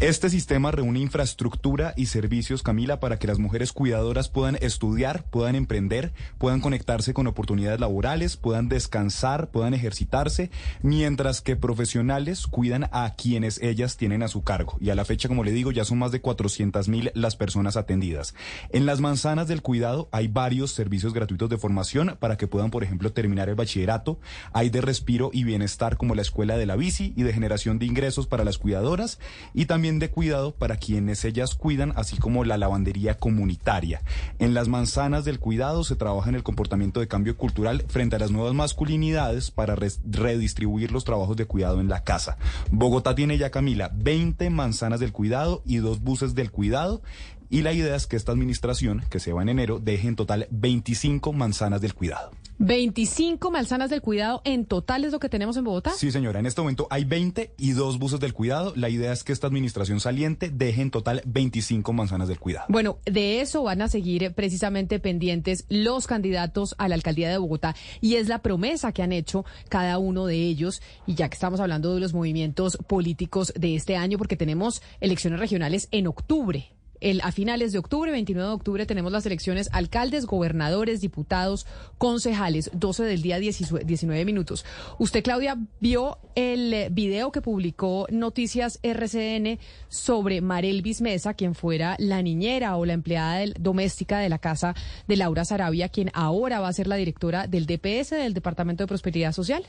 Este 0.02 0.30
sistema 0.30 0.72
reúne 0.72 1.00
infraestructura 1.00 1.94
y 1.96 2.08
servicios, 2.08 2.64
Camila, 2.64 3.00
para 3.00 3.18
que 3.18 3.28
las 3.28 3.40
mujeres 3.40 3.72
cuidadoras 3.72 4.28
puedan 4.28 4.58
estudiar, 4.60 5.24
puedan 5.30 5.56
emprender, 5.56 6.12
puedan 6.38 6.60
conectarse 6.60 7.14
con 7.14 7.28
oportunidades 7.28 7.80
laborales, 7.80 8.36
puedan 8.36 8.68
descansar, 8.68 9.52
puedan 9.52 9.74
ejercitarse, 9.74 10.52
mientras 10.82 11.40
que 11.40 11.56
profesionales 11.56 12.46
cuidan 12.46 12.90
a 12.92 13.14
quienes 13.16 13.62
ellas 13.62 13.96
tienen 13.96 14.22
a 14.22 14.28
su 14.28 14.44
cargo. 14.44 14.76
Y 14.82 14.90
a 14.90 14.96
la 14.96 15.06
fecha, 15.06 15.30
como 15.30 15.46
le 15.46 15.54
digo, 15.54 15.72
ya 15.72 15.86
son 15.86 16.00
más 16.00 16.12
de 16.12 16.20
400 16.20 16.90
mil 16.90 17.12
las 17.14 17.38
personas 17.38 17.78
atendidas. 17.78 18.36
En 18.74 18.86
las 18.86 19.00
manzanas 19.00 19.48
del 19.48 19.62
cuidado 19.62 20.10
hay 20.12 20.28
varios 20.28 20.72
servicios 20.72 21.14
gratuitos 21.14 21.50
de 21.50 21.58
formación 21.58 22.18
para 22.20 22.36
que 22.36 22.48
puedan, 22.48 22.70
por 22.70 22.84
ejemplo, 22.84 23.14
terminar 23.14 23.48
el 23.48 23.56
bachillerato. 23.56 24.20
Hay 24.52 24.70
de 24.70 24.82
respiro 24.82 25.30
y 25.32 25.46
bienestar 25.46 25.96
como 25.96 26.16
la 26.16 26.22
escuela 26.22 26.58
de 26.58 26.66
la 26.66 26.76
bici 26.76 27.14
y 27.16 27.24
de 27.24 27.32
generación 27.32 27.80
de 27.80 27.86
ingresos 27.86 28.28
para 28.28 28.44
las 28.44 28.58
cuidadoras 28.58 29.20
y 29.54 29.68
también 29.68 29.85
de 29.86 30.10
cuidado 30.10 30.56
para 30.56 30.78
quienes 30.78 31.24
ellas 31.26 31.54
cuidan, 31.54 31.94
así 31.96 32.18
como 32.18 32.44
la 32.44 32.58
lavandería 32.58 33.18
comunitaria. 33.18 34.02
En 34.40 34.56
las 34.56 34.68
manzanas 34.68 35.26
del 35.26 35.40
cuidado 35.40 35.84
se 35.84 35.96
trabaja 35.96 36.30
en 36.30 36.36
el 36.36 36.44
comportamiento 36.44 37.00
de 37.00 37.08
cambio 37.08 37.38
cultural 37.38 37.86
frente 37.88 38.16
a 38.16 38.20
las 38.20 38.32
nuevas 38.32 38.56
masculinidades 38.56 39.52
para 39.52 39.76
redistribuir 39.76 40.92
los 40.92 41.06
trabajos 41.06 41.38
de 41.38 41.46
cuidado 41.46 41.80
en 41.80 41.88
la 41.88 42.04
casa. 42.04 42.38
Bogotá 42.72 43.14
tiene 43.14 43.38
ya, 43.38 43.52
Camila, 43.52 43.92
20 43.94 44.50
manzanas 44.50 45.00
del 45.00 45.12
cuidado 45.12 45.62
y 45.66 45.78
dos 45.78 46.02
buses 46.02 46.34
del 46.34 46.50
cuidado. 46.50 47.04
Y 47.50 47.62
la 47.62 47.74
idea 47.74 47.96
es 47.96 48.08
que 48.08 48.16
esta 48.16 48.32
administración, 48.32 49.04
que 49.10 49.20
se 49.20 49.32
va 49.32 49.44
en 49.44 49.50
enero, 49.50 49.80
deje 49.80 50.08
en 50.08 50.16
total 50.16 50.48
25 50.50 51.32
manzanas 51.32 51.80
del 51.80 51.94
cuidado. 51.94 52.32
25 52.58 53.52
manzanas 53.52 53.90
del 53.90 54.02
cuidado 54.02 54.42
en 54.46 54.66
total 54.66 55.04
es 55.04 55.12
lo 55.12 55.20
que 55.20 55.28
tenemos 55.28 55.58
en 55.58 55.66
Bogotá. 55.66 55.92
Sí, 55.92 56.12
señora. 56.12 56.40
En 56.40 56.46
este 56.46 56.62
momento 56.62 56.88
hay 56.90 57.04
20 57.04 57.54
y 57.58 57.72
dos 57.72 58.00
buses 58.00 58.20
del 58.20 58.34
cuidado. 58.34 58.74
La 58.76 58.90
idea 58.90 59.12
es 59.12 59.24
que 59.24 59.34
esta 59.34 59.48
administración 59.48 60.00
saliente 60.00 60.50
deje 60.50 60.82
en 60.82 60.92
total 60.92 61.22
25 61.26 61.92
manzanas 61.92 62.28
del 62.28 62.40
cuidado. 62.40 62.68
Bueno, 62.70 63.00
de 63.06 63.42
eso 63.42 63.64
van 63.64 63.82
a 63.82 63.88
seguir 63.88 64.34
precisamente 64.34 65.00
pendientes 65.00 65.66
los 65.70 66.08
candidatos 66.08 66.76
a 66.78 66.88
la 66.88 66.96
alcaldía 66.96 67.30
de 67.30 67.38
Bogotá 67.38 67.76
y 68.00 68.16
es 68.16 68.28
la 68.28 68.40
promesa 68.40 68.92
que 68.94 69.04
han 69.04 69.12
hecho 69.12 69.46
cada 69.70 69.98
uno 69.98 70.26
de 70.26 70.36
ellos. 70.36 70.82
Y 71.06 71.16
ya 71.16 71.28
que 71.30 71.36
estamos 71.36 71.60
hablando 71.60 71.94
de 71.94 72.00
los 72.00 72.14
movimientos 72.14 72.78
políticos 72.88 73.54
de 73.56 73.76
este 73.76 73.98
año, 73.98 74.18
porque 74.18 74.38
tenemos 74.38 74.82
elecciones 75.02 75.40
regionales 75.40 75.90
en 75.92 76.08
octubre 76.08 76.75
el, 77.06 77.22
a 77.22 77.32
finales 77.32 77.72
de 77.72 77.78
octubre, 77.78 78.12
29 78.12 78.50
de 78.50 78.56
octubre, 78.56 78.86
tenemos 78.88 79.12
las 79.12 79.28
elecciones 79.28 79.70
alcaldes, 79.72 80.26
gobernadores, 80.26 81.02
diputados, 81.02 81.68
concejales, 82.00 82.72
12 82.74 83.04
del 83.04 83.22
día, 83.22 83.38
19 83.38 84.26
minutos. 84.26 84.66
Usted, 84.98 85.24
Claudia, 85.24 85.56
vio 85.80 86.18
el 86.34 86.90
video 86.92 87.32
que 87.32 87.42
publicó 87.42 88.08
Noticias 88.10 88.80
RCN 88.82 89.60
sobre 89.88 90.42
Marelvis 90.42 91.02
Mesa, 91.02 91.36
quien 91.36 91.54
fuera 91.54 91.96
la 92.00 92.24
niñera 92.24 92.76
o 92.76 92.86
la 92.86 92.94
empleada 92.94 93.46
doméstica 93.60 94.18
de 94.18 94.30
la 94.30 94.40
casa 94.40 94.74
de 95.08 95.16
Laura 95.16 95.46
Sarabia, 95.46 95.90
quien 95.90 96.10
ahora 96.16 96.60
va 96.60 96.70
a 96.70 96.74
ser 96.74 96.88
la 96.88 96.96
directora 96.96 97.46
del 97.46 97.68
DPS, 97.68 98.12
del 98.12 98.34
Departamento 98.34 98.82
de 98.84 98.88
Prosperidad 98.88 99.32
Social. 99.32 99.64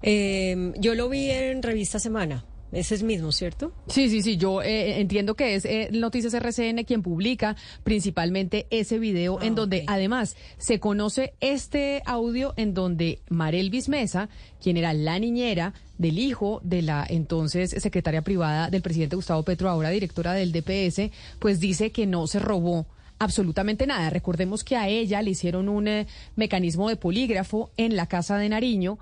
Eh, 0.00 0.72
yo 0.78 0.94
lo 0.94 1.10
vi 1.10 1.30
en 1.30 1.62
Revista 1.62 1.98
Semana. 1.98 2.44
Ese 2.72 2.94
es 2.96 3.02
mismo, 3.02 3.32
¿cierto? 3.32 3.72
Sí, 3.88 4.10
sí, 4.10 4.22
sí. 4.22 4.36
Yo 4.36 4.62
eh, 4.62 5.00
entiendo 5.00 5.34
que 5.34 5.54
es 5.54 5.64
eh, 5.64 5.88
Noticias 5.92 6.34
RCN 6.34 6.84
quien 6.84 7.02
publica 7.02 7.56
principalmente 7.82 8.66
ese 8.70 8.98
video 8.98 9.40
en 9.40 9.54
ah, 9.54 9.56
donde 9.56 9.84
además 9.86 10.36
se 10.58 10.78
conoce 10.78 11.32
este 11.40 12.02
audio 12.04 12.52
en 12.56 12.74
donde 12.74 13.20
Marelvis 13.30 13.88
Mesa, 13.88 14.28
quien 14.60 14.76
era 14.76 14.92
la 14.92 15.18
niñera 15.18 15.72
del 15.96 16.18
hijo 16.18 16.60
de 16.62 16.82
la 16.82 17.06
entonces 17.08 17.70
secretaria 17.70 18.22
privada 18.22 18.68
del 18.70 18.82
presidente 18.82 19.16
Gustavo 19.16 19.42
Petro, 19.42 19.70
ahora 19.70 19.90
directora 19.90 20.34
del 20.34 20.52
DPS, 20.52 21.10
pues 21.38 21.60
dice 21.60 21.90
que 21.90 22.06
no 22.06 22.26
se 22.26 22.38
robó 22.38 22.86
absolutamente 23.18 23.86
nada. 23.86 24.10
Recordemos 24.10 24.62
que 24.62 24.76
a 24.76 24.88
ella 24.88 25.22
le 25.22 25.30
hicieron 25.30 25.68
un 25.68 25.88
eh, 25.88 26.06
mecanismo 26.36 26.88
de 26.88 26.96
polígrafo 26.96 27.70
en 27.76 27.96
la 27.96 28.06
casa 28.06 28.36
de 28.38 28.48
Nariño 28.48 28.98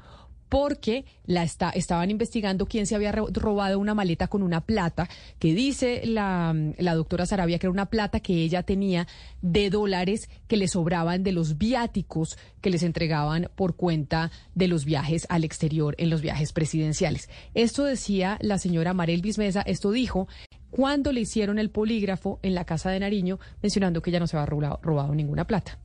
porque 0.49 1.05
la 1.25 1.43
está, 1.43 1.71
estaban 1.71 2.11
investigando 2.11 2.67
quién 2.67 2.87
se 2.87 2.95
había 2.95 3.13
robado 3.13 3.79
una 3.79 3.95
maleta 3.95 4.29
con 4.29 4.43
una 4.43 4.61
plata, 4.61 5.09
que 5.39 5.55
dice 5.55 6.03
la, 6.05 6.55
la 6.79 6.95
doctora 6.95 7.27
Sarabia 7.27 7.59
que 7.59 7.67
era 7.67 7.73
una 7.73 7.87
plata 7.87 8.21
que 8.21 8.35
ella 8.43 8.63
tenía 8.63 9.07
de 9.43 9.71
dólares 9.71 10.29
que 10.47 10.57
le 10.57 10.69
sobraban 10.69 11.23
de 11.23 11.33
los 11.33 11.59
viáticos 11.59 12.39
que 12.61 12.71
les 12.71 12.83
entregaban 12.83 13.51
por 13.55 13.77
cuenta 13.77 14.31
de 14.55 14.69
los 14.69 14.85
viajes 14.85 15.27
al 15.29 15.45
exterior 15.45 15.95
en 15.99 16.11
los 16.11 16.21
viajes 16.21 16.53
presidenciales. 16.53 17.29
Esto 17.55 17.85
decía 17.85 18.39
la 18.41 18.59
señora 18.59 18.95
Marel 18.95 19.23
Bismesa, 19.23 19.63
esto 19.63 19.91
dijo 19.91 20.29
cuando 20.71 21.13
le 21.13 21.21
hicieron 21.21 21.59
el 21.59 21.71
polígrafo 21.71 22.39
en 22.43 22.55
la 22.55 22.65
casa 22.65 22.91
de 22.91 23.01
Nariño, 23.01 23.39
mencionando 23.63 24.03
que 24.03 24.11
ella 24.11 24.21
no 24.21 24.27
se 24.27 24.37
había 24.37 24.47
robado, 24.47 24.81
robado 24.83 25.15
ninguna 25.15 25.47
plata. 25.47 25.79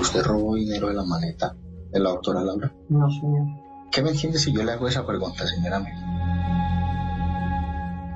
¿Usted 0.00 0.22
robó 0.22 0.54
dinero 0.54 0.88
de 0.88 0.94
la 0.94 1.04
maleta? 1.04 1.54
De 1.94 2.00
la 2.00 2.10
doctora 2.10 2.42
Laura? 2.42 2.74
No, 2.88 3.08
señor. 3.08 3.46
¿Qué 3.90 4.02
me 4.02 4.10
entiende 4.10 4.38
si 4.38 4.52
yo 4.52 4.64
le 4.64 4.72
hago 4.72 4.88
esa 4.88 5.06
pregunta, 5.06 5.46
señora 5.46 5.80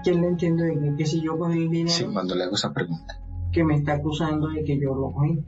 ¿Quién 0.03 0.21
le 0.21 0.27
entiende 0.29 0.65
de 0.65 0.97
que, 0.97 1.07
si 1.07 1.23
yo 1.23 1.39
cogí 1.39 1.69
dinero? 1.69 1.89
Sí, 1.89 2.05
cuando 2.13 2.35
le 2.35 2.45
hago 2.45 2.57
esa 2.57 2.73
pregunta. 2.73 3.21
Que 3.53 3.63
me 3.63 3.77
está 3.77 3.95
acusando 3.95 4.49
de 4.49 4.65
que 4.65 4.81
yo 4.81 4.95
lo 4.95 5.13
cogí. 5.13 5.39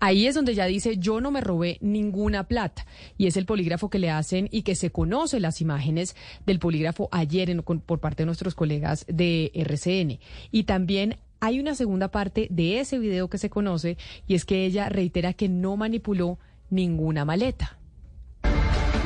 Ahí 0.00 0.26
es 0.26 0.36
donde 0.36 0.54
ya 0.54 0.66
dice, 0.66 0.98
yo 0.98 1.20
no 1.20 1.32
me 1.32 1.40
robé 1.40 1.78
ninguna 1.80 2.44
plata. 2.44 2.86
Y 3.16 3.26
es 3.26 3.36
el 3.36 3.46
polígrafo 3.46 3.90
que 3.90 3.98
le 3.98 4.10
hacen 4.10 4.48
y 4.52 4.62
que 4.62 4.76
se 4.76 4.90
conoce 4.90 5.40
las 5.40 5.60
imágenes 5.60 6.14
del 6.46 6.60
polígrafo 6.60 7.08
ayer 7.10 7.60
por 7.64 7.98
parte 7.98 8.22
de 8.22 8.26
nuestros 8.26 8.54
colegas 8.54 9.04
de 9.08 9.50
RCN. 9.54 10.20
Y 10.52 10.64
también 10.64 11.16
hay 11.40 11.58
una 11.60 11.74
segunda 11.74 12.08
parte 12.08 12.46
de 12.50 12.80
ese 12.80 12.98
video 12.98 13.28
que 13.28 13.38
se 13.38 13.50
conoce 13.50 13.96
y 14.26 14.34
es 14.34 14.44
que 14.44 14.64
ella 14.64 14.88
reitera 14.88 15.32
que 15.32 15.48
no 15.48 15.76
manipuló 15.76 16.38
ninguna 16.70 17.24
maleta. 17.24 17.78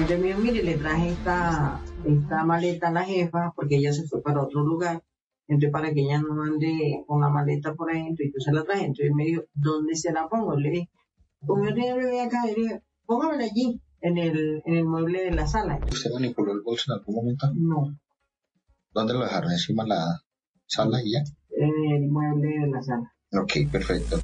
Yo 0.09 0.18
me 0.18 0.34
mire, 0.34 0.62
le 0.62 0.76
traje 0.76 1.10
esta, 1.10 1.82
esta 2.05 2.44
maleta 2.44 2.89
a 2.89 2.93
la 2.93 3.05
jefa 3.05 3.52
porque 3.55 3.76
ella 3.76 3.93
se 3.93 4.06
fue 4.06 4.22
para 4.22 4.43
otro 4.43 4.62
lugar. 4.62 5.02
Entonces, 5.48 5.70
para 5.70 5.93
que 5.93 6.01
ella 6.01 6.20
no 6.20 6.43
ande 6.43 7.05
con 7.06 7.20
la 7.20 7.28
maleta 7.28 7.74
por 7.74 7.93
yo 7.93 8.01
se 8.39 8.52
la 8.52 8.64
traje. 8.64 8.86
Entonces 8.86 9.12
me 9.14 9.24
dijo, 9.24 9.43
¿dónde 9.55 9.94
se 9.94 10.12
la 10.12 10.28
pongo? 10.28 10.56
Le 10.56 10.70
dije, 10.70 10.90
como 11.47 11.64
yo 11.64 11.74
tenía 11.74 11.94
bebé 11.94 12.22
acá, 12.22 12.44
le 12.47 12.55
dije, 12.55 12.82
póngamela 13.05 13.44
allí, 13.44 13.80
en 14.01 14.18
el, 14.18 14.62
en 14.64 14.74
el 14.74 14.84
mueble 14.84 15.22
de 15.24 15.32
la 15.32 15.47
sala. 15.47 15.78
¿Usted 15.90 16.10
manipuló 16.12 16.52
el 16.52 16.62
bolso 16.62 16.93
en 16.93 16.98
algún 16.98 17.14
momento? 17.14 17.47
No. 17.55 17.97
¿Dónde 18.93 19.14
lo 19.14 19.20
dejaron? 19.20 19.51
¿Encima 19.52 19.84
de 19.84 19.90
la 19.90 20.22
sala 20.66 21.02
y 21.02 21.12
ya? 21.12 21.22
En 21.51 21.93
el 21.93 22.10
mueble 22.10 22.48
de 22.48 22.66
la 22.66 22.82
sala. 22.82 23.12
Ok, 23.32 23.52
perfecto. 23.70 24.20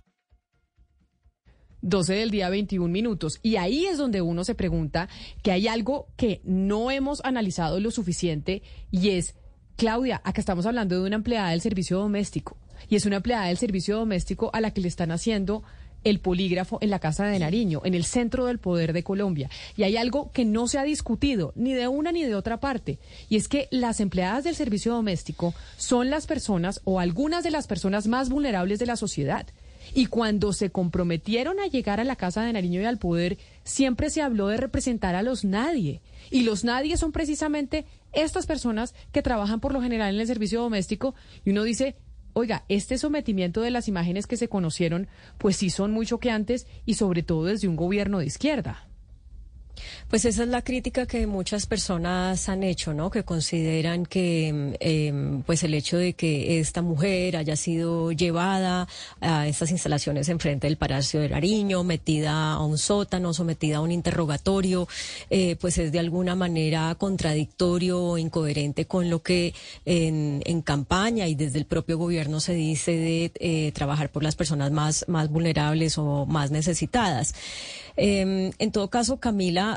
12 1.82 2.14
del 2.14 2.30
día 2.30 2.48
21 2.48 2.88
minutos. 2.92 3.38
Y 3.42 3.56
ahí 3.56 3.86
es 3.86 3.98
donde 3.98 4.22
uno 4.22 4.44
se 4.44 4.54
pregunta 4.54 5.08
que 5.42 5.52
hay 5.52 5.68
algo 5.68 6.08
que 6.16 6.40
no 6.44 6.90
hemos 6.90 7.24
analizado 7.24 7.80
lo 7.80 7.90
suficiente 7.90 8.62
y 8.90 9.10
es, 9.10 9.34
Claudia, 9.76 10.20
acá 10.24 10.40
estamos 10.40 10.66
hablando 10.66 10.96
de 10.96 11.06
una 11.06 11.16
empleada 11.16 11.50
del 11.50 11.60
servicio 11.60 11.98
doméstico 11.98 12.56
y 12.88 12.96
es 12.96 13.06
una 13.06 13.16
empleada 13.16 13.46
del 13.46 13.58
servicio 13.58 13.96
doméstico 13.96 14.50
a 14.52 14.60
la 14.60 14.72
que 14.72 14.80
le 14.80 14.88
están 14.88 15.10
haciendo 15.10 15.62
el 16.04 16.20
polígrafo 16.20 16.78
en 16.80 16.90
la 16.90 16.98
Casa 16.98 17.26
de 17.26 17.38
Nariño, 17.38 17.82
en 17.84 17.94
el 17.94 18.04
centro 18.04 18.46
del 18.46 18.58
poder 18.58 18.92
de 18.92 19.02
Colombia. 19.02 19.50
Y 19.76 19.82
hay 19.82 19.96
algo 19.96 20.30
que 20.32 20.44
no 20.44 20.68
se 20.68 20.78
ha 20.78 20.84
discutido 20.84 21.52
ni 21.56 21.74
de 21.74 21.88
una 21.88 22.12
ni 22.12 22.24
de 22.24 22.34
otra 22.34 22.60
parte, 22.60 22.98
y 23.28 23.36
es 23.36 23.48
que 23.48 23.68
las 23.70 24.00
empleadas 24.00 24.44
del 24.44 24.54
servicio 24.54 24.94
doméstico 24.94 25.54
son 25.76 26.10
las 26.10 26.26
personas 26.26 26.80
o 26.84 27.00
algunas 27.00 27.44
de 27.44 27.50
las 27.50 27.66
personas 27.66 28.06
más 28.06 28.28
vulnerables 28.28 28.78
de 28.78 28.86
la 28.86 28.96
sociedad. 28.96 29.46
Y 29.94 30.06
cuando 30.06 30.52
se 30.52 30.70
comprometieron 30.70 31.60
a 31.60 31.66
llegar 31.66 32.00
a 32.00 32.04
la 32.04 32.16
Casa 32.16 32.42
de 32.42 32.52
Nariño 32.52 32.80
y 32.80 32.84
al 32.84 32.98
poder, 32.98 33.38
siempre 33.64 34.10
se 34.10 34.22
habló 34.22 34.48
de 34.48 34.56
representar 34.56 35.14
a 35.14 35.22
los 35.22 35.44
nadie. 35.44 36.00
Y 36.30 36.42
los 36.42 36.64
nadie 36.64 36.96
son 36.96 37.12
precisamente 37.12 37.86
estas 38.12 38.46
personas 38.46 38.94
que 39.12 39.22
trabajan 39.22 39.60
por 39.60 39.72
lo 39.72 39.82
general 39.82 40.14
en 40.14 40.20
el 40.20 40.26
servicio 40.26 40.60
doméstico. 40.60 41.14
Y 41.44 41.50
uno 41.50 41.62
dice, 41.62 41.96
oiga, 42.32 42.64
este 42.68 42.98
sometimiento 42.98 43.60
de 43.60 43.70
las 43.70 43.88
imágenes 43.88 44.26
que 44.26 44.36
se 44.36 44.48
conocieron, 44.48 45.08
pues 45.38 45.56
sí 45.56 45.70
son 45.70 45.90
muy 45.92 46.06
choqueantes 46.06 46.66
y 46.86 46.94
sobre 46.94 47.22
todo 47.22 47.44
desde 47.44 47.68
un 47.68 47.76
gobierno 47.76 48.18
de 48.18 48.26
izquierda. 48.26 48.87
Pues 50.08 50.24
esa 50.24 50.42
es 50.42 50.48
la 50.48 50.62
crítica 50.62 51.06
que 51.06 51.26
muchas 51.26 51.66
personas 51.66 52.48
han 52.48 52.62
hecho, 52.62 52.94
¿no? 52.94 53.10
Que 53.10 53.24
consideran 53.24 54.06
que, 54.06 54.76
em, 54.80 55.42
pues 55.42 55.62
el 55.62 55.74
hecho 55.74 55.98
de 55.98 56.14
que 56.14 56.60
esta 56.60 56.82
mujer 56.82 57.36
haya 57.36 57.56
sido 57.56 58.12
llevada 58.12 58.88
a 59.20 59.46
estas 59.46 59.70
instalaciones 59.70 60.28
enfrente 60.28 60.66
del 60.66 60.76
Palacio 60.76 61.20
de 61.20 61.28
Nariño, 61.28 61.84
metida 61.84 62.52
a 62.52 62.64
un 62.64 62.78
sótano, 62.78 63.34
sometida 63.34 63.78
a 63.78 63.80
un 63.80 63.92
interrogatorio, 63.92 64.88
eh, 65.30 65.56
pues 65.60 65.78
es 65.78 65.92
de 65.92 65.98
alguna 65.98 66.34
manera 66.34 66.94
contradictorio 66.96 68.02
o 68.02 68.18
incoherente 68.18 68.86
con 68.86 69.10
lo 69.10 69.22
que 69.22 69.54
en, 69.84 70.42
en, 70.44 70.62
campaña 70.62 71.26
y 71.28 71.34
desde 71.34 71.58
el 71.58 71.64
propio 71.64 71.98
gobierno 71.98 72.40
se 72.40 72.54
dice 72.54 72.92
de 72.92 73.32
eh, 73.40 73.72
trabajar 73.72 74.10
por 74.10 74.22
las 74.22 74.36
personas 74.36 74.70
más, 74.70 75.04
más 75.08 75.30
vulnerables 75.30 75.98
o 75.98 76.26
más 76.26 76.50
necesitadas. 76.50 77.34
Eh, 78.00 78.52
en 78.56 78.72
todo 78.72 78.88
caso, 78.90 79.18
Camila, 79.18 79.67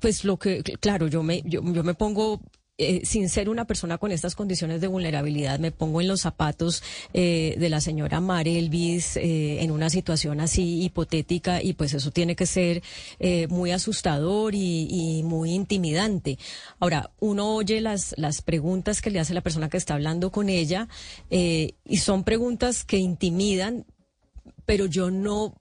pues 0.00 0.24
lo 0.24 0.38
que, 0.38 0.62
claro, 0.62 1.06
yo 1.08 1.22
me, 1.22 1.42
yo, 1.44 1.62
yo 1.72 1.84
me 1.84 1.94
pongo 1.94 2.40
eh, 2.80 3.02
sin 3.04 3.28
ser 3.28 3.50
una 3.50 3.66
persona 3.66 3.98
con 3.98 4.10
estas 4.10 4.34
condiciones 4.34 4.80
de 4.80 4.86
vulnerabilidad, 4.86 5.58
me 5.58 5.70
pongo 5.70 6.00
en 6.00 6.08
los 6.08 6.22
zapatos 6.22 6.82
eh, 7.12 7.54
de 7.58 7.68
la 7.68 7.82
señora 7.82 8.22
Marelvis 8.22 9.18
eh, 9.18 9.62
en 9.62 9.70
una 9.70 9.90
situación 9.90 10.40
así 10.40 10.82
hipotética 10.82 11.62
y 11.62 11.74
pues 11.74 11.92
eso 11.92 12.10
tiene 12.10 12.34
que 12.36 12.46
ser 12.46 12.82
eh, 13.18 13.48
muy 13.48 13.70
asustador 13.72 14.54
y, 14.54 14.88
y, 14.90 15.22
muy 15.24 15.52
intimidante. 15.52 16.38
Ahora, 16.78 17.10
uno 17.20 17.54
oye 17.54 17.82
las, 17.82 18.14
las 18.16 18.40
preguntas 18.40 19.02
que 19.02 19.10
le 19.10 19.20
hace 19.20 19.34
la 19.34 19.42
persona 19.42 19.68
que 19.68 19.76
está 19.76 19.92
hablando 19.92 20.32
con 20.32 20.48
ella 20.48 20.88
eh, 21.28 21.74
y 21.84 21.98
son 21.98 22.24
preguntas 22.24 22.84
que 22.84 22.96
intimidan, 22.96 23.84
pero 24.64 24.86
yo 24.86 25.10
no, 25.10 25.54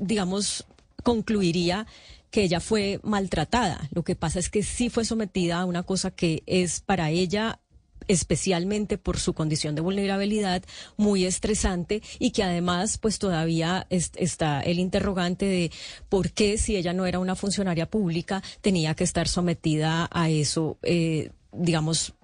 digamos, 0.00 0.66
concluiría 1.02 1.86
que 2.30 2.42
ella 2.42 2.60
fue 2.60 3.00
maltratada. 3.02 3.88
Lo 3.92 4.02
que 4.04 4.16
pasa 4.16 4.38
es 4.38 4.50
que 4.50 4.62
sí 4.62 4.90
fue 4.90 5.04
sometida 5.04 5.60
a 5.60 5.64
una 5.64 5.82
cosa 5.82 6.10
que 6.10 6.42
es 6.46 6.80
para 6.80 7.10
ella 7.10 7.60
especialmente 8.06 8.96
por 8.96 9.18
su 9.18 9.34
condición 9.34 9.74
de 9.74 9.82
vulnerabilidad 9.82 10.62
muy 10.96 11.24
estresante 11.24 12.02
y 12.18 12.30
que 12.30 12.42
además 12.42 12.96
pues 12.96 13.18
todavía 13.18 13.86
es, 13.90 14.12
está 14.16 14.60
el 14.60 14.78
interrogante 14.78 15.44
de 15.44 15.70
por 16.08 16.30
qué 16.32 16.58
si 16.58 16.76
ella 16.76 16.92
no 16.92 17.06
era 17.06 17.18
una 17.18 17.34
funcionaria 17.34 17.90
pública 17.90 18.42
tenía 18.62 18.94
que 18.94 19.04
estar 19.04 19.28
sometida 19.28 20.08
a 20.10 20.30
eso 20.30 20.78
eh, 20.82 21.32
digamos 21.52 22.14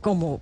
como 0.00 0.40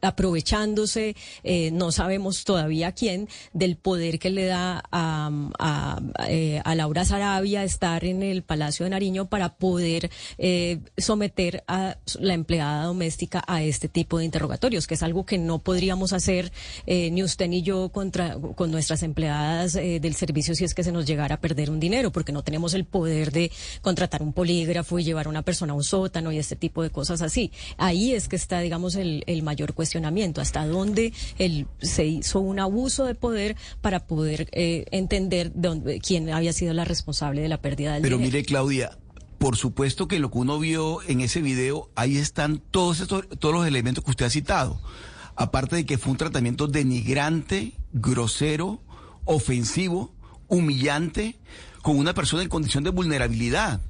aprovechándose, 0.00 1.14
eh, 1.44 1.70
no 1.72 1.92
sabemos 1.92 2.44
todavía 2.44 2.92
quién, 2.92 3.28
del 3.52 3.76
poder 3.76 4.18
que 4.18 4.30
le 4.30 4.46
da 4.46 4.82
a, 4.90 5.30
a, 5.58 6.00
eh, 6.28 6.62
a, 6.64 6.74
Laura 6.74 7.04
Sarabia 7.04 7.64
estar 7.64 8.04
en 8.04 8.22
el 8.22 8.42
Palacio 8.42 8.84
de 8.84 8.90
Nariño 8.90 9.28
para 9.28 9.56
poder 9.56 10.10
eh, 10.38 10.78
someter 10.96 11.64
a 11.66 11.98
la 12.18 12.34
empleada 12.34 12.84
doméstica 12.84 13.44
a 13.46 13.62
este 13.62 13.88
tipo 13.88 14.18
de 14.18 14.24
interrogatorios, 14.24 14.86
que 14.86 14.94
es 14.94 15.02
algo 15.02 15.26
que 15.26 15.38
no 15.38 15.58
podríamos 15.58 16.12
hacer 16.12 16.52
eh, 16.86 17.10
ni 17.10 17.22
usted 17.22 17.48
ni 17.48 17.62
yo 17.62 17.90
contra, 17.90 18.36
con 18.54 18.70
nuestras 18.70 19.02
empleadas 19.02 19.74
eh, 19.76 20.00
del 20.00 20.14
servicio 20.14 20.54
si 20.54 20.64
es 20.64 20.74
que 20.74 20.84
se 20.84 20.92
nos 20.92 21.06
llegara 21.06 21.36
a 21.36 21.40
perder 21.40 21.70
un 21.70 21.80
dinero, 21.80 22.10
porque 22.10 22.32
no 22.32 22.42
tenemos 22.42 22.74
el 22.74 22.84
poder 22.84 23.32
de 23.32 23.50
contratar 23.82 24.22
un 24.22 24.32
polígrafo 24.32 24.98
y 24.98 25.04
llevar 25.04 25.26
a 25.26 25.30
una 25.30 25.42
persona 25.42 25.72
a 25.72 25.76
un 25.76 25.84
sótano 25.84 26.32
y 26.32 26.38
este 26.38 26.56
tipo 26.56 26.82
de 26.82 26.90
cosas 26.90 27.20
así. 27.22 27.52
Ahí 27.76 28.12
es 28.12 28.28
que 28.28 28.36
está, 28.36 28.62
digamos, 28.68 28.96
el, 28.96 29.24
el 29.26 29.42
mayor 29.42 29.72
cuestionamiento, 29.72 30.42
hasta 30.42 30.66
dónde 30.66 31.14
el, 31.38 31.66
se 31.80 32.04
hizo 32.04 32.38
un 32.40 32.60
abuso 32.60 33.06
de 33.06 33.14
poder 33.14 33.56
para 33.80 34.06
poder 34.06 34.50
eh, 34.52 34.84
entender 34.90 35.52
dónde, 35.54 36.00
quién 36.00 36.28
había 36.28 36.52
sido 36.52 36.74
la 36.74 36.84
responsable 36.84 37.40
de 37.40 37.48
la 37.48 37.62
pérdida 37.62 37.94
del 37.94 38.02
Pero 38.02 38.18
dinero. 38.18 38.30
mire, 38.30 38.44
Claudia, 38.44 38.98
por 39.38 39.56
supuesto 39.56 40.06
que 40.06 40.18
lo 40.18 40.30
que 40.30 40.36
uno 40.36 40.58
vio 40.58 41.00
en 41.08 41.22
ese 41.22 41.40
video, 41.40 41.88
ahí 41.94 42.18
están 42.18 42.60
todos 42.70 43.00
estos, 43.00 43.26
todos 43.38 43.54
los 43.54 43.66
elementos 43.66 44.04
que 44.04 44.10
usted 44.10 44.26
ha 44.26 44.30
citado. 44.30 44.78
Aparte 45.34 45.76
de 45.76 45.86
que 45.86 45.96
fue 45.96 46.12
un 46.12 46.18
tratamiento 46.18 46.66
denigrante, 46.66 47.72
grosero, 47.94 48.82
ofensivo, 49.24 50.12
humillante, 50.48 51.36
con 51.80 51.96
una 51.96 52.12
persona 52.12 52.42
en 52.42 52.50
condición 52.50 52.84
de 52.84 52.90
vulnerabilidad. 52.90 53.80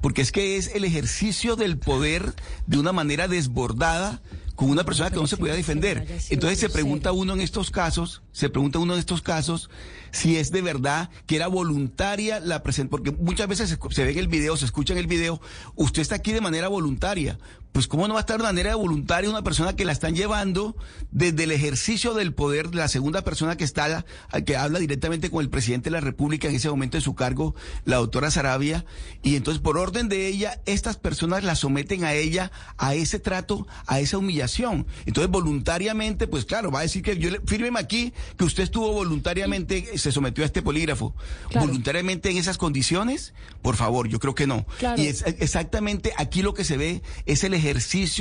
Porque 0.00 0.22
es 0.22 0.32
que 0.32 0.56
es 0.56 0.74
el 0.74 0.84
ejercicio 0.84 1.56
del 1.56 1.78
poder 1.78 2.34
de 2.66 2.78
una 2.78 2.92
manera 2.92 3.28
desbordada 3.28 4.20
con 4.56 4.70
una 4.70 4.84
persona 4.84 5.10
que 5.10 5.16
no 5.16 5.26
se 5.26 5.36
podía 5.36 5.54
defender. 5.54 6.06
Entonces 6.30 6.58
se 6.58 6.70
pregunta 6.70 7.12
uno 7.12 7.34
en 7.34 7.40
estos 7.40 7.70
casos, 7.70 8.22
se 8.32 8.48
pregunta 8.48 8.78
uno 8.78 8.94
en 8.94 8.98
estos 8.98 9.22
casos 9.22 9.70
si 10.10 10.36
es 10.36 10.50
de 10.50 10.62
verdad 10.62 11.10
que 11.26 11.36
era 11.36 11.46
voluntaria 11.46 12.40
la 12.40 12.62
presentación, 12.62 12.88
porque 12.88 13.22
muchas 13.22 13.48
veces 13.48 13.68
se, 13.68 13.78
se, 13.90 14.04
ve 14.04 14.12
en 14.12 14.18
el 14.18 14.28
video, 14.28 14.56
se 14.56 14.64
escucha 14.64 14.94
en 14.94 14.98
el 14.98 15.06
video, 15.06 15.40
usted 15.74 16.00
está 16.00 16.16
aquí 16.16 16.32
de 16.32 16.40
manera 16.40 16.68
voluntaria. 16.68 17.38
Pues 17.76 17.88
cómo 17.88 18.08
no 18.08 18.14
va 18.14 18.20
a 18.20 18.22
estar 18.22 18.38
de 18.38 18.42
manera 18.42 18.74
voluntaria 18.74 19.28
una 19.28 19.44
persona 19.44 19.76
que 19.76 19.84
la 19.84 19.92
están 19.92 20.14
llevando 20.14 20.78
desde 21.10 21.44
el 21.44 21.50
ejercicio 21.50 22.14
del 22.14 22.32
poder 22.32 22.70
de 22.70 22.78
la 22.78 22.88
segunda 22.88 23.20
persona 23.20 23.58
que 23.58 23.64
está, 23.64 24.06
que 24.46 24.56
habla 24.56 24.78
directamente 24.78 25.30
con 25.30 25.42
el 25.42 25.50
presidente 25.50 25.90
de 25.90 25.90
la 25.90 26.00
República 26.00 26.48
en 26.48 26.54
ese 26.54 26.70
momento 26.70 26.96
de 26.96 27.02
su 27.02 27.14
cargo, 27.14 27.54
la 27.84 27.96
doctora 27.96 28.30
Sarabia, 28.30 28.86
y 29.22 29.36
entonces 29.36 29.62
por 29.62 29.76
orden 29.76 30.08
de 30.08 30.26
ella, 30.26 30.62
estas 30.64 30.96
personas 30.96 31.44
la 31.44 31.54
someten 31.54 32.04
a 32.04 32.14
ella 32.14 32.50
a 32.78 32.94
ese 32.94 33.18
trato, 33.18 33.66
a 33.84 34.00
esa 34.00 34.16
humillación. 34.16 34.86
Entonces 35.04 35.30
voluntariamente, 35.30 36.26
pues 36.26 36.46
claro, 36.46 36.70
va 36.70 36.78
a 36.78 36.82
decir 36.82 37.02
que 37.02 37.18
yo 37.18 37.28
fírmeme 37.44 37.78
aquí 37.78 38.14
que 38.38 38.44
usted 38.44 38.62
estuvo 38.62 38.90
voluntariamente, 38.90 39.98
se 39.98 40.12
sometió 40.12 40.44
a 40.44 40.46
este 40.46 40.62
polígrafo. 40.62 41.14
Claro. 41.50 41.66
Voluntariamente 41.66 42.30
en 42.30 42.38
esas 42.38 42.56
condiciones, 42.56 43.34
por 43.60 43.76
favor, 43.76 44.08
yo 44.08 44.18
creo 44.18 44.34
que 44.34 44.46
no. 44.46 44.64
Claro. 44.78 45.02
Y 45.02 45.08
es 45.08 45.26
exactamente 45.26 46.14
aquí 46.16 46.40
lo 46.40 46.54
que 46.54 46.64
se 46.64 46.78
ve 46.78 47.02
es 47.26 47.44
el 47.44 47.52
ejercicio 47.52 47.65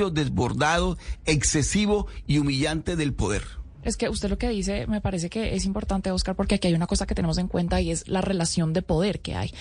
desbordado, 0.10 0.98
excesivo 1.26 2.08
y 2.28 2.40
humillante 2.40 2.96
del 2.96 3.14
poder. 3.14 3.65
Es 3.86 3.98
que 3.98 4.10
usted 4.10 4.30
lo 4.30 4.38
que 4.38 4.50
dice 4.50 4.88
me 4.88 5.00
parece 5.00 5.30
que 5.30 5.56
es 5.56 5.66
importante, 5.66 6.12
Oscar, 6.12 6.36
porque 6.36 6.56
aquí 6.56 6.68
hay 6.68 6.74
una 6.74 6.88
cosa 6.88 7.06
que 7.06 7.16
tenemos 7.16 7.38
en 7.38 7.48
cuenta 7.48 7.80
y 7.80 7.92
es 7.92 8.08
la 8.08 8.22
relación 8.22 8.74
de 8.74 8.82
poder 8.82 9.22
que 9.22 9.36
hay. 9.36 9.54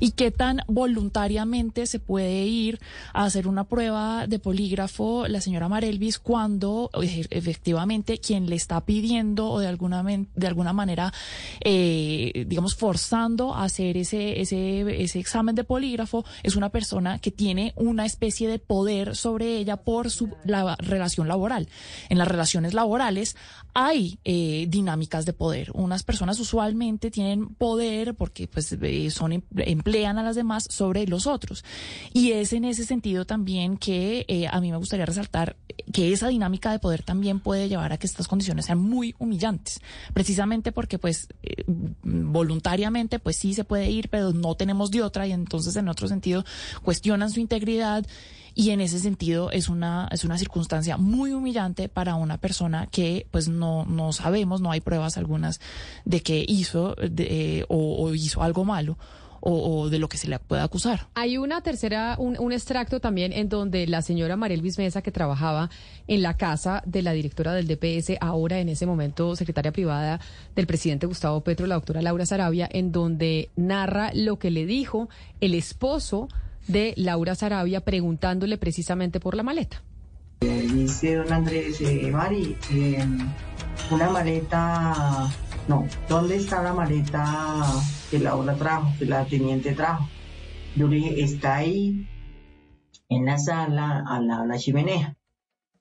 Y 0.00 0.12
qué 0.12 0.30
tan 0.30 0.60
voluntariamente 0.68 1.86
se 1.86 1.98
puede 1.98 2.44
ir 2.44 2.80
a 3.12 3.24
hacer 3.24 3.48
una 3.48 3.64
prueba 3.64 4.26
de 4.26 4.38
polígrafo 4.38 5.26
la 5.28 5.40
señora 5.40 5.68
Marelvis 5.68 6.18
cuando 6.18 6.90
efectivamente 7.30 8.18
quien 8.18 8.48
le 8.48 8.56
está 8.56 8.80
pidiendo 8.82 9.50
o 9.50 9.58
de 9.58 9.66
alguna, 9.66 10.02
de 10.02 10.46
alguna 10.46 10.72
manera, 10.72 11.12
eh, 11.60 12.44
digamos, 12.46 12.74
forzando 12.74 13.54
a 13.54 13.64
hacer 13.64 13.96
ese, 13.96 14.40
ese, 14.40 15.02
ese 15.02 15.18
examen 15.18 15.54
de 15.54 15.64
polígrafo 15.64 16.24
es 16.42 16.56
una 16.56 16.68
persona 16.68 17.18
que 17.18 17.30
tiene 17.30 17.72
una 17.76 18.06
especie 18.06 18.48
de 18.48 18.58
poder 18.58 19.16
sobre 19.16 19.56
ella 19.56 19.76
por 19.76 20.10
su 20.10 20.30
la 20.44 20.76
relación 20.76 21.28
laboral. 21.28 21.68
En 22.08 22.18
las 22.18 22.28
relaciones 22.28 22.74
laborales 22.74 23.36
hay 23.74 24.18
eh, 24.24 24.66
dinámicas 24.68 25.24
de 25.24 25.32
poder. 25.32 25.70
Unas 25.74 26.02
personas 26.02 26.38
usualmente 26.40 27.10
tienen 27.10 27.54
poder 27.54 28.14
porque 28.14 28.48
pues 28.48 28.72
eh, 28.80 29.10
son 29.10 29.44
emplean 29.56 30.18
a 30.18 30.22
las 30.22 30.36
demás 30.36 30.66
sobre 30.68 31.06
los 31.06 31.26
otros. 31.26 31.64
Y 32.12 32.32
es 32.32 32.52
en 32.52 32.64
ese 32.64 32.84
sentido 32.84 33.24
también 33.24 33.76
que 33.76 34.24
eh, 34.28 34.46
a 34.48 34.60
mí 34.60 34.70
me 34.70 34.76
gustaría 34.76 35.06
resaltar 35.06 35.56
que 35.92 36.12
esa 36.12 36.28
dinámica 36.28 36.72
de 36.72 36.78
poder 36.78 37.02
también 37.02 37.40
puede 37.40 37.68
llevar 37.68 37.92
a 37.92 37.98
que 37.98 38.06
estas 38.06 38.28
condiciones 38.28 38.66
sean 38.66 38.78
muy 38.78 39.14
humillantes, 39.18 39.80
precisamente 40.12 40.72
porque 40.72 40.98
pues 40.98 41.28
eh, 41.42 41.64
voluntariamente 42.02 43.18
pues 43.18 43.36
sí 43.36 43.54
se 43.54 43.64
puede 43.64 43.90
ir, 43.90 44.08
pero 44.08 44.32
no 44.32 44.54
tenemos 44.54 44.90
de 44.90 45.02
otra 45.02 45.26
y 45.26 45.32
entonces 45.32 45.76
en 45.76 45.88
otro 45.88 46.08
sentido 46.08 46.44
cuestionan 46.82 47.30
su 47.30 47.40
integridad 47.40 48.06
y 48.54 48.70
en 48.70 48.80
ese 48.80 48.98
sentido 48.98 49.50
es 49.50 49.68
una, 49.68 50.08
es 50.10 50.24
una 50.24 50.38
circunstancia 50.38 50.96
muy 50.96 51.32
humillante 51.32 51.88
para 51.88 52.14
una 52.14 52.38
persona 52.38 52.86
que 52.86 53.26
pues 53.30 53.48
no, 53.48 53.84
no 53.86 54.12
sabemos, 54.12 54.60
no 54.60 54.70
hay 54.70 54.80
pruebas 54.80 55.16
algunas 55.16 55.60
de 56.04 56.22
que 56.22 56.44
hizo 56.46 56.94
de, 56.94 57.64
o, 57.68 58.04
o 58.04 58.14
hizo 58.14 58.42
algo 58.42 58.64
malo 58.64 58.96
o, 59.44 59.88
de 59.90 59.98
lo 59.98 60.08
que 60.08 60.18
se 60.18 60.28
le 60.28 60.38
pueda 60.38 60.62
acusar. 60.62 61.08
Hay 61.14 61.36
una 61.36 61.62
tercera, 61.62 62.14
un, 62.18 62.38
un 62.38 62.52
extracto 62.52 63.00
también 63.00 63.32
en 63.32 63.48
donde 63.48 63.86
la 63.88 64.00
señora 64.00 64.36
Mariel 64.36 64.62
Bismesa, 64.62 65.02
que 65.02 65.10
trabajaba 65.10 65.68
en 66.06 66.22
la 66.22 66.36
casa 66.36 66.82
de 66.86 67.02
la 67.02 67.12
directora 67.12 67.52
del 67.52 67.66
DPS, 67.66 68.18
ahora 68.20 68.60
en 68.60 68.68
ese 68.68 68.86
momento 68.86 69.34
secretaria 69.34 69.72
privada 69.72 70.20
del 70.54 70.66
presidente 70.68 71.06
Gustavo 71.06 71.40
Petro, 71.40 71.66
la 71.66 71.74
doctora 71.74 72.02
Laura 72.02 72.24
Sarabia, 72.24 72.68
en 72.70 72.92
donde 72.92 73.50
narra 73.56 74.12
lo 74.14 74.38
que 74.38 74.52
le 74.52 74.64
dijo 74.64 75.08
el 75.40 75.54
esposo 75.54 76.28
de 76.68 76.94
Laura 76.96 77.34
Sarabia 77.34 77.80
preguntándole 77.80 78.58
precisamente 78.58 79.20
por 79.20 79.34
la 79.34 79.42
maleta. 79.42 79.82
dice 80.40 81.16
don 81.16 81.32
Andrés, 81.32 81.80
eh, 81.80 82.10
Mari, 82.10 82.56
eh, 82.70 83.06
una 83.90 84.10
maleta 84.10 85.30
no, 85.68 85.86
¿dónde 86.08 86.36
está 86.36 86.60
la 86.60 86.72
maleta 86.72 87.62
que 88.10 88.18
Laura 88.18 88.54
trajo, 88.54 88.92
que 88.98 89.06
la 89.06 89.24
teniente 89.24 89.72
trajo? 89.72 90.08
Yo 90.74 90.88
le 90.88 90.96
dije, 90.96 91.22
está 91.22 91.56
ahí 91.56 92.08
en 93.08 93.26
la 93.26 93.38
sala 93.38 94.04
a 94.06 94.20
la, 94.20 94.58
chimenea. 94.58 95.16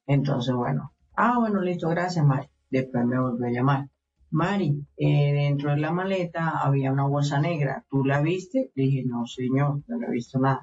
Entonces, 0.06 0.54
bueno, 0.54 0.94
ah, 1.16 1.40
bueno, 1.40 1.62
listo, 1.62 1.90
gracias, 1.90 2.24
Mari. 2.24 2.48
Después 2.70 3.06
me 3.06 3.20
volvió 3.20 3.48
a 3.48 3.52
llamar. 3.52 3.90
Mari, 4.32 4.74
eh, 4.96 5.34
dentro 5.34 5.72
de 5.72 5.78
la 5.78 5.92
maleta 5.92 6.62
había 6.64 6.92
una 6.92 7.06
bolsa 7.06 7.40
negra. 7.40 7.84
¿Tú 7.90 8.06
la 8.06 8.22
viste? 8.22 8.72
Le 8.76 8.84
dije, 8.84 9.04
no, 9.06 9.28
señor, 9.28 9.82
no 9.88 10.08
he 10.08 10.12
visto 10.12 10.40
nada. 10.40 10.62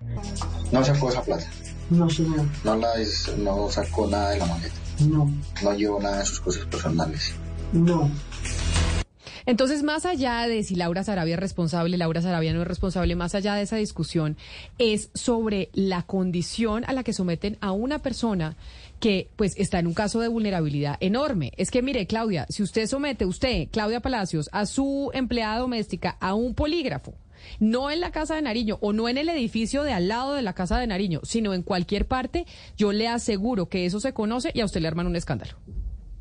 ¿No 0.73 0.83
sacó 0.83 1.11
esa 1.11 1.23
plata? 1.23 1.47
No, 1.91 2.09
señor. 2.09 2.47
¿No, 2.65 2.77
la, 2.77 2.89
no 3.39 3.69
sacó 3.69 4.07
nada 4.07 4.31
de 4.31 4.39
la 4.39 4.47
maleta? 4.47 4.75
No. 5.11 5.31
¿No 5.63 5.75
llevó 5.75 6.01
nada 6.01 6.21
de 6.21 6.25
sus 6.25 6.41
cosas 6.41 6.65
personales? 6.65 7.35
No. 7.73 8.11
Entonces, 9.45 9.83
más 9.83 10.05
allá 10.05 10.47
de 10.47 10.63
si 10.63 10.75
Laura 10.75 11.05
Sarabia 11.05 11.35
es 11.35 11.41
responsable, 11.41 11.97
Laura 11.97 12.21
Sarabia 12.21 12.53
no 12.53 12.61
es 12.61 12.69
responsable, 12.69 13.17
más 13.17 13.35
allá 13.35 13.55
de 13.55 13.63
esa 13.63 13.77
discusión, 13.77 14.37
es 14.79 15.11
sobre 15.15 15.71
la 15.73 16.03
condición 16.03 16.85
a 16.87 16.93
la 16.93 17.03
que 17.03 17.15
someten 17.15 17.57
a 17.63 17.73
una 17.73 17.99
persona 18.01 18.57
que 19.01 19.31
pues 19.37 19.55
está 19.57 19.79
en 19.79 19.87
un 19.87 19.95
caso 19.95 20.21
de 20.21 20.29
vulnerabilidad 20.29 20.97
enorme. 21.01 21.53
Es 21.57 21.71
que 21.71 21.83
mire, 21.83 22.07
Claudia, 22.07 22.47
si 22.49 22.63
usted 22.63 22.87
somete, 22.87 23.27
usted, 23.27 23.69
Claudia 23.71 24.01
Palacios, 24.01 24.49
a 24.53 24.67
su 24.67 25.11
empleada 25.15 25.59
doméstica 25.59 26.17
a 26.21 26.35
un 26.35 26.55
polígrafo, 26.55 27.15
no 27.61 27.91
en 27.91 28.01
la 28.01 28.11
casa 28.11 28.35
de 28.35 28.43
Nariño 28.43 28.79
o 28.81 28.93
no 28.93 29.09
en 29.09 29.19
el 29.19 29.29
edificio 29.29 29.83
de 29.85 29.93
al 29.93 30.09
lado 30.09 30.35
de 30.35 30.43
la 30.43 30.55
casa 30.55 30.79
de 30.79 30.87
Nariño, 30.87 31.21
sino 31.23 31.55
en 31.55 31.63
cualquier 31.63 32.07
parte, 32.07 32.47
yo 32.77 32.93
le 32.93 33.09
aseguro 33.09 33.69
que 33.69 33.87
eso 33.87 34.01
se 34.01 34.13
conoce 34.13 34.51
y 34.55 34.61
a 34.61 34.65
usted 34.65 34.81
le 34.81 34.89
arman 34.89 35.07
un 35.07 35.17
escándalo 35.17 35.55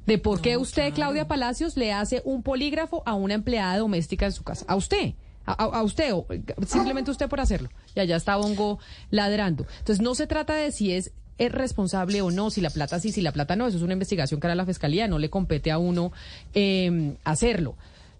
de 0.08 0.18
por 0.18 0.41
qué 0.41 0.56
usted, 0.58 0.94
Claudia 0.94 1.28
Palacios, 1.28 1.76
le 1.76 1.91
hace 1.91 2.22
un 2.24 2.41
polígrafo 2.41 3.04
a 3.06 3.14
una 3.14 3.34
empleada 3.34 3.78
doméstica 3.78 4.26
en 4.26 4.32
su 4.32 4.44
casa. 4.44 4.66
A 4.68 4.76
usted. 4.76 5.14
A, 5.45 5.82
usted, 5.82 6.14
o 6.14 6.26
simplemente 6.66 7.12
usted 7.12 7.30
por 7.30 7.40
hacerlo. 7.40 7.70
Y 7.95 7.99
allá 8.02 8.18
está 8.18 8.36
Bongo 8.36 8.80
ladrando. 9.12 9.66
Entonces, 9.80 10.02
no 10.02 10.14
se 10.16 10.28
trata 10.28 10.56
de 10.56 10.72
si 10.72 10.94
es 10.94 11.12
responsable 11.38 12.22
o 12.22 12.31
no, 12.31 12.49
si 12.49 12.61
la 12.61 12.69
plata 12.69 12.99
sí, 12.99 13.11
si 13.11 13.22
la 13.22 13.31
plata 13.31 13.55
no. 13.55 13.68
Eso 13.68 13.77
es 13.77 13.84
una 13.84 13.93
investigación 13.93 14.39
que 14.39 14.47
hará 14.47 14.55
la 14.55 14.65
fiscalía, 14.65 15.07
no 15.07 15.19
le 15.19 15.30
compete 15.30 15.72
a 15.72 15.77
uno 15.77 16.11
em, 16.53 17.15
hacerlo, 17.23 17.76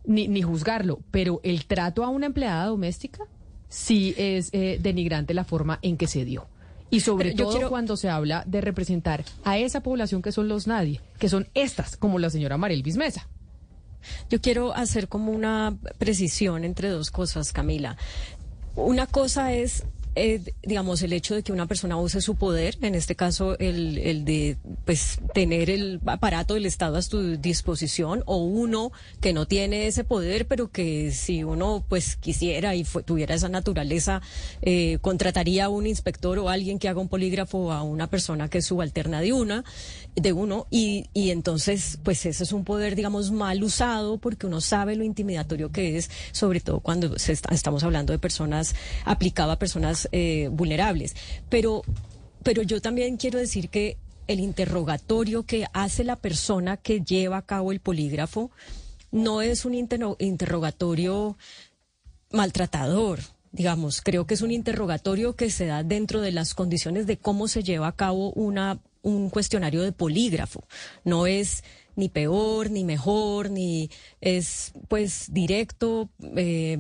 ni, 0.06 0.28
ni 0.28 0.42
juzgarlo. 0.42 1.00
Pero 1.12 1.42
el 1.44 1.66
trato 1.66 2.04
a 2.04 2.10
una 2.10 2.28
empleada 2.28 2.66
doméstica 2.66 3.26
sí 3.70 4.14
es 4.18 4.50
eh, 4.54 4.80
denigrante 4.82 5.34
la 5.34 5.44
forma 5.44 5.80
en 5.82 5.98
que 5.98 6.08
se 6.08 6.26
dio. 6.26 6.48
Y 6.90 7.02
sobre 7.02 7.34
todo 7.34 7.68
cuando 7.70 7.98
se 7.98 8.10
habla 8.10 8.44
de 8.48 8.62
representar 8.62 9.26
a 9.44 9.58
esa 9.58 9.82
población 9.82 10.22
que 10.22 10.32
son 10.32 10.48
los 10.48 10.68
nadie, 10.68 11.02
que 11.20 11.28
son 11.28 11.48
estas, 11.54 11.98
como 11.98 12.18
la 12.18 12.30
señora 12.30 12.58
Marel 12.58 12.82
Bismesa. 12.82 13.28
Yo 14.30 14.40
quiero 14.40 14.74
hacer 14.74 15.10
como 15.10 15.32
una 15.34 15.76
precisión 15.98 16.64
entre 16.64 16.88
dos 16.90 17.12
cosas, 17.12 17.52
Camila. 17.52 17.98
Una 18.76 19.06
cosa 19.06 19.52
es 19.52 19.84
eh, 20.18 20.42
digamos, 20.64 21.02
el 21.02 21.14
hecho 21.14 21.36
de 21.36 21.44
que 21.44 21.52
una 21.52 21.68
persona 21.68 21.98
use 21.98 22.22
su 22.22 22.36
poder, 22.36 22.78
en 22.82 22.96
este 22.96 23.16
caso 23.16 23.58
el, 23.60 23.98
el 23.98 24.26
de 24.26 24.58
pues 24.86 25.20
tener 25.34 25.70
el 25.70 26.00
aparato 26.06 26.56
del 26.56 26.66
Estado 26.66 26.98
a 26.98 27.02
su 27.02 27.38
disposición, 27.38 28.24
o 28.26 28.38
uno 28.38 28.92
que 29.22 29.34
no 29.34 29.46
tiene 29.46 29.88
ese 29.88 30.04
poder, 30.04 30.48
pero 30.48 30.70
que 30.70 31.12
si 31.12 31.44
uno 31.44 31.86
pues 31.88 32.16
quisiera 32.16 32.76
y 32.76 32.84
tuviera 32.84 33.36
esa 33.36 33.50
naturaleza, 33.50 34.22
eh, 34.62 34.98
contrataría 35.02 35.66
a 35.66 35.70
un 35.70 35.88
inspector 35.88 36.40
o 36.40 36.50
alguien 36.50 36.80
que 36.80 36.90
haga 36.90 37.00
un 37.00 37.10
polígrafo 37.10 37.72
a 37.72 37.84
una 37.84 38.10
persona 38.10 38.50
que 38.50 38.60
es 38.60 38.66
subalterna 38.66 39.22
de 39.22 39.34
una, 39.34 39.64
de 40.22 40.34
uno, 40.34 40.68
y, 40.72 41.06
y 41.14 41.30
entonces 41.30 42.00
pues 42.04 42.26
ese 42.26 42.44
es 42.44 42.52
un 42.52 42.64
poder, 42.64 42.96
digamos, 42.96 43.32
mal 43.32 43.64
usado 43.64 44.18
porque 44.18 44.48
uno 44.48 44.62
sabe 44.62 44.96
lo 44.96 45.04
intimidatorio 45.04 45.72
que 45.72 45.98
es, 45.98 46.10
sobre 46.32 46.60
todo 46.60 46.80
cuando 46.80 47.18
se 47.20 47.34
estamos 47.34 47.84
hablando 47.84 48.14
de 48.14 48.20
personas, 48.20 48.76
aplicado 49.06 49.52
a 49.52 49.60
personas 49.60 50.10
eh, 50.12 50.50
vulnerables. 50.52 51.16
Pero, 51.50 51.84
pero 52.44 52.64
yo 52.64 52.82
también 52.82 53.18
quiero 53.18 53.40
decir 53.40 53.70
que 53.70 53.98
el 54.28 54.40
interrogatorio 54.40 55.44
que 55.44 55.68
hace 55.74 56.04
la 56.04 56.18
persona 56.18 56.78
que 56.78 57.02
lleva 57.02 57.38
a 57.38 57.46
cabo 57.46 57.72
el 57.72 57.80
polígrafo 57.80 58.52
no 59.12 59.42
es 59.42 59.66
un 59.66 59.74
interrogatorio 59.74 61.38
maltratador. 62.32 63.20
Digamos, 63.52 64.02
creo 64.02 64.28
que 64.28 64.34
es 64.34 64.42
un 64.42 64.52
interrogatorio 64.52 65.36
que 65.36 65.50
se 65.50 65.66
da 65.66 65.84
dentro 65.84 66.22
de 66.22 66.32
las 66.32 66.54
condiciones 66.54 67.08
de 67.08 67.18
cómo 67.18 67.48
se 67.48 67.64
lleva 67.64 67.88
a 67.88 67.96
cabo 67.96 68.32
una, 68.34 68.80
un 69.02 69.30
cuestionario 69.30 69.82
de 69.82 69.92
polígrafo. 69.92 70.64
No 71.04 71.28
es 71.28 71.64
ni 71.96 72.10
peor, 72.10 72.70
ni 72.70 72.84
mejor, 72.84 73.50
ni 73.50 73.90
es 74.22 74.72
pues 74.88 75.34
directo. 75.34 76.10
Eh, 76.36 76.78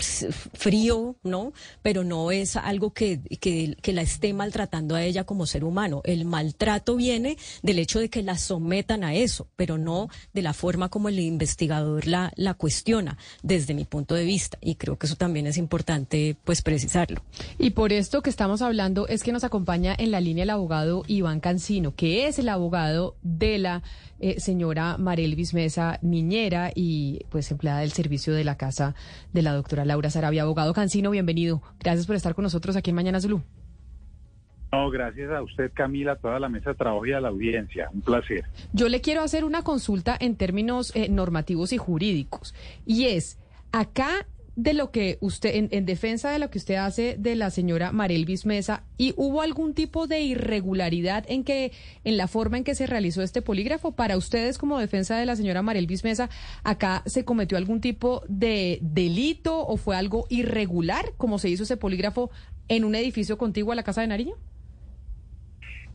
frío, 0.00 1.16
¿no? 1.22 1.52
Pero 1.82 2.04
no 2.04 2.30
es 2.30 2.56
algo 2.56 2.92
que, 2.92 3.20
que, 3.40 3.76
que, 3.80 3.92
la 3.92 4.02
esté 4.02 4.32
maltratando 4.32 4.94
a 4.94 5.02
ella 5.02 5.24
como 5.24 5.46
ser 5.46 5.64
humano. 5.64 6.00
El 6.04 6.24
maltrato 6.24 6.96
viene 6.96 7.36
del 7.62 7.78
hecho 7.78 8.00
de 8.00 8.08
que 8.08 8.22
la 8.22 8.38
sometan 8.38 9.04
a 9.04 9.14
eso, 9.14 9.48
pero 9.56 9.78
no 9.78 10.08
de 10.32 10.42
la 10.42 10.52
forma 10.52 10.88
como 10.88 11.08
el 11.08 11.18
investigador 11.18 12.06
la, 12.06 12.32
la 12.36 12.54
cuestiona, 12.54 13.18
desde 13.42 13.74
mi 13.74 13.84
punto 13.84 14.14
de 14.14 14.24
vista. 14.24 14.58
Y 14.60 14.76
creo 14.76 14.98
que 14.98 15.06
eso 15.06 15.16
también 15.16 15.46
es 15.46 15.56
importante, 15.56 16.36
pues, 16.44 16.62
precisarlo. 16.62 17.22
Y 17.58 17.70
por 17.70 17.92
esto 17.92 18.22
que 18.22 18.30
estamos 18.30 18.62
hablando 18.62 19.06
es 19.08 19.22
que 19.22 19.32
nos 19.32 19.44
acompaña 19.44 19.94
en 19.98 20.10
la 20.10 20.20
línea 20.20 20.44
el 20.44 20.50
abogado 20.50 21.04
Iván 21.06 21.40
Cancino, 21.40 21.94
que 21.94 22.26
es 22.26 22.38
el 22.38 22.48
abogado 22.48 23.16
de 23.22 23.58
la 23.58 23.82
eh, 24.20 24.38
señora 24.38 24.96
Marelvis 24.98 25.54
Mesa, 25.54 25.98
niñera 26.02 26.70
y 26.74 27.24
pues 27.30 27.50
empleada 27.50 27.80
del 27.80 27.92
servicio 27.92 28.34
de 28.34 28.44
la 28.44 28.56
casa 28.56 28.94
de 29.32 29.42
la 29.42 29.52
doctora 29.52 29.84
Laura 29.84 30.10
Sarabia. 30.10 30.42
Abogado 30.42 30.72
Cancino, 30.74 31.10
bienvenido. 31.10 31.62
Gracias 31.80 32.06
por 32.06 32.16
estar 32.16 32.34
con 32.34 32.44
nosotros 32.44 32.76
aquí 32.76 32.90
en 32.90 32.96
Mañana 32.96 33.20
Zulu. 33.20 33.42
No, 34.72 34.88
gracias 34.90 35.32
a 35.32 35.42
usted, 35.42 35.72
Camila, 35.74 36.12
a 36.12 36.16
toda 36.16 36.38
la 36.38 36.48
mesa 36.48 36.70
de 36.70 36.76
trabajo 36.76 37.04
y 37.04 37.12
a 37.12 37.20
la 37.20 37.28
audiencia. 37.28 37.90
Un 37.92 38.02
placer. 38.02 38.44
Yo 38.72 38.88
le 38.88 39.00
quiero 39.00 39.22
hacer 39.22 39.44
una 39.44 39.62
consulta 39.62 40.16
en 40.20 40.36
términos 40.36 40.94
eh, 40.94 41.08
normativos 41.08 41.72
y 41.72 41.76
jurídicos. 41.76 42.54
Y 42.86 43.06
es, 43.06 43.38
acá 43.72 44.26
de 44.56 44.74
lo 44.74 44.90
que 44.90 45.18
usted, 45.20 45.68
en, 45.70 45.86
defensa 45.86 46.30
de 46.30 46.38
lo 46.38 46.50
que 46.50 46.58
usted 46.58 46.74
hace 46.74 47.16
de 47.18 47.34
la 47.36 47.50
señora 47.50 47.92
Marelvis 47.92 48.46
Mesa, 48.46 48.84
¿y 48.98 49.14
hubo 49.16 49.40
algún 49.42 49.74
tipo 49.74 50.06
de 50.06 50.20
irregularidad 50.20 51.24
en 51.28 51.44
que, 51.44 51.72
en 52.04 52.16
la 52.16 52.28
forma 52.28 52.58
en 52.58 52.64
que 52.64 52.74
se 52.74 52.86
realizó 52.86 53.22
este 53.22 53.42
polígrafo? 53.42 53.92
Para 53.92 54.16
ustedes, 54.16 54.58
como 54.58 54.78
defensa 54.78 55.16
de 55.16 55.26
la 55.26 55.36
señora 55.36 55.62
Marelvis 55.62 56.04
Mesa, 56.04 56.30
¿acá 56.64 57.02
se 57.06 57.24
cometió 57.24 57.56
algún 57.58 57.80
tipo 57.80 58.22
de 58.28 58.78
delito 58.82 59.66
o 59.66 59.76
fue 59.76 59.96
algo 59.96 60.26
irregular, 60.28 61.12
como 61.16 61.38
se 61.38 61.48
hizo 61.48 61.62
ese 61.62 61.76
polígrafo 61.76 62.30
en 62.68 62.84
un 62.84 62.94
edificio 62.94 63.38
contiguo 63.38 63.72
a 63.72 63.76
la 63.76 63.82
Casa 63.82 64.00
de 64.00 64.08
Nariño? 64.08 64.36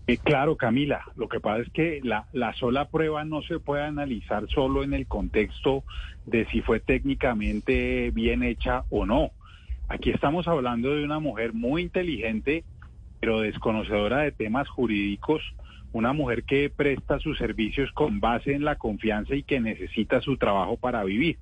Eh, 0.07 0.17
claro, 0.17 0.55
Camila, 0.55 1.03
lo 1.15 1.27
que 1.27 1.39
pasa 1.39 1.63
es 1.63 1.69
que 1.71 1.99
la, 2.03 2.27
la 2.31 2.53
sola 2.53 2.89
prueba 2.89 3.25
no 3.25 3.41
se 3.41 3.59
puede 3.59 3.83
analizar 3.83 4.47
solo 4.49 4.83
en 4.83 4.93
el 4.93 5.07
contexto 5.07 5.83
de 6.27 6.45
si 6.47 6.61
fue 6.61 6.79
técnicamente 6.79 8.11
bien 8.11 8.43
hecha 8.43 8.83
o 8.91 9.05
no. 9.05 9.31
Aquí 9.87 10.11
estamos 10.11 10.47
hablando 10.47 10.95
de 10.95 11.03
una 11.03 11.19
mujer 11.19 11.53
muy 11.53 11.81
inteligente, 11.81 12.63
pero 13.19 13.39
desconocedora 13.39 14.19
de 14.19 14.31
temas 14.31 14.67
jurídicos, 14.69 15.41
una 15.91 16.13
mujer 16.13 16.43
que 16.43 16.69
presta 16.69 17.19
sus 17.19 17.37
servicios 17.37 17.91
con 17.93 18.19
base 18.19 18.53
en 18.53 18.63
la 18.63 18.75
confianza 18.75 19.33
y 19.35 19.43
que 19.43 19.59
necesita 19.59 20.21
su 20.21 20.37
trabajo 20.37 20.77
para 20.77 21.03
vivir. 21.03 21.37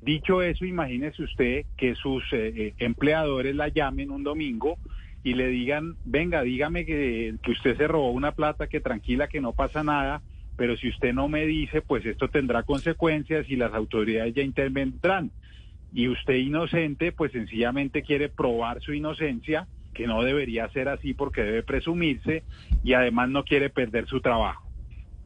Dicho 0.00 0.42
eso, 0.42 0.64
imagínese 0.64 1.22
usted 1.22 1.64
que 1.76 1.94
sus 1.94 2.22
eh, 2.32 2.52
eh, 2.56 2.74
empleadores 2.78 3.56
la 3.56 3.68
llamen 3.68 4.10
un 4.10 4.22
domingo 4.22 4.76
y 5.24 5.32
le 5.32 5.48
digan, 5.48 5.96
venga, 6.04 6.42
dígame 6.42 6.84
que, 6.84 7.34
usted 7.48 7.78
se 7.78 7.88
robó 7.88 8.10
una 8.10 8.32
plata, 8.32 8.66
que 8.66 8.80
tranquila, 8.80 9.26
que 9.26 9.40
no 9.40 9.52
pasa 9.52 9.82
nada, 9.82 10.20
pero 10.56 10.76
si 10.76 10.90
usted 10.90 11.14
no 11.14 11.28
me 11.28 11.46
dice, 11.46 11.80
pues 11.80 12.04
esto 12.04 12.28
tendrá 12.28 12.62
consecuencias 12.62 13.48
y 13.48 13.56
las 13.56 13.72
autoridades 13.72 14.34
ya 14.34 14.42
intervendrán. 14.42 15.30
Y 15.94 16.08
usted 16.08 16.34
inocente, 16.34 17.10
pues 17.10 17.32
sencillamente 17.32 18.02
quiere 18.02 18.28
probar 18.28 18.82
su 18.82 18.92
inocencia 18.92 19.66
que 19.94 20.06
no 20.06 20.22
debería 20.22 20.68
ser 20.70 20.88
así 20.88 21.14
porque 21.14 21.42
debe 21.42 21.62
presumirse 21.62 22.42
y 22.82 22.92
además 22.92 23.30
no 23.30 23.44
quiere 23.44 23.70
perder 23.70 24.06
su 24.06 24.20
trabajo. 24.20 24.68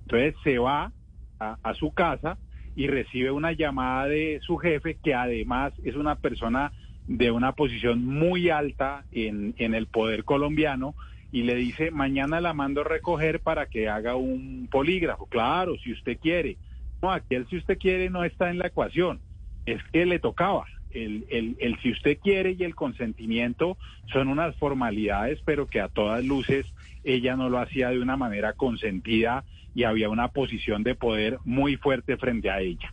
Entonces 0.03 0.35
se 0.45 0.59
va 0.59 0.93
a 1.41 1.75
su 1.75 1.93
casa 1.93 2.39
y 2.77 2.87
recibe 2.87 3.31
una 3.31 3.53
llamada 3.53 4.07
de 4.07 4.41
su 4.43 4.59
jefe 4.59 4.99
que 5.03 5.15
además 5.15 5.73
es 5.85 5.97
una 5.97 6.17
persona 6.17 6.73
de 7.09 7.31
una 7.31 7.53
posición 7.53 8.05
muy 8.05 8.51
alta 8.51 9.05
en, 9.11 9.55
en 9.59 9.75
el 9.75 9.87
poder 9.87 10.25
colombiano 10.25 10.95
y 11.33 11.43
le 11.43 11.57
dice, 11.57 11.91
mañana 11.91 12.41
la 12.41 12.55
mando 12.55 12.83
a 12.83 12.85
recoger 12.85 13.41
para 13.41 13.67
que 13.67 13.89
haga 13.89 14.15
un 14.15 14.69
polígrafo. 14.71 15.27
Claro, 15.27 15.77
si 15.79 15.93
usted 15.93 16.19
quiere. 16.19 16.57
No, 17.03 17.11
aquí 17.11 17.35
el 17.35 17.49
si 17.49 17.57
usted 17.57 17.79
quiere 17.79 18.11
no 18.11 18.25
está 18.25 18.51
en 18.51 18.59
la 18.59 18.69
ecuación. 18.69 19.21
Es 19.67 19.83
que 19.93 20.07
le 20.07 20.19
tocaba. 20.19 20.67
El, 20.91 21.27
el, 21.29 21.57
el 21.61 21.79
si 21.81 21.93
usted 21.93 22.19
quiere 22.19 22.57
y 22.59 22.65
el 22.65 22.75
consentimiento 22.75 23.77
son 24.13 24.29
unas 24.29 24.57
formalidades, 24.57 25.39
pero 25.45 25.67
que 25.67 25.81
a 25.81 25.89
todas 25.89 26.25
luces 26.25 26.67
ella 27.05 27.37
no 27.37 27.51
lo 27.51 27.59
hacía 27.59 27.91
de 27.91 28.01
una 28.01 28.17
manera 28.17 28.55
consentida 28.55 29.45
y 29.75 29.85
había 29.85 30.09
una 30.09 30.29
posición 30.29 30.83
de 30.83 30.95
poder 30.95 31.39
muy 31.45 31.77
fuerte 31.77 32.17
frente 32.17 32.51
a 32.51 32.61
ella. 32.61 32.93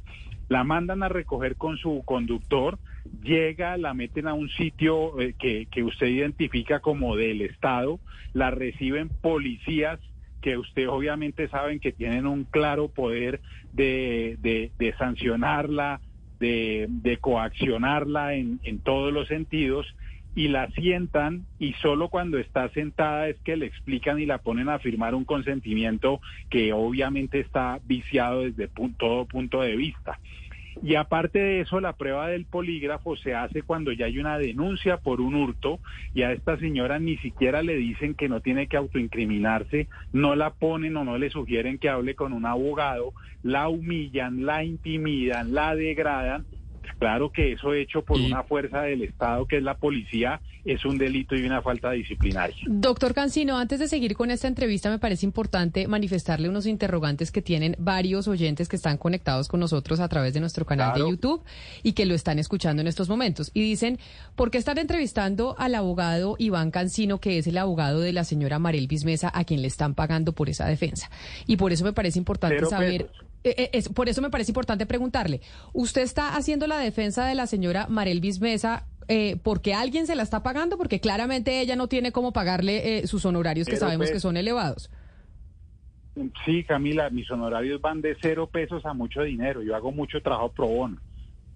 La 0.49 0.63
mandan 0.63 1.03
a 1.03 1.09
recoger 1.09 1.55
con 1.55 1.77
su 1.77 2.03
conductor, 2.05 2.77
llega, 3.21 3.77
la 3.77 3.93
meten 3.93 4.27
a 4.27 4.33
un 4.33 4.49
sitio 4.49 5.19
eh, 5.19 5.33
que, 5.37 5.67
que 5.71 5.83
usted 5.83 6.07
identifica 6.07 6.79
como 6.79 7.15
del 7.15 7.41
Estado, 7.41 7.99
la 8.33 8.51
reciben 8.51 9.11
policías 9.21 9.99
que 10.41 10.57
usted 10.57 10.87
obviamente 10.87 11.47
saben 11.47 11.79
que 11.79 11.91
tienen 11.91 12.27
un 12.27 12.43
claro 12.45 12.89
poder 12.89 13.41
de, 13.71 14.37
de, 14.39 14.93
sancionarla, 14.97 16.01
de, 16.39 16.85
de 16.87 17.17
coaccionarla 17.17 18.35
en, 18.35 18.59
en 18.63 18.79
todos 18.79 19.11
los 19.11 19.27
sentidos 19.27 19.87
y 20.35 20.49
la 20.49 20.69
sientan 20.71 21.47
y 21.57 21.73
solo 21.81 22.09
cuando 22.09 22.37
está 22.37 22.69
sentada 22.69 23.29
es 23.29 23.39
que 23.41 23.55
le 23.55 23.65
explican 23.65 24.19
y 24.19 24.25
la 24.25 24.37
ponen 24.37 24.69
a 24.69 24.79
firmar 24.79 25.15
un 25.15 25.23
consentimiento 25.25 26.19
que 26.49 26.73
obviamente 26.73 27.39
está 27.39 27.79
viciado 27.83 28.41
desde 28.41 28.69
pu- 28.69 28.93
todo 28.97 29.25
punto 29.25 29.61
de 29.61 29.75
vista. 29.77 30.19
Y 30.81 30.95
aparte 30.95 31.39
de 31.39 31.59
eso, 31.61 31.79
la 31.79 31.93
prueba 31.93 32.27
del 32.27 32.45
polígrafo 32.45 33.15
se 33.15 33.33
hace 33.33 33.63
cuando 33.63 33.91
ya 33.91 34.05
hay 34.05 34.19
una 34.19 34.37
denuncia 34.37 34.97
por 34.97 35.21
un 35.21 35.35
hurto 35.35 35.79
y 36.13 36.23
a 36.23 36.31
esta 36.31 36.57
señora 36.57 36.99
ni 36.99 37.17
siquiera 37.17 37.61
le 37.61 37.75
dicen 37.75 38.13
que 38.13 38.29
no 38.29 38.41
tiene 38.41 38.67
que 38.67 38.77
autoincriminarse, 38.77 39.87
no 40.11 40.35
la 40.35 40.51
ponen 40.51 40.97
o 40.97 41.03
no 41.03 41.17
le 41.17 41.29
sugieren 41.29 41.77
que 41.77 41.89
hable 41.89 42.15
con 42.15 42.33
un 42.33 42.45
abogado, 42.45 43.13
la 43.41 43.69
humillan, 43.69 44.45
la 44.45 44.63
intimidan, 44.63 45.53
la 45.53 45.75
degradan. 45.75 46.45
Claro 46.99 47.31
que 47.31 47.53
eso 47.53 47.73
hecho 47.73 48.03
por 48.03 48.19
una 48.19 48.43
fuerza 48.43 48.81
del 48.81 49.01
Estado 49.03 49.45
que 49.45 49.57
es 49.57 49.63
la 49.63 49.75
policía 49.77 50.39
es 50.65 50.83
un 50.83 50.97
delito 50.97 51.35
y 51.35 51.43
una 51.45 51.61
falta 51.61 51.91
disciplinaria. 51.91 52.55
Doctor 52.65 53.13
Cancino, 53.13 53.57
antes 53.57 53.79
de 53.79 53.87
seguir 53.87 54.15
con 54.15 54.31
esta 54.31 54.47
entrevista, 54.47 54.89
me 54.89 54.97
parece 54.97 55.25
importante 55.25 55.87
manifestarle 55.87 56.49
unos 56.49 56.65
interrogantes 56.65 57.31
que 57.31 57.43
tienen 57.43 57.75
varios 57.77 58.27
oyentes 58.27 58.67
que 58.67 58.75
están 58.75 58.97
conectados 58.97 59.47
con 59.47 59.59
nosotros 59.59 59.99
a 59.99 60.09
través 60.09 60.33
de 60.33 60.39
nuestro 60.39 60.65
canal 60.65 60.93
Claro. 60.93 61.05
de 61.05 61.11
YouTube 61.11 61.43
y 61.83 61.93
que 61.93 62.05
lo 62.05 62.15
están 62.15 62.39
escuchando 62.39 62.81
en 62.81 62.87
estos 62.87 63.09
momentos. 63.09 63.51
Y 63.53 63.61
dicen, 63.61 63.99
¿por 64.35 64.49
qué 64.49 64.57
están 64.57 64.79
entrevistando 64.79 65.55
al 65.59 65.75
abogado 65.75 66.35
Iván 66.39 66.71
Cancino, 66.71 67.19
que 67.19 67.37
es 67.37 67.47
el 67.47 67.57
abogado 67.57 67.99
de 67.99 68.13
la 68.13 68.23
señora 68.23 68.57
Marel 68.57 68.87
Bismesa, 68.87 69.31
a 69.33 69.43
quien 69.43 69.61
le 69.61 69.67
están 69.67 69.93
pagando 69.93 70.33
por 70.33 70.49
esa 70.49 70.65
defensa? 70.65 71.11
Y 71.45 71.57
por 71.57 71.73
eso 71.73 71.85
me 71.85 71.93
parece 71.93 72.17
importante 72.17 72.65
saber... 72.65 73.05
pesos. 73.05 73.24
Eh, 73.45 73.53
eh, 73.57 73.69
es- 73.73 73.89
por 73.89 74.09
eso 74.09 74.21
me 74.23 74.31
parece 74.31 74.49
importante 74.51 74.87
preguntarle, 74.87 75.39
¿usted 75.71 76.01
está 76.01 76.35
haciendo 76.35 76.65
la 76.65 76.79
defensa 76.79 77.27
de 77.27 77.35
la 77.35 77.45
señora 77.45 77.85
Marel 77.87 78.19
Bismesa 78.19 78.87
eh, 79.07 79.37
porque 79.43 79.75
alguien 79.75 80.07
se 80.07 80.15
la 80.15 80.23
está 80.23 80.41
pagando? 80.41 80.77
Porque 80.77 80.99
claramente 80.99 81.61
ella 81.61 81.75
no 81.75 81.87
tiene 81.87 82.11
cómo 82.11 82.33
pagarle 82.33 82.97
eh, 82.97 83.07
sus 83.07 83.23
honorarios 83.23 83.67
que 83.67 83.77
sabemos 83.77 84.07
que 84.07 84.13
pesos. 84.13 84.23
son 84.23 84.35
elevados. 84.35 84.89
Sí, 86.45 86.63
Camila, 86.63 87.09
mis 87.11 87.29
honorarios 87.29 87.79
van 87.81 88.01
de 88.01 88.17
cero 88.19 88.47
pesos 88.51 88.83
a 88.85 88.93
mucho 88.93 89.21
dinero. 89.21 89.61
Yo 89.61 89.75
hago 89.75 89.91
mucho 89.91 90.21
trabajo 90.21 90.49
pro 90.49 90.67
bono. 90.67 90.97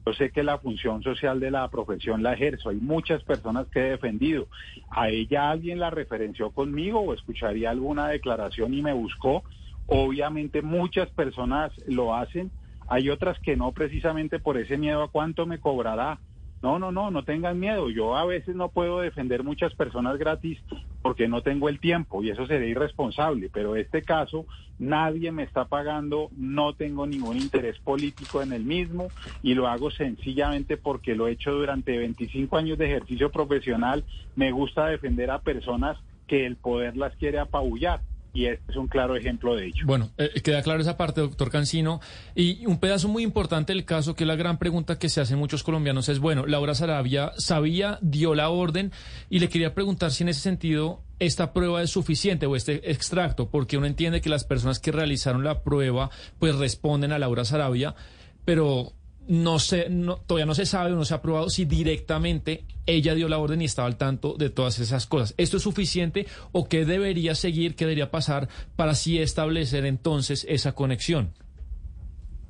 Yo 0.06 0.14
sé 0.14 0.32
que 0.32 0.44
la 0.44 0.58
función 0.60 1.02
social 1.02 1.40
de 1.40 1.50
la 1.50 1.68
profesión 1.70 2.22
la 2.22 2.34
ejerzo. 2.34 2.70
Hay 2.70 2.76
muchas 2.78 3.24
personas 3.24 3.68
que 3.68 3.80
he 3.80 3.90
defendido. 3.92 4.48
A 4.92 5.10
ella 5.10 5.50
alguien 5.50 5.80
la 5.80 5.90
referenció 5.90 6.52
conmigo 6.52 7.00
o 7.00 7.14
escucharía 7.14 7.70
alguna 7.72 8.10
declaración 8.10 8.74
y 8.74 8.82
me 8.82 8.94
buscó. 8.94 9.44
Obviamente 9.90 10.62
muchas 10.62 11.10
personas 11.10 11.72
lo 11.88 12.16
hacen. 12.16 12.52
Hay 12.88 13.10
otras 13.10 13.40
que 13.40 13.58
no 13.58 13.72
precisamente 13.72 14.40
por 14.40 14.58
ese 14.58 14.78
miedo 14.78 15.02
a 15.02 15.12
cuánto 15.12 15.48
me 15.48 15.60
cobrará. 15.60 16.20
No, 16.62 16.78
no, 16.78 16.92
no, 16.92 17.10
no 17.10 17.24
tengan 17.24 17.60
miedo. 17.60 17.90
Yo 17.90 18.16
a 18.16 18.26
veces 18.26 18.56
no 18.56 18.70
puedo 18.70 19.00
defender 19.00 19.44
muchas 19.44 19.74
personas 19.74 20.18
gratis 20.18 20.60
porque 21.02 21.28
no 21.28 21.42
tengo 21.42 21.70
el 21.70 21.80
tiempo 21.80 22.22
y 22.22 22.30
eso 22.30 22.46
sería 22.46 22.68
irresponsable. 22.68 23.50
Pero 23.52 23.76
este 23.76 24.04
caso, 24.04 24.46
nadie 24.78 25.32
me 25.32 25.44
está 25.44 25.66
pagando, 25.66 26.30
no 26.38 26.74
tengo 26.74 27.08
ningún 27.08 27.38
interés 27.38 27.80
político 27.80 28.44
en 28.44 28.54
el 28.54 28.66
mismo 28.66 29.08
y 29.42 29.56
lo 29.56 29.68
hago 29.68 29.90
sencillamente 29.90 30.78
porque 30.78 31.16
lo 31.16 31.28
he 31.28 31.32
hecho 31.32 31.52
durante 31.52 31.98
25 31.98 32.58
años 32.58 32.78
de 32.78 32.88
ejercicio 32.88 33.32
profesional. 33.32 34.04
Me 34.36 34.52
gusta 34.52 34.86
defender 34.86 35.32
a 35.32 35.42
personas 35.42 35.98
que 36.28 36.46
el 36.46 36.58
poder 36.58 36.96
las 36.96 37.16
quiere 37.16 37.40
apabullar 37.40 38.02
y 38.34 38.46
este 38.46 38.72
es 38.72 38.78
un 38.78 38.88
claro 38.88 39.16
ejemplo 39.16 39.56
de 39.56 39.68
ello. 39.68 39.86
Bueno, 39.86 40.12
eh, 40.18 40.42
queda 40.44 40.62
claro 40.62 40.82
esa 40.82 40.98
parte, 40.98 41.22
doctor 41.22 41.50
Cancino. 41.50 42.00
Y 42.36 42.66
un 42.66 42.80
pedazo 42.80 43.08
muy 43.08 43.24
importante 43.24 43.74
del 43.74 43.86
caso, 43.86 44.16
que 44.16 44.24
es 44.24 44.28
la 44.28 44.36
gran 44.36 44.58
pregunta 44.58 45.00
que 45.00 45.10
se 45.10 45.22
hacen 45.22 45.40
muchos 45.40 45.64
colombianos, 45.64 46.10
es, 46.10 46.20
bueno, 46.20 46.46
Laura 46.46 46.76
Sarabia 46.76 47.32
sabía, 47.38 47.98
dio 48.02 48.36
la 48.36 48.50
orden, 48.50 48.92
y 49.30 49.40
le 49.40 49.50
quería 49.50 49.74
preguntar 49.74 50.12
si 50.12 50.24
en 50.24 50.30
ese 50.30 50.42
sentido 50.42 51.02
esta 51.20 51.54
prueba 51.54 51.82
es 51.82 51.90
suficiente 51.90 52.46
o 52.46 52.56
este 52.56 52.92
extracto, 52.92 53.50
porque 53.50 53.78
uno 53.78 53.88
entiende 53.88 54.22
que 54.22 54.30
las 54.30 54.46
personas 54.46 54.80
que 54.80 54.92
realizaron 54.92 55.44
la 55.44 55.64
prueba, 55.64 56.10
pues 56.40 56.56
responden 56.56 57.12
a 57.12 57.20
Laura 57.20 57.46
Sarabia, 57.46 57.96
pero 58.46 58.94
no 59.30 59.60
sé, 59.60 59.90
no, 59.92 60.18
todavía 60.18 60.48
no 60.48 60.56
se 60.56 60.66
sabe 60.66 60.92
o 60.92 60.96
no 60.96 61.06
se 61.06 61.14
ha 61.14 61.22
probado 61.22 61.52
si 61.52 61.64
directamente 61.66 62.66
ella 62.88 63.14
dio 63.14 63.30
la 63.30 63.38
orden 63.38 63.62
y 63.62 63.66
estaba 63.66 63.88
al 63.88 63.96
tanto 63.96 64.34
de 64.34 64.50
todas 64.50 64.80
esas 64.80 65.06
cosas. 65.06 65.36
¿Esto 65.38 65.58
es 65.58 65.64
suficiente 65.64 66.26
o 66.52 66.68
qué 66.68 66.84
debería 66.84 67.36
seguir, 67.36 67.76
qué 67.76 67.86
debería 67.86 68.10
pasar 68.10 68.50
para 68.76 68.94
así 68.94 69.20
establecer 69.20 69.86
entonces 69.86 70.48
esa 70.50 70.74
conexión? 70.74 71.30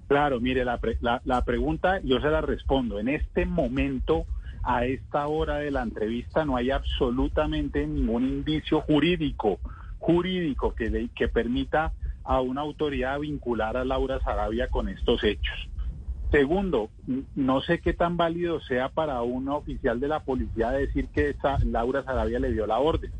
Claro, 0.07 0.39
mire, 0.39 0.64
la, 0.64 0.77
pre- 0.77 0.97
la, 1.01 1.43
pregunta 1.43 1.99
yo 2.01 2.22
se 2.22 2.30
la 2.30 2.39
respondo. 2.39 2.97
En 2.97 3.10
este 3.10 3.45
momento, 3.45 4.26
a 4.64 4.85
esta 4.85 5.27
hora 5.27 5.57
de 5.57 5.72
la 5.72 5.84
entrevista, 5.84 6.45
no 6.45 6.56
hay 6.56 6.72
absolutamente 6.72 7.85
ningún 7.85 8.26
indicio 8.26 8.80
jurídico, 8.80 9.60
jurídico 9.97 10.73
que, 10.73 11.10
que 11.14 11.27
permita 11.27 11.91
a 12.23 12.39
una 12.39 12.61
autoridad 12.61 13.19
vincular 13.19 13.76
a 13.76 13.84
Laura 13.84 14.22
Sarabia 14.22 14.69
con 14.69 14.88
estos 14.88 15.22
hechos. 15.26 15.69
Segundo, 16.31 16.91
no 17.34 17.61
sé 17.61 17.80
qué 17.81 17.93
tan 17.93 18.15
válido 18.15 18.60
sea 18.61 18.89
para 18.89 19.22
un 19.23 19.49
oficial 19.49 19.99
de 19.99 20.07
la 20.07 20.19
policía 20.19 20.69
decir 20.72 21.10
que 21.10 21.30
esa- 21.31 21.57
Laura 21.64 22.03
Sarabia 22.03 22.39
le 22.39 22.51
dio 22.51 22.68
la 22.68 22.80
orden. 22.80 23.11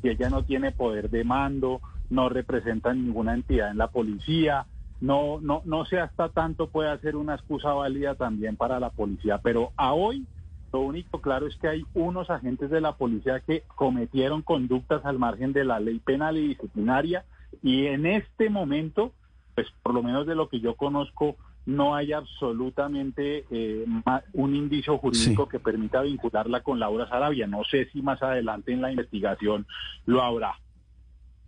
Si 0.00 0.08
ella 0.08 0.30
no 0.30 0.42
tiene 0.44 0.72
poder 0.72 1.08
de 1.10 1.22
mando, 1.22 1.80
no 2.08 2.28
representa 2.28 2.92
ninguna 2.92 3.34
entidad 3.34 3.70
en 3.70 3.78
la 3.78 3.88
policía, 3.88 4.66
no, 5.00 5.40
no, 5.40 5.62
no 5.64 5.84
sé 5.84 6.00
hasta 6.00 6.28
tanto 6.30 6.68
puede 6.70 6.98
ser 7.00 7.14
una 7.16 7.34
excusa 7.34 7.72
válida 7.72 8.14
también 8.16 8.56
para 8.56 8.80
la 8.80 8.90
policía, 8.90 9.38
pero 9.38 9.72
a 9.76 9.92
hoy 9.92 10.26
lo 10.72 10.80
único 10.80 11.20
claro 11.20 11.46
es 11.46 11.56
que 11.56 11.68
hay 11.68 11.84
unos 11.94 12.30
agentes 12.30 12.70
de 12.70 12.80
la 12.80 12.96
policía 12.96 13.40
que 13.40 13.62
cometieron 13.76 14.42
conductas 14.42 15.04
al 15.04 15.18
margen 15.18 15.52
de 15.52 15.64
la 15.64 15.78
ley 15.80 16.00
penal 16.00 16.36
y 16.36 16.48
disciplinaria 16.48 17.24
y 17.62 17.86
en 17.86 18.06
este 18.06 18.50
momento, 18.50 19.12
pues 19.54 19.68
por 19.82 19.94
lo 19.94 20.02
menos 20.02 20.26
de 20.26 20.34
lo 20.34 20.48
que 20.48 20.60
yo 20.60 20.74
conozco, 20.74 21.36
no 21.66 21.96
hay 21.96 22.12
absolutamente 22.12 23.44
eh, 23.50 23.84
un 24.32 24.54
indicio 24.54 24.98
jurídico 24.98 25.48
que 25.48 25.58
permita 25.58 26.00
vincularla 26.02 26.62
con 26.62 26.78
Laura 26.78 27.08
Sarabia. 27.08 27.46
No 27.46 27.64
sé 27.64 27.88
si 27.92 28.02
más 28.02 28.22
adelante 28.22 28.72
en 28.72 28.80
la 28.80 28.90
investigación 28.90 29.66
lo 30.06 30.22
habrá. 30.22 30.54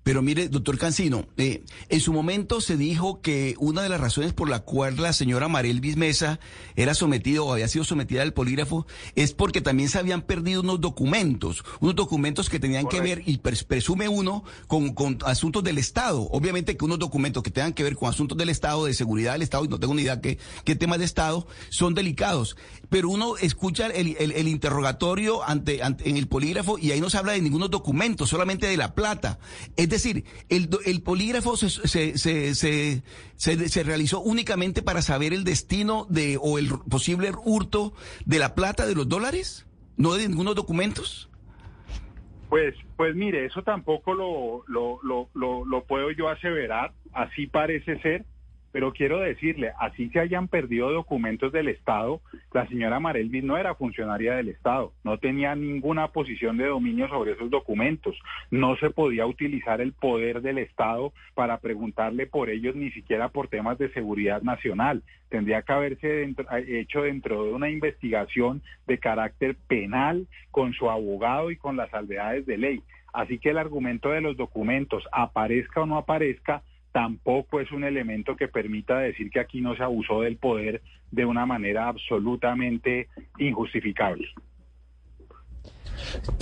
Pero 0.08 0.22
mire, 0.22 0.48
doctor 0.48 0.78
Cancino, 0.78 1.26
eh, 1.36 1.64
en 1.90 2.00
su 2.00 2.14
momento 2.14 2.62
se 2.62 2.78
dijo 2.78 3.20
que 3.20 3.54
una 3.58 3.82
de 3.82 3.90
las 3.90 4.00
razones 4.00 4.32
por 4.32 4.48
la 4.48 4.60
cual 4.60 4.96
la 4.96 5.12
señora 5.12 5.48
Marel 5.48 5.82
Bismesa 5.82 6.40
era 6.76 6.94
sometida 6.94 7.42
o 7.42 7.52
había 7.52 7.68
sido 7.68 7.84
sometida 7.84 8.22
al 8.22 8.32
polígrafo 8.32 8.86
es 9.16 9.34
porque 9.34 9.60
también 9.60 9.90
se 9.90 9.98
habían 9.98 10.22
perdido 10.22 10.62
unos 10.62 10.80
documentos, 10.80 11.62
unos 11.80 11.94
documentos 11.94 12.48
que 12.48 12.58
tenían 12.58 12.86
que 12.86 13.02
ver, 13.02 13.22
y 13.26 13.36
pres- 13.40 13.66
presume 13.66 14.08
uno, 14.08 14.44
con, 14.66 14.94
con 14.94 15.18
asuntos 15.26 15.62
del 15.62 15.76
Estado. 15.76 16.22
Obviamente 16.30 16.78
que 16.78 16.86
unos 16.86 16.98
documentos 16.98 17.42
que 17.42 17.50
tengan 17.50 17.74
que 17.74 17.82
ver 17.82 17.94
con 17.94 18.08
asuntos 18.08 18.38
del 18.38 18.48
Estado, 18.48 18.86
de 18.86 18.94
seguridad 18.94 19.32
del 19.34 19.42
Estado, 19.42 19.66
y 19.66 19.68
no 19.68 19.78
tengo 19.78 19.92
ni 19.92 20.00
idea 20.04 20.22
qué, 20.22 20.38
qué 20.64 20.74
temas 20.74 21.00
de 21.00 21.04
Estado, 21.04 21.46
son 21.68 21.92
delicados. 21.92 22.56
Pero 22.88 23.10
uno 23.10 23.36
escucha 23.36 23.88
el, 23.88 24.16
el- 24.18 24.48
interrogatorio 24.48 25.44
ante, 25.46 25.82
ante- 25.82 26.08
en 26.08 26.16
el 26.16 26.28
polígrafo 26.28 26.78
y 26.78 26.92
ahí 26.92 27.00
no 27.02 27.10
se 27.10 27.18
habla 27.18 27.32
de 27.32 27.42
ningunos 27.42 27.70
documentos, 27.70 28.30
solamente 28.30 28.66
de 28.66 28.78
la 28.78 28.94
plata. 28.94 29.38
Es 29.76 29.90
decir, 30.02 30.24
el, 30.48 30.68
el 30.84 31.02
polígrafo 31.02 31.56
se, 31.56 31.68
se, 31.70 32.18
se, 32.18 32.54
se, 32.54 33.02
se- 33.36 33.68
se 33.68 33.82
realizó 33.82 34.20
únicamente 34.20 34.82
para 34.82 35.02
saber 35.02 35.32
el 35.32 35.44
destino 35.44 36.06
de 36.08 36.38
o 36.40 36.58
el 36.58 36.68
posible 36.90 37.30
hurto 37.44 37.92
de 38.24 38.38
la 38.38 38.54
plata 38.54 38.86
de 38.86 38.94
los 38.94 39.08
dólares, 39.08 39.66
no 39.96 40.14
de 40.14 40.28
ningunos 40.28 40.54
documentos. 40.54 41.28
Pues, 42.48 42.74
pues 42.96 43.14
mire, 43.14 43.44
eso 43.44 43.62
tampoco 43.62 44.14
lo, 44.14 44.64
lo, 44.68 45.00
lo, 45.02 45.28
lo, 45.34 45.64
lo 45.66 45.84
puedo 45.84 46.10
yo 46.12 46.28
aseverar, 46.30 46.92
así 47.12 47.46
parece 47.46 48.00
ser, 48.00 48.24
pero 48.72 48.92
quiero 48.92 49.18
decirle, 49.20 49.72
así 49.78 50.08
se 50.10 50.20
hayan 50.20 50.48
perdido 50.48 50.92
documentos 50.92 51.52
del 51.52 51.68
Estado, 51.68 52.20
la 52.52 52.66
señora 52.68 53.00
Marelvis 53.00 53.44
no 53.44 53.56
era 53.56 53.74
funcionaria 53.74 54.34
del 54.34 54.48
Estado, 54.48 54.92
no 55.04 55.18
tenía 55.18 55.54
ninguna 55.54 56.08
posición 56.08 56.56
de 56.58 56.66
dominio 56.66 57.08
sobre 57.08 57.32
esos 57.32 57.50
documentos, 57.50 58.16
no 58.50 58.76
se 58.76 58.90
podía 58.90 59.26
utilizar 59.26 59.80
el 59.80 59.92
poder 59.92 60.42
del 60.42 60.58
Estado 60.58 61.12
para 61.34 61.58
preguntarle 61.58 62.26
por 62.26 62.50
ellos 62.50 62.76
ni 62.76 62.90
siquiera 62.90 63.28
por 63.28 63.48
temas 63.48 63.78
de 63.78 63.90
seguridad 63.92 64.42
nacional. 64.42 65.02
Tendría 65.28 65.62
que 65.62 65.72
haberse 65.72 66.06
dentro- 66.08 66.46
hecho 66.66 67.02
dentro 67.02 67.44
de 67.44 67.52
una 67.52 67.68
investigación 67.70 68.62
de 68.86 68.98
carácter 68.98 69.56
penal 69.66 70.26
con 70.50 70.72
su 70.72 70.90
abogado 70.90 71.50
y 71.50 71.56
con 71.56 71.76
las 71.76 71.90
salvedades 71.90 72.46
de 72.46 72.58
ley. 72.58 72.82
Así 73.12 73.38
que 73.38 73.50
el 73.50 73.58
argumento 73.58 74.10
de 74.10 74.20
los 74.20 74.36
documentos, 74.36 75.04
aparezca 75.12 75.82
o 75.82 75.86
no 75.86 75.96
aparezca, 75.98 76.62
tampoco 76.98 77.60
es 77.60 77.70
un 77.70 77.84
elemento 77.84 78.34
que 78.34 78.48
permita 78.48 78.98
decir 78.98 79.30
que 79.30 79.38
aquí 79.38 79.60
no 79.60 79.76
se 79.76 79.84
abusó 79.84 80.22
del 80.22 80.36
poder 80.36 80.82
de 81.12 81.24
una 81.24 81.46
manera 81.46 81.86
absolutamente 81.86 83.06
injustificable. 83.38 84.26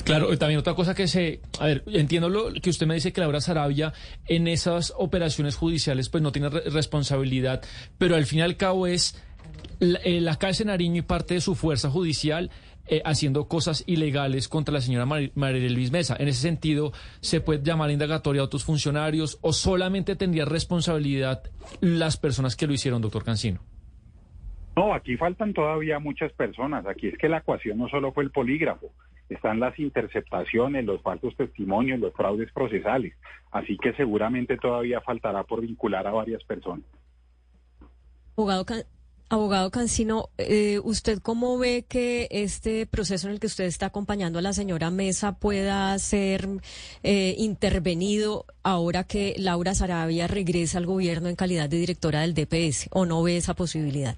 Claro, 0.07 0.35
también 0.39 0.59
otra 0.59 0.73
cosa 0.73 0.94
que 0.94 1.09
se... 1.09 1.41
A 1.60 1.67
ver, 1.67 1.83
entiendo 1.89 2.31
lo 2.31 2.55
que 2.55 2.70
usted 2.70 2.86
me 2.86 2.94
dice 2.94 3.12
que 3.12 3.20
Laura 3.20 3.43
Sarabia 3.43 3.93
en 4.28 4.49
esas 4.49 4.94
operaciones 4.97 5.57
judiciales 5.57 6.09
pues 6.09 6.23
no 6.23 6.33
tiene 6.33 6.49
re- 6.49 6.70
responsabilidad, 6.70 7.62
pero 7.99 8.17
al 8.17 8.25
fin 8.25 8.39
y 8.39 8.43
al 8.43 8.57
cabo 8.57 8.86
es 8.86 9.23
la, 9.78 10.01
eh, 10.05 10.23
Nariño 10.65 11.01
y 11.01 11.02
parte 11.02 11.35
de 11.35 11.43
su 11.43 11.55
fuerza 11.55 11.91
judicial 11.91 12.51
eh, 12.89 13.02
haciendo 13.05 13.48
cosas 13.48 13.84
ilegales 13.86 14.48
contra 14.48 14.73
la 14.73 14.81
señora 14.81 15.06
Mar 15.06 15.31
María 15.34 15.70
Luis 15.70 15.90
Mesa. 15.90 16.16
En 16.18 16.28
ese 16.28 16.40
sentido, 16.40 16.92
¿se 17.20 17.40
puede 17.40 17.62
llamar 17.62 17.90
indagatoria 17.90 18.42
a 18.42 18.44
otros 18.44 18.65
funcionarios 18.65 19.39
o 19.42 19.52
solamente 19.52 20.16
tendría 20.16 20.44
responsabilidad 20.44 21.42
las 21.81 22.16
personas 22.16 22.56
que 22.56 22.66
lo 22.66 22.73
hicieron, 22.73 23.02
doctor 23.02 23.24
Cancino? 23.24 23.60
No, 24.76 24.92
aquí 24.92 25.16
faltan 25.16 25.55
todavía 25.55 25.98
muchas 25.98 26.32
personas. 26.32 26.86
Aquí 26.86 27.08
es 27.08 27.18
que 27.18 27.28
la 27.28 27.39
ecuación 27.39 27.78
no 27.78 27.89
solo 27.89 28.12
fue 28.12 28.24
el 28.24 28.31
polígrafo, 28.31 28.90
están 29.28 29.58
las 29.58 29.78
interceptaciones, 29.78 30.84
los 30.84 31.02
falsos 31.02 31.34
testimonios, 31.34 31.98
los 31.98 32.12
fraudes 32.12 32.52
procesales. 32.52 33.15
Así 33.50 33.78
que 33.78 33.94
seguramente 33.94 34.56
todavía 34.58 35.00
faltará 35.00 35.44
por 35.44 35.62
vincular 35.62 36.06
a 36.06 36.12
varias 36.12 36.44
personas. 36.44 36.84
Abogado, 38.36 38.66
abogado 39.28 39.70
Cancino, 39.70 40.28
eh, 40.38 40.80
¿usted 40.84 41.18
cómo 41.20 41.58
ve 41.58 41.84
que 41.88 42.28
este 42.30 42.86
proceso 42.86 43.26
en 43.26 43.34
el 43.34 43.40
que 43.40 43.46
usted 43.46 43.64
está 43.64 43.86
acompañando 43.86 44.38
a 44.38 44.42
la 44.42 44.52
señora 44.52 44.90
Mesa 44.90 45.38
pueda 45.38 45.98
ser 45.98 46.46
eh, 47.02 47.34
intervenido 47.38 48.44
ahora 48.62 49.05
que 49.05 49.34
Laura 49.38 49.74
Sarabia 49.74 50.26
regresa 50.26 50.78
al 50.78 50.86
gobierno 50.86 51.28
en 51.28 51.36
calidad 51.36 51.68
de 51.68 51.78
directora 51.78 52.20
del 52.20 52.34
DPS? 52.34 52.88
¿O 52.92 53.05
no 53.05 53.22
ve 53.22 53.36
esa 53.36 53.55
posibilidad? 53.55 54.16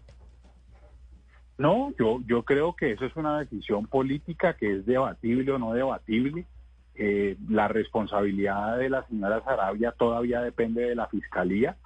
No, 1.57 1.93
yo, 1.99 2.21
yo 2.27 2.45
creo 2.45 2.77
que 2.77 2.93
eso 2.93 3.05
es 3.05 3.17
una 3.17 3.41
decisión 3.41 3.87
política 3.87 4.55
que 4.55 4.77
es 4.77 4.87
debatible 4.87 5.51
o 5.53 5.59
no 5.59 5.73
debatible. 5.73 6.47
Eh, 6.95 7.37
la 7.49 7.67
responsabilidad 7.69 8.79
de 8.79 8.91
la 8.91 9.07
señora 9.07 9.43
Sarabia 9.45 9.93
todavía 9.93 10.41
depende 10.41 10.83
de 10.83 10.95
la 10.95 11.09
fiscalía. 11.09 11.77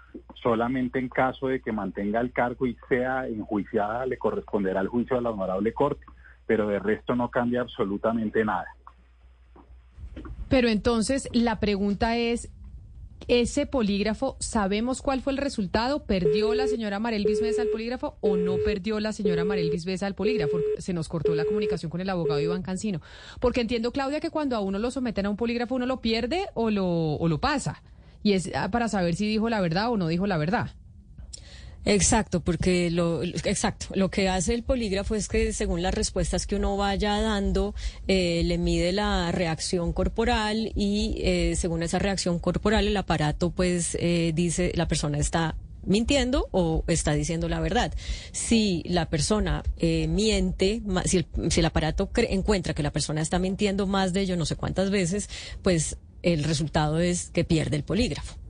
Solamente 0.43 0.99
en 0.99 1.09
caso 1.09 1.49
de 1.49 1.61
que 1.61 1.73
mantenga 1.73 2.21
el 2.21 2.33
cargo 2.33 2.67
y 2.67 2.77
sea 2.89 3.27
enjuiciada, 3.27 4.07
le 4.07 4.19
corresponderá 4.19 4.81
el 4.81 4.89
juicio 4.89 5.17
de 5.17 5.23
la 5.23 5.31
honorable 5.31 5.73
corte. 5.73 6.05
Pero 6.47 6.69
de 6.69 6.79
resto 6.79 7.15
no 7.15 7.31
cambia 7.31 7.61
absolutamente 7.61 8.45
nada. 8.45 8.67
Pero 10.49 10.69
entonces 10.69 11.29
la 11.33 11.61
pregunta 11.61 12.17
es, 12.17 12.51
¿ese 13.29 13.67
polígrafo, 13.67 14.37
sabemos 14.41 15.01
cuál 15.01 15.23
fue 15.23 15.33
el 15.33 15.39
resultado? 15.39 16.05
¿Perdió 16.05 16.55
la 16.55 16.67
señora 16.67 16.99
Marel 16.99 17.27
Mesa 17.41 17.63
el 17.63 17.69
polígrafo 17.69 18.17
o 18.21 18.37
no 18.37 18.57
perdió 18.65 19.01
la 19.01 19.13
señora 19.13 19.45
Marel 19.45 19.71
Mesa 19.87 20.07
el 20.07 20.15
polígrafo? 20.15 20.59
Se 20.79 20.93
nos 20.93 21.09
cortó 21.09 21.35
la 21.35 21.45
comunicación 21.45 21.91
con 21.91 22.01
el 22.01 22.11
abogado 22.11 22.41
Iván 22.41 22.63
Cancino. 22.63 23.01
Porque 23.41 23.61
entiendo, 23.61 23.93
Claudia, 23.93 24.21
que 24.21 24.31
cuando 24.31 24.57
a 24.57 24.61
uno 24.61 24.79
lo 24.79 24.91
someten 24.91 25.27
a 25.27 25.31
un 25.31 25.37
polígrafo 25.37 25.77
uno 25.77 25.87
lo 25.87 26.01
pierde 26.01 26.49
o 26.55 26.71
lo 26.71 27.39
pasa. 27.41 27.83
Y 28.23 28.35
es 28.35 28.51
ah, 28.55 28.71
para 28.71 28.89
saber 28.89 29.17
si 29.17 29.27
dijo 29.27 29.49
la 29.49 29.61
verdad 29.61 29.91
o 29.91 29.97
no 29.97 30.09
dijo 30.09 30.27
la 30.27 30.37
verdad. 30.37 30.71
Exacto, 31.85 32.41
porque 32.41 32.93
lo 32.93 33.25
exacto, 33.25 33.87
lo 33.97 34.09
que 34.09 34.29
hace 34.29 34.55
el 34.55 34.63
polígrafo 34.63 35.17
es 35.17 35.27
que 35.27 35.53
según 35.53 35.83
las 35.83 35.93
respuestas 35.93 36.47
que 36.47 36.55
uno 36.55 36.77
vaya 36.77 37.21
dando, 37.21 37.75
eh, 38.07 38.43
le 38.45 38.57
mide 38.57 38.93
la 38.93 39.33
reacción 39.33 39.93
corporal 39.93 40.71
y 40.77 41.17
eh, 41.19 41.55
según 41.57 41.83
esa 41.83 41.99
reacción 41.99 42.39
corporal 42.39 42.87
el 42.87 42.97
aparato 42.97 43.51
pues 43.51 43.97
eh, 43.99 44.31
dice 44.33 44.71
la 44.77 44.87
persona 44.87 45.19
está 45.19 45.57
mintiendo 45.85 46.49
o 46.53 46.85
está 46.87 47.15
diciendo 47.15 47.49
la 47.49 47.59
verdad. 47.59 47.93
Si 48.33 48.83
la 48.87 49.09
persona 49.09 49.63
eh, 49.79 50.07
miente, 50.07 50.83
si 51.07 51.19
el, 51.19 51.27
si 51.51 51.61
el 51.61 51.67
aparato 51.67 52.11
encuentra 52.15 52.75
que 52.75 52.83
la 52.83 52.93
persona 52.93 53.21
está 53.21 53.39
mintiendo 53.39 53.87
más 53.87 54.13
de 54.13 54.27
yo 54.27 54.37
no 54.37 54.47
sé 54.47 54.57
cuántas 54.57 54.91
veces, 54.91 55.29
pues 55.63 55.97
el 56.23 56.45
resultado 56.45 57.01
es 57.01 57.31
que 57.31 57.45
pierde 57.45 57.77
el 57.77 57.85
polígrafo. 57.85 58.42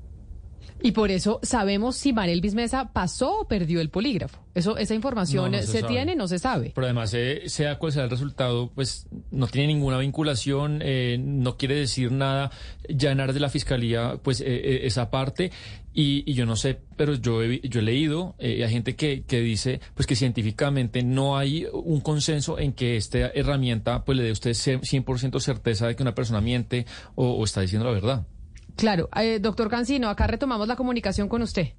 Y 0.83 0.93
por 0.93 1.11
eso 1.11 1.41
sabemos 1.43 1.97
si 1.97 2.13
Marel 2.13 2.43
Mesa 2.55 2.93
pasó 2.93 3.41
o 3.41 3.49
perdió 3.49 3.81
el 3.81 3.89
polígrafo. 3.89 4.41
Eso, 4.55 4.77
esa 4.77 4.95
información 4.95 5.51
No, 5.51 5.59
no 5.59 5.63
se, 5.63 5.83
tiene, 5.85 6.15
no 6.17 6.29
se 6.29 6.39
sabe. 6.39 6.73
Pero 6.75 6.87
además, 6.87 7.15
eh, 7.15 7.43
sea 7.47 7.79
cual 7.79 7.93
sea 7.93 8.05
el 8.05 8.11
resultado, 8.11 8.71
pues 8.75 9.07
no 9.31 9.47
tiene 9.47 9.69
ninguna 9.69 9.99
vinculación, 9.99 10.81
eh, 10.83 11.19
no 11.19 11.57
quiere 11.57 11.77
decir 11.77 12.13
nada. 12.13 12.51
Áreas 12.89 13.35
de 13.35 13.41
la 13.41 13.49
fiscalía, 13.49 14.19
pues 14.23 14.41
eh, 14.41 14.47
eh, 14.49 14.81
esa 14.85 15.11
parte. 15.11 15.53
Y, 15.95 16.31
y 16.31 16.35
yo 16.35 16.47
no 16.47 16.57
sé, 16.57 16.79
pero 16.97 17.15
yo 17.15 17.43
he, 17.43 17.61
yo 17.61 17.81
he 17.81 17.83
leído, 17.83 18.35
eh, 18.39 18.65
hay 18.65 18.71
gente 18.71 18.97
que, 18.97 19.25
que 19.25 19.41
dice 19.41 19.81
pues 19.95 20.07
que 20.07 20.17
científicamente 20.17 21.03
no 21.03 21.37
hay 21.37 21.67
un 21.71 22.01
consenso 22.01 22.59
en 22.59 22.73
que 22.73 22.97
esta 22.97 23.19
herramienta 23.19 24.03
pues 24.05 24.17
le 24.17 24.25
dé 24.25 24.31
a 24.31 24.33
usted 24.33 24.53
100% 24.53 25.39
certeza 25.41 25.87
de 25.87 25.95
que 25.95 26.03
una 26.03 26.15
persona 26.15 26.41
miente 26.41 26.87
o, 27.15 27.33
o 27.33 27.45
está 27.45 27.61
diciendo 27.61 27.87
la 27.87 27.93
verdad. 27.93 28.27
Claro, 28.77 29.09
eh, 29.21 29.39
doctor 29.41 29.69
Cancino, 29.69 30.09
acá 30.09 30.27
retomamos 30.27 30.67
la 30.69 30.77
comunicación 30.77 31.29
con 31.29 31.43
usted. 31.43 31.75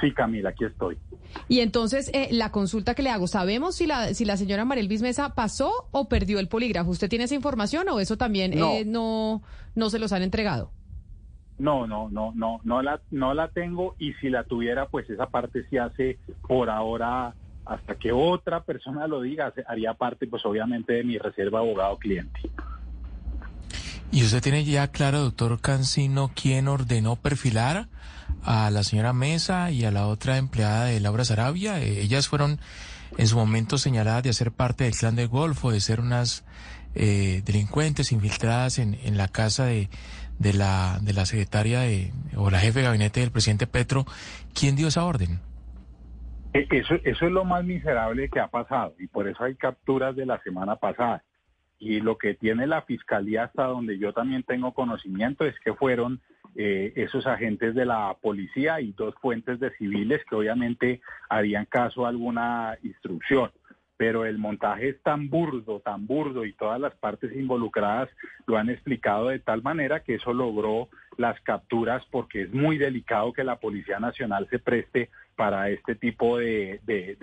Sí, 0.00 0.12
Camila, 0.12 0.50
aquí 0.50 0.64
estoy. 0.64 0.98
Y 1.48 1.60
entonces, 1.60 2.10
eh, 2.12 2.28
la 2.32 2.50
consulta 2.50 2.94
que 2.94 3.02
le 3.02 3.10
hago, 3.10 3.28
¿sabemos 3.28 3.76
si 3.76 3.86
la, 3.86 4.12
si 4.14 4.24
la 4.24 4.36
señora 4.36 4.64
Marel 4.64 4.88
Mesa 5.00 5.34
pasó 5.34 5.88
o 5.92 6.08
perdió 6.08 6.40
el 6.40 6.48
polígrafo? 6.48 6.90
¿Usted 6.90 7.08
tiene 7.08 7.26
esa 7.26 7.34
información 7.36 7.88
o 7.88 8.00
eso 8.00 8.16
también 8.16 8.50
No. 8.58 8.72
eh, 8.72 8.84
no, 8.84 9.42
no 9.74 9.90
se 9.90 9.98
los 10.00 10.12
han 10.12 10.22
entregado? 10.22 10.72
No, 11.58 11.86
no, 11.86 12.08
no, 12.10 12.32
no, 12.34 12.60
no 12.64 12.82
la, 12.82 13.00
no 13.10 13.34
la 13.34 13.48
tengo 13.48 13.94
y 13.98 14.14
si 14.14 14.28
la 14.28 14.42
tuviera, 14.42 14.86
pues 14.86 15.08
esa 15.08 15.26
parte 15.26 15.64
se 15.68 15.78
hace 15.78 16.18
por 16.48 16.68
ahora 16.68 17.34
hasta 17.64 17.94
que 17.94 18.10
otra 18.10 18.64
persona 18.64 19.06
lo 19.06 19.20
diga, 19.20 19.52
haría 19.68 19.94
parte, 19.94 20.26
pues 20.26 20.44
obviamente 20.44 20.94
de 20.94 21.04
mi 21.04 21.18
reserva 21.18 21.60
abogado 21.60 21.96
cliente. 21.98 22.40
¿Y 24.12 24.24
usted 24.24 24.42
tiene 24.42 24.64
ya 24.64 24.88
claro, 24.88 25.20
doctor 25.20 25.60
Cancino, 25.60 26.30
quién 26.34 26.68
ordenó 26.68 27.16
perfilar 27.16 27.88
a 28.44 28.70
la 28.70 28.82
señora 28.84 29.12
Mesa 29.14 29.70
y 29.70 29.84
a 29.84 29.90
la 29.90 30.06
otra 30.06 30.36
empleada 30.36 30.84
de 30.84 31.00
Laura 31.00 31.24
Sarabia? 31.24 31.80
Eh, 31.80 32.02
ellas 32.02 32.28
fueron 32.28 32.60
en 33.16 33.26
su 33.26 33.36
momento 33.36 33.78
señaladas 33.78 34.22
de 34.22 34.30
hacer 34.30 34.52
parte 34.52 34.84
del 34.84 34.94
clan 34.94 35.16
del 35.16 35.28
Golfo, 35.28 35.70
de 35.70 35.80
ser 35.80 36.00
unas 36.00 36.44
eh, 36.94 37.40
delincuentes 37.46 38.12
infiltradas 38.12 38.78
en, 38.78 38.98
en 39.02 39.16
la 39.16 39.28
casa 39.28 39.64
de, 39.64 39.88
de, 40.38 40.52
la, 40.52 40.98
de 41.00 41.14
la 41.14 41.24
secretaria 41.24 41.80
de, 41.80 42.12
o 42.36 42.50
la 42.50 42.60
jefe 42.60 42.80
de 42.80 42.84
gabinete 42.86 43.20
del 43.20 43.30
presidente 43.30 43.66
Petro. 43.66 44.04
¿Quién 44.54 44.76
dio 44.76 44.88
esa 44.88 45.04
orden? 45.04 45.40
E- 46.52 46.66
Eso, 46.70 46.96
eso 47.02 47.26
es 47.26 47.32
lo 47.32 47.46
más 47.46 47.64
miserable 47.64 48.28
que 48.28 48.40
ha 48.40 48.48
pasado 48.48 48.94
y 48.98 49.06
por 49.06 49.26
eso 49.26 49.42
hay 49.42 49.54
capturas 49.54 50.14
de 50.14 50.26
la 50.26 50.38
semana 50.42 50.76
pasada. 50.76 51.24
Y 51.84 52.00
lo 52.00 52.16
que 52.16 52.34
tiene 52.34 52.68
la 52.68 52.82
fiscalía 52.82 53.42
hasta 53.42 53.64
donde 53.64 53.98
yo 53.98 54.12
también 54.12 54.44
tengo 54.44 54.72
conocimiento 54.72 55.44
es 55.44 55.58
que 55.58 55.74
fueron 55.74 56.20
eh, 56.54 56.92
esos 56.94 57.26
agentes 57.26 57.74
de 57.74 57.84
la 57.84 58.16
policía 58.22 58.80
y 58.80 58.92
dos 58.92 59.16
fuentes 59.20 59.58
de 59.58 59.72
civiles 59.72 60.20
que 60.30 60.36
obviamente 60.36 61.00
harían 61.28 61.64
caso 61.64 62.06
a 62.06 62.10
alguna 62.10 62.78
instrucción. 62.84 63.50
Pero 63.96 64.24
el 64.26 64.38
montaje 64.38 64.90
es 64.90 65.02
tan 65.02 65.28
burdo, 65.28 65.80
tan 65.80 66.06
burdo 66.06 66.44
y 66.44 66.52
todas 66.52 66.80
las 66.80 66.94
partes 66.94 67.34
involucradas 67.34 68.08
lo 68.46 68.58
han 68.58 68.70
explicado 68.70 69.30
de 69.30 69.40
tal 69.40 69.62
manera 69.62 70.04
que 70.04 70.14
eso 70.14 70.32
logró 70.32 70.88
las 71.16 71.40
capturas 71.40 72.04
porque 72.12 72.42
es 72.42 72.54
muy 72.54 72.78
delicado 72.78 73.32
que 73.32 73.42
la 73.42 73.56
Policía 73.56 73.98
Nacional 73.98 74.46
se 74.50 74.60
preste 74.60 75.10
para 75.34 75.68
este 75.68 75.96
tipo 75.96 76.38
de, 76.38 76.78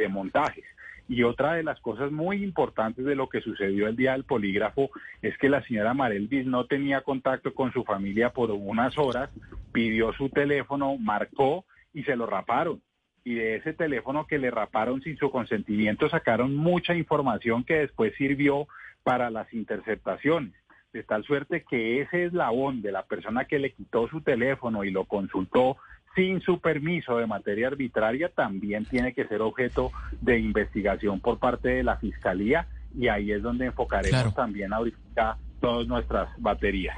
montajes. 0.09 0.65
Y 1.09 1.23
otra 1.23 1.55
de 1.55 1.63
las 1.63 1.79
cosas 1.79 2.11
muy 2.11 2.43
importantes 2.43 3.03
de 3.03 3.15
lo 3.15 3.29
que 3.29 3.41
sucedió 3.41 3.87
el 3.87 3.95
día 3.95 4.11
del 4.11 4.25
polígrafo 4.25 4.91
es 5.23 5.35
que 5.39 5.49
la 5.49 5.63
señora 5.63 5.95
Marelvis 5.95 6.45
no 6.45 6.67
tenía 6.67 7.01
contacto 7.01 7.55
con 7.55 7.73
su 7.73 7.83
familia 7.83 8.29
por 8.29 8.51
unas 8.51 8.95
horas, 8.99 9.31
pidió 9.71 10.13
su 10.13 10.29
teléfono, 10.29 10.97
marcó 10.97 11.65
y 11.95 12.03
se 12.03 12.15
lo 12.15 12.27
raparon. 12.27 12.79
Y 13.23 13.33
de 13.33 13.55
ese 13.55 13.73
teléfono 13.73 14.27
que 14.27 14.37
le 14.37 14.51
raparon 14.51 15.01
sin 15.01 15.17
su 15.17 15.31
consentimiento 15.31 16.07
sacaron 16.09 16.55
mucha 16.55 16.93
información 16.93 17.63
que 17.63 17.79
después 17.79 18.13
sirvió 18.15 18.67
para 19.03 19.31
las 19.31 19.51
interceptaciones. 19.51 20.53
de 20.93 21.03
tal 21.03 21.23
suerte 21.23 21.63
que 21.69 22.01
ese 22.01 22.25
eslabón 22.25 22.81
de 22.81 22.91
la 22.91 23.03
persona 23.03 23.45
que 23.45 23.59
le 23.59 23.73
quitó 23.73 24.07
su 24.09 24.21
teléfono 24.21 24.83
y 24.83 24.89
lo 24.89 25.05
consultó 25.05 25.77
sin 26.15 26.41
su 26.41 26.59
permiso 26.59 27.17
de 27.17 27.27
materia 27.27 27.67
arbitraria 27.67 28.29
también 28.29 28.85
tiene 28.85 29.13
que 29.13 29.25
ser 29.25 29.41
objeto 29.41 29.91
de 30.21 30.39
investigación 30.39 31.19
por 31.19 31.39
parte 31.39 31.69
de 31.69 31.83
la 31.83 31.97
Fiscalía 31.97 32.67
y 32.95 33.07
ahí 33.07 33.31
es 33.31 33.41
donde 33.41 33.67
enfocaremos 33.67 34.33
también 34.33 34.73
ahorita 34.73 35.37
todas 35.59 35.87
nuestras 35.87 36.29
baterías. 36.37 36.97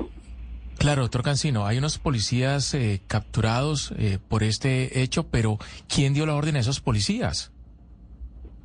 Claro, 0.77 1.03
doctor 1.03 1.21
Cancino, 1.21 1.67
hay 1.67 1.77
unos 1.77 1.99
policías 1.99 2.73
eh, 2.73 3.01
capturados 3.07 3.93
eh, 3.97 4.17
por 4.27 4.41
este 4.41 5.01
hecho, 5.01 5.27
pero 5.29 5.57
¿quién 5.93 6.13
dio 6.13 6.25
la 6.25 6.33
orden 6.33 6.55
a 6.55 6.59
esos 6.59 6.79
policías? 6.79 7.53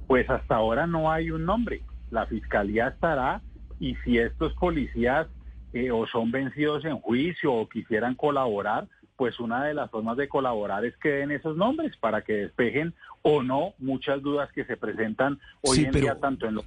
Pues 0.06 0.28
hasta 0.30 0.54
ahora 0.54 0.86
no 0.86 1.10
hay 1.10 1.30
un 1.30 1.44
nombre. 1.44 1.82
La 2.10 2.26
fiscalía 2.26 2.88
estará 2.88 3.42
y 3.80 3.96
si 3.96 4.18
estos 4.18 4.54
policías 4.54 5.26
eh, 5.74 5.90
o 5.90 6.06
son 6.06 6.30
vencidos 6.30 6.84
en 6.86 6.98
juicio 7.00 7.52
o 7.52 7.68
quisieran 7.68 8.14
colaborar, 8.14 8.88
pues 9.16 9.40
una 9.40 9.64
de 9.64 9.74
las 9.74 9.90
formas 9.90 10.16
de 10.16 10.28
colaborar 10.28 10.84
es 10.84 10.96
que 10.98 11.08
den 11.08 11.30
esos 11.30 11.56
nombres 11.56 11.96
para 11.96 12.22
que 12.22 12.34
despejen 12.34 12.94
o 13.22 13.42
no 13.42 13.74
muchas 13.78 14.22
dudas 14.22 14.50
que 14.52 14.64
se 14.64 14.76
presentan 14.76 15.40
hoy 15.62 15.84
en 15.84 15.92
día 15.92 16.18
tanto 16.20 16.46
en 16.46 16.56
lo 16.56 16.64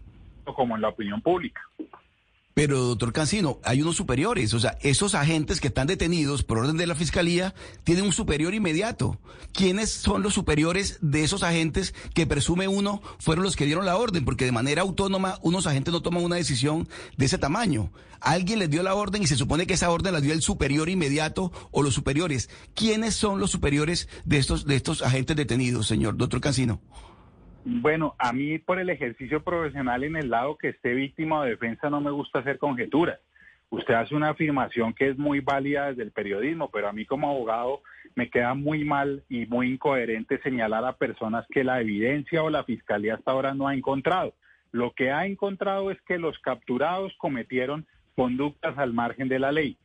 como 0.55 0.75
en 0.75 0.81
la 0.81 0.89
opinión 0.89 1.21
pública. 1.21 1.61
Pero, 2.59 2.87
doctor 2.87 3.13
Cancino, 3.13 3.61
hay 3.63 3.81
unos 3.81 3.95
superiores. 3.95 4.53
O 4.53 4.59
sea, 4.59 4.77
esos 4.81 5.15
agentes 5.15 5.61
que 5.61 5.69
están 5.69 5.87
detenidos 5.87 6.43
por 6.43 6.57
orden 6.57 6.75
de 6.75 6.87
la 6.87 6.93
fiscalía 6.93 7.55
tienen 7.85 8.03
un 8.03 8.11
superior 8.11 8.53
inmediato. 8.53 9.17
¿Quiénes 9.53 9.89
son 9.89 10.23
los 10.23 10.33
superiores 10.33 10.97
de 10.99 11.23
esos 11.23 11.43
agentes 11.43 11.93
que 12.13 12.27
presume 12.27 12.67
uno 12.67 13.01
fueron 13.17 13.45
los 13.45 13.55
que 13.55 13.65
dieron 13.65 13.85
la 13.85 13.95
orden? 13.95 14.25
Porque 14.25 14.43
de 14.43 14.51
manera 14.51 14.81
autónoma 14.81 15.39
unos 15.41 15.67
agentes 15.67 15.93
no 15.93 16.01
toman 16.01 16.21
una 16.21 16.35
decisión 16.35 16.89
de 17.15 17.27
ese 17.27 17.37
tamaño. 17.37 17.93
Alguien 18.19 18.59
les 18.59 18.69
dio 18.69 18.83
la 18.83 18.93
orden 18.93 19.23
y 19.23 19.27
se 19.27 19.37
supone 19.37 19.65
que 19.65 19.75
esa 19.75 19.89
orden 19.89 20.11
la 20.11 20.19
dio 20.19 20.33
el 20.33 20.41
superior 20.41 20.89
inmediato 20.89 21.53
o 21.71 21.81
los 21.81 21.93
superiores. 21.93 22.49
¿Quiénes 22.75 23.15
son 23.15 23.39
los 23.39 23.51
superiores 23.51 24.09
de 24.25 24.37
estos, 24.37 24.65
de 24.65 24.75
estos 24.75 25.01
agentes 25.01 25.37
detenidos, 25.37 25.87
señor 25.87 26.17
doctor 26.17 26.41
Cancino? 26.41 26.81
Bueno, 27.65 28.15
a 28.17 28.31
mí 28.31 28.57
por 28.57 28.79
el 28.79 28.89
ejercicio 28.89 29.43
profesional 29.43 30.03
en 30.03 30.15
el 30.15 30.29
lado 30.29 30.57
que 30.57 30.69
esté 30.69 30.93
víctima 30.93 31.39
o 31.39 31.43
defensa 31.43 31.89
no 31.89 31.99
me 32.01 32.11
gusta 32.11 32.39
hacer 32.39 32.57
conjeturas. 32.57 33.19
Usted 33.69 33.93
hace 33.93 34.15
una 34.15 34.29
afirmación 34.29 34.93
que 34.93 35.09
es 35.09 35.17
muy 35.17 35.41
válida 35.41 35.87
desde 35.87 36.03
el 36.03 36.11
periodismo, 36.11 36.69
pero 36.71 36.87
a 36.87 36.93
mí 36.93 37.05
como 37.05 37.29
abogado 37.29 37.81
me 38.15 38.29
queda 38.29 38.55
muy 38.55 38.83
mal 38.83 39.23
y 39.29 39.45
muy 39.45 39.71
incoherente 39.71 40.41
señalar 40.41 40.83
a 40.85 40.97
personas 40.97 41.45
que 41.49 41.63
la 41.63 41.79
evidencia 41.79 42.41
o 42.41 42.49
la 42.49 42.63
fiscalía 42.63 43.15
hasta 43.15 43.31
ahora 43.31 43.53
no 43.53 43.67
ha 43.67 43.75
encontrado. 43.75 44.33
Lo 44.71 44.91
que 44.93 45.11
ha 45.11 45.25
encontrado 45.25 45.91
es 45.91 46.01
que 46.01 46.17
los 46.17 46.39
capturados 46.39 47.13
cometieron 47.17 47.85
conductas 48.15 48.77
al 48.77 48.93
margen 48.93 49.27
de 49.27 49.39
la 49.39 49.51
ley. 49.51 49.77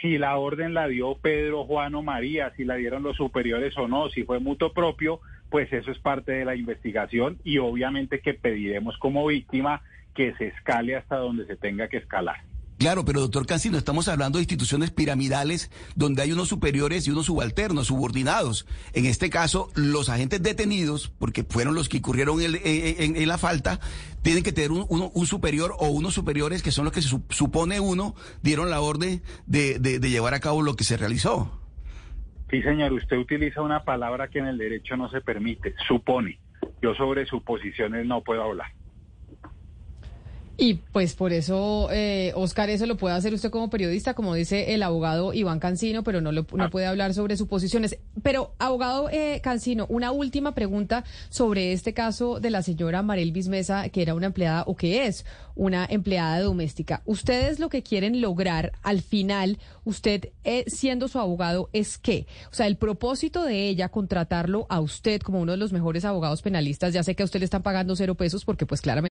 Si 0.00 0.18
la 0.18 0.36
orden 0.36 0.74
la 0.74 0.86
dio 0.86 1.16
Pedro, 1.16 1.64
Juan 1.64 1.94
o 1.94 2.02
María, 2.02 2.52
si 2.56 2.64
la 2.64 2.76
dieron 2.76 3.02
los 3.02 3.16
superiores 3.16 3.76
o 3.76 3.88
no, 3.88 4.08
si 4.08 4.22
fue 4.22 4.38
mutuo 4.38 4.72
propio, 4.72 5.20
pues 5.52 5.70
eso 5.70 5.90
es 5.90 5.98
parte 5.98 6.32
de 6.32 6.46
la 6.46 6.56
investigación 6.56 7.38
y 7.44 7.58
obviamente 7.58 8.20
que 8.20 8.32
pediremos 8.32 8.96
como 8.96 9.26
víctima 9.26 9.82
que 10.14 10.34
se 10.36 10.46
escale 10.48 10.96
hasta 10.96 11.16
donde 11.16 11.46
se 11.46 11.56
tenga 11.56 11.88
que 11.88 11.98
escalar. 11.98 12.36
Claro, 12.78 13.04
pero 13.04 13.20
doctor 13.20 13.46
Cancino, 13.46 13.76
estamos 13.76 14.08
hablando 14.08 14.38
de 14.38 14.44
instituciones 14.44 14.90
piramidales 14.90 15.70
donde 15.94 16.22
hay 16.22 16.32
unos 16.32 16.48
superiores 16.48 17.06
y 17.06 17.10
unos 17.10 17.26
subalternos, 17.26 17.88
subordinados. 17.88 18.66
En 18.94 19.04
este 19.04 19.28
caso, 19.28 19.70
los 19.74 20.08
agentes 20.08 20.42
detenidos, 20.42 21.12
porque 21.18 21.44
fueron 21.44 21.74
los 21.74 21.90
que 21.90 21.98
incurrieron 21.98 22.40
en, 22.40 23.28
la 23.28 23.36
falta, 23.36 23.78
tienen 24.22 24.42
que 24.42 24.52
tener 24.52 24.72
un, 24.72 25.26
superior 25.26 25.76
o 25.78 25.88
unos 25.88 26.14
superiores 26.14 26.62
que 26.62 26.72
son 26.72 26.86
los 26.86 26.94
que 26.94 27.02
se 27.02 27.10
supone 27.28 27.78
uno 27.78 28.16
dieron 28.42 28.70
la 28.70 28.80
orden 28.80 29.22
de 29.46 30.00
llevar 30.00 30.32
a 30.32 30.40
cabo 30.40 30.62
lo 30.62 30.76
que 30.76 30.84
se 30.84 30.96
realizó. 30.96 31.61
Sí, 32.52 32.60
señor, 32.60 32.92
usted 32.92 33.16
utiliza 33.16 33.62
una 33.62 33.82
palabra 33.82 34.28
que 34.28 34.38
en 34.38 34.46
el 34.46 34.58
derecho 34.58 34.94
no 34.94 35.08
se 35.08 35.22
permite, 35.22 35.74
supone. 35.88 36.38
Yo 36.82 36.94
sobre 36.94 37.24
suposiciones 37.24 38.04
no 38.04 38.20
puedo 38.20 38.42
hablar. 38.42 38.66
Y 40.56 40.74
pues 40.74 41.14
por 41.14 41.32
eso, 41.32 41.88
eh, 41.90 42.32
Oscar, 42.36 42.68
eso 42.70 42.86
lo 42.86 42.96
puede 42.96 43.14
hacer 43.14 43.32
usted 43.32 43.50
como 43.50 43.70
periodista, 43.70 44.14
como 44.14 44.34
dice 44.34 44.74
el 44.74 44.82
abogado 44.82 45.32
Iván 45.32 45.60
Cancino, 45.60 46.02
pero 46.04 46.20
no, 46.20 46.30
no 46.30 46.44
ah. 46.58 46.68
puede 46.70 46.86
hablar 46.86 47.14
sobre 47.14 47.36
suposiciones. 47.36 47.98
Pero, 48.22 48.52
abogado 48.58 49.08
eh, 49.10 49.40
Cancino, 49.42 49.86
una 49.88 50.12
última 50.12 50.54
pregunta 50.54 51.04
sobre 51.30 51.72
este 51.72 51.94
caso 51.94 52.38
de 52.38 52.50
la 52.50 52.62
señora 52.62 53.02
Marel 53.02 53.32
Bismesa, 53.32 53.88
que 53.88 54.02
era 54.02 54.14
una 54.14 54.26
empleada 54.26 54.64
o 54.66 54.76
que 54.76 55.06
es 55.06 55.24
una 55.54 55.86
empleada 55.88 56.40
doméstica. 56.40 57.02
Ustedes 57.06 57.58
lo 57.58 57.68
que 57.68 57.82
quieren 57.82 58.20
lograr 58.20 58.72
al 58.82 59.00
final, 59.00 59.58
usted 59.84 60.30
eh, 60.44 60.64
siendo 60.66 61.08
su 61.08 61.18
abogado, 61.18 61.70
es 61.72 61.98
qué? 61.98 62.26
O 62.50 62.54
sea, 62.54 62.66
el 62.66 62.76
propósito 62.76 63.44
de 63.44 63.68
ella 63.68 63.88
contratarlo 63.88 64.66
a 64.68 64.80
usted 64.80 65.20
como 65.22 65.40
uno 65.40 65.52
de 65.52 65.58
los 65.58 65.72
mejores 65.72 66.04
abogados 66.04 66.42
penalistas, 66.42 66.92
ya 66.92 67.02
sé 67.02 67.14
que 67.14 67.22
a 67.22 67.26
usted 67.26 67.40
le 67.40 67.46
están 67.46 67.62
pagando 67.62 67.96
cero 67.96 68.14
pesos 68.14 68.44
porque 68.44 68.66
pues 68.66 68.80
claramente... 68.80 69.11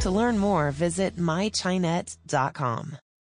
To 0.00 0.10
learn 0.10 0.38
more, 0.38 0.70
visit 0.70 1.16
mychinet.com. 1.16 2.96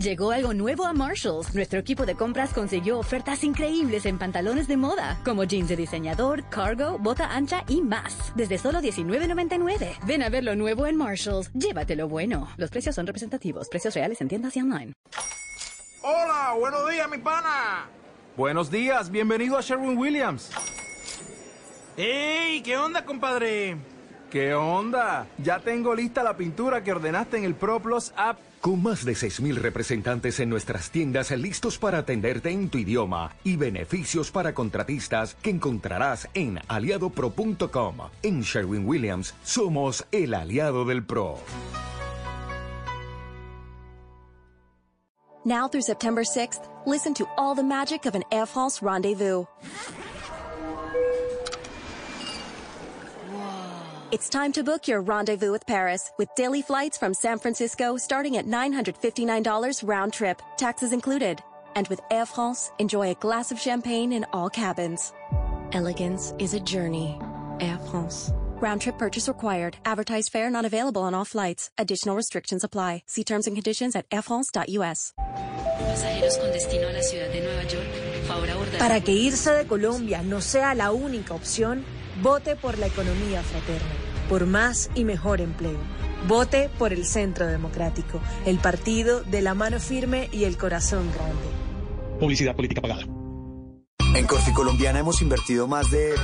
Llegó 0.00 0.30
algo 0.30 0.54
nuevo 0.54 0.86
a 0.86 0.94
Marshalls. 0.94 1.54
Nuestro 1.54 1.78
equipo 1.78 2.06
de 2.06 2.14
compras 2.14 2.54
consiguió 2.54 2.98
ofertas 2.98 3.44
increíbles 3.44 4.06
en 4.06 4.16
pantalones 4.18 4.66
de 4.66 4.78
moda, 4.78 5.20
como 5.26 5.44
jeans 5.44 5.68
de 5.68 5.76
diseñador, 5.76 6.42
cargo, 6.48 6.96
bota 6.98 7.34
ancha 7.34 7.64
y 7.68 7.82
más. 7.82 8.32
Desde 8.34 8.56
solo 8.56 8.80
$19.99. 8.80 9.98
Ven 10.06 10.22
a 10.22 10.30
ver 10.30 10.44
lo 10.44 10.56
nuevo 10.56 10.86
en 10.86 10.96
Marshalls. 10.96 11.52
Llévatelo 11.52 12.08
bueno. 12.08 12.48
Los 12.56 12.70
precios 12.70 12.94
son 12.94 13.06
representativos. 13.06 13.68
Precios 13.68 13.94
reales 13.94 14.22
en 14.22 14.28
tiendas 14.28 14.56
y 14.56 14.60
online. 14.60 14.94
Hola, 16.00 16.54
buenos 16.58 16.90
días, 16.90 17.10
mi 17.10 17.18
pana. 17.18 17.86
Buenos 18.38 18.70
días, 18.70 19.10
bienvenido 19.10 19.58
a 19.58 19.60
Sherwin 19.60 19.98
Williams. 19.98 20.50
¡Ey! 21.98 22.62
¿Qué 22.62 22.78
onda, 22.78 23.04
compadre? 23.04 23.76
¿Qué 24.30 24.54
onda? 24.54 25.26
Ya 25.38 25.58
tengo 25.58 25.92
lista 25.92 26.22
la 26.22 26.36
pintura 26.36 26.84
que 26.84 26.92
ordenaste 26.92 27.36
en 27.36 27.44
el 27.44 27.56
ProPlus 27.56 28.12
app. 28.16 28.38
Con 28.60 28.80
más 28.80 29.04
de 29.04 29.12
6.000 29.12 29.56
representantes 29.56 30.38
en 30.38 30.48
nuestras 30.48 30.90
tiendas 30.90 31.32
listos 31.32 31.78
para 31.78 31.98
atenderte 31.98 32.50
en 32.50 32.68
tu 32.68 32.78
idioma 32.78 33.34
y 33.42 33.56
beneficios 33.56 34.30
para 34.30 34.54
contratistas 34.54 35.34
que 35.34 35.50
encontrarás 35.50 36.28
en 36.34 36.60
aliadopro.com. 36.68 37.96
En 38.22 38.42
Sherwin 38.42 38.86
Williams 38.86 39.34
somos 39.42 40.06
el 40.12 40.34
aliado 40.34 40.84
del 40.84 41.04
PRO. 41.04 41.38
Now 45.44 45.66
through 45.66 45.82
September 45.82 46.22
6th, 46.22 46.60
listen 46.86 47.14
to 47.14 47.26
all 47.36 47.56
the 47.56 47.64
magic 47.64 48.06
of 48.06 48.14
an 48.14 48.22
Air 48.30 48.46
France 48.46 48.80
rendezvous. 48.80 49.46
It's 54.12 54.28
time 54.28 54.50
to 54.54 54.64
book 54.64 54.88
your 54.88 55.02
rendezvous 55.02 55.52
with 55.52 55.64
Paris 55.68 56.12
with 56.18 56.34
daily 56.34 56.62
flights 56.62 56.98
from 56.98 57.14
San 57.14 57.38
Francisco 57.38 57.96
starting 57.96 58.38
at 58.38 58.44
$959 58.44 59.86
round 59.86 60.12
trip, 60.12 60.42
taxes 60.56 60.92
included. 60.92 61.38
And 61.76 61.86
with 61.86 62.00
Air 62.10 62.26
France, 62.26 62.72
enjoy 62.80 63.10
a 63.12 63.14
glass 63.14 63.52
of 63.52 63.60
champagne 63.60 64.12
in 64.12 64.26
all 64.32 64.50
cabins. 64.50 65.12
Elegance 65.70 66.34
is 66.40 66.54
a 66.54 66.60
journey. 66.60 67.16
Air 67.60 67.78
France. 67.88 68.32
Round 68.60 68.80
trip 68.80 68.98
purchase 68.98 69.28
required. 69.28 69.76
Advertised 69.84 70.32
fare 70.32 70.50
not 70.50 70.64
available 70.64 71.02
on 71.02 71.14
all 71.14 71.24
flights. 71.24 71.70
Additional 71.78 72.16
restrictions 72.16 72.64
apply. 72.64 73.04
See 73.06 73.22
terms 73.22 73.46
and 73.46 73.54
conditions 73.54 73.94
at 73.94 74.10
airfrance.us. 74.10 75.12
Pasajeros 75.16 76.36
con 76.38 76.50
destino 76.50 76.88
a 76.88 76.92
la 76.92 77.02
ciudad 77.02 77.32
de 77.32 77.42
Nueva 77.42 77.62
York, 77.62 77.86
favor. 78.26 78.48
Para 78.78 79.00
que 79.00 79.12
irse 79.12 79.52
de 79.52 79.66
Colombia 79.66 80.22
no 80.22 80.40
sea 80.40 80.74
la 80.74 80.90
única 80.90 81.34
opción, 81.34 81.84
vote 82.22 82.56
por 82.56 82.78
la 82.78 82.86
economía 82.86 83.42
fraterna, 83.42 83.88
por 84.28 84.46
más 84.46 84.90
y 84.94 85.04
mejor 85.04 85.40
empleo. 85.40 85.78
Vote 86.28 86.70
por 86.78 86.92
el 86.92 87.06
Centro 87.06 87.46
Democrático, 87.46 88.20
el 88.44 88.58
partido 88.58 89.22
de 89.22 89.40
la 89.40 89.54
mano 89.54 89.80
firme 89.80 90.28
y 90.32 90.44
el 90.44 90.58
corazón 90.58 91.10
grande. 91.12 92.18
Publicidad 92.18 92.54
política 92.54 92.82
pagada. 92.82 93.06
En 94.14 94.26
Corfi 94.26 94.52
Colombiana 94.52 94.98
hemos 94.98 95.22
invertido 95.22 95.66
más 95.66 95.90
de... 95.90 96.14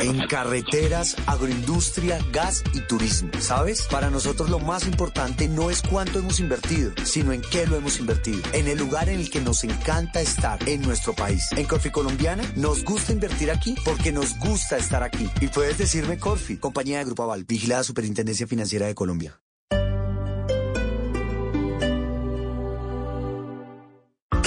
En 0.00 0.26
carreteras, 0.26 1.16
agroindustria, 1.26 2.18
gas 2.32 2.62
y 2.72 2.80
turismo. 2.80 3.30
¿Sabes? 3.40 3.82
Para 3.90 4.10
nosotros 4.10 4.50
lo 4.50 4.58
más 4.58 4.86
importante 4.86 5.48
no 5.48 5.70
es 5.70 5.82
cuánto 5.82 6.18
hemos 6.18 6.40
invertido, 6.40 6.92
sino 7.04 7.32
en 7.32 7.42
qué 7.42 7.66
lo 7.66 7.76
hemos 7.76 7.98
invertido. 7.98 8.40
En 8.52 8.68
el 8.68 8.78
lugar 8.78 9.08
en 9.08 9.20
el 9.20 9.30
que 9.30 9.40
nos 9.40 9.64
encanta 9.64 10.20
estar, 10.20 10.58
en 10.68 10.82
nuestro 10.82 11.14
país. 11.14 11.48
En 11.56 11.66
Corfi 11.66 11.90
Colombiana 11.90 12.44
nos 12.56 12.84
gusta 12.84 13.12
invertir 13.12 13.50
aquí 13.50 13.74
porque 13.84 14.12
nos 14.12 14.38
gusta 14.38 14.76
estar 14.76 15.02
aquí. 15.02 15.28
Y 15.40 15.48
puedes 15.48 15.78
decirme 15.78 16.18
Corfi, 16.18 16.56
compañía 16.56 16.98
de 16.98 17.04
Grupo 17.04 17.24
Aval, 17.24 17.44
vigilada 17.44 17.82
Superintendencia 17.84 18.46
Financiera 18.46 18.86
de 18.86 18.94
Colombia. 18.94 19.40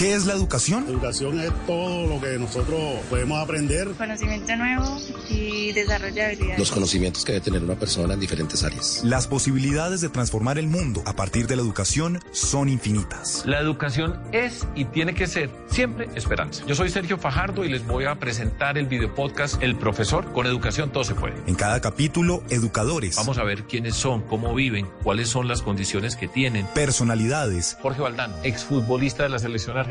¿Qué 0.01 0.15
es 0.15 0.25
la 0.25 0.33
educación? 0.33 0.87
Educación 0.87 1.39
es 1.39 1.51
todo 1.67 2.07
lo 2.07 2.19
que 2.19 2.39
nosotros 2.39 2.79
podemos 3.07 3.37
aprender. 3.37 3.87
Conocimiento 3.89 4.55
nuevo 4.55 4.99
y 5.29 5.73
desarrollo 5.73 6.15
de 6.15 6.25
habilidades. 6.25 6.57
Los 6.57 6.71
conocimientos 6.71 7.23
que 7.23 7.33
debe 7.33 7.45
tener 7.45 7.61
una 7.61 7.75
persona 7.75 8.15
en 8.15 8.19
diferentes 8.19 8.63
áreas. 8.63 9.03
Las 9.03 9.27
posibilidades 9.27 10.01
de 10.01 10.09
transformar 10.09 10.57
el 10.57 10.65
mundo 10.65 11.03
a 11.05 11.15
partir 11.15 11.45
de 11.45 11.55
la 11.55 11.61
educación 11.61 12.19
son 12.31 12.67
infinitas. 12.67 13.43
La 13.45 13.59
educación 13.59 14.19
es 14.31 14.65
y 14.73 14.85
tiene 14.85 15.13
que 15.13 15.27
ser 15.27 15.51
siempre 15.67 16.09
esperanza. 16.15 16.65
Yo 16.65 16.73
soy 16.73 16.89
Sergio 16.89 17.19
Fajardo 17.19 17.63
y 17.63 17.69
les 17.69 17.85
voy 17.85 18.05
a 18.05 18.15
presentar 18.15 18.79
el 18.79 18.87
video 18.87 19.13
podcast 19.13 19.61
El 19.61 19.75
Profesor. 19.75 20.33
Con 20.33 20.47
educación 20.47 20.91
todo 20.91 21.03
se 21.03 21.13
puede. 21.13 21.35
En 21.45 21.53
cada 21.53 21.79
capítulo, 21.79 22.41
educadores. 22.49 23.17
Vamos 23.17 23.37
a 23.37 23.43
ver 23.43 23.65
quiénes 23.65 23.93
son, 23.97 24.23
cómo 24.23 24.55
viven, 24.55 24.87
cuáles 25.03 25.29
son 25.29 25.47
las 25.47 25.61
condiciones 25.61 26.15
que 26.15 26.27
tienen. 26.27 26.65
Personalidades. 26.73 27.77
Jorge 27.83 28.01
Valdano, 28.01 28.33
exfutbolista 28.41 29.21
de 29.21 29.29
la 29.29 29.37
selección 29.37 29.77
argentina. 29.77 29.90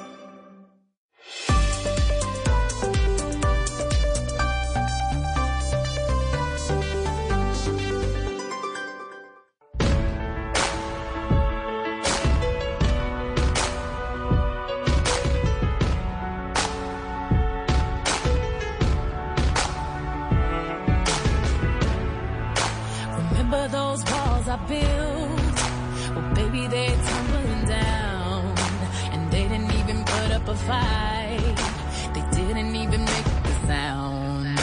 They 30.67 32.23
didn't 32.31 32.75
even 32.75 33.03
make 33.03 33.25
sound. 33.65 34.59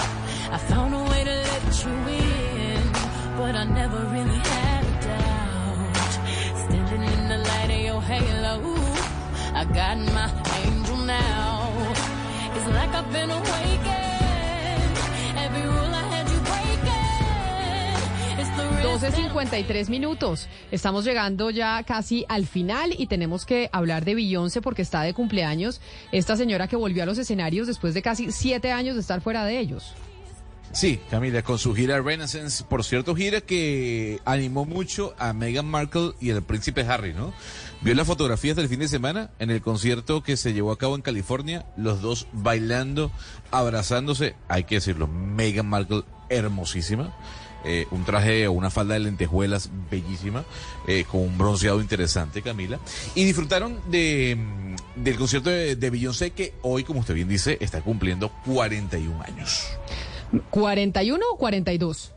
I 0.51 0.59
found 0.59 0.95
a 0.95 1.03
way 1.11 1.25
to 1.25 1.37
let 1.51 1.85
you 1.85 1.93
in, 2.17 2.93
but 3.37 3.55
I 3.55 3.65
never 3.65 3.99
really 4.15 4.39
had 4.39 4.85
a 4.85 4.95
doubt. 5.09 6.13
Standing 6.65 7.03
in 7.03 7.29
the 7.29 7.39
light 7.39 7.71
of 7.71 7.81
your 7.81 8.03
halo, 8.03 8.75
I 9.55 9.65
got 9.65 9.99
my 9.99 10.31
angel 10.63 10.97
now. 10.99 11.95
It's 12.55 12.69
like 12.69 12.95
I've 12.95 13.13
been 13.13 13.31
awakened. 13.31 13.98
12.53 18.83 19.89
minutos. 19.89 20.49
Estamos 20.71 21.05
llegando 21.05 21.51
ya 21.51 21.83
casi 21.83 22.25
al 22.29 22.47
final 22.47 22.95
y 22.97 23.09
tenemos 23.09 23.45
que 23.45 23.69
hablar 23.73 24.05
de 24.05 24.15
Beyoncé 24.15 24.63
porque 24.63 24.83
está 24.83 25.03
de 25.03 25.15
cumpleaños. 25.15 25.81
Esta 26.13 26.37
señora 26.37 26.69
que 26.69 26.77
volvió 26.77 27.03
a 27.03 27.07
los 27.07 27.19
escenarios 27.19 27.67
después 27.67 27.93
de 27.95 28.03
casi 28.03 28.31
siete 28.31 28.71
años 28.71 28.95
de 28.95 29.01
estar 29.01 29.21
fuera 29.21 29.45
de 29.45 29.59
ellos. 29.59 29.95
Sí, 30.73 31.01
Camila, 31.11 31.43
con 31.43 31.59
su 31.59 31.75
gira 31.75 32.01
Renaissance, 32.01 32.63
por 32.63 32.85
cierto, 32.85 33.17
gira 33.17 33.41
que 33.41 34.21
animó 34.25 34.65
mucho 34.65 35.15
a 35.19 35.33
Meghan 35.33 35.67
Markle 35.67 36.13
y 36.21 36.31
al 36.31 36.43
príncipe 36.43 36.83
Harry, 36.83 37.15
¿no? 37.15 37.33
Vio 37.81 37.95
las 37.95 38.07
fotografías 38.07 38.55
del 38.55 38.69
fin 38.69 38.81
de 38.81 38.89
semana 38.89 39.31
en 39.39 39.51
el 39.51 39.63
concierto 39.63 40.23
que 40.23 40.37
se 40.37 40.53
llevó 40.53 40.71
a 40.71 40.79
cabo 40.79 40.95
en 40.95 41.03
California, 41.03 41.65
los 41.77 42.03
dos 42.03 42.29
bailando, 42.33 43.11
abrazándose, 43.51 44.37
hay 44.47 44.65
que 44.65 44.77
decirlo, 44.77 45.09
Meghan 45.09 45.67
Markle 45.67 46.05
hermosísima. 46.29 47.15
Eh, 47.69 47.87
un 47.91 48.05
traje 48.05 48.49
o 48.49 48.53
una 48.53 48.71
falda 48.71 48.95
de 48.95 49.01
lentejuelas 49.01 49.71
bellísima, 49.91 50.45
eh, 50.87 51.05
con 51.05 51.21
un 51.21 51.37
bronceado 51.37 51.81
interesante, 51.81 52.41
Camila. 52.43 52.79
Y 53.15 53.25
disfrutaron 53.25 53.79
de, 53.91 54.37
mm, 54.37 55.03
del 55.03 55.17
concierto 55.17 55.51
de, 55.51 55.77
de 55.77 55.91
Beyoncé, 55.91 56.31
que 56.31 56.55
hoy, 56.63 56.83
como 56.83 57.01
usted 57.01 57.15
bien 57.15 57.29
dice, 57.29 57.59
está 57.61 57.83
cumpliendo 57.83 58.33
41 58.47 59.23
años. 59.23 59.67
¿41 60.51 61.21
o 61.33 61.37
42? 61.37 62.15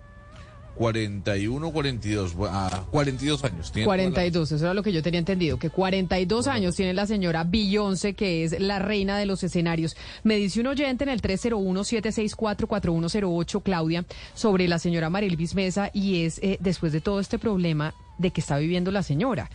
41, 0.75 1.71
42, 1.71 2.35
ah, 2.49 2.85
42 2.91 3.43
años. 3.43 3.71
tiene 3.71 3.85
toda 3.85 3.97
la 3.97 4.03
42, 4.03 4.51
eso 4.51 4.65
era 4.65 4.73
lo 4.73 4.81
que 4.83 4.91
yo 4.91 5.01
tenía 5.03 5.19
entendido, 5.19 5.59
que 5.59 5.69
42 5.69 6.47
años 6.47 6.75
tiene 6.75 6.93
la 6.93 7.05
señora 7.05 7.43
Beyoncé, 7.43 8.13
que 8.13 8.43
es 8.43 8.59
la 8.59 8.79
reina 8.79 9.17
de 9.17 9.25
los 9.25 9.43
escenarios. 9.43 9.95
Me 10.23 10.37
dice 10.37 10.61
un 10.61 10.67
oyente 10.67 11.03
en 11.03 11.09
el 11.09 11.21
301-764-4108, 11.21 13.63
Claudia, 13.63 14.05
sobre 14.33 14.67
la 14.67 14.79
señora 14.79 15.09
Marilvis 15.09 15.55
Mesa, 15.55 15.91
y 15.93 16.25
es 16.25 16.39
eh, 16.41 16.57
después 16.59 16.93
de 16.93 17.01
todo 17.01 17.19
este 17.19 17.37
problema 17.37 17.93
de 18.17 18.31
que 18.31 18.41
está 18.41 18.57
viviendo 18.57 18.89
la 18.91 19.03
señora. 19.03 19.49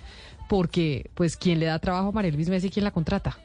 Porque, 0.49 1.11
pues, 1.15 1.37
¿quién 1.37 1.59
le 1.59 1.67
da 1.67 1.79
trabajo 1.79 2.09
a 2.09 2.13
Marilvis 2.13 2.49
Mesa 2.49 2.69
y 2.69 2.71
quién 2.71 2.85
la 2.85 2.93
contrata? 2.93 3.37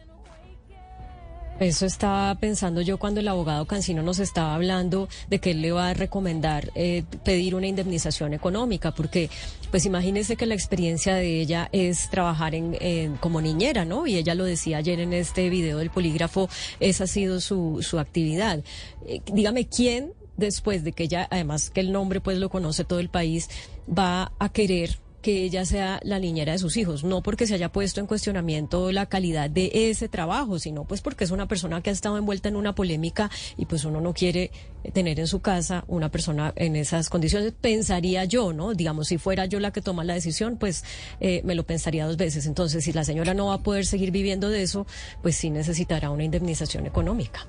Eso 1.61 1.85
estaba 1.85 2.33
pensando 2.33 2.81
yo 2.81 2.97
cuando 2.97 3.19
el 3.19 3.27
abogado 3.27 3.67
Cancino 3.67 4.01
nos 4.01 4.17
estaba 4.17 4.55
hablando 4.55 5.07
de 5.29 5.37
que 5.37 5.51
él 5.51 5.61
le 5.61 5.71
va 5.71 5.89
a 5.89 5.93
recomendar 5.93 6.71
eh, 6.73 7.03
pedir 7.23 7.53
una 7.53 7.67
indemnización 7.67 8.33
económica, 8.33 8.95
porque 8.95 9.29
pues 9.69 9.85
imagínese 9.85 10.35
que 10.35 10.47
la 10.47 10.55
experiencia 10.55 11.13
de 11.13 11.39
ella 11.39 11.69
es 11.71 12.09
trabajar 12.09 12.55
en, 12.55 13.15
como 13.17 13.41
niñera, 13.41 13.85
¿no? 13.85 14.07
Y 14.07 14.15
ella 14.15 14.33
lo 14.33 14.43
decía 14.43 14.77
ayer 14.77 14.99
en 15.01 15.13
este 15.13 15.51
video 15.51 15.77
del 15.77 15.91
polígrafo, 15.91 16.49
esa 16.79 17.03
ha 17.03 17.07
sido 17.07 17.39
su, 17.39 17.77
su 17.87 17.99
actividad. 17.99 18.63
Eh, 19.05 19.21
dígame, 19.31 19.67
¿quién 19.67 20.13
después 20.37 20.83
de 20.83 20.93
que 20.93 21.03
ella, 21.03 21.27
además 21.29 21.69
que 21.69 21.81
el 21.81 21.91
nombre 21.91 22.21
pues 22.21 22.39
lo 22.39 22.49
conoce 22.49 22.85
todo 22.85 22.99
el 22.99 23.09
país, 23.09 23.51
va 23.87 24.31
a 24.39 24.49
querer 24.49 24.97
que 25.21 25.43
ella 25.43 25.65
sea 25.65 25.99
la 26.03 26.19
niñera 26.19 26.53
de 26.53 26.59
sus 26.59 26.77
hijos, 26.77 27.03
no 27.03 27.21
porque 27.21 27.47
se 27.47 27.53
haya 27.53 27.71
puesto 27.71 27.99
en 27.99 28.07
cuestionamiento 28.07 28.91
la 28.91 29.05
calidad 29.05 29.49
de 29.49 29.71
ese 29.89 30.09
trabajo, 30.09 30.59
sino 30.59 30.83
pues 30.83 31.01
porque 31.01 31.23
es 31.23 31.31
una 31.31 31.47
persona 31.47 31.81
que 31.81 31.89
ha 31.89 31.93
estado 31.93 32.17
envuelta 32.17 32.49
en 32.49 32.55
una 32.55 32.75
polémica 32.75 33.29
y 33.57 33.65
pues 33.65 33.85
uno 33.85 34.01
no 34.01 34.13
quiere 34.13 34.51
tener 34.93 35.19
en 35.19 35.27
su 35.27 35.41
casa 35.41 35.83
una 35.87 36.09
persona 36.09 36.53
en 36.55 36.75
esas 36.75 37.09
condiciones, 37.09 37.53
pensaría 37.59 38.25
yo, 38.25 38.53
¿no? 38.53 38.73
Digamos, 38.73 39.07
si 39.07 39.17
fuera 39.17 39.45
yo 39.45 39.59
la 39.59 39.71
que 39.71 39.81
toma 39.81 40.03
la 40.03 40.13
decisión, 40.13 40.57
pues 40.57 40.83
eh, 41.19 41.41
me 41.43 41.55
lo 41.55 41.63
pensaría 41.63 42.05
dos 42.05 42.17
veces. 42.17 42.45
Entonces, 42.47 42.83
si 42.83 42.93
la 42.93 43.03
señora 43.03 43.33
no 43.33 43.47
va 43.47 43.55
a 43.55 43.63
poder 43.63 43.85
seguir 43.85 44.11
viviendo 44.11 44.49
de 44.49 44.63
eso, 44.63 44.87
pues 45.21 45.35
sí 45.35 45.49
necesitará 45.49 46.09
una 46.09 46.23
indemnización 46.23 46.85
económica. 46.87 47.47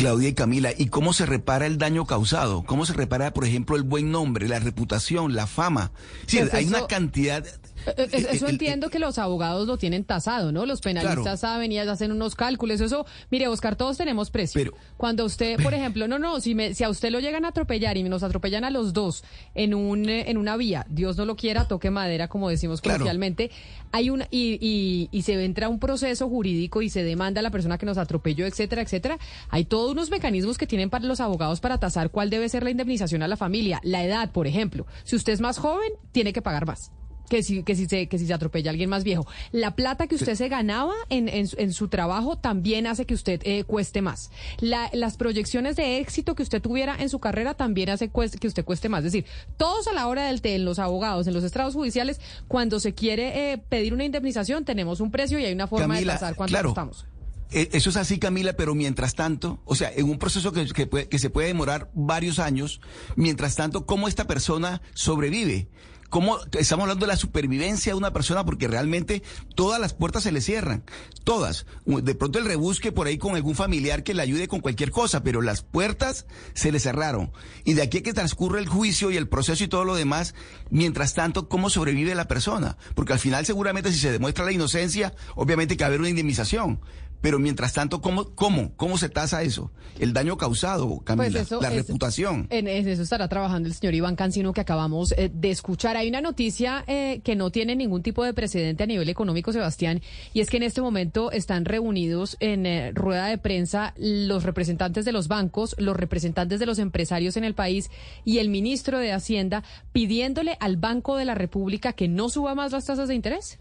Claudia 0.00 0.30
y 0.30 0.32
Camila, 0.32 0.70
¿y 0.76 0.86
cómo 0.86 1.12
se 1.12 1.26
repara 1.26 1.66
el 1.66 1.76
daño 1.76 2.06
causado? 2.06 2.62
¿Cómo 2.64 2.86
se 2.86 2.94
repara, 2.94 3.34
por 3.34 3.44
ejemplo, 3.44 3.76
el 3.76 3.82
buen 3.82 4.10
nombre, 4.10 4.48
la 4.48 4.58
reputación, 4.58 5.34
la 5.34 5.46
fama? 5.46 5.92
Sí, 6.26 6.38
Pues 6.38 6.54
hay 6.54 6.64
eso- 6.64 6.76
una 6.78 6.86
cantidad 6.86 7.44
Eh, 7.86 8.08
eh, 8.12 8.26
Eso 8.32 8.48
entiendo 8.48 8.90
que 8.90 8.98
los 8.98 9.18
abogados 9.18 9.66
lo 9.66 9.76
tienen 9.78 10.04
tasado, 10.04 10.52
¿no? 10.52 10.66
Los 10.66 10.80
penalistas 10.80 11.22
Claro. 11.22 11.36
saben 11.36 11.72
y 11.72 11.78
hacen 11.78 12.12
unos 12.12 12.34
cálculos. 12.34 12.80
Eso, 12.80 13.06
mire, 13.30 13.48
Oscar, 13.48 13.76
todos 13.76 13.96
tenemos 13.96 14.30
precio. 14.30 14.60
Pero- 14.60 14.74
Cuando 14.96 15.24
usted, 15.24 15.62
por 15.62 15.74
ejemplo, 15.74 16.08
no, 16.08 16.18
no, 16.18 16.40
si, 16.40 16.54
me, 16.54 16.74
si 16.74 16.84
a 16.84 16.88
usted 16.90 17.10
lo 17.10 17.20
llegan 17.20 17.44
a 17.44 17.48
atropellar 17.48 17.96
y 17.96 18.02
nos 18.02 18.22
atropellan 18.22 18.64
a 18.64 18.70
los 18.70 18.92
dos 18.92 19.24
en, 19.54 19.74
un, 19.74 20.08
eh, 20.08 20.30
en 20.30 20.36
una 20.38 20.56
vía, 20.56 20.86
Dios 20.88 21.16
no 21.16 21.24
lo 21.24 21.36
quiera, 21.36 21.66
toque 21.68 21.90
madera, 21.90 22.28
como 22.28 22.48
decimos 22.48 22.80
Claro. 22.80 22.98
coloquialmente, 22.98 23.50
hay 23.92 24.10
una, 24.10 24.26
y, 24.30 24.58
y, 24.60 25.08
y 25.10 25.22
se 25.22 25.42
entra 25.44 25.68
un 25.68 25.78
proceso 25.78 26.28
jurídico 26.28 26.82
y 26.82 26.90
se 26.90 27.02
demanda 27.02 27.40
a 27.40 27.42
la 27.42 27.50
persona 27.50 27.78
que 27.78 27.86
nos 27.86 27.98
atropelló, 27.98 28.46
etcétera, 28.46 28.82
etcétera. 28.82 29.18
Hay 29.48 29.64
todos 29.64 29.92
unos 29.92 30.10
mecanismos 30.10 30.58
que 30.58 30.66
tienen 30.66 30.90
para 30.90 31.04
los 31.06 31.20
abogados 31.20 31.60
para 31.60 31.78
tasar 31.78 32.10
cuál 32.10 32.30
debe 32.30 32.48
ser 32.48 32.62
la 32.62 32.70
indemnización 32.70 33.22
a 33.22 33.28
la 33.28 33.36
familia. 33.36 33.80
La 33.82 34.04
edad, 34.04 34.30
por 34.30 34.46
ejemplo. 34.46 34.86
Si 35.04 35.16
usted 35.16 35.32
es 35.32 35.40
más 35.40 35.58
joven, 35.58 35.90
tiene 36.12 36.32
que 36.32 36.42
pagar 36.42 36.66
más. 36.66 36.92
Que 37.30 37.42
si, 37.42 37.62
que, 37.62 37.74
si 37.76 37.86
se, 37.86 38.08
que 38.08 38.18
si 38.18 38.26
se 38.26 38.34
atropella 38.34 38.70
a 38.70 38.72
alguien 38.72 38.90
más 38.90 39.04
viejo. 39.04 39.26
La 39.52 39.74
plata 39.76 40.06
que 40.08 40.16
usted 40.16 40.34
se 40.34 40.48
ganaba 40.48 40.92
en, 41.08 41.28
en, 41.28 41.46
su- 41.46 41.56
en 41.58 41.72
su 41.72 41.88
trabajo 41.88 42.36
también 42.36 42.86
hace 42.86 43.06
que 43.06 43.14
usted 43.14 43.40
eh, 43.44 43.64
cueste 43.64 44.02
más. 44.02 44.30
La- 44.58 44.90
las 44.92 45.16
proyecciones 45.16 45.76
de 45.76 45.98
éxito 46.00 46.34
que 46.34 46.42
usted 46.42 46.60
tuviera 46.60 46.96
en 46.98 47.08
su 47.08 47.20
carrera 47.20 47.54
también 47.54 47.88
hace 47.88 48.10
cues- 48.10 48.38
que 48.38 48.48
usted 48.48 48.64
cueste 48.64 48.88
más. 48.88 49.04
Es 49.04 49.12
decir, 49.12 49.24
todos 49.56 49.86
a 49.86 49.92
la 49.94 50.08
hora 50.08 50.26
del 50.26 50.42
té, 50.42 50.56
en 50.56 50.64
los 50.64 50.78
abogados, 50.80 51.26
en 51.28 51.32
los 51.34 51.44
estrados 51.44 51.74
judiciales, 51.74 52.20
cuando 52.48 52.80
se 52.80 52.92
quiere 52.94 53.52
eh, 53.52 53.58
pedir 53.58 53.94
una 53.94 54.04
indemnización, 54.04 54.64
tenemos 54.64 54.98
un 55.00 55.12
precio 55.12 55.38
y 55.38 55.44
hay 55.44 55.52
una 55.54 55.68
forma 55.68 55.94
Camila, 55.94 56.14
de 56.14 56.18
tasar 56.18 56.34
cuánto 56.34 56.50
claro. 56.50 56.68
costamos. 56.70 57.06
Eh, 57.52 57.68
Eso 57.72 57.90
es 57.90 57.96
así, 57.96 58.18
Camila, 58.18 58.54
pero 58.54 58.74
mientras 58.74 59.14
tanto, 59.14 59.60
o 59.64 59.74
sea, 59.76 59.92
en 59.94 60.10
un 60.10 60.18
proceso 60.18 60.50
que, 60.52 60.66
que 60.66 60.86
puede- 60.88 61.08
que 61.08 61.18
se 61.20 61.30
puede 61.30 61.46
demorar 61.48 61.90
varios 61.94 62.40
años, 62.40 62.80
mientras 63.14 63.54
tanto, 63.54 63.86
¿cómo 63.86 64.08
esta 64.08 64.26
persona 64.26 64.82
sobrevive? 64.94 65.68
¿Cómo 66.10 66.40
estamos 66.58 66.82
hablando 66.82 67.06
de 67.06 67.12
la 67.12 67.16
supervivencia 67.16 67.92
de 67.92 67.96
una 67.96 68.12
persona? 68.12 68.44
Porque 68.44 68.66
realmente 68.66 69.22
todas 69.54 69.80
las 69.80 69.94
puertas 69.94 70.24
se 70.24 70.32
le 70.32 70.40
cierran, 70.40 70.82
todas. 71.22 71.66
De 71.86 72.16
pronto 72.16 72.40
el 72.40 72.46
rebusque 72.46 72.90
por 72.90 73.06
ahí 73.06 73.16
con 73.16 73.36
algún 73.36 73.54
familiar 73.54 74.02
que 74.02 74.12
le 74.12 74.22
ayude 74.22 74.48
con 74.48 74.58
cualquier 74.58 74.90
cosa, 74.90 75.22
pero 75.22 75.40
las 75.40 75.62
puertas 75.62 76.26
se 76.52 76.72
le 76.72 76.80
cerraron. 76.80 77.30
Y 77.64 77.74
de 77.74 77.82
aquí 77.82 77.98
a 77.98 78.02
que 78.02 78.12
transcurre 78.12 78.58
el 78.58 78.68
juicio 78.68 79.12
y 79.12 79.16
el 79.16 79.28
proceso 79.28 79.62
y 79.62 79.68
todo 79.68 79.84
lo 79.84 79.94
demás, 79.94 80.34
mientras 80.68 81.14
tanto, 81.14 81.48
¿cómo 81.48 81.70
sobrevive 81.70 82.16
la 82.16 82.26
persona? 82.26 82.76
Porque 82.96 83.12
al 83.12 83.20
final 83.20 83.46
seguramente 83.46 83.92
si 83.92 84.00
se 84.00 84.10
demuestra 84.10 84.44
la 84.44 84.52
inocencia, 84.52 85.14
obviamente 85.36 85.76
que 85.76 85.84
va 85.84 85.86
a 85.86 85.90
haber 85.90 86.00
una 86.00 86.10
indemnización. 86.10 86.80
Pero 87.20 87.38
mientras 87.38 87.72
tanto, 87.74 88.00
¿cómo, 88.00 88.34
cómo, 88.34 88.72
cómo 88.76 88.96
se 88.96 89.08
tasa 89.08 89.42
eso? 89.42 89.70
El 89.98 90.12
daño 90.14 90.36
causado, 90.38 91.00
Camila, 91.00 91.28
Pues 91.30 91.42
eso 91.42 91.60
la 91.60 91.68
es- 91.68 91.74
reputación. 91.86 92.46
En 92.50 92.66
eso 92.68 93.02
estará 93.02 93.28
trabajando 93.28 93.68
el 93.68 93.74
señor 93.74 93.94
Iván 93.94 94.16
Cancino 94.16 94.52
que 94.54 94.60
acabamos 94.62 95.12
eh, 95.12 95.30
de 95.32 95.50
escuchar. 95.50 95.96
Hay 95.98 96.08
una 96.08 96.20
noticia 96.22 96.84
eh, 96.86 97.20
que 97.22 97.36
no 97.36 97.50
tiene 97.50 97.76
ningún 97.76 98.02
tipo 98.02 98.24
de 98.24 98.32
precedente 98.32 98.84
a 98.84 98.86
nivel 98.86 99.08
económico, 99.10 99.52
Sebastián, 99.52 100.00
y 100.32 100.40
es 100.40 100.48
que 100.48 100.56
en 100.56 100.62
este 100.62 100.80
momento 100.80 101.30
están 101.32 101.64
reunidos 101.66 102.36
en 102.40 102.64
eh, 102.64 102.92
rueda 102.94 103.26
de 103.26 103.36
prensa 103.36 103.92
los 103.98 104.44
representantes 104.44 105.04
de 105.04 105.12
los 105.12 105.28
bancos, 105.28 105.74
los 105.78 105.96
representantes 105.96 106.58
de 106.60 106.66
los 106.66 106.78
empresarios 106.78 107.36
en 107.36 107.44
el 107.44 107.54
país 107.54 107.90
y 108.24 108.38
el 108.38 108.48
ministro 108.48 108.98
de 108.98 109.12
Hacienda 109.12 109.62
pidiéndole 109.92 110.56
al 110.60 110.76
Banco 110.78 111.16
de 111.16 111.24
la 111.26 111.34
República 111.34 111.92
que 111.92 112.08
no 112.08 112.28
suba 112.30 112.54
más 112.54 112.72
las 112.72 112.86
tasas 112.86 113.08
de 113.08 113.14
interés. 113.14 113.58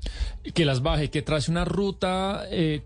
que 0.53 0.63
las 0.65 0.81
baje, 0.81 1.09
que 1.09 1.21
trace 1.21 1.51
una 1.51 1.65
ruta 1.65 2.45
eh, 2.51 2.79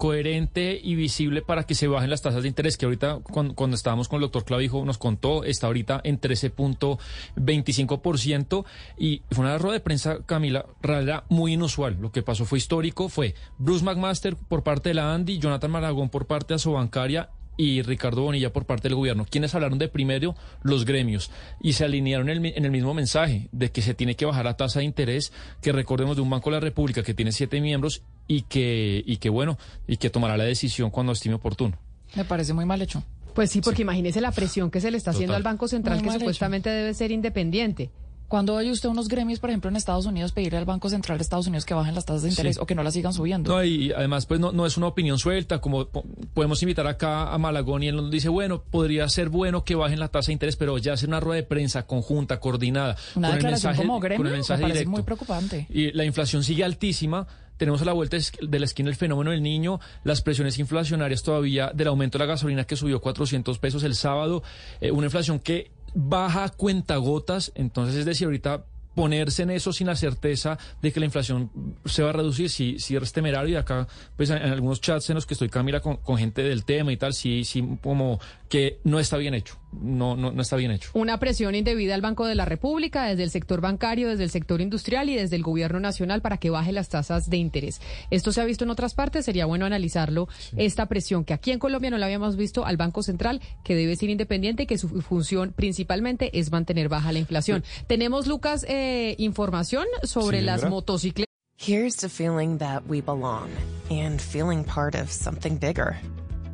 y 0.82 0.95
visible 0.95 1.42
para 1.42 1.64
que 1.64 1.75
se 1.75 1.88
bajen 1.88 2.09
las 2.09 2.22
tasas 2.22 2.43
de 2.43 2.48
interés, 2.48 2.77
que 2.77 2.85
ahorita 2.85 3.19
cuando, 3.24 3.56
cuando 3.56 3.75
estábamos 3.75 4.08
con 4.08 4.16
el 4.17 4.22
doctor 4.22 4.45
Clavijo 4.45 4.85
nos 4.85 4.98
contó, 4.98 5.43
está 5.43 5.67
ahorita 5.67 6.00
en 6.03 6.19
13.25% 6.19 8.66
y 8.98 9.22
fue 9.32 9.45
una 9.45 9.58
rueda 9.58 9.74
de 9.74 9.82
prensa, 9.82 10.19
Camila, 10.25 10.66
realidad 10.82 11.25
muy 11.30 11.53
inusual. 11.53 11.98
Lo 12.00 12.11
que 12.11 12.24
pasó 12.24 12.45
fue 12.45 12.58
histórico, 12.58 13.09
fue 13.09 13.35
Bruce 13.58 13.83
McMaster 13.83 14.35
por 14.35 14.64
parte 14.64 14.90
de 14.90 14.95
la 14.95 15.14
Andy, 15.14 15.40
Jonathan 15.40 15.72
Maragón 15.72 16.09
por 16.09 16.25
parte 16.25 16.50
de 16.50 16.56
Asobancaria 16.56 17.30
y 17.57 17.82
Ricardo 17.83 18.22
Bonilla 18.23 18.51
por 18.51 18.65
parte 18.65 18.88
del 18.90 18.95
gobierno, 18.95 19.25
quienes 19.30 19.53
hablaron 19.56 19.77
de 19.80 19.88
primero 19.88 20.35
los 20.64 20.85
gremios 20.85 21.30
y 21.61 21.73
se 21.73 21.85
alinearon 21.85 22.30
en 22.30 22.33
el, 22.33 22.41
mi- 22.41 22.53
en 22.56 22.65
el 22.65 22.72
mismo 22.72 22.93
mensaje 22.93 23.48
de 23.51 23.72
que 23.72 23.82
se 23.82 23.93
tiene 23.93 24.15
que 24.15 24.25
bajar 24.25 24.45
la 24.45 24.57
tasa 24.57 24.80
de 24.80 24.85
interés, 24.85 25.32
que 25.61 25.72
recordemos 25.72 26.15
de 26.15 26.22
un 26.23 26.30
Banco 26.30 26.49
de 26.49 26.56
la 26.56 26.59
República 26.61 27.03
que 27.03 27.14
tiene 27.14 27.32
siete 27.32 27.61
miembros 27.61 28.01
y 28.27 28.41
que, 28.43 29.03
y 29.06 29.17
que 29.17 29.30
bueno, 29.30 29.57
y 29.88 29.98
que 29.98 30.09
tomará 30.09 30.35
la 30.38 30.45
decisión 30.45 30.90
cuando 30.90 31.11
estime 31.11 31.35
oportuno. 31.35 31.77
Me 32.15 32.25
parece 32.25 32.53
muy 32.53 32.65
mal 32.65 32.82
hecho. 32.82 33.03
Pues 33.35 33.49
sí, 33.49 33.61
porque 33.61 33.82
imagínese 33.82 34.22
la 34.22 34.32
presión 34.32 34.69
que 34.69 34.80
se 34.80 34.91
le 34.91 34.98
está 34.98 35.09
haciendo 35.11 35.35
al 35.35 35.41
Banco 35.41 35.67
Central, 35.67 35.95
Muy 35.98 36.03
que 36.03 36.09
hecho. 36.09 36.19
supuestamente 36.19 36.69
debe 36.69 36.93
ser 36.93 37.11
independiente. 37.11 37.90
Cuando 38.34 38.56
oye 38.56 38.72
usted 38.72 38.90
unos 38.90 39.10
gremios, 39.10 39.40
por 39.40 39.52
ejemplo, 39.52 39.70
en 39.70 39.76
Estados 39.76 40.08
Unidos, 40.08 40.32
pedirle 40.32 40.58
al 40.58 40.66
Banco 40.66 40.90
Central 40.90 41.20
de 41.20 41.22
Estados 41.22 41.45
Unidos 41.45 41.66
que 41.66 41.76
bajen 41.76 41.94
las 41.94 42.03
tasas 42.03 42.24
de 42.24 42.30
interés 42.30 42.56
Sí. 42.56 42.62
o 42.64 42.66
que 42.66 42.74
no 42.74 42.82
las 42.82 42.95
sigan 42.95 43.14
subiendo? 43.14 43.53
No, 43.53 43.64
y 43.64 43.92
además, 43.92 44.26
pues 44.26 44.40
no, 44.40 44.52
no 44.52 44.66
es 44.66 44.76
una 44.76 44.88
opinión 44.88 45.20
suelta, 45.20 45.62
como 45.62 45.86
po- 45.86 46.03
podemos 46.34 46.60
invitar 46.64 46.88
acá 46.88 47.32
a 47.32 47.38
Malagón 47.38 47.84
y 47.84 47.90
él 47.90 47.95
nos 47.95 48.10
dice, 48.10 48.30
bueno, 48.30 48.64
podría 48.64 49.08
ser 49.08 49.30
bueno 49.30 49.64
que 49.64 49.76
bajen 49.76 50.00
la 50.00 50.08
tasa 50.08 50.30
de 50.30 50.34
interés, 50.34 50.56
pero 50.56 50.80
ya 50.80 50.94
hacer 50.94 51.10
una 51.10 51.20
rueda 51.20 51.42
de 51.42 51.48
prensa 51.48 51.86
conjunta, 51.86 52.40
coordinada, 52.40 52.95
Una 53.14 53.28
con 53.28 53.36
el 53.38 53.44
declaración 53.44 53.70
mensaje, 53.70 53.88
como 53.88 54.00
gremio 54.00 54.18
con 54.18 54.26
el 54.26 54.32
me 54.32 54.38
mensaje 54.38 54.62
parece 54.64 54.80
directo. 54.80 54.92
muy 54.92 55.03
preocupante. 55.03 55.68
Y 55.70 55.92
la 55.92 56.03
inflación 56.03 56.44
sigue 56.44 56.64
altísima. 56.64 57.28
Tenemos 57.58 57.84
a 57.84 57.86
la 57.86 57.94
vuelta 57.94 58.18
de 58.18 58.60
la 58.60 58.66
esquina 58.66 58.90
el 58.90 58.95
fenómeno 58.95 59.30
del 59.30 59.44
niño, 59.44 59.80
las 60.03 60.24
presiones 60.24 60.58
inflacionarias 60.58 61.22
todavía 61.22 61.70
del 61.72 61.88
aumento 61.88 62.18
de 62.18 62.26
la 62.26 62.32
gasolina 62.34 62.64
que 62.64 62.76
subió 62.76 63.00
400 63.00 63.60
pesos 63.60 63.84
el 63.84 63.94
sábado, 63.94 64.42
eh, 64.82 64.90
una 64.90 65.06
inflación 65.06 65.38
que 65.38 65.70
baja 65.94 66.50
cuentagotas, 66.50 67.52
entonces 67.56 67.96
es 67.96 68.06
decir, 68.06 68.26
ahorita 68.26 68.66
ponerse 68.96 69.44
en 69.44 69.50
eso 69.50 69.74
sin 69.74 69.88
la 69.88 69.96
certeza 69.96 70.58
de 70.82 70.92
que 70.92 71.00
la 71.00 71.06
inflación 71.06 71.50
se 71.86 72.04
va 72.04 72.10
a 72.10 72.14
reducir, 72.14 72.50
si, 72.50 72.80
si 72.80 72.96
es 72.96 73.12
temerario. 73.12 73.54
Y 73.54 73.56
acá, 73.56 73.88
pues 74.16 74.30
en, 74.30 74.38
en 74.38 74.52
algunos 74.52 74.82
chats 74.82 75.10
en 75.10 75.16
los 75.16 75.26
que 75.26 75.34
estoy 75.34 75.50
Camila 75.50 75.80
con, 75.80 75.98
con 75.98 76.18
gente 76.18 76.44
del 76.44 76.64
tema 76.64 76.92
y 76.92 76.98
tal, 76.98 77.14
sí, 77.14 77.44
sí, 77.44 77.64
como 77.82 78.20
que 78.53 78.80
no 78.83 78.99
está 78.99 79.17
bien 79.17 79.33
hecho, 79.33 79.57
no, 79.72 80.15
no, 80.15 80.32
no 80.32 80.43
está 80.43 80.57
bien 80.57 80.69
hecho. 80.69 80.91
Una 80.93 81.19
presión 81.19 81.56
indebida 81.56 81.95
al 81.95 82.01
Banco 82.01 82.27
de 82.27 82.35
la 82.35 82.45
República, 82.45 83.06
desde 83.06 83.23
el 83.23 83.32
sector 83.32 83.61
bancario, 83.61 84.09
desde 84.09 84.25
el 84.25 84.30
sector 84.30 84.61
industrial 84.61 85.09
y 85.09 85.15
desde 85.15 85.38
el 85.38 85.41
gobierno 85.41 85.80
nacional 85.80 86.22
para 86.22 86.38
que 86.38 86.51
baje 86.51 86.72
las 86.72 86.88
tasas 86.88 87.32
de 87.32 87.38
interés. 87.38 87.82
Esto 88.11 88.32
se 88.32 88.41
ha 88.41 88.45
visto 88.45 88.64
en 88.64 88.69
otras 88.69 88.93
partes, 88.93 89.25
sería 89.25 89.48
bueno 89.48 89.65
analizarlo, 89.65 90.27
esta 90.56 90.85
presión 90.85 91.25
que 91.25 91.33
aquí 91.33 91.49
en 91.49 91.57
Colombia 91.57 91.90
no 91.90 91.98
la 91.98 92.06
habíamos 92.06 92.35
visto 92.35 92.64
al 92.64 92.77
Banco 92.77 93.01
Central, 93.01 93.41
que 93.64 93.73
debe 93.73 93.95
ser 93.95 94.11
independiente 94.11 94.61
y 94.61 94.65
que 94.67 94.77
su 94.77 95.01
función 95.01 95.51
principalmente 95.56 96.38
es 96.38 96.51
mantener 96.51 96.90
baja 96.90 97.11
la 97.11 97.17
inflación. 97.17 97.64
Tenemos, 97.88 98.27
Lucas, 98.27 98.67
eh, 98.69 99.15
información 99.17 99.88
sobre 100.03 100.41
Sí, 100.41 100.45
las 100.45 100.69
motocicletas. 100.69 101.25
Here's 101.57 101.95
to 101.95 102.07
feeling 102.07 102.59
that 102.59 102.83
we 102.88 103.01
belong 103.01 103.49
and 103.90 104.22
feeling 104.22 104.64
part 104.64 104.93
of 104.93 105.09
something 105.09 105.57
bigger. 105.57 105.98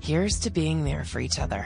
Here's 0.02 0.40
to 0.40 0.50
being 0.50 0.86
there 0.86 1.04
for 1.04 1.20
each 1.20 1.38
other 1.38 1.66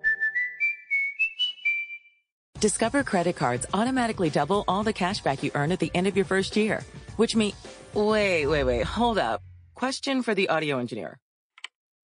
Discover 2.61 3.03
credit 3.03 3.35
cards 3.35 3.65
automatically 3.73 4.29
double 4.29 4.63
all 4.67 4.83
the 4.83 4.93
cash 4.93 5.21
back 5.21 5.41
you 5.41 5.49
earn 5.55 5.71
at 5.71 5.79
the 5.79 5.89
end 5.95 6.05
of 6.05 6.15
your 6.15 6.25
first 6.25 6.55
year, 6.55 6.83
which 7.15 7.35
means. 7.35 7.55
Wait, 7.95 8.45
wait, 8.45 8.63
wait, 8.63 8.85
hold 8.85 9.17
up. 9.17 9.41
Question 9.73 10.21
for 10.21 10.35
the 10.35 10.47
audio 10.47 10.77
engineer. 10.77 11.17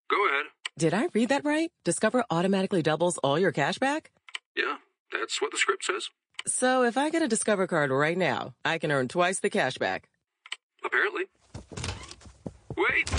Go 0.10 0.28
ahead. 0.28 0.46
Did 0.76 0.96
I 0.96 1.10
read 1.14 1.30
that 1.30 1.46
right? 1.46 1.70
Discover 1.86 2.26
automatically 2.32 2.82
doubles 2.82 3.20
all 3.20 3.38
your 3.38 3.52
cash 3.52 3.78
back? 3.78 4.10
Yeah, 4.56 4.78
that's 5.12 5.40
what 5.44 5.52
the 5.52 5.58
script 5.58 5.86
says. 5.86 6.10
So 6.48 6.84
if 6.84 6.98
I 6.98 7.12
get 7.12 7.22
a 7.22 7.28
Discover 7.28 7.68
card 7.68 7.92
right 7.92 8.18
now, 8.18 8.56
I 8.66 8.80
can 8.80 8.92
earn 8.92 9.08
twice 9.10 9.40
the 9.40 9.52
cash 9.52 9.78
back. 9.78 10.10
Apparently. 10.84 11.26
Wait! 12.76 13.14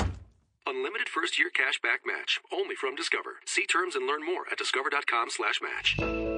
Unlimited 0.66 1.08
first 1.08 1.38
year 1.38 1.50
cash 1.50 1.80
back 1.80 2.00
match. 2.04 2.40
Only 2.52 2.74
from 2.74 2.96
Discover. 2.96 3.36
See 3.46 3.64
terms 3.64 3.94
and 3.94 4.08
learn 4.08 4.26
more 4.26 4.42
at 4.50 4.58
discover.com 4.58 5.30
slash 5.30 5.60
match. 5.62 6.37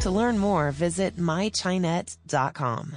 To 0.00 0.10
learn 0.10 0.38
more, 0.38 0.70
visit 0.70 1.18
mychinet.com. 1.18 2.96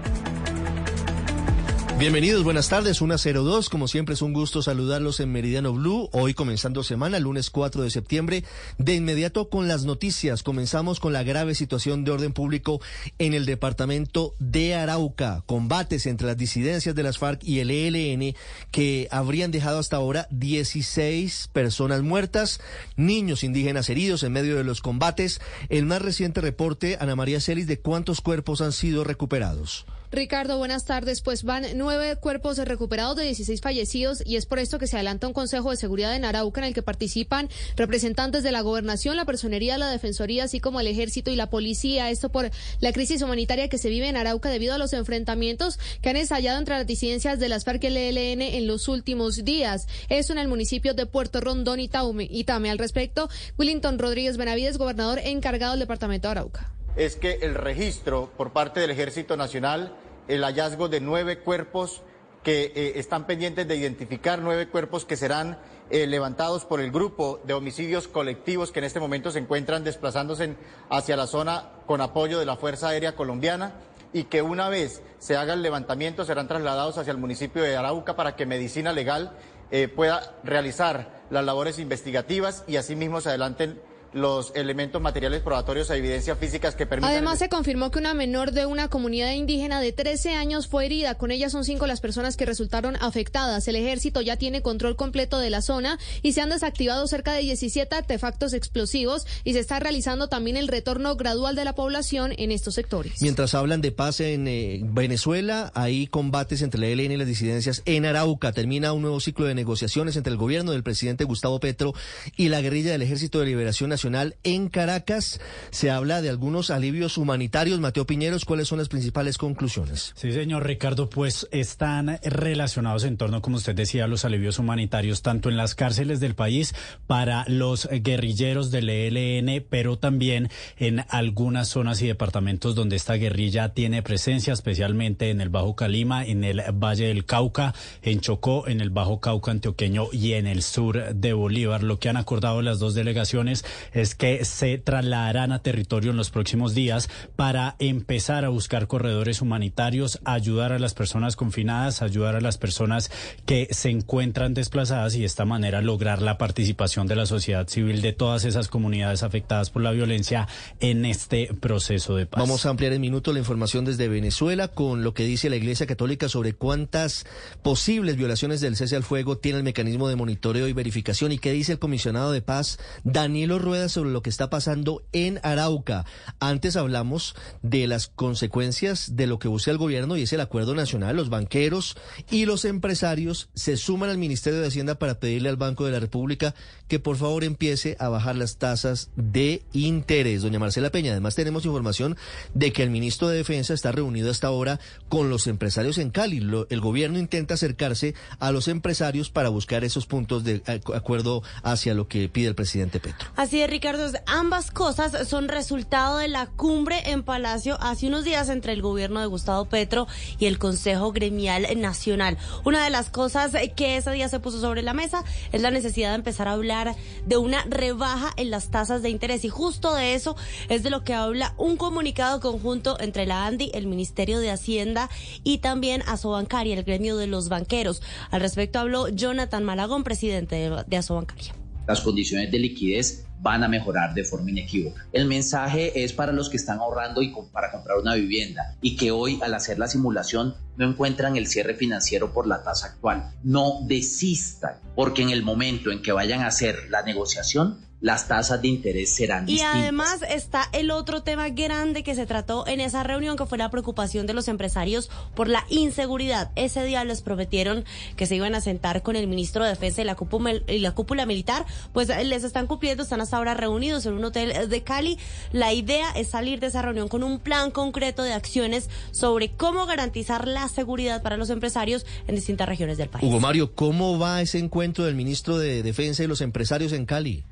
Bienvenidos, 2.01 2.43
buenas 2.43 2.67
tardes, 2.67 2.97
102. 2.97 3.69
Como 3.69 3.87
siempre 3.87 4.15
es 4.15 4.23
un 4.23 4.33
gusto 4.33 4.63
saludarlos 4.63 5.19
en 5.19 5.31
Meridiano 5.31 5.71
Blue. 5.71 6.09
Hoy 6.13 6.33
comenzando 6.33 6.81
semana, 6.81 7.19
lunes 7.19 7.51
4 7.51 7.83
de 7.83 7.91
septiembre. 7.91 8.43
De 8.79 8.95
inmediato 8.95 9.49
con 9.49 9.67
las 9.67 9.85
noticias. 9.85 10.41
Comenzamos 10.41 10.99
con 10.99 11.13
la 11.13 11.21
grave 11.21 11.53
situación 11.53 12.03
de 12.03 12.09
orden 12.09 12.33
público 12.33 12.81
en 13.19 13.35
el 13.35 13.45
departamento 13.45 14.33
de 14.39 14.73
Arauca. 14.73 15.43
Combates 15.45 16.07
entre 16.07 16.25
las 16.25 16.37
disidencias 16.37 16.95
de 16.95 17.03
las 17.03 17.19
FARC 17.19 17.43
y 17.43 17.59
el 17.59 17.69
ELN 17.69 18.35
que 18.71 19.07
habrían 19.11 19.51
dejado 19.51 19.77
hasta 19.77 19.97
ahora 19.97 20.27
16 20.31 21.51
personas 21.53 22.01
muertas, 22.01 22.61
niños 22.95 23.43
indígenas 23.43 23.91
heridos 23.91 24.23
en 24.23 24.33
medio 24.33 24.57
de 24.57 24.63
los 24.63 24.81
combates. 24.81 25.39
El 25.69 25.85
más 25.85 26.01
reciente 26.01 26.41
reporte, 26.41 26.97
Ana 26.99 27.15
María 27.15 27.39
Celis, 27.39 27.67
de 27.67 27.79
cuántos 27.79 28.21
cuerpos 28.21 28.61
han 28.61 28.71
sido 28.71 29.03
recuperados. 29.03 29.85
Ricardo, 30.11 30.57
buenas 30.57 30.83
tardes. 30.83 31.21
Pues 31.21 31.43
van 31.43 31.65
nueve 31.75 32.17
cuerpos 32.17 32.57
recuperados 32.57 33.15
de 33.15 33.23
16 33.23 33.61
fallecidos 33.61 34.21
y 34.25 34.35
es 34.35 34.45
por 34.45 34.59
esto 34.59 34.77
que 34.77 34.85
se 34.85 34.97
adelanta 34.97 35.25
un 35.25 35.31
Consejo 35.31 35.71
de 35.71 35.77
Seguridad 35.77 36.13
en 36.17 36.25
Arauca 36.25 36.59
en 36.59 36.67
el 36.67 36.73
que 36.73 36.81
participan 36.81 37.47
representantes 37.77 38.43
de 38.43 38.51
la 38.51 38.59
gobernación, 38.59 39.15
la 39.15 39.23
personería, 39.23 39.77
la 39.77 39.89
defensoría, 39.89 40.43
así 40.43 40.59
como 40.59 40.81
el 40.81 40.87
ejército 40.87 41.31
y 41.31 41.37
la 41.37 41.49
policía. 41.49 42.09
Esto 42.09 42.29
por 42.29 42.51
la 42.81 42.91
crisis 42.91 43.21
humanitaria 43.21 43.69
que 43.69 43.77
se 43.77 43.87
vive 43.87 44.09
en 44.09 44.17
Arauca 44.17 44.49
debido 44.49 44.73
a 44.73 44.77
los 44.77 44.91
enfrentamientos 44.91 45.79
que 46.01 46.09
han 46.09 46.17
estallado 46.17 46.59
entre 46.59 46.75
las 46.75 46.87
disidencias 46.87 47.39
de 47.39 47.47
las 47.47 47.63
FARC 47.63 47.85
y 47.85 47.87
el 47.87 47.95
ELN 47.95 48.41
en 48.41 48.67
los 48.67 48.89
últimos 48.89 49.45
días. 49.45 49.87
Esto 50.09 50.33
en 50.33 50.39
el 50.39 50.49
municipio 50.49 50.93
de 50.93 51.05
Puerto 51.05 51.39
Rondón 51.39 51.79
y 51.79 51.87
Tame. 51.87 52.69
Al 52.69 52.79
respecto, 52.79 53.29
Willington 53.57 53.97
Rodríguez 53.97 54.35
Benavides, 54.35 54.77
gobernador 54.77 55.19
encargado 55.19 55.71
del 55.71 55.79
departamento 55.79 56.27
de 56.27 56.31
Arauca 56.33 56.73
es 56.95 57.15
que 57.15 57.39
el 57.41 57.55
registro 57.55 58.29
por 58.37 58.51
parte 58.51 58.79
del 58.79 58.91
Ejército 58.91 59.37
Nacional, 59.37 59.95
el 60.27 60.43
hallazgo 60.43 60.89
de 60.89 60.99
nueve 60.99 61.39
cuerpos 61.39 62.01
que 62.43 62.71
eh, 62.75 62.93
están 62.95 63.25
pendientes 63.27 63.67
de 63.67 63.75
identificar, 63.75 64.39
nueve 64.39 64.67
cuerpos 64.67 65.05
que 65.05 65.15
serán 65.15 65.59
eh, 65.89 66.07
levantados 66.07 66.65
por 66.65 66.81
el 66.81 66.91
grupo 66.91 67.39
de 67.43 67.53
homicidios 67.53 68.07
colectivos 68.07 68.71
que 68.71 68.79
en 68.79 68.85
este 68.85 68.99
momento 68.99 69.31
se 69.31 69.39
encuentran 69.39 69.83
desplazándose 69.83 70.55
hacia 70.89 71.17
la 71.17 71.27
zona 71.27 71.69
con 71.85 72.01
apoyo 72.01 72.39
de 72.39 72.45
la 72.45 72.55
Fuerza 72.55 72.89
Aérea 72.89 73.15
Colombiana 73.15 73.73
y 74.13 74.23
que 74.23 74.41
una 74.41 74.69
vez 74.69 75.01
se 75.19 75.37
haga 75.37 75.53
el 75.53 75.61
levantamiento 75.61 76.25
serán 76.25 76.47
trasladados 76.47 76.97
hacia 76.97 77.11
el 77.11 77.17
municipio 77.17 77.61
de 77.61 77.75
Arauca 77.77 78.15
para 78.15 78.35
que 78.35 78.45
Medicina 78.45 78.91
Legal 78.91 79.37
eh, 79.69 79.87
pueda 79.87 80.35
realizar 80.43 81.21
las 81.29 81.45
labores 81.45 81.79
investigativas 81.79 82.63
y 82.67 82.75
asimismo 82.77 83.21
se 83.21 83.29
adelanten 83.29 83.79
los 84.13 84.51
elementos 84.55 85.01
materiales 85.01 85.41
probatorios 85.41 85.89
e 85.89 85.95
evidencias 85.95 86.37
físicas 86.37 86.75
que 86.75 86.85
permitan... 86.85 87.11
Además, 87.11 87.39
se 87.39 87.49
confirmó 87.49 87.91
que 87.91 87.99
una 87.99 88.13
menor 88.13 88.51
de 88.51 88.65
una 88.65 88.89
comunidad 88.89 89.31
indígena 89.31 89.79
de 89.79 89.91
13 89.91 90.33
años 90.33 90.67
fue 90.67 90.85
herida. 90.85 91.15
Con 91.15 91.31
ella 91.31 91.49
son 91.49 91.63
cinco 91.63 91.87
las 91.87 92.01
personas 92.01 92.35
que 92.35 92.45
resultaron 92.45 92.97
afectadas. 92.97 93.67
El 93.67 93.75
ejército 93.75 94.21
ya 94.21 94.37
tiene 94.37 94.61
control 94.61 94.95
completo 94.95 95.39
de 95.39 95.49
la 95.49 95.61
zona 95.61 95.97
y 96.21 96.33
se 96.33 96.41
han 96.41 96.49
desactivado 96.49 97.07
cerca 97.07 97.33
de 97.33 97.41
17 97.41 97.95
artefactos 97.95 98.53
explosivos 98.53 99.25
y 99.43 99.53
se 99.53 99.59
está 99.59 99.79
realizando 99.79 100.27
también 100.27 100.57
el 100.57 100.67
retorno 100.67 101.15
gradual 101.15 101.55
de 101.55 101.65
la 101.65 101.73
población 101.73 102.33
en 102.37 102.51
estos 102.51 102.75
sectores. 102.75 103.21
Mientras 103.21 103.55
hablan 103.55 103.81
de 103.81 103.91
paz 103.91 104.19
en 104.19 104.47
eh, 104.47 104.81
Venezuela, 104.83 105.71
hay 105.73 106.07
combates 106.07 106.61
entre 106.61 106.81
la 106.81 106.87
ELN 106.87 107.13
y 107.13 107.17
las 107.17 107.27
disidencias 107.27 107.81
en 107.85 108.05
Arauca. 108.05 108.51
Termina 108.51 108.93
un 108.93 109.03
nuevo 109.03 109.19
ciclo 109.19 109.45
de 109.45 109.55
negociaciones 109.55 110.17
entre 110.17 110.31
el 110.31 110.37
gobierno 110.37 110.73
del 110.73 110.83
presidente 110.83 111.23
Gustavo 111.23 111.59
Petro 111.59 111.93
y 112.35 112.49
la 112.49 112.61
guerrilla 112.61 112.91
del 112.91 113.01
Ejército 113.01 113.39
de 113.39 113.45
Liberación 113.45 113.89
Nacional 113.89 114.00
en 114.43 114.69
Caracas. 114.69 115.39
Se 115.69 115.91
habla 115.91 116.21
de 116.21 116.29
algunos 116.29 116.71
alivios 116.71 117.17
humanitarios. 117.19 117.79
Mateo 117.79 118.07
Piñeros, 118.07 118.45
¿cuáles 118.45 118.67
son 118.67 118.79
las 118.79 118.89
principales 118.89 119.37
conclusiones? 119.37 120.13
Sí, 120.15 120.31
señor 120.31 120.65
Ricardo, 120.65 121.09
pues 121.09 121.47
están 121.51 122.19
relacionados 122.23 123.03
en 123.03 123.17
torno, 123.17 123.41
como 123.41 123.57
usted 123.57 123.75
decía, 123.75 124.05
a 124.05 124.07
los 124.07 124.25
alivios 124.25 124.57
humanitarios, 124.57 125.21
tanto 125.21 125.49
en 125.49 125.57
las 125.57 125.75
cárceles 125.75 126.19
del 126.19 126.33
país 126.33 126.73
para 127.05 127.45
los 127.47 127.87
guerrilleros 127.91 128.71
del 128.71 128.89
ELN, 128.89 129.63
pero 129.69 129.99
también 129.99 130.49
en 130.77 131.05
algunas 131.09 131.67
zonas 131.67 132.01
y 132.01 132.07
departamentos 132.07 132.73
donde 132.73 132.95
esta 132.95 133.13
guerrilla 133.13 133.73
tiene 133.75 134.01
presencia, 134.01 134.53
especialmente 134.53 135.29
en 135.29 135.41
el 135.41 135.49
Bajo 135.49 135.75
Calima, 135.75 136.25
en 136.25 136.43
el 136.43 136.61
Valle 136.73 137.07
del 137.07 137.25
Cauca, 137.25 137.75
en 138.01 138.19
Chocó, 138.19 138.67
en 138.67 138.81
el 138.81 138.89
Bajo 138.89 139.19
Cauca 139.19 139.51
antioqueño 139.51 140.07
y 140.11 140.33
en 140.33 140.47
el 140.47 140.63
sur 140.63 141.13
de 141.13 141.33
Bolívar. 141.33 141.83
Lo 141.83 141.99
que 141.99 142.09
han 142.09 142.17
acordado 142.17 142.61
las 142.61 142.79
dos 142.79 142.93
delegaciones 142.93 143.65
es 143.91 144.15
que 144.15 144.45
se 144.45 144.77
trasladarán 144.77 145.51
a 145.51 145.61
territorio 145.61 146.11
en 146.11 146.17
los 146.17 146.29
próximos 146.29 146.73
días 146.73 147.09
para 147.35 147.75
empezar 147.79 148.45
a 148.45 148.49
buscar 148.49 148.87
corredores 148.87 149.41
humanitarios, 149.41 150.19
ayudar 150.23 150.71
a 150.71 150.79
las 150.79 150.93
personas 150.93 151.35
confinadas, 151.35 152.01
ayudar 152.01 152.35
a 152.35 152.41
las 152.41 152.57
personas 152.57 153.11
que 153.45 153.67
se 153.71 153.89
encuentran 153.89 154.53
desplazadas 154.53 155.15
y 155.15 155.21
de 155.21 155.25
esta 155.25 155.45
manera 155.45 155.81
lograr 155.81 156.21
la 156.21 156.37
participación 156.37 157.07
de 157.07 157.15
la 157.15 157.25
sociedad 157.25 157.67
civil 157.67 158.01
de 158.01 158.13
todas 158.13 158.45
esas 158.45 158.67
comunidades 158.67 159.23
afectadas 159.23 159.69
por 159.69 159.81
la 159.81 159.91
violencia 159.91 160.47
en 160.79 161.05
este 161.05 161.53
proceso 161.59 162.15
de 162.15 162.25
paz. 162.25 162.39
Vamos 162.39 162.65
a 162.65 162.69
ampliar 162.69 162.93
en 162.93 163.01
minuto 163.01 163.33
la 163.33 163.39
información 163.39 163.85
desde 163.85 164.07
Venezuela 164.07 164.67
con 164.67 165.03
lo 165.03 165.13
que 165.13 165.23
dice 165.23 165.49
la 165.49 165.55
Iglesia 165.55 165.85
Católica 165.85 166.29
sobre 166.29 166.53
cuántas 166.53 167.25
posibles 167.61 168.15
violaciones 168.15 168.61
del 168.61 168.75
cese 168.75 168.95
al 168.95 169.03
fuego 169.03 169.37
tiene 169.37 169.57
el 169.57 169.63
mecanismo 169.63 170.07
de 170.07 170.15
monitoreo 170.15 170.67
y 170.67 170.73
verificación 170.73 171.31
y 171.31 171.37
qué 171.37 171.51
dice 171.51 171.73
el 171.73 171.79
comisionado 171.79 172.31
de 172.31 172.41
paz 172.41 172.79
Danilo 173.03 173.59
Rueda 173.59 173.80
sobre 173.89 174.11
lo 174.11 174.21
que 174.21 174.29
está 174.29 174.49
pasando 174.49 175.03
en 175.11 175.39
Arauca. 175.43 176.05
Antes 176.39 176.75
hablamos 176.75 177.35
de 177.61 177.87
las 177.87 178.07
consecuencias 178.07 179.15
de 179.15 179.27
lo 179.27 179.39
que 179.39 179.47
busca 179.47 179.71
el 179.71 179.77
gobierno 179.77 180.17
y 180.17 180.23
es 180.23 180.33
el 180.33 180.41
acuerdo 180.41 180.75
nacional. 180.75 181.15
Los 181.15 181.29
banqueros 181.29 181.97
y 182.29 182.45
los 182.45 182.65
empresarios 182.65 183.49
se 183.53 183.77
suman 183.77 184.09
al 184.09 184.17
Ministerio 184.17 184.59
de 184.59 184.67
Hacienda 184.67 184.95
para 184.95 185.19
pedirle 185.19 185.49
al 185.49 185.57
Banco 185.57 185.85
de 185.85 185.91
la 185.91 185.99
República 185.99 186.55
que 186.91 186.99
por 186.99 187.15
favor 187.15 187.45
empiece 187.45 187.95
a 188.01 188.09
bajar 188.09 188.35
las 188.35 188.57
tasas 188.57 189.11
de 189.15 189.63
interés. 189.71 190.41
Doña 190.41 190.59
Marcela 190.59 190.89
Peña, 190.89 191.11
además 191.13 191.35
tenemos 191.35 191.63
información 191.63 192.17
de 192.53 192.73
que 192.73 192.83
el 192.83 192.89
ministro 192.89 193.29
de 193.29 193.37
Defensa 193.37 193.73
está 193.73 193.93
reunido 193.93 194.29
hasta 194.29 194.47
ahora 194.47 194.81
con 195.07 195.29
los 195.29 195.47
empresarios 195.47 195.97
en 195.99 196.09
Cali. 196.09 196.39
El 196.69 196.81
gobierno 196.81 197.17
intenta 197.17 197.53
acercarse 197.53 198.13
a 198.39 198.51
los 198.51 198.67
empresarios 198.67 199.29
para 199.29 199.47
buscar 199.47 199.85
esos 199.85 200.05
puntos 200.05 200.43
de 200.43 200.61
acu- 200.65 200.93
acuerdo 200.93 201.43
hacia 201.63 201.93
lo 201.93 202.09
que 202.09 202.27
pide 202.27 202.49
el 202.49 202.55
presidente 202.55 202.99
Petro. 202.99 203.29
Así 203.37 203.61
es, 203.61 203.69
Ricardo. 203.69 204.11
Ambas 204.25 204.69
cosas 204.69 205.29
son 205.29 205.47
resultado 205.47 206.17
de 206.17 206.27
la 206.27 206.47
cumbre 206.47 207.09
en 207.09 207.23
Palacio 207.23 207.77
hace 207.79 208.07
unos 208.07 208.25
días 208.25 208.49
entre 208.49 208.73
el 208.73 208.81
gobierno 208.81 209.21
de 209.21 209.27
Gustavo 209.27 209.63
Petro 209.63 210.07
y 210.39 210.47
el 210.47 210.59
Consejo 210.59 211.13
Gremial 211.13 211.67
Nacional. 211.79 212.37
Una 212.65 212.83
de 212.83 212.89
las 212.89 213.09
cosas 213.09 213.53
que 213.77 213.95
ese 213.95 214.11
día 214.11 214.27
se 214.27 214.41
puso 214.41 214.59
sobre 214.59 214.81
la 214.81 214.93
mesa 214.93 215.23
es 215.53 215.61
la 215.61 215.71
necesidad 215.71 216.09
de 216.09 216.15
empezar 216.15 216.49
a 216.49 216.51
hablar 216.51 216.80
de 217.25 217.37
una 217.37 217.63
rebaja 217.63 218.31
en 218.37 218.51
las 218.51 218.69
tasas 218.69 219.01
de 219.01 219.09
interés. 219.09 219.45
Y 219.45 219.49
justo 219.49 219.93
de 219.93 220.13
eso 220.13 220.35
es 220.69 220.83
de 220.83 220.89
lo 220.89 221.03
que 221.03 221.13
habla 221.13 221.53
un 221.57 221.77
comunicado 221.77 222.39
conjunto 222.39 222.99
entre 222.99 223.25
la 223.25 223.45
ANDI, 223.45 223.71
el 223.73 223.87
Ministerio 223.87 224.39
de 224.39 224.51
Hacienda 224.51 225.09
y 225.43 225.59
también 225.59 226.03
Asobancaria, 226.07 226.75
el 226.75 226.83
gremio 226.83 227.17
de 227.17 227.27
los 227.27 227.49
banqueros. 227.49 228.01
Al 228.29 228.41
respecto 228.41 228.79
habló 228.79 229.07
Jonathan 229.09 229.63
Malagón, 229.63 230.03
presidente 230.03 230.69
de, 230.87 230.97
Asobancaria. 230.97 231.60
Las 231.87 232.01
condiciones 232.01 232.51
de 232.51 232.59
liquidez 232.59 233.25
van 233.41 233.63
a 233.63 233.67
mejorar 233.67 234.13
de 234.13 234.23
forma 234.23 234.51
inequívoca. 234.51 235.07
El 235.11 235.25
mensaje 235.25 236.03
es 236.03 236.13
para 236.13 236.31
los 236.31 236.49
que 236.49 236.57
están 236.57 236.79
ahorrando 236.79 237.21
y 237.21 237.33
para 237.51 237.71
comprar 237.71 237.97
una 237.97 238.15
vivienda 238.15 238.75
y 238.81 238.95
que 238.95 239.11
hoy 239.11 239.39
al 239.41 239.53
hacer 239.53 239.79
la 239.79 239.87
simulación 239.87 240.55
no 240.77 240.87
encuentran 240.87 241.35
el 241.35 241.47
cierre 241.47 241.73
financiero 241.73 242.33
por 242.33 242.47
la 242.47 242.63
tasa 242.63 242.87
actual. 242.87 243.31
No 243.43 243.79
desistan, 243.83 244.75
porque 244.95 245.23
en 245.23 245.31
el 245.31 245.43
momento 245.43 245.91
en 245.91 246.01
que 246.01 246.11
vayan 246.11 246.41
a 246.41 246.47
hacer 246.47 246.89
la 246.89 247.01
negociación, 247.01 247.79
las 248.01 248.27
tasas 248.27 248.61
de 248.61 248.67
interés 248.67 249.13
serán 249.13 249.43
Y 249.47 249.53
distintas. 249.53 249.75
además 249.75 250.19
está 250.27 250.67
el 250.73 250.89
otro 250.91 251.21
tema 251.21 251.49
grande 251.49 252.03
que 252.03 252.15
se 252.15 252.25
trató 252.25 252.67
en 252.67 252.81
esa 252.81 253.03
reunión, 253.03 253.37
que 253.37 253.45
fue 253.45 253.59
la 253.59 253.69
preocupación 253.69 254.25
de 254.25 254.33
los 254.33 254.47
empresarios 254.47 255.09
por 255.35 255.47
la 255.47 255.65
inseguridad. 255.69 256.51
Ese 256.55 256.83
día 256.83 257.03
les 257.03 257.21
prometieron 257.21 257.85
que 258.15 258.25
se 258.25 258.35
iban 258.35 258.55
a 258.55 258.61
sentar 258.61 259.03
con 259.03 259.15
el 259.15 259.27
ministro 259.27 259.63
de 259.63 259.69
Defensa 259.69 260.01
y 260.01 260.05
la 260.05 260.15
cúpula, 260.15 260.53
y 260.67 260.79
la 260.79 260.93
cúpula 260.93 261.25
militar. 261.27 261.65
Pues 261.93 262.09
eh, 262.09 262.23
les 262.23 262.43
están 262.43 262.65
cumpliendo, 262.65 263.03
están 263.03 263.21
hasta 263.21 263.37
ahora 263.37 263.53
reunidos 263.53 264.05
en 264.07 264.13
un 264.13 264.23
hotel 264.25 264.67
de 264.67 264.83
Cali. 264.83 265.19
La 265.51 265.71
idea 265.71 266.09
es 266.15 266.29
salir 266.29 266.59
de 266.59 266.67
esa 266.67 266.81
reunión 266.81 267.07
con 267.07 267.23
un 267.23 267.39
plan 267.39 267.69
concreto 267.69 268.23
de 268.23 268.33
acciones 268.33 268.89
sobre 269.11 269.51
cómo 269.51 269.85
garantizar 269.85 270.47
la 270.47 270.67
seguridad 270.69 271.21
para 271.21 271.37
los 271.37 271.51
empresarios 271.51 272.05
en 272.27 272.33
distintas 272.35 272.67
regiones 272.67 272.97
del 272.97 273.09
país. 273.09 273.23
Hugo 273.23 273.39
Mario, 273.39 273.75
¿cómo 273.75 274.17
va 274.17 274.41
ese 274.41 274.57
encuentro 274.57 275.05
del 275.05 275.13
ministro 275.13 275.59
de 275.59 275.83
Defensa 275.83 276.23
y 276.23 276.27
los 276.27 276.41
empresarios 276.41 276.93
en 276.93 277.05
Cali? 277.05 277.43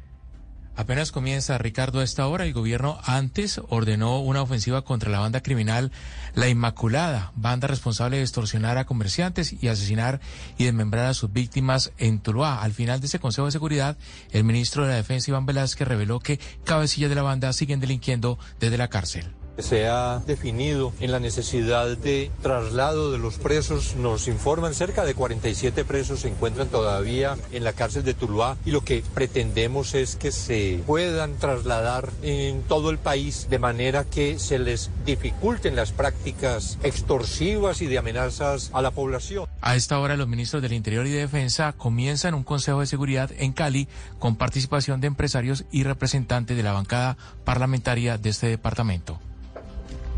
Apenas 0.80 1.12
comienza, 1.12 1.58
Ricardo, 1.58 2.00
a 2.00 2.06
esta 2.06 2.26
hora, 2.26 2.46
el 2.46 2.54
gobierno 2.54 3.02
antes 3.04 3.60
ordenó 3.68 4.22
una 4.22 4.42
ofensiva 4.42 4.82
contra 4.82 5.12
la 5.12 5.20
banda 5.20 5.42
criminal 5.42 5.92
La 6.36 6.48
Inmaculada, 6.48 7.34
banda 7.36 7.68
responsable 7.68 8.16
de 8.16 8.24
extorsionar 8.24 8.78
a 8.78 8.86
comerciantes 8.86 9.62
y 9.62 9.68
asesinar 9.68 10.22
y 10.58 10.64
desmembrar 10.64 11.08
a 11.08 11.14
sus 11.14 11.34
víctimas 11.34 11.92
en 11.98 12.20
Tuluá. 12.20 12.62
Al 12.62 12.72
final 12.72 13.02
de 13.02 13.08
ese 13.08 13.20
Consejo 13.20 13.48
de 13.48 13.52
Seguridad, 13.52 13.98
el 14.32 14.46
ministro 14.46 14.84
de 14.84 14.92
la 14.92 14.96
Defensa, 14.96 15.32
Iván 15.32 15.46
Velázquez, 15.46 15.86
reveló 15.86 16.22
que 16.22 16.40
cabecillas 16.64 17.10
de 17.10 17.16
la 17.16 17.24
banda 17.24 17.52
siguen 17.52 17.82
delinquiendo 17.82 18.40
desde 18.62 18.78
la 18.78 18.88
cárcel. 18.88 19.39
Se 19.60 19.88
ha 19.88 20.22
definido 20.26 20.94
en 21.00 21.12
la 21.12 21.20
necesidad 21.20 21.98
de 21.98 22.32
traslado 22.42 23.12
de 23.12 23.18
los 23.18 23.38
presos. 23.38 23.96
Nos 23.96 24.28
informan 24.28 24.74
cerca 24.74 25.06
de 25.06 25.14
47 25.14 25.86
presos 25.86 26.22
se 26.22 26.30
encuentran 26.30 26.68
todavía 26.68 27.38
en 27.52 27.64
la 27.64 27.74
cárcel 27.74 28.04
de 28.04 28.14
Tuluá 28.14 28.58
y 28.66 28.72
lo 28.72 28.84
que 28.84 29.04
pretendemos 29.14 29.94
es 29.96 30.16
que 30.16 30.32
se 30.32 30.82
puedan 30.86 31.38
trasladar 31.38 32.10
en 32.22 32.62
todo 32.64 32.90
el 32.90 32.98
país 32.98 33.48
de 33.50 33.60
manera 33.60 34.04
que 34.04 34.40
se 34.40 34.60
les 34.60 34.90
dificulten 35.06 35.76
las 35.76 35.92
prácticas 35.92 36.78
extorsivas 36.84 37.82
y 37.82 37.88
de 37.88 37.98
amenazas 37.98 38.72
a 38.74 38.82
la 38.82 38.92
población. 38.92 39.46
A 39.62 39.76
esta 39.76 40.00
hora, 40.00 40.16
los 40.16 40.28
ministros 40.28 40.62
del 40.62 40.74
Interior 40.74 41.06
y 41.06 41.12
de 41.12 41.20
Defensa 41.20 41.74
comienzan 41.74 42.34
un 42.34 42.44
Consejo 42.44 42.80
de 42.80 42.86
Seguridad 42.86 43.32
en 43.38 43.54
Cali 43.54 43.88
con 44.20 44.36
participación 44.36 45.02
de 45.02 45.08
empresarios 45.08 45.66
y 45.72 45.84
representantes 45.84 46.56
de 46.56 46.64
la 46.64 46.72
bancada 46.72 47.18
parlamentaria 47.44 48.18
de 48.18 48.30
este 48.30 48.48
departamento. 48.48 49.20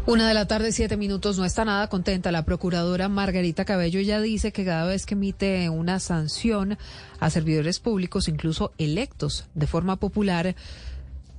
Una 0.08 0.28
de 0.28 0.34
la 0.34 0.48
tarde, 0.48 0.72
siete 0.72 0.98
minutos, 0.98 1.38
no 1.38 1.46
está 1.46 1.64
nada 1.64 1.88
contenta. 1.88 2.32
La 2.32 2.44
procuradora 2.44 3.08
Margarita 3.08 3.66
Cabello 3.66 4.02
ya 4.02 4.20
dice 4.20 4.52
que 4.52 4.66
cada 4.66 4.86
vez 4.86 5.06
que 5.06 5.14
emite 5.14 5.70
una 5.70 6.00
sanción 6.00 6.80
a 7.20 7.30
servidores 7.30 7.80
públicos, 7.80 8.28
incluso 8.28 8.74
electos 8.80 9.46
de 9.54 9.68
forma 9.68 9.98
popular, 9.98 10.56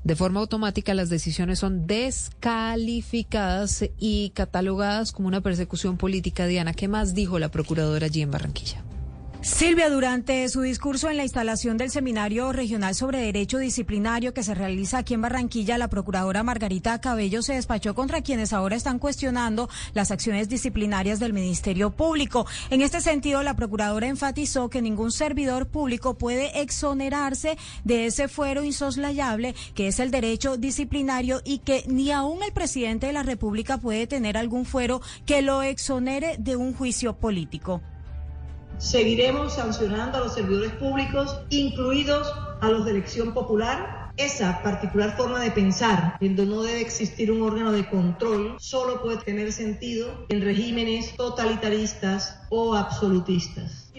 de 0.05 0.17
forma 0.17 0.39
automática 0.39 0.95
las 0.95 1.11
decisiones 1.11 1.59
son 1.59 1.89
descalificadas 1.89 3.85
y 3.99 4.31
catalogadas 4.31 5.11
como 5.11 5.27
una 5.27 5.41
persecución 5.41 5.97
política. 5.97 6.47
Diana, 6.47 6.73
¿qué 6.73 6.87
más 6.87 7.15
dijo 7.15 7.41
la 7.41 7.51
procuradora 7.51 8.07
allí 8.07 8.23
en 8.23 8.31
Barranquilla? 8.31 8.85
Silvia, 9.45 9.91
durante 9.91 10.49
su 10.49 10.61
discurso 10.61 11.11
en 11.11 11.17
la 11.17 11.25
instalación 11.25 11.77
del 11.77 11.91
Seminario 11.91 12.53
Regional 12.53 12.95
sobre 12.95 13.23
Derecho 13.23 13.59
Disciplinario 13.59 14.33
que 14.33 14.45
se 14.45 14.55
realiza 14.55 14.99
aquí 14.99 15.15
en 15.15 15.23
Barranquilla, 15.23 15.79
la 15.79 15.89
procuradora 15.89 16.45
Margarita 16.45 17.01
Cabello 17.01 17.43
se 17.43 17.55
despachó 17.55 17.93
contra 17.97 18.23
quienes 18.23 18.53
ahora 18.53 18.77
están 18.77 19.01
cuestionando 19.01 19.69
las 19.95 20.13
acciones 20.13 20.49
disciplinarias 20.49 21.19
del 21.19 21.33
Ministerio 21.33 21.91
Público. 21.91 22.47
En 22.71 22.83
este 22.83 23.01
sentido, 23.01 23.43
la 23.43 23.57
procuradora 23.57 24.07
enfatizó 24.07 24.71
que 24.71 24.81
ningún 24.81 25.11
servidor 25.11 25.67
público 25.67 26.15
puede 26.15 26.61
exonerarse 26.61 27.59
de 27.83 28.07
ese 28.07 28.29
fuero 28.29 28.63
insoslayable 28.63 29.57
que 29.75 29.89
es 29.89 29.99
el 29.99 30.13
derecho 30.13 30.57
disciplinario 30.57 31.41
y 31.45 31.59
que 31.59 31.83
ni 31.89 32.13
aún 32.13 32.45
el 32.45 32.53
presidente 32.53 33.09
de 33.09 33.13
la 33.13 33.25
República 33.25 33.79
puede 33.79 34.07
tener 34.07 34.37
algún 34.37 34.65
fuero 34.65 35.01
que 35.27 35.43
lo 35.43 35.63
exonere 35.63 36.37
de 36.39 36.55
un 36.55 36.75
juicio 36.75 37.15
político. 37.15 37.83
Seguiremos 38.83 39.53
sancionando 39.55 40.19
a 40.19 40.23
los 40.23 40.35
servidores 40.35 40.73
públicos, 40.73 41.39
incluidos 41.51 42.35
a 42.61 42.69
los 42.69 42.85
de 42.85 42.91
elección 42.91 43.33
popular. 43.33 44.11
Esa 44.17 44.61
particular 44.61 45.17
forma 45.17 45.41
de 45.41 45.53
pensar, 45.53 46.17
en 46.19 46.35
donde 46.35 46.57
no 46.57 46.63
debe 46.63 46.81
existir 46.81 47.31
un 47.31 47.43
órgano 47.43 47.71
de 47.71 47.89
control, 47.89 48.57
solo 48.59 49.01
puede 49.01 49.19
tener 49.19 49.53
sentido 49.53 50.27
en 50.29 50.43
regímenes 50.43 51.15
totalitaristas 51.17 52.41
o 52.51 52.75
absolutistas. 52.75 53.93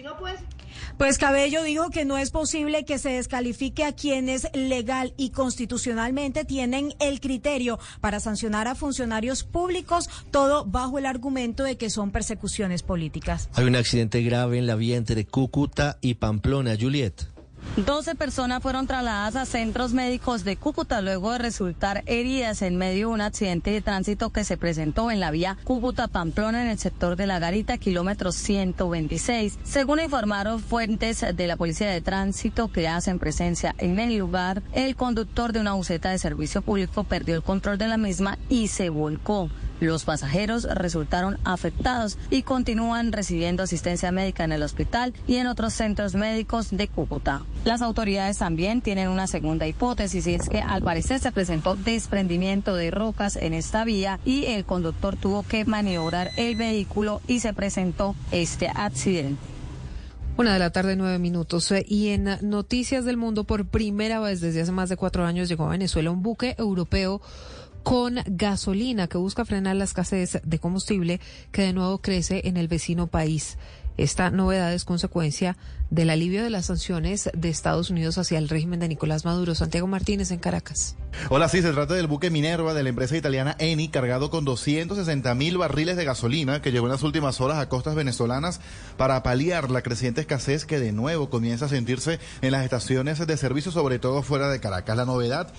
Pues 0.98 1.18
Cabello 1.18 1.64
dijo 1.64 1.90
que 1.90 2.04
no 2.04 2.18
es 2.18 2.30
posible 2.30 2.84
que 2.84 2.98
se 2.98 3.10
descalifique 3.10 3.84
a 3.84 3.92
quienes 3.92 4.48
legal 4.54 5.12
y 5.16 5.30
constitucionalmente 5.30 6.44
tienen 6.44 6.94
el 7.00 7.20
criterio 7.20 7.80
para 8.00 8.20
sancionar 8.20 8.68
a 8.68 8.76
funcionarios 8.76 9.42
públicos, 9.42 10.08
todo 10.30 10.64
bajo 10.64 10.98
el 10.98 11.06
argumento 11.06 11.64
de 11.64 11.76
que 11.76 11.90
son 11.90 12.12
persecuciones 12.12 12.84
políticas. 12.84 13.48
Hay 13.54 13.64
un 13.64 13.74
accidente 13.74 14.22
grave 14.22 14.58
en 14.58 14.68
la 14.68 14.76
vía 14.76 14.96
entre 14.96 15.24
Cúcuta 15.26 15.98
y 16.00 16.14
Pamplona, 16.14 16.76
Juliet. 16.80 17.33
12 17.76 18.14
personas 18.14 18.62
fueron 18.62 18.86
trasladadas 18.86 19.34
a 19.34 19.46
centros 19.46 19.92
médicos 19.92 20.44
de 20.44 20.56
Cúcuta 20.56 21.00
luego 21.00 21.32
de 21.32 21.38
resultar 21.38 22.04
heridas 22.06 22.62
en 22.62 22.76
medio 22.76 23.08
de 23.08 23.14
un 23.14 23.20
accidente 23.20 23.72
de 23.72 23.80
tránsito 23.80 24.30
que 24.30 24.44
se 24.44 24.56
presentó 24.56 25.10
en 25.10 25.18
la 25.18 25.32
vía 25.32 25.58
Cúcuta-Pamplona 25.64 26.62
en 26.62 26.68
el 26.68 26.78
sector 26.78 27.16
de 27.16 27.26
la 27.26 27.40
Garita, 27.40 27.76
kilómetro 27.78 28.30
126. 28.30 29.58
Según 29.64 30.00
informaron 30.00 30.60
fuentes 30.60 31.24
de 31.34 31.46
la 31.48 31.56
Policía 31.56 31.90
de 31.90 32.00
Tránsito 32.00 32.70
que 32.70 32.86
hacen 32.86 33.18
presencia 33.18 33.74
en 33.78 33.98
el 33.98 34.18
lugar, 34.18 34.62
el 34.72 34.94
conductor 34.94 35.52
de 35.52 35.60
una 35.60 35.72
buseta 35.72 36.10
de 36.10 36.18
servicio 36.18 36.62
público 36.62 37.02
perdió 37.02 37.34
el 37.34 37.42
control 37.42 37.76
de 37.78 37.88
la 37.88 37.96
misma 37.96 38.38
y 38.48 38.68
se 38.68 38.88
volcó. 38.88 39.50
Los 39.84 40.04
pasajeros 40.04 40.64
resultaron 40.64 41.38
afectados 41.44 42.16
y 42.30 42.42
continúan 42.42 43.12
recibiendo 43.12 43.62
asistencia 43.62 44.12
médica 44.12 44.42
en 44.44 44.52
el 44.52 44.62
hospital 44.62 45.12
y 45.26 45.36
en 45.36 45.46
otros 45.46 45.74
centros 45.74 46.14
médicos 46.14 46.70
de 46.70 46.88
Cúcuta. 46.88 47.42
Las 47.66 47.82
autoridades 47.82 48.38
también 48.38 48.80
tienen 48.80 49.08
una 49.08 49.26
segunda 49.26 49.66
hipótesis 49.66 50.26
y 50.26 50.34
es 50.34 50.48
que 50.48 50.60
al 50.60 50.82
parecer 50.82 51.20
se 51.20 51.32
presentó 51.32 51.76
desprendimiento 51.76 52.74
de 52.74 52.90
rocas 52.90 53.36
en 53.36 53.52
esta 53.52 53.84
vía 53.84 54.20
y 54.24 54.46
el 54.46 54.64
conductor 54.64 55.16
tuvo 55.16 55.42
que 55.42 55.66
maniobrar 55.66 56.30
el 56.38 56.56
vehículo 56.56 57.20
y 57.28 57.40
se 57.40 57.52
presentó 57.52 58.14
este 58.32 58.68
accidente. 58.68 59.54
Una 60.36 60.52
de 60.52 60.58
la 60.58 60.70
tarde, 60.70 60.96
nueve 60.96 61.20
minutos. 61.20 61.70
Eh, 61.70 61.86
Y 61.88 62.08
en 62.08 62.28
Noticias 62.42 63.04
del 63.04 63.16
Mundo, 63.16 63.44
por 63.44 63.66
primera 63.66 64.18
vez 64.18 64.40
desde 64.40 64.62
hace 64.62 64.72
más 64.72 64.88
de 64.88 64.96
cuatro 64.96 65.24
años, 65.24 65.48
llegó 65.48 65.66
a 65.66 65.68
Venezuela 65.68 66.10
un 66.10 66.24
buque 66.24 66.56
europeo 66.58 67.20
con 67.84 68.20
gasolina 68.26 69.06
que 69.06 69.18
busca 69.18 69.44
frenar 69.44 69.76
la 69.76 69.84
escasez 69.84 70.40
de 70.42 70.58
combustible 70.58 71.20
que 71.52 71.62
de 71.62 71.72
nuevo 71.74 71.98
crece 71.98 72.40
en 72.46 72.56
el 72.56 72.66
vecino 72.66 73.06
país. 73.06 73.58
Esta 73.96 74.30
novedad 74.30 74.74
es 74.74 74.84
consecuencia 74.84 75.56
del 75.90 76.10
alivio 76.10 76.42
de 76.42 76.50
las 76.50 76.66
sanciones 76.66 77.30
de 77.32 77.48
Estados 77.48 77.90
Unidos 77.90 78.18
hacia 78.18 78.38
el 78.38 78.48
régimen 78.48 78.80
de 78.80 78.88
Nicolás 78.88 79.24
Maduro. 79.24 79.54
Santiago 79.54 79.86
Martínez 79.86 80.32
en 80.32 80.40
Caracas. 80.40 80.96
Hola, 81.28 81.48
sí, 81.48 81.62
se 81.62 81.70
trata 81.70 81.94
del 81.94 82.08
buque 82.08 82.30
Minerva 82.30 82.74
de 82.74 82.82
la 82.82 82.88
empresa 82.88 83.16
italiana 83.16 83.54
Eni, 83.60 83.88
cargado 83.88 84.30
con 84.30 84.44
260 84.44 85.32
mil 85.36 85.58
barriles 85.58 85.96
de 85.96 86.04
gasolina 86.04 86.60
que 86.60 86.72
llegó 86.72 86.86
en 86.86 86.92
las 86.92 87.04
últimas 87.04 87.40
horas 87.40 87.58
a 87.58 87.68
costas 87.68 87.94
venezolanas 87.94 88.60
para 88.96 89.22
paliar 89.22 89.70
la 89.70 89.82
creciente 89.82 90.22
escasez 90.22 90.64
que 90.64 90.80
de 90.80 90.90
nuevo 90.90 91.30
comienza 91.30 91.66
a 91.66 91.68
sentirse 91.68 92.18
en 92.42 92.50
las 92.50 92.64
estaciones 92.64 93.24
de 93.24 93.36
servicio, 93.36 93.70
sobre 93.70 94.00
todo 94.00 94.22
fuera 94.22 94.48
de 94.50 94.58
Caracas. 94.58 94.96
La 94.96 95.04
novedad 95.04 95.52